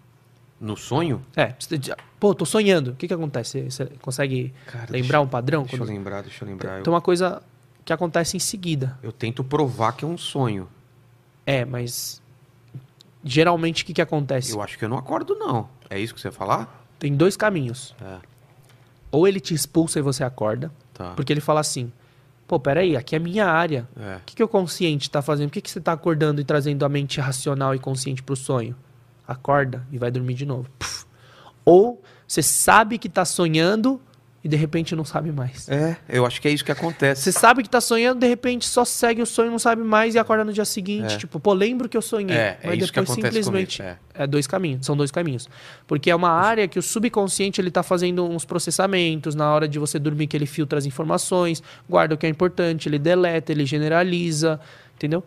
No 0.60 0.76
sonho? 0.76 1.20
É, 1.36 1.54
você 1.58 1.78
pô, 2.18 2.34
tô 2.34 2.46
sonhando. 2.46 2.92
O 2.92 2.94
que, 2.94 3.06
que 3.08 3.14
acontece? 3.14 3.62
Você, 3.70 3.84
você 3.86 3.92
consegue 4.00 4.54
Cara, 4.66 4.86
lembrar 4.90 5.18
deixa- 5.18 5.20
um 5.20 5.28
padrão? 5.28 5.62
Deixa 5.62 5.76
eu 5.76 5.80
Quando... 5.80 5.88
lembrar, 5.90 6.22
deixa 6.22 6.44
eu 6.44 6.48
lembrar. 6.48 6.82
Tem 6.82 6.92
uma 6.92 7.00
coisa 7.00 7.42
que 7.84 7.92
acontece 7.92 8.36
em 8.36 8.40
seguida. 8.40 8.96
Eu, 9.02 9.08
eu 9.08 9.12
tento 9.12 9.42
provar 9.44 9.92
que 9.92 10.04
é 10.04 10.08
um 10.08 10.16
sonho. 10.16 10.68
É, 11.44 11.64
mas. 11.64 12.22
Geralmente 13.22 13.82
o 13.82 13.86
que, 13.86 13.94
que 13.94 14.02
acontece? 14.02 14.52
Eu 14.52 14.60
acho 14.62 14.78
que 14.78 14.84
eu 14.84 14.88
não 14.88 14.98
acordo, 14.98 15.34
não. 15.34 15.68
É 15.88 15.98
isso 15.98 16.14
que 16.14 16.20
você 16.20 16.28
ia 16.28 16.32
falar? 16.32 16.86
Tem 16.98 17.14
dois 17.14 17.36
caminhos. 17.36 17.94
É. 18.00 18.18
Ou 19.10 19.26
ele 19.26 19.40
te 19.40 19.54
expulsa 19.54 19.98
e 19.98 20.02
você 20.02 20.22
acorda, 20.24 20.70
Tá. 20.92 21.12
porque 21.14 21.32
ele 21.32 21.40
fala 21.40 21.60
assim: 21.60 21.90
pô, 22.46 22.58
peraí, 22.60 22.96
aqui 22.96 23.16
é 23.16 23.18
minha 23.18 23.46
área. 23.46 23.88
É. 23.96 24.16
O 24.16 24.20
que, 24.26 24.36
que 24.36 24.42
o 24.42 24.48
consciente 24.48 25.08
está 25.08 25.22
fazendo? 25.22 25.48
Por 25.48 25.54
que, 25.54 25.62
que 25.62 25.70
você 25.70 25.78
está 25.78 25.92
acordando 25.92 26.40
e 26.40 26.44
trazendo 26.44 26.84
a 26.84 26.88
mente 26.88 27.20
racional 27.20 27.74
e 27.74 27.78
consciente 27.78 28.22
para 28.22 28.32
o 28.32 28.36
sonho? 28.36 28.76
Acorda 29.26 29.86
e 29.90 29.98
vai 29.98 30.10
dormir 30.10 30.34
de 30.34 30.46
novo. 30.46 30.68
Ou 31.64 32.02
você 32.26 32.42
sabe 32.42 32.98
que 32.98 33.08
está 33.08 33.24
sonhando 33.24 34.00
e 34.44 34.48
de 34.48 34.56
repente 34.56 34.94
não 34.94 35.06
sabe 35.06 35.32
mais. 35.32 35.66
É, 35.70 35.96
eu 36.06 36.26
acho 36.26 36.38
que 36.38 36.46
é 36.46 36.50
isso 36.50 36.62
que 36.62 36.70
acontece. 36.70 37.22
Você 37.22 37.32
sabe 37.32 37.62
que 37.62 37.68
está 37.68 37.80
sonhando, 37.80 38.20
de 38.20 38.26
repente 38.28 38.68
só 38.68 38.84
segue 38.84 39.22
o 39.22 39.26
sonho, 39.26 39.50
não 39.50 39.58
sabe 39.58 39.82
mais 39.82 40.14
e 40.14 40.18
acorda 40.18 40.44
no 40.44 40.52
dia 40.52 40.66
seguinte. 40.66 41.14
É. 41.14 41.16
Tipo, 41.16 41.40
pô, 41.40 41.54
lembro 41.54 41.88
que 41.88 41.96
eu 41.96 42.02
sonhei. 42.02 42.36
É, 42.36 42.58
é 42.62 42.66
mas 42.66 42.78
isso 42.82 42.92
que 42.92 43.00
depois 43.00 43.18
acontece 43.18 43.34
simplesmente. 43.42 43.78
comigo, 43.78 43.96
É 44.12 44.26
dois 44.26 44.46
caminhos, 44.46 44.84
são 44.84 44.94
dois 44.94 45.10
caminhos. 45.10 45.48
Porque 45.86 46.10
é 46.10 46.14
uma 46.14 46.28
área 46.30 46.68
que 46.68 46.78
o 46.78 46.82
subconsciente 46.82 47.58
ele 47.58 47.70
tá 47.70 47.82
fazendo 47.82 48.22
uns 48.28 48.44
processamentos 48.44 49.34
na 49.34 49.50
hora 49.50 49.66
de 49.66 49.78
você 49.78 49.98
dormir 49.98 50.26
que 50.26 50.36
ele 50.36 50.44
filtra 50.46 50.78
as 50.78 50.84
informações, 50.84 51.62
guarda 51.88 52.14
o 52.14 52.18
que 52.18 52.26
é 52.26 52.28
importante, 52.28 52.86
ele 52.86 52.98
deleta, 52.98 53.50
ele 53.50 53.64
generaliza, 53.64 54.60
entendeu? 54.94 55.24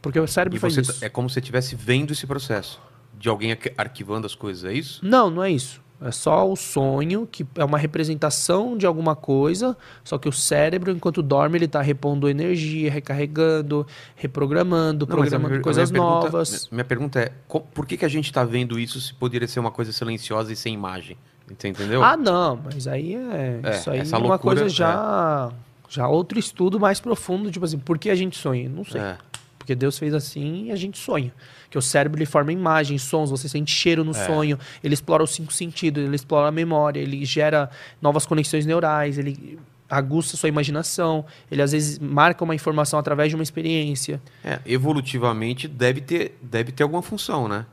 Porque 0.00 0.20
o 0.20 0.26
cérebro 0.28 0.56
E 0.56 0.60
faz 0.60 0.74
você 0.74 0.82
isso. 0.82 1.00
tá- 1.00 1.06
é 1.06 1.08
como 1.08 1.28
se 1.28 1.34
você 1.34 1.40
estivesse 1.40 1.74
vendo 1.74 2.12
esse 2.12 2.26
processo. 2.28 2.80
De 3.18 3.28
alguém 3.28 3.52
arqu- 3.52 3.72
arquivando 3.76 4.24
as 4.26 4.34
coisas, 4.34 4.62
é 4.64 4.72
isso? 4.72 5.00
Não, 5.04 5.30
não 5.30 5.42
é 5.42 5.50
isso. 5.50 5.80
É 5.98 6.10
só 6.10 6.50
o 6.50 6.54
sonho, 6.56 7.26
que 7.26 7.46
é 7.54 7.64
uma 7.64 7.78
representação 7.78 8.76
de 8.76 8.84
alguma 8.86 9.16
coisa, 9.16 9.74
só 10.04 10.18
que 10.18 10.28
o 10.28 10.32
cérebro, 10.32 10.90
enquanto 10.92 11.22
dorme, 11.22 11.56
ele 11.56 11.66
tá 11.66 11.80
repondo 11.80 12.28
energia, 12.28 12.90
recarregando, 12.90 13.86
reprogramando, 14.14 15.06
Não, 15.06 15.14
programando 15.16 15.48
minha- 15.48 15.62
coisas 15.62 15.90
minha 15.90 16.02
pergunta- 16.02 16.26
novas. 16.26 16.68
Minha 16.70 16.84
pergunta 16.84 17.20
é, 17.20 17.32
por 17.72 17.86
que, 17.86 17.96
que 17.96 18.04
a 18.04 18.08
gente 18.08 18.26
está 18.26 18.44
vendo 18.44 18.78
isso 18.78 19.00
se 19.00 19.14
poderia 19.14 19.48
ser 19.48 19.58
uma 19.60 19.70
coisa 19.70 19.90
silenciosa 19.92 20.52
e 20.52 20.56
sem 20.56 20.74
imagem? 20.74 21.16
Você 21.58 21.68
entendeu? 21.68 22.02
Ah, 22.02 22.16
não, 22.16 22.60
mas 22.64 22.86
aí 22.88 23.14
é. 23.14 23.60
É, 23.62 23.70
isso 23.76 23.90
aí 23.90 24.00
é 24.00 24.16
uma 24.18 24.38
coisa 24.38 24.68
já. 24.68 25.50
Já 25.88 26.08
outro 26.08 26.38
estudo 26.38 26.80
mais 26.80 26.98
profundo, 26.98 27.50
tipo 27.50 27.64
assim, 27.64 27.78
por 27.78 27.96
que 27.96 28.10
a 28.10 28.14
gente 28.16 28.36
sonha? 28.36 28.68
Não 28.68 28.84
sei. 28.84 29.00
É. 29.00 29.16
Porque 29.56 29.72
Deus 29.74 29.96
fez 29.98 30.12
assim 30.12 30.64
e 30.66 30.72
a 30.72 30.76
gente 30.76 30.98
sonha. 30.98 31.32
Que 31.70 31.76
o 31.78 31.82
cérebro 31.82 32.18
ele 32.18 32.26
forma 32.26 32.52
imagens, 32.52 33.02
sons, 33.02 33.30
você 33.30 33.48
sente 33.48 33.70
cheiro 33.70 34.04
no 34.04 34.12
É. 34.12 34.26
sonho, 34.26 34.58
ele 34.82 34.94
explora 34.94 35.22
os 35.22 35.30
cinco 35.34 35.52
sentidos, 35.52 36.04
ele 36.04 36.14
explora 36.16 36.48
a 36.48 36.52
memória, 36.52 37.00
ele 37.00 37.24
gera 37.24 37.70
novas 38.00 38.24
conexões 38.26 38.64
neurais, 38.66 39.18
ele 39.18 39.58
aguça 39.88 40.36
sua 40.36 40.48
imaginação, 40.48 41.24
ele 41.50 41.62
às 41.62 41.72
vezes 41.72 41.98
marca 41.98 42.42
uma 42.42 42.54
informação 42.54 42.98
através 42.98 43.30
de 43.30 43.36
uma 43.36 43.42
experiência. 43.42 44.20
É, 44.44 44.60
evolutivamente 44.66 45.68
deve 45.68 46.00
ter, 46.00 46.36
deve 46.42 46.72
ter 46.72 46.82
alguma 46.82 47.02
função, 47.02 47.46
né? 47.46 47.66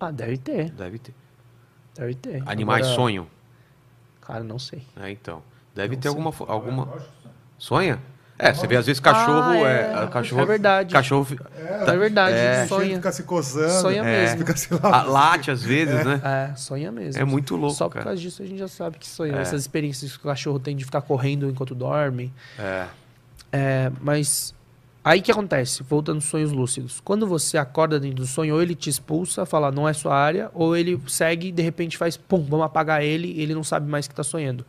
Ah, 0.00 0.10
deve 0.10 0.38
ter, 0.38 0.70
Deve 0.70 0.98
ter. 0.98 1.14
deve 1.94 2.14
ter. 2.14 2.42
Animais 2.46 2.82
Agora, 2.86 2.96
sonham? 2.96 3.26
Cara, 4.20 4.42
não 4.44 4.58
sei. 4.58 4.82
É, 5.00 5.10
então. 5.10 5.42
Deve 5.74 5.94
Não 5.94 6.00
ter 6.00 6.08
sei. 6.10 6.18
alguma, 6.18 6.34
alguma. 6.52 6.88
Sonha? 7.58 8.00
É, 8.38 8.52
você 8.52 8.66
vê 8.66 8.76
às 8.76 8.84
vezes 8.86 9.00
cachorro. 9.00 9.40
Ah, 9.42 9.56
é, 9.56 10.04
é. 10.04 10.06
cachorro 10.08 10.42
É 10.42 10.44
verdade. 10.46 10.92
Cachorro 10.92 11.24
fi- 11.24 11.38
É, 11.86 11.96
verdade, 11.96 12.36
É. 12.36 12.66
sonha. 12.66 12.96
Fica 12.96 13.12
se 13.12 13.22
coçando. 13.22 13.70
Sonha 13.80 14.02
É. 14.02 14.04
mesmo. 14.04 14.38
Fica 14.38 14.56
se 14.56 14.74
lavando. 14.74 15.10
late 15.10 15.50
às 15.50 15.62
vezes, 15.62 16.04
né? 16.04 16.20
É, 16.52 16.54
sonha 16.56 16.92
mesmo. 16.92 17.20
É 17.20 17.24
muito 17.24 17.56
louco, 17.56 17.74
Só 17.76 17.86
por 17.88 17.94
cara. 17.94 18.04
causa 18.06 18.20
disso 18.20 18.42
a 18.42 18.46
gente 18.46 18.58
já 18.58 18.68
sabe 18.68 18.98
que 18.98 19.06
sonha. 19.08 19.36
É. 19.36 19.40
Essas 19.40 19.62
experiências 19.62 20.16
que 20.16 20.24
o 20.26 20.28
cachorro 20.28 20.58
tem 20.58 20.76
de 20.76 20.84
ficar 20.84 21.00
correndo 21.00 21.48
enquanto 21.48 21.74
dorme. 21.74 22.30
É. 22.58 22.86
É, 23.52 23.90
mas 24.02 24.54
aí 25.02 25.22
que 25.22 25.30
acontece, 25.32 25.82
voltando 25.82 26.16
aos 26.16 26.24
sonhos 26.26 26.52
lúcidos. 26.52 27.00
Quando 27.02 27.26
você 27.26 27.56
acorda 27.56 27.98
dentro 27.98 28.16
do 28.16 28.26
sonho, 28.26 28.54
ou 28.54 28.60
ele 28.62 28.74
te 28.74 28.90
expulsa, 28.90 29.46
fala 29.46 29.70
não 29.72 29.88
é 29.88 29.92
sua 29.94 30.14
área, 30.14 30.50
ou 30.52 30.76
ele 30.76 31.00
segue 31.08 31.48
e 31.48 31.52
de 31.52 31.62
repente 31.62 31.96
faz 31.96 32.16
pum, 32.18 32.44
vamos 32.44 32.66
apagar 32.66 33.02
ele 33.02 33.28
e 33.32 33.40
ele 33.40 33.54
não 33.54 33.64
sabe 33.64 33.88
mais 33.88 34.06
que 34.06 34.12
está 34.12 34.22
sonhando. 34.22 34.64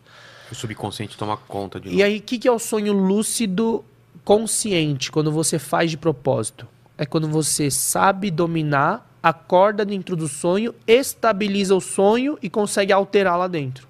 O 0.52 0.56
subconsciente 0.56 1.18
toma 1.18 1.38
conta 1.38 1.80
de 1.80 1.90
E 1.90 1.92
novo. 1.92 2.04
aí, 2.04 2.18
o 2.18 2.22
que, 2.22 2.38
que 2.40 2.48
é 2.48 2.52
o 2.52 2.60
sonho 2.60 2.94
lúcido 2.94 3.84
consciente, 4.24 5.12
quando 5.12 5.32
você 5.32 5.58
faz 5.60 5.92
de 5.92 5.98
propósito? 5.98 6.68
É 6.98 7.06
quando 7.06 7.28
você 7.28 7.70
sabe 7.70 8.32
dominar, 8.32 9.08
acorda 9.22 9.86
dentro 9.86 10.16
do 10.16 10.28
sonho, 10.28 10.74
estabiliza 10.88 11.76
o 11.76 11.82
sonho 11.82 12.38
e 12.42 12.50
consegue 12.50 12.92
alterar 12.92 13.38
lá 13.38 13.48
dentro. 13.48 13.88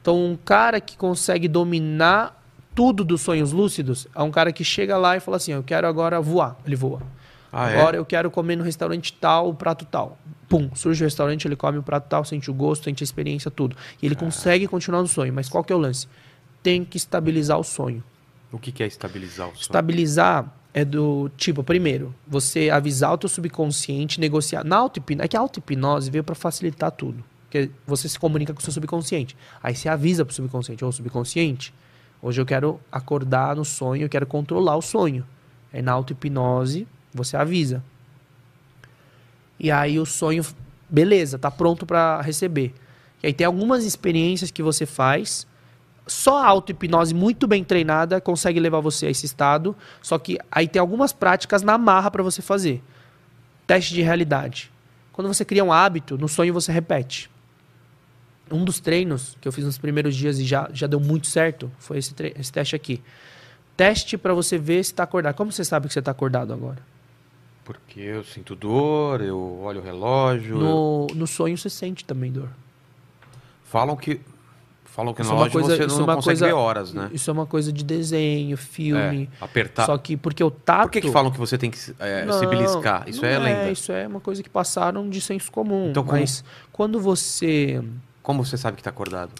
Então, 0.00 0.24
um 0.24 0.36
cara 0.36 0.80
que 0.80 0.96
consegue 0.96 1.46
dominar 1.48 2.40
tudo 2.74 3.04
dos 3.04 3.20
sonhos 3.20 3.52
lúcidos 3.52 4.06
é 4.14 4.22
um 4.22 4.30
cara 4.30 4.52
que 4.52 4.64
chega 4.64 4.96
lá 4.96 5.16
e 5.16 5.20
fala 5.20 5.36
assim: 5.36 5.52
Eu 5.52 5.62
quero 5.62 5.86
agora 5.86 6.20
voar. 6.20 6.56
Ele 6.66 6.74
voa. 6.74 7.00
Ah, 7.52 7.70
é? 7.70 7.78
agora 7.78 7.96
eu 7.96 8.04
quero 8.04 8.30
comer 8.30 8.56
no 8.56 8.64
restaurante 8.64 9.12
tal, 9.12 9.48
o 9.50 9.54
prato 9.54 9.84
tal. 9.84 10.18
Pum, 10.52 10.68
surge 10.74 11.02
o 11.02 11.06
restaurante, 11.06 11.48
ele 11.48 11.56
come 11.56 11.78
o 11.78 11.82
prato 11.82 12.10
tal, 12.10 12.26
sente 12.26 12.50
o 12.50 12.52
gosto, 12.52 12.84
sente 12.84 13.02
a 13.02 13.06
experiência, 13.06 13.50
tudo. 13.50 13.74
E 14.02 14.04
ele 14.04 14.14
consegue 14.14 14.68
continuar 14.68 15.00
no 15.00 15.08
sonho. 15.08 15.32
Mas 15.32 15.48
qual 15.48 15.64
que 15.64 15.72
é 15.72 15.76
o 15.76 15.78
lance? 15.78 16.06
Tem 16.62 16.84
que 16.84 16.98
estabilizar 16.98 17.58
o 17.58 17.64
sonho. 17.64 18.04
O 18.52 18.58
que, 18.58 18.70
que 18.70 18.82
é 18.82 18.86
estabilizar 18.86 19.46
o 19.46 19.52
sonho? 19.52 19.62
Estabilizar 19.62 20.54
é 20.74 20.84
do 20.84 21.30
tipo, 21.38 21.64
primeiro, 21.64 22.14
você 22.28 22.68
avisar 22.68 23.14
o 23.14 23.16
teu 23.16 23.30
subconsciente, 23.30 24.20
negociar. 24.20 24.62
Na 24.62 24.76
auto-hipnose, 24.76 25.24
é 25.24 25.28
que 25.28 25.38
a 25.38 25.40
auto-hipnose 25.40 26.10
veio 26.10 26.22
para 26.22 26.34
facilitar 26.34 26.90
tudo. 26.90 27.24
Porque 27.44 27.70
você 27.86 28.06
se 28.06 28.18
comunica 28.18 28.52
com 28.52 28.60
o 28.60 28.62
seu 28.62 28.74
subconsciente. 28.74 29.34
Aí 29.62 29.74
você 29.74 29.88
avisa 29.88 30.22
pro 30.22 30.34
subconsciente, 30.34 30.84
ô 30.84 30.92
subconsciente, 30.92 31.72
hoje 32.20 32.38
eu 32.38 32.44
quero 32.44 32.78
acordar 32.92 33.56
no 33.56 33.64
sonho, 33.64 34.02
eu 34.02 34.08
quero 34.10 34.26
controlar 34.26 34.76
o 34.76 34.82
sonho. 34.82 35.26
Aí 35.72 35.80
na 35.80 35.92
auto-hipnose, 35.92 36.86
você 37.14 37.38
avisa. 37.38 37.82
E 39.62 39.70
aí 39.70 39.98
o 39.98 40.04
sonho, 40.04 40.44
beleza, 40.90 41.38
tá 41.38 41.50
pronto 41.50 41.86
para 41.86 42.20
receber. 42.20 42.74
E 43.22 43.28
aí 43.28 43.32
tem 43.32 43.46
algumas 43.46 43.84
experiências 43.84 44.50
que 44.50 44.62
você 44.62 44.84
faz 44.84 45.46
só 46.06 46.42
a 46.42 46.46
auto-hipnose 46.46 47.14
muito 47.14 47.46
bem 47.46 47.62
treinada 47.62 48.20
consegue 48.20 48.58
levar 48.58 48.80
você 48.80 49.06
a 49.06 49.10
esse 49.10 49.26
estado. 49.26 49.76
Só 50.00 50.18
que 50.18 50.38
aí 50.50 50.66
tem 50.66 50.80
algumas 50.80 51.12
práticas 51.12 51.62
na 51.62 51.78
marra 51.78 52.10
para 52.10 52.22
você 52.22 52.42
fazer. 52.42 52.82
Teste 53.66 53.94
de 53.94 54.02
realidade. 54.02 54.70
Quando 55.12 55.28
você 55.28 55.44
cria 55.44 55.64
um 55.64 55.72
hábito, 55.72 56.18
no 56.18 56.28
sonho 56.28 56.52
você 56.52 56.72
repete. 56.72 57.30
Um 58.50 58.64
dos 58.64 58.80
treinos 58.80 59.36
que 59.40 59.46
eu 59.46 59.52
fiz 59.52 59.64
nos 59.64 59.78
primeiros 59.78 60.14
dias 60.16 60.38
e 60.38 60.44
já, 60.44 60.68
já 60.72 60.86
deu 60.86 61.00
muito 61.00 61.26
certo 61.26 61.70
foi 61.78 61.98
esse, 61.98 62.14
esse 62.38 62.52
teste 62.52 62.74
aqui. 62.74 63.00
Teste 63.76 64.18
para 64.18 64.34
você 64.34 64.58
ver 64.58 64.84
se 64.84 64.92
está 64.92 65.04
acordado. 65.04 65.34
Como 65.34 65.52
você 65.52 65.64
sabe 65.64 65.86
que 65.86 65.92
você 65.92 66.00
está 66.00 66.10
acordado 66.10 66.52
agora? 66.52 66.78
Porque 67.64 68.00
eu 68.00 68.24
sinto 68.24 68.54
dor, 68.56 69.20
eu 69.20 69.60
olho 69.62 69.80
o 69.80 69.84
relógio. 69.84 70.56
No, 70.58 71.06
no 71.14 71.26
sonho 71.26 71.56
você 71.56 71.70
sente 71.70 72.04
também 72.04 72.32
dor. 72.32 72.48
Falam 73.64 73.96
que 73.96 74.20
Falam 74.84 75.14
que 75.14 75.22
Isso 75.22 75.30
na 75.30 75.36
é 75.36 75.40
loja 75.40 75.52
coisa- 75.52 75.68
você 75.68 75.86
não 75.86 76.02
é 76.12 76.14
consegue 76.16 76.22
coisa- 76.24 76.46
ver 76.48 76.52
horas, 76.52 76.92
né? 76.92 77.08
Isso 77.14 77.30
é 77.30 77.32
uma 77.32 77.46
coisa 77.46 77.72
de 77.72 77.82
desenho, 77.82 78.58
filme. 78.58 79.26
É, 79.40 79.44
apertar. 79.44 79.86
Só 79.86 79.96
que 79.96 80.18
porque 80.18 80.44
o 80.44 80.50
tato. 80.50 80.82
Por 80.82 80.90
que, 80.90 81.00
que 81.00 81.10
falam 81.10 81.32
que 81.32 81.38
você 81.38 81.56
tem 81.56 81.70
que 81.70 81.78
se- 81.78 81.96
é, 81.98 82.26
Não, 82.26 82.38
se 82.38 82.46
beliscar? 82.46 83.08
Isso 83.08 83.22
não 83.22 83.28
é 83.30 83.38
lenda. 83.38 83.70
Isso 83.70 83.90
é 83.90 84.06
uma 84.06 84.20
coisa 84.20 84.42
que 84.42 84.50
passaram 84.50 85.08
de 85.08 85.18
senso 85.18 85.50
comum. 85.50 85.88
Então, 85.88 86.04
como- 86.04 86.18
Mas 86.20 86.44
quando 86.70 87.00
você. 87.00 87.82
Como 88.22 88.44
você 88.44 88.58
sabe 88.58 88.76
que 88.76 88.82
tá 88.82 88.90
acordado? 88.90 89.32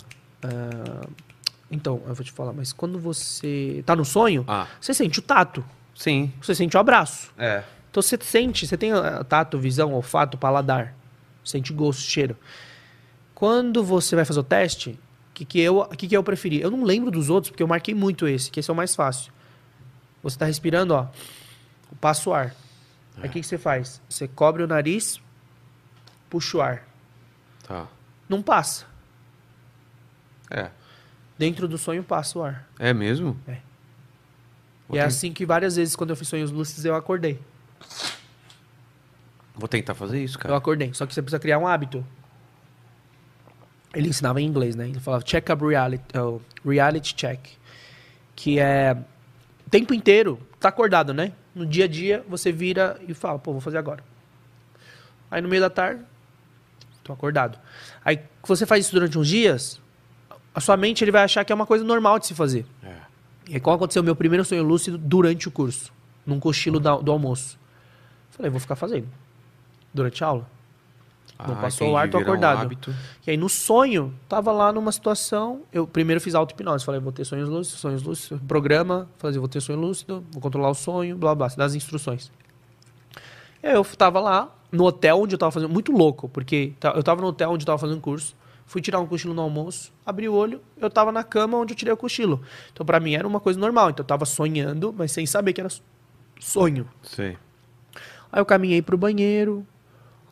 Então, 1.70 2.00
eu 2.06 2.14
vou 2.14 2.24
te 2.24 2.32
falar, 2.32 2.52
mas 2.54 2.72
quando 2.72 2.98
você 2.98 3.82
tá 3.86 3.94
no 3.96 4.04
sonho, 4.06 4.44
Ah, 4.48 4.66
você 4.80 4.92
sente 4.92 5.18
o 5.18 5.22
tato, 5.22 5.64
sim. 5.94 6.32
você 6.40 6.54
sente 6.54 6.76
o 6.78 6.80
abraço. 6.80 7.30
É. 7.38 7.62
Então 7.92 8.02
você 8.02 8.16
sente, 8.22 8.66
você 8.66 8.74
tem 8.78 8.90
ah, 8.90 9.22
tato, 9.22 9.58
visão, 9.58 9.92
olfato, 9.92 10.38
paladar, 10.38 10.94
sente 11.44 11.74
gosto, 11.74 12.00
cheiro. 12.00 12.34
Quando 13.34 13.84
você 13.84 14.16
vai 14.16 14.24
fazer 14.24 14.40
o 14.40 14.42
teste, 14.42 14.90
o 15.30 15.34
que, 15.34 15.44
que, 15.44 15.60
eu, 15.60 15.84
que, 15.88 16.08
que 16.08 16.16
eu 16.16 16.24
preferi? 16.24 16.58
Eu 16.62 16.70
não 16.70 16.84
lembro 16.84 17.10
dos 17.10 17.28
outros, 17.28 17.50
porque 17.50 17.62
eu 17.62 17.68
marquei 17.68 17.94
muito 17.94 18.26
esse, 18.26 18.50
que 18.50 18.60
esse 18.60 18.70
é 18.70 18.72
o 18.72 18.76
mais 18.76 18.94
fácil. 18.96 19.30
Você 20.22 20.38
tá 20.38 20.46
respirando, 20.46 20.94
ó, 20.94 21.06
passa 22.00 22.30
o 22.30 22.32
ar. 22.32 22.54
Aí 23.18 23.28
o 23.28 23.30
que, 23.30 23.40
que 23.42 23.46
você 23.46 23.58
faz? 23.58 24.00
Você 24.08 24.26
cobre 24.26 24.62
o 24.62 24.66
nariz, 24.66 25.20
puxa 26.30 26.56
o 26.56 26.62
ar. 26.62 26.88
Tá. 27.68 27.86
Não 28.26 28.40
passa. 28.40 28.86
É. 30.50 30.70
Dentro 31.36 31.68
do 31.68 31.76
sonho 31.76 32.02
passa 32.02 32.38
o 32.38 32.42
ar. 32.42 32.66
É 32.78 32.94
mesmo? 32.94 33.38
É. 33.46 33.58
Vou, 34.88 34.96
e 34.96 34.98
é 34.98 35.02
ten- 35.02 35.08
assim 35.08 35.30
que 35.30 35.44
várias 35.44 35.76
vezes, 35.76 35.94
quando 35.94 36.08
eu 36.10 36.16
fiz 36.16 36.28
sonhos 36.28 36.50
lúcidos, 36.50 36.86
eu 36.86 36.94
acordei. 36.94 37.38
Vou 39.54 39.68
tentar 39.68 39.94
fazer 39.94 40.22
isso, 40.22 40.36
Eu 40.36 40.40
cara. 40.40 40.56
acordei. 40.56 40.92
Só 40.94 41.06
que 41.06 41.14
você 41.14 41.22
precisa 41.22 41.38
criar 41.38 41.58
um 41.58 41.66
hábito. 41.66 42.04
Ele 43.94 44.08
ensinava 44.08 44.40
em 44.40 44.46
inglês, 44.46 44.74
né? 44.74 44.88
Ele 44.88 45.00
falava 45.00 45.22
check-up 45.22 45.62
reality, 45.64 46.04
oh, 46.18 46.40
reality 46.64 47.14
check. 47.14 47.38
Que 48.34 48.58
é 48.58 48.96
o 49.66 49.70
tempo 49.70 49.92
inteiro, 49.92 50.40
tá 50.58 50.68
acordado, 50.70 51.12
né? 51.12 51.32
No 51.54 51.66
dia 51.66 51.84
a 51.84 51.88
dia, 51.88 52.24
você 52.26 52.50
vira 52.50 52.98
e 53.06 53.12
fala, 53.12 53.38
pô, 53.38 53.52
vou 53.52 53.60
fazer 53.60 53.76
agora. 53.76 54.02
Aí 55.30 55.42
no 55.42 55.48
meio 55.48 55.60
da 55.60 55.68
tarde, 55.68 56.02
tô 57.04 57.12
acordado. 57.12 57.58
Aí 58.04 58.20
você 58.42 58.64
faz 58.64 58.86
isso 58.86 58.94
durante 58.94 59.18
uns 59.18 59.28
dias, 59.28 59.80
a 60.54 60.60
sua 60.60 60.76
mente 60.76 61.04
ele 61.04 61.10
vai 61.10 61.22
achar 61.22 61.44
que 61.44 61.52
é 61.52 61.54
uma 61.54 61.66
coisa 61.66 61.84
normal 61.84 62.18
de 62.18 62.26
se 62.26 62.34
fazer. 62.34 62.66
É. 62.82 62.96
E 63.48 63.54
aí, 63.54 63.60
qual 63.60 63.76
aconteceu 63.76 64.02
o 64.02 64.04
meu 64.04 64.14
primeiro 64.14 64.44
sonho 64.44 64.62
lúcido 64.62 64.96
durante 64.96 65.48
o 65.48 65.50
curso? 65.50 65.92
Num 66.24 66.38
cochilo 66.38 66.78
do 66.78 67.10
almoço. 67.10 67.58
Falei, 68.32 68.50
vou 68.50 68.60
ficar 68.60 68.76
fazendo. 68.76 69.08
Durante 69.94 70.22
a 70.24 70.26
aula. 70.26 70.46
Não 71.46 71.56
passou 71.56 71.90
o 71.90 71.96
ar, 71.96 72.08
tô 72.08 72.18
um 72.18 72.20
acordado. 72.20 72.62
hábito. 72.62 72.94
E 73.26 73.30
aí, 73.30 73.36
no 73.36 73.48
sonho, 73.48 74.14
tava 74.28 74.52
lá 74.52 74.72
numa 74.72 74.92
situação. 74.92 75.62
Eu 75.72 75.86
primeiro 75.86 76.20
fiz 76.20 76.34
auto-hipnose. 76.34 76.84
Falei, 76.84 77.00
vou 77.00 77.12
ter 77.12 77.24
sonhos 77.24 77.48
lúcidos, 77.48 77.80
sonhos 77.80 78.02
lúcidos. 78.02 78.40
Programa, 78.46 79.08
falei, 79.18 79.38
vou 79.38 79.48
ter 79.48 79.60
sonho 79.60 79.78
lúcido, 79.78 80.24
vou 80.30 80.40
controlar 80.40 80.70
o 80.70 80.74
sonho, 80.74 81.16
blá 81.16 81.34
blá, 81.34 81.48
das 81.48 81.74
instruções. 81.74 82.30
E 83.62 83.66
aí 83.66 83.74
eu 83.74 83.84
tava 83.84 84.20
lá, 84.20 84.54
no 84.70 84.84
hotel 84.84 85.20
onde 85.20 85.34
eu 85.34 85.38
tava 85.38 85.52
fazendo. 85.52 85.70
Muito 85.70 85.92
louco, 85.92 86.28
porque 86.28 86.74
eu 86.94 87.02
tava 87.02 87.20
no 87.20 87.28
hotel 87.28 87.50
onde 87.50 87.62
eu 87.62 87.66
tava 87.66 87.78
fazendo 87.78 88.00
curso. 88.00 88.36
Fui 88.64 88.80
tirar 88.80 89.00
um 89.00 89.06
cochilo 89.06 89.34
no 89.34 89.42
almoço, 89.42 89.92
abri 90.06 90.28
o 90.28 90.34
olho, 90.34 90.60
eu 90.78 90.88
tava 90.88 91.12
na 91.12 91.22
cama 91.22 91.58
onde 91.58 91.72
eu 91.72 91.76
tirei 91.76 91.92
o 91.92 91.96
cochilo. 91.96 92.40
Então, 92.72 92.86
pra 92.86 92.98
mim, 93.00 93.14
era 93.14 93.26
uma 93.26 93.40
coisa 93.40 93.58
normal. 93.58 93.90
Então, 93.90 94.02
eu 94.02 94.06
tava 94.06 94.24
sonhando, 94.24 94.94
mas 94.96 95.12
sem 95.12 95.26
saber 95.26 95.52
que 95.52 95.60
era 95.60 95.68
sonho. 96.40 96.88
Sei. 97.02 97.36
Aí 98.32 98.40
eu 98.40 98.46
caminhei 98.46 98.80
pro 98.80 98.96
banheiro, 98.96 99.66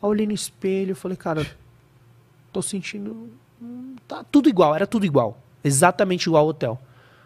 olhei 0.01 0.25
no 0.25 0.33
espelho, 0.33 0.95
falei, 0.95 1.15
cara, 1.15 1.45
tô 2.51 2.61
sentindo. 2.61 3.29
hum, 3.61 3.95
Tá 4.07 4.23
tudo 4.23 4.49
igual, 4.49 4.73
era 4.75 4.87
tudo 4.87 5.05
igual. 5.05 5.37
Exatamente 5.63 6.25
igual 6.25 6.43
ao 6.43 6.49
hotel. 6.49 6.81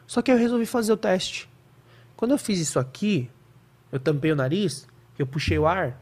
Só 0.05 0.21
que 0.21 0.29
eu 0.31 0.37
resolvi 0.37 0.65
fazer 0.65 0.91
o 0.91 0.97
teste. 0.97 1.49
Quando 2.17 2.31
eu 2.31 2.37
fiz 2.37 2.59
isso 2.59 2.77
aqui, 2.77 3.29
eu 3.91 3.99
tampei 3.99 4.31
o 4.31 4.35
nariz, 4.35 4.87
eu 5.17 5.25
puxei 5.25 5.57
o 5.57 5.65
ar. 5.65 5.99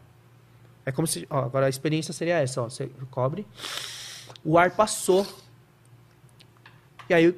É 0.86 0.92
como 0.92 1.08
se. 1.08 1.26
Ó, 1.30 1.40
agora 1.46 1.68
a 1.68 1.70
experiência 1.70 2.12
seria 2.14 2.40
essa, 2.40 2.62
ó. 2.64 2.70
Você 2.70 2.90
cobre. 3.12 3.48
O 4.44 4.58
ar 4.58 4.72
passou. 4.72 5.26
E 7.10 7.14
aí, 7.14 7.32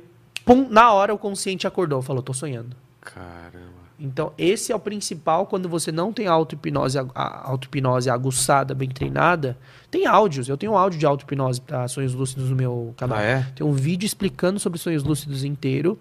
pum, 0.43 0.67
na 0.69 0.91
hora 0.93 1.14
o 1.14 1.17
consciente 1.17 1.67
acordou, 1.67 2.01
falou, 2.01 2.23
tô 2.23 2.33
sonhando. 2.33 2.75
Caramba. 3.01 3.74
Então, 3.98 4.33
esse 4.38 4.72
é 4.74 4.75
o 4.75 4.80
principal 4.80 5.45
quando 5.45 5.69
você 5.69 5.90
não 5.91 6.11
tem 6.11 6.27
auto-hipnose, 6.27 6.99
a- 6.99 7.06
a 7.15 7.49
auto-hipnose 7.49 8.09
aguçada, 8.09 8.75
bem 8.75 8.90
treinada. 8.90 9.57
Tem 9.90 10.06
áudios, 10.06 10.49
eu 10.49 10.57
tenho 10.57 10.74
um 10.74 10.77
áudio 10.77 10.99
de 10.99 11.06
auto-hipnose 11.06 11.61
para 11.61 11.88
sonhos 11.88 12.14
lúcidos 12.14 12.49
no 12.49 12.56
meu 12.57 12.93
canal. 12.98 13.17
Ah, 13.17 13.24
é? 13.24 13.48
Tem 13.56 13.65
um 13.65 13.72
vídeo 13.72 14.06
explicando 14.06 14.59
sobre 14.59 14.77
sonhos 14.80 15.03
lúcidos 15.03 15.45
inteiro. 15.45 15.98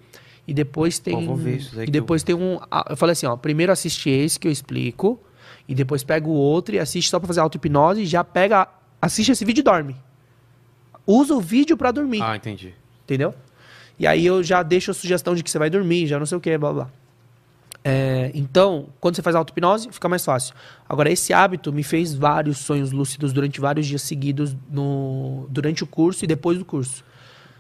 E 0.47 0.53
depois 0.53 0.99
tem. 0.99 1.15
Pô, 1.15 1.23
vou 1.25 1.37
ver 1.37 1.57
isso 1.59 1.77
daí 1.77 1.87
e 1.87 1.91
depois 1.91 2.23
tem 2.23 2.35
um. 2.35 2.59
Eu 2.91 2.97
falei 2.97 3.13
assim, 3.13 3.27
ó. 3.27 3.37
Primeiro 3.37 3.71
assiste 3.73 4.11
esse 4.11 4.39
que 4.39 4.47
eu 4.49 4.53
explico. 4.53 5.19
E 5.69 5.75
depois 5.75 6.03
pega 6.05 6.27
o 6.29 6.33
outro 6.33 6.75
e 6.75 6.79
assiste 6.81 7.09
só 7.09 7.19
pra 7.19 7.27
fazer 7.29 7.41
auto-hipnose. 7.41 8.03
E 8.03 8.07
já 8.07 8.23
pega. 8.25 8.69
Assiste 9.01 9.31
esse 9.33 9.45
vídeo 9.45 9.61
e 9.61 9.65
dorme. 9.65 9.97
Usa 11.07 11.35
o 11.35 11.41
vídeo 11.41 11.77
pra 11.77 11.91
dormir. 11.93 12.21
Ah, 12.23 12.37
entendi. 12.37 12.75
Entendeu? 13.05 13.35
E 13.99 14.07
aí 14.07 14.27
eu 14.27 14.43
já 14.43 14.63
deixo 14.63 14.91
a 14.91 14.95
sugestão 14.95 15.35
de 15.35 15.43
que 15.43 15.51
você 15.51 15.59
vai 15.59 15.71
dormir, 15.71 16.07
já 16.07 16.19
não 16.19 16.27
sei 16.27 16.37
o 16.37 16.41
que, 16.41 16.57
blá 16.59 16.73
blá. 16.73 16.91
É, 17.87 18.31
então, 18.35 18.89
quando 18.99 19.15
você 19.15 19.21
faz 19.21 19.37
auto-hipnose, 19.37 19.91
fica 19.93 20.09
mais 20.09 20.25
fácil. 20.25 20.55
Agora, 20.89 21.11
esse 21.11 21.35
hábito 21.35 21.71
me 21.71 21.83
fez 21.83 22.15
vários 22.15 22.57
sonhos 22.59 22.93
lúcidos 22.93 23.31
durante 23.33 23.61
vários 23.61 23.87
dias 23.87 24.01
seguidos 24.01 24.57
no, 24.71 25.47
durante 25.51 25.85
o 25.85 25.87
curso 25.87 26.25
e 26.25 26.27
depois 26.27 26.59
do 26.59 26.65
curso. 26.65 27.05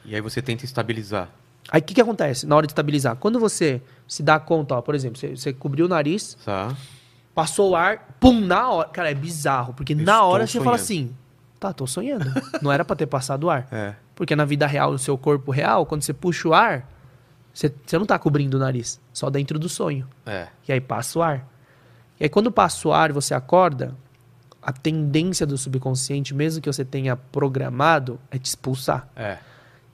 E 0.04 0.14
aí 0.14 0.20
você 0.22 0.40
tenta 0.40 0.64
estabilizar. 0.64 1.28
Aí 1.70 1.80
o 1.80 1.84
que, 1.84 1.94
que 1.94 2.00
acontece 2.00 2.46
na 2.46 2.56
hora 2.56 2.66
de 2.66 2.70
estabilizar? 2.70 3.16
Quando 3.16 3.38
você 3.38 3.82
se 4.08 4.22
dá 4.22 4.38
conta, 4.38 4.76
ó, 4.76 4.82
por 4.82 4.94
exemplo, 4.94 5.18
você, 5.18 5.36
você 5.36 5.52
cobriu 5.52 5.84
o 5.86 5.88
nariz, 5.88 6.36
Tá? 6.44 6.74
passou 7.34 7.70
o 7.70 7.76
ar, 7.76 8.16
pum, 8.18 8.40
na 8.40 8.70
hora. 8.70 8.88
Cara, 8.88 9.10
é 9.10 9.14
bizarro, 9.14 9.74
porque 9.74 9.94
na 9.94 10.24
hora 10.24 10.46
você 10.46 10.58
fala 10.60 10.76
assim: 10.76 11.14
tá, 11.60 11.72
tô 11.72 11.86
sonhando. 11.86 12.26
não 12.62 12.70
era 12.72 12.84
pra 12.84 12.96
ter 12.96 13.06
passado 13.06 13.44
o 13.44 13.50
ar. 13.50 13.66
É. 13.72 13.94
Porque 14.14 14.36
na 14.36 14.44
vida 14.44 14.64
real, 14.66 14.92
no 14.92 14.98
seu 14.98 15.18
corpo 15.18 15.50
real, 15.50 15.84
quando 15.84 16.02
você 16.02 16.12
puxa 16.14 16.48
o 16.48 16.54
ar, 16.54 16.88
você, 17.54 17.72
você 17.86 17.96
não 17.96 18.04
tá 18.04 18.18
cobrindo 18.18 18.56
o 18.56 18.60
nariz, 18.60 19.00
só 19.12 19.30
dentro 19.30 19.58
do 19.58 19.68
sonho. 19.68 20.08
É. 20.26 20.48
E 20.68 20.72
aí 20.72 20.80
passa 20.80 21.18
o 21.18 21.22
ar. 21.22 21.48
E 22.18 22.24
aí 22.24 22.28
quando 22.28 22.50
passa 22.50 22.88
o 22.88 22.92
ar 22.92 23.10
e 23.10 23.12
você 23.12 23.32
acorda, 23.32 23.94
a 24.60 24.72
tendência 24.72 25.46
do 25.46 25.56
subconsciente, 25.56 26.34
mesmo 26.34 26.60
que 26.60 26.70
você 26.70 26.84
tenha 26.84 27.14
programado, 27.14 28.18
é 28.30 28.38
te 28.38 28.46
expulsar. 28.46 29.08
É. 29.14 29.38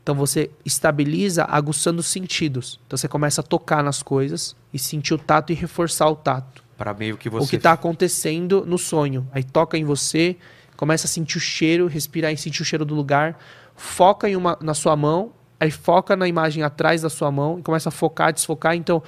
Então 0.03 0.15
você 0.15 0.51
estabiliza 0.65 1.45
aguçando 1.45 2.01
os 2.01 2.07
sentidos. 2.07 2.81
Então 2.87 2.97
você 2.97 3.07
começa 3.07 3.43
a 3.43 3.45
tocar 3.45 3.85
nas 3.85 4.03
coisas 4.03 4.57
e 4.73 4.79
sentir 4.79 5.13
o 5.13 5.19
tato 5.19 5.53
e 5.53 5.55
reforçar 5.55 6.09
o 6.09 6.17
tato. 6.17 6.65
Pra 6.79 6.95
meio 6.95 7.19
que 7.19 7.29
você. 7.29 7.45
O 7.45 7.49
que 7.49 7.57
está 7.57 7.73
acontecendo 7.73 8.65
no 8.67 8.79
sonho. 8.79 9.29
Aí 9.33 9.45
toca 9.45 9.77
em 9.77 9.85
você, 9.85 10.39
começa 10.77 11.07
a 11.07 11.11
sentir 11.11 11.37
o 11.37 11.41
cheiro, 11.41 11.87
respirar 11.87 12.33
e 12.33 12.39
sentir 12.39 12.63
o 12.63 12.65
cheiro 12.65 12.87
do 12.87 12.95
lugar, 12.95 13.39
foca 13.77 14.31
em 14.31 14.35
uma, 14.35 14.57
na 14.63 14.73
sua 14.73 14.97
mão 14.97 15.33
aí 15.61 15.71
foca 15.71 16.17
na 16.17 16.27
imagem 16.27 16.63
atrás 16.63 17.03
da 17.03 17.11
sua 17.11 17.31
mão 17.31 17.59
e 17.59 17.63
começa 17.63 17.91
a 17.91 17.93
focar, 17.93 18.33
desfocar. 18.33 18.75
Então, 18.75 19.03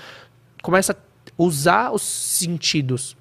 começa 0.63 0.93
a 0.93 0.97
usar 1.39 1.91
os 1.91 2.03
sentidos. 2.03 3.17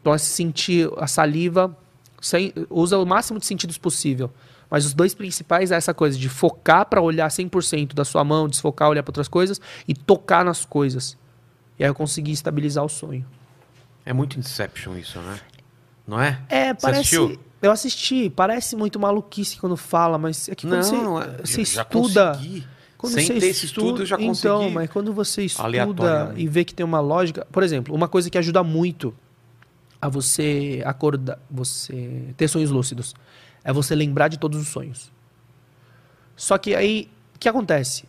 Então, 0.00 0.14
é 0.14 0.18
sentir 0.18 0.88
a 0.98 1.06
saliva, 1.06 1.76
sem, 2.20 2.52
usa 2.68 2.98
o 2.98 3.06
máximo 3.06 3.40
de 3.40 3.46
sentidos 3.46 3.78
possível. 3.78 4.30
Mas 4.70 4.84
os 4.84 4.92
dois 4.92 5.14
principais 5.14 5.70
é 5.70 5.76
essa 5.76 5.94
coisa 5.94 6.18
de 6.18 6.28
focar 6.28 6.86
para 6.86 7.00
olhar 7.00 7.28
100% 7.28 7.94
da 7.94 8.04
sua 8.04 8.22
mão, 8.22 8.48
desfocar, 8.48 8.88
olhar 8.90 9.02
para 9.02 9.10
outras 9.10 9.28
coisas 9.28 9.60
e 9.88 9.94
tocar 9.94 10.44
nas 10.44 10.64
coisas. 10.64 11.16
E 11.78 11.84
aí 11.84 11.90
eu 11.90 11.94
consegui 11.94 12.32
estabilizar 12.32 12.84
o 12.84 12.88
sonho. 12.88 13.24
É 14.04 14.12
muito 14.12 14.38
Inception 14.38 14.96
isso, 14.96 15.20
né? 15.20 15.40
Não 16.06 16.20
é? 16.20 16.40
É, 16.48 16.74
Você 16.74 16.80
parece. 16.80 17.00
assistiu? 17.00 17.40
Eu 17.60 17.70
assisti, 17.70 18.28
parece 18.30 18.76
muito 18.76 18.98
maluquice 19.00 19.56
quando 19.58 19.76
fala, 19.76 20.18
mas 20.18 20.48
é 20.48 20.54
que 20.54 20.66
quando 20.66 20.82
você, 20.82 20.96
não, 20.96 21.20
é- 21.20 21.38
você 21.44 21.60
eu 21.62 21.64
já 21.64 21.82
estuda. 21.82 22.32
consegui. 22.34 22.66
Quando 22.98 23.12
Sem 23.12 23.26
você 23.26 23.38
ter 23.40 23.46
esse 23.46 23.66
estudo, 23.66 24.02
eu 24.02 24.06
já 24.06 24.16
consegui. 24.16 24.38
Então, 24.38 24.70
mas 24.70 24.90
quando 24.90 25.12
você 25.12 25.42
estuda 25.44 26.32
e 26.36 26.48
vê 26.48 26.64
que 26.64 26.74
tem 26.74 26.84
uma 26.84 27.00
lógica. 27.00 27.46
Por 27.52 27.62
exemplo, 27.62 27.94
uma 27.94 28.08
coisa 28.08 28.30
que 28.30 28.38
ajuda 28.38 28.62
muito 28.62 29.14
a 30.00 30.08
você 30.08 30.82
acordar, 30.84 31.38
você 31.50 32.34
ter 32.36 32.48
sonhos 32.48 32.70
lúcidos, 32.70 33.14
é 33.64 33.72
você 33.72 33.94
lembrar 33.94 34.28
de 34.28 34.38
todos 34.38 34.58
os 34.60 34.68
sonhos. 34.68 35.10
Só 36.34 36.56
que 36.58 36.74
aí, 36.74 37.08
o 37.34 37.38
que 37.38 37.48
acontece? 37.48 38.04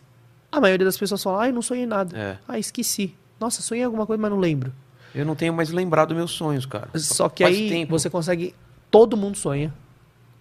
A 0.51 0.59
maioria 0.61 0.85
das 0.85 0.97
pessoas 0.97 1.21
fala, 1.21 1.43
ah, 1.43 1.47
eu 1.49 1.53
não 1.53 1.61
sonhei 1.61 1.85
nada. 1.85 2.17
É. 2.17 2.37
Ah, 2.47 2.57
esqueci. 2.59 3.13
Nossa, 3.39 3.61
sonhei 3.61 3.83
alguma 3.83 4.05
coisa, 4.05 4.21
mas 4.21 4.31
não 4.31 4.39
lembro. 4.39 4.73
Eu 5.13 5.25
não 5.25 5.35
tenho 5.35 5.53
mais 5.53 5.69
lembrado 5.69 6.13
meus 6.15 6.31
sonhos, 6.31 6.65
cara. 6.65 6.89
Só 6.95 7.27
que 7.29 7.43
Faz 7.43 7.55
aí 7.57 7.69
tempo. 7.69 7.91
você 7.91 8.09
consegue. 8.09 8.53
Todo 8.89 9.17
mundo 9.17 9.37
sonha. 9.37 9.73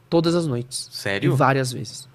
Todas 0.09 0.35
as 0.35 0.47
noites. 0.47 0.89
Sério? 0.93 1.33
E 1.33 1.37
várias 1.37 1.73
vezes. 1.73 2.09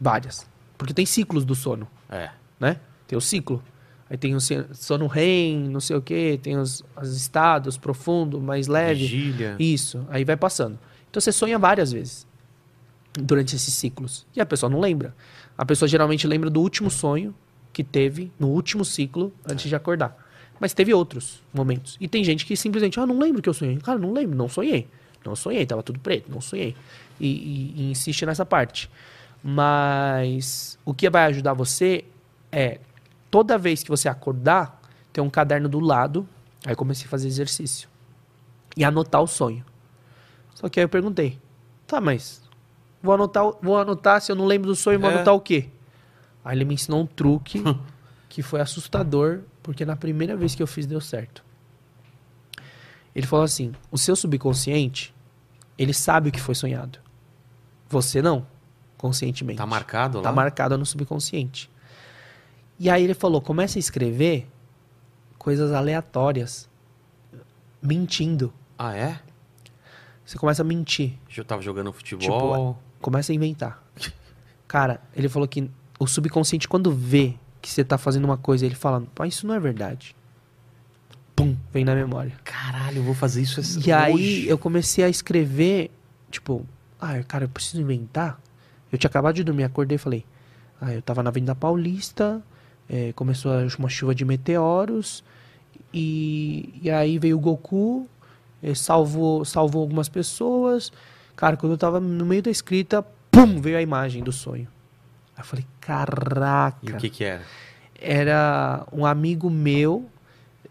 Várias. 0.00 0.46
Porque 0.76 0.92
tem 0.94 1.06
ciclos 1.06 1.44
do 1.44 1.54
sono, 1.54 1.86
É. 2.08 2.30
né? 2.58 2.80
Tem 3.06 3.16
o 3.16 3.20
ciclo. 3.20 3.62
Aí 4.08 4.16
tem 4.16 4.34
o 4.34 4.40
sono 4.40 5.06
REM, 5.06 5.68
não 5.68 5.78
sei 5.78 5.94
o 5.96 6.02
quê, 6.02 6.38
tem 6.42 6.56
os, 6.58 6.82
os 7.00 7.14
estados 7.16 7.76
profundo, 7.76 8.40
mais 8.40 8.66
leve. 8.66 9.00
Vigília. 9.02 9.54
Isso. 9.58 10.04
Aí 10.08 10.24
vai 10.24 10.36
passando. 10.36 10.78
Então 11.08 11.20
você 11.20 11.30
sonha 11.30 11.58
várias 11.58 11.92
vezes 11.92 12.26
durante 13.12 13.54
esses 13.54 13.72
ciclos. 13.74 14.26
E 14.34 14.40
a 14.40 14.46
pessoa 14.46 14.68
não 14.70 14.80
lembra. 14.80 15.14
A 15.56 15.64
pessoa 15.64 15.88
geralmente 15.88 16.26
lembra 16.26 16.50
do 16.50 16.60
último 16.60 16.90
sonho 16.90 17.32
que 17.72 17.84
teve 17.84 18.32
no 18.38 18.48
último 18.48 18.84
ciclo 18.84 19.32
antes 19.48 19.68
de 19.68 19.76
acordar. 19.76 20.16
Mas 20.58 20.74
teve 20.74 20.92
outros 20.92 21.40
momentos. 21.54 21.96
E 22.00 22.08
tem 22.08 22.24
gente 22.24 22.44
que 22.44 22.56
simplesmente, 22.56 22.98
ah, 22.98 23.06
não 23.06 23.18
lembro 23.18 23.40
que 23.40 23.48
eu 23.48 23.54
sonhei. 23.54 23.76
Cara, 23.78 23.98
não 23.98 24.12
lembro, 24.12 24.36
não 24.36 24.48
sonhei. 24.48 24.88
Não 25.24 25.36
sonhei, 25.36 25.66
tava 25.66 25.82
tudo 25.82 25.98
preto, 26.00 26.30
não 26.30 26.40
sonhei. 26.40 26.74
E, 27.18 27.26
e- 27.28 27.74
e 27.82 27.90
insiste 27.90 28.24
nessa 28.24 28.46
parte. 28.46 28.90
Mas 29.42 30.78
o 30.84 30.94
que 30.94 31.08
vai 31.10 31.24
ajudar 31.26 31.52
você 31.54 32.04
é, 32.52 32.80
toda 33.30 33.56
vez 33.58 33.82
que 33.82 33.90
você 33.90 34.08
acordar, 34.08 34.80
ter 35.12 35.20
um 35.20 35.30
caderno 35.30 35.68
do 35.68 35.80
lado. 35.80 36.26
Aí 36.66 36.74
comecei 36.74 37.06
a 37.06 37.08
fazer 37.08 37.28
exercício. 37.28 37.88
E 38.76 38.84
anotar 38.84 39.20
o 39.22 39.26
sonho. 39.26 39.64
Só 40.54 40.68
que 40.68 40.78
aí 40.80 40.84
eu 40.84 40.88
perguntei, 40.88 41.38
tá, 41.86 42.00
mas 42.00 42.42
vou 43.02 43.14
anotar, 43.14 43.44
vou 43.62 43.78
anotar, 43.78 44.20
se 44.20 44.30
eu 44.30 44.36
não 44.36 44.46
lembro 44.46 44.68
do 44.68 44.76
sonho, 44.76 45.00
vou 45.00 45.10
É. 45.10 45.14
anotar 45.14 45.34
o 45.34 45.40
quê? 45.40 45.68
Aí 46.44 46.56
ele 46.56 46.64
me 46.64 46.74
ensinou 46.74 47.00
um 47.02 47.06
truque 47.06 47.62
que 48.28 48.42
foi 48.42 48.60
assustador, 48.60 49.40
porque 49.62 49.84
na 49.84 49.96
primeira 49.96 50.36
vez 50.36 50.54
que 50.54 50.62
eu 50.62 50.66
fiz 50.66 50.86
deu 50.86 51.00
certo. 51.00 51.42
Ele 53.14 53.26
falou 53.26 53.44
assim: 53.44 53.72
o 53.90 53.98
seu 53.98 54.14
subconsciente, 54.16 55.14
ele 55.76 55.92
sabe 55.92 56.28
o 56.28 56.32
que 56.32 56.40
foi 56.40 56.54
sonhado. 56.54 56.98
Você 57.88 58.22
não, 58.22 58.46
conscientemente. 58.96 59.58
Tá 59.58 59.66
marcado 59.66 60.18
lá? 60.18 60.24
Tá 60.24 60.32
marcado 60.32 60.78
no 60.78 60.86
subconsciente. 60.86 61.70
E 62.78 62.88
aí 62.88 63.02
ele 63.04 63.14
falou: 63.14 63.40
comece 63.40 63.78
a 63.78 63.80
escrever 63.80 64.46
coisas 65.38 65.72
aleatórias, 65.72 66.68
mentindo. 67.82 68.52
Ah, 68.78 68.96
é? 68.96 69.20
Você 70.24 70.38
começa 70.38 70.62
a 70.62 70.64
mentir. 70.64 71.14
Eu 71.36 71.44
tava 71.44 71.60
jogando 71.60 71.90
Tipo, 71.92 72.22
futebol. 72.22 72.78
começa 73.00 73.32
a 73.32 73.34
inventar. 73.34 73.82
Cara, 74.68 75.00
ele 75.16 75.28
falou 75.28 75.48
que 75.48 75.68
o 75.98 76.06
subconsciente, 76.06 76.68
quando 76.68 76.92
vê 76.92 77.34
que 77.60 77.68
você 77.68 77.82
tá 77.84 77.98
fazendo 77.98 78.24
uma 78.24 78.36
coisa, 78.36 78.64
ele 78.64 78.76
fala, 78.76 79.02
mas 79.18 79.34
isso 79.34 79.46
não 79.46 79.54
é 79.54 79.60
verdade. 79.60 80.14
Pum, 81.40 81.56
vem 81.72 81.84
na 81.84 81.94
memória. 81.94 82.32
Caralho, 82.44 82.98
eu 82.98 83.02
vou 83.02 83.14
fazer 83.14 83.42
isso 83.42 83.60
essa- 83.60 83.80
E 83.86 83.92
aí 83.92 84.12
hoje. 84.14 84.48
eu 84.48 84.58
comecei 84.58 85.04
a 85.04 85.08
escrever, 85.08 85.90
tipo, 86.30 86.66
ah, 87.00 87.22
cara, 87.26 87.44
eu 87.44 87.48
preciso 87.48 87.80
inventar. 87.80 88.40
Eu 88.92 88.98
tinha 88.98 89.08
acabado 89.08 89.34
de 89.36 89.44
dormir, 89.44 89.64
acordei 89.64 89.94
e 89.96 89.98
falei, 89.98 90.24
ah, 90.80 90.92
eu 90.92 91.00
tava 91.02 91.22
na 91.22 91.30
Avenida 91.30 91.54
Paulista, 91.54 92.42
eh, 92.88 93.12
começou 93.14 93.52
uma 93.78 93.88
chuva 93.88 94.14
de 94.14 94.24
meteoros, 94.24 95.22
e, 95.94 96.78
e 96.82 96.90
aí 96.90 97.18
veio 97.18 97.36
o 97.36 97.40
Goku, 97.40 98.08
eh, 98.62 98.74
salvou, 98.74 99.44
salvou 99.44 99.82
algumas 99.82 100.08
pessoas. 100.08 100.92
Cara, 101.36 101.56
quando 101.56 101.72
eu 101.72 101.78
tava 101.78 102.00
no 102.00 102.26
meio 102.26 102.42
da 102.42 102.50
escrita, 102.50 103.02
pum, 103.30 103.60
veio 103.60 103.78
a 103.78 103.82
imagem 103.82 104.22
do 104.22 104.32
sonho. 104.32 104.68
Aí 105.36 105.42
eu 105.42 105.44
falei, 105.44 105.64
caraca 105.80 106.76
E 106.82 106.90
o 106.92 106.96
que 106.96 107.08
que 107.08 107.24
era? 107.24 107.42
era 107.98 108.86
um 108.92 109.04
amigo 109.06 109.48
meu 109.50 110.08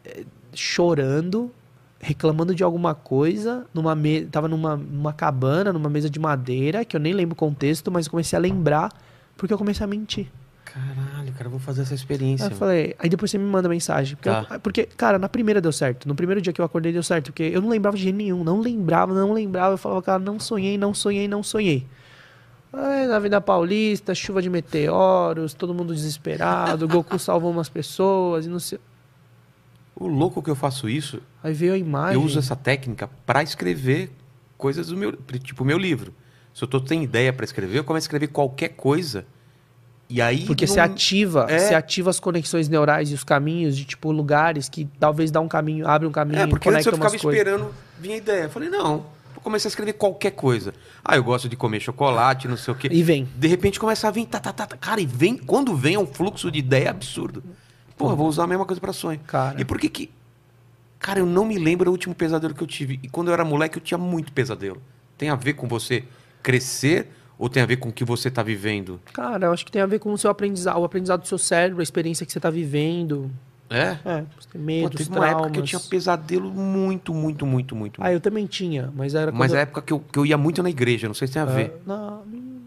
eh, 0.05 0.25
chorando, 0.53 1.51
reclamando 1.99 2.53
de 2.55 2.63
alguma 2.63 2.93
coisa, 2.95 3.65
numa 3.73 3.93
me... 3.95 4.25
tava 4.25 4.47
numa, 4.47 4.75
numa 4.77 5.13
cabana, 5.13 5.73
numa 5.73 5.89
mesa 5.89 6.09
de 6.09 6.19
madeira, 6.19 6.85
que 6.85 6.95
eu 6.95 6.99
nem 6.99 7.13
lembro 7.13 7.33
o 7.33 7.35
contexto, 7.35 7.91
mas 7.91 8.05
eu 8.05 8.11
comecei 8.11 8.37
a 8.37 8.39
lembrar 8.41 8.89
porque 9.35 9.53
eu 9.53 9.57
comecei 9.57 9.83
a 9.83 9.87
mentir. 9.87 10.27
Caralho, 10.65 11.31
cara, 11.33 11.45
eu 11.47 11.49
vou 11.51 11.59
fazer 11.59 11.81
essa 11.81 11.95
experiência. 11.95 12.45
Aí 12.45 12.51
eu 12.51 12.55
falei, 12.57 12.95
aí 12.99 13.09
depois 13.09 13.31
você 13.31 13.37
me 13.39 13.43
manda 13.45 13.67
mensagem. 13.67 14.15
Porque, 14.15 14.29
Tá. 14.29 14.45
eu- 14.51 14.59
porque, 14.59 14.83
cara, 14.85 15.17
na 15.17 15.27
primeira 15.27 15.59
deu 15.59 15.71
certo. 15.71 16.07
No 16.07 16.13
primeiro 16.13 16.39
dia 16.41 16.53
que 16.53 16.61
eu 16.61 16.65
acordei 16.65 16.93
deu 16.93 17.01
certo. 17.01 17.25
Porque 17.31 17.41
eu 17.43 17.59
não 17.59 17.69
lembrava 17.69 17.97
de 17.97 18.03
jeito 18.03 18.15
nenhum. 18.15 18.43
Não 18.43 18.59
lembrava, 18.61 19.11
não 19.13 19.33
lembrava. 19.33 19.73
Eu 19.73 19.77
falava, 19.79 20.01
cara, 20.03 20.19
não 20.19 20.39
sonhei, 20.39 20.77
não 20.77 20.93
sonhei, 20.93 21.27
não 21.27 21.41
sonhei. 21.41 21.87
Aí, 22.71 23.07
na 23.07 23.15
Avenida 23.15 23.41
Paulista, 23.41 24.13
chuva 24.13 24.43
de 24.43 24.49
meteoros, 24.49 25.55
todo 25.55 25.73
mundo 25.73 25.91
desesperado. 25.95 26.87
Goku 26.87 27.17
salvou 27.17 27.49
umas 27.49 27.67
pessoas 27.67 28.45
e 28.45 28.49
não 28.49 28.59
sei. 28.59 28.79
O 29.99 30.07
louco 30.07 30.41
que 30.41 30.49
eu 30.49 30.55
faço 30.55 30.87
isso, 30.87 31.21
Aí 31.43 31.53
veio 31.53 31.73
a 31.73 31.77
imagem. 31.77 32.15
eu 32.15 32.23
uso 32.23 32.39
essa 32.39 32.55
técnica 32.55 33.09
pra 33.25 33.43
escrever 33.43 34.11
coisas 34.57 34.87
do 34.87 34.97
meu, 34.97 35.11
tipo 35.43 35.65
meu 35.65 35.77
livro. 35.77 36.13
Se 36.53 36.63
eu 36.63 36.67
tô 36.67 36.85
sem 36.85 37.03
ideia 37.03 37.31
pra 37.33 37.43
escrever, 37.45 37.77
eu 37.79 37.83
começo 37.83 38.05
a 38.05 38.07
escrever 38.07 38.27
qualquer 38.27 38.69
coisa. 38.69 39.25
E 40.09 40.21
aí 40.21 40.45
Porque 40.45 40.65
não- 40.65 40.73
você 40.73 40.79
ativa, 40.79 41.45
É. 41.49 41.59
você 41.59 41.75
ativa 41.75 42.09
as 42.09 42.19
conexões 42.19 42.67
neurais 42.67 43.11
e 43.11 43.13
os 43.13 43.23
caminhos 43.23 43.77
de 43.77 43.85
tipo 43.85 44.11
lugares 44.11 44.67
que 44.67 44.87
talvez 44.99 45.29
dá 45.29 45.39
um 45.39 45.47
caminho, 45.47 45.87
abre 45.87 46.07
um 46.07 46.11
caminho, 46.11 46.39
É, 46.41 46.47
porque 46.47 46.67
antes 46.69 46.85
eu 46.85 46.93
ficava 46.93 47.11
coisas. 47.11 47.23
esperando 47.29 47.71
vir 47.99 48.13
a 48.13 48.17
ideia. 48.17 48.43
Eu 48.45 48.49
falei, 48.49 48.69
não, 48.69 49.05
vou 49.35 49.43
começar 49.43 49.67
a 49.67 49.69
escrever 49.69 49.93
qualquer 49.93 50.31
coisa. 50.31 50.73
Ah, 51.05 51.15
eu 51.15 51.23
gosto 51.23 51.47
de 51.47 51.55
comer 51.55 51.79
chocolate, 51.79 52.47
não 52.47 52.57
sei 52.57 52.73
o 52.73 52.77
quê. 52.77 52.89
E 52.91 53.03
vem. 53.03 53.27
De 53.37 53.47
repente 53.47 53.79
começa 53.79 54.07
a 54.07 54.11
vir, 54.11 54.25
tá, 54.25 54.39
tá, 54.39 54.51
tá, 54.51 54.65
tá. 54.65 54.77
Cara, 54.77 54.99
e 54.99 55.05
vem, 55.05 55.37
quando 55.37 55.75
vem 55.75 55.93
é 55.95 55.99
um 55.99 56.07
fluxo 56.07 56.49
de 56.49 56.57
ideia 56.57 56.89
absurdo. 56.89 57.43
Pô, 57.99 58.09
eu 58.11 58.15
vou 58.15 58.27
usar 58.29 58.45
a 58.45 58.47
mesma 58.47 58.65
coisa 58.65 58.79
pra 58.79 58.93
sonho. 58.93 59.19
Cara. 59.27 59.59
E 59.59 59.65
por 59.65 59.77
que 59.77 59.89
que... 59.89 60.09
Cara, 60.97 61.19
eu 61.19 61.25
não 61.25 61.43
me 61.45 61.59
lembro 61.59 61.85
do 61.85 61.91
último 61.91 62.15
pesadelo 62.15 62.53
que 62.53 62.63
eu 62.63 62.67
tive. 62.67 62.97
E 63.03 63.09
quando 63.09 63.27
eu 63.27 63.33
era 63.33 63.43
moleque, 63.43 63.77
eu 63.77 63.81
tinha 63.81 63.97
muito 63.97 64.31
pesadelo. 64.31 64.81
Tem 65.17 65.29
a 65.29 65.35
ver 65.35 65.53
com 65.53 65.67
você 65.67 66.05
crescer 66.41 67.07
ou 67.37 67.49
tem 67.49 67.61
a 67.61 67.65
ver 67.65 67.75
com 67.75 67.89
o 67.89 67.91
que 67.91 68.05
você 68.05 68.31
tá 68.31 68.41
vivendo? 68.41 69.01
Cara, 69.11 69.47
eu 69.47 69.51
acho 69.51 69.65
que 69.65 69.71
tem 69.71 69.81
a 69.81 69.85
ver 69.85 69.99
com 69.99 70.13
o 70.13 70.17
seu 70.17 70.29
aprendizado, 70.31 70.79
o 70.79 70.85
aprendizado 70.85 71.21
do 71.21 71.27
seu 71.27 71.37
cérebro, 71.37 71.81
a 71.81 71.83
experiência 71.83 72.25
que 72.25 72.31
você 72.31 72.39
tá 72.39 72.49
vivendo. 72.49 73.29
É? 73.69 73.97
É, 74.05 74.25
você 74.39 74.47
tem 74.51 74.61
Pô, 74.61 74.65
medos, 74.65 74.97
teve 74.97 75.09
uma 75.09 75.17
traumas. 75.19 75.31
época 75.35 75.51
que 75.51 75.59
eu 75.59 75.63
tinha 75.63 75.79
pesadelo 75.81 76.49
muito, 76.49 77.13
muito, 77.13 77.45
muito, 77.45 77.75
muito. 77.75 78.01
Ah, 78.03 78.11
eu 78.13 78.19
também 78.21 78.45
tinha, 78.45 78.91
mas 78.95 79.13
era 79.13 79.29
Mas 79.31 79.53
é 79.53 79.57
a 79.57 79.61
época 79.61 79.81
que 79.81 79.91
eu, 79.93 79.99
que 79.99 80.17
eu 80.19 80.25
ia 80.25 80.37
muito 80.37 80.63
na 80.63 80.69
igreja, 80.69 81.05
não 81.07 81.13
sei 81.13 81.27
se 81.27 81.33
tem 81.33 81.41
a 81.41 81.45
eu- 81.45 81.53
ver. 81.53 81.81
Ah, 81.87 82.21
não. 82.25 82.58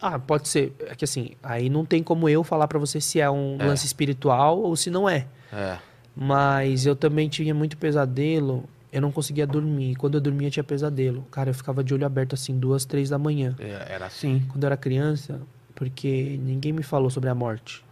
Ah, 0.00 0.18
pode 0.18 0.48
ser. 0.48 0.72
É 0.86 0.94
que 0.94 1.04
assim, 1.04 1.30
aí 1.42 1.68
não 1.68 1.84
tem 1.84 2.02
como 2.02 2.28
eu 2.28 2.42
falar 2.44 2.66
pra 2.68 2.78
você 2.78 3.00
se 3.00 3.20
é 3.20 3.30
um 3.30 3.56
É. 3.60 3.64
lance 3.66 3.86
espiritual 3.86 4.58
ou 4.60 4.74
se 4.76 4.90
não 4.90 5.08
é. 5.08 5.26
É. 5.52 5.78
Mas 6.14 6.86
eu 6.86 6.96
também 6.96 7.28
tinha 7.28 7.54
muito 7.54 7.76
pesadelo. 7.76 8.64
Eu 8.92 9.02
não 9.02 9.12
conseguia 9.12 9.46
dormir. 9.46 9.94
Quando 9.96 10.14
eu 10.14 10.20
dormia, 10.20 10.50
tinha 10.50 10.64
pesadelo. 10.64 11.22
Cara, 11.30 11.50
eu 11.50 11.54
ficava 11.54 11.84
de 11.84 11.92
olho 11.92 12.06
aberto 12.06 12.34
assim, 12.34 12.58
duas, 12.58 12.84
três 12.86 13.10
da 13.10 13.18
manhã. 13.18 13.54
É, 13.58 13.92
Era 13.92 14.06
assim. 14.06 14.42
Quando 14.48 14.64
eu 14.64 14.68
era 14.68 14.76
criança, 14.76 15.40
porque 15.74 16.38
ninguém 16.42 16.72
me 16.72 16.82
falou 16.82 17.10
sobre 17.10 17.28
a 17.28 17.34
morte. 17.34 17.84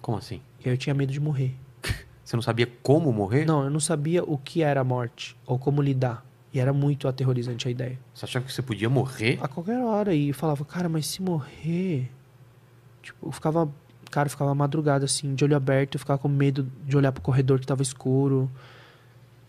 Como 0.00 0.16
assim? 0.16 0.40
E 0.64 0.68
aí 0.68 0.74
eu 0.74 0.78
tinha 0.78 0.94
medo 0.94 1.12
de 1.12 1.20
morrer. 1.20 1.54
Você 2.24 2.34
não 2.36 2.42
sabia 2.42 2.66
como 2.82 3.12
morrer? 3.12 3.44
Não, 3.44 3.64
eu 3.64 3.70
não 3.70 3.80
sabia 3.80 4.22
o 4.24 4.38
que 4.38 4.62
era 4.62 4.80
a 4.80 4.84
morte 4.84 5.36
ou 5.46 5.58
como 5.58 5.82
lidar. 5.82 6.24
E 6.52 6.58
era 6.58 6.72
muito 6.72 7.06
aterrorizante 7.06 7.68
a 7.68 7.70
ideia. 7.70 7.98
Você 8.14 8.24
achava 8.24 8.44
que 8.44 8.52
você 8.52 8.62
podia 8.62 8.88
morrer? 8.88 9.38
A 9.42 9.48
qualquer 9.48 9.78
hora. 9.80 10.14
E 10.14 10.28
eu 10.28 10.34
falava, 10.34 10.64
cara, 10.64 10.88
mas 10.88 11.06
se 11.06 11.20
morrer. 11.20 12.10
Tipo, 13.02 13.28
eu 13.28 13.32
ficava. 13.32 13.68
Cara, 14.10 14.26
eu 14.26 14.30
ficava 14.30 14.54
madrugada 14.54 15.04
assim, 15.04 15.34
de 15.34 15.44
olho 15.44 15.54
aberto, 15.54 15.96
eu 15.96 15.98
ficava 15.98 16.18
com 16.18 16.28
medo 16.28 16.66
de 16.86 16.96
olhar 16.96 17.12
pro 17.12 17.20
corredor 17.20 17.60
que 17.60 17.66
tava 17.66 17.82
escuro. 17.82 18.50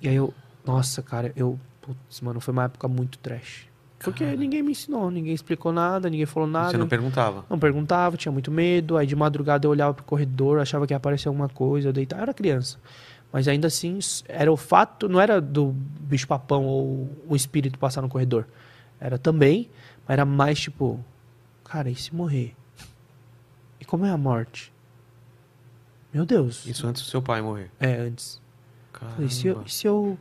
E 0.01 0.09
aí 0.09 0.15
eu. 0.15 0.33
Nossa, 0.65 1.01
cara, 1.01 1.31
eu. 1.35 1.57
Putz, 1.81 2.19
mano, 2.21 2.41
foi 2.41 2.51
uma 2.51 2.65
época 2.65 2.87
muito 2.87 3.17
trash. 3.19 3.69
Porque 3.99 4.23
ninguém 4.37 4.63
me 4.63 4.71
ensinou, 4.71 5.11
ninguém 5.11 5.33
explicou 5.33 5.73
nada, 5.73 6.09
ninguém 6.09 6.25
falou 6.25 6.47
nada. 6.47 6.71
Você 6.71 6.77
não 6.77 6.87
perguntava. 6.87 7.45
Não 7.49 7.59
perguntava, 7.59 8.15
tinha 8.15 8.31
muito 8.31 8.49
medo. 8.49 8.95
Aí 8.97 9.05
de 9.05 9.15
madrugada 9.15 9.65
eu 9.65 9.71
olhava 9.71 9.93
pro 9.93 10.05
corredor, 10.05 10.59
achava 10.59 10.87
que 10.87 10.93
ia 10.93 10.97
aparecer 10.97 11.27
alguma 11.27 11.49
coisa, 11.49 11.89
eu 11.89 11.93
deitava. 11.93 12.21
Eu 12.21 12.23
era 12.23 12.33
criança. 12.33 12.77
Mas 13.31 13.47
ainda 13.47 13.67
assim, 13.67 13.99
era 14.27 14.51
o 14.51 14.57
fato, 14.57 15.07
não 15.07 15.19
era 15.19 15.39
do 15.39 15.71
bicho-papão 16.01 16.65
ou 16.65 17.09
o 17.27 17.35
espírito 17.35 17.77
passar 17.77 18.01
no 18.01 18.09
corredor. 18.09 18.47
Era 18.99 19.17
também, 19.17 19.69
mas 20.07 20.13
era 20.15 20.25
mais 20.25 20.59
tipo, 20.59 21.03
cara, 21.63 21.89
e 21.89 21.95
se 21.95 22.13
morrer? 22.13 22.55
E 23.79 23.85
como 23.85 24.05
é 24.05 24.09
a 24.09 24.17
morte? 24.17 24.73
Meu 26.11 26.25
Deus. 26.25 26.65
Isso 26.65 26.87
antes 26.87 27.03
do 27.03 27.07
seu 27.07 27.21
pai 27.21 27.41
morrer. 27.41 27.69
É, 27.79 27.97
antes. 27.97 28.41
Falei, 28.91 29.27
e 29.27 29.29
se 29.29 29.47
eu, 29.47 29.53
Caramba. 29.53 29.69
e 29.69 29.71
se 29.71 29.87
eu, 29.87 30.17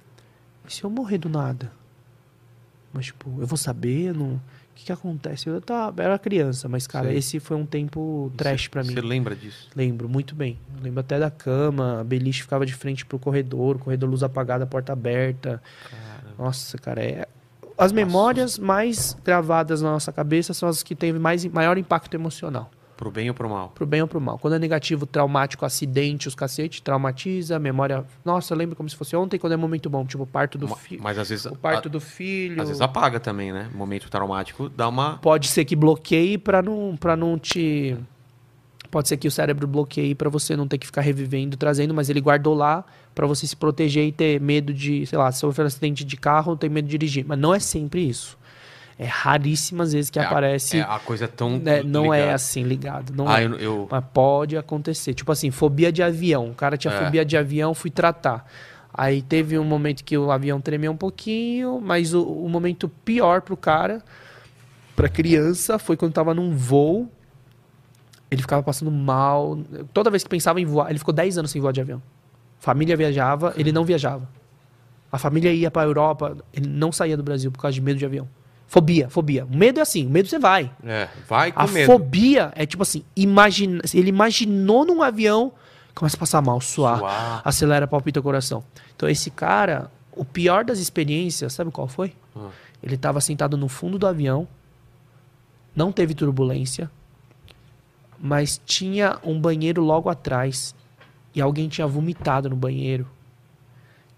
e 0.67 0.73
se 0.73 0.85
eu 0.85 0.91
morrer 0.91 1.19
do 1.19 1.29
nada? 1.29 1.73
Mas, 2.93 3.07
tipo, 3.07 3.41
eu 3.41 3.47
vou 3.47 3.57
saber? 3.57 4.15
Não... 4.15 4.41
O 4.79 4.81
que, 4.81 4.85
que 4.87 4.93
acontece? 4.93 5.49
Eu, 5.49 5.55
eu 5.55 5.63
era 5.99 6.17
criança, 6.21 6.69
mas, 6.69 6.87
cara, 6.87 7.09
Sei. 7.09 7.19
esse 7.19 7.41
foi 7.41 7.57
um 7.57 7.67
tempo 7.67 8.33
trash 8.37 8.69
pra 8.69 8.85
mim. 8.85 8.95
Você 8.95 9.01
lembra 9.01 9.35
disso? 9.35 9.69
Lembro 9.75 10.09
muito 10.09 10.37
bem. 10.37 10.57
Eu 10.77 10.85
lembro 10.85 11.01
até 11.01 11.19
da 11.19 11.33
cama, 11.33 12.01
a 12.01 12.05
beliche 12.05 12.43
ficava 12.43 12.65
de 12.65 12.73
frente 12.73 13.05
pro 13.05 13.19
corredor, 13.19 13.75
o 13.75 13.79
corredor 13.81 14.09
luz 14.09 14.23
apagada, 14.23 14.65
porta 14.69 14.93
aberta. 14.93 15.61
Nossa, 16.39 16.79
cara, 16.79 17.03
é. 17.03 17.27
As 17.77 17.91
memórias 17.91 18.57
mais 18.57 19.17
gravadas 19.25 19.83
na 19.83 19.91
nossa 19.91 20.13
cabeça 20.13 20.55
são 20.55 20.69
as 20.69 20.81
que 20.81 20.95
têm 20.95 21.13
mais, 21.15 21.45
maior 21.47 21.77
impacto 21.77 22.15
emocional. 22.15 22.71
Pro 22.99 23.13
bem 23.13 23.29
ou 23.29 23.35
pro 23.35 23.49
mal? 23.49 23.69
Pro 23.77 23.87
bem 23.87 24.03
ou 24.03 24.09
pro 24.09 24.21
mal. 24.21 24.39
Quando 24.41 24.55
é 24.55 24.59
negativo, 24.59 25.07
traumático, 25.07 25.65
acidente, 25.65 26.27
os 26.27 26.35
cacete, 26.35 26.83
traumatiza, 26.83 27.57
memória. 27.57 28.05
Nossa, 28.25 28.53
eu 28.53 28.59
lembro 28.59 28.75
como 28.75 28.91
se 28.91 28.97
fosse 28.97 29.15
ontem, 29.15 29.39
quando 29.39 29.53
é 29.53 29.57
momento 29.57 29.89
bom, 29.89 30.05
tipo 30.05 30.25
o 30.25 30.27
parto 30.27 30.59
do 30.59 30.67
filho. 30.75 31.01
Mas 31.01 31.17
às 31.17 31.29
vezes. 31.29 31.47
O 31.47 31.55
parto 31.55 31.87
a- 31.87 31.91
do 31.93 32.01
filho. 32.01 32.61
Às 32.61 32.67
vezes 32.69 32.81
apaga 32.83 33.21
também, 33.21 33.53
né? 33.53 33.71
Momento 33.73 34.11
traumático 34.11 34.69
dá 34.69 34.89
uma. 34.89 35.17
Pode 35.19 35.47
ser 35.47 35.65
que 35.65 35.77
bloqueie 35.77 36.37
pra 36.37 36.61
não, 36.61 36.97
pra 36.99 37.17
não 37.17 37.39
te. 37.39 37.97
Pode 38.91 39.07
ser 39.07 39.17
que 39.19 39.29
o 39.29 39.31
cérebro 39.31 39.67
bloqueie 39.69 40.15
pra 40.15 40.31
você 40.31 40.57
não 40.57 40.67
ter 40.67 40.79
que 40.79 40.87
ficar 40.87 41.03
revivendo, 41.03 41.59
trazendo, 41.59 41.93
mas 41.93 42.09
ele 42.09 42.23
guardou 42.23 42.55
lá 42.55 42.83
pra 43.15 43.27
você 43.27 43.47
se 43.47 43.55
proteger 43.55 44.07
e 44.07 44.13
ter 44.13 44.41
medo 44.41 44.73
de, 44.73 45.05
sei 45.05 45.19
lá, 45.19 45.31
se 45.31 45.41
sofrer 45.41 45.65
um 45.65 45.67
acidente 45.67 46.05
de 46.05 46.17
carro, 46.17 46.57
tem 46.57 46.71
medo 46.71 46.87
de 46.87 46.93
dirigir. 46.93 47.23
Mas 47.29 47.39
não 47.39 47.53
é 47.53 47.59
sempre 47.61 48.01
isso. 48.09 48.38
É 48.99 49.07
raríssimas 49.07 49.93
vezes 49.93 50.11
que 50.11 50.19
É 50.19 50.23
a- 50.23 50.27
aparece. 50.27 50.79
É, 50.79 50.83
a 50.83 50.99
coisa 50.99 51.27
é 51.27 51.29
tão. 51.29 51.59
né, 51.59 51.83
não 51.85 52.13
é 52.13 52.19
ligada. 52.19 52.35
assim 52.35 52.63
ligado. 52.65 53.13
Não 53.15 53.29
Ah, 53.29 53.41
é. 53.41 53.47
eu, 53.47 53.55
eu- 53.55 53.89
Mas 53.91 54.05
pode 54.13 54.57
acontecer. 54.57 55.15
Tipo 55.15 55.31
assim, 55.31 55.51
fobia 55.53 55.93
de 55.93 56.03
avião. 56.03 56.51
O 56.51 56.55
cara 56.55 56.77
tinha 56.77 56.93
É. 56.93 57.05
fobia 57.05 57.25
de 57.25 57.37
avião, 57.37 57.75
fui 57.75 57.91
tratar. 57.91 58.45
Aí 58.93 59.23
teve 59.23 59.57
um 59.57 59.63
momento 59.65 60.03
que 60.03 60.19
o 60.19 60.33
avião 60.33 60.61
tremeu 60.61 60.91
um 60.91 60.97
pouquinho, 60.97 61.81
mas 61.81 62.13
o, 62.13 62.23
o 62.25 62.49
momento 62.49 62.89
pior 62.89 63.41
pro 63.43 63.57
cara, 63.57 64.03
pra 64.97 65.09
criança, 65.09 65.79
foi 65.79 65.97
quando 65.97 66.13
tava 66.13 66.35
num 66.35 66.51
voo. 66.57 67.09
Ele 68.31 68.43
ficava 68.43 68.63
passando 68.65 68.91
mal. 68.91 69.57
Toda 69.93 70.11
vez 70.11 70.25
que 70.25 70.29
pensava 70.29 70.61
em 70.61 70.65
voar, 70.65 70.91
ele 70.91 70.99
ficou 70.99 71.15
10 71.15 71.39
anos 71.39 71.51
sem 71.53 71.61
voar 71.63 71.73
de 71.73 71.81
avião. 71.81 72.03
Família 72.59 72.97
viajava, 72.97 73.55
ele 73.57 73.71
não 73.71 73.85
viajava. 73.85 74.29
A 75.13 75.17
família 75.19 75.53
ia 75.53 75.71
pra 75.71 75.85
Europa, 75.85 76.37
ele 76.53 76.69
não 76.69 76.91
saía 76.91 77.17
do 77.17 77.23
Brasil 77.23 77.53
por 77.53 77.61
causa 77.63 77.75
de 77.75 77.81
medo 77.81 77.99
de 77.99 78.05
avião. 78.05 78.29
Fobia, 78.69 79.09
fobia. 79.09 79.47
O 79.47 79.57
medo 79.57 79.79
é 79.79 79.83
assim, 79.83 80.07
o 80.07 80.11
medo 80.11 80.29
você 80.29 80.39
vai. 80.39 80.71
É, 80.85 81.09
vai 81.27 81.51
com 81.51 81.61
A 81.61 81.67
medo. 81.67 81.87
fobia 81.87 82.53
é 82.55 82.67
tipo 82.67 82.83
assim, 82.83 83.03
imagina, 83.17 83.81
ele 83.95 84.11
imaginou 84.11 84.85
num 84.85 85.03
avião, 85.03 85.53
começa 85.95 86.17
a 86.17 86.21
passar 86.21 86.43
mal, 86.43 86.61
suar, 86.61 86.99
Suar. 86.99 87.43
acelera, 87.45 87.87
palpita 87.87 88.21
o 88.21 88.23
coração. 88.23 88.63
Então 88.95 89.09
esse 89.09 89.31
cara, 89.31 89.91
o 90.13 90.23
pior 90.23 90.65
das 90.67 90.79
experiências, 90.81 91.55
sabe 91.55 91.71
qual 91.71 91.89
foi? 91.89 92.13
Ah. 92.37 92.51
Ele 92.83 92.95
estava 92.95 93.21
sentado 93.23 93.57
no 93.57 93.69
fundo 93.69 93.99
do 93.99 94.07
avião, 94.07 94.47
não 95.75 95.91
teve 95.91 96.13
turbulência, 96.13 96.91
mas 98.21 98.61
tinha 98.67 99.19
um 99.25 99.41
banheiro 99.41 99.81
logo 99.83 100.11
atrás 100.11 100.75
e 101.35 101.41
alguém 101.41 101.69
tinha 101.69 101.87
vomitado 101.87 102.51
no 102.51 102.57
banheiro. 102.57 103.09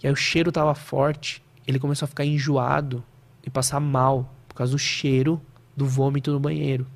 E 0.02 0.06
aí 0.08 0.12
o 0.12 0.16
cheiro 0.16 0.50
tava 0.50 0.74
forte, 0.74 1.40
ele 1.66 1.78
começou 1.78 2.06
a 2.06 2.08
ficar 2.08 2.24
enjoado 2.24 3.04
e 3.46 3.50
passar 3.50 3.78
mal 3.78 4.28
causa 4.60 4.72
do 4.72 4.78
cheiro 4.78 5.40
do 5.76 5.86
vômito 5.86 6.30
no 6.32 6.38
banheiro. 6.38 6.86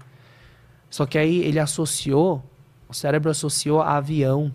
Só 0.91 1.07
que 1.07 1.19
aí 1.19 1.39
ele 1.39 1.59
associou, 1.59 2.45
o 2.89 2.95
cérebro 2.95 3.31
associou 3.31 3.81
a 3.81 3.97
avião. 3.97 4.53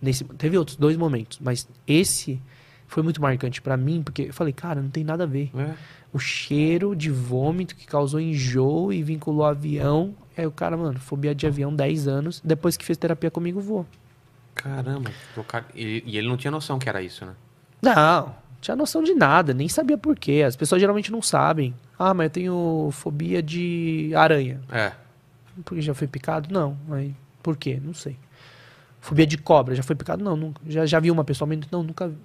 Nesse, 0.00 0.24
teve 0.24 0.56
outros 0.56 0.76
dois 0.76 0.96
momentos, 0.96 1.38
mas 1.42 1.68
esse 1.86 2.40
foi 2.86 3.02
muito 3.02 3.20
marcante 3.20 3.60
pra 3.60 3.76
mim, 3.76 4.02
porque 4.02 4.22
eu 4.22 4.32
falei, 4.32 4.52
cara, 4.52 4.80
não 4.80 4.90
tem 4.90 5.02
nada 5.02 5.24
a 5.24 5.26
ver. 5.26 5.50
É. 5.56 5.74
O 6.12 6.18
cheiro 6.18 6.94
de 6.94 7.10
vômito 7.10 7.74
que 7.74 7.86
causou 7.86 8.20
enjoo 8.20 8.92
e 8.92 9.02
vinculou 9.02 9.44
avião. 9.44 10.14
Aí 10.36 10.46
o 10.46 10.52
cara, 10.52 10.76
mano, 10.76 11.00
fobia 11.00 11.34
de 11.34 11.46
avião 11.46 11.74
10 11.74 12.06
anos. 12.06 12.40
Depois 12.44 12.76
que 12.76 12.84
fez 12.84 12.96
terapia 12.96 13.30
comigo, 13.30 13.60
voou. 13.60 13.84
Caramba. 14.54 15.10
E, 15.74 16.16
ele 16.16 16.28
não 16.28 16.36
tinha 16.36 16.50
noção 16.50 16.78
que 16.78 16.88
era 16.88 17.02
isso, 17.02 17.24
né? 17.26 17.34
Não 17.82 18.34
tinha 18.64 18.74
noção 18.76 19.02
de 19.02 19.12
nada, 19.14 19.52
nem 19.52 19.68
sabia 19.68 19.98
por 19.98 20.18
quê. 20.18 20.42
As 20.46 20.56
pessoas 20.56 20.80
geralmente 20.80 21.12
não 21.12 21.20
sabem. 21.20 21.74
Ah, 21.98 22.14
mas 22.14 22.24
eu 22.26 22.30
tenho 22.30 22.88
fobia 22.92 23.42
de 23.42 24.10
aranha. 24.16 24.60
É. 24.72 24.92
Porque 25.64 25.82
já 25.82 25.92
foi 25.94 26.06
picado? 26.08 26.52
Não. 26.52 26.76
Mas 26.88 27.12
por 27.42 27.56
quê? 27.56 27.78
Não 27.84 27.92
sei. 27.92 28.16
Fobia 29.00 29.26
de 29.26 29.36
cobra, 29.36 29.74
já 29.74 29.82
foi 29.82 29.94
picado? 29.94 30.24
Não, 30.24 30.34
nunca. 30.34 30.62
Já, 30.66 30.86
já 30.86 30.98
vi 30.98 31.10
uma 31.10 31.22
pessoalmente? 31.24 31.68
Não, 31.70 31.82
nunca 31.82 32.08
vi. 32.08 32.16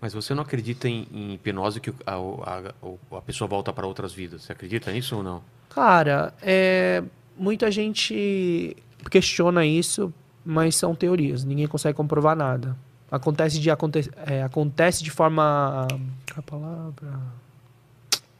Mas 0.00 0.14
você 0.14 0.32
não 0.34 0.42
acredita 0.42 0.88
em, 0.88 1.06
em 1.12 1.34
hipnose 1.34 1.78
que 1.78 1.92
a, 2.06 2.14
a- 2.14 3.18
a 3.18 3.20
pessoa 3.20 3.46
volta 3.46 3.70
para 3.70 3.86
outras 3.86 4.14
vidas? 4.14 4.42
Você 4.44 4.52
acredita 4.52 4.90
nisso 4.90 5.16
ou 5.16 5.22
não? 5.22 5.42
Cara, 5.68 6.32
é, 6.40 7.02
muita 7.36 7.70
gente 7.70 8.74
questiona 9.10 9.66
isso, 9.66 10.12
mas 10.42 10.74
são 10.74 10.94
teorias. 10.94 11.44
Ninguém 11.44 11.66
consegue 11.66 11.94
comprovar 11.96 12.34
nada. 12.34 12.74
Acontece 13.10 13.58
de, 13.58 13.70
aconte, 13.70 14.08
é, 14.26 14.42
acontece 14.42 15.02
de 15.02 15.10
forma. 15.10 15.86
qual 15.90 16.36
é 16.36 16.38
a 16.38 16.42
palavra? 16.42 17.20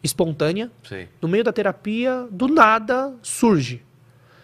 Espontânea. 0.02 0.70
Sei. 0.88 1.08
No 1.20 1.28
meio 1.28 1.44
da 1.44 1.52
terapia, 1.52 2.26
do 2.30 2.48
nada, 2.48 3.14
surge. 3.22 3.82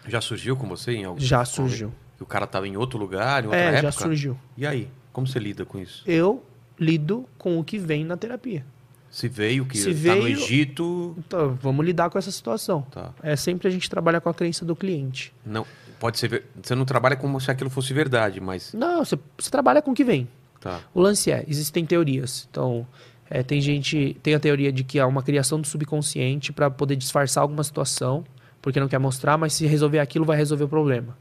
Já 0.07 0.21
surgiu 0.21 0.55
com 0.55 0.67
você 0.67 0.91
em 0.91 1.05
algum 1.05 1.19
Já 1.19 1.43
surgiu. 1.45 1.91
O 2.19 2.25
cara 2.25 2.45
estava 2.45 2.67
em 2.67 2.77
outro 2.77 2.97
lugar, 2.99 3.43
em 3.43 3.47
outra 3.47 3.59
É, 3.59 3.63
época? 3.65 3.81
já 3.83 3.91
surgiu. 3.91 4.37
E 4.55 4.65
aí? 4.65 4.89
Como 5.11 5.25
você 5.27 5.39
lida 5.39 5.65
com 5.65 5.79
isso? 5.79 6.03
Eu 6.05 6.43
lido 6.79 7.25
com 7.37 7.59
o 7.59 7.63
que 7.63 7.77
vem 7.77 8.05
na 8.05 8.15
terapia. 8.15 8.65
Se 9.09 9.27
veio 9.27 9.65
que 9.65 9.77
Se 9.77 9.93
tá 9.95 10.15
no 10.15 10.27
Egito. 10.27 11.15
Então, 11.17 11.57
vamos 11.61 11.85
lidar 11.85 12.09
com 12.09 12.19
essa 12.19 12.31
situação. 12.31 12.81
Tá. 12.91 13.11
É 13.23 13.35
sempre 13.35 13.67
a 13.67 13.71
gente 13.71 13.89
trabalha 13.89 14.21
com 14.21 14.29
a 14.29 14.33
crença 14.33 14.63
do 14.65 14.75
cliente. 14.75 15.33
Não, 15.45 15.65
pode 15.99 16.19
ser. 16.19 16.45
Você 16.61 16.75
não 16.75 16.85
trabalha 16.85 17.15
como 17.15 17.39
se 17.39 17.49
aquilo 17.49 17.69
fosse 17.69 17.93
verdade, 17.93 18.39
mas. 18.39 18.73
Não, 18.73 19.03
você, 19.03 19.17
você 19.37 19.49
trabalha 19.49 19.81
com 19.81 19.91
o 19.91 19.93
que 19.93 20.03
vem. 20.03 20.27
Tá. 20.59 20.79
O 20.93 21.01
lance 21.01 21.31
é, 21.31 21.43
existem 21.47 21.85
teorias. 21.85 22.47
Então, 22.49 22.85
é, 23.29 23.43
tem 23.43 23.61
gente, 23.61 24.17
tem 24.23 24.33
a 24.33 24.39
teoria 24.39 24.71
de 24.71 24.83
que 24.83 24.99
há 24.99 25.07
uma 25.07 25.21
criação 25.21 25.59
do 25.59 25.67
subconsciente 25.67 26.51
para 26.51 26.69
poder 26.69 26.95
disfarçar 26.95 27.41
alguma 27.41 27.63
situação, 27.63 28.23
porque 28.61 28.79
não 28.79 28.87
quer 28.87 28.99
mostrar, 28.99 29.37
mas 29.37 29.53
se 29.53 29.65
resolver 29.65 29.99
aquilo 29.99 30.25
vai 30.25 30.37
resolver 30.37 30.63
o 30.63 30.69
problema. 30.69 31.15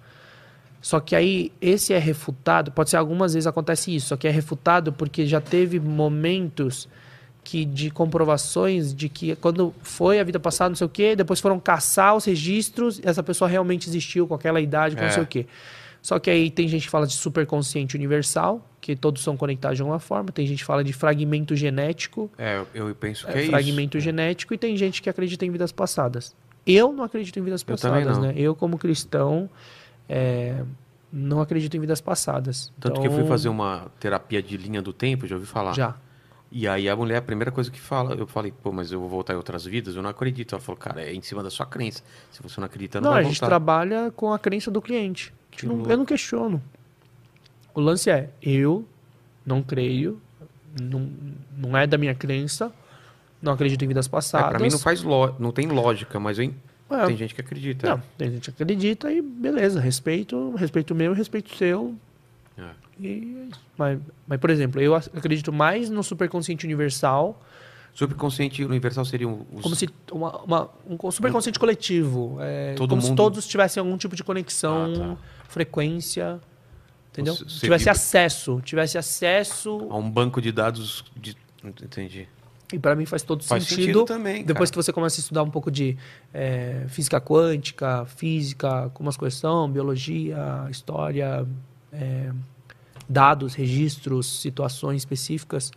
Só 0.80 1.00
que 1.00 1.16
aí 1.16 1.52
esse 1.60 1.92
é 1.92 1.98
refutado, 1.98 2.70
pode 2.70 2.90
ser 2.90 2.96
algumas 2.96 3.34
vezes 3.34 3.46
acontece 3.46 3.94
isso, 3.94 4.08
só 4.08 4.16
que 4.16 4.28
é 4.28 4.30
refutado 4.30 4.92
porque 4.92 5.26
já 5.26 5.40
teve 5.40 5.80
momentos 5.80 6.88
que 7.48 7.64
de 7.64 7.90
comprovações 7.92 8.92
de 8.92 9.08
que 9.08 9.36
quando 9.36 9.72
foi 9.80 10.18
a 10.18 10.24
vida 10.24 10.40
passada, 10.40 10.68
não 10.70 10.74
sei 10.76 10.84
o 10.88 10.90
quê, 10.90 11.14
depois 11.14 11.38
foram 11.38 11.60
caçar 11.60 12.16
os 12.16 12.24
registros, 12.24 13.00
essa 13.04 13.22
pessoa 13.22 13.48
realmente 13.48 13.88
existiu 13.88 14.26
com 14.26 14.34
aquela 14.34 14.60
idade, 14.60 14.96
com 14.96 15.02
É. 15.02 15.04
não 15.06 15.12
sei 15.12 15.22
o 15.22 15.26
quê. 15.26 15.46
Só 16.02 16.18
que 16.18 16.28
aí 16.28 16.50
tem 16.50 16.66
gente 16.66 16.82
que 16.86 16.90
fala 16.90 17.06
de 17.06 17.12
superconsciente 17.12 17.94
universal, 17.96 18.68
que 18.80 18.96
todos 18.96 19.22
são 19.22 19.36
conectados 19.36 19.76
de 19.76 19.82
alguma 19.82 20.00
forma, 20.00 20.32
tem 20.32 20.44
gente 20.44 20.58
que 20.58 20.64
fala 20.64 20.82
de 20.82 20.92
fragmento 20.92 21.54
genético, 21.54 22.28
É, 22.36 22.64
eu, 22.74 22.88
eu 22.88 22.94
penso 22.96 23.24
que 23.26 23.32
é, 23.32 23.44
é, 23.44 23.46
fragmento 23.46 23.96
isso. 23.96 24.04
genético, 24.04 24.52
e 24.52 24.58
tem 24.58 24.76
gente 24.76 25.00
que 25.00 25.08
acredita 25.08 25.46
em 25.46 25.50
vidas 25.52 25.70
passadas. 25.70 26.34
Eu 26.66 26.92
não 26.92 27.04
acredito 27.04 27.38
em 27.38 27.42
vidas 27.42 27.62
Eu 27.62 27.66
passadas, 27.68 28.18
né? 28.18 28.32
Eu, 28.36 28.56
como 28.56 28.76
cristão, 28.76 29.48
é, 30.08 30.62
não 31.12 31.40
acredito 31.40 31.76
em 31.76 31.80
vidas 31.80 32.00
passadas. 32.00 32.72
Tanto 32.80 33.00
que 33.00 33.06
eu 33.06 33.10
fui 33.12 33.20
Então, 33.20 33.28
fazer 33.28 33.48
uma 33.48 33.86
terapia 34.00 34.42
de 34.42 34.56
linha 34.56 34.82
do 34.82 34.92
tempo, 34.92 35.28
já 35.28 35.36
ouvi 35.36 35.46
falar. 35.46 35.74
Já. 35.74 35.94
E 36.58 36.66
aí 36.66 36.88
a 36.88 36.96
mulher, 36.96 37.18
a 37.18 37.22
primeira 37.22 37.50
coisa 37.52 37.70
que 37.70 37.78
fala, 37.78 38.14
eu 38.14 38.26
falei, 38.26 38.50
pô, 38.50 38.72
mas 38.72 38.90
eu 38.90 38.98
vou 38.98 39.10
voltar 39.10 39.34
em 39.34 39.36
outras 39.36 39.66
vidas? 39.66 39.94
Eu 39.94 40.02
não 40.02 40.08
acredito. 40.08 40.54
Ela 40.54 40.62
falou, 40.62 40.78
cara, 40.78 41.02
é 41.02 41.12
em 41.12 41.20
cima 41.20 41.42
da 41.42 41.50
sua 41.50 41.66
crença. 41.66 42.02
Se 42.32 42.42
você 42.42 42.58
não 42.58 42.64
acredita, 42.64 42.98
não, 42.98 43.08
Não, 43.08 43.12
vai 43.12 43.20
a 43.20 43.24
gente 43.26 43.34
voltar. 43.38 43.46
trabalha 43.48 44.10
com 44.16 44.32
a 44.32 44.38
crença 44.38 44.70
do 44.70 44.80
cliente. 44.80 45.34
Que 45.50 45.66
não- 45.66 45.84
eu 45.84 45.96
não 45.98 46.06
questiono. 46.06 46.62
O 47.74 47.80
lance 47.82 48.08
é, 48.08 48.30
eu 48.40 48.86
não 49.44 49.62
creio, 49.62 50.18
não, 50.80 51.10
não 51.54 51.76
é 51.76 51.86
da 51.86 51.98
minha 51.98 52.14
crença, 52.14 52.72
não 53.42 53.52
acredito 53.52 53.84
em 53.84 53.88
vidas 53.88 54.06
É, 54.06 54.08
passadas. 54.10 54.48
pra 54.48 54.58
mim 54.58 54.70
não 54.70 54.78
faz 54.78 55.02
lo... 55.02 55.34
não 55.38 55.52
tem 55.52 55.66
lógica, 55.66 56.18
mas 56.18 56.38
eu... 56.38 56.54
É, 56.88 57.04
tem 57.06 57.18
gente 57.18 57.34
que 57.34 57.40
acredita. 57.42 57.86
Não, 57.90 58.02
tem 58.16 58.30
gente 58.30 58.50
que 58.50 58.62
acredita 58.62 59.12
e 59.12 59.20
beleza, 59.20 59.78
respeito, 59.78 60.54
respeito 60.54 60.94
meu 60.94 61.12
e 61.12 61.16
respeito 61.16 61.54
seu. 61.54 61.94
É. 62.56 62.70
E 63.00 63.48
mas, 63.76 63.98
mas, 64.26 64.40
por 64.40 64.50
exemplo, 64.50 64.80
eu 64.80 64.94
ac- 64.94 65.10
acredito 65.14 65.52
mais 65.52 65.90
no 65.90 66.02
superconsciente 66.02 66.64
universal 66.64 67.42
Superconsciente 67.94 68.62
universal 68.62 69.06
seria 69.06 69.26
um, 69.26 69.46
os... 69.54 69.62
Como 69.62 69.74
se 69.74 69.88
uma, 70.12 70.36
uma- 70.42 70.70
um 70.86 71.10
superconsciente 71.10 71.58
coletivo. 71.58 72.36
É, 72.40 72.74
Todo 72.74 72.90
como 72.90 73.00
se 73.00 73.08
mundo- 73.08 73.16
todos 73.16 73.46
tivessem 73.46 73.80
algum 73.80 73.96
tipo 73.96 74.14
de 74.14 74.22
conexão, 74.22 75.16
Ah, 75.18 75.44
frequência. 75.48 76.38
Entendeu? 77.10 77.34
Você- 77.34 77.44
tivesse 77.60 77.84
vibra- 77.84 77.92
acesso. 77.92 78.60
Tivesse 78.62 78.98
acesso. 78.98 79.86
a 79.90 79.96
um 79.96 80.10
banco 80.10 80.42
de 80.42 80.52
dados 80.52 81.06
de... 81.16 81.34
Entendi. 81.64 82.28
E 82.70 82.78
para 82.78 82.94
mim 82.94 83.06
faz 83.06 83.22
todo 83.22 83.42
Faz 83.42 83.62
sentido. 83.62 83.80
sentido 83.80 84.04
também, 84.04 84.44
Depois 84.44 84.70
que 84.70 84.76
você 84.76 84.92
começa 84.92 85.18
a 85.18 85.22
estudar 85.22 85.42
um 85.42 85.50
pouco 85.50 85.70
de 85.70 85.96
é, 86.34 86.84
física 86.88 87.18
quântica, 87.18 88.04
física, 88.04 88.90
como 88.92 89.08
as 89.08 89.16
coisas 89.16 89.38
são, 89.38 89.70
biologia, 89.70 90.66
história, 90.68 91.46
é, 91.90 92.30
dados, 93.08 93.54
registros, 93.54 94.40
situações 94.40 95.02
específicas, 95.02 95.70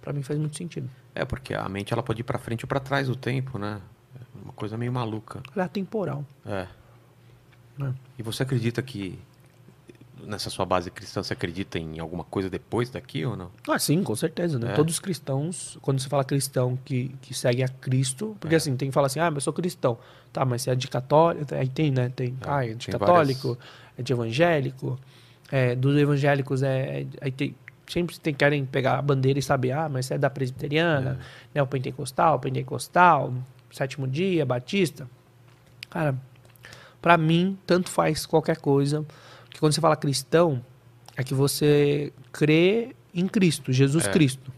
para 0.00 0.12
mim 0.12 0.22
faz 0.22 0.38
muito 0.38 0.56
sentido. 0.56 0.88
É, 1.14 1.24
porque 1.24 1.54
a 1.54 1.68
mente 1.68 1.92
ela 1.92 2.02
pode 2.02 2.20
ir 2.20 2.24
pra 2.24 2.38
frente 2.38 2.64
ou 2.64 2.68
pra 2.68 2.80
trás 2.80 3.06
do 3.08 3.14
tempo, 3.16 3.58
né? 3.58 3.80
É 4.16 4.44
uma 4.44 4.52
coisa 4.52 4.76
meio 4.76 4.92
maluca. 4.92 5.42
Ela 5.54 5.64
é 5.64 5.66
atemporal. 5.66 6.24
É. 6.46 6.66
né? 7.78 7.94
E 8.18 8.22
você 8.22 8.42
acredita 8.42 8.82
que 8.82 9.18
nessa 10.24 10.48
sua 10.50 10.64
base 10.64 10.90
cristã 10.90 11.22
você 11.22 11.32
acredita 11.32 11.78
em 11.78 11.98
alguma 11.98 12.22
coisa 12.24 12.48
depois 12.48 12.88
daqui 12.90 13.24
ou 13.24 13.36
não? 13.36 13.50
Ah, 13.68 13.78
sim, 13.78 14.02
com 14.02 14.14
certeza, 14.14 14.58
né? 14.58 14.70
É. 14.70 14.74
Todos 14.74 14.94
os 14.94 15.00
cristãos, 15.00 15.76
quando 15.82 16.00
você 16.00 16.08
fala 16.08 16.24
cristão 16.24 16.78
que, 16.84 17.08
que 17.20 17.34
segue 17.34 17.62
a 17.62 17.68
Cristo, 17.68 18.36
porque 18.38 18.54
É. 18.54 18.58
assim, 18.58 18.76
tem 18.76 18.88
que 18.88 18.94
falar 18.94 19.06
assim, 19.08 19.18
ah, 19.20 19.30
mas 19.30 19.36
eu 19.36 19.40
sou 19.42 19.52
cristão. 19.52 19.98
Tá, 20.32 20.44
mas 20.44 20.62
você 20.62 20.70
é 20.70 20.74
de 20.74 20.86
católico, 20.88 21.54
aí 21.54 21.68
tem, 21.68 21.90
né? 21.90 22.08
Tem, 22.08 22.36
É, 22.40 22.48
ah, 22.48 22.64
é 22.64 22.74
de 22.74 22.86
tem 22.86 22.98
católico, 22.98 23.58
é 23.98 24.02
de 24.02 24.12
evangélico, 24.12 24.98
é, 25.52 25.76
dos 25.76 25.94
evangélicos 25.96 26.62
é, 26.62 27.06
é- 27.20 27.30
tem, 27.30 27.54
sempre 27.86 28.18
tem, 28.18 28.32
querem 28.32 28.64
pegar 28.64 28.98
a 28.98 29.02
bandeira 29.02 29.38
e 29.38 29.42
saber, 29.42 29.72
ah, 29.72 29.86
mas 29.88 30.10
é 30.10 30.16
da 30.16 30.30
presbiteriana, 30.30 31.20
né? 31.54 31.62
O 31.62 31.66
pentecostal, 31.66 32.40
pentecostal, 32.40 33.34
sétimo 33.70 34.08
dia, 34.08 34.46
batista. 34.46 35.06
Cara, 35.90 36.16
pra 37.02 37.18
mim, 37.18 37.58
tanto 37.66 37.90
faz 37.90 38.24
qualquer 38.24 38.56
coisa, 38.56 39.04
porque 39.44 39.58
quando 39.60 39.72
você 39.74 39.80
fala 39.80 39.94
cristão, 39.94 40.64
é 41.16 41.22
que 41.22 41.34
você 41.34 42.10
crê 42.32 42.96
em 43.14 43.28
Cristo, 43.28 43.70
Jesus 43.72 44.06
É. 44.06 44.10
Cristo. 44.10 44.50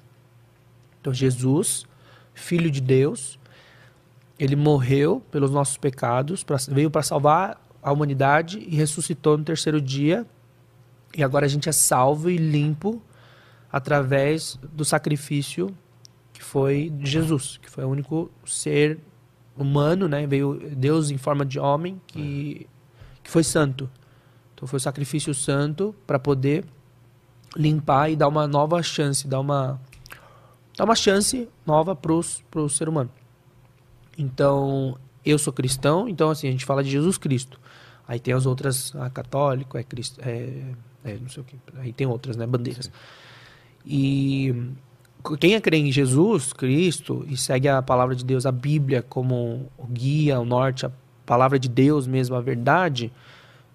Então, 1.00 1.12
Jesus, 1.12 1.84
Filho 2.32 2.70
de 2.70 2.80
Deus, 2.80 3.36
ele 4.38 4.54
morreu 4.56 5.20
pelos 5.30 5.50
nossos 5.50 5.76
pecados, 5.76 6.42
pra- 6.44 6.56
veio 6.68 6.90
para 6.90 7.02
salvar 7.02 7.60
a 7.82 7.92
humanidade 7.92 8.58
e 8.60 8.74
ressuscitou 8.76 9.36
no 9.36 9.44
terceiro 9.44 9.80
dia. 9.80 10.24
E 11.16 11.22
agora 11.22 11.46
a 11.46 11.48
gente 11.48 11.68
é 11.68 11.72
salvo 11.72 12.28
e 12.30 12.36
limpo 12.36 13.00
através 13.70 14.58
do 14.72 14.84
sacrifício 14.84 15.74
que 16.32 16.42
foi 16.42 16.90
de 16.90 17.10
Jesus, 17.10 17.58
que 17.62 17.70
foi 17.70 17.84
o 17.84 17.88
único 17.88 18.30
ser 18.44 18.98
humano, 19.56 20.08
né? 20.08 20.26
Veio 20.26 20.60
Deus 20.76 21.10
em 21.10 21.16
forma 21.16 21.44
de 21.46 21.58
homem 21.58 22.00
que, 22.06 22.66
que 23.22 23.30
foi 23.30 23.44
santo. 23.44 23.88
Então 24.54 24.66
foi 24.66 24.78
o 24.78 24.80
sacrifício 24.80 25.32
santo 25.34 25.94
para 26.06 26.18
poder 26.18 26.64
limpar 27.56 28.10
e 28.10 28.16
dar 28.16 28.28
uma 28.28 28.46
nova 28.48 28.82
chance, 28.82 29.28
dar 29.28 29.40
uma 29.40 29.80
dar 30.76 30.84
uma 30.84 30.96
chance 30.96 31.48
nova 31.64 31.94
pro, 31.94 32.20
pro 32.50 32.68
ser 32.68 32.88
humano. 32.88 33.10
Então, 34.18 34.98
eu 35.24 35.38
sou 35.38 35.52
cristão, 35.52 36.08
então 36.08 36.30
assim, 36.30 36.48
a 36.48 36.50
gente 36.50 36.64
fala 36.64 36.82
de 36.82 36.90
Jesus 36.90 37.16
Cristo. 37.16 37.60
Aí 38.06 38.18
tem 38.20 38.34
as 38.34 38.44
outras, 38.44 38.92
ah, 38.96 39.08
católico, 39.08 39.78
é 39.78 39.84
é, 40.18 40.74
é 41.04 41.16
não 41.18 41.28
sei 41.28 41.42
o 41.42 41.46
que. 41.46 41.56
Aí 41.76 41.92
tem 41.92 42.06
outras, 42.06 42.36
né, 42.36 42.46
bandeiras. 42.46 42.90
E 43.84 44.72
quem 45.38 45.54
é 45.54 45.60
crê 45.60 45.76
em 45.78 45.92
Jesus 45.92 46.52
Cristo 46.52 47.24
e 47.28 47.36
segue 47.36 47.68
a 47.68 47.82
palavra 47.82 48.14
de 48.14 48.24
Deus, 48.24 48.46
a 48.46 48.52
Bíblia 48.52 49.02
como 49.02 49.70
o 49.76 49.86
guia, 49.86 50.40
o 50.40 50.44
norte, 50.44 50.86
a 50.86 50.92
palavra 51.26 51.58
de 51.58 51.68
Deus 51.68 52.06
mesmo, 52.06 52.36
a 52.36 52.40
verdade, 52.40 53.12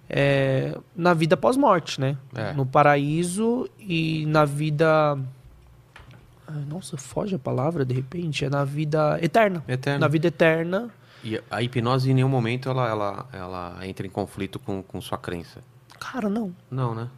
é 0.10 0.76
na 0.96 1.14
vida 1.14 1.38
pós-morte, 1.38 2.02
né? 2.02 2.18
É. 2.36 2.54
No 2.54 2.66
paraíso 2.66 3.70
e 3.80 4.26
na 4.26 4.44
vida. 4.44 5.18
Ai, 6.48 6.66
Nossa, 6.68 6.98
foge 6.98 7.36
a 7.36 7.40
palavra 7.40 7.86
de 7.86 7.94
repente. 7.94 8.44
É 8.44 8.50
na 8.50 8.64
vida 8.64 9.20
eterna. 9.22 9.64
Eterno. 9.68 10.00
Na 10.00 10.08
vida 10.08 10.28
eterna. 10.28 10.90
E 11.24 11.40
a 11.52 11.62
hipnose 11.62 12.10
em 12.10 12.14
nenhum 12.14 12.30
momento 12.30 12.70
ela, 12.70 12.88
ela, 12.88 13.30
ela 13.32 13.88
entra 13.88 14.08
em 14.08 14.10
conflito 14.10 14.58
com, 14.58 14.82
com 14.82 15.00
sua 15.00 15.18
crença. 15.18 15.62
Cara, 16.00 16.30
não. 16.30 16.56
Não, 16.72 16.96
né? 16.96 17.10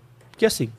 Porque 0.41 0.45
assim. 0.47 0.69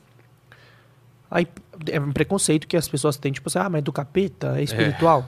Aí, 1.31 1.47
é 1.89 1.97
um 1.99 2.11
preconceito 2.11 2.67
que 2.67 2.75
as 2.75 2.89
pessoas 2.89 3.15
têm, 3.15 3.31
tipo 3.31 3.47
assim, 3.47 3.59
ah, 3.59 3.69
mas 3.69 3.81
do 3.81 3.93
capeta 3.93 4.59
é 4.59 4.63
espiritual. 4.63 5.25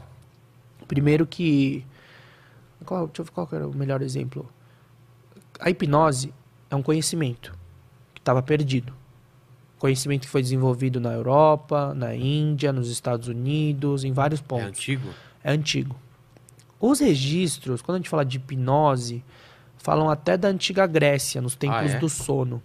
Primeiro 0.90 1.26
que. 1.26 1.86
Qual, 2.86 3.08
deixa 3.08 3.22
eu 3.22 3.26
ver 3.26 3.32
qual 3.32 3.48
que 3.48 3.56
era 3.56 3.66
o 3.66 3.74
melhor 3.74 4.02
exemplo. 4.02 4.46
A 5.58 5.70
hipnose 5.70 6.34
é 6.70 6.76
um 6.76 6.84
conhecimento 6.84 7.58
que 8.14 8.20
estava 8.20 8.42
perdido. 8.44 8.92
Conhecimento 9.80 10.24
que 10.24 10.28
foi 10.30 10.42
desenvolvido 10.42 11.00
na 11.00 11.14
Europa, 11.14 11.94
na 11.96 12.14
Índia, 12.14 12.74
nos 12.74 12.90
Estados 12.92 13.30
Unidos, 13.30 14.04
em 14.04 14.12
vários 14.12 14.42
É 14.42 14.44
pontos. 14.44 14.68
antigo? 14.68 15.10
É 15.44 15.52
antigo. 15.52 15.96
Os 16.78 17.00
registros, 17.00 17.82
quando 17.82 17.96
a 17.96 18.00
gente 18.00 18.10
fala 18.10 18.26
de 18.26 18.36
hipnose, 18.36 19.24
falam 19.78 20.10
até 20.10 20.36
da 20.36 20.50
antiga 20.50 20.86
Grécia, 20.86 21.42
nos 21.42 21.56
tempos 21.56 21.94
Ah, 21.94 21.96
é? 21.96 22.00
do 22.00 22.10
sono. 22.10 22.62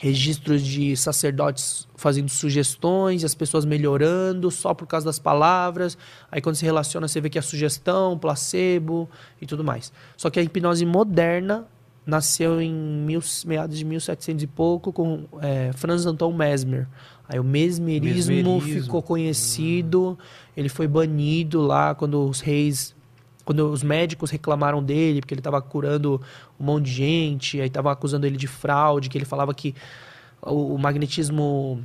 Registros 0.00 0.62
de 0.62 0.96
sacerdotes 0.96 1.86
fazendo 1.94 2.30
sugestões, 2.30 3.22
as 3.22 3.34
pessoas 3.34 3.66
melhorando 3.66 4.50
só 4.50 4.72
por 4.72 4.86
causa 4.86 5.04
das 5.04 5.18
palavras. 5.18 5.98
Aí 6.32 6.40
quando 6.40 6.56
se 6.56 6.64
relaciona, 6.64 7.06
você 7.06 7.20
vê 7.20 7.28
que 7.28 7.38
é 7.38 7.42
sugestão, 7.42 8.18
placebo 8.18 9.06
e 9.42 9.46
tudo 9.46 9.62
mais. 9.62 9.92
Só 10.16 10.30
que 10.30 10.40
a 10.40 10.42
hipnose 10.42 10.86
moderna 10.86 11.66
nasceu 12.06 12.62
em 12.62 12.72
mil, 12.72 13.20
meados 13.44 13.76
de 13.76 13.84
1700 13.84 14.42
e 14.42 14.46
pouco 14.46 14.90
com 14.90 15.24
é, 15.42 15.70
Franz 15.74 16.06
Anton 16.06 16.32
Mesmer. 16.32 16.88
Aí 17.28 17.38
o 17.38 17.44
mesmerismo, 17.44 18.34
Mesmerismo. 18.34 18.82
ficou 18.82 19.02
conhecido, 19.02 20.18
ele 20.56 20.68
foi 20.68 20.88
banido 20.88 21.60
lá 21.60 21.94
quando 21.94 22.26
os 22.26 22.40
reis, 22.40 22.96
quando 23.44 23.70
os 23.70 23.82
médicos 23.82 24.30
reclamaram 24.30 24.82
dele, 24.82 25.20
porque 25.20 25.34
ele 25.34 25.40
estava 25.40 25.60
curando 25.60 26.20
um 26.58 26.64
monte 26.64 26.86
de 26.86 26.92
gente, 26.92 27.60
aí 27.60 27.66
estavam 27.66 27.90
acusando 27.90 28.26
ele 28.26 28.36
de 28.36 28.46
fraude, 28.46 29.08
que 29.08 29.16
ele 29.18 29.24
falava 29.24 29.54
que 29.54 29.74
o, 30.42 30.74
o 30.74 30.78
magnetismo 30.78 31.84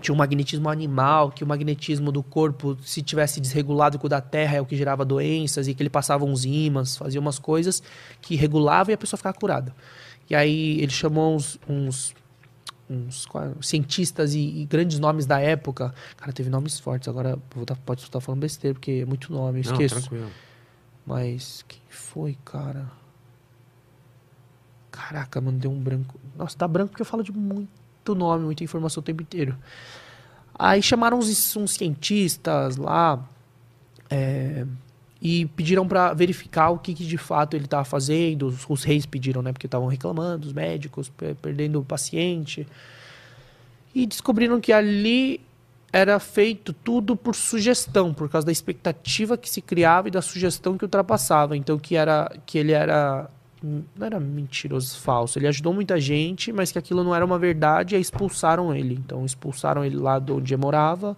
tinha 0.00 0.14
um 0.14 0.18
magnetismo 0.18 0.68
animal, 0.68 1.30
que 1.30 1.42
o 1.42 1.46
magnetismo 1.46 2.12
do 2.12 2.22
corpo, 2.22 2.76
se 2.82 3.02
tivesse 3.02 3.40
desregulado 3.40 3.98
com 3.98 4.06
o 4.06 4.10
da 4.10 4.20
Terra, 4.20 4.56
é 4.56 4.60
o 4.60 4.66
que 4.66 4.76
gerava 4.76 5.04
doenças, 5.04 5.68
e 5.68 5.74
que 5.74 5.82
ele 5.82 5.90
passava 5.90 6.24
uns 6.24 6.44
ímãs, 6.44 6.96
fazia 6.96 7.20
umas 7.20 7.38
coisas 7.38 7.82
que 8.20 8.36
regulavam 8.36 8.92
e 8.92 8.94
a 8.94 8.98
pessoa 8.98 9.16
ficava 9.16 9.36
curada. 9.38 9.74
E 10.28 10.34
aí 10.34 10.80
ele 10.80 10.92
chamou 10.92 11.34
uns, 11.34 11.58
uns, 11.68 12.14
uns 12.90 13.26
cientistas 13.60 14.34
e, 14.34 14.40
e 14.40 14.64
grandes 14.66 14.98
nomes 14.98 15.24
da 15.24 15.40
época. 15.40 15.94
Cara, 16.16 16.32
teve 16.32 16.50
nomes 16.50 16.78
fortes, 16.78 17.08
agora 17.08 17.38
vou 17.54 17.64
tá, 17.64 17.76
pode 17.76 18.02
estar 18.02 18.20
falando 18.20 18.40
besteira, 18.40 18.74
porque 18.74 19.00
é 19.02 19.06
muito 19.06 19.32
nome, 19.32 19.60
eu 19.60 19.64
Não, 19.64 19.72
esqueço. 19.72 20.00
tranquilo. 20.00 20.30
Mas 21.06 21.64
quem 21.68 21.80
foi, 21.88 22.36
cara? 22.44 22.90
Caraca, 24.90 25.40
mano, 25.40 25.58
deu 25.58 25.70
um 25.70 25.78
branco. 25.78 26.18
Nossa, 26.36 26.56
dá 26.56 26.66
branco 26.66 26.90
porque 26.90 27.02
eu 27.02 27.06
falo 27.06 27.22
de 27.22 27.32
muito 27.32 28.14
nome, 28.14 28.44
muita 28.44 28.64
informação 28.64 29.00
o 29.00 29.04
tempo 29.04 29.22
inteiro. 29.22 29.56
Aí 30.58 30.82
chamaram 30.82 31.18
uns, 31.18 31.54
uns 31.56 31.72
cientistas 31.72 32.76
lá 32.76 33.22
é, 34.08 34.66
e 35.20 35.46
pediram 35.46 35.86
pra 35.86 36.14
verificar 36.14 36.70
o 36.70 36.78
que, 36.78 36.94
que 36.94 37.04
de 37.06 37.18
fato 37.18 37.54
ele 37.54 37.66
tava 37.66 37.84
fazendo. 37.84 38.46
Os, 38.46 38.64
os 38.68 38.84
reis 38.84 39.04
pediram, 39.06 39.42
né? 39.42 39.52
Porque 39.52 39.66
estavam 39.66 39.88
reclamando, 39.88 40.46
os 40.46 40.52
médicos 40.52 41.08
pe- 41.10 41.34
perdendo 41.34 41.80
o 41.80 41.84
paciente. 41.84 42.66
E 43.94 44.06
descobriram 44.06 44.60
que 44.60 44.72
ali 44.72 45.40
era 45.96 46.20
feito 46.20 46.74
tudo 46.74 47.16
por 47.16 47.34
sugestão, 47.34 48.12
por 48.12 48.28
causa 48.28 48.44
da 48.44 48.52
expectativa 48.52 49.38
que 49.38 49.48
se 49.48 49.62
criava 49.62 50.08
e 50.08 50.10
da 50.10 50.20
sugestão 50.20 50.76
que 50.76 50.84
ultrapassava. 50.84 51.56
Então 51.56 51.78
que 51.78 51.96
era 51.96 52.30
que 52.44 52.58
ele 52.58 52.72
era 52.72 53.30
não 53.62 54.06
era 54.06 54.20
mentiroso, 54.20 54.98
falso. 54.98 55.38
Ele 55.38 55.48
ajudou 55.48 55.72
muita 55.72 55.98
gente, 55.98 56.52
mas 56.52 56.70
que 56.70 56.78
aquilo 56.78 57.02
não 57.02 57.14
era 57.14 57.24
uma 57.24 57.38
verdade, 57.38 57.96
e 57.96 58.00
expulsaram 58.00 58.74
ele. 58.74 58.94
Então 58.94 59.24
expulsaram 59.24 59.82
ele 59.82 59.96
lá 59.96 60.18
de 60.18 60.30
onde 60.32 60.52
ele 60.52 60.60
morava. 60.60 61.16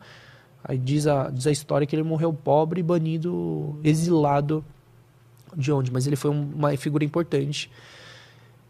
Aí 0.62 0.78
diz 0.78 1.08
a, 1.08 1.28
diz 1.28 1.48
a 1.48 1.50
história 1.50 1.84
que 1.86 1.96
ele 1.96 2.04
morreu 2.04 2.32
pobre, 2.32 2.80
banido, 2.80 3.76
exilado 3.82 4.64
de 5.56 5.72
onde, 5.72 5.90
mas 5.92 6.06
ele 6.06 6.14
foi 6.14 6.30
um- 6.30 6.50
uma 6.54 6.76
figura 6.76 7.04
importante. 7.04 7.68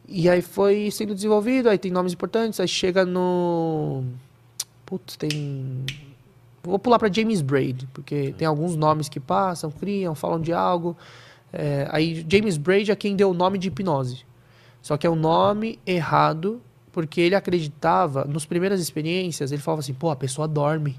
E 0.09 0.27
aí 0.29 0.41
foi 0.41 0.91
sendo 0.91 1.15
desenvolvido, 1.15 1.69
aí 1.69 1.77
tem 1.77 1.91
nomes 1.93 2.15
importantes, 2.15 2.59
aí 2.61 2.69
chega 2.69 3.05
no 3.05 4.05
Putz, 4.89 5.17
tem. 5.17 5.85
Vou 6.63 6.79
pular 6.79 6.99
para 6.99 7.13
James 7.13 7.43
Braid, 7.43 7.87
porque 7.93 8.33
tem 8.39 8.49
alguns 8.49 8.75
nomes 8.75 9.07
que 9.07 9.21
passam, 9.21 9.71
criam, 9.71 10.15
falam 10.15 10.41
de 10.41 10.51
algo. 10.51 10.97
É, 11.53 11.87
aí 11.91 12.25
James 12.27 12.57
Braid 12.57 12.91
é 12.91 12.97
quem 12.97 13.15
deu 13.15 13.31
o 13.31 13.35
nome 13.35 13.59
de 13.59 13.69
hipnose. 13.69 14.25
Só 14.81 14.97
que 14.97 15.07
é 15.07 15.11
um 15.11 15.15
nome 15.15 15.79
errado, 15.87 16.63
porque 16.91 17.21
ele 17.21 17.35
acreditava, 17.35 18.25
nas 18.25 18.47
primeiras 18.47 18.81
experiências, 18.81 19.53
ele 19.53 19.61
falava 19.61 19.81
assim, 19.81 19.93
pô, 19.93 20.09
a 20.09 20.17
pessoa 20.17 20.49
dorme. 20.49 20.99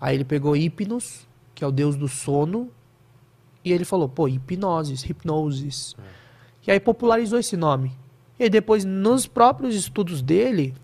Aí 0.00 0.16
ele 0.16 0.24
pegou 0.24 0.56
hipnos, 0.56 1.28
que 1.54 1.62
é 1.62 1.66
o 1.66 1.70
deus 1.70 1.94
do 1.94 2.08
sono. 2.08 2.70
E 3.62 3.70
ele 3.70 3.84
falou, 3.84 4.08
pô, 4.08 4.28
hipnoses, 4.28 5.04
hipnoses. 5.04 5.94
E 6.66 6.70
aí 6.70 6.80
popularizou 6.80 7.38
esse 7.38 7.54
nome. 7.54 7.92
E 8.38 8.48
depois, 8.48 8.82
nos 8.82 9.26
próprios 9.26 9.74
estudos 9.74 10.22
dele, 10.22 10.74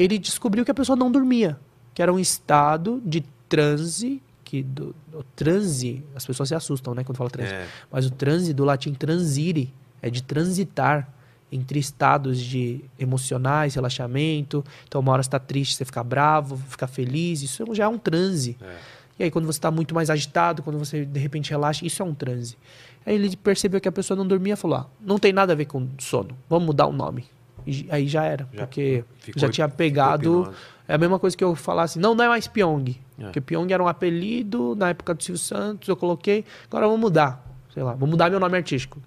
ele 0.00 0.18
descobriu 0.18 0.64
que 0.64 0.70
a 0.70 0.74
pessoa 0.74 0.96
não 0.96 1.12
dormia. 1.12 1.58
Que 1.94 2.00
era 2.00 2.12
um 2.12 2.18
estado 2.18 3.02
de 3.04 3.22
transe, 3.48 4.22
que 4.42 4.62
do, 4.62 4.94
do 5.06 5.22
transe, 5.36 6.02
as 6.14 6.24
pessoas 6.24 6.48
se 6.48 6.54
assustam, 6.54 6.94
né, 6.94 7.04
quando 7.04 7.18
fala 7.18 7.28
transe. 7.28 7.52
É. 7.52 7.66
Mas 7.90 8.06
o 8.06 8.10
transe 8.10 8.54
do 8.54 8.64
latim 8.64 8.94
transire 8.94 9.72
é 10.00 10.08
de 10.08 10.22
transitar 10.22 11.06
entre 11.52 11.78
estados 11.78 12.40
de 12.40 12.82
emocionais, 12.98 13.74
relaxamento. 13.74 14.64
Então, 14.86 15.00
uma 15.00 15.12
hora 15.12 15.22
você 15.22 15.28
tá 15.28 15.38
triste, 15.38 15.74
você 15.74 15.84
fica 15.84 16.02
bravo, 16.02 16.56
fica 16.56 16.86
feliz. 16.86 17.42
Isso 17.42 17.64
já 17.74 17.84
é 17.84 17.88
um 17.88 17.98
transe. 17.98 18.56
É. 18.62 18.76
E 19.18 19.24
aí, 19.24 19.30
quando 19.30 19.44
você 19.44 19.58
está 19.58 19.70
muito 19.70 19.94
mais 19.94 20.08
agitado, 20.08 20.62
quando 20.62 20.78
você 20.78 21.04
de 21.04 21.20
repente 21.20 21.50
relaxa, 21.50 21.84
isso 21.84 22.00
é 22.00 22.04
um 22.04 22.14
transe. 22.14 22.56
Aí 23.04 23.14
ele 23.14 23.36
percebeu 23.36 23.80
que 23.80 23.88
a 23.88 23.92
pessoa 23.92 24.16
não 24.16 24.26
dormia 24.26 24.54
e 24.54 24.56
falou: 24.56 24.78
ah, 24.78 24.86
não 25.00 25.18
tem 25.18 25.32
nada 25.32 25.52
a 25.52 25.56
ver 25.56 25.66
com 25.66 25.88
sono, 25.98 26.30
vamos 26.48 26.66
mudar 26.66 26.86
o 26.86 26.92
nome. 26.92 27.26
E 27.66 27.86
aí 27.90 28.06
já 28.08 28.24
era, 28.24 28.48
Já 28.52 28.60
porque 28.66 29.04
ficou- 29.18 29.40
já 29.40 29.48
tinha 29.48 29.68
pegado. 29.68 30.52
É 30.88 30.94
a 30.94 30.98
mesma 30.98 31.18
coisa 31.18 31.36
que 31.36 31.44
eu 31.44 31.54
falasse: 31.54 31.98
não, 31.98 32.14
não 32.14 32.24
é 32.24 32.28
mais 32.28 32.46
Pyong. 32.48 32.96
É. 33.18 33.24
Porque 33.24 33.40
Pyong 33.40 33.72
era 33.72 33.82
um 33.82 33.88
apelido 33.88 34.74
na 34.76 34.88
época 34.90 35.14
do 35.14 35.22
Silvio 35.22 35.38
Santos, 35.42 35.88
eu 35.88 35.96
coloquei, 35.96 36.44
agora 36.68 36.86
vamos 36.86 37.00
mudar. 37.00 37.46
Sei 37.72 37.82
lá, 37.82 37.94
vou 37.94 38.08
mudar 38.08 38.28
meu 38.30 38.40
nome 38.40 38.56
artístico. 38.56 39.00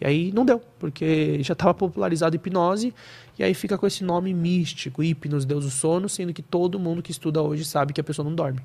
E 0.00 0.06
aí 0.06 0.32
não 0.32 0.44
deu, 0.44 0.60
porque 0.78 1.38
já 1.42 1.52
estava 1.52 1.72
popularizado 1.72 2.34
hipnose, 2.36 2.92
e 3.38 3.44
aí 3.44 3.54
fica 3.54 3.78
com 3.78 3.86
esse 3.86 4.02
nome 4.04 4.34
místico, 4.34 5.02
hipnos, 5.02 5.44
deus 5.44 5.64
do 5.64 5.70
sono, 5.70 6.08
sendo 6.08 6.32
que 6.34 6.42
todo 6.42 6.78
mundo 6.80 7.00
que 7.00 7.12
estuda 7.12 7.40
hoje 7.40 7.64
sabe 7.64 7.92
que 7.92 8.00
a 8.00 8.04
pessoa 8.04 8.28
não 8.28 8.34
dorme. 8.34 8.60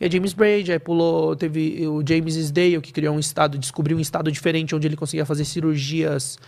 E 0.00 0.04
a 0.06 0.10
James 0.10 0.32
Braid, 0.32 0.72
aí 0.72 0.78
pulou, 0.78 1.36
teve 1.36 1.86
o 1.86 2.02
James 2.06 2.36
Isdale, 2.36 2.80
que 2.80 2.92
criou 2.92 3.14
um 3.14 3.18
estado, 3.18 3.58
descobriu 3.58 3.96
um 3.96 4.00
estado 4.00 4.30
diferente, 4.30 4.74
onde 4.74 4.86
ele 4.86 4.96
conseguia 4.96 5.24
fazer 5.26 5.44
cirurgias 5.44 6.38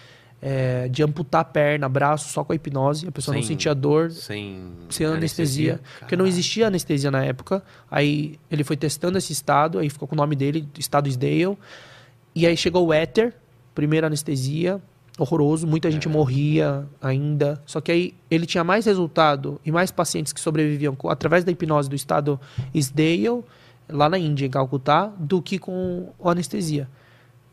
é, 0.41 0.87
de 0.89 1.03
amputar 1.03 1.41
a 1.41 1.45
perna, 1.45 1.89
braço, 1.89 2.29
só 2.33 2.45
com 2.45 2.53
a 2.53 2.57
hipnose, 2.57 3.09
a 3.09 3.13
pessoa 3.13 3.35
não 3.35 3.43
Sem- 3.43 3.49
sentia 3.55 3.75
dor, 3.75 4.11
Sem, 4.11 4.71
sem 4.91 5.07
anestesia, 5.07 5.81
porque 5.99 6.15
não 6.17 6.27
existia 6.27 6.67
anestesia 6.69 7.11
na 7.11 7.25
época. 7.25 7.63
Aí 7.91 8.39
ele 8.51 8.63
foi 8.63 8.77
testando 8.77 9.17
esse 9.19 9.33
estado, 9.33 9.79
aí 9.79 9.89
ficou 9.91 10.07
com 10.07 10.15
o 10.15 10.19
nome 10.19 10.37
dele, 10.37 10.69
estado 10.79 11.09
Isdale. 11.09 11.57
E 12.35 12.47
aí 12.47 12.57
chegou 12.57 12.87
o 12.87 12.93
éter, 12.93 13.33
primeira 13.75 14.07
anestesia, 14.07 14.81
horroroso, 15.19 15.67
muita 15.67 15.89
É. 15.89 15.91
gente 15.91 16.09
morria 16.09 16.87
ainda. 17.01 17.63
Só 17.65 17.81
que 17.81 17.91
aí 17.91 18.15
ele 18.31 18.45
tinha 18.45 18.63
mais 18.63 18.85
resultado 18.85 19.59
e 19.65 19.73
mais 19.73 19.91
pacientes 19.91 20.33
que 20.35 20.41
sobreviviam 20.41 20.95
através 21.09 21.43
da 21.45 21.51
hipnose 21.51 21.89
do 21.89 21.97
estado 21.97 22.39
Isdale, 22.75 23.43
lá 23.89 24.09
na 24.09 24.19
Índia, 24.19 24.45
em 24.45 24.51
Calcutá, 24.51 25.11
do 25.19 25.41
que 25.41 25.59
com 25.59 26.13
anestesia. 26.23 26.87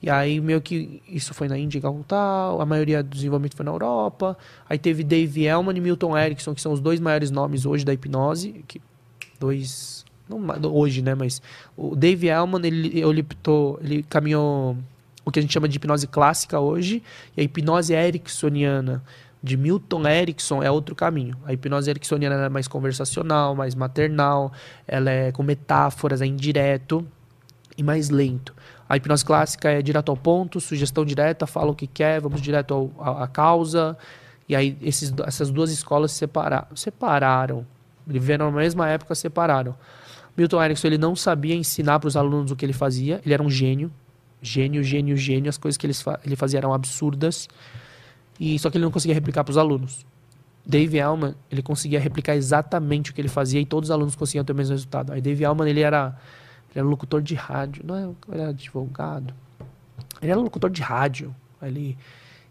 E 0.03 0.09
aí, 0.09 0.41
meio 0.41 0.61
que 0.61 1.01
isso 1.07 1.33
foi 1.33 1.47
na 1.47 1.57
Índia, 1.57 1.77
em 1.77 1.81
Calcutá, 1.81 2.17
a 2.59 2.65
maioria 2.65 3.01
do 3.01 3.09
desenvolvimento 3.09 3.55
foi 3.55 3.63
na 3.63 3.71
Europa. 3.71 4.37
Aí 4.69 4.77
teve 4.77 5.01
Dave 5.01 5.45
Elman 5.45 5.77
e 5.77 5.79
Milton 5.79 6.17
Erickson, 6.17 6.53
que 6.53 6.59
são 6.59 6.73
os 6.73 6.81
dois 6.81 6.99
maiores 6.99 7.31
nomes 7.31 7.65
hoje 7.65 7.85
da 7.85 7.93
hipnose. 7.93 8.65
Que, 8.67 8.81
dois. 9.39 10.03
Não 10.27 10.41
hoje, 10.73 11.01
né? 11.01 11.15
Mas 11.15 11.41
o 11.77 11.95
Dave 11.95 12.27
Elman, 12.27 12.59
ele, 12.65 12.99
ele, 12.99 13.25
ele 13.81 14.03
caminhou 14.03 14.75
o 15.23 15.31
que 15.31 15.39
a 15.39 15.41
gente 15.41 15.53
chama 15.53 15.69
de 15.69 15.77
hipnose 15.77 16.05
clássica 16.05 16.59
hoje. 16.59 17.01
E 17.37 17.39
a 17.39 17.43
hipnose 17.45 17.93
ericksoniana 17.93 19.01
de 19.41 19.55
Milton 19.55 20.05
Erickson 20.05 20.61
é 20.61 20.69
outro 20.69 20.93
caminho. 20.95 21.37
A 21.45 21.53
hipnose 21.53 21.89
ericksoniana 21.89 22.35
é 22.35 22.49
mais 22.49 22.67
conversacional, 22.67 23.55
mais 23.55 23.73
maternal, 23.73 24.51
ela 24.85 25.09
é 25.09 25.31
com 25.31 25.43
metáforas, 25.43 26.21
é 26.21 26.25
indireto 26.25 27.07
e 27.77 27.83
mais 27.83 28.09
lento. 28.09 28.53
A 28.87 28.97
hipnose 28.97 29.23
clássica 29.25 29.69
é 29.69 29.81
direto 29.81 30.09
ao 30.09 30.17
ponto, 30.17 30.59
sugestão 30.59 31.05
direta, 31.05 31.47
fala 31.47 31.71
o 31.71 31.75
que 31.75 31.87
quer, 31.87 32.19
vamos 32.21 32.41
direto 32.41 32.91
à 32.99 33.27
causa. 33.27 33.97
E 34.47 34.55
aí 34.55 34.77
esses, 34.81 35.13
essas 35.25 35.49
duas 35.49 35.71
escolas 35.71 36.11
se 36.11 36.17
separa, 36.17 36.67
separaram. 36.75 37.65
Viveram 38.05 38.51
na 38.51 38.57
mesma 38.57 38.87
época, 38.89 39.15
separaram. 39.15 39.75
Milton 40.35 40.61
Erickson 40.61 40.87
ele 40.87 40.97
não 40.97 41.15
sabia 41.15 41.55
ensinar 41.55 41.99
para 41.99 42.07
os 42.07 42.17
alunos 42.17 42.51
o 42.51 42.55
que 42.55 42.65
ele 42.65 42.73
fazia. 42.73 43.21
Ele 43.23 43.33
era 43.33 43.41
um 43.41 43.49
gênio. 43.49 43.91
Gênio, 44.41 44.83
gênio, 44.83 45.15
gênio. 45.15 45.49
As 45.49 45.57
coisas 45.57 45.77
que 45.77 45.85
eles 45.85 46.01
fa- 46.01 46.19
ele 46.25 46.35
fazia 46.35 46.59
eram 46.59 46.73
absurdas. 46.73 47.47
E 48.39 48.59
só 48.59 48.69
que 48.69 48.77
ele 48.77 48.83
não 48.83 48.91
conseguia 48.91 49.13
replicar 49.13 49.43
para 49.43 49.51
os 49.51 49.57
alunos. 49.57 50.05
Dave 50.65 50.99
Allman, 50.99 51.35
ele 51.51 51.61
conseguia 51.61 51.99
replicar 51.99 52.35
exatamente 52.35 53.11
o 53.11 53.13
que 53.13 53.21
ele 53.21 53.27
fazia 53.27 53.59
e 53.61 53.65
todos 53.65 53.89
os 53.89 53.91
alunos 53.91 54.15
conseguiam 54.15 54.43
ter 54.43 54.53
o 54.53 54.55
mesmo 54.55 54.73
resultado. 54.73 55.13
Aí 55.13 55.21
Dave 55.21 55.43
Allman, 55.45 55.69
ele 55.69 55.81
era, 55.81 56.17
ele 56.73 56.79
era 56.79 56.87
locutor 56.87 57.21
de 57.21 57.35
rádio, 57.35 57.83
não 57.85 57.95
é, 57.95 58.01
ele 58.31 58.41
era 58.41 58.49
advogado. 58.49 59.33
Ele 60.21 60.31
era 60.31 60.39
locutor 60.39 60.71
de 60.71 60.81
rádio. 60.81 61.33
Ele, 61.61 61.95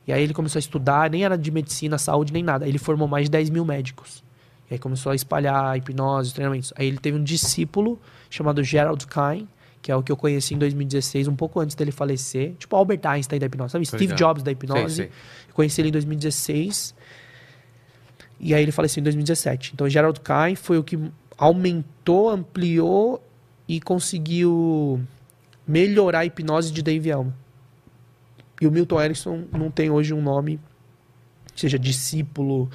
e 0.07 0.13
aí 0.13 0.23
ele 0.23 0.33
começou 0.33 0.59
a 0.59 0.61
estudar, 0.61 1.11
nem 1.11 1.25
era 1.25 1.37
de 1.37 1.51
medicina, 1.51 1.99
saúde, 1.99 2.33
nem 2.33 2.43
nada. 2.43 2.67
Ele 2.67 2.79
formou 2.79 3.09
mais 3.09 3.25
de 3.25 3.31
10 3.33 3.51
mil 3.51 3.65
médicos. 3.65 4.23
E 4.71 4.75
aí 4.75 4.79
começou 4.79 5.11
a 5.11 5.15
espalhar 5.15 5.77
hipnose, 5.77 6.33
treinamentos. 6.33 6.73
Aí 6.77 6.87
ele 6.87 6.99
teve 6.99 7.19
um 7.19 7.25
discípulo 7.25 7.99
chamado 8.31 8.63
Gerald 8.63 9.05
Kine, 9.07 9.49
que 9.83 9.91
é 9.91 9.97
o 9.97 10.03
que 10.03 10.13
eu 10.13 10.17
conheci 10.17 10.55
em 10.55 10.59
2016, 10.59 11.27
um 11.27 11.35
pouco 11.35 11.59
antes 11.59 11.75
dele 11.75 11.91
falecer. 11.91 12.55
Tipo 12.59 12.77
Albert 12.77 13.01
Einstein 13.05 13.41
da 13.41 13.47
hipnose, 13.47 13.73
sabe? 13.73 13.85
Steve. 13.87 14.15
Jobs 14.15 14.45
da 14.45 14.53
hipnose. 14.53 14.95
Sei, 14.95 15.07
sei. 15.07 15.13
Eu 15.49 15.55
conheci 15.55 15.81
ele 15.81 15.89
em 15.89 15.93
2016. 15.93 16.95
E 18.39 18.55
aí 18.55 18.63
ele 18.63 18.73
faleceu 18.73 19.01
em 19.01 19.05
2017. 19.05 19.73
Então, 19.75 19.89
Gerald 19.89 20.21
Kine 20.21 20.57
foi 20.57 20.79
o 20.79 20.85
que 20.85 20.99
aumentou, 21.37 22.31
ampliou 22.31 23.23
e 23.73 23.81
conseguiu 23.81 25.01
melhorar 25.67 26.19
a 26.19 26.25
hipnose 26.27 26.71
de 26.71 26.83
Dave 26.83 27.09
Elman. 27.09 27.33
E 28.61 28.67
o 28.67 28.71
Milton 28.71 29.01
Erickson 29.01 29.45
não 29.51 29.71
tem 29.71 29.91
hoje 29.91 30.13
um 30.13 30.21
nome, 30.21 30.61
seja 31.57 31.79
discípulo. 31.79 32.69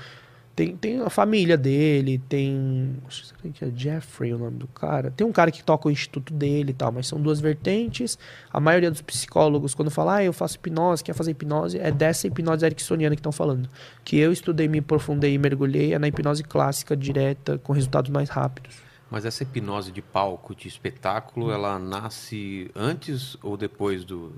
Tem, 0.55 0.75
tem 0.75 0.99
a 0.99 1.09
família 1.11 1.55
dele, 1.55 2.19
tem. 2.27 2.95
Acho 3.05 3.31
que 3.53 3.63
é 3.63 3.69
Jeffrey 3.75 4.33
o 4.33 4.39
nome 4.39 4.57
do 4.57 4.67
cara. 4.69 5.11
Tem 5.11 5.25
um 5.25 5.31
cara 5.31 5.51
que 5.51 5.63
toca 5.63 5.87
o 5.87 5.91
instituto 5.91 6.33
dele 6.33 6.71
e 6.71 6.73
tal, 6.73 6.91
mas 6.91 7.05
são 7.05 7.21
duas 7.21 7.39
vertentes. 7.39 8.17
A 8.51 8.59
maioria 8.59 8.89
dos 8.89 9.03
psicólogos, 9.03 9.75
quando 9.75 9.91
fala, 9.91 10.15
ah, 10.15 10.23
eu 10.23 10.33
faço 10.33 10.55
hipnose, 10.55 11.03
quer 11.03 11.13
fazer 11.13 11.29
hipnose, 11.29 11.77
é 11.77 11.91
dessa 11.91 12.25
hipnose 12.25 12.65
ericksoniana 12.65 13.15
que 13.15 13.19
estão 13.19 13.31
falando. 13.31 13.69
Que 14.03 14.17
eu 14.17 14.31
estudei, 14.31 14.67
me 14.67 14.79
aprofundei 14.79 15.35
e 15.35 15.37
mergulhei 15.37 15.93
é 15.93 15.99
na 15.99 16.07
hipnose 16.07 16.43
clássica 16.43 16.97
direta, 16.97 17.59
com 17.59 17.71
resultados 17.71 18.09
mais 18.09 18.29
rápidos. 18.29 18.86
Mas 19.09 19.25
essa 19.25 19.43
hipnose 19.43 19.91
de 19.91 20.01
palco, 20.01 20.53
de 20.53 20.67
espetáculo, 20.67 21.51
ela 21.51 21.79
nasce 21.79 22.69
antes 22.75 23.37
ou 23.41 23.55
depois 23.55 24.03
do. 24.03 24.33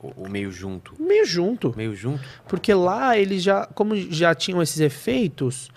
Ou 0.00 0.14
ou 0.16 0.28
meio 0.28 0.52
junto? 0.52 0.94
Meio 1.00 1.24
junto. 1.24 1.74
Meio 1.76 1.94
junto? 1.96 2.22
Porque 2.46 2.72
lá 2.72 3.18
eles 3.18 3.42
já, 3.42 3.66
como 3.66 3.96
já 3.96 4.32
tinham 4.34 4.62
esses 4.62 4.78
efeitos, 4.78 5.68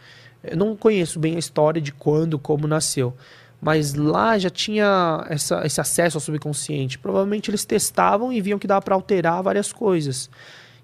eu 0.44 0.56
não 0.56 0.76
conheço 0.76 1.20
bem 1.20 1.36
a 1.36 1.40
história 1.40 1.82
de 1.82 1.92
quando, 1.92 2.38
como 2.38 2.68
nasceu. 2.68 3.16
Mas 3.60 3.94
lá 3.96 4.38
já 4.38 4.50
tinha 4.50 5.26
essa- 5.30 5.66
esse 5.66 5.80
acesso 5.82 6.18
ao 6.18 6.22
subconsciente. 6.22 7.00
Provavelmente 7.00 7.50
eles 7.50 7.66
testavam 7.66 8.32
e 8.32 8.40
viam 8.42 8.58
que 8.60 8.68
dava 8.68 8.82
para 8.84 8.94
alterar 8.96 9.42
várias 9.42 9.72
coisas. 9.74 10.30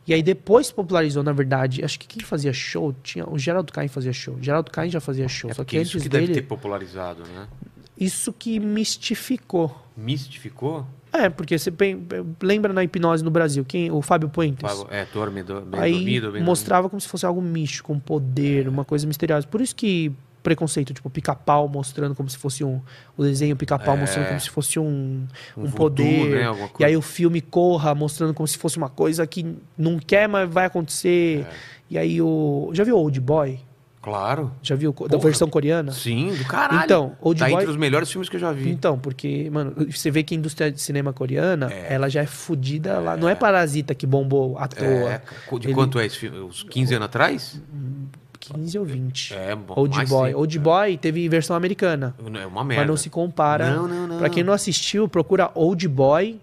E 0.08 0.14
aí 0.14 0.24
depois 0.24 0.72
popularizou, 0.72 1.22
na 1.22 1.34
verdade. 1.34 1.84
Acho 1.84 2.00
que 2.00 2.08
quem 2.08 2.24
fazia 2.24 2.54
show 2.54 2.96
tinha. 3.04 3.30
O 3.30 3.38
Geraldo 3.38 3.74
Caim 3.74 3.88
fazia 3.90 4.14
show. 4.14 4.36
O 4.36 4.42
Geraldo 4.44 4.72
Caim 4.72 4.90
já 4.90 5.02
fazia 5.02 5.28
show. 5.28 5.50
É 5.52 5.54
só 5.54 5.64
que 5.66 5.76
isso 5.78 5.98
antes 5.98 6.04
que 6.04 6.10
dele. 6.10 6.28
deve 6.28 6.42
ter 6.42 6.48
popularizado, 6.48 7.24
né? 7.24 7.48
Isso 8.00 8.32
que 8.32 8.60
mistificou. 8.60 9.76
Mistificou? 9.98 10.86
É, 11.12 11.30
porque 11.30 11.58
você 11.58 11.74
lembra 12.42 12.72
na 12.74 12.84
hipnose 12.84 13.24
no 13.24 13.32
Brasil, 13.32 13.66
quem? 13.66 13.90
O 13.92 14.02
Fábio 14.02 14.30
Puentes. 14.30 14.62
Fala, 14.62 14.88
É, 14.92 15.06
dorme, 15.12 15.42
do- 15.42 15.62
bem 15.62 15.80
Aí 15.82 15.92
dormido, 15.94 16.32
bem 16.32 16.44
mostrava 16.44 16.90
como 16.90 17.02
se 17.02 17.08
fosse 17.08 17.26
algo 17.26 17.42
místico, 17.42 17.92
um 17.92 18.00
poder, 18.00 18.68
uma 18.68 18.86
coisa 18.86 19.08
misteriosa. 19.08 19.48
Por 19.48 19.60
isso 19.62 19.76
que 19.76 20.12
preconceito, 20.48 20.94
tipo, 20.94 21.10
pica-pau 21.10 21.68
mostrando 21.68 22.16
como 22.16 22.30
se 22.30 22.38
fosse 22.38 22.64
um. 22.64 22.80
O 23.18 23.24
desenho 23.24 23.54
pica-pau 23.58 23.96
É. 23.96 24.00
mostrando 24.00 24.28
como 24.28 24.40
se 24.40 24.50
fosse 24.50 24.80
um, 24.80 25.28
um, 25.58 25.66
voodoo, 25.66 26.06
poder. 26.06 26.30
né? 26.54 26.70
E 26.80 26.86
aí 26.86 26.96
o 26.96 27.02
filme 27.02 27.42
Corra 27.42 27.94
mostrando 27.94 28.34
como 28.34 28.48
se 28.48 28.58
fosse 28.58 28.78
uma 28.78 28.88
coisa 28.90 29.28
que 29.28 29.46
não 29.78 30.00
quer, 30.00 30.30
mas 30.30 30.50
vai 30.50 30.66
acontecer. 30.66 31.42
É. 31.42 31.54
E 31.90 31.98
aí 31.98 32.22
o. 32.22 32.70
Já 32.74 32.86
viu 32.86 32.98
Old 32.98 33.20
Boy? 33.20 33.60
Claro. 34.02 34.54
Já 34.62 34.74
viu? 34.74 34.94
Da 34.94 35.10
Porra. 35.10 35.24
versão 35.24 35.50
coreana? 35.50 35.92
Sim, 35.92 36.34
do 36.34 36.46
caralho. 36.46 36.86
Então, 36.86 37.18
Old 37.20 37.38
tá 37.40 37.46
Boy. 37.50 37.56
entre 37.56 37.70
os 37.72 37.76
melhores 37.76 38.10
filmes 38.10 38.30
que 38.30 38.38
eu 38.38 38.40
já 38.40 38.54
vi. 38.54 38.70
Então, 38.70 38.98
porque, 38.98 39.50
mano, 39.50 39.74
você 39.92 40.10
vê 40.10 40.24
que 40.24 40.34
a 40.34 40.38
indústria 40.38 40.72
de 40.72 40.80
cinema 40.82 41.12
coreana, 41.12 41.70
É. 41.74 41.94
ela 41.94 42.08
já 42.08 42.22
é 42.22 42.26
fodida 42.26 43.00
lá. 43.00 43.18
Não 43.18 43.28
é 43.28 43.36
Parasita 43.36 43.94
que 43.94 44.08
bombou 44.08 44.58
à 44.58 44.66
toa. 44.70 44.86
É, 44.88 45.22
de 45.60 45.68
Ele- 45.68 45.74
quanto 45.74 46.00
é 46.00 46.06
esse 46.06 46.18
filme? 46.20 46.40
Uns 46.40 46.64
15 46.64 46.94
anos 46.96 47.06
atrás? 47.08 47.62
15 48.54 48.80
ou 48.80 48.86
20. 48.86 49.34
É, 49.34 49.56
bom. 49.56 49.74
Old 49.78 50.06
Boy. 50.06 50.28
tempo, 50.30 50.40
Old 50.40 50.58
é. 50.58 50.62
Boy 50.62 50.98
teve 50.98 51.28
versão 51.30 51.56
americana. 51.56 52.16
É 52.42 52.46
uma 52.46 52.64
merda. 52.64 52.82
Mas 52.82 52.88
não 52.90 52.98
se 52.98 53.10
compara. 53.10 53.70
Não, 53.76 53.88
não, 53.88 54.08
não. 54.08 54.18
Pra 54.18 54.30
quem 54.30 54.44
não 54.44 54.54
assistiu, 54.54 55.08
procura 55.08 55.50
Old 55.56 55.88
Boy, 55.88 56.40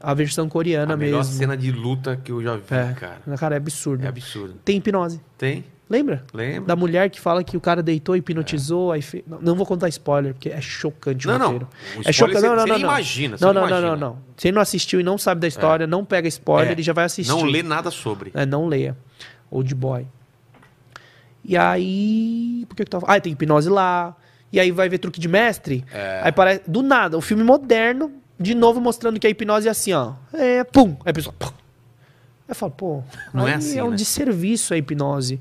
a 0.00 0.14
versão 0.14 0.48
coreana 0.48 0.94
A 0.94 0.96
melhor 0.96 1.18
mesmo. 1.18 1.32
cena 1.34 1.56
de 1.56 1.70
luta 1.70 2.16
que 2.16 2.32
eu 2.32 2.42
já 2.42 2.56
vi, 2.56 2.62
É. 2.70 2.92
cara. 2.94 3.36
Cara, 3.38 3.54
é 3.54 3.58
absurdo. 3.58 4.04
É 4.04 4.08
absurdo. 4.08 4.54
Tem 4.64 4.76
hipnose. 4.78 5.20
Tem? 5.38 5.64
Lembra? 5.90 6.24
Lembro. 6.32 6.64
Da 6.64 6.74
mulher 6.74 7.10
que 7.10 7.20
fala 7.20 7.44
que 7.44 7.54
o 7.54 7.60
cara 7.60 7.82
deitou, 7.82 8.16
hipnotizou, 8.16 8.92
aí 8.92 9.02
fe... 9.02 9.22
não, 9.26 9.38
não 9.42 9.54
vou 9.54 9.66
contar 9.66 9.88
spoiler, 9.90 10.32
porque 10.32 10.48
é 10.48 10.58
chocante 10.58 11.26
Não, 11.26 11.34
o 11.34 11.38
não. 11.38 11.46
roteiro. 11.48 11.68
O 11.98 12.08
É 12.08 12.12
chocante. 12.12 12.40
você- 12.40 12.46
Não, 12.48 12.56
não, 12.56 12.62
você 12.62 12.68
não. 12.72 12.78
não. 12.78 12.88
imagina, 12.88 13.36
você 13.36 13.44
Não, 13.44 13.52
não 13.52 13.60
não, 13.60 13.68
não, 13.68 13.76
não, 13.80 13.88
imagina. 13.88 14.16
não. 14.44 14.52
Não 14.54 14.62
assistiu 14.62 15.00
e 15.00 15.02
não 15.02 15.18
sabe 15.18 15.42
da 15.42 15.46
história, 15.48 15.86
não 15.86 16.02
pega 16.02 16.26
spoiler, 16.28 16.70
É. 16.70 16.72
ele 16.72 16.82
já 16.82 16.94
vai 16.94 17.04
assistir. 17.04 17.28
Não 17.30 17.42
lê 17.44 17.62
nada 17.62 17.90
sobre. 17.90 18.30
É, 18.32 18.46
não 18.46 18.66
leia. 18.68 18.96
Old 19.50 19.74
Boy. 19.74 20.06
E 21.44 21.56
aí. 21.56 22.64
Por 22.68 22.76
que 22.76 22.84
que 22.84 22.90
tava. 22.90 23.06
Ah, 23.08 23.20
tem 23.20 23.32
hipnose 23.32 23.68
lá. 23.68 24.16
E 24.52 24.60
aí 24.60 24.70
vai 24.70 24.88
ver 24.88 24.98
truque 24.98 25.18
de 25.20 25.28
mestre. 25.28 25.84
É. 25.92 26.20
Aí 26.24 26.32
parece. 26.32 26.62
Do 26.68 26.82
nada, 26.82 27.16
o 27.16 27.20
filme 27.20 27.42
moderno, 27.42 28.12
de 28.38 28.54
novo 28.54 28.80
mostrando 28.80 29.18
que 29.18 29.26
a 29.26 29.30
hipnose 29.30 29.66
é 29.66 29.70
assim, 29.70 29.92
ó. 29.92 30.12
É, 30.32 30.62
pum. 30.64 30.96
Aí 31.04 31.10
a 31.10 31.12
pessoa. 31.12 31.34
Pum. 31.38 31.46
Aí 31.48 31.52
eu 32.50 32.54
falo, 32.54 32.72
pô. 32.72 33.02
Não 33.32 33.48
é 33.48 33.54
assim, 33.54 33.78
É 33.78 33.84
um 33.84 33.90
né? 33.90 33.96
desserviço 33.96 34.74
a 34.74 34.76
hipnose. 34.76 35.40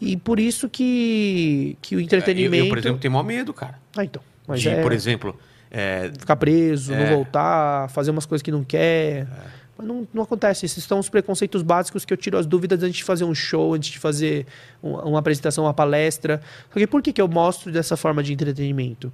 E 0.00 0.16
por 0.16 0.38
isso 0.38 0.68
que, 0.68 1.76
que 1.80 1.96
o 1.96 1.98
É, 1.98 2.02
Eu, 2.02 2.04
entretenimento. 2.04 2.64
eu, 2.66 2.68
por 2.68 2.78
exemplo, 2.78 2.98
tenho 2.98 3.12
maior 3.12 3.24
medo, 3.24 3.52
cara. 3.52 3.78
Ah, 3.96 4.04
então. 4.04 4.22
Mas 4.46 4.60
de, 4.60 4.68
é 4.68 4.82
por 4.82 4.92
exemplo, 4.92 5.36
é, 5.70 6.10
ficar 6.18 6.36
preso, 6.36 6.92
É. 6.92 7.04
não 7.10 7.16
voltar, 7.16 7.88
fazer 7.90 8.10
umas 8.10 8.26
coisas 8.26 8.42
que 8.42 8.50
não 8.52 8.62
quer. 8.62 9.26
Mas 9.76 9.86
não, 9.86 10.06
não 10.14 10.22
acontece. 10.22 10.64
Esses 10.66 10.84
são 10.84 10.98
os 10.98 11.08
preconceitos 11.08 11.62
básicos 11.62 12.04
que 12.04 12.12
eu 12.12 12.16
tiro 12.16 12.38
as 12.38 12.46
dúvidas 12.46 12.82
antes 12.82 12.96
de 12.98 13.04
fazer 13.04 13.24
um 13.24 13.34
show, 13.34 13.74
antes 13.74 13.90
de 13.90 13.98
fazer 13.98 14.46
um- 14.82 14.94
uma 14.94 15.18
apresentação, 15.18 15.64
uma 15.64 15.74
palestra. 15.74 16.40
Por 16.90 17.02
que, 17.02 17.12
que 17.12 17.20
eu 17.20 17.28
mostro 17.28 17.72
dessa 17.72 17.96
forma 17.96 18.22
de 18.22 18.32
entretenimento? 18.32 19.12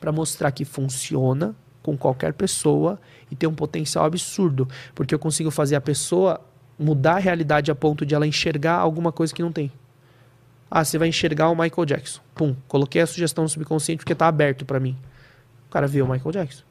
Para 0.00 0.10
mostrar 0.12 0.50
que 0.50 0.64
funciona 0.64 1.54
com 1.82 1.96
qualquer 1.96 2.32
pessoa 2.34 3.00
e 3.30 3.36
tem 3.36 3.48
um 3.48 3.54
potencial 3.54 4.04
absurdo. 4.04 4.68
Porque 4.94 5.14
eu 5.14 5.18
consigo 5.18 5.50
fazer 5.50 5.76
a 5.76 5.80
pessoa 5.80 6.40
mudar 6.78 7.14
a 7.16 7.18
realidade 7.18 7.70
a 7.70 7.74
ponto 7.74 8.04
de 8.06 8.14
ela 8.14 8.26
enxergar 8.26 8.74
alguma 8.74 9.10
coisa 9.12 9.34
que 9.34 9.42
não 9.42 9.52
tem. 9.52 9.70
Ah, 10.70 10.84
você 10.84 10.98
vai 10.98 11.08
enxergar 11.08 11.48
o 11.48 11.56
Michael 11.56 11.86
Jackson. 11.86 12.20
Pum, 12.34 12.54
coloquei 12.68 13.00
a 13.00 13.06
sugestão 13.06 13.42
no 13.44 13.48
subconsciente 13.48 13.98
porque 13.98 14.14
tá 14.14 14.28
aberto 14.28 14.64
para 14.66 14.78
mim. 14.78 14.96
O 15.66 15.70
cara 15.70 15.86
vê 15.86 16.02
o 16.02 16.06
Michael 16.08 16.32
Jackson. 16.32 16.62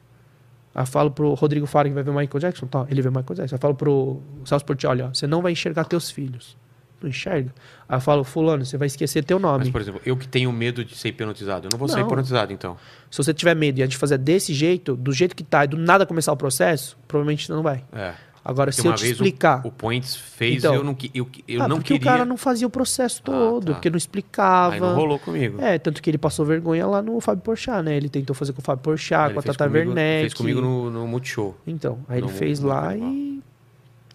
Aí 0.74 0.82
eu 0.82 0.86
falo 0.86 1.10
pro 1.10 1.34
Rodrigo 1.34 1.66
Faro 1.66 1.88
que 1.88 1.94
vai 1.94 2.02
ver 2.02 2.10
o 2.10 2.14
Michael 2.14 2.40
Jackson, 2.40 2.66
tá, 2.66 2.86
ele 2.90 3.02
vê 3.02 3.08
o 3.08 3.12
Michael 3.12 3.34
Jackson. 3.34 3.54
Aí 3.54 3.58
eu 3.58 3.60
falo 3.60 3.74
pro 3.74 4.20
Celso 4.44 4.64
Portiolli, 4.64 5.02
ó, 5.02 5.08
você 5.08 5.26
não 5.26 5.42
vai 5.42 5.52
enxergar 5.52 5.84
teus 5.84 6.10
filhos. 6.10 6.56
Não 7.00 7.08
enxerga. 7.08 7.54
Aí 7.88 7.96
eu 7.96 8.00
falo, 8.00 8.24
fulano, 8.24 8.64
você 8.64 8.76
vai 8.76 8.86
esquecer 8.86 9.22
teu 9.22 9.38
nome. 9.38 9.58
mas, 9.60 9.70
por 9.70 9.80
exemplo, 9.80 10.00
eu 10.04 10.16
que 10.16 10.26
tenho 10.26 10.50
medo 10.50 10.84
de 10.84 10.96
ser 10.96 11.08
hipnotizado, 11.10 11.66
eu 11.66 11.70
não 11.72 11.78
vou 11.78 11.88
ser 11.88 12.00
Não. 12.00 12.06
hipnotizado, 12.06 12.52
então. 12.52 12.76
Se 13.08 13.18
você 13.18 13.32
tiver 13.32 13.54
medo 13.54 13.78
e 13.78 13.82
a 13.82 13.86
gente 13.86 13.96
fazer 13.96 14.18
desse 14.18 14.52
jeito, 14.52 14.96
do 14.96 15.12
jeito 15.12 15.36
que 15.36 15.44
tá, 15.44 15.64
e 15.64 15.68
do 15.68 15.76
nada 15.78 16.04
começar 16.04 16.32
o 16.32 16.36
processo, 16.36 16.98
provavelmente 17.06 17.46
você 17.46 17.52
não 17.52 17.62
vai. 17.62 17.84
É. 17.92 18.14
Agora, 18.44 18.70
Porque 18.70 18.82
se 18.82 18.88
eu 18.88 18.94
te 18.94 19.10
explicar... 19.10 19.62
o, 19.64 19.68
o 19.68 19.72
Points 19.72 20.16
fez 20.16 20.58
Então. 20.64 20.74
eu 20.74 20.82
não, 20.84 20.96
eu, 21.14 21.28
eu 21.46 21.62
ah, 21.62 21.68
não 21.68 21.76
porque 21.76 21.94
queria. 21.94 22.08
o 22.08 22.12
cara 22.12 22.24
não 22.24 22.36
fazia 22.36 22.66
o 22.66 22.70
processo 22.70 23.20
todo, 23.22 23.66
tá. 23.66 23.72
porque 23.74 23.90
não 23.90 23.98
explicava. 23.98 24.74
Aí 24.74 24.80
não 24.80 24.94
rolou 24.94 25.18
comigo. 25.18 25.60
É, 25.60 25.78
tanto 25.78 26.00
que 26.02 26.08
ele 26.08 26.18
passou 26.18 26.46
vergonha 26.46 26.86
lá 26.86 27.02
no 27.02 27.20
Fábio 27.20 27.42
Porchat, 27.42 27.82
né? 27.82 27.96
Ele 27.96 28.08
tentou 28.08 28.34
fazer 28.34 28.52
com 28.52 28.60
o 28.60 28.64
Fábio 28.64 28.82
Porchat, 28.82 29.34
com 29.34 29.40
a 29.40 29.42
Tata 29.42 29.66
comigo- 29.66 29.88
Werneck. 29.90 30.20
Fez 30.22 30.34
comigo 30.34 30.60
no, 30.60 30.90
no 30.90 31.06
Multishow. 31.06 31.56
Então, 31.66 31.98
aí 32.08 32.20
No- 32.20 32.28
ele 32.28 32.34
fez 32.34 32.60
no 32.60 32.68
lá 32.68 32.96
e... 32.96 33.40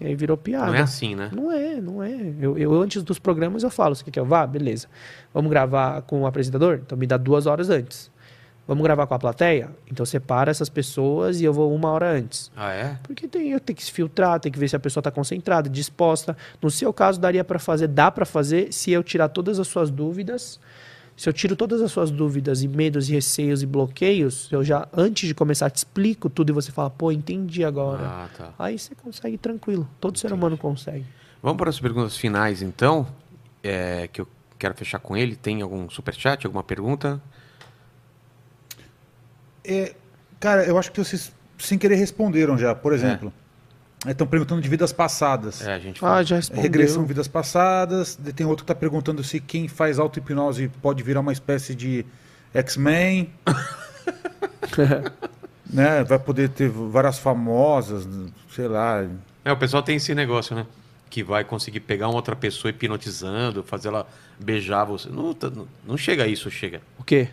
e 0.02 0.06
aí 0.08 0.16
virou 0.16 0.35
piada. 0.38 0.68
Não 0.68 0.76
é 0.76 0.82
assim, 0.82 1.16
né? 1.16 1.30
Não 1.34 1.52
é, 1.52 1.80
não 1.80 2.02
é. 2.02 2.34
Eu, 2.40 2.58
eu, 2.58 2.82
antes 2.82 3.03
dos 3.03 3.19
programas 3.19 3.61
eu 3.64 3.69
falo, 3.69 3.93
você 3.95 4.03
quer 4.03 4.11
que 4.11 4.19
eu 4.19 4.26
vá? 4.26 4.48
Beleza. 4.48 4.88
Vamos 5.34 5.50
gravar 5.52 6.02
com 6.03 6.22
o 6.22 6.26
apresentador? 6.26 6.80
Então 6.85 6.98
me 6.98 7.06
dá 7.06 7.18
duas 7.18 7.45
horas 7.45 7.69
antes. 7.69 8.11
Vamos 8.66 8.82
gravar 8.83 9.06
com 9.08 9.14
a 9.14 9.19
plateia? 9.19 9.69
Então 9.92 10.06
separa 10.06 10.50
essas 10.50 10.69
pessoas 10.69 11.42
e 11.42 11.43
eu 11.43 11.51
vou 11.51 11.74
uma 11.74 11.90
hora 11.90 12.09
antes. 12.09 12.50
Ah, 12.56 12.72
é? 12.72 12.98
Porque 13.03 13.27
tem, 13.27 13.51
eu 13.51 13.59
tenho 13.59 13.75
que 13.75 13.83
se 13.83 13.92
filtrar, 13.92 14.40
tem 14.40 14.51
que 14.51 14.58
ver 14.58 14.69
se 14.69 14.75
a 14.75 14.80
pessoa 14.80 15.01
está 15.01 15.11
concentrada, 15.11 15.69
disposta. 15.69 16.38
No 16.61 16.72
seu 16.72 16.93
caso, 16.93 17.19
daria 17.19 17.43
para 17.43 17.59
fazer, 17.59 17.88
dá 17.88 18.09
para 18.09 18.25
fazer 18.25 18.72
se 18.72 18.92
eu 18.92 19.03
tirar 19.03 19.27
todas 19.30 19.59
as 19.59 19.67
suas 19.67 19.92
dúvidas. 19.92 20.59
Se 21.16 21.30
eu 21.30 21.33
tiro 21.33 21.56
todas 21.56 21.82
as 21.82 21.92
suas 21.92 22.09
dúvidas 22.09 22.64
e 22.64 22.67
medos 22.67 23.08
e 23.09 23.14
receios 23.14 23.61
e 23.61 23.67
bloqueios, 23.67 24.50
eu 24.51 24.64
já, 24.64 24.88
antes 24.92 25.27
de 25.27 25.35
começar, 25.35 25.69
te 25.69 25.77
explico 25.77 26.27
tudo 26.27 26.50
e 26.50 26.53
você 26.53 26.72
fala, 26.72 26.90
pô, 26.90 27.11
entendi 27.11 27.64
agora. 27.64 28.03
Ah, 28.03 28.30
tá. 28.35 28.53
Aí 28.58 28.80
você 28.80 28.95
consegue 28.95 29.38
tranquilo. 29.38 29.88
Todo 30.00 30.17
ser 30.17 30.33
humano 30.33 30.58
consegue. 30.58 31.06
Vamos 31.42 31.58
para 31.58 31.69
as 31.69 31.80
perguntas 31.80 32.17
finais, 32.17 32.61
então. 32.61 33.06
É, 33.61 34.08
que 34.08 34.22
eu 34.22 34.27
quero 34.58 34.74
fechar 34.74 35.00
com 35.00 35.16
ele. 35.16 35.35
Tem 35.35 35.61
algum 35.61 35.88
superchat, 35.90 36.45
alguma 36.48 36.64
pergunta? 36.64 37.22
É, 39.64 39.93
cara, 40.40 40.64
eu 40.66 40.77
acho 40.77 40.92
que 40.92 41.00
vocês 41.03 41.32
sem 41.58 41.77
querer 41.77 41.95
responderam 41.95 42.58
já. 42.58 42.74
Por 42.75 42.92
exemplo, 42.93 43.32
estão 44.08 44.27
perguntando 44.27 44.61
de 44.61 44.67
vidas 44.69 44.92
passadas. 44.92 45.66
É, 45.66 45.74
a 45.74 45.80
gente 45.80 46.03
Ah, 46.03 46.22
já 46.24 46.35
É, 46.35 46.40
respondeu. 46.40 46.64
Regressão 46.64 47.06
vidas 47.06 47.27
passadas. 47.27 48.17
Tem 48.35 48.45
outro 48.45 48.66
que 48.66 48.72
está 48.72 48.75
perguntando 48.80 49.24
se 49.24 49.40
quem 49.40 49.67
faz 49.67 50.00
auto-hipnose 50.00 50.69
pode 50.82 51.01
virar 51.03 51.22
uma 51.22 51.32
espécie 51.32 51.74
de 51.74 52.06
X-Men. 52.53 53.32
né? 55.69 56.03
Vai 56.03 56.19
poder 56.19 56.50
ter 56.50 56.69
várias 56.69 57.17
famosas, 57.19 58.08
sei 58.53 58.67
lá. 58.67 59.06
É, 59.45 59.51
o 59.51 59.58
pessoal 59.58 59.83
tem 59.83 59.95
esse 59.98 60.14
negócio, 60.14 60.56
né? 60.56 60.66
Que 61.09 61.24
vai 61.24 61.43
conseguir 61.43 61.80
pegar 61.82 62.08
uma 62.08 62.16
outra 62.16 62.35
pessoa 62.35 62.69
hipnotizando, 62.69 63.64
fazer 63.64 63.90
ela 63.90 64.08
beijar 64.40 64.83
você. 64.85 65.09
Não, 65.09 65.33
tá- 65.33 65.50
não, 65.50 65.67
não 65.85 65.98
chega 65.98 66.24
a 66.24 66.27
isso, 66.27 66.50
chega. 66.50 66.82
O 66.98 67.03
quê? 67.03 67.30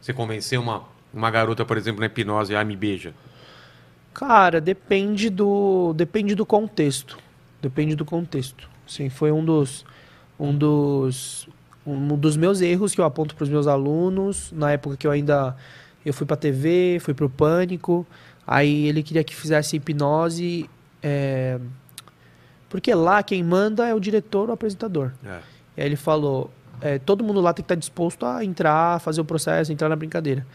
Você 0.00 0.12
convencer 0.12 0.58
uma, 0.58 0.84
uma 1.14 1.30
garota, 1.30 1.64
por 1.64 1.76
exemplo, 1.76 2.00
na 2.00 2.06
hipnose, 2.06 2.54
ah, 2.54 2.64
me 2.64 2.76
beija. 2.76 3.14
Cara, 4.12 4.60
depende 4.60 5.30
do 5.30 5.92
depende 5.94 6.34
do 6.34 6.44
contexto. 6.44 7.18
Depende 7.60 7.94
do 7.94 8.04
contexto. 8.04 8.68
Sim, 8.86 9.08
foi 9.08 9.32
um 9.32 9.44
dos 9.44 9.84
um 10.38 10.56
dos 10.56 11.48
um 11.86 12.16
dos 12.16 12.36
meus 12.36 12.60
erros 12.60 12.94
que 12.94 13.00
eu 13.00 13.04
aponto 13.04 13.34
para 13.34 13.44
os 13.44 13.48
meus 13.48 13.66
alunos 13.66 14.50
na 14.52 14.72
época 14.72 14.96
que 14.96 15.06
eu 15.06 15.10
ainda 15.10 15.56
eu 16.04 16.12
fui 16.12 16.26
para 16.26 16.36
TV, 16.36 16.98
fui 17.00 17.14
para 17.14 17.24
o 17.24 17.30
pânico. 17.30 18.06
Aí 18.46 18.86
ele 18.86 19.02
queria 19.02 19.24
que 19.24 19.34
fizesse 19.34 19.76
hipnose, 19.76 20.68
é, 21.02 21.58
porque 22.68 22.94
lá 22.94 23.22
quem 23.22 23.42
manda 23.42 23.86
é 23.88 23.94
o 23.94 24.00
diretor 24.00 24.44
ou 24.44 24.50
o 24.50 24.52
apresentador. 24.52 25.12
É. 25.24 25.38
E 25.76 25.80
aí 25.80 25.86
ele 25.86 25.96
falou: 25.96 26.50
é, 26.80 26.98
todo 26.98 27.24
mundo 27.24 27.40
lá 27.40 27.52
tem 27.54 27.62
que 27.62 27.66
estar 27.66 27.74
disposto 27.74 28.26
a 28.26 28.44
entrar, 28.44 29.00
fazer 29.00 29.20
o 29.20 29.24
processo, 29.24 29.72
entrar 29.72 29.88
na 29.88 29.96
brincadeira. 29.96 30.46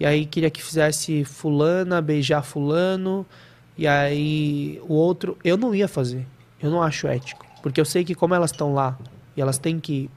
E 0.00 0.06
aí 0.06 0.24
queria 0.24 0.50
que 0.50 0.62
fizesse 0.62 1.24
fulana, 1.24 2.00
beijar 2.00 2.42
fulano. 2.42 3.26
E 3.76 3.86
aí 3.86 4.80
o 4.88 4.94
outro, 4.94 5.36
eu 5.44 5.58
não 5.58 5.74
ia 5.74 5.86
fazer. 5.86 6.26
Eu 6.60 6.70
não 6.70 6.82
acho 6.82 7.06
ético. 7.06 7.44
Porque 7.62 7.78
eu 7.78 7.84
sei 7.84 8.02
que 8.02 8.14
como 8.14 8.34
elas 8.34 8.50
estão 8.50 8.72
lá 8.72 8.98
e 9.36 9.40
elas 9.42 9.58
têm 9.58 9.78
que 9.78 10.10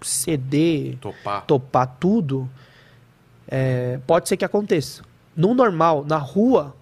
ceder, 0.00 0.96
Topar. 0.98 1.44
topar 1.44 1.96
tudo, 2.00 2.48
é, 3.46 4.00
pode 4.06 4.28
ser 4.28 4.36
que 4.38 4.44
aconteça. 4.44 5.02
No 5.36 5.54
normal, 5.54 6.04
na 6.06 6.16
rua, 6.16 6.74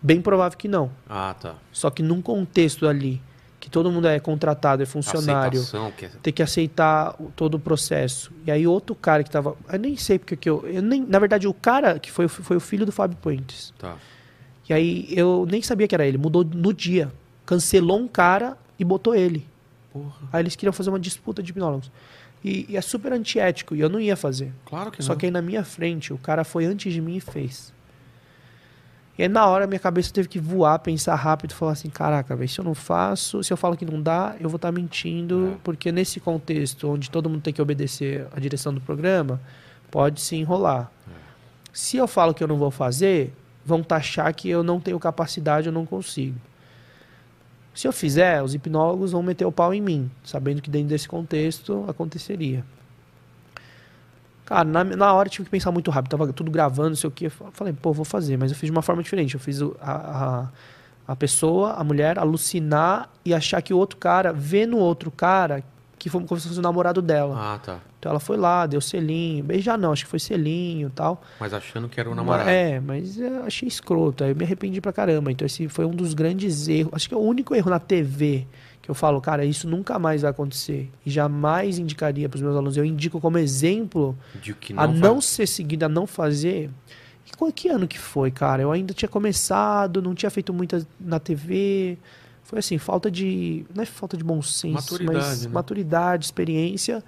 bem 0.00 0.20
provável 0.22 0.56
que 0.56 0.68
não. 0.68 0.90
Ah, 1.08 1.34
tá. 1.38 1.56
Só 1.70 1.90
que 1.90 2.02
num 2.02 2.22
contexto 2.22 2.86
ali, 2.88 3.20
que 3.66 3.70
todo 3.70 3.90
mundo 3.90 4.06
é 4.06 4.20
contratado, 4.20 4.80
é 4.80 4.86
funcionário, 4.86 5.60
que 5.96 6.04
é- 6.04 6.08
ter 6.22 6.30
que 6.30 6.40
aceitar 6.40 7.14
todo 7.34 7.56
o 7.56 7.58
processo. 7.58 8.30
E 8.46 8.50
aí 8.52 8.64
outro 8.64 8.94
cara 8.94 9.24
que 9.24 9.30
tava. 9.30 9.56
Eu 9.72 9.76
nem 9.80 9.96
sei 9.96 10.20
porque 10.20 10.36
que 10.36 10.48
eu. 10.48 10.64
eu 10.68 10.80
nem, 10.80 11.04
na 11.04 11.18
verdade, 11.18 11.48
o 11.48 11.52
cara 11.52 11.98
que 11.98 12.08
foi, 12.12 12.28
foi 12.28 12.56
o 12.56 12.60
filho 12.60 12.86
do 12.86 12.92
Fábio 12.92 13.18
Puentes. 13.20 13.74
Tá. 13.76 13.96
E 14.68 14.72
aí 14.72 15.08
eu 15.10 15.48
nem 15.50 15.60
sabia 15.62 15.88
que 15.88 15.96
era 15.96 16.06
ele. 16.06 16.16
Mudou 16.16 16.44
no 16.44 16.72
dia. 16.72 17.12
Cancelou 17.44 17.98
um 17.98 18.06
cara 18.06 18.56
e 18.78 18.84
botou 18.84 19.16
ele. 19.16 19.44
Porra. 19.92 20.14
Aí 20.32 20.42
eles 20.42 20.54
queriam 20.54 20.72
fazer 20.72 20.90
uma 20.90 21.00
disputa 21.00 21.42
de 21.42 21.50
hipnólogos. 21.50 21.90
E, 22.44 22.66
e 22.68 22.76
é 22.76 22.80
super 22.80 23.12
antiético. 23.12 23.74
E 23.74 23.80
eu 23.80 23.88
não 23.88 23.98
ia 23.98 24.14
fazer. 24.14 24.52
Claro 24.64 24.92
que 24.92 25.02
Só 25.02 25.14
não. 25.14 25.18
que 25.18 25.26
aí 25.26 25.32
na 25.32 25.42
minha 25.42 25.64
frente, 25.64 26.12
o 26.12 26.18
cara 26.18 26.44
foi 26.44 26.66
antes 26.66 26.92
de 26.92 27.00
mim 27.00 27.16
e 27.16 27.20
fez. 27.20 27.72
E 29.18 29.22
aí 29.22 29.28
na 29.28 29.46
hora 29.46 29.66
minha 29.66 29.78
cabeça 29.78 30.12
teve 30.12 30.28
que 30.28 30.38
voar, 30.38 30.78
pensar 30.78 31.14
rápido 31.14 31.54
falar 31.54 31.72
assim, 31.72 31.88
caraca, 31.88 32.36
se 32.46 32.58
eu 32.58 32.64
não 32.64 32.74
faço, 32.74 33.42
se 33.42 33.50
eu 33.52 33.56
falo 33.56 33.76
que 33.76 33.84
não 33.86 34.00
dá, 34.00 34.36
eu 34.38 34.48
vou 34.48 34.56
estar 34.56 34.70
mentindo, 34.70 35.54
É. 35.54 35.58
porque 35.64 35.90
nesse 35.90 36.20
contexto 36.20 36.88
onde 36.88 37.10
todo 37.10 37.28
mundo 37.30 37.40
tem 37.40 37.52
que 37.52 37.62
obedecer 37.62 38.26
a 38.36 38.38
direção 38.38 38.74
do 38.74 38.80
programa, 38.80 39.40
pode 39.90 40.20
se 40.20 40.36
enrolar. 40.36 40.90
É. 41.08 41.12
Se 41.72 41.96
eu 41.96 42.06
falo 42.06 42.34
que 42.34 42.42
eu 42.44 42.48
não 42.48 42.56
vou 42.58 42.70
fazer, 42.70 43.32
vão 43.64 43.82
taxar 43.82 44.32
que 44.34 44.48
eu 44.50 44.62
não 44.62 44.78
tenho 44.78 44.98
capacidade, 44.98 45.66
eu 45.66 45.72
não 45.72 45.86
consigo. 45.86 46.38
Se 47.74 47.86
eu 47.86 47.92
fizer, 47.92 48.42
os 48.42 48.54
hipnólogos 48.54 49.12
vão 49.12 49.22
meter 49.22 49.44
o 49.44 49.52
pau 49.52 49.72
em 49.74 49.80
mim, 49.80 50.10
sabendo 50.24 50.62
que 50.62 50.70
dentro 50.70 50.88
desse 50.88 51.08
contexto 51.08 51.84
aconteceria. 51.88 52.64
Cara, 54.46 54.64
na, 54.64 54.84
na 54.84 55.12
hora 55.12 55.26
eu 55.26 55.30
tive 55.30 55.44
que 55.44 55.50
pensar 55.50 55.72
muito 55.72 55.90
rápido. 55.90 56.12
Tava 56.12 56.32
tudo 56.32 56.50
gravando, 56.50 56.90
não 56.90 56.96
sei 56.96 57.08
o 57.08 57.10
que. 57.10 57.26
Eu 57.26 57.30
falei, 57.52 57.72
pô, 57.72 57.92
vou 57.92 58.04
fazer. 58.04 58.36
Mas 58.36 58.52
eu 58.52 58.56
fiz 58.56 58.68
de 58.68 58.70
uma 58.70 58.80
forma 58.80 59.02
diferente. 59.02 59.34
Eu 59.34 59.40
fiz 59.40 59.60
a, 59.60 59.68
a, 59.82 60.48
a 61.08 61.16
pessoa, 61.16 61.72
a 61.72 61.82
mulher, 61.82 62.16
alucinar 62.18 63.10
e 63.24 63.34
achar 63.34 63.60
que 63.60 63.74
o 63.74 63.76
outro 63.76 63.98
cara, 63.98 64.32
vê 64.32 64.64
no 64.64 64.78
outro 64.78 65.10
cara 65.10 65.64
que 65.98 66.08
foi 66.08 66.22
como 66.24 66.40
se 66.40 66.46
fosse 66.46 66.60
o 66.60 66.62
namorado 66.62 67.02
dela. 67.02 67.54
Ah, 67.54 67.58
tá. 67.58 67.80
Então 67.98 68.10
ela 68.10 68.20
foi 68.20 68.36
lá, 68.36 68.66
deu 68.66 68.80
selinho. 68.80 69.42
Beijar 69.42 69.76
não, 69.76 69.90
acho 69.90 70.04
que 70.04 70.10
foi 70.10 70.20
selinho 70.20 70.86
e 70.86 70.90
tal. 70.92 71.20
Mas 71.40 71.52
achando 71.52 71.88
que 71.88 71.98
era 71.98 72.08
o 72.08 72.14
namorado. 72.14 72.48
É, 72.48 72.78
mas 72.78 73.18
eu 73.18 73.44
achei 73.44 73.66
escroto. 73.66 74.22
Aí 74.22 74.30
eu 74.30 74.36
me 74.36 74.44
arrependi 74.44 74.80
pra 74.80 74.92
caramba. 74.92 75.32
Então 75.32 75.44
esse 75.44 75.68
foi 75.68 75.84
um 75.84 75.90
dos 75.90 76.14
grandes 76.14 76.68
erros. 76.68 76.92
Acho 76.94 77.08
que 77.08 77.14
é 77.14 77.18
o 77.18 77.20
único 77.20 77.52
erro 77.52 77.70
na 77.70 77.80
TV 77.80 78.46
que 78.86 78.90
eu 78.90 78.94
falo, 78.94 79.20
cara, 79.20 79.44
isso 79.44 79.68
nunca 79.68 79.98
mais 79.98 80.22
vai 80.22 80.30
acontecer. 80.30 80.88
E 81.04 81.10
jamais 81.10 81.76
indicaria 81.76 82.28
pros 82.28 82.40
meus 82.40 82.54
alunos. 82.54 82.76
Eu 82.76 82.84
indico 82.84 83.20
como 83.20 83.36
exemplo 83.36 84.16
que 84.60 84.72
a 84.74 84.86
não 84.86 84.94
não 84.94 85.14
faz. 85.14 85.24
ser 85.24 85.48
seguido, 85.48 85.84
a 85.84 85.88
não 85.88 86.06
fazer. 86.06 86.70
E 87.26 87.36
qual 87.36 87.50
que 87.50 87.68
ano 87.68 87.88
que 87.88 87.98
foi, 87.98 88.30
cara? 88.30 88.62
Eu 88.62 88.70
ainda 88.70 88.94
tinha 88.94 89.08
começado, 89.08 90.00
não 90.00 90.14
tinha 90.14 90.30
feito 90.30 90.54
muita 90.54 90.86
na 91.00 91.18
TV. 91.18 91.98
Foi 92.44 92.60
assim, 92.60 92.78
falta 92.78 93.10
de. 93.10 93.66
Não 93.74 93.82
é 93.82 93.86
falta 93.86 94.16
de 94.16 94.22
bom 94.22 94.40
senso, 94.40 94.74
Maturidade, 94.74 95.18
mas 95.18 95.46
né? 95.46 95.52
maturidade, 95.52 96.24
experiência. 96.24 97.02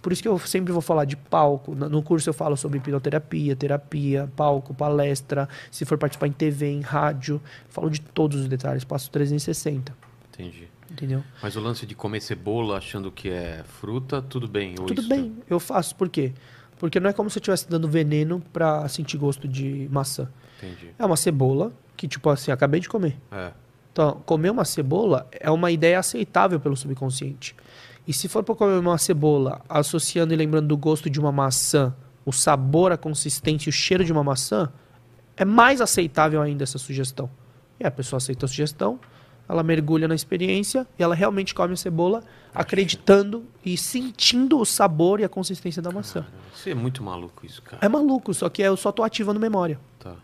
Por 0.00 0.12
isso 0.12 0.22
que 0.22 0.28
eu 0.28 0.38
sempre 0.38 0.72
vou 0.72 0.82
falar 0.82 1.04
de 1.04 1.16
palco. 1.16 1.74
No 1.74 2.00
curso 2.00 2.30
eu 2.30 2.34
falo 2.34 2.56
sobre 2.56 2.78
hipnoterapia, 2.78 3.56
terapia, 3.56 4.30
palco, 4.36 4.72
palestra. 4.72 5.48
Se 5.68 5.84
for 5.84 5.98
participar 5.98 6.28
em 6.28 6.32
TV, 6.32 6.70
em 6.70 6.80
rádio, 6.80 7.42
falo 7.68 7.90
de 7.90 8.00
todos 8.00 8.42
os 8.42 8.46
detalhes, 8.46 8.84
passo 8.84 9.10
360. 9.10 9.92
Entendi. 10.32 10.68
Entendeu? 10.94 11.24
Mas 11.42 11.56
o 11.56 11.60
lance 11.60 11.84
de 11.84 11.94
comer 11.94 12.20
cebola 12.20 12.78
achando 12.78 13.10
que 13.10 13.28
é 13.28 13.64
fruta, 13.64 14.22
tudo 14.22 14.46
bem. 14.46 14.76
Tudo 14.76 15.00
isso- 15.00 15.08
bem, 15.08 15.36
eu 15.50 15.58
faço. 15.58 15.96
Por 15.96 16.08
quê? 16.08 16.32
Porque 16.78 17.00
não 17.00 17.10
é 17.10 17.12
como 17.12 17.28
se 17.28 17.38
eu 17.38 17.40
estivesse 17.40 17.68
dando 17.68 17.88
veneno 17.88 18.40
pra 18.52 18.86
sentir 18.88 19.16
gosto 19.16 19.48
de 19.48 19.88
maçã. 19.90 20.28
Entendi. 20.62 20.90
É 20.96 21.04
uma 21.04 21.16
cebola 21.16 21.72
que, 21.96 22.06
tipo 22.06 22.30
assim, 22.30 22.52
acabei 22.52 22.78
de 22.80 22.88
comer. 22.88 23.18
É. 23.32 23.50
Então, 23.92 24.22
comer 24.24 24.50
uma 24.50 24.64
cebola 24.64 25.28
é 25.32 25.50
uma 25.50 25.70
ideia 25.72 25.98
aceitável 25.98 26.60
pelo 26.60 26.76
subconsciente. 26.76 27.56
E 28.06 28.12
se 28.12 28.28
for 28.28 28.44
para 28.44 28.54
comer 28.54 28.78
uma 28.78 28.96
cebola, 28.98 29.60
associando 29.68 30.32
e 30.32 30.36
lembrando 30.36 30.68
do 30.68 30.76
gosto 30.76 31.10
de 31.10 31.18
uma 31.18 31.32
maçã, 31.32 31.92
o 32.24 32.32
sabor, 32.32 32.92
a 32.92 32.96
consistência 32.96 33.68
e 33.68 33.70
o 33.70 33.72
cheiro 33.72 34.04
de 34.04 34.12
uma 34.12 34.22
maçã, 34.22 34.70
é 35.36 35.44
mais 35.44 35.80
aceitável 35.80 36.40
ainda 36.40 36.62
essa 36.62 36.78
sugestão. 36.78 37.28
E 37.80 37.84
a 37.84 37.90
pessoa 37.90 38.18
aceita 38.18 38.46
a 38.46 38.48
sugestão, 38.48 39.00
ela 39.48 39.62
mergulha 39.62 40.08
na 40.08 40.14
experiência 40.14 40.86
e 40.98 41.02
ela 41.02 41.14
realmente 41.14 41.54
come 41.54 41.74
a 41.74 41.76
cebola, 41.76 42.22
acreditando 42.54 43.44
e 43.64 43.76
sentindo 43.76 44.58
o 44.58 44.64
sabor 44.64 45.20
e 45.20 45.24
a 45.24 45.28
consistência 45.28 45.82
da 45.82 45.90
maçã. 45.90 46.24
Você 46.54 46.70
é 46.70 46.74
muito 46.74 47.02
maluco 47.02 47.44
isso, 47.44 47.60
cara. 47.62 47.84
É 47.84 47.88
maluco, 47.88 48.32
só 48.32 48.48
que 48.48 48.62
eu 48.62 48.76
só 48.76 48.90
tô 48.90 49.02
ativando 49.02 49.38
memória. 49.38 49.78
Tá. 49.98 50.14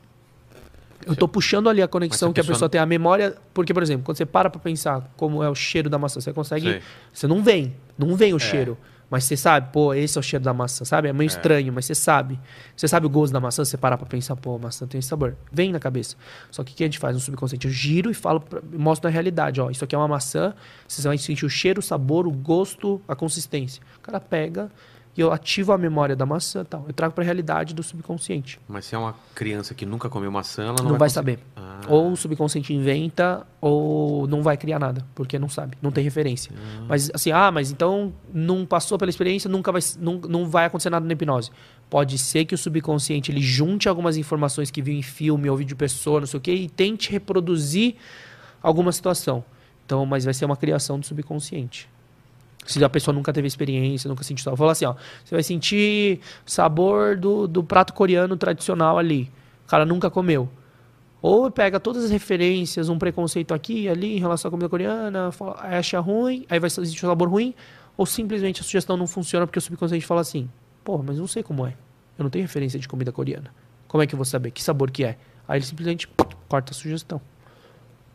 Eu 1.07 1.17
tô 1.17 1.27
puxando 1.27 1.69
ali 1.69 1.81
a 1.81 1.89
conexão 1.89 2.31
a 2.31 2.33
que 2.33 2.41
a 2.41 2.45
pessoa 2.45 2.69
tem 2.69 2.81
a 2.81 2.87
memória. 2.87 3.37
Porque, 3.55 3.73
por 3.73 3.83
exemplo, 3.83 4.05
quando 4.05 4.19
você 4.19 4.27
para 4.27 4.51
pra 4.51 4.61
pensar 4.61 5.11
como 5.17 5.43
é 5.43 5.49
o 5.49 5.55
cheiro 5.55 5.89
da 5.89 5.99
maçã, 5.99 6.21
você 6.21 6.33
consegue. 6.33 6.71
Sei. 6.71 6.83
Você 7.13 7.27
não 7.27 7.43
vem. 7.43 7.75
Não 7.99 8.17
vem 8.17 8.35
o 8.35 8.39
cheiro. 8.39 8.77
Mas 9.11 9.25
você 9.25 9.37
sabe, 9.37 9.73
pô, 9.73 9.93
esse 9.93 10.17
é 10.17 10.21
o 10.21 10.23
cheiro 10.23 10.45
da 10.45 10.55
maçã, 10.55 10.85
sabe? 10.85 11.09
É 11.09 11.13
meio 11.13 11.27
estranho, 11.27 11.73
mas 11.73 11.85
você 11.85 11.97
sabe. 11.97 12.39
Você 12.77 12.87
sabe 12.87 13.07
o 13.07 13.11
gosto 13.11 13.33
da 13.33 13.41
maçã, 13.41 13.65
você 13.65 13.77
parar 13.77 13.99
pra 13.99 14.07
pensar, 14.07 14.37
pô, 14.37 14.55
a 14.55 14.59
maçã 14.59 14.87
tem 14.87 15.01
esse 15.01 15.09
sabor. 15.09 15.37
Vem 15.53 15.73
na 15.73 15.81
cabeça. 15.81 16.17
Só 16.51 16.63
que 16.63 16.73
o 16.73 16.77
que 16.77 16.85
a 16.85 16.87
gente 16.87 17.01
faz 17.01 17.15
no 17.15 17.21
subconsciente? 17.21 17.67
Eu 17.67 17.73
giro 17.73 18.09
e 18.09 18.15
falo, 18.15 18.41
pra, 18.41 18.63
mostro 18.73 19.09
na 19.09 19.13
realidade, 19.13 19.61
ó, 19.61 19.69
isso 19.69 19.83
aqui 19.83 19.97
é 19.97 19.99
uma 19.99 20.07
maçã, 20.07 20.55
você 20.87 21.03
vai 21.03 21.19
sentir 21.19 21.45
o 21.45 21.51
cheiro, 21.51 21.81
o 21.81 21.83
sabor, 21.83 22.27
o 22.27 22.31
gosto, 22.31 23.03
a 23.09 23.17
consistência. 23.17 23.83
O 23.99 24.01
cara 24.01 24.21
pega 24.21 24.71
e 25.17 25.21
eu 25.21 25.33
ativo 25.33 25.73
a 25.73 25.79
memória 25.79 26.15
da 26.15 26.25
maçã 26.25 26.63
e 26.63 26.65
tal. 26.65 26.85
Eu 26.87 26.93
trago 26.95 27.13
pra 27.15 27.25
realidade 27.25 27.75
do 27.75 27.83
subconsciente. 27.83 28.61
Mas 28.69 28.85
se 28.87 28.95
é 28.95 28.99
uma 28.99 29.15
criança 29.35 29.75
que 29.75 29.85
nunca 29.85 30.09
comeu 30.09 30.31
maçã, 30.31 30.63
ela 30.63 30.77
não, 30.79 30.91
Não, 30.91 30.99
vai, 30.99 31.09
conseguir- 31.09 31.15
saber. 31.15 31.39
Ah, 31.57 31.81
Ou 31.89 32.13
o 32.13 32.17
subconsciente 32.17 32.73
inventa, 32.73 33.45
ou 33.61 34.27
não 34.29 34.43
vai 34.43 34.57
criar 34.57 34.79
nada, 34.79 35.05
porque 35.15 35.39
não 35.39 35.49
sabe, 35.49 35.77
não 35.83 35.91
tem 35.91 36.05
referência. 36.05 36.53
Mas 36.89 37.11
assim, 37.13 37.33
ah, 37.33 37.51
mas 37.51 37.71
então 37.73 38.13
não 38.33 38.65
passou 38.65 38.97
pela 38.99 39.11
experiência, 39.11 39.51
nunca 39.51 39.73
vai, 39.73 39.81
não, 39.99 40.15
não 40.21 40.49
vai 40.49 40.67
acontecer 40.67 40.91
nada 40.91 41.05
na 41.05 41.13
hipnose. 41.13 41.51
Pode 41.89 42.17
ser 42.17 42.45
que 42.45 42.55
o 42.55 42.59
subconsciente 42.59 43.33
ele 43.33 43.41
junte 43.41 43.89
algumas 43.89 44.17
informações 44.17 44.71
que 44.71 44.81
viu 44.81 44.95
em 44.95 45.03
filme 45.03 45.51
ou 45.51 45.57
vídeo 45.57 45.71
de 45.71 45.75
pessoa, 45.75 46.21
não 46.21 46.27
sei 46.27 46.39
o 46.39 46.41
quê, 46.41 46.55
e 46.55 46.69
tente 46.69 47.11
reproduzir 47.11 47.97
alguma 48.63 48.93
situação. 48.93 49.45
Então, 49.85 50.07
mas 50.07 50.25
vai 50.25 50.33
ser 50.33 50.45
uma 50.45 50.57
criação 50.57 51.01
do 51.01 51.05
subconsciente. 51.07 51.89
Se 52.67 52.83
a 52.85 52.89
pessoa 52.89 53.15
nunca 53.15 53.33
teve 53.33 53.49
experiência, 53.49 54.09
nunca 54.09 54.23
sentiu 54.23 54.45
sabor. 54.45 54.59
Fala 54.59 54.73
assim, 54.73 54.85
ó, 54.85 54.95
você 55.25 55.35
vai 55.35 55.43
sentir 55.43 56.21
sabor 56.45 57.17
do, 57.17 57.49
do 57.49 57.65
prato 57.65 57.93
coreano 57.93 58.37
tradicional 58.37 58.99
ali. 58.99 59.31
O 59.65 59.69
cara 59.69 59.85
nunca 59.85 60.11
comeu. 60.11 60.49
Ou 61.23 61.51
pega 61.51 61.79
todas 61.81 62.05
as 62.05 62.11
referências, 62.11 62.89
um 62.89 62.99
preconceito 62.99 63.53
aqui 63.53 63.89
ali 63.89 64.17
em 64.17 64.21
relação 64.21 64.49
à 64.49 64.51
comida 64.51 64.69
coreana, 64.69 65.31
fala- 65.33 65.59
acha 65.61 65.99
ruim, 66.01 66.47
aí 66.49 66.59
vai 66.59 66.71
sentir 66.71 67.05
um 67.05 67.09
sabor 67.09 67.29
ruim, 67.29 67.55
ou 67.97 68.07
simplesmente 68.07 68.61
a 68.61 68.65
sugestão 68.65 68.97
não 68.97 69.07
funciona 69.07 69.47
porque 69.47 69.59
o 69.59 69.63
subconsciente 69.63 70.07
fala 70.07 70.21
assim: 70.23 70.49
pô, 70.83 70.99
mas 70.99 71.19
não 71.19 71.27
sei 71.27 71.43
como 71.43 71.67
é. 71.67 71.75
Eu 72.19 72.23
não 72.23 72.31
tenho 72.31 72.43
referência 72.45 72.79
de 72.79 72.89
comida 72.89 73.13
coreana. 73.13 73.53
Como 73.89 74.03
é 74.03 74.07
que 74.07 74.15
eu 74.15 74.17
vou 74.17 74.25
saber? 74.25 74.51
Que 74.51 74.63
sabor 74.63 74.91
que 74.91 75.05
é? 75.05 75.19
Aí 75.49 75.59
ele 75.59 75.65
simplesmente 75.67 76.09
corta 76.49 76.73
a 76.73 76.75
sugestão, 76.75 77.21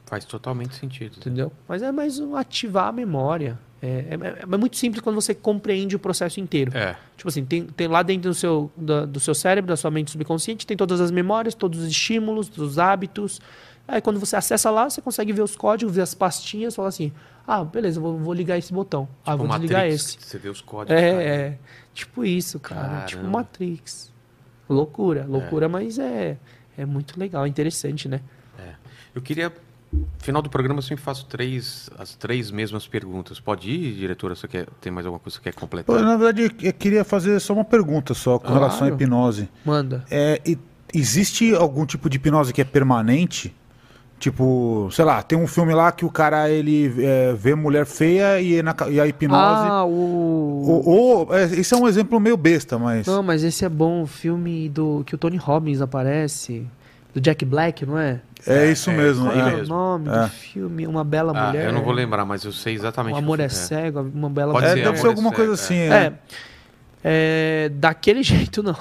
Faz 0.05 0.23
totalmente 0.25 0.75
sentido. 0.75 1.17
entendeu? 1.17 1.51
Mas 1.67 1.81
é 1.81 1.91
mais 1.91 2.19
um 2.19 2.35
ativar 2.35 2.87
a 2.87 2.91
memória. 2.91 3.57
É, 3.81 3.87
é- 3.87 4.43
é 4.43 4.57
muito 4.57 4.77
simples 4.77 5.01
quando 5.01 5.15
você 5.15 5.33
compreende 5.35 5.95
o 5.95 5.99
processo 5.99 6.39
inteiro. 6.39 6.75
É. 6.75 6.95
Tipo 7.17 7.27
assim, 7.29 7.43
tem, 7.45 7.65
tem 7.65 7.87
lá 7.87 8.01
dentro 8.03 8.29
do 8.29 8.33
seu, 8.35 8.71
da- 8.75 9.05
do 9.05 9.19
seu 9.19 9.35
cérebro, 9.35 9.69
da 9.69 9.75
sua 9.77 9.91
mente 9.91 10.11
subconsciente, 10.11 10.65
tem 10.65 10.77
todas 10.77 10.99
as 11.01 11.11
memórias, 11.11 11.53
todos 11.53 11.79
os 11.81 11.87
estímulos, 11.87 12.49
os 12.57 12.79
hábitos. 12.79 13.39
Aí 13.87 14.01
quando 14.01 14.19
você 14.19 14.35
acessa 14.35 14.71
lá, 14.71 14.89
você 14.89 15.01
consegue 15.01 15.31
ver 15.33 15.41
os 15.43 15.55
códigos, 15.55 15.95
ver 15.95 16.01
as 16.01 16.13
pastinhas, 16.15 16.75
falar 16.75 16.87
assim, 16.87 17.11
ah, 17.45 17.63
beleza, 17.63 17.99
vou, 17.99 18.17
vou 18.17 18.33
ligar 18.33 18.57
esse 18.57 18.73
botão. 18.73 19.07
ah, 19.25 19.31
Tipo 19.33 19.37
vou 19.47 19.57
desligar 19.57 19.81
Matrix, 19.83 20.03
esse. 20.05 20.17
que 20.17 20.25
Você 20.25 20.37
vê 20.39 20.49
os 20.49 20.61
códigos. 20.61 20.99
cara. 20.99 21.21
É, 21.23 21.25
é. 21.27 21.57
Tipo 21.93 22.25
isso, 22.25 22.59
cara. 22.59 23.05
Tipo 23.05 23.21
Caramba. 23.21 23.37
Matrix. 23.39 24.11
Loucura, 24.67 25.25
loucura, 25.27 25.69
mas 25.69 25.99
é, 25.99 26.37
é 26.75 26.85
muito 26.85 27.19
legal, 27.19 27.45
interessante, 27.45 28.07
né? 28.07 28.21
Eu 29.13 29.21
queria. 29.21 29.53
Final 30.19 30.41
do 30.41 30.49
programa 30.49 30.79
eu 30.79 30.81
sempre 30.81 31.03
faço 31.03 31.25
três, 31.27 31.89
as 31.99 32.15
três 32.15 32.49
mesmas 32.49 32.87
perguntas. 32.87 33.39
Pode 33.39 33.69
ir, 33.69 33.93
diretora? 33.93 34.33
Você 34.35 34.47
quer, 34.47 34.67
tem 34.81 34.91
mais 34.91 35.05
alguma 35.05 35.19
coisa 35.19 35.37
que 35.37 35.43
você 35.43 35.49
quer 35.51 35.53
Pô, 35.55 35.61
completar? 35.61 35.99
na 36.01 36.17
verdade, 36.17 36.51
eu 36.63 36.73
queria 36.73 37.03
fazer 37.03 37.39
só 37.39 37.53
uma 37.53 37.63
pergunta 37.65 38.13
só 38.13 38.39
com 38.39 38.51
relação 38.51 38.87
à 38.87 38.89
Claro. 38.89 38.95
hipnose. 38.95 39.49
Manda. 39.63 40.03
É, 40.09 40.41
e- 40.45 40.57
existe 40.93 41.53
algum 41.53 41.85
tipo 41.85 42.09
de 42.09 42.17
hipnose 42.17 42.51
que 42.53 42.61
é 42.61 42.63
permanente? 42.65 43.53
Tipo, 44.17 44.87
sei 44.91 45.03
lá, 45.03 45.21
tem 45.21 45.37
um 45.37 45.45
filme 45.45 45.73
lá 45.73 45.91
que 45.91 46.05
o 46.05 46.09
cara 46.09 46.49
ele 46.49 46.91
é, 47.03 47.33
vê 47.33 47.53
mulher 47.53 47.85
feia 47.85 48.39
e, 48.41 48.63
na 48.63 48.73
ca- 48.73 48.89
e 48.89 48.99
a 48.99 49.05
hipnose. 49.05 49.67
Ah, 49.67 49.83
o. 49.85 50.63
Ou, 50.65 50.89
ou- 51.27 51.35
é, 51.35 51.43
esse 51.43 51.73
é 51.73 51.77
um 51.77 51.85
exemplo 51.87 52.17
meio 52.19 52.37
besta, 52.37 52.79
mas. 52.79 53.05
Não, 53.05 53.21
mas 53.21 53.43
esse 53.43 53.65
é 53.65 53.69
bom, 53.69 54.03
o 54.03 54.07
filme 54.07 54.69
do 54.69 55.03
que 55.05 55.13
o 55.13 55.17
Tony 55.17 55.35
Robbins 55.35 55.81
aparece, 55.81 56.65
do 57.15 57.21
Jack 57.21 57.43
Black, 57.45 57.85
não 57.85 57.97
é? 57.97 58.21
é 58.45 58.69
isso 58.71 58.89
é, 58.91 58.93
mesmo. 58.97 59.25
isso 59.27 59.31
aí 59.31 59.37
Qual 59.39 59.47
é. 59.47 59.51
é 59.51 59.53
o 59.55 59.57
mesmo. 59.57 59.73
nome 59.75 60.09
É. 60.09 60.21
do 60.23 60.29
filme? 60.29 60.85
Uma 60.85 61.03
Bela 61.03 61.31
Ah, 61.35 61.47
Mulher. 61.47 61.65
eu 61.67 61.73
não 61.73 61.81
vou 61.81 61.93
lembrar, 61.93 62.25
mas 62.25 62.43
eu 62.43 62.51
sei 62.51 62.73
exatamente. 62.75 63.15
O 63.15 63.17
amor 63.17 63.39
é 63.39 63.47
filme, 63.49 63.65
cego, 63.65 64.01
uma 64.13 64.29
bela 64.29 64.51
Pode 64.53 64.65
É, 64.65 64.69
ser, 64.69 64.75
mulher. 64.75 64.85
deve 64.89 64.97
ser 64.99 65.07
alguma 65.07 65.29
é 65.29 65.33
coisa 65.33 65.55
cego, 65.57 65.81
assim. 65.83 65.93
É. 65.93 65.95
É. 66.07 66.13
É, 67.03 67.69
daquele 67.69 68.21
jeito 68.23 68.61
não. 68.61 68.75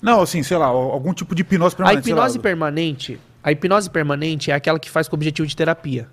Não, 0.00 0.20
assim, 0.22 0.42
sei 0.42 0.56
lá, 0.56 0.66
algum 0.66 1.12
tipo 1.12 1.34
de 1.34 1.42
hipnose 1.42 1.74
A 1.74 1.76
permanente. 1.78 2.08
lá. 2.10 2.16
hipnose 2.16 2.38
permanente, 2.38 3.18
a 3.42 3.50
hipnose 3.52 3.90
permanente 3.90 4.50
é 4.50 4.54
aquela 4.54 4.78
que 4.78 4.90
faz 4.90 5.08
com 5.08 5.16
o 5.16 5.18
objetivo 5.18 5.46
de 5.48 5.56
terapia. 5.56 6.06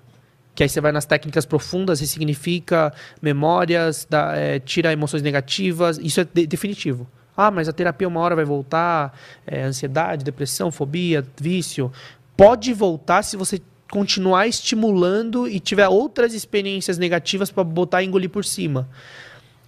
Que 0.54 0.62
aí 0.62 0.68
você 0.68 0.80
vai 0.80 0.90
nas 0.90 1.04
técnicas 1.04 1.44
profundas, 1.44 2.00
ressignifica 2.00 2.92
memórias, 3.20 4.06
dá, 4.08 4.32
é, 4.34 4.58
tira 4.58 4.90
emoções 4.92 5.22
negativas. 5.22 5.98
Isso 5.98 6.20
é 6.20 6.24
de- 6.32 6.46
definitivo. 6.46 7.06
Ah, 7.36 7.50
mas 7.50 7.68
a 7.68 7.72
terapia 7.72 8.08
uma 8.08 8.20
hora 8.20 8.34
vai 8.34 8.44
voltar. 8.44 9.16
é, 9.46 9.62
ansiedade, 9.62 10.24
depressão, 10.24 10.70
fobia, 10.70 11.24
vício. 11.38 11.92
Pode 12.36 12.72
voltar 12.72 13.22
se 13.22 13.36
você 13.36 13.60
continuar 13.90 14.46
estimulando 14.46 15.46
e 15.46 15.60
tiver 15.60 15.88
outras 15.88 16.34
experiências 16.34 16.98
negativas 16.98 17.50
para 17.50 17.64
botar 17.64 18.02
e 18.02 18.06
engolir 18.06 18.30
por 18.30 18.44
cima. 18.44 18.88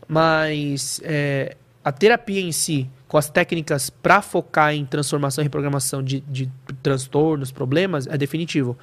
Mas 0.08 1.00
é, 1.04 1.56
a 1.84 1.92
terapia 1.92 2.40
em 2.40 2.52
si, 2.52 2.90
com 3.06 3.16
as 3.16 3.30
técnicas 3.30 3.90
para 3.90 4.20
focar 4.20 4.74
em 4.74 4.84
transformação 4.84 5.42
e 5.42 5.44
reprogramação 5.44 6.02
de, 6.02 6.20
de 6.20 6.50
transtornos, 6.82 7.52
problemas, 7.52 8.06
é 8.06 8.16
definitivo. 8.18 8.76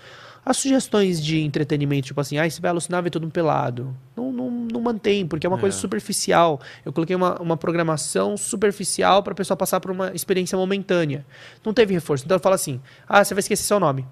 As 0.45 0.57
sugestões 0.57 1.23
de 1.23 1.41
entretenimento, 1.41 2.05
tipo 2.07 2.21
assim, 2.21 2.37
ah, 2.37 2.47
você 2.47 2.61
vai 2.61 2.69
alucinar 2.69 3.01
ver 3.01 3.09
todo 3.09 3.23
mundo 3.23 3.31
pelado. 3.31 3.95
Não, 4.15 4.31
não, 4.31 4.51
não 4.51 4.79
mantém, 4.79 5.25
porque 5.25 5.47
é 5.47 5.49
uma 5.49 5.57
coisa 5.57 5.75
É. 5.75 5.79
superficial. 5.79 6.61
Eu 6.85 6.93
coloquei 6.93 7.15
uma, 7.15 7.41
uma 7.41 7.57
programação 7.57 8.37
superficial 8.37 9.23
para 9.23 9.33
a 9.33 9.35
pessoa 9.35 9.57
passar 9.57 9.79
por 9.79 9.89
uma 9.89 10.11
experiência 10.13 10.55
momentânea. 10.55 11.25
Não 11.65 11.73
teve 11.73 11.93
reforço. 11.95 12.25
Então 12.25 12.35
eu 12.35 12.39
falo 12.39 12.53
assim: 12.53 12.79
ah, 13.09 13.23
você 13.23 13.33
vai 13.33 13.39
esquecer 13.39 13.63
seu 13.63 13.79
nome. 13.79 14.05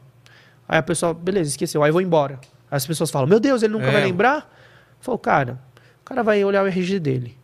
Aí 0.67 0.79
a 0.79 0.83
pessoa, 0.83 1.13
beleza, 1.13 1.49
esqueceu, 1.51 1.83
aí 1.83 1.91
vou 1.91 2.01
embora. 2.01 2.39
Aí 2.71 2.77
as 2.77 2.87
pessoas 2.87 3.11
falam, 3.11 3.27
meu 3.27 3.39
Deus, 3.39 3.61
ele 3.61 3.73
nunca 3.73 3.85
É. 3.87 3.91
vai 3.91 4.03
lembrar? 4.03 4.51
Falou, 5.01 5.19
cara, 5.19 5.59
o 6.01 6.03
cara 6.05 6.23
vai 6.23 6.43
olhar 6.43 6.63
o 6.63 6.67
RG 6.67 6.99
dele. 6.99 7.37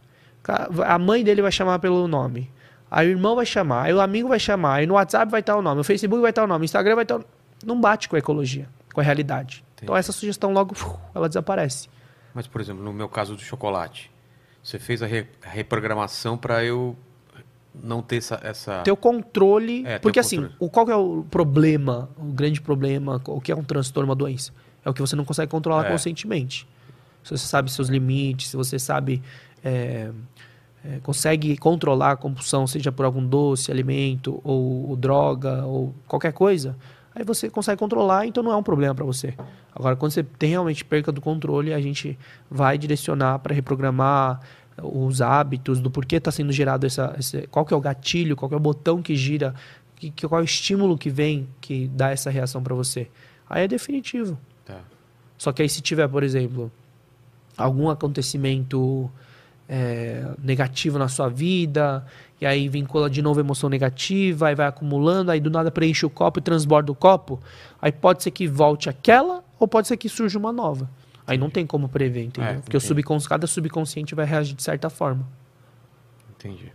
A 0.85 0.97
mãe 0.97 1.23
dele 1.23 1.41
vai 1.43 1.51
chamar 1.51 1.77
pelo 1.79 2.07
nome. 2.07 2.49
Aí 2.89 3.07
o 3.07 3.11
irmão 3.11 3.35
vai 3.35 3.45
chamar, 3.45 3.83
aí 3.83 3.93
o 3.93 4.01
amigo 4.01 4.27
vai 4.27 4.39
chamar, 4.39 4.75
aí 4.77 4.87
no 4.87 4.95
WhatsApp 4.95 5.29
vai 5.31 5.41
estar 5.41 5.55
o 5.55 5.61
nome, 5.61 5.77
no 5.77 5.83
Facebook 5.83 6.19
vai 6.21 6.31
estar 6.31 6.43
o 6.43 6.47
nome, 6.47 6.59
no 6.59 6.65
Instagram 6.65 6.95
vai 6.95 7.03
estar 7.03 7.17
o... 7.17 7.25
Não 7.63 7.79
bate 7.79 8.09
com 8.09 8.15
a 8.15 8.19
ecologia, 8.19 8.67
com 8.99 9.01
a 9.01 9.05
realidade. 9.05 9.63
Então 9.75 9.85
Entendi. 9.85 9.91
ela 9.91 9.99
essa 9.99 10.11
sugestão 10.11 10.51
logo, 10.51 10.75
ela 11.15 11.27
desaparece. 11.27 11.87
Mas, 12.33 12.45
por 12.47 12.59
exemplo, 12.61 12.83
no 12.83 12.91
meu 12.93 13.07
caso 13.09 13.35
do 13.35 13.41
chocolate. 13.41 14.11
Você 14.61 14.77
fez 14.77 15.01
a, 15.01 15.05
re- 15.07 15.25
reprogramação 15.41 16.37
para 16.37 16.63
eu 16.63 16.95
não 17.73 18.01
ter 18.01 18.17
essa. 18.17 18.39
essa... 18.43 18.81
Ter 18.81 18.91
o 18.91 18.97
controle. 18.97 19.85
É, 19.85 19.97
porque 19.97 20.19
assim, 20.19 20.37
controle. 20.37 20.55
o, 20.59 20.69
qual 20.69 20.85
que 20.85 20.91
é 20.91 20.95
o 20.95 21.23
problema, 21.31 22.09
o 22.17 22.25
grande 22.25 22.59
problema, 22.59 23.21
o 23.25 23.39
que 23.39 23.51
é 23.51 23.55
um 23.55 23.63
transtorno, 23.63 24.09
uma 24.09 24.15
doença? 24.15 24.51
É 24.83 24.89
o 24.89 24.93
que 24.93 25.01
você 25.01 25.15
não 25.15 25.23
consegue 25.25 25.49
controlar 25.49 25.85
É. 25.85 25.89
conscientemente. 25.91 26.67
Se 27.23 27.31
você 27.31 27.47
sabe 27.47 27.71
seus 27.71 27.87
limites, 27.89 28.49
se 28.49 28.57
você 28.57 28.77
sabe. 28.77 29.21
é, 29.63 30.11
é, 30.85 30.99
consegue 31.03 31.57
controlar 31.57 32.11
a 32.11 32.15
compulsão, 32.15 32.65
seja 32.65 32.89
por 32.91 33.03
algum 33.05 33.25
doce, 33.25 33.69
alimento, 33.69 34.39
ou, 34.45 34.89
ou 34.89 34.95
droga, 34.95 35.65
ou 35.65 35.93
qualquer 36.07 36.31
coisa, 36.31 36.73
aí 37.19 37.25
você 37.25 37.49
consegue 37.49 37.77
controlar, 37.77 38.25
então 38.25 38.41
não 38.43 38.51
é 38.51 38.55
um 38.55 38.63
problema 38.63 38.95
para 38.95 39.05
você. 39.05 39.33
Agora, 39.75 39.95
quando 39.95 40.11
você 40.11 40.23
tem 40.23 40.49
realmente 40.51 40.83
perca 40.85 41.11
do 41.11 41.21
controle, 41.21 41.73
a 41.73 41.79
gente 41.81 42.17
vai 42.49 42.77
direcionar 42.77 43.39
para 43.39 43.53
reprogramar 43.53 44.39
os 44.81 45.21
hábitos, 45.21 45.79
do 45.79 45.91
porquê 45.91 46.15
está 46.15 46.31
sendo 46.31 46.51
gerado 46.53 46.85
essa, 46.87 47.13
esse, 47.19 47.45
qual 47.47 47.65
que 47.65 47.73
é 47.73 47.77
o 47.77 47.81
gatilho, 47.81 48.35
qual 48.35 48.47
que 48.47 48.55
é 48.55 48.57
o 48.57 48.61
botão 48.61 49.01
que 49.01 49.15
gira, 49.15 49.53
que, 49.95 50.09
que- 50.09 50.27
qual 50.27 50.39
é 50.39 50.43
o 50.43 50.45
estímulo 50.45 50.97
que 50.97 51.09
vem 51.09 51.47
que 51.59 51.87
dá 51.89 52.11
essa 52.11 52.29
reação 52.29 52.63
para 52.63 52.73
você. 52.73 53.09
Aí 53.49 53.63
é 53.63 53.67
definitivo. 53.67 54.39
Tá. 54.65 54.79
Só 55.37 55.51
que 55.51 55.61
aí 55.61 55.67
se 55.69 55.81
tiver, 55.81 56.07
por 56.07 56.23
exemplo, 56.23 56.71
algum 57.57 57.89
acontecimento 57.89 59.11
é, 59.67 60.25
negativo 60.41 60.97
na 60.97 61.07
sua 61.09 61.27
vida, 61.29 62.05
e 62.41 62.45
aí 62.45 62.67
vincula 62.69 63.09
de 63.09 63.21
novo 63.21 63.39
a 63.39 63.43
emoção 63.43 63.69
negativa, 63.69 64.47
aí 64.47 64.55
vai 64.55 64.67
acumulando, 64.67 65.31
aí 65.31 65.39
do 65.39 65.49
nada 65.49 65.69
preenche 65.71 66.05
o 66.05 66.09
copo 66.09 66.39
e 66.39 66.41
transborda 66.41 66.91
o 66.91 66.95
copo, 66.95 67.39
aí 67.81 67.91
pode 67.91 68.23
ser 68.23 68.31
que 68.31 68.47
volte 68.47 68.89
aquela, 68.89 69.43
ou 69.59 69.67
pode 69.67 69.87
ser 69.87 69.97
que 69.97 70.07
surja 70.09 70.37
uma 70.39 70.51
nova. 70.53 70.89
Aí 71.27 71.37
não 71.37 71.49
tem 71.49 71.65
como 71.67 71.87
prever, 71.87 72.23
entendeu? 72.23 72.51
É, 72.51 72.55
Porque 72.55 72.75
o 72.75 72.81
subcons 72.81 73.27
cada 73.27 73.45
subconsciente 73.45 74.15
vai 74.15 74.25
reagir 74.25 74.55
de 74.55 74.63
certa 74.63 74.89
forma. 74.89 75.27
Entendi. 76.37 76.71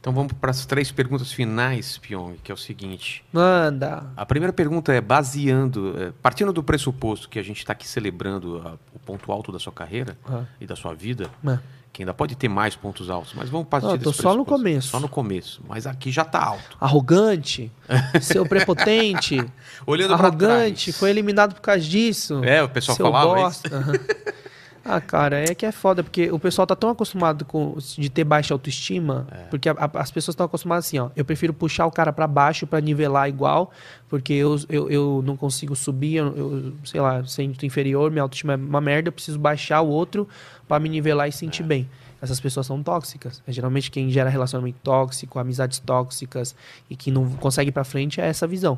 Então 0.00 0.12
vamos 0.12 0.32
para 0.32 0.50
as 0.52 0.64
três 0.64 0.92
perguntas 0.92 1.32
finais, 1.32 1.98
Pyong, 1.98 2.36
que 2.42 2.52
é 2.52 2.54
o 2.54 2.56
seguinte. 2.56 3.24
Manda! 3.32 4.06
A 4.16 4.24
primeira 4.24 4.52
pergunta 4.52 4.92
é 4.92 5.00
baseando, 5.00 5.92
é, 6.00 6.12
partindo 6.22 6.52
do 6.52 6.62
pressuposto 6.62 7.28
que 7.28 7.36
a 7.38 7.42
gente 7.42 7.58
está 7.58 7.72
aqui 7.72 7.86
celebrando 7.86 8.62
a- 8.64 8.74
o 8.94 8.98
ponto 9.00 9.30
alto 9.32 9.50
da 9.50 9.58
sua 9.58 9.72
carreira 9.72 10.16
Ah, 10.24 10.44
e 10.60 10.66
da 10.66 10.76
sua 10.76 10.94
vida, 10.94 11.28
ah. 11.44 11.58
Que 11.92 12.02
ainda 12.02 12.14
pode 12.14 12.36
ter 12.36 12.48
mais 12.48 12.76
pontos 12.76 13.10
altos, 13.10 13.32
mas 13.34 13.48
vamos 13.48 13.66
partir 13.68 13.86
Não, 13.86 13.94
eu 13.94 14.00
tô 14.00 14.12
só 14.12 14.34
no 14.34 14.44
começo. 14.44 14.88
Só 14.88 15.00
no 15.00 15.08
começo, 15.08 15.60
mas 15.66 15.86
aqui 15.86 16.10
já 16.10 16.22
está 16.22 16.42
alto. 16.44 16.76
Arrogante, 16.80 17.70
seu 18.20 18.46
prepotente, 18.46 19.44
Olhando 19.86 20.14
arrogante, 20.14 20.92
foi 20.92 21.10
eliminado 21.10 21.54
por 21.54 21.60
causa 21.60 21.80
disso. 21.80 22.44
É, 22.44 22.62
o 22.62 22.68
pessoal 22.68 22.96
falava 22.96 23.34
bosta. 23.34 23.76
Aham. 23.76 23.92
Ah, 24.90 25.00
cara, 25.02 25.38
é 25.40 25.54
que 25.54 25.66
é 25.66 25.70
foda, 25.72 26.02
porque 26.02 26.30
o 26.32 26.38
pessoal 26.38 26.66
tá 26.66 26.74
tão 26.74 26.88
acostumado 26.88 27.44
com 27.44 27.76
de 27.98 28.08
ter 28.08 28.24
baixa 28.24 28.54
autoestima, 28.54 29.26
É. 29.30 29.36
porque 29.50 29.68
a- 29.68 29.72
a- 29.78 30.00
as 30.00 30.10
pessoas 30.10 30.32
estão 30.32 30.46
acostumadas 30.46 30.86
assim, 30.86 30.98
ó. 30.98 31.10
Eu 31.14 31.24
prefiro 31.24 31.52
puxar 31.52 31.84
o 31.86 31.90
cara 31.90 32.10
pra 32.12 32.26
baixo 32.26 32.66
pra 32.66 32.80
nivelar 32.80 33.28
igual, 33.28 33.70
porque 34.08 34.32
eu, 34.32 34.56
eu, 34.68 34.90
eu 34.90 35.22
não 35.26 35.36
consigo 35.36 35.76
subir, 35.76 36.16
eu, 36.16 36.34
eu, 36.36 36.72
sei 36.84 37.00
lá, 37.02 37.22
sendo 37.24 37.62
inferior, 37.66 38.10
minha 38.10 38.22
autoestima 38.22 38.54
é 38.54 38.56
uma 38.56 38.80
merda, 38.80 39.08
eu 39.08 39.12
preciso 39.12 39.38
baixar 39.38 39.82
o 39.82 39.88
outro 39.88 40.26
pra 40.66 40.80
me 40.80 40.88
nivelar 40.88 41.28
e 41.28 41.32
sentir 41.32 41.62
É. 41.62 41.66
bem. 41.66 41.88
Essas 42.20 42.40
pessoas 42.40 42.66
são 42.66 42.82
tóxicas. 42.82 43.40
É 43.46 43.52
geralmente 43.52 43.90
quem 43.92 44.10
gera 44.10 44.28
relacionamento 44.28 44.78
tóxico, 44.82 45.38
amizades 45.38 45.78
tóxicas 45.78 46.54
e 46.90 46.96
que 46.96 47.10
não 47.12 47.28
consegue 47.32 47.68
ir 47.68 47.72
pra 47.72 47.84
frente 47.84 48.20
é 48.20 48.26
essa 48.26 48.44
visão. 48.46 48.76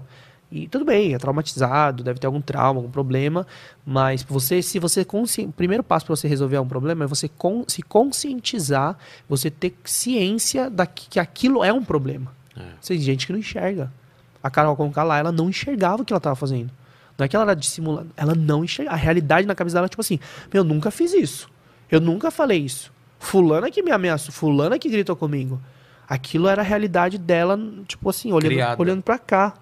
E 0.53 0.67
tudo 0.67 0.85
bem, 0.85 1.15
é 1.15 1.19
traumatizado, 1.19 2.03
deve 2.03 2.19
ter 2.19 2.27
algum 2.27 2.41
trauma, 2.41 2.81
algum 2.81 2.91
problema, 2.91 3.47
mas 3.87 4.23
você, 4.25 4.61
se 4.61 4.81
você 4.81 5.05
consci... 5.05 5.43
o 5.43 5.53
primeiro 5.53 5.83
passo 5.85 6.07
para 6.07 6.17
você 6.17 6.27
resolver 6.27 6.59
um 6.59 6.67
problema 6.67 7.05
é 7.05 7.07
você 7.07 7.29
con- 7.29 7.65
se 7.69 7.83
conscientizar, 7.83 8.97
você 9.29 9.49
ter 9.51 9.77
ciência 9.85 10.69
da 10.69 10.87
que 10.87 11.21
aquilo 11.21 11.63
é 11.63 11.73
um 11.73 11.85
problema. 11.85 12.33
É. 12.57 12.63
Tem 12.85 12.99
gente 12.99 13.27
que 13.27 13.33
não 13.33 13.39
enxerga. 13.39 13.93
A 14.43 14.51
Carol 14.51 14.75
Conká 14.75 15.03
lá, 15.05 15.19
ela 15.19 15.31
não 15.31 15.49
enxergava 15.49 16.03
o 16.03 16.05
que 16.05 16.13
ela 16.13 16.19
estava 16.19 16.35
fazendo. 16.35 16.71
Não 17.17 17.25
é 17.25 17.29
que 17.29 17.37
ela 17.37 17.45
era 17.45 17.55
dissimulada, 17.55 18.09
ela 18.17 18.35
não 18.35 18.65
enxergava. 18.65 18.97
A 18.97 18.99
realidade 18.99 19.47
na 19.47 19.55
cabeça 19.55 19.75
dela 19.75 19.87
é 19.87 19.89
tipo 19.89 20.01
assim: 20.01 20.19
meu, 20.53 20.63
eu 20.63 20.65
nunca 20.65 20.91
fiz 20.91 21.13
isso. 21.13 21.49
Eu 21.91 22.01
nunca 22.01 22.31
falei 22.31 22.59
isso. 22.59 22.93
Fulana 23.19 23.71
que 23.71 23.83
me 23.83 23.91
ameaçou, 23.93 24.33
fulana 24.33 24.79
que 24.79 24.89
gritou 24.89 25.15
comigo. 25.15 25.61
Aquilo 26.09 26.49
era 26.49 26.63
a 26.63 26.65
realidade 26.65 27.19
dela, 27.19 27.59
tipo 27.87 28.09
assim, 28.11 28.33
olhando, 28.33 28.53
Criada. 28.53 28.81
olhando 28.83 29.03
para 29.03 29.19
cá. 29.19 29.55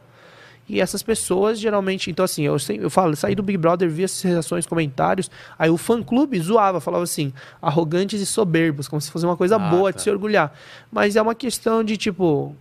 E 0.68 0.80
essas 0.80 1.02
pessoas 1.02 1.58
geralmente, 1.58 2.10
então 2.10 2.24
assim, 2.24 2.42
eu, 2.42 2.58
sempre, 2.58 2.84
eu 2.84 2.90
falo, 2.90 3.16
saí 3.16 3.34
do 3.34 3.42
Big 3.42 3.56
Brother, 3.56 3.88
vi 3.88 4.04
essas 4.04 4.20
reações, 4.22 4.66
comentários, 4.66 5.30
aí 5.58 5.70
o 5.70 5.78
fã 5.78 6.02
clube 6.02 6.38
zoava, 6.38 6.78
falava 6.80 7.04
assim, 7.04 7.32
arrogantes 7.62 8.20
e 8.20 8.26
soberbos, 8.26 8.86
como 8.86 9.00
se 9.00 9.10
fosse 9.10 9.24
uma 9.24 9.36
coisa 9.36 9.56
Ah, 9.56 9.58
boa 9.58 9.92
tá. 9.92 9.96
de 9.96 10.02
se 10.02 10.10
orgulhar. 10.10 10.52
Mas 10.92 11.16
é 11.16 11.22
uma 11.22 11.34
questão 11.34 11.82
de 11.82 11.96
tipo 11.96 12.54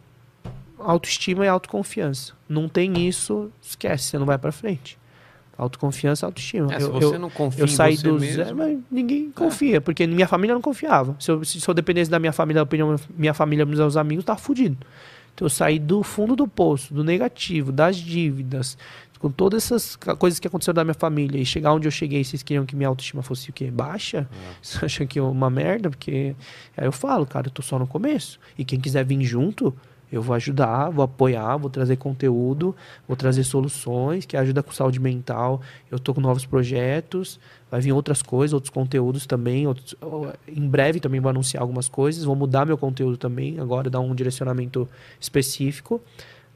autoestima 0.80 1.46
e 1.46 1.48
autoconfiança. 1.50 2.34
Não 2.48 2.70
tem 2.70 3.08
isso, 3.08 3.52
esquece, 3.62 4.06
você 4.06 4.18
não 4.18 4.26
vai 4.26 4.38
pra 4.38 4.52
frente. 4.52 4.98
Autoconfiança 5.58 6.24
e 6.24 6.28
autoestima. 6.28 6.72
É, 6.72 6.80
se 6.80 6.86
eu, 6.86 6.94
você 6.94 7.16
eu, 7.16 7.20
não 7.20 7.32
confia 7.32 7.64
eu 7.64 7.68
saí 7.68 7.98
do 7.98 8.20
zero, 8.20 8.56
mas 8.56 8.78
ninguém 8.92 9.32
confia, 9.32 9.82
porque 9.82 10.06
minha 10.06 10.28
família 10.28 10.54
não 10.54 10.62
confiava. 10.62 11.16
Se 11.20 11.32
eu, 11.32 11.44
se 11.44 11.68
eu 11.68 11.74
dependesse 11.74 12.12
da 12.12 12.20
minha 12.20 12.32
família, 12.32 12.60
da 12.60 12.64
opinião 12.64 12.96
minha 13.18 13.34
família, 13.34 13.66
dos 13.66 13.80
meus 13.80 13.98
amigos, 13.98 14.24
tava 14.24 14.40
fudido. 14.40 14.78
Então 15.38 15.46
eu 15.46 15.52
saí 15.52 15.78
do 15.78 16.02
fundo 16.02 16.36
do 16.36 16.48
poço, 16.48 16.92
do 16.92 17.04
negativo, 17.04 17.72
das 17.72 17.96
dívidas, 17.96 18.76
com 19.20 19.30
todas 19.30 19.64
essas 19.64 19.96
coisas 19.96 20.40
que 20.40 20.48
aconteceram 20.48 20.74
da 20.74 20.84
minha 20.84 20.96
família 20.96 21.40
e 21.40 21.46
chegar 21.46 21.74
onde 21.74 21.88
eu 21.88 21.92
cheguei, 21.92 22.24
vocês 22.24 22.42
queriam 22.42 22.66
que 22.66 22.76
minha 22.76 22.90
autoestima 22.90 23.22
fosse 23.22 23.52
o 23.52 23.54
quê? 23.54 23.70
Baixa? 23.70 24.28
Você 24.64 24.84
acha 24.84 25.06
que 25.06 25.20
é 25.20 25.22
uma 25.22 25.48
merda? 25.48 25.92
Porque 25.92 26.36
aí 26.76 26.88
eu 26.88 26.92
falo, 26.92 27.24
cara, 27.24 27.46
eu 27.48 27.52
tô 27.52 27.62
só 27.62 27.78
no 27.78 27.86
começo. 27.86 28.40
E 28.58 28.66
quem 28.66 28.80
quiser 28.80 29.06
vir 29.06 29.22
junto, 29.24 29.76
eu 30.12 30.24
vou 30.24 30.36
ajudar, 30.36 30.90
vou 30.90 31.06
apoiar, 31.06 31.56
vou 31.58 31.70
trazer 31.70 31.98
conteúdo, 31.98 32.76
vou 33.08 33.16
trazer 33.16 33.44
soluções 33.44 34.26
que 34.26 34.36
ajuda 34.36 34.64
com 34.64 34.72
saúde 34.72 35.00
mental. 35.00 35.62
Eu 35.92 36.00
tô 36.00 36.16
com 36.16 36.22
novos 36.22 36.48
projetos, 36.48 37.40
vai 37.70 37.82
vir 37.82 37.92
outras 37.92 38.22
coisas, 38.22 38.54
outros 38.54 38.70
conteúdos 38.70 39.26
também. 39.26 39.68
outros- 39.68 39.96
em 40.48 40.68
breve 40.68 41.00
também 41.00 41.20
vou 41.20 41.30
anunciar 41.30 41.62
algumas 41.62 41.88
coisas, 41.90 42.24
vou 42.24 42.36
mudar 42.36 42.66
meu 42.66 42.78
conteúdo 42.78 43.18
também, 43.18 43.60
agora 43.60 43.90
dar 43.90 44.00
um 44.00 44.14
direcionamento 44.16 44.88
específico. 45.20 46.02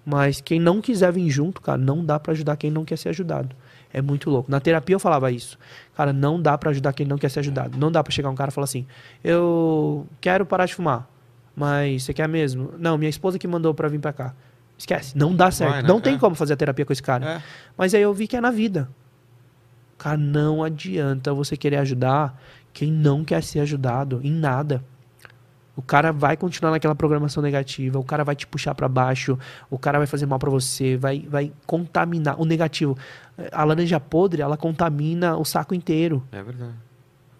Mas 0.03 0.41
quem 0.41 0.59
não 0.59 0.81
quiser 0.81 1.11
vir 1.11 1.29
junto, 1.29 1.61
cara, 1.61 1.77
não 1.77 2.03
dá 2.03 2.19
pra 2.19 2.31
ajudar 2.33 2.55
quem 2.57 2.71
não 2.71 2.83
quer 2.83 2.97
ser 2.97 3.09
ajudado. 3.09 3.55
É 3.93 4.01
muito 4.01 4.29
louco. 4.31 4.49
Na 4.49 4.59
terapia 4.59 4.95
eu 4.95 4.99
falava 4.99 5.29
isso. 5.31 5.59
Cara, 5.95 6.11
não 6.11 6.41
dá 6.41 6.57
pra 6.57 6.71
ajudar 6.71 6.91
quem 6.93 7.05
não 7.05 7.17
quer 7.17 7.29
ser 7.29 7.39
ajudado. 7.41 7.77
Não 7.77 7.91
dá 7.91 8.01
pra 8.03 8.11
chegar 8.11 8.29
um 8.29 8.35
cara 8.35 8.49
e 8.49 8.53
falar 8.53 8.65
assim: 8.65 8.85
"Eu 9.23 10.07
quero 10.19 10.45
parar 10.45 10.65
de 10.65 10.73
fumar". 10.73 11.07
Mas 11.55 12.03
você 12.03 12.13
quer 12.13 12.27
mesmo? 12.27 12.73
Não, 12.79 12.97
minha 12.97 13.09
esposa 13.09 13.37
que 13.37 13.47
mandou 13.47 13.73
pra 13.73 13.87
vir 13.89 13.99
pra 13.99 14.13
cá. 14.13 14.33
Esquece, 14.77 15.15
não 15.15 15.35
dá 15.35 15.51
certo. 15.51 15.71
Vai, 15.71 15.81
né? 15.83 15.87
Não 15.87 15.99
tem 16.01 16.15
É. 16.15 16.17
como 16.17 16.33
fazer 16.35 16.53
a 16.53 16.57
terapia 16.57 16.85
com 16.85 16.93
esse 16.93 17.03
cara. 17.03 17.25
É. 17.25 17.41
Mas 17.77 17.93
aí 17.93 18.01
eu 18.01 18.13
vi 18.13 18.27
que 18.27 18.35
é 18.35 18.41
na 18.41 18.49
vida. 18.49 18.89
Cara, 20.01 20.17
não 20.17 20.63
adianta 20.63 21.31
você 21.31 21.55
querer 21.55 21.77
ajudar 21.77 22.35
quem 22.73 22.91
não 22.91 23.23
quer 23.23 23.43
ser 23.43 23.59
ajudado 23.59 24.19
em 24.23 24.31
nada. 24.31 24.83
O 25.75 25.81
cara 25.83 26.11
vai 26.11 26.35
continuar 26.35 26.71
naquela 26.71 26.95
programação 26.95 27.43
negativa, 27.43 27.99
o 27.99 28.03
cara 28.03 28.23
vai 28.23 28.35
te 28.35 28.47
puxar 28.47 28.73
pra 28.73 28.89
baixo, 28.89 29.37
o 29.69 29.77
cara 29.77 29.99
vai 29.99 30.07
fazer 30.07 30.25
mal 30.25 30.39
pra 30.39 30.49
você, 30.49 30.97
vai, 30.97 31.19
vai 31.29 31.53
contaminar 31.67 32.41
o 32.41 32.45
negativo. 32.45 32.97
A 33.51 33.63
laranja 33.63 33.99
podre, 33.99 34.41
ela 34.41 34.57
contamina 34.57 35.37
o 35.37 35.45
saco 35.45 35.75
inteiro, 35.75 36.23
É 36.31 36.41
verdade. 36.41 36.73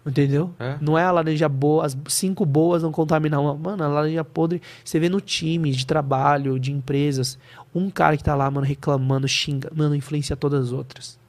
entendeu? 0.06 0.54
É. 0.60 0.76
Não 0.80 0.96
é 0.96 1.02
a 1.02 1.10
laranja 1.10 1.48
boa, 1.48 1.84
as 1.84 1.98
cinco 2.06 2.46
boas 2.46 2.80
não 2.80 2.92
contaminam 2.92 3.42
uma. 3.44 3.54
Mano, 3.56 3.82
a 3.82 3.88
laranja 3.88 4.22
podre, 4.22 4.62
você 4.84 5.00
vê 5.00 5.08
no 5.08 5.20
time 5.20 5.72
de 5.72 5.84
trabalho, 5.84 6.60
de 6.60 6.70
empresas, 6.70 7.36
um 7.74 7.90
cara 7.90 8.16
que 8.16 8.22
tá 8.22 8.36
lá, 8.36 8.48
mano, 8.48 8.64
reclamando, 8.64 9.26
xinga, 9.26 9.68
mano, 9.74 9.96
influencia 9.96 10.36
todas 10.36 10.66
as 10.66 10.72
outras. 10.72 11.20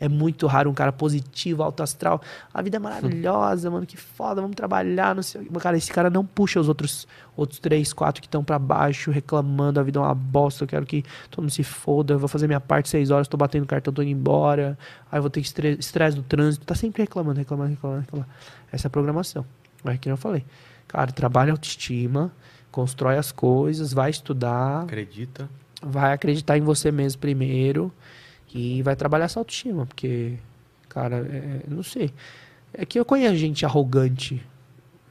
É 0.00 0.08
muito 0.08 0.46
raro 0.46 0.70
um 0.70 0.74
cara 0.74 0.92
positivo, 0.92 1.62
alto 1.62 1.82
astral. 1.82 2.22
A 2.54 2.62
vida 2.62 2.76
é 2.76 2.78
maravilhosa, 2.80 3.68
mano, 3.68 3.84
que 3.84 3.96
foda, 3.96 4.40
vamos 4.40 4.54
trabalhar, 4.54 5.12
não 5.14 5.22
sei 5.24 5.40
o. 5.42 5.58
Cara, 5.58 5.76
esse 5.76 5.90
cara 5.92 6.08
não 6.08 6.24
puxa 6.24 6.60
os 6.60 6.68
outros, 6.68 7.06
outros 7.36 7.58
três, 7.58 7.92
quatro 7.92 8.20
que 8.22 8.28
estão 8.28 8.44
pra 8.44 8.60
baixo, 8.60 9.10
reclamando, 9.10 9.80
a 9.80 9.82
vida 9.82 9.98
é 9.98 10.02
uma 10.02 10.14
bosta, 10.14 10.62
eu 10.62 10.68
quero 10.68 10.86
que 10.86 11.04
todo 11.30 11.42
mundo 11.42 11.50
se 11.50 11.64
foda, 11.64 12.14
eu 12.14 12.18
vou 12.18 12.28
fazer 12.28 12.46
minha 12.46 12.60
parte 12.60 12.88
seis 12.88 13.10
horas, 13.10 13.26
tô 13.26 13.36
batendo 13.36 13.66
cartão, 13.66 13.92
tô 13.92 14.00
indo 14.02 14.12
embora, 14.12 14.78
aí 15.10 15.18
eu 15.18 15.22
vou 15.22 15.30
ter 15.30 15.40
estre- 15.40 15.76
estresse 15.80 16.16
no 16.16 16.22
trânsito, 16.22 16.64
tá 16.64 16.76
sempre 16.76 17.02
reclamando, 17.02 17.38
reclamando, 17.38 17.70
reclamando, 17.70 18.00
reclamando. 18.02 18.30
Essa 18.70 18.86
é 18.86 18.88
a 18.88 18.90
programação. 18.90 19.44
É 19.84 19.96
que 19.96 20.08
eu 20.08 20.16
falei. 20.16 20.44
Cara, 20.86 21.10
trabalha 21.10 21.50
a 21.50 21.54
autoestima, 21.54 22.30
constrói 22.70 23.16
as 23.18 23.32
coisas, 23.32 23.92
vai 23.92 24.10
estudar, 24.10 24.82
Acredita. 24.82 25.48
vai 25.82 26.12
acreditar 26.12 26.56
em 26.56 26.60
você 26.60 26.92
mesmo 26.92 27.20
primeiro 27.20 27.92
e 28.54 28.82
vai 28.82 28.96
trabalhar 28.96 29.26
essa 29.26 29.38
autoestima, 29.38 29.84
porque, 29.86 30.34
cara, 30.88 31.16
é, 31.30 31.60
não 31.68 31.82
sei. 31.82 32.12
É 32.72 32.84
que 32.86 32.98
eu 32.98 33.04
conheço 33.04 33.36
gente 33.36 33.64
arrogante, 33.64 34.44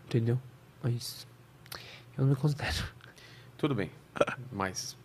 entendeu? 0.05 0.39
Mas 0.83 1.25
eu 2.17 2.23
não 2.23 2.29
me 2.31 2.35
considero. 2.35 2.83
Tudo 3.57 3.73
bem. 3.75 3.89
Mas. 4.51 4.95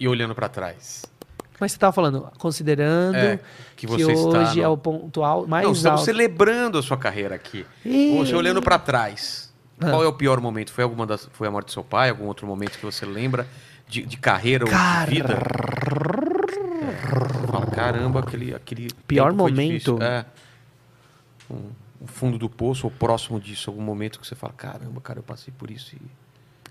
E 0.00 0.08
olhando 0.08 0.34
pra 0.34 0.48
trás? 0.48 1.04
Mas 1.60 1.72
você 1.72 1.78
tava 1.78 1.92
falando, 1.92 2.28
considerando 2.38 3.14
É, 3.16 3.36
que, 3.76 3.86
que 3.86 3.86
você 3.86 4.10
está 4.12 4.40
hoje 4.40 4.56
no- 4.56 4.62
é 4.64 4.68
o 4.68 4.76
ponto 4.76 5.22
alto, 5.22 5.48
mais 5.48 5.64
Não, 5.64 5.72
estamos 5.72 6.00
alto. 6.00 6.04
celebrando 6.06 6.78
a 6.78 6.82
sua 6.82 6.96
carreira 6.96 7.34
aqui. 7.36 7.64
Ih. 7.84 8.16
Você 8.18 8.34
olhando 8.34 8.60
pra 8.60 8.76
trás, 8.78 9.54
Ah. 9.80 9.90
qual 9.90 10.02
é 10.02 10.06
o 10.08 10.12
pior 10.12 10.40
momento? 10.40 10.72
Foi 10.72 10.82
alguma 10.82 11.06
das, 11.06 11.28
foi 11.32 11.46
a 11.46 11.50
morte 11.50 11.66
do 11.66 11.72
seu 11.72 11.84
pai? 11.84 12.10
Algum 12.10 12.24
outro 12.26 12.46
momento 12.46 12.76
que 12.78 12.84
você 12.84 13.06
lembra 13.06 13.46
de, 13.86 14.02
de 14.04 14.16
carreira 14.16 14.64
ou 14.64 14.70
Cara. 14.70 15.08
de 15.10 15.14
vida? 15.16 15.38
É. 17.74 17.84
Caramba, 17.92 18.20
aquele, 18.20 18.54
aquele 18.54 18.88
Pior 19.06 19.32
momento? 19.32 19.98
É. 20.02 20.24
Um, 21.50 21.70
o 22.00 22.06
fundo 22.06 22.36
do 22.38 22.48
poço 22.50 22.86
ou 22.86 22.90
próximo 22.90 23.40
disso, 23.40 23.70
algum 23.70 23.82
momento 23.82 24.18
que 24.20 24.26
você 24.26 24.34
fala, 24.34 24.52
caramba, 24.52 25.00
cara, 25.00 25.18
eu 25.20 25.22
passei 25.22 25.52
por 25.56 25.70
isso 25.70 25.94
e 25.96 26.00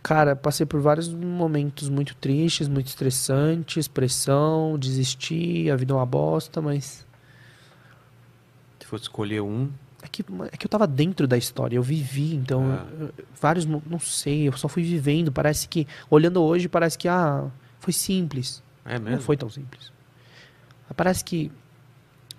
Cara, 0.02 0.36
passei 0.36 0.66
por 0.66 0.82
vários 0.82 1.08
momentos 1.08 1.88
muito 1.88 2.14
tristes, 2.16 2.68
muito 2.68 2.88
estressantes, 2.88 3.88
pressão, 3.88 4.78
desisti, 4.78 5.72
a 5.72 5.78
vida 5.78 5.94
é 5.94 5.96
uma 5.96 6.06
bosta, 6.06 6.62
mas 6.62 7.08
se 8.80 8.86
fosse 8.86 9.04
escolher 9.04 9.42
um, 9.42 9.70
é 10.02 10.08
que, 10.10 10.22
é 10.52 10.58
que 10.58 10.66
eu 10.66 10.70
tava 10.70 10.86
dentro 10.86 11.26
da 11.26 11.38
história, 11.38 11.78
eu 11.78 11.82
vivi, 11.84 12.36
então 12.36 12.64
Ah. 12.70 12.86
eu- 13.00 13.14
vários, 13.40 13.66
não 13.66 13.98
sei, 13.98 14.50
eu 14.50 14.58
só 14.58 14.68
fui 14.68 14.84
vivendo, 14.84 15.32
parece 15.32 15.70
que, 15.70 15.88
olhando 16.10 16.42
hoje, 16.44 16.68
parece 16.68 16.98
que, 16.98 17.08
ah, 17.08 17.50
foi 17.80 17.94
simples, 17.94 18.62
é 18.84 19.00
não 19.00 19.06
mesmo? 19.06 19.22
foi 19.22 19.38
tão 19.38 19.50
simples. 19.50 19.93
Parece 20.96 21.24
que, 21.24 21.52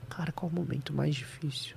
cara, 0.09 0.31
qual 0.33 0.51
o 0.51 0.55
momento 0.55 0.93
mais 0.93 1.15
difícil? 1.15 1.77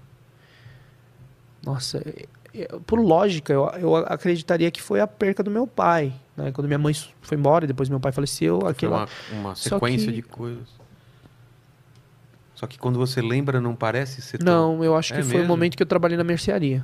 Nossa, 1.66 1.98
é- 2.06 2.28
é- 2.54 2.68
por 2.86 3.00
lógica, 3.00 3.52
eu, 3.52 3.66
eu 3.80 3.96
acreditaria 3.96 4.70
que 4.72 4.82
foi 4.82 5.00
a 5.02 5.08
perca 5.08 5.42
do 5.44 5.50
meu 5.52 5.66
pai, 5.68 6.14
né? 6.36 6.52
Quando 6.52 6.68
minha 6.68 6.78
mãe 6.80 6.94
foi 7.22 7.38
embora 7.38 7.66
e 7.66 7.68
depois 7.68 7.90
meu 7.90 8.00
pai 8.00 8.12
faleceu, 8.12 8.62
Foi 8.62 8.72
aquela... 8.72 9.08
uma, 9.32 9.40
uma 9.40 9.56
sequência 9.56 10.08
que- 10.12 10.16
de 10.18 10.22
coisas. 10.22 10.68
Só 12.56 12.66
que 12.66 12.78
quando 12.80 12.98
você 12.98 13.22
lembra, 13.22 13.62
não 13.62 13.76
parece 13.76 14.22
ser 14.22 14.40
tão- 14.40 14.76
Não, 14.78 14.84
eu 14.84 14.96
acho 14.96 15.14
que 15.14 15.20
É 15.20 15.24
foi 15.24 15.42
o 15.44 15.46
momento 15.48 15.76
que 15.78 15.84
eu 15.84 15.88
trabalhei 15.88 16.18
na 16.18 16.24
mercearia. 16.24 16.84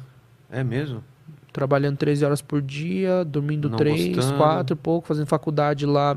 É 0.51 0.63
mesmo? 0.63 1.03
Trabalhando 1.51 1.97
13 1.97 2.23
horas 2.25 2.41
por 2.41 2.61
dia, 2.61 3.23
dormindo 3.25 3.69
Não 3.69 3.77
3, 3.77 4.15
gostando. 4.15 4.37
4 4.37 4.73
e 4.75 4.77
pouco, 4.77 5.07
fazendo 5.07 5.25
faculdade 5.27 5.85
lá, 5.85 6.15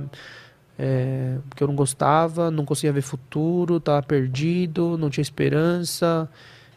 é, 0.79 1.39
porque 1.49 1.63
eu 1.63 1.69
não 1.69 1.75
gostava, 1.75 2.51
não 2.51 2.65
conseguia 2.65 2.93
ver 2.93 3.03
futuro, 3.03 3.81
tava 3.81 4.03
perdido, 4.03 4.99
não 4.99 5.09
tinha 5.09 5.23
esperança. 5.23 6.29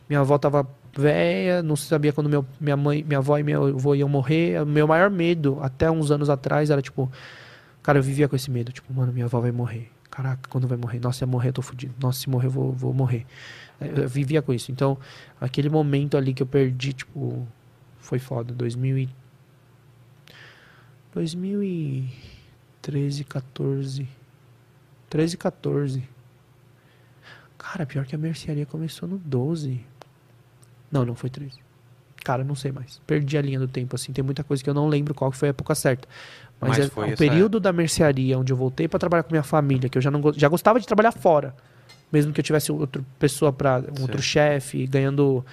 Minha 0.07 0.21
avó 0.21 0.37
tava 0.37 0.67
velha, 0.95 1.61
não 1.61 1.75
sabia 1.75 2.11
quando 2.11 2.29
meu, 2.29 2.45
minha 2.59 2.77
mãe, 2.77 3.03
minha 3.03 3.19
avó 3.19 3.37
e 3.37 3.43
meu 3.43 3.67
avô 3.67 3.95
iam 3.95 4.09
morrer. 4.09 4.61
O 4.61 4.65
meu 4.65 4.87
maior 4.87 5.09
medo, 5.09 5.59
até 5.61 5.89
uns 5.91 6.11
anos 6.11 6.29
atrás, 6.29 6.69
era 6.69 6.81
tipo, 6.81 7.11
cara, 7.83 7.99
eu 7.99 8.03
vivia 8.03 8.27
com 8.27 8.35
esse 8.35 8.49
medo, 8.49 8.71
tipo, 8.71 8.93
mano, 8.93 9.11
minha 9.11 9.25
avó 9.25 9.39
vai 9.39 9.51
morrer. 9.51 9.91
Caraca, 10.09 10.49
quando 10.49 10.67
vai 10.67 10.77
morrer? 10.77 10.99
Nossa, 10.99 11.19
se 11.19 11.23
eu 11.23 11.27
morrer, 11.27 11.49
eu 11.49 11.53
tô 11.53 11.61
fudido. 11.61 11.93
Nossa, 11.99 12.19
se 12.19 12.29
morrer, 12.29 12.47
eu 12.47 12.51
vou, 12.51 12.71
vou 12.71 12.93
morrer. 12.93 13.25
Eu 13.79 14.07
vivia 14.09 14.41
com 14.41 14.53
isso. 14.53 14.71
Então, 14.71 14.97
aquele 15.39 15.69
momento 15.69 16.17
ali 16.17 16.33
que 16.33 16.43
eu 16.43 16.47
perdi, 16.47 16.93
tipo, 16.93 17.47
foi 17.99 18.19
foda. 18.19 18.53
2000 18.53 18.97
e... 18.97 19.09
2013, 22.81 23.23
14. 23.23 24.07
13, 25.09 25.37
14. 25.37 26.03
Cara, 27.57 27.85
pior 27.85 28.05
que 28.05 28.15
a 28.15 28.17
mercearia 28.17 28.65
começou 28.65 29.07
no 29.07 29.17
12. 29.17 29.81
Não, 30.91 31.05
não 31.05 31.15
foi 31.15 31.29
13. 31.29 31.59
Cara, 32.23 32.43
não 32.43 32.55
sei 32.55 32.71
mais. 32.71 33.01
Perdi 33.05 33.37
a 33.37 33.41
linha 33.41 33.59
do 33.59 33.67
tempo, 33.67 33.95
assim. 33.95 34.11
Tem 34.13 34.23
muita 34.23 34.43
coisa 34.43 34.63
que 34.63 34.69
eu 34.69 34.73
não 34.73 34.87
lembro 34.87 35.13
qual 35.13 35.31
que 35.31 35.37
foi 35.37 35.49
a 35.49 35.51
época 35.51 35.75
certa. 35.75 36.07
Mas, 36.59 36.77
Mas 36.77 37.09
é, 37.09 37.13
o 37.13 37.17
período 37.17 37.59
da 37.59 37.71
mercearia, 37.71 38.37
onde 38.37 38.51
eu 38.51 38.57
voltei 38.57 38.87
pra 38.87 38.99
trabalhar 38.99 39.23
com 39.23 39.31
minha 39.31 39.43
família, 39.43 39.89
que 39.89 39.97
eu 39.97 40.01
já 40.01 40.11
não 40.11 40.21
já 40.35 40.47
gostava 40.47 40.79
de 40.79 40.85
trabalhar 40.85 41.11
fora. 41.11 41.55
Mesmo 42.11 42.33
que 42.33 42.39
eu 42.39 42.43
tivesse 42.43 42.71
outra 42.71 43.03
pessoa 43.17 43.53
para 43.53 43.83
um 43.97 44.01
outro 44.01 44.21
chefe, 44.21 44.85
ganhando 44.87 45.45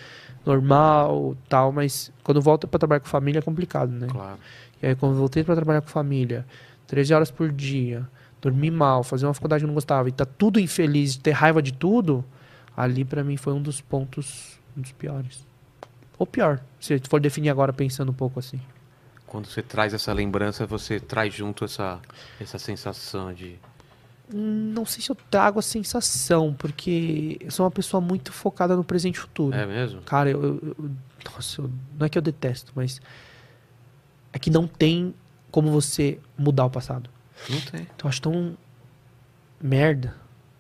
normal, 0.45 1.37
tal, 1.49 1.71
mas 1.71 2.11
quando 2.25 2.41
volta 2.41 2.67
pra 2.67 2.79
trabalhar 2.79 3.01
com 3.01 3.07
família 3.07 3.41
é 3.41 3.43
complicado, 3.43 3.91
né? 3.91 4.07
Claro. 4.11 4.39
E 4.83 4.87
aí 4.87 4.95
quando 4.95 5.13
eu 5.13 5.19
voltei 5.19 5.45
pra 5.45 5.55
trabalhar 5.55 5.81
com 5.81 5.89
família, 5.89 6.47
13 6.87 7.15
horas 7.15 7.31
por 7.31 7.51
dia, 7.53 8.07
dormir 8.41 8.71
mal, 8.71 9.03
fazer 9.03 9.27
uma 9.27 9.35
faculdade 9.35 9.61
que 9.61 9.65
eu 9.65 9.69
não 9.69 9.75
gostava 9.75 10.09
e 10.09 10.13
tá 10.13 10.25
tudo 10.25 10.61
infeliz, 10.61 11.17
ter 11.17 11.33
raiva 11.33 11.61
de 11.63 11.73
tudo, 11.73 12.25
ali 12.77 13.05
pra 13.05 13.25
mim 13.25 13.37
foi 13.37 13.53
um 13.53 13.61
dos 13.63 13.81
pontos, 13.81 14.59
um 14.77 14.81
dos 14.83 14.93
piores. 14.93 15.45
Ou 16.19 16.27
pior, 16.27 16.61
se 16.81 16.99
for 17.09 17.21
definir 17.21 17.51
agora 17.51 17.73
pensando 17.73 18.11
um 18.11 18.15
pouco 18.15 18.39
assim. 18.39 18.61
Quando 19.27 19.47
você 19.47 19.61
traz 19.63 19.93
essa 19.93 20.13
lembrança, 20.13 20.67
você 20.67 21.01
traz 21.01 21.35
junto 21.35 21.65
essa, 21.65 21.99
essa 22.41 22.59
sensação 22.59 23.33
de. 23.35 23.57
Não 24.33 24.85
sei 24.87 25.03
se 25.03 25.11
eu 25.11 25.17
trago 25.31 25.59
a 25.59 25.63
sensação, 25.63 26.55
porque 26.57 27.37
eu 27.41 27.51
sou 27.51 27.65
uma 27.65 27.71
pessoa 27.71 28.01
muito 28.01 28.33
focada 28.33 28.75
no 28.77 28.83
presente 28.83 29.17
e 29.17 29.19
futuro. 29.21 29.55
É 29.55 29.67
mesmo? 29.67 30.01
Cara, 30.03 30.31
eu, 30.31 30.43
eu- 30.43 30.75
eu- 30.79 30.91
nossa, 31.33 31.61
eu- 31.61 31.71
não 31.99 32.07
é 32.07 32.09
que 32.09 32.17
eu 32.17 32.23
detesto, 32.23 32.73
mas 32.75 33.01
é 34.33 34.39
que 34.39 34.49
não 34.51 34.67
tem 34.67 35.15
como 35.51 35.71
você 35.71 36.19
mudar 36.39 36.65
o 36.65 36.71
passado. 36.71 37.09
Não 37.49 37.61
tem. 37.61 37.83
Então 37.83 38.05
eu 38.05 38.09
acho 38.09 38.23
tão 38.23 38.57
merda. 39.61 40.15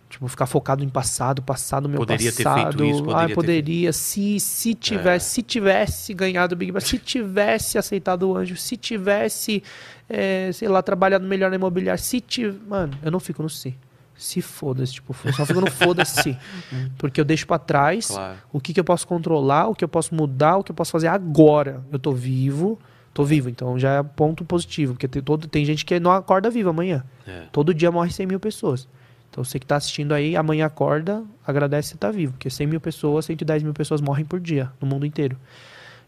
Tipo, 0.09 0.29
ficar 0.29 0.47
focado 0.47 0.85
em 0.85 0.89
passado, 0.89 1.43
passado 1.43 1.89
meu 1.89 1.99
Poderia 1.99 2.33
ter 2.33 2.45
passado. 2.45 2.79
feito 2.79 2.85
isso, 2.85 3.03
ah, 3.03 3.05
poderia 3.05 3.29
ter 3.29 3.35
poderia. 3.35 3.93
Se, 3.93 4.41
se 4.41 4.75
tivesse, 4.75 5.31
se 5.31 5.43
tivesse 5.43 6.15
ganhado 6.15 6.55
o 6.55 6.57
Big 6.57 6.71
Brother, 6.73 6.89
se 6.89 6.99
tivesse 6.99 7.77
aceitado 7.77 8.23
o 8.23 8.37
anjo, 8.37 8.57
se 8.57 8.77
tivesse, 8.77 9.63
é, 10.09 10.51
sei 10.53 10.69
lá, 10.69 10.81
trabalhado 10.81 11.27
melhor 11.27 11.51
na 11.51 11.57
imobiliária, 11.57 12.01
se 12.03 12.21
tivesse. 12.21 12.61
Mano, 12.67 12.97
eu 13.03 13.11
não 13.11 13.21
fico 13.21 13.43
no 13.43 13.51
se. 13.51 13.75
Se 14.17 14.41
foda-se, 14.41 14.95
tipo, 14.95 15.15
eu 15.25 15.33
só 15.35 15.45
fico 15.45 15.61
no 15.61 15.71
foda-se. 15.71 16.39
Porque 16.97 17.21
eu 17.21 17.25
deixo 17.25 17.47
pra 17.47 17.59
trás 17.59 18.07
Claro. 18.07 18.39
o 18.51 18.59
que, 18.61 18.73
que 18.73 18.81
eu 18.81 18.85
posso 18.85 19.07
controlar, 19.07 19.67
o 19.69 19.75
que 19.75 19.85
eu 19.85 19.89
posso 19.89 20.15
mudar, 20.15 20.57
o 20.57 20.65
que 20.65 20.71
eu 20.71 20.75
posso 20.75 20.93
fazer 20.93 21.09
agora. 21.09 21.85
Eu 21.93 21.99
tô 21.99 22.13
vivo, 22.13 22.79
tô 23.17 23.25
vivo, 23.25 23.49
então 23.49 23.78
já 23.78 23.95
é 23.95 24.03
ponto 24.03 24.45
positivo, 24.45 24.93
porque 24.93 25.09
tem, 25.09 25.23
todo, 25.23 25.49
tem 25.49 25.65
gente 25.65 25.86
que 25.86 25.99
não 25.99 26.12
acorda 26.12 26.51
vivo 26.51 26.69
amanhã. 26.69 27.03
É. 27.27 27.45
Todo 27.51 27.73
dia 27.73 27.91
morre 27.91 28.11
100 28.11 28.27
mil 28.27 28.39
pessoas. 28.39 28.86
Então 29.31 29.43
você 29.43 29.59
que 29.59 29.65
tá 29.65 29.77
assistindo 29.77 30.12
aí, 30.12 30.36
amanhã 30.36 30.67
acorda, 30.67 31.25
agradece 31.47 31.93
que 31.93 31.99
tá 31.99 32.11
vivo, 32.11 32.35
porque 32.35 32.51
100 32.51 32.67
mil 32.67 32.81
pessoas, 32.81 33.25
110 33.25 33.62
mil 33.62 33.73
pessoas 33.73 34.03
morrem 34.03 34.27
por 34.27 34.39
dia, 34.39 34.70
no 34.78 34.86
mundo 34.86 35.07
inteiro. 35.07 35.35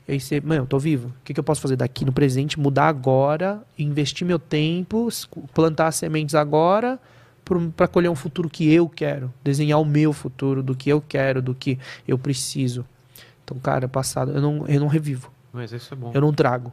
E 0.07 0.12
aí 0.12 0.20
você, 0.20 0.39
mano, 0.39 0.65
eu 0.65 0.67
tô 0.67 0.78
vivo. 0.78 1.09
O 1.09 1.25
que, 1.25 1.33
que 1.33 1.41
eu 1.41 1.45
posso 1.45 1.62
fazer 1.62 1.77
daqui 1.77 2.05
no 2.05 2.12
presente? 2.12 2.61
Mudar 2.61 2.89
agora, 2.89 3.62
investir 3.78 4.27
meu 4.27 4.39
tempo, 4.39 5.09
plantar 5.55 5.93
sementes 5.93 6.35
agora, 6.35 7.01
para 7.75 7.89
colher 7.89 8.11
um 8.11 8.15
futuro 8.15 8.51
que 8.51 8.70
eu 8.70 8.87
quero. 8.87 9.33
Desenhar 9.43 9.81
o 9.81 9.85
meu 9.85 10.12
futuro, 10.12 10.62
do 10.62 10.75
que 10.75 10.91
eu 10.91 11.01
quero, 11.01 11.41
do 11.41 11.55
que 11.55 11.78
eu 12.07 12.19
preciso. 12.19 12.85
Então, 13.45 13.59
cara, 13.59 13.89
passado, 13.89 14.33
eu 14.33 14.43
não, 14.43 14.67
eu 14.67 14.78
não 14.78 14.89
revivo. 14.89 15.33
Mas 15.55 15.73
isso 15.73 15.95
é 15.95 15.97
bom. 15.97 16.11
Eu 16.15 16.20
não 16.20 16.35
trago. 16.35 16.70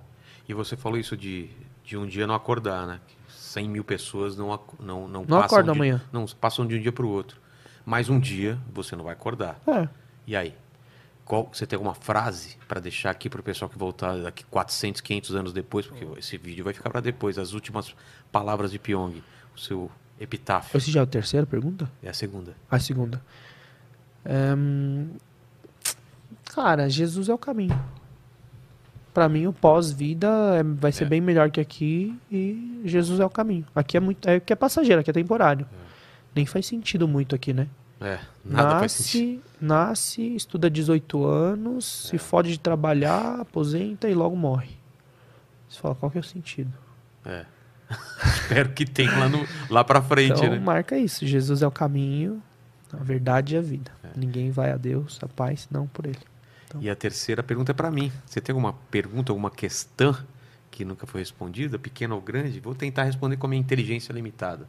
E 0.48 0.54
você 0.54 0.76
falou 0.76 0.98
isso 0.98 1.18
de, 1.18 1.50
de 1.84 1.98
um 1.98 2.06
dia 2.06 2.28
não 2.28 2.36
acordar, 2.36 2.86
né? 2.86 3.00
100 3.30 3.70
mil 3.70 3.84
pessoas 3.84 4.36
não, 4.36 4.48
não, 4.80 5.08
não, 5.08 5.08
Não 5.08 5.26
passam 5.26 5.46
acorda 5.46 5.72
de, 5.72 5.78
amanhã. 5.78 6.02
Não 6.12 6.26
passam 6.26 6.68
de 6.68 6.76
um 6.76 6.82
dia 6.82 6.92
para 6.92 7.06
o 7.06 7.10
outro. 7.10 7.40
Mas 7.86 8.10
um 8.10 8.20
dia 8.20 8.60
você 8.74 8.96
não 8.96 9.04
vai 9.06 9.14
acordar. 9.14 9.60
É. 9.68 9.88
E 10.28 10.36
aí? 10.36 10.54
Qual, 11.24 11.50
você 11.52 11.66
tem 11.66 11.76
alguma 11.76 11.96
frase 11.96 12.58
para 12.68 12.80
deixar 12.80 13.10
aqui 13.10 13.30
para 13.30 13.40
o 13.40 13.44
pessoal 13.44 13.70
que 13.70 13.78
voltar 13.78 14.18
daqui 14.18 14.44
400, 14.46 15.02
500 15.02 15.36
anos 15.36 15.54
depois? 15.54 15.88
Porque 15.88 16.06
esse 16.20 16.38
vídeo 16.38 16.64
vai 16.64 16.74
ficar 16.74 16.90
para 16.90 17.02
depois. 17.02 17.40
As 17.40 17.54
últimas 17.54 17.96
palavras 18.32 18.72
de 18.72 18.78
Pyong. 18.78 19.24
O 19.56 19.60
seu 19.60 19.90
epitáfio. 20.20 20.78
Esse 20.78 20.92
já 20.92 21.00
é 21.00 21.04
a 21.04 21.08
terceira 21.08 21.46
pergunta? 21.46 21.90
É 22.04 22.10
a 22.10 22.14
segunda. 22.14 22.56
A 22.70 22.78
segunda. 22.78 23.22
Ehm, 24.26 25.16
cara, 26.46 26.90
Jesus 26.90 27.30
é 27.30 27.34
o 27.34 27.38
caminho. 27.38 27.80
Pra 29.16 29.30
mim, 29.30 29.48
o 29.48 29.54
pós-vida 29.54 30.28
é- 30.60 30.62
vai 30.62 30.92
ser 30.92 31.06
É. 31.06 31.08
bem 31.08 31.22
melhor 31.22 31.50
que 31.50 31.62
aqui 31.62 32.14
e 32.30 32.82
Jesus 32.84 33.22
é 33.22 33.26
o 33.26 33.30
caminho. 33.30 33.66
Aqui 33.74 33.96
é 33.96 34.00
muito, 34.02 34.28
é, 34.30 34.36
aqui 34.36 34.52
é 34.52 34.56
passageiro, 34.58 35.00
aqui 35.00 35.10
é 35.10 35.14
temporário. 35.14 35.66
Nem 36.36 36.46
faz 36.46 36.66
sentido 36.66 37.08
muito 37.08 37.34
aqui, 37.34 37.54
né? 37.54 37.68
É, 38.02 38.20
nada 38.44 38.80
faz 38.80 38.92
sentido. 38.92 39.42
nasce, 39.62 40.22
nasce, 40.22 40.36
estuda 40.36 40.70
18 40.70 41.26
anos, 41.26 42.10
se 42.10 42.18
fode 42.18 42.52
de 42.52 42.60
trabalhar, 42.60 43.40
aposenta 43.40 44.10
e 44.10 44.14
logo 44.14 44.36
morre. 44.36 44.72
Você 45.70 45.80
fala, 45.80 45.96
qual 45.96 46.12
que 46.12 46.18
é 46.18 46.22
o 46.22 46.24
sentido? 46.24 46.74
É. 47.26 47.46
Espero 48.22 48.70
que 48.74 48.86
tenha 48.86 49.18
lá, 49.18 49.30
no, 49.30 49.48
lá 49.70 49.82
pra 49.86 50.02
frente, 50.02 50.34
Então 50.34 50.50
né? 50.52 50.60
marca 50.60 50.98
isso, 50.98 51.26
Jesus 51.26 51.62
é 51.62 51.68
o 51.68 51.72
caminho, 51.72 52.44
a 52.92 53.02
verdade 53.02 53.56
e 53.56 53.58
a 53.58 53.62
vida. 53.62 53.92
É. 54.04 54.10
Ninguém 54.18 54.52
vai 54.52 54.72
a 54.74 54.78
Deus, 54.78 55.18
a 55.24 55.28
paz, 55.30 55.70
não 55.72 55.88
por 55.88 56.06
ele. 56.06 56.20
E 56.82 56.90
a 56.90 56.96
terceira 56.96 57.44
pergunta 57.44 57.72
é 57.72 57.74
para 57.74 57.92
mim. 57.92 58.12
Você 58.26 58.42
tem 58.42 58.54
alguma 58.54 58.74
pergunta, 58.90 59.32
alguma 59.32 59.52
questão 59.52 60.16
que 60.70 60.84
nunca 60.84 61.08
foi 61.08 61.22
respondida, 61.22 61.80
pequena 61.80 62.16
ou 62.16 62.22
grande? 62.22 62.60
Vou 62.60 62.76
tentar 62.76 63.04
responder 63.04 63.38
com 63.38 63.48
a 63.48 63.50
minha 63.50 63.62
inteligência 63.62 64.12
limitada. 64.12 64.68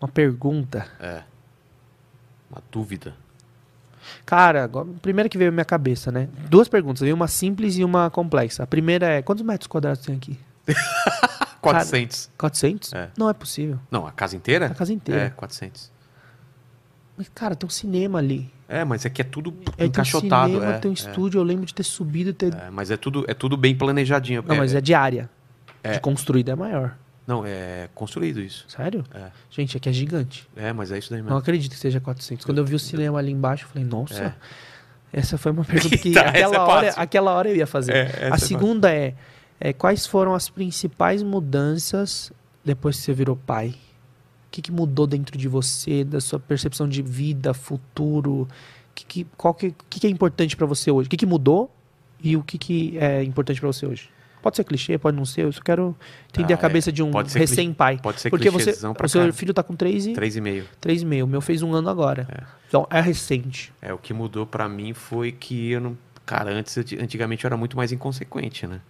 Uma 0.00 0.08
pergunta. 0.08 0.86
É. 1.00 1.22
Uma 2.50 2.62
dúvida. 2.70 3.14
Cara, 4.24 4.64
agora, 4.64 4.86
primeiro 5.02 5.28
que 5.28 5.38
veio 5.38 5.50
à 5.50 5.52
minha 5.52 5.64
cabeça, 5.64 6.12
né? 6.12 6.28
Duas 6.48 6.68
perguntas, 6.68 7.00
veio 7.00 7.14
uma 7.14 7.28
simples 7.28 7.76
e 7.76 7.84
uma 7.84 8.10
complexa. 8.10 8.62
A 8.62 8.66
primeira 8.66 9.06
é, 9.06 9.22
quantos 9.22 9.44
metros 9.44 9.66
quadrados 9.66 10.04
tem 10.04 10.14
aqui? 10.14 10.38
400. 11.60 12.30
400? 12.38 12.92
É. 12.92 13.10
Não 13.16 13.28
é 13.28 13.32
possível. 13.32 13.80
Não, 13.90 14.06
a 14.06 14.12
casa 14.12 14.36
inteira? 14.36 14.66
A 14.66 14.74
casa 14.74 14.92
inteira. 14.92 15.22
É, 15.22 15.30
400. 15.30 15.90
Mas, 17.16 17.28
cara, 17.34 17.54
tem 17.54 17.66
um 17.66 17.70
cinema 17.70 18.18
ali. 18.18 18.50
É, 18.68 18.84
mas 18.84 19.06
aqui 19.06 19.22
é 19.22 19.24
tudo 19.24 19.54
Aí 19.68 19.74
tem 19.76 19.86
um 19.86 19.88
encaixotado. 19.88 20.52
cinema, 20.52 20.74
é, 20.74 20.78
tem 20.78 20.90
um 20.90 20.94
é, 20.94 20.96
estúdio. 20.96 21.38
Eu 21.38 21.44
lembro 21.44 21.64
de 21.64 21.72
ter 21.74 21.84
subido 21.84 22.30
e 22.30 22.32
ter. 22.32 22.52
é, 22.54 22.70
mas 22.70 22.90
é 22.90 22.96
tudo, 22.96 23.24
é 23.28 23.34
tudo 23.34 23.56
bem 23.56 23.74
planejadinho. 23.76 24.44
Não, 24.46 24.56
mas 24.56 24.74
é 24.74 24.80
diária. 24.80 25.30
É. 25.82 25.92
De 25.92 26.00
construída 26.00 26.52
é 26.52 26.54
maior. 26.54 26.96
Não, 27.26 27.44
é 27.44 27.88
construído 27.94 28.40
isso. 28.40 28.64
Sério? 28.68 29.04
É. 29.14 29.30
Gente, 29.50 29.76
aqui 29.76 29.88
é 29.88 29.92
gigante. 29.92 30.48
É, 30.56 30.72
mas 30.72 30.92
é 30.92 30.98
isso 30.98 31.10
daí 31.10 31.18
Não 31.20 31.26
mesmo. 31.26 31.38
acredito 31.38 31.72
que 31.72 31.78
seja 31.78 32.00
400. 32.00 32.44
Quando 32.44 32.58
eu 32.58 32.64
vi 32.64 32.74
o 32.74 32.78
cinema 32.78 33.18
ali 33.18 33.32
embaixo, 33.32 33.64
eu 33.64 33.68
falei, 33.68 33.84
nossa. 33.84 34.24
É. 34.24 34.34
Essa 35.12 35.38
foi 35.38 35.52
uma 35.52 35.64
pergunta 35.64 35.96
que 35.98 36.12
Tá, 36.12 36.28
aquela, 36.28 36.56
é 36.56 36.58
hora, 36.58 36.86
fácil. 36.86 37.02
aquela 37.02 37.32
hora 37.32 37.48
eu 37.48 37.56
ia 37.56 37.66
fazer. 37.66 37.94
É, 37.94 38.18
é 38.22 38.28
a 38.32 38.38
segunda 38.38 38.92
é, 38.92 39.14
é, 39.58 39.72
quais 39.72 40.06
foram 40.06 40.34
as 40.34 40.48
principais 40.48 41.22
mudanças 41.22 42.32
depois 42.64 42.96
que 42.96 43.02
você 43.02 43.12
virou 43.12 43.36
pai? 43.36 43.74
O 44.46 44.50
que, 44.50 44.62
que 44.62 44.72
mudou 44.72 45.06
dentro 45.06 45.36
de 45.36 45.48
você, 45.48 46.02
da 46.04 46.20
sua 46.20 46.38
percepção 46.38 46.88
de 46.88 47.02
vida, 47.02 47.52
futuro? 47.52 48.48
Que, 48.94 49.04
que, 49.04 49.26
qual 49.36 49.52
que, 49.52 49.74
que, 49.90 50.00
que 50.00 50.06
é 50.06 50.10
importante 50.10 50.56
pra 50.56 50.66
você 50.66 50.90
hoje? 50.90 51.06
O 51.06 51.10
que, 51.10 51.16
que 51.16 51.26
mudou 51.26 51.70
e 52.22 52.36
o 52.36 52.42
que, 52.42 52.56
que 52.56 52.96
é 52.98 53.22
importante 53.22 53.60
pra 53.60 53.66
você 53.66 53.84
hoje? 53.86 54.08
Pode 54.40 54.56
ser 54.56 54.64
clichê, 54.64 54.96
pode 54.96 55.16
não 55.16 55.24
ser. 55.24 55.42
Eu 55.42 55.52
só 55.52 55.60
quero 55.60 55.94
entender 56.30 56.52
Ah, 56.52 56.56
a 56.56 56.58
cabeça 56.58 56.90
é. 56.90 56.92
de 56.92 57.02
um 57.02 57.10
recém-pai. 57.10 57.98
Pode 58.00 58.20
ser 58.20 58.30
Porque 58.30 58.48
você, 58.48 58.70
o 58.70 58.74
seu 58.74 58.94
caramba. 58.94 59.32
filho 59.32 59.52
tá 59.52 59.62
com 59.62 59.74
3 59.74 60.06
e... 60.06 60.12
3,5. 60.12 60.64
3,5. 60.80 61.24
O 61.24 61.26
meu 61.26 61.40
fez 61.40 61.62
um 61.62 61.74
ano 61.74 61.88
agora. 61.90 62.26
É. 62.30 62.44
Então 62.68 62.86
é 62.88 63.00
recente. 63.00 63.72
É, 63.82 63.92
o 63.92 63.98
que 63.98 64.14
mudou 64.14 64.46
pra 64.46 64.68
mim 64.68 64.94
foi 64.94 65.32
que 65.32 65.72
eu 65.72 65.80
não. 65.80 65.98
Cara, 66.24 66.52
antes, 66.52 66.76
antigamente 66.78 67.44
eu 67.44 67.48
era 67.48 67.56
muito 67.56 67.76
mais 67.76 67.90
inconsequente, 67.92 68.66
né? 68.66 68.80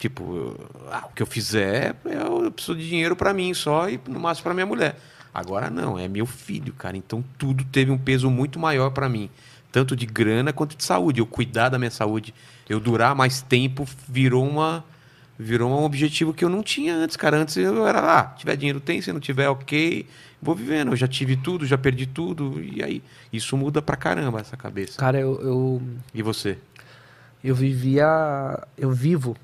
Tipo, 0.00 0.56
ah, 0.90 1.04
o 1.10 1.14
que 1.14 1.22
eu 1.22 1.26
fizer, 1.26 1.94
eu, 2.06 2.50
preciso 2.50 2.74
de 2.78 2.88
dinheiro 2.88 3.14
pra 3.14 3.34
mim 3.34 3.52
só 3.52 3.86
e 3.86 4.00
no 4.08 4.18
máximo 4.18 4.44
pra 4.44 4.54
minha 4.54 4.64
mulher. 4.64 4.96
Agora 5.32 5.68
não, 5.68 5.98
é 5.98 6.08
meu 6.08 6.24
filho, 6.24 6.72
cara. 6.72 6.96
Então 6.96 7.22
tudo 7.36 7.62
teve 7.64 7.90
um 7.90 7.98
peso 7.98 8.30
muito 8.30 8.58
maior 8.58 8.92
pra 8.92 9.10
mim. 9.10 9.28
Tanto 9.70 9.94
de 9.94 10.06
grana 10.06 10.54
quanto 10.54 10.74
de 10.74 10.84
saúde. 10.84 11.20
Eu 11.20 11.26
cuidar 11.26 11.68
da 11.68 11.78
minha 11.78 11.90
saúde, 11.90 12.32
eu 12.66 12.80
durar 12.80 13.14
mais 13.14 13.42
tempo, 13.42 13.86
virou 14.08 14.48
uma. 14.48 14.82
Virou 15.38 15.70
um 15.70 15.84
objetivo 15.84 16.32
que 16.32 16.44
eu 16.44 16.48
não 16.48 16.62
tinha 16.62 16.94
antes, 16.94 17.14
cara. 17.14 17.36
Antes 17.36 17.58
eu 17.58 17.86
era 17.86 18.00
lá, 18.00 18.20
ah, 18.20 18.24
tiver 18.38 18.56
dinheiro 18.56 18.80
tem, 18.80 19.02
se 19.02 19.12
não 19.12 19.20
tiver, 19.20 19.50
ok. 19.50 20.06
Vou 20.40 20.54
vivendo. 20.54 20.92
Eu 20.92 20.96
já 20.96 21.06
tive 21.06 21.36
tudo, 21.36 21.66
já 21.66 21.76
perdi 21.76 22.06
tudo. 22.06 22.58
E 22.62 22.82
aí, 22.82 23.02
isso 23.30 23.54
muda 23.54 23.82
pra 23.82 23.96
caramba 23.96 24.40
essa 24.40 24.56
cabeça. 24.56 24.98
Cara, 24.98 25.20
eu, 25.20 25.38
eu, 25.42 25.82
E 26.14 26.22
você? 26.22 26.56
eu 27.44 27.54
vivia. 27.54 28.06
Eu 28.78 28.90
vivo. 28.92 29.36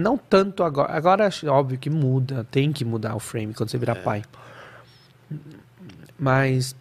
Não 0.00 0.16
tanto 0.16 0.62
agora. 0.64 0.92
Agora, 0.92 1.28
óbvio 1.46 1.78
que 1.78 1.90
muda. 1.90 2.46
Tem 2.50 2.72
que 2.72 2.84
mudar 2.84 3.14
o 3.14 3.20
frame 3.20 3.54
quando 3.54 3.68
você 3.70 3.78
virar 3.78 3.96
pai. 3.96 4.22
Mas. 6.18 6.74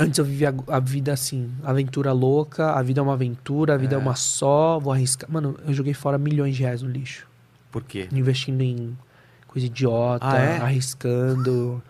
Antes 0.00 0.16
eu 0.16 0.24
vivia 0.24 0.54
a 0.68 0.78
vida 0.78 1.12
assim, 1.12 1.50
aventura 1.64 2.12
louca, 2.12 2.70
a 2.70 2.80
vida 2.82 3.00
é 3.00 3.02
uma 3.02 3.14
aventura, 3.14 3.74
a 3.74 3.76
vida 3.76 3.96
é, 3.96 3.98
uma 3.98 4.14
só, 4.14 4.78
vou 4.78 4.92
arriscar. 4.92 5.28
Mano, 5.28 5.58
eu 5.66 5.74
joguei 5.74 5.92
fora 5.92 6.16
milhões 6.16 6.54
de 6.54 6.62
reais 6.62 6.82
no 6.82 6.88
lixo. 6.88 7.26
Por 7.72 7.82
quê? 7.82 8.08
Investindo 8.12 8.60
em 8.60 8.96
coisa 9.48 9.66
idiota, 9.66 10.24
Ah, 10.24 10.38
é? 10.38 10.56
arriscando, 10.58 11.82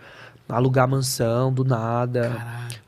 alugar 0.49 0.89
mansão 0.89 1.53
do 1.53 1.65
nada. 1.65 2.33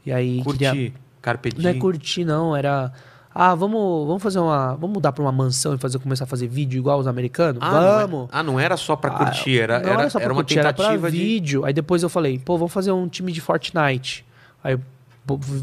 E 0.06 0.10
aí 0.10 0.42
Curti. 0.42 0.58
queria. 0.64 0.92
Carpe 1.20 1.50
diem. 1.50 1.62
Não 1.64 1.70
é 1.70 1.74
curtir, 1.74 2.24
não. 2.24 2.56
Era. 2.56 2.90
Ah, 3.32 3.54
vamos, 3.54 4.06
vamos 4.08 4.22
fazer 4.22 4.40
uma. 4.40 4.74
Vamos 4.74 4.94
mudar 4.94 5.12
pra 5.12 5.22
uma 5.22 5.30
mansão 5.30 5.74
e 5.74 5.78
fazer, 5.78 5.98
começar 6.00 6.24
a 6.24 6.26
fazer 6.26 6.48
vídeo 6.48 6.78
igual 6.78 6.98
os 6.98 7.06
americanos? 7.06 7.62
Ah, 7.62 7.70
não 7.70 7.78
é- 8.00 8.00
vamos! 8.06 8.28
ah, 8.32 8.42
não 8.42 8.58
era 8.58 8.76
só 8.76 8.96
pra 8.96 9.12
Ah, 9.12 9.18
curtir, 9.24 9.60
era, 9.60 9.78
não 9.78 9.88
era, 9.90 10.10
pra 10.10 10.20
era 10.20 10.32
uma 10.32 10.42
curtir, 10.42 10.58
era 10.58 10.72
pra 10.72 10.84
tentativa 10.84 11.10
de... 11.10 11.16
vídeo. 11.16 11.64
Aí 11.64 11.72
depois 11.72 12.02
eu 12.02 12.08
falei, 12.08 12.38
pô, 12.38 12.58
vamos 12.58 12.72
fazer 12.72 12.90
um 12.90 13.06
time 13.08 13.30
de 13.32 13.40
Fortnite. 13.40 14.24
Aí 14.64 14.76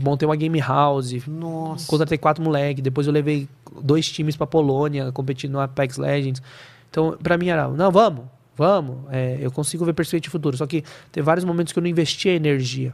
montei 0.01 0.25
uma 0.27 0.35
game 0.35 0.59
house, 0.59 1.11
Nossa. 1.27 1.85
contratei 1.87 2.17
quatro 2.17 2.41
moleques. 2.43 2.81
Depois 2.81 3.05
eu 3.05 3.11
levei 3.11 3.49
dois 3.81 4.09
times 4.09 4.37
pra 4.37 4.47
Polônia, 4.47 5.11
competindo 5.11 5.51
no 5.51 5.59
Apex 5.59 5.97
Legends. 5.97 6.41
Então, 6.89 7.17
pra 7.21 7.37
mim 7.37 7.49
era, 7.49 7.67
não, 7.67 7.91
vamos, 7.91 8.25
vamos. 8.55 8.95
É, 9.11 9.37
eu 9.41 9.51
consigo 9.51 9.83
ver 9.83 9.91
perspectiva 9.93 10.31
futuro. 10.31 10.55
Só 10.55 10.65
que 10.65 10.85
tem 11.11 11.21
vários 11.21 11.43
momentos 11.43 11.73
que 11.73 11.79
eu 11.79 11.83
não 11.83 11.89
investi 11.89 12.29
a 12.29 12.33
energia. 12.33 12.93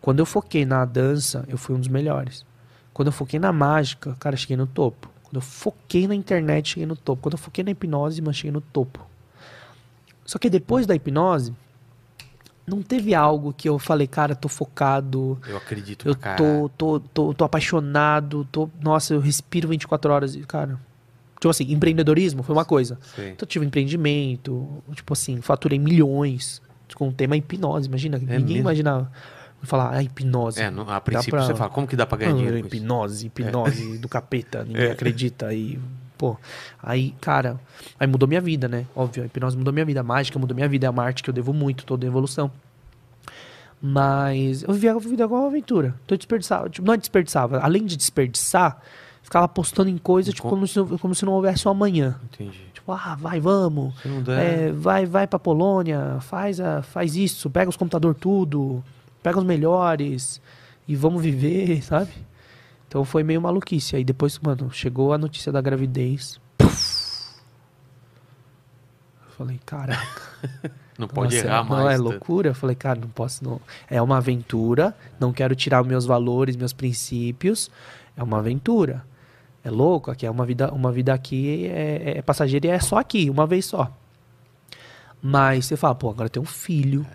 Quando 0.00 0.18
eu 0.18 0.26
foquei 0.26 0.64
na 0.66 0.84
dança, 0.84 1.44
eu 1.46 1.56
fui 1.56 1.76
um 1.76 1.78
dos 1.78 1.88
melhores. 1.88 2.44
Quando 2.98 3.06
eu 3.06 3.12
foquei 3.12 3.38
na 3.38 3.52
mágica, 3.52 4.16
cara, 4.18 4.36
cheguei 4.36 4.56
no 4.56 4.66
topo. 4.66 5.08
Quando 5.22 5.36
eu 5.36 5.40
foquei 5.40 6.08
na 6.08 6.16
internet, 6.16 6.70
cheguei 6.70 6.84
no 6.84 6.96
topo. 6.96 7.22
Quando 7.22 7.34
eu 7.34 7.38
foquei 7.38 7.62
na 7.62 7.70
hipnose, 7.70 8.20
mano, 8.20 8.34
cheguei 8.34 8.50
no 8.50 8.60
topo. 8.60 9.06
Só 10.24 10.36
que 10.36 10.50
depois 10.50 10.84
da 10.84 10.96
hipnose, 10.96 11.54
não 12.66 12.82
teve 12.82 13.14
algo 13.14 13.52
que 13.56 13.68
eu 13.68 13.78
falei, 13.78 14.08
cara, 14.08 14.34
tô 14.34 14.48
focado, 14.48 15.38
Eu 15.46 15.56
acredito 15.56 16.08
eu 16.08 16.16
caralho. 16.16 16.68
tô, 16.76 16.98
tô, 16.98 17.28
tô, 17.28 17.34
tô 17.34 17.44
apaixonado, 17.44 18.44
tô, 18.50 18.68
nossa, 18.82 19.14
eu 19.14 19.20
respiro 19.20 19.68
24 19.68 20.12
horas. 20.12 20.34
e, 20.34 20.40
Cara, 20.40 20.76
tipo 21.38 21.48
assim, 21.50 21.70
empreendedorismo 21.72 22.42
foi 22.42 22.52
uma 22.52 22.64
coisa. 22.64 22.98
Sei. 23.14 23.30
Então 23.30 23.46
eu 23.46 23.48
tive 23.48 23.64
empreendimento, 23.64 24.82
tipo 24.92 25.12
assim, 25.12 25.40
faturei 25.40 25.78
milhões 25.78 26.60
com 26.96 27.10
o 27.10 27.12
tema 27.12 27.36
hipnose, 27.36 27.86
imagina, 27.86 28.18
ninguém 28.18 28.34
É 28.36 28.40
mesmo? 28.40 28.56
imaginava. 28.56 29.12
Falar, 29.62 29.92
ah, 29.94 30.02
hipnose. 30.02 30.60
É, 30.60 30.70
no- 30.70 30.88
a 30.88 31.00
princípio 31.00 31.32
pra- 31.32 31.42
você 31.46 31.54
fala, 31.54 31.70
como 31.70 31.86
que 31.86 31.96
dá 31.96 32.06
pra 32.06 32.16
ganhar 32.18 32.32
dinheiro 32.32 32.60
com 32.60 32.66
isso? 32.68 32.76
hipnose, 32.76 33.26
hipnose 33.26 33.98
do 33.98 34.08
capeta, 34.08 34.64
ninguém 34.64 34.84
É. 34.86 34.92
acredita. 34.92 35.46
Aí, 35.48 35.78
pô, 36.16 36.36
aí, 36.82 37.12
cara, 37.20 37.58
aí 37.98 38.06
mudou 38.06 38.28
minha 38.28 38.40
vida, 38.40 38.68
né? 38.68 38.86
Óbvio, 38.94 39.24
a 39.24 39.26
hipnose 39.26 39.56
mudou 39.56 39.72
minha 39.72 39.84
vida, 39.84 40.00
a 40.00 40.02
mágica 40.04 40.38
mudou 40.38 40.54
minha 40.54 40.68
vida, 40.68 40.86
é 40.86 40.90
uma 40.90 41.02
arte 41.02 41.22
que 41.22 41.30
eu 41.30 41.34
devo 41.34 41.52
muito, 41.52 41.84
toda 41.84 42.06
a 42.06 42.08
evolução. 42.08 42.50
Mas 43.80 44.62
eu 44.64 44.72
vivia 44.74 44.92
a 44.92 44.98
vida 44.98 45.24
igual 45.24 45.42
uma 45.42 45.48
aventura. 45.48 45.94
Então 46.04 46.14
eu 46.14 46.18
desperdiçava, 46.18 46.68
tipo, 46.68 46.86
não 46.86 46.94
é 46.94 46.96
desperdiçava, 46.96 47.58
além 47.60 47.84
de 47.86 47.96
desperdiçar, 47.96 48.80
ficava 49.22 49.46
postando 49.48 49.88
em 49.88 49.96
coisas 49.98 50.34
tipo, 50.34 50.48
Com- 50.48 50.50
como, 50.56 50.66
se, 50.66 50.82
como 51.00 51.14
se 51.14 51.24
não 51.24 51.32
houvesse 51.32 51.66
um 51.68 51.70
amanhã. 51.70 52.16
Entendi. 52.32 52.60
Tipo, 52.72 52.92
ah, 52.92 53.16
vai, 53.18 53.38
vamos. 53.38 53.94
É, 54.40 54.72
vai, 54.72 55.06
vai 55.06 55.26
pra 55.28 55.38
Polônia, 55.38 56.18
faz, 56.20 56.58
a, 56.60 56.82
faz 56.82 57.14
isso, 57.14 57.48
pega 57.50 57.68
os 57.68 57.76
computador 57.76 58.14
tudo, 58.16 58.82
pega 59.22 59.38
os 59.38 59.44
melhores 59.44 60.40
e 60.86 60.96
vamos 60.96 61.22
viver, 61.22 61.82
sabe? 61.84 62.10
Então 62.86 63.04
foi 63.04 63.22
meio 63.22 63.40
maluquice. 63.40 63.96
Aí 63.96 64.04
depois, 64.04 64.38
mano, 64.38 64.70
chegou 64.72 65.12
a 65.12 65.18
notícia 65.18 65.52
da 65.52 65.60
gravidez. 65.60 66.40
Eu 66.58 66.68
falei, 69.36 69.60
caraca. 69.64 70.22
Não 70.98 71.06
pode 71.06 71.36
nossa, 71.36 71.46
errar 71.46 71.62
mais. 71.62 71.84
Não, 71.84 71.90
é 71.90 71.96
tá? 71.96 72.02
loucura. 72.02 72.48
Eu 72.48 72.54
falei, 72.56 72.74
cara, 72.74 72.98
não 72.98 73.08
posso 73.08 73.44
não. 73.44 73.60
É 73.88 74.02
uma 74.02 74.16
aventura, 74.16 74.92
não 75.20 75.32
quero 75.32 75.54
tirar 75.54 75.84
meus 75.84 76.04
valores, 76.04 76.56
meus 76.56 76.72
princípios. 76.72 77.70
É 78.16 78.22
uma 78.22 78.40
aventura. 78.40 79.04
É 79.62 79.70
louco, 79.70 80.10
aqui 80.10 80.26
é 80.26 80.30
uma 80.30 80.44
vida, 80.44 80.72
uma 80.72 80.90
vida 80.90 81.14
aqui 81.14 81.66
é, 81.66 82.18
é 82.18 82.22
passageira 82.22 82.66
e 82.66 82.70
é 82.70 82.80
só 82.80 82.98
aqui, 82.98 83.30
uma 83.30 83.46
vez 83.46 83.66
só. 83.66 83.92
Mas 85.22 85.66
você 85.66 85.76
fala, 85.76 85.94
pô, 85.94 86.10
agora 86.10 86.28
tem 86.28 86.42
um 86.42 86.46
filho 86.46 87.06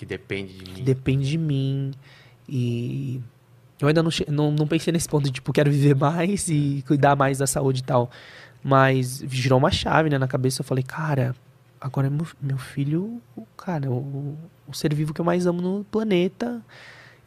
Que 0.00 0.06
depende 0.06 0.54
de 0.54 0.64
que 0.64 0.78
mim. 0.78 0.82
depende 0.82 1.28
de 1.28 1.36
mim. 1.36 1.90
E 2.48 3.20
eu 3.78 3.86
ainda 3.86 4.02
não, 4.02 4.10
não, 4.28 4.50
não 4.50 4.66
pensei 4.66 4.90
nesse 4.90 5.06
ponto 5.06 5.24
de 5.24 5.30
tipo 5.30 5.52
quero 5.52 5.70
viver 5.70 5.94
mais 5.94 6.48
e 6.48 6.82
cuidar 6.86 7.14
mais 7.14 7.36
da 7.36 7.46
saúde 7.46 7.80
e 7.80 7.84
tal. 7.84 8.10
Mas 8.64 9.22
girou 9.28 9.58
uma 9.58 9.70
chave 9.70 10.08
né, 10.08 10.16
na 10.16 10.26
cabeça. 10.26 10.62
Eu 10.62 10.64
falei 10.64 10.82
cara 10.82 11.36
agora 11.78 12.06
é 12.06 12.10
meu, 12.10 12.26
meu 12.40 12.56
filho 12.56 13.20
o 13.36 13.44
cara 13.58 13.90
o, 13.90 14.38
o 14.66 14.72
ser 14.72 14.94
vivo 14.94 15.12
que 15.12 15.20
eu 15.20 15.24
mais 15.24 15.44
amo 15.44 15.60
no 15.60 15.84
planeta. 15.84 16.62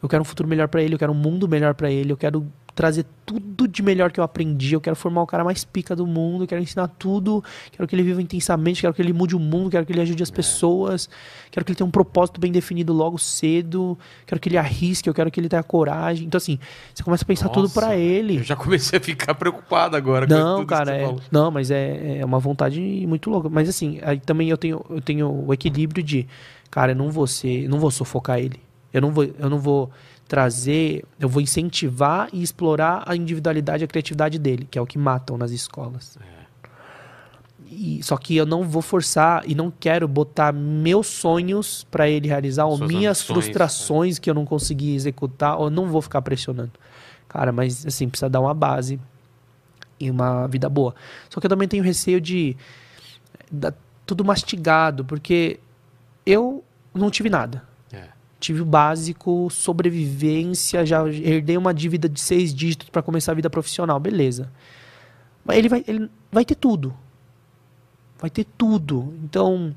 Eu 0.02 0.08
quero 0.08 0.22
um 0.22 0.24
futuro 0.24 0.48
melhor 0.48 0.66
pra 0.66 0.82
ele 0.82 0.96
eu 0.96 0.98
quero 0.98 1.12
um 1.12 1.16
mundo 1.16 1.46
melhor 1.46 1.74
pra 1.74 1.92
ele 1.92 2.10
eu 2.10 2.16
quero 2.16 2.44
trazer 2.74 3.06
tudo 3.24 3.68
de 3.68 3.82
melhor 3.82 4.10
que 4.10 4.20
eu 4.20 4.24
aprendi 4.24 4.74
eu 4.74 4.80
quero 4.80 4.96
formar 4.96 5.22
o 5.22 5.26
cara 5.26 5.44
mais 5.44 5.64
pica 5.64 5.94
do 5.94 6.06
mundo 6.06 6.44
eu 6.44 6.48
quero 6.48 6.60
ensinar 6.60 6.88
tudo 6.88 7.42
quero 7.70 7.86
que 7.86 7.94
ele 7.94 8.02
viva 8.02 8.20
intensamente 8.20 8.80
quero 8.80 8.92
que 8.92 9.00
ele 9.00 9.12
mude 9.12 9.36
o 9.36 9.38
mundo 9.38 9.70
quero 9.70 9.86
que 9.86 9.92
ele 9.92 10.00
ajude 10.00 10.22
as 10.22 10.30
pessoas 10.30 11.08
quero 11.54 11.64
que 11.64 11.70
ele 11.70 11.76
tenha 11.76 11.86
um 11.86 11.90
propósito 11.90 12.40
bem 12.40 12.50
definido 12.50 12.92
logo 12.92 13.16
cedo, 13.16 13.96
quero 14.26 14.40
que 14.40 14.48
ele 14.48 14.58
arrisque, 14.58 15.08
eu 15.08 15.14
quero 15.14 15.30
que 15.30 15.38
ele 15.38 15.48
tenha 15.48 15.62
coragem. 15.62 16.26
Então, 16.26 16.36
assim, 16.36 16.58
você 16.92 17.02
começa 17.04 17.24
a 17.24 17.26
pensar 17.26 17.48
tudo 17.48 17.64
Nossa, 17.64 17.80
pra 17.80 17.96
ele. 17.96 18.38
Eu 18.38 18.42
já 18.42 18.56
comecei 18.56 18.98
a 18.98 19.02
ficar 19.02 19.34
preocupado 19.34 19.96
agora 19.96 20.26
com 20.26 20.34
Não, 20.34 20.58
tudo 20.58 20.66
cara, 20.66 20.96
é, 20.96 21.14
não, 21.30 21.52
mas 21.52 21.70
é, 21.70 22.18
é 22.18 22.24
uma 22.24 22.40
vontade 22.40 22.80
muito 23.06 23.30
louca. 23.30 23.48
Mas 23.48 23.68
assim, 23.68 24.00
aí 24.02 24.18
também 24.18 24.48
eu 24.48 24.58
tenho, 24.58 24.84
eu 24.90 25.00
tenho 25.00 25.44
o 25.46 25.54
equilíbrio 25.54 26.02
de, 26.02 26.26
cara, 26.70 26.90
eu 26.92 26.96
não 26.96 27.10
vou 27.10 27.26
ser, 27.26 27.68
não 27.68 27.78
vou 27.78 27.90
sufocar 27.90 28.40
ele. 28.40 28.60
Eu 28.92 29.00
não 29.00 29.12
vou, 29.12 29.24
eu 29.24 29.50
não 29.50 29.58
vou 29.58 29.90
trazer, 30.26 31.04
eu 31.20 31.28
vou 31.28 31.42
incentivar 31.42 32.28
e 32.32 32.42
explorar 32.42 33.02
a 33.06 33.14
individualidade 33.14 33.82
e 33.82 33.86
a 33.86 33.88
criatividade 33.88 34.38
dele, 34.38 34.66
que 34.70 34.78
é 34.78 34.82
o 34.82 34.86
que 34.86 34.98
matam 34.98 35.36
nas 35.36 35.50
escolas. 35.50 36.16
E, 37.66 38.02
só 38.02 38.16
que 38.16 38.36
eu 38.36 38.46
não 38.46 38.62
vou 38.64 38.82
forçar 38.82 39.42
e 39.46 39.54
não 39.54 39.70
quero 39.70 40.06
botar 40.06 40.52
meus 40.52 41.06
sonhos 41.06 41.84
pra 41.90 42.08
ele 42.08 42.28
realizar 42.28 42.66
ou 42.66 42.76
Suas 42.76 42.88
minhas 42.90 43.18
ambições, 43.18 43.34
frustrações 43.44 44.18
que 44.18 44.30
eu 44.30 44.34
não 44.34 44.44
consegui 44.44 44.94
executar, 44.94 45.58
ou 45.58 45.64
eu 45.66 45.70
não 45.70 45.88
vou 45.88 46.00
ficar 46.02 46.22
pressionando. 46.22 46.72
Cara, 47.28 47.50
mas 47.52 47.84
assim, 47.86 48.08
precisa 48.08 48.28
dar 48.28 48.40
uma 48.40 48.54
base 48.54 49.00
e 49.98 50.10
uma 50.10 50.46
vida 50.46 50.68
boa. 50.68 50.94
Só 51.28 51.40
que 51.40 51.46
eu 51.46 51.50
também 51.50 51.66
tenho 51.66 51.82
receio 51.82 52.20
de 52.20 52.56
da- 53.50 53.72
tudo 54.06 54.24
mastigado, 54.24 55.04
porque 55.04 55.58
eu 56.24 56.62
não 56.94 57.10
tive 57.10 57.28
nada. 57.30 57.62
Tive 58.44 58.60
o 58.60 58.64
básico, 58.66 59.48
sobrevivência, 59.50 60.84
já 60.84 61.02
herdei 61.08 61.56
uma 61.56 61.72
dívida 61.72 62.10
de 62.10 62.20
seis 62.20 62.54
dígitos 62.54 62.90
para 62.90 63.00
começar 63.00 63.32
a 63.32 63.34
vida 63.34 63.48
profissional, 63.48 63.98
beleza. 63.98 64.52
Mas 65.42 65.56
ele 65.56 65.68
vai, 65.70 65.82
ele 65.88 66.10
vai 66.30 66.44
ter 66.44 66.54
tudo. 66.54 66.94
Vai 68.20 68.28
ter 68.28 68.44
tudo. 68.58 69.14
Então, 69.24 69.74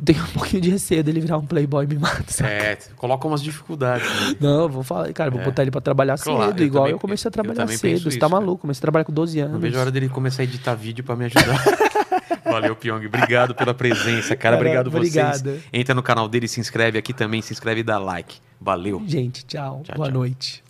eu 0.00 0.04
tenho 0.04 0.20
um 0.20 0.26
pouquinho 0.34 0.62
de 0.62 0.70
receio 0.70 1.04
dele 1.04 1.20
virar 1.20 1.38
um 1.38 1.46
playboy 1.46 1.86
mimado. 1.86 2.24
sabe? 2.26 2.50
É, 2.50 2.76
coloca 2.96 3.28
umas 3.28 3.40
dificuldades. 3.40 4.04
né? 4.32 4.36
Não, 4.40 4.62
eu 4.62 4.68
vou 4.68 4.82
falar, 4.82 5.12
cara, 5.12 5.30
vou 5.30 5.40
É. 5.40 5.44
botar 5.44 5.62
ele 5.62 5.70
pra 5.70 5.80
trabalhar 5.80 6.18
Claro, 6.18 6.46
cedo, 6.50 6.60
eu 6.62 6.66
igual 6.66 6.82
também- 6.86 6.92
eu 6.94 6.98
comecei 6.98 7.28
a 7.28 7.30
eu 7.30 7.32
trabalhar 7.32 7.54
também 7.54 7.76
cedo. 7.76 8.00
Você 8.02 8.08
isso, 8.08 8.18
tá 8.18 8.28
maluco? 8.28 8.62
Comecei 8.62 8.80
a 8.80 8.82
trabalhar 8.82 9.04
com 9.04 9.12
12 9.12 9.38
anos. 9.38 9.52
Não 9.52 9.60
vejo 9.60 9.76
a 9.78 9.80
hora 9.82 9.92
dele 9.92 10.08
começar 10.08 10.42
a 10.42 10.44
editar 10.44 10.74
vídeo 10.74 11.04
pra 11.04 11.14
me 11.14 11.26
ajudar. 11.26 11.62
Valeu, 12.44 12.74
Pyong. 12.76 13.06
Obrigado 13.06 13.54
pela 13.54 13.74
presença, 13.74 14.34
cara. 14.36 14.56
Cara, 14.56 14.56
Obrigado 14.56 14.90
vocês. 14.90 15.16
obrigado. 15.16 15.62
Entra 15.72 15.94
no 15.94 16.02
canal 16.02 16.28
dele, 16.28 16.48
se 16.48 16.60
inscreve 16.60 16.98
aqui 16.98 17.12
também, 17.12 17.42
se 17.42 17.52
inscreve 17.52 17.80
e 17.80 17.84
dá 17.84 17.98
like. 17.98 18.36
Valeu. 18.60 19.02
Gente, 19.06 19.44
tchau. 19.44 19.82
Tchau, 19.84 19.96
Boa 19.96 20.08
tchau. 20.08 20.18
noite. 20.18 20.65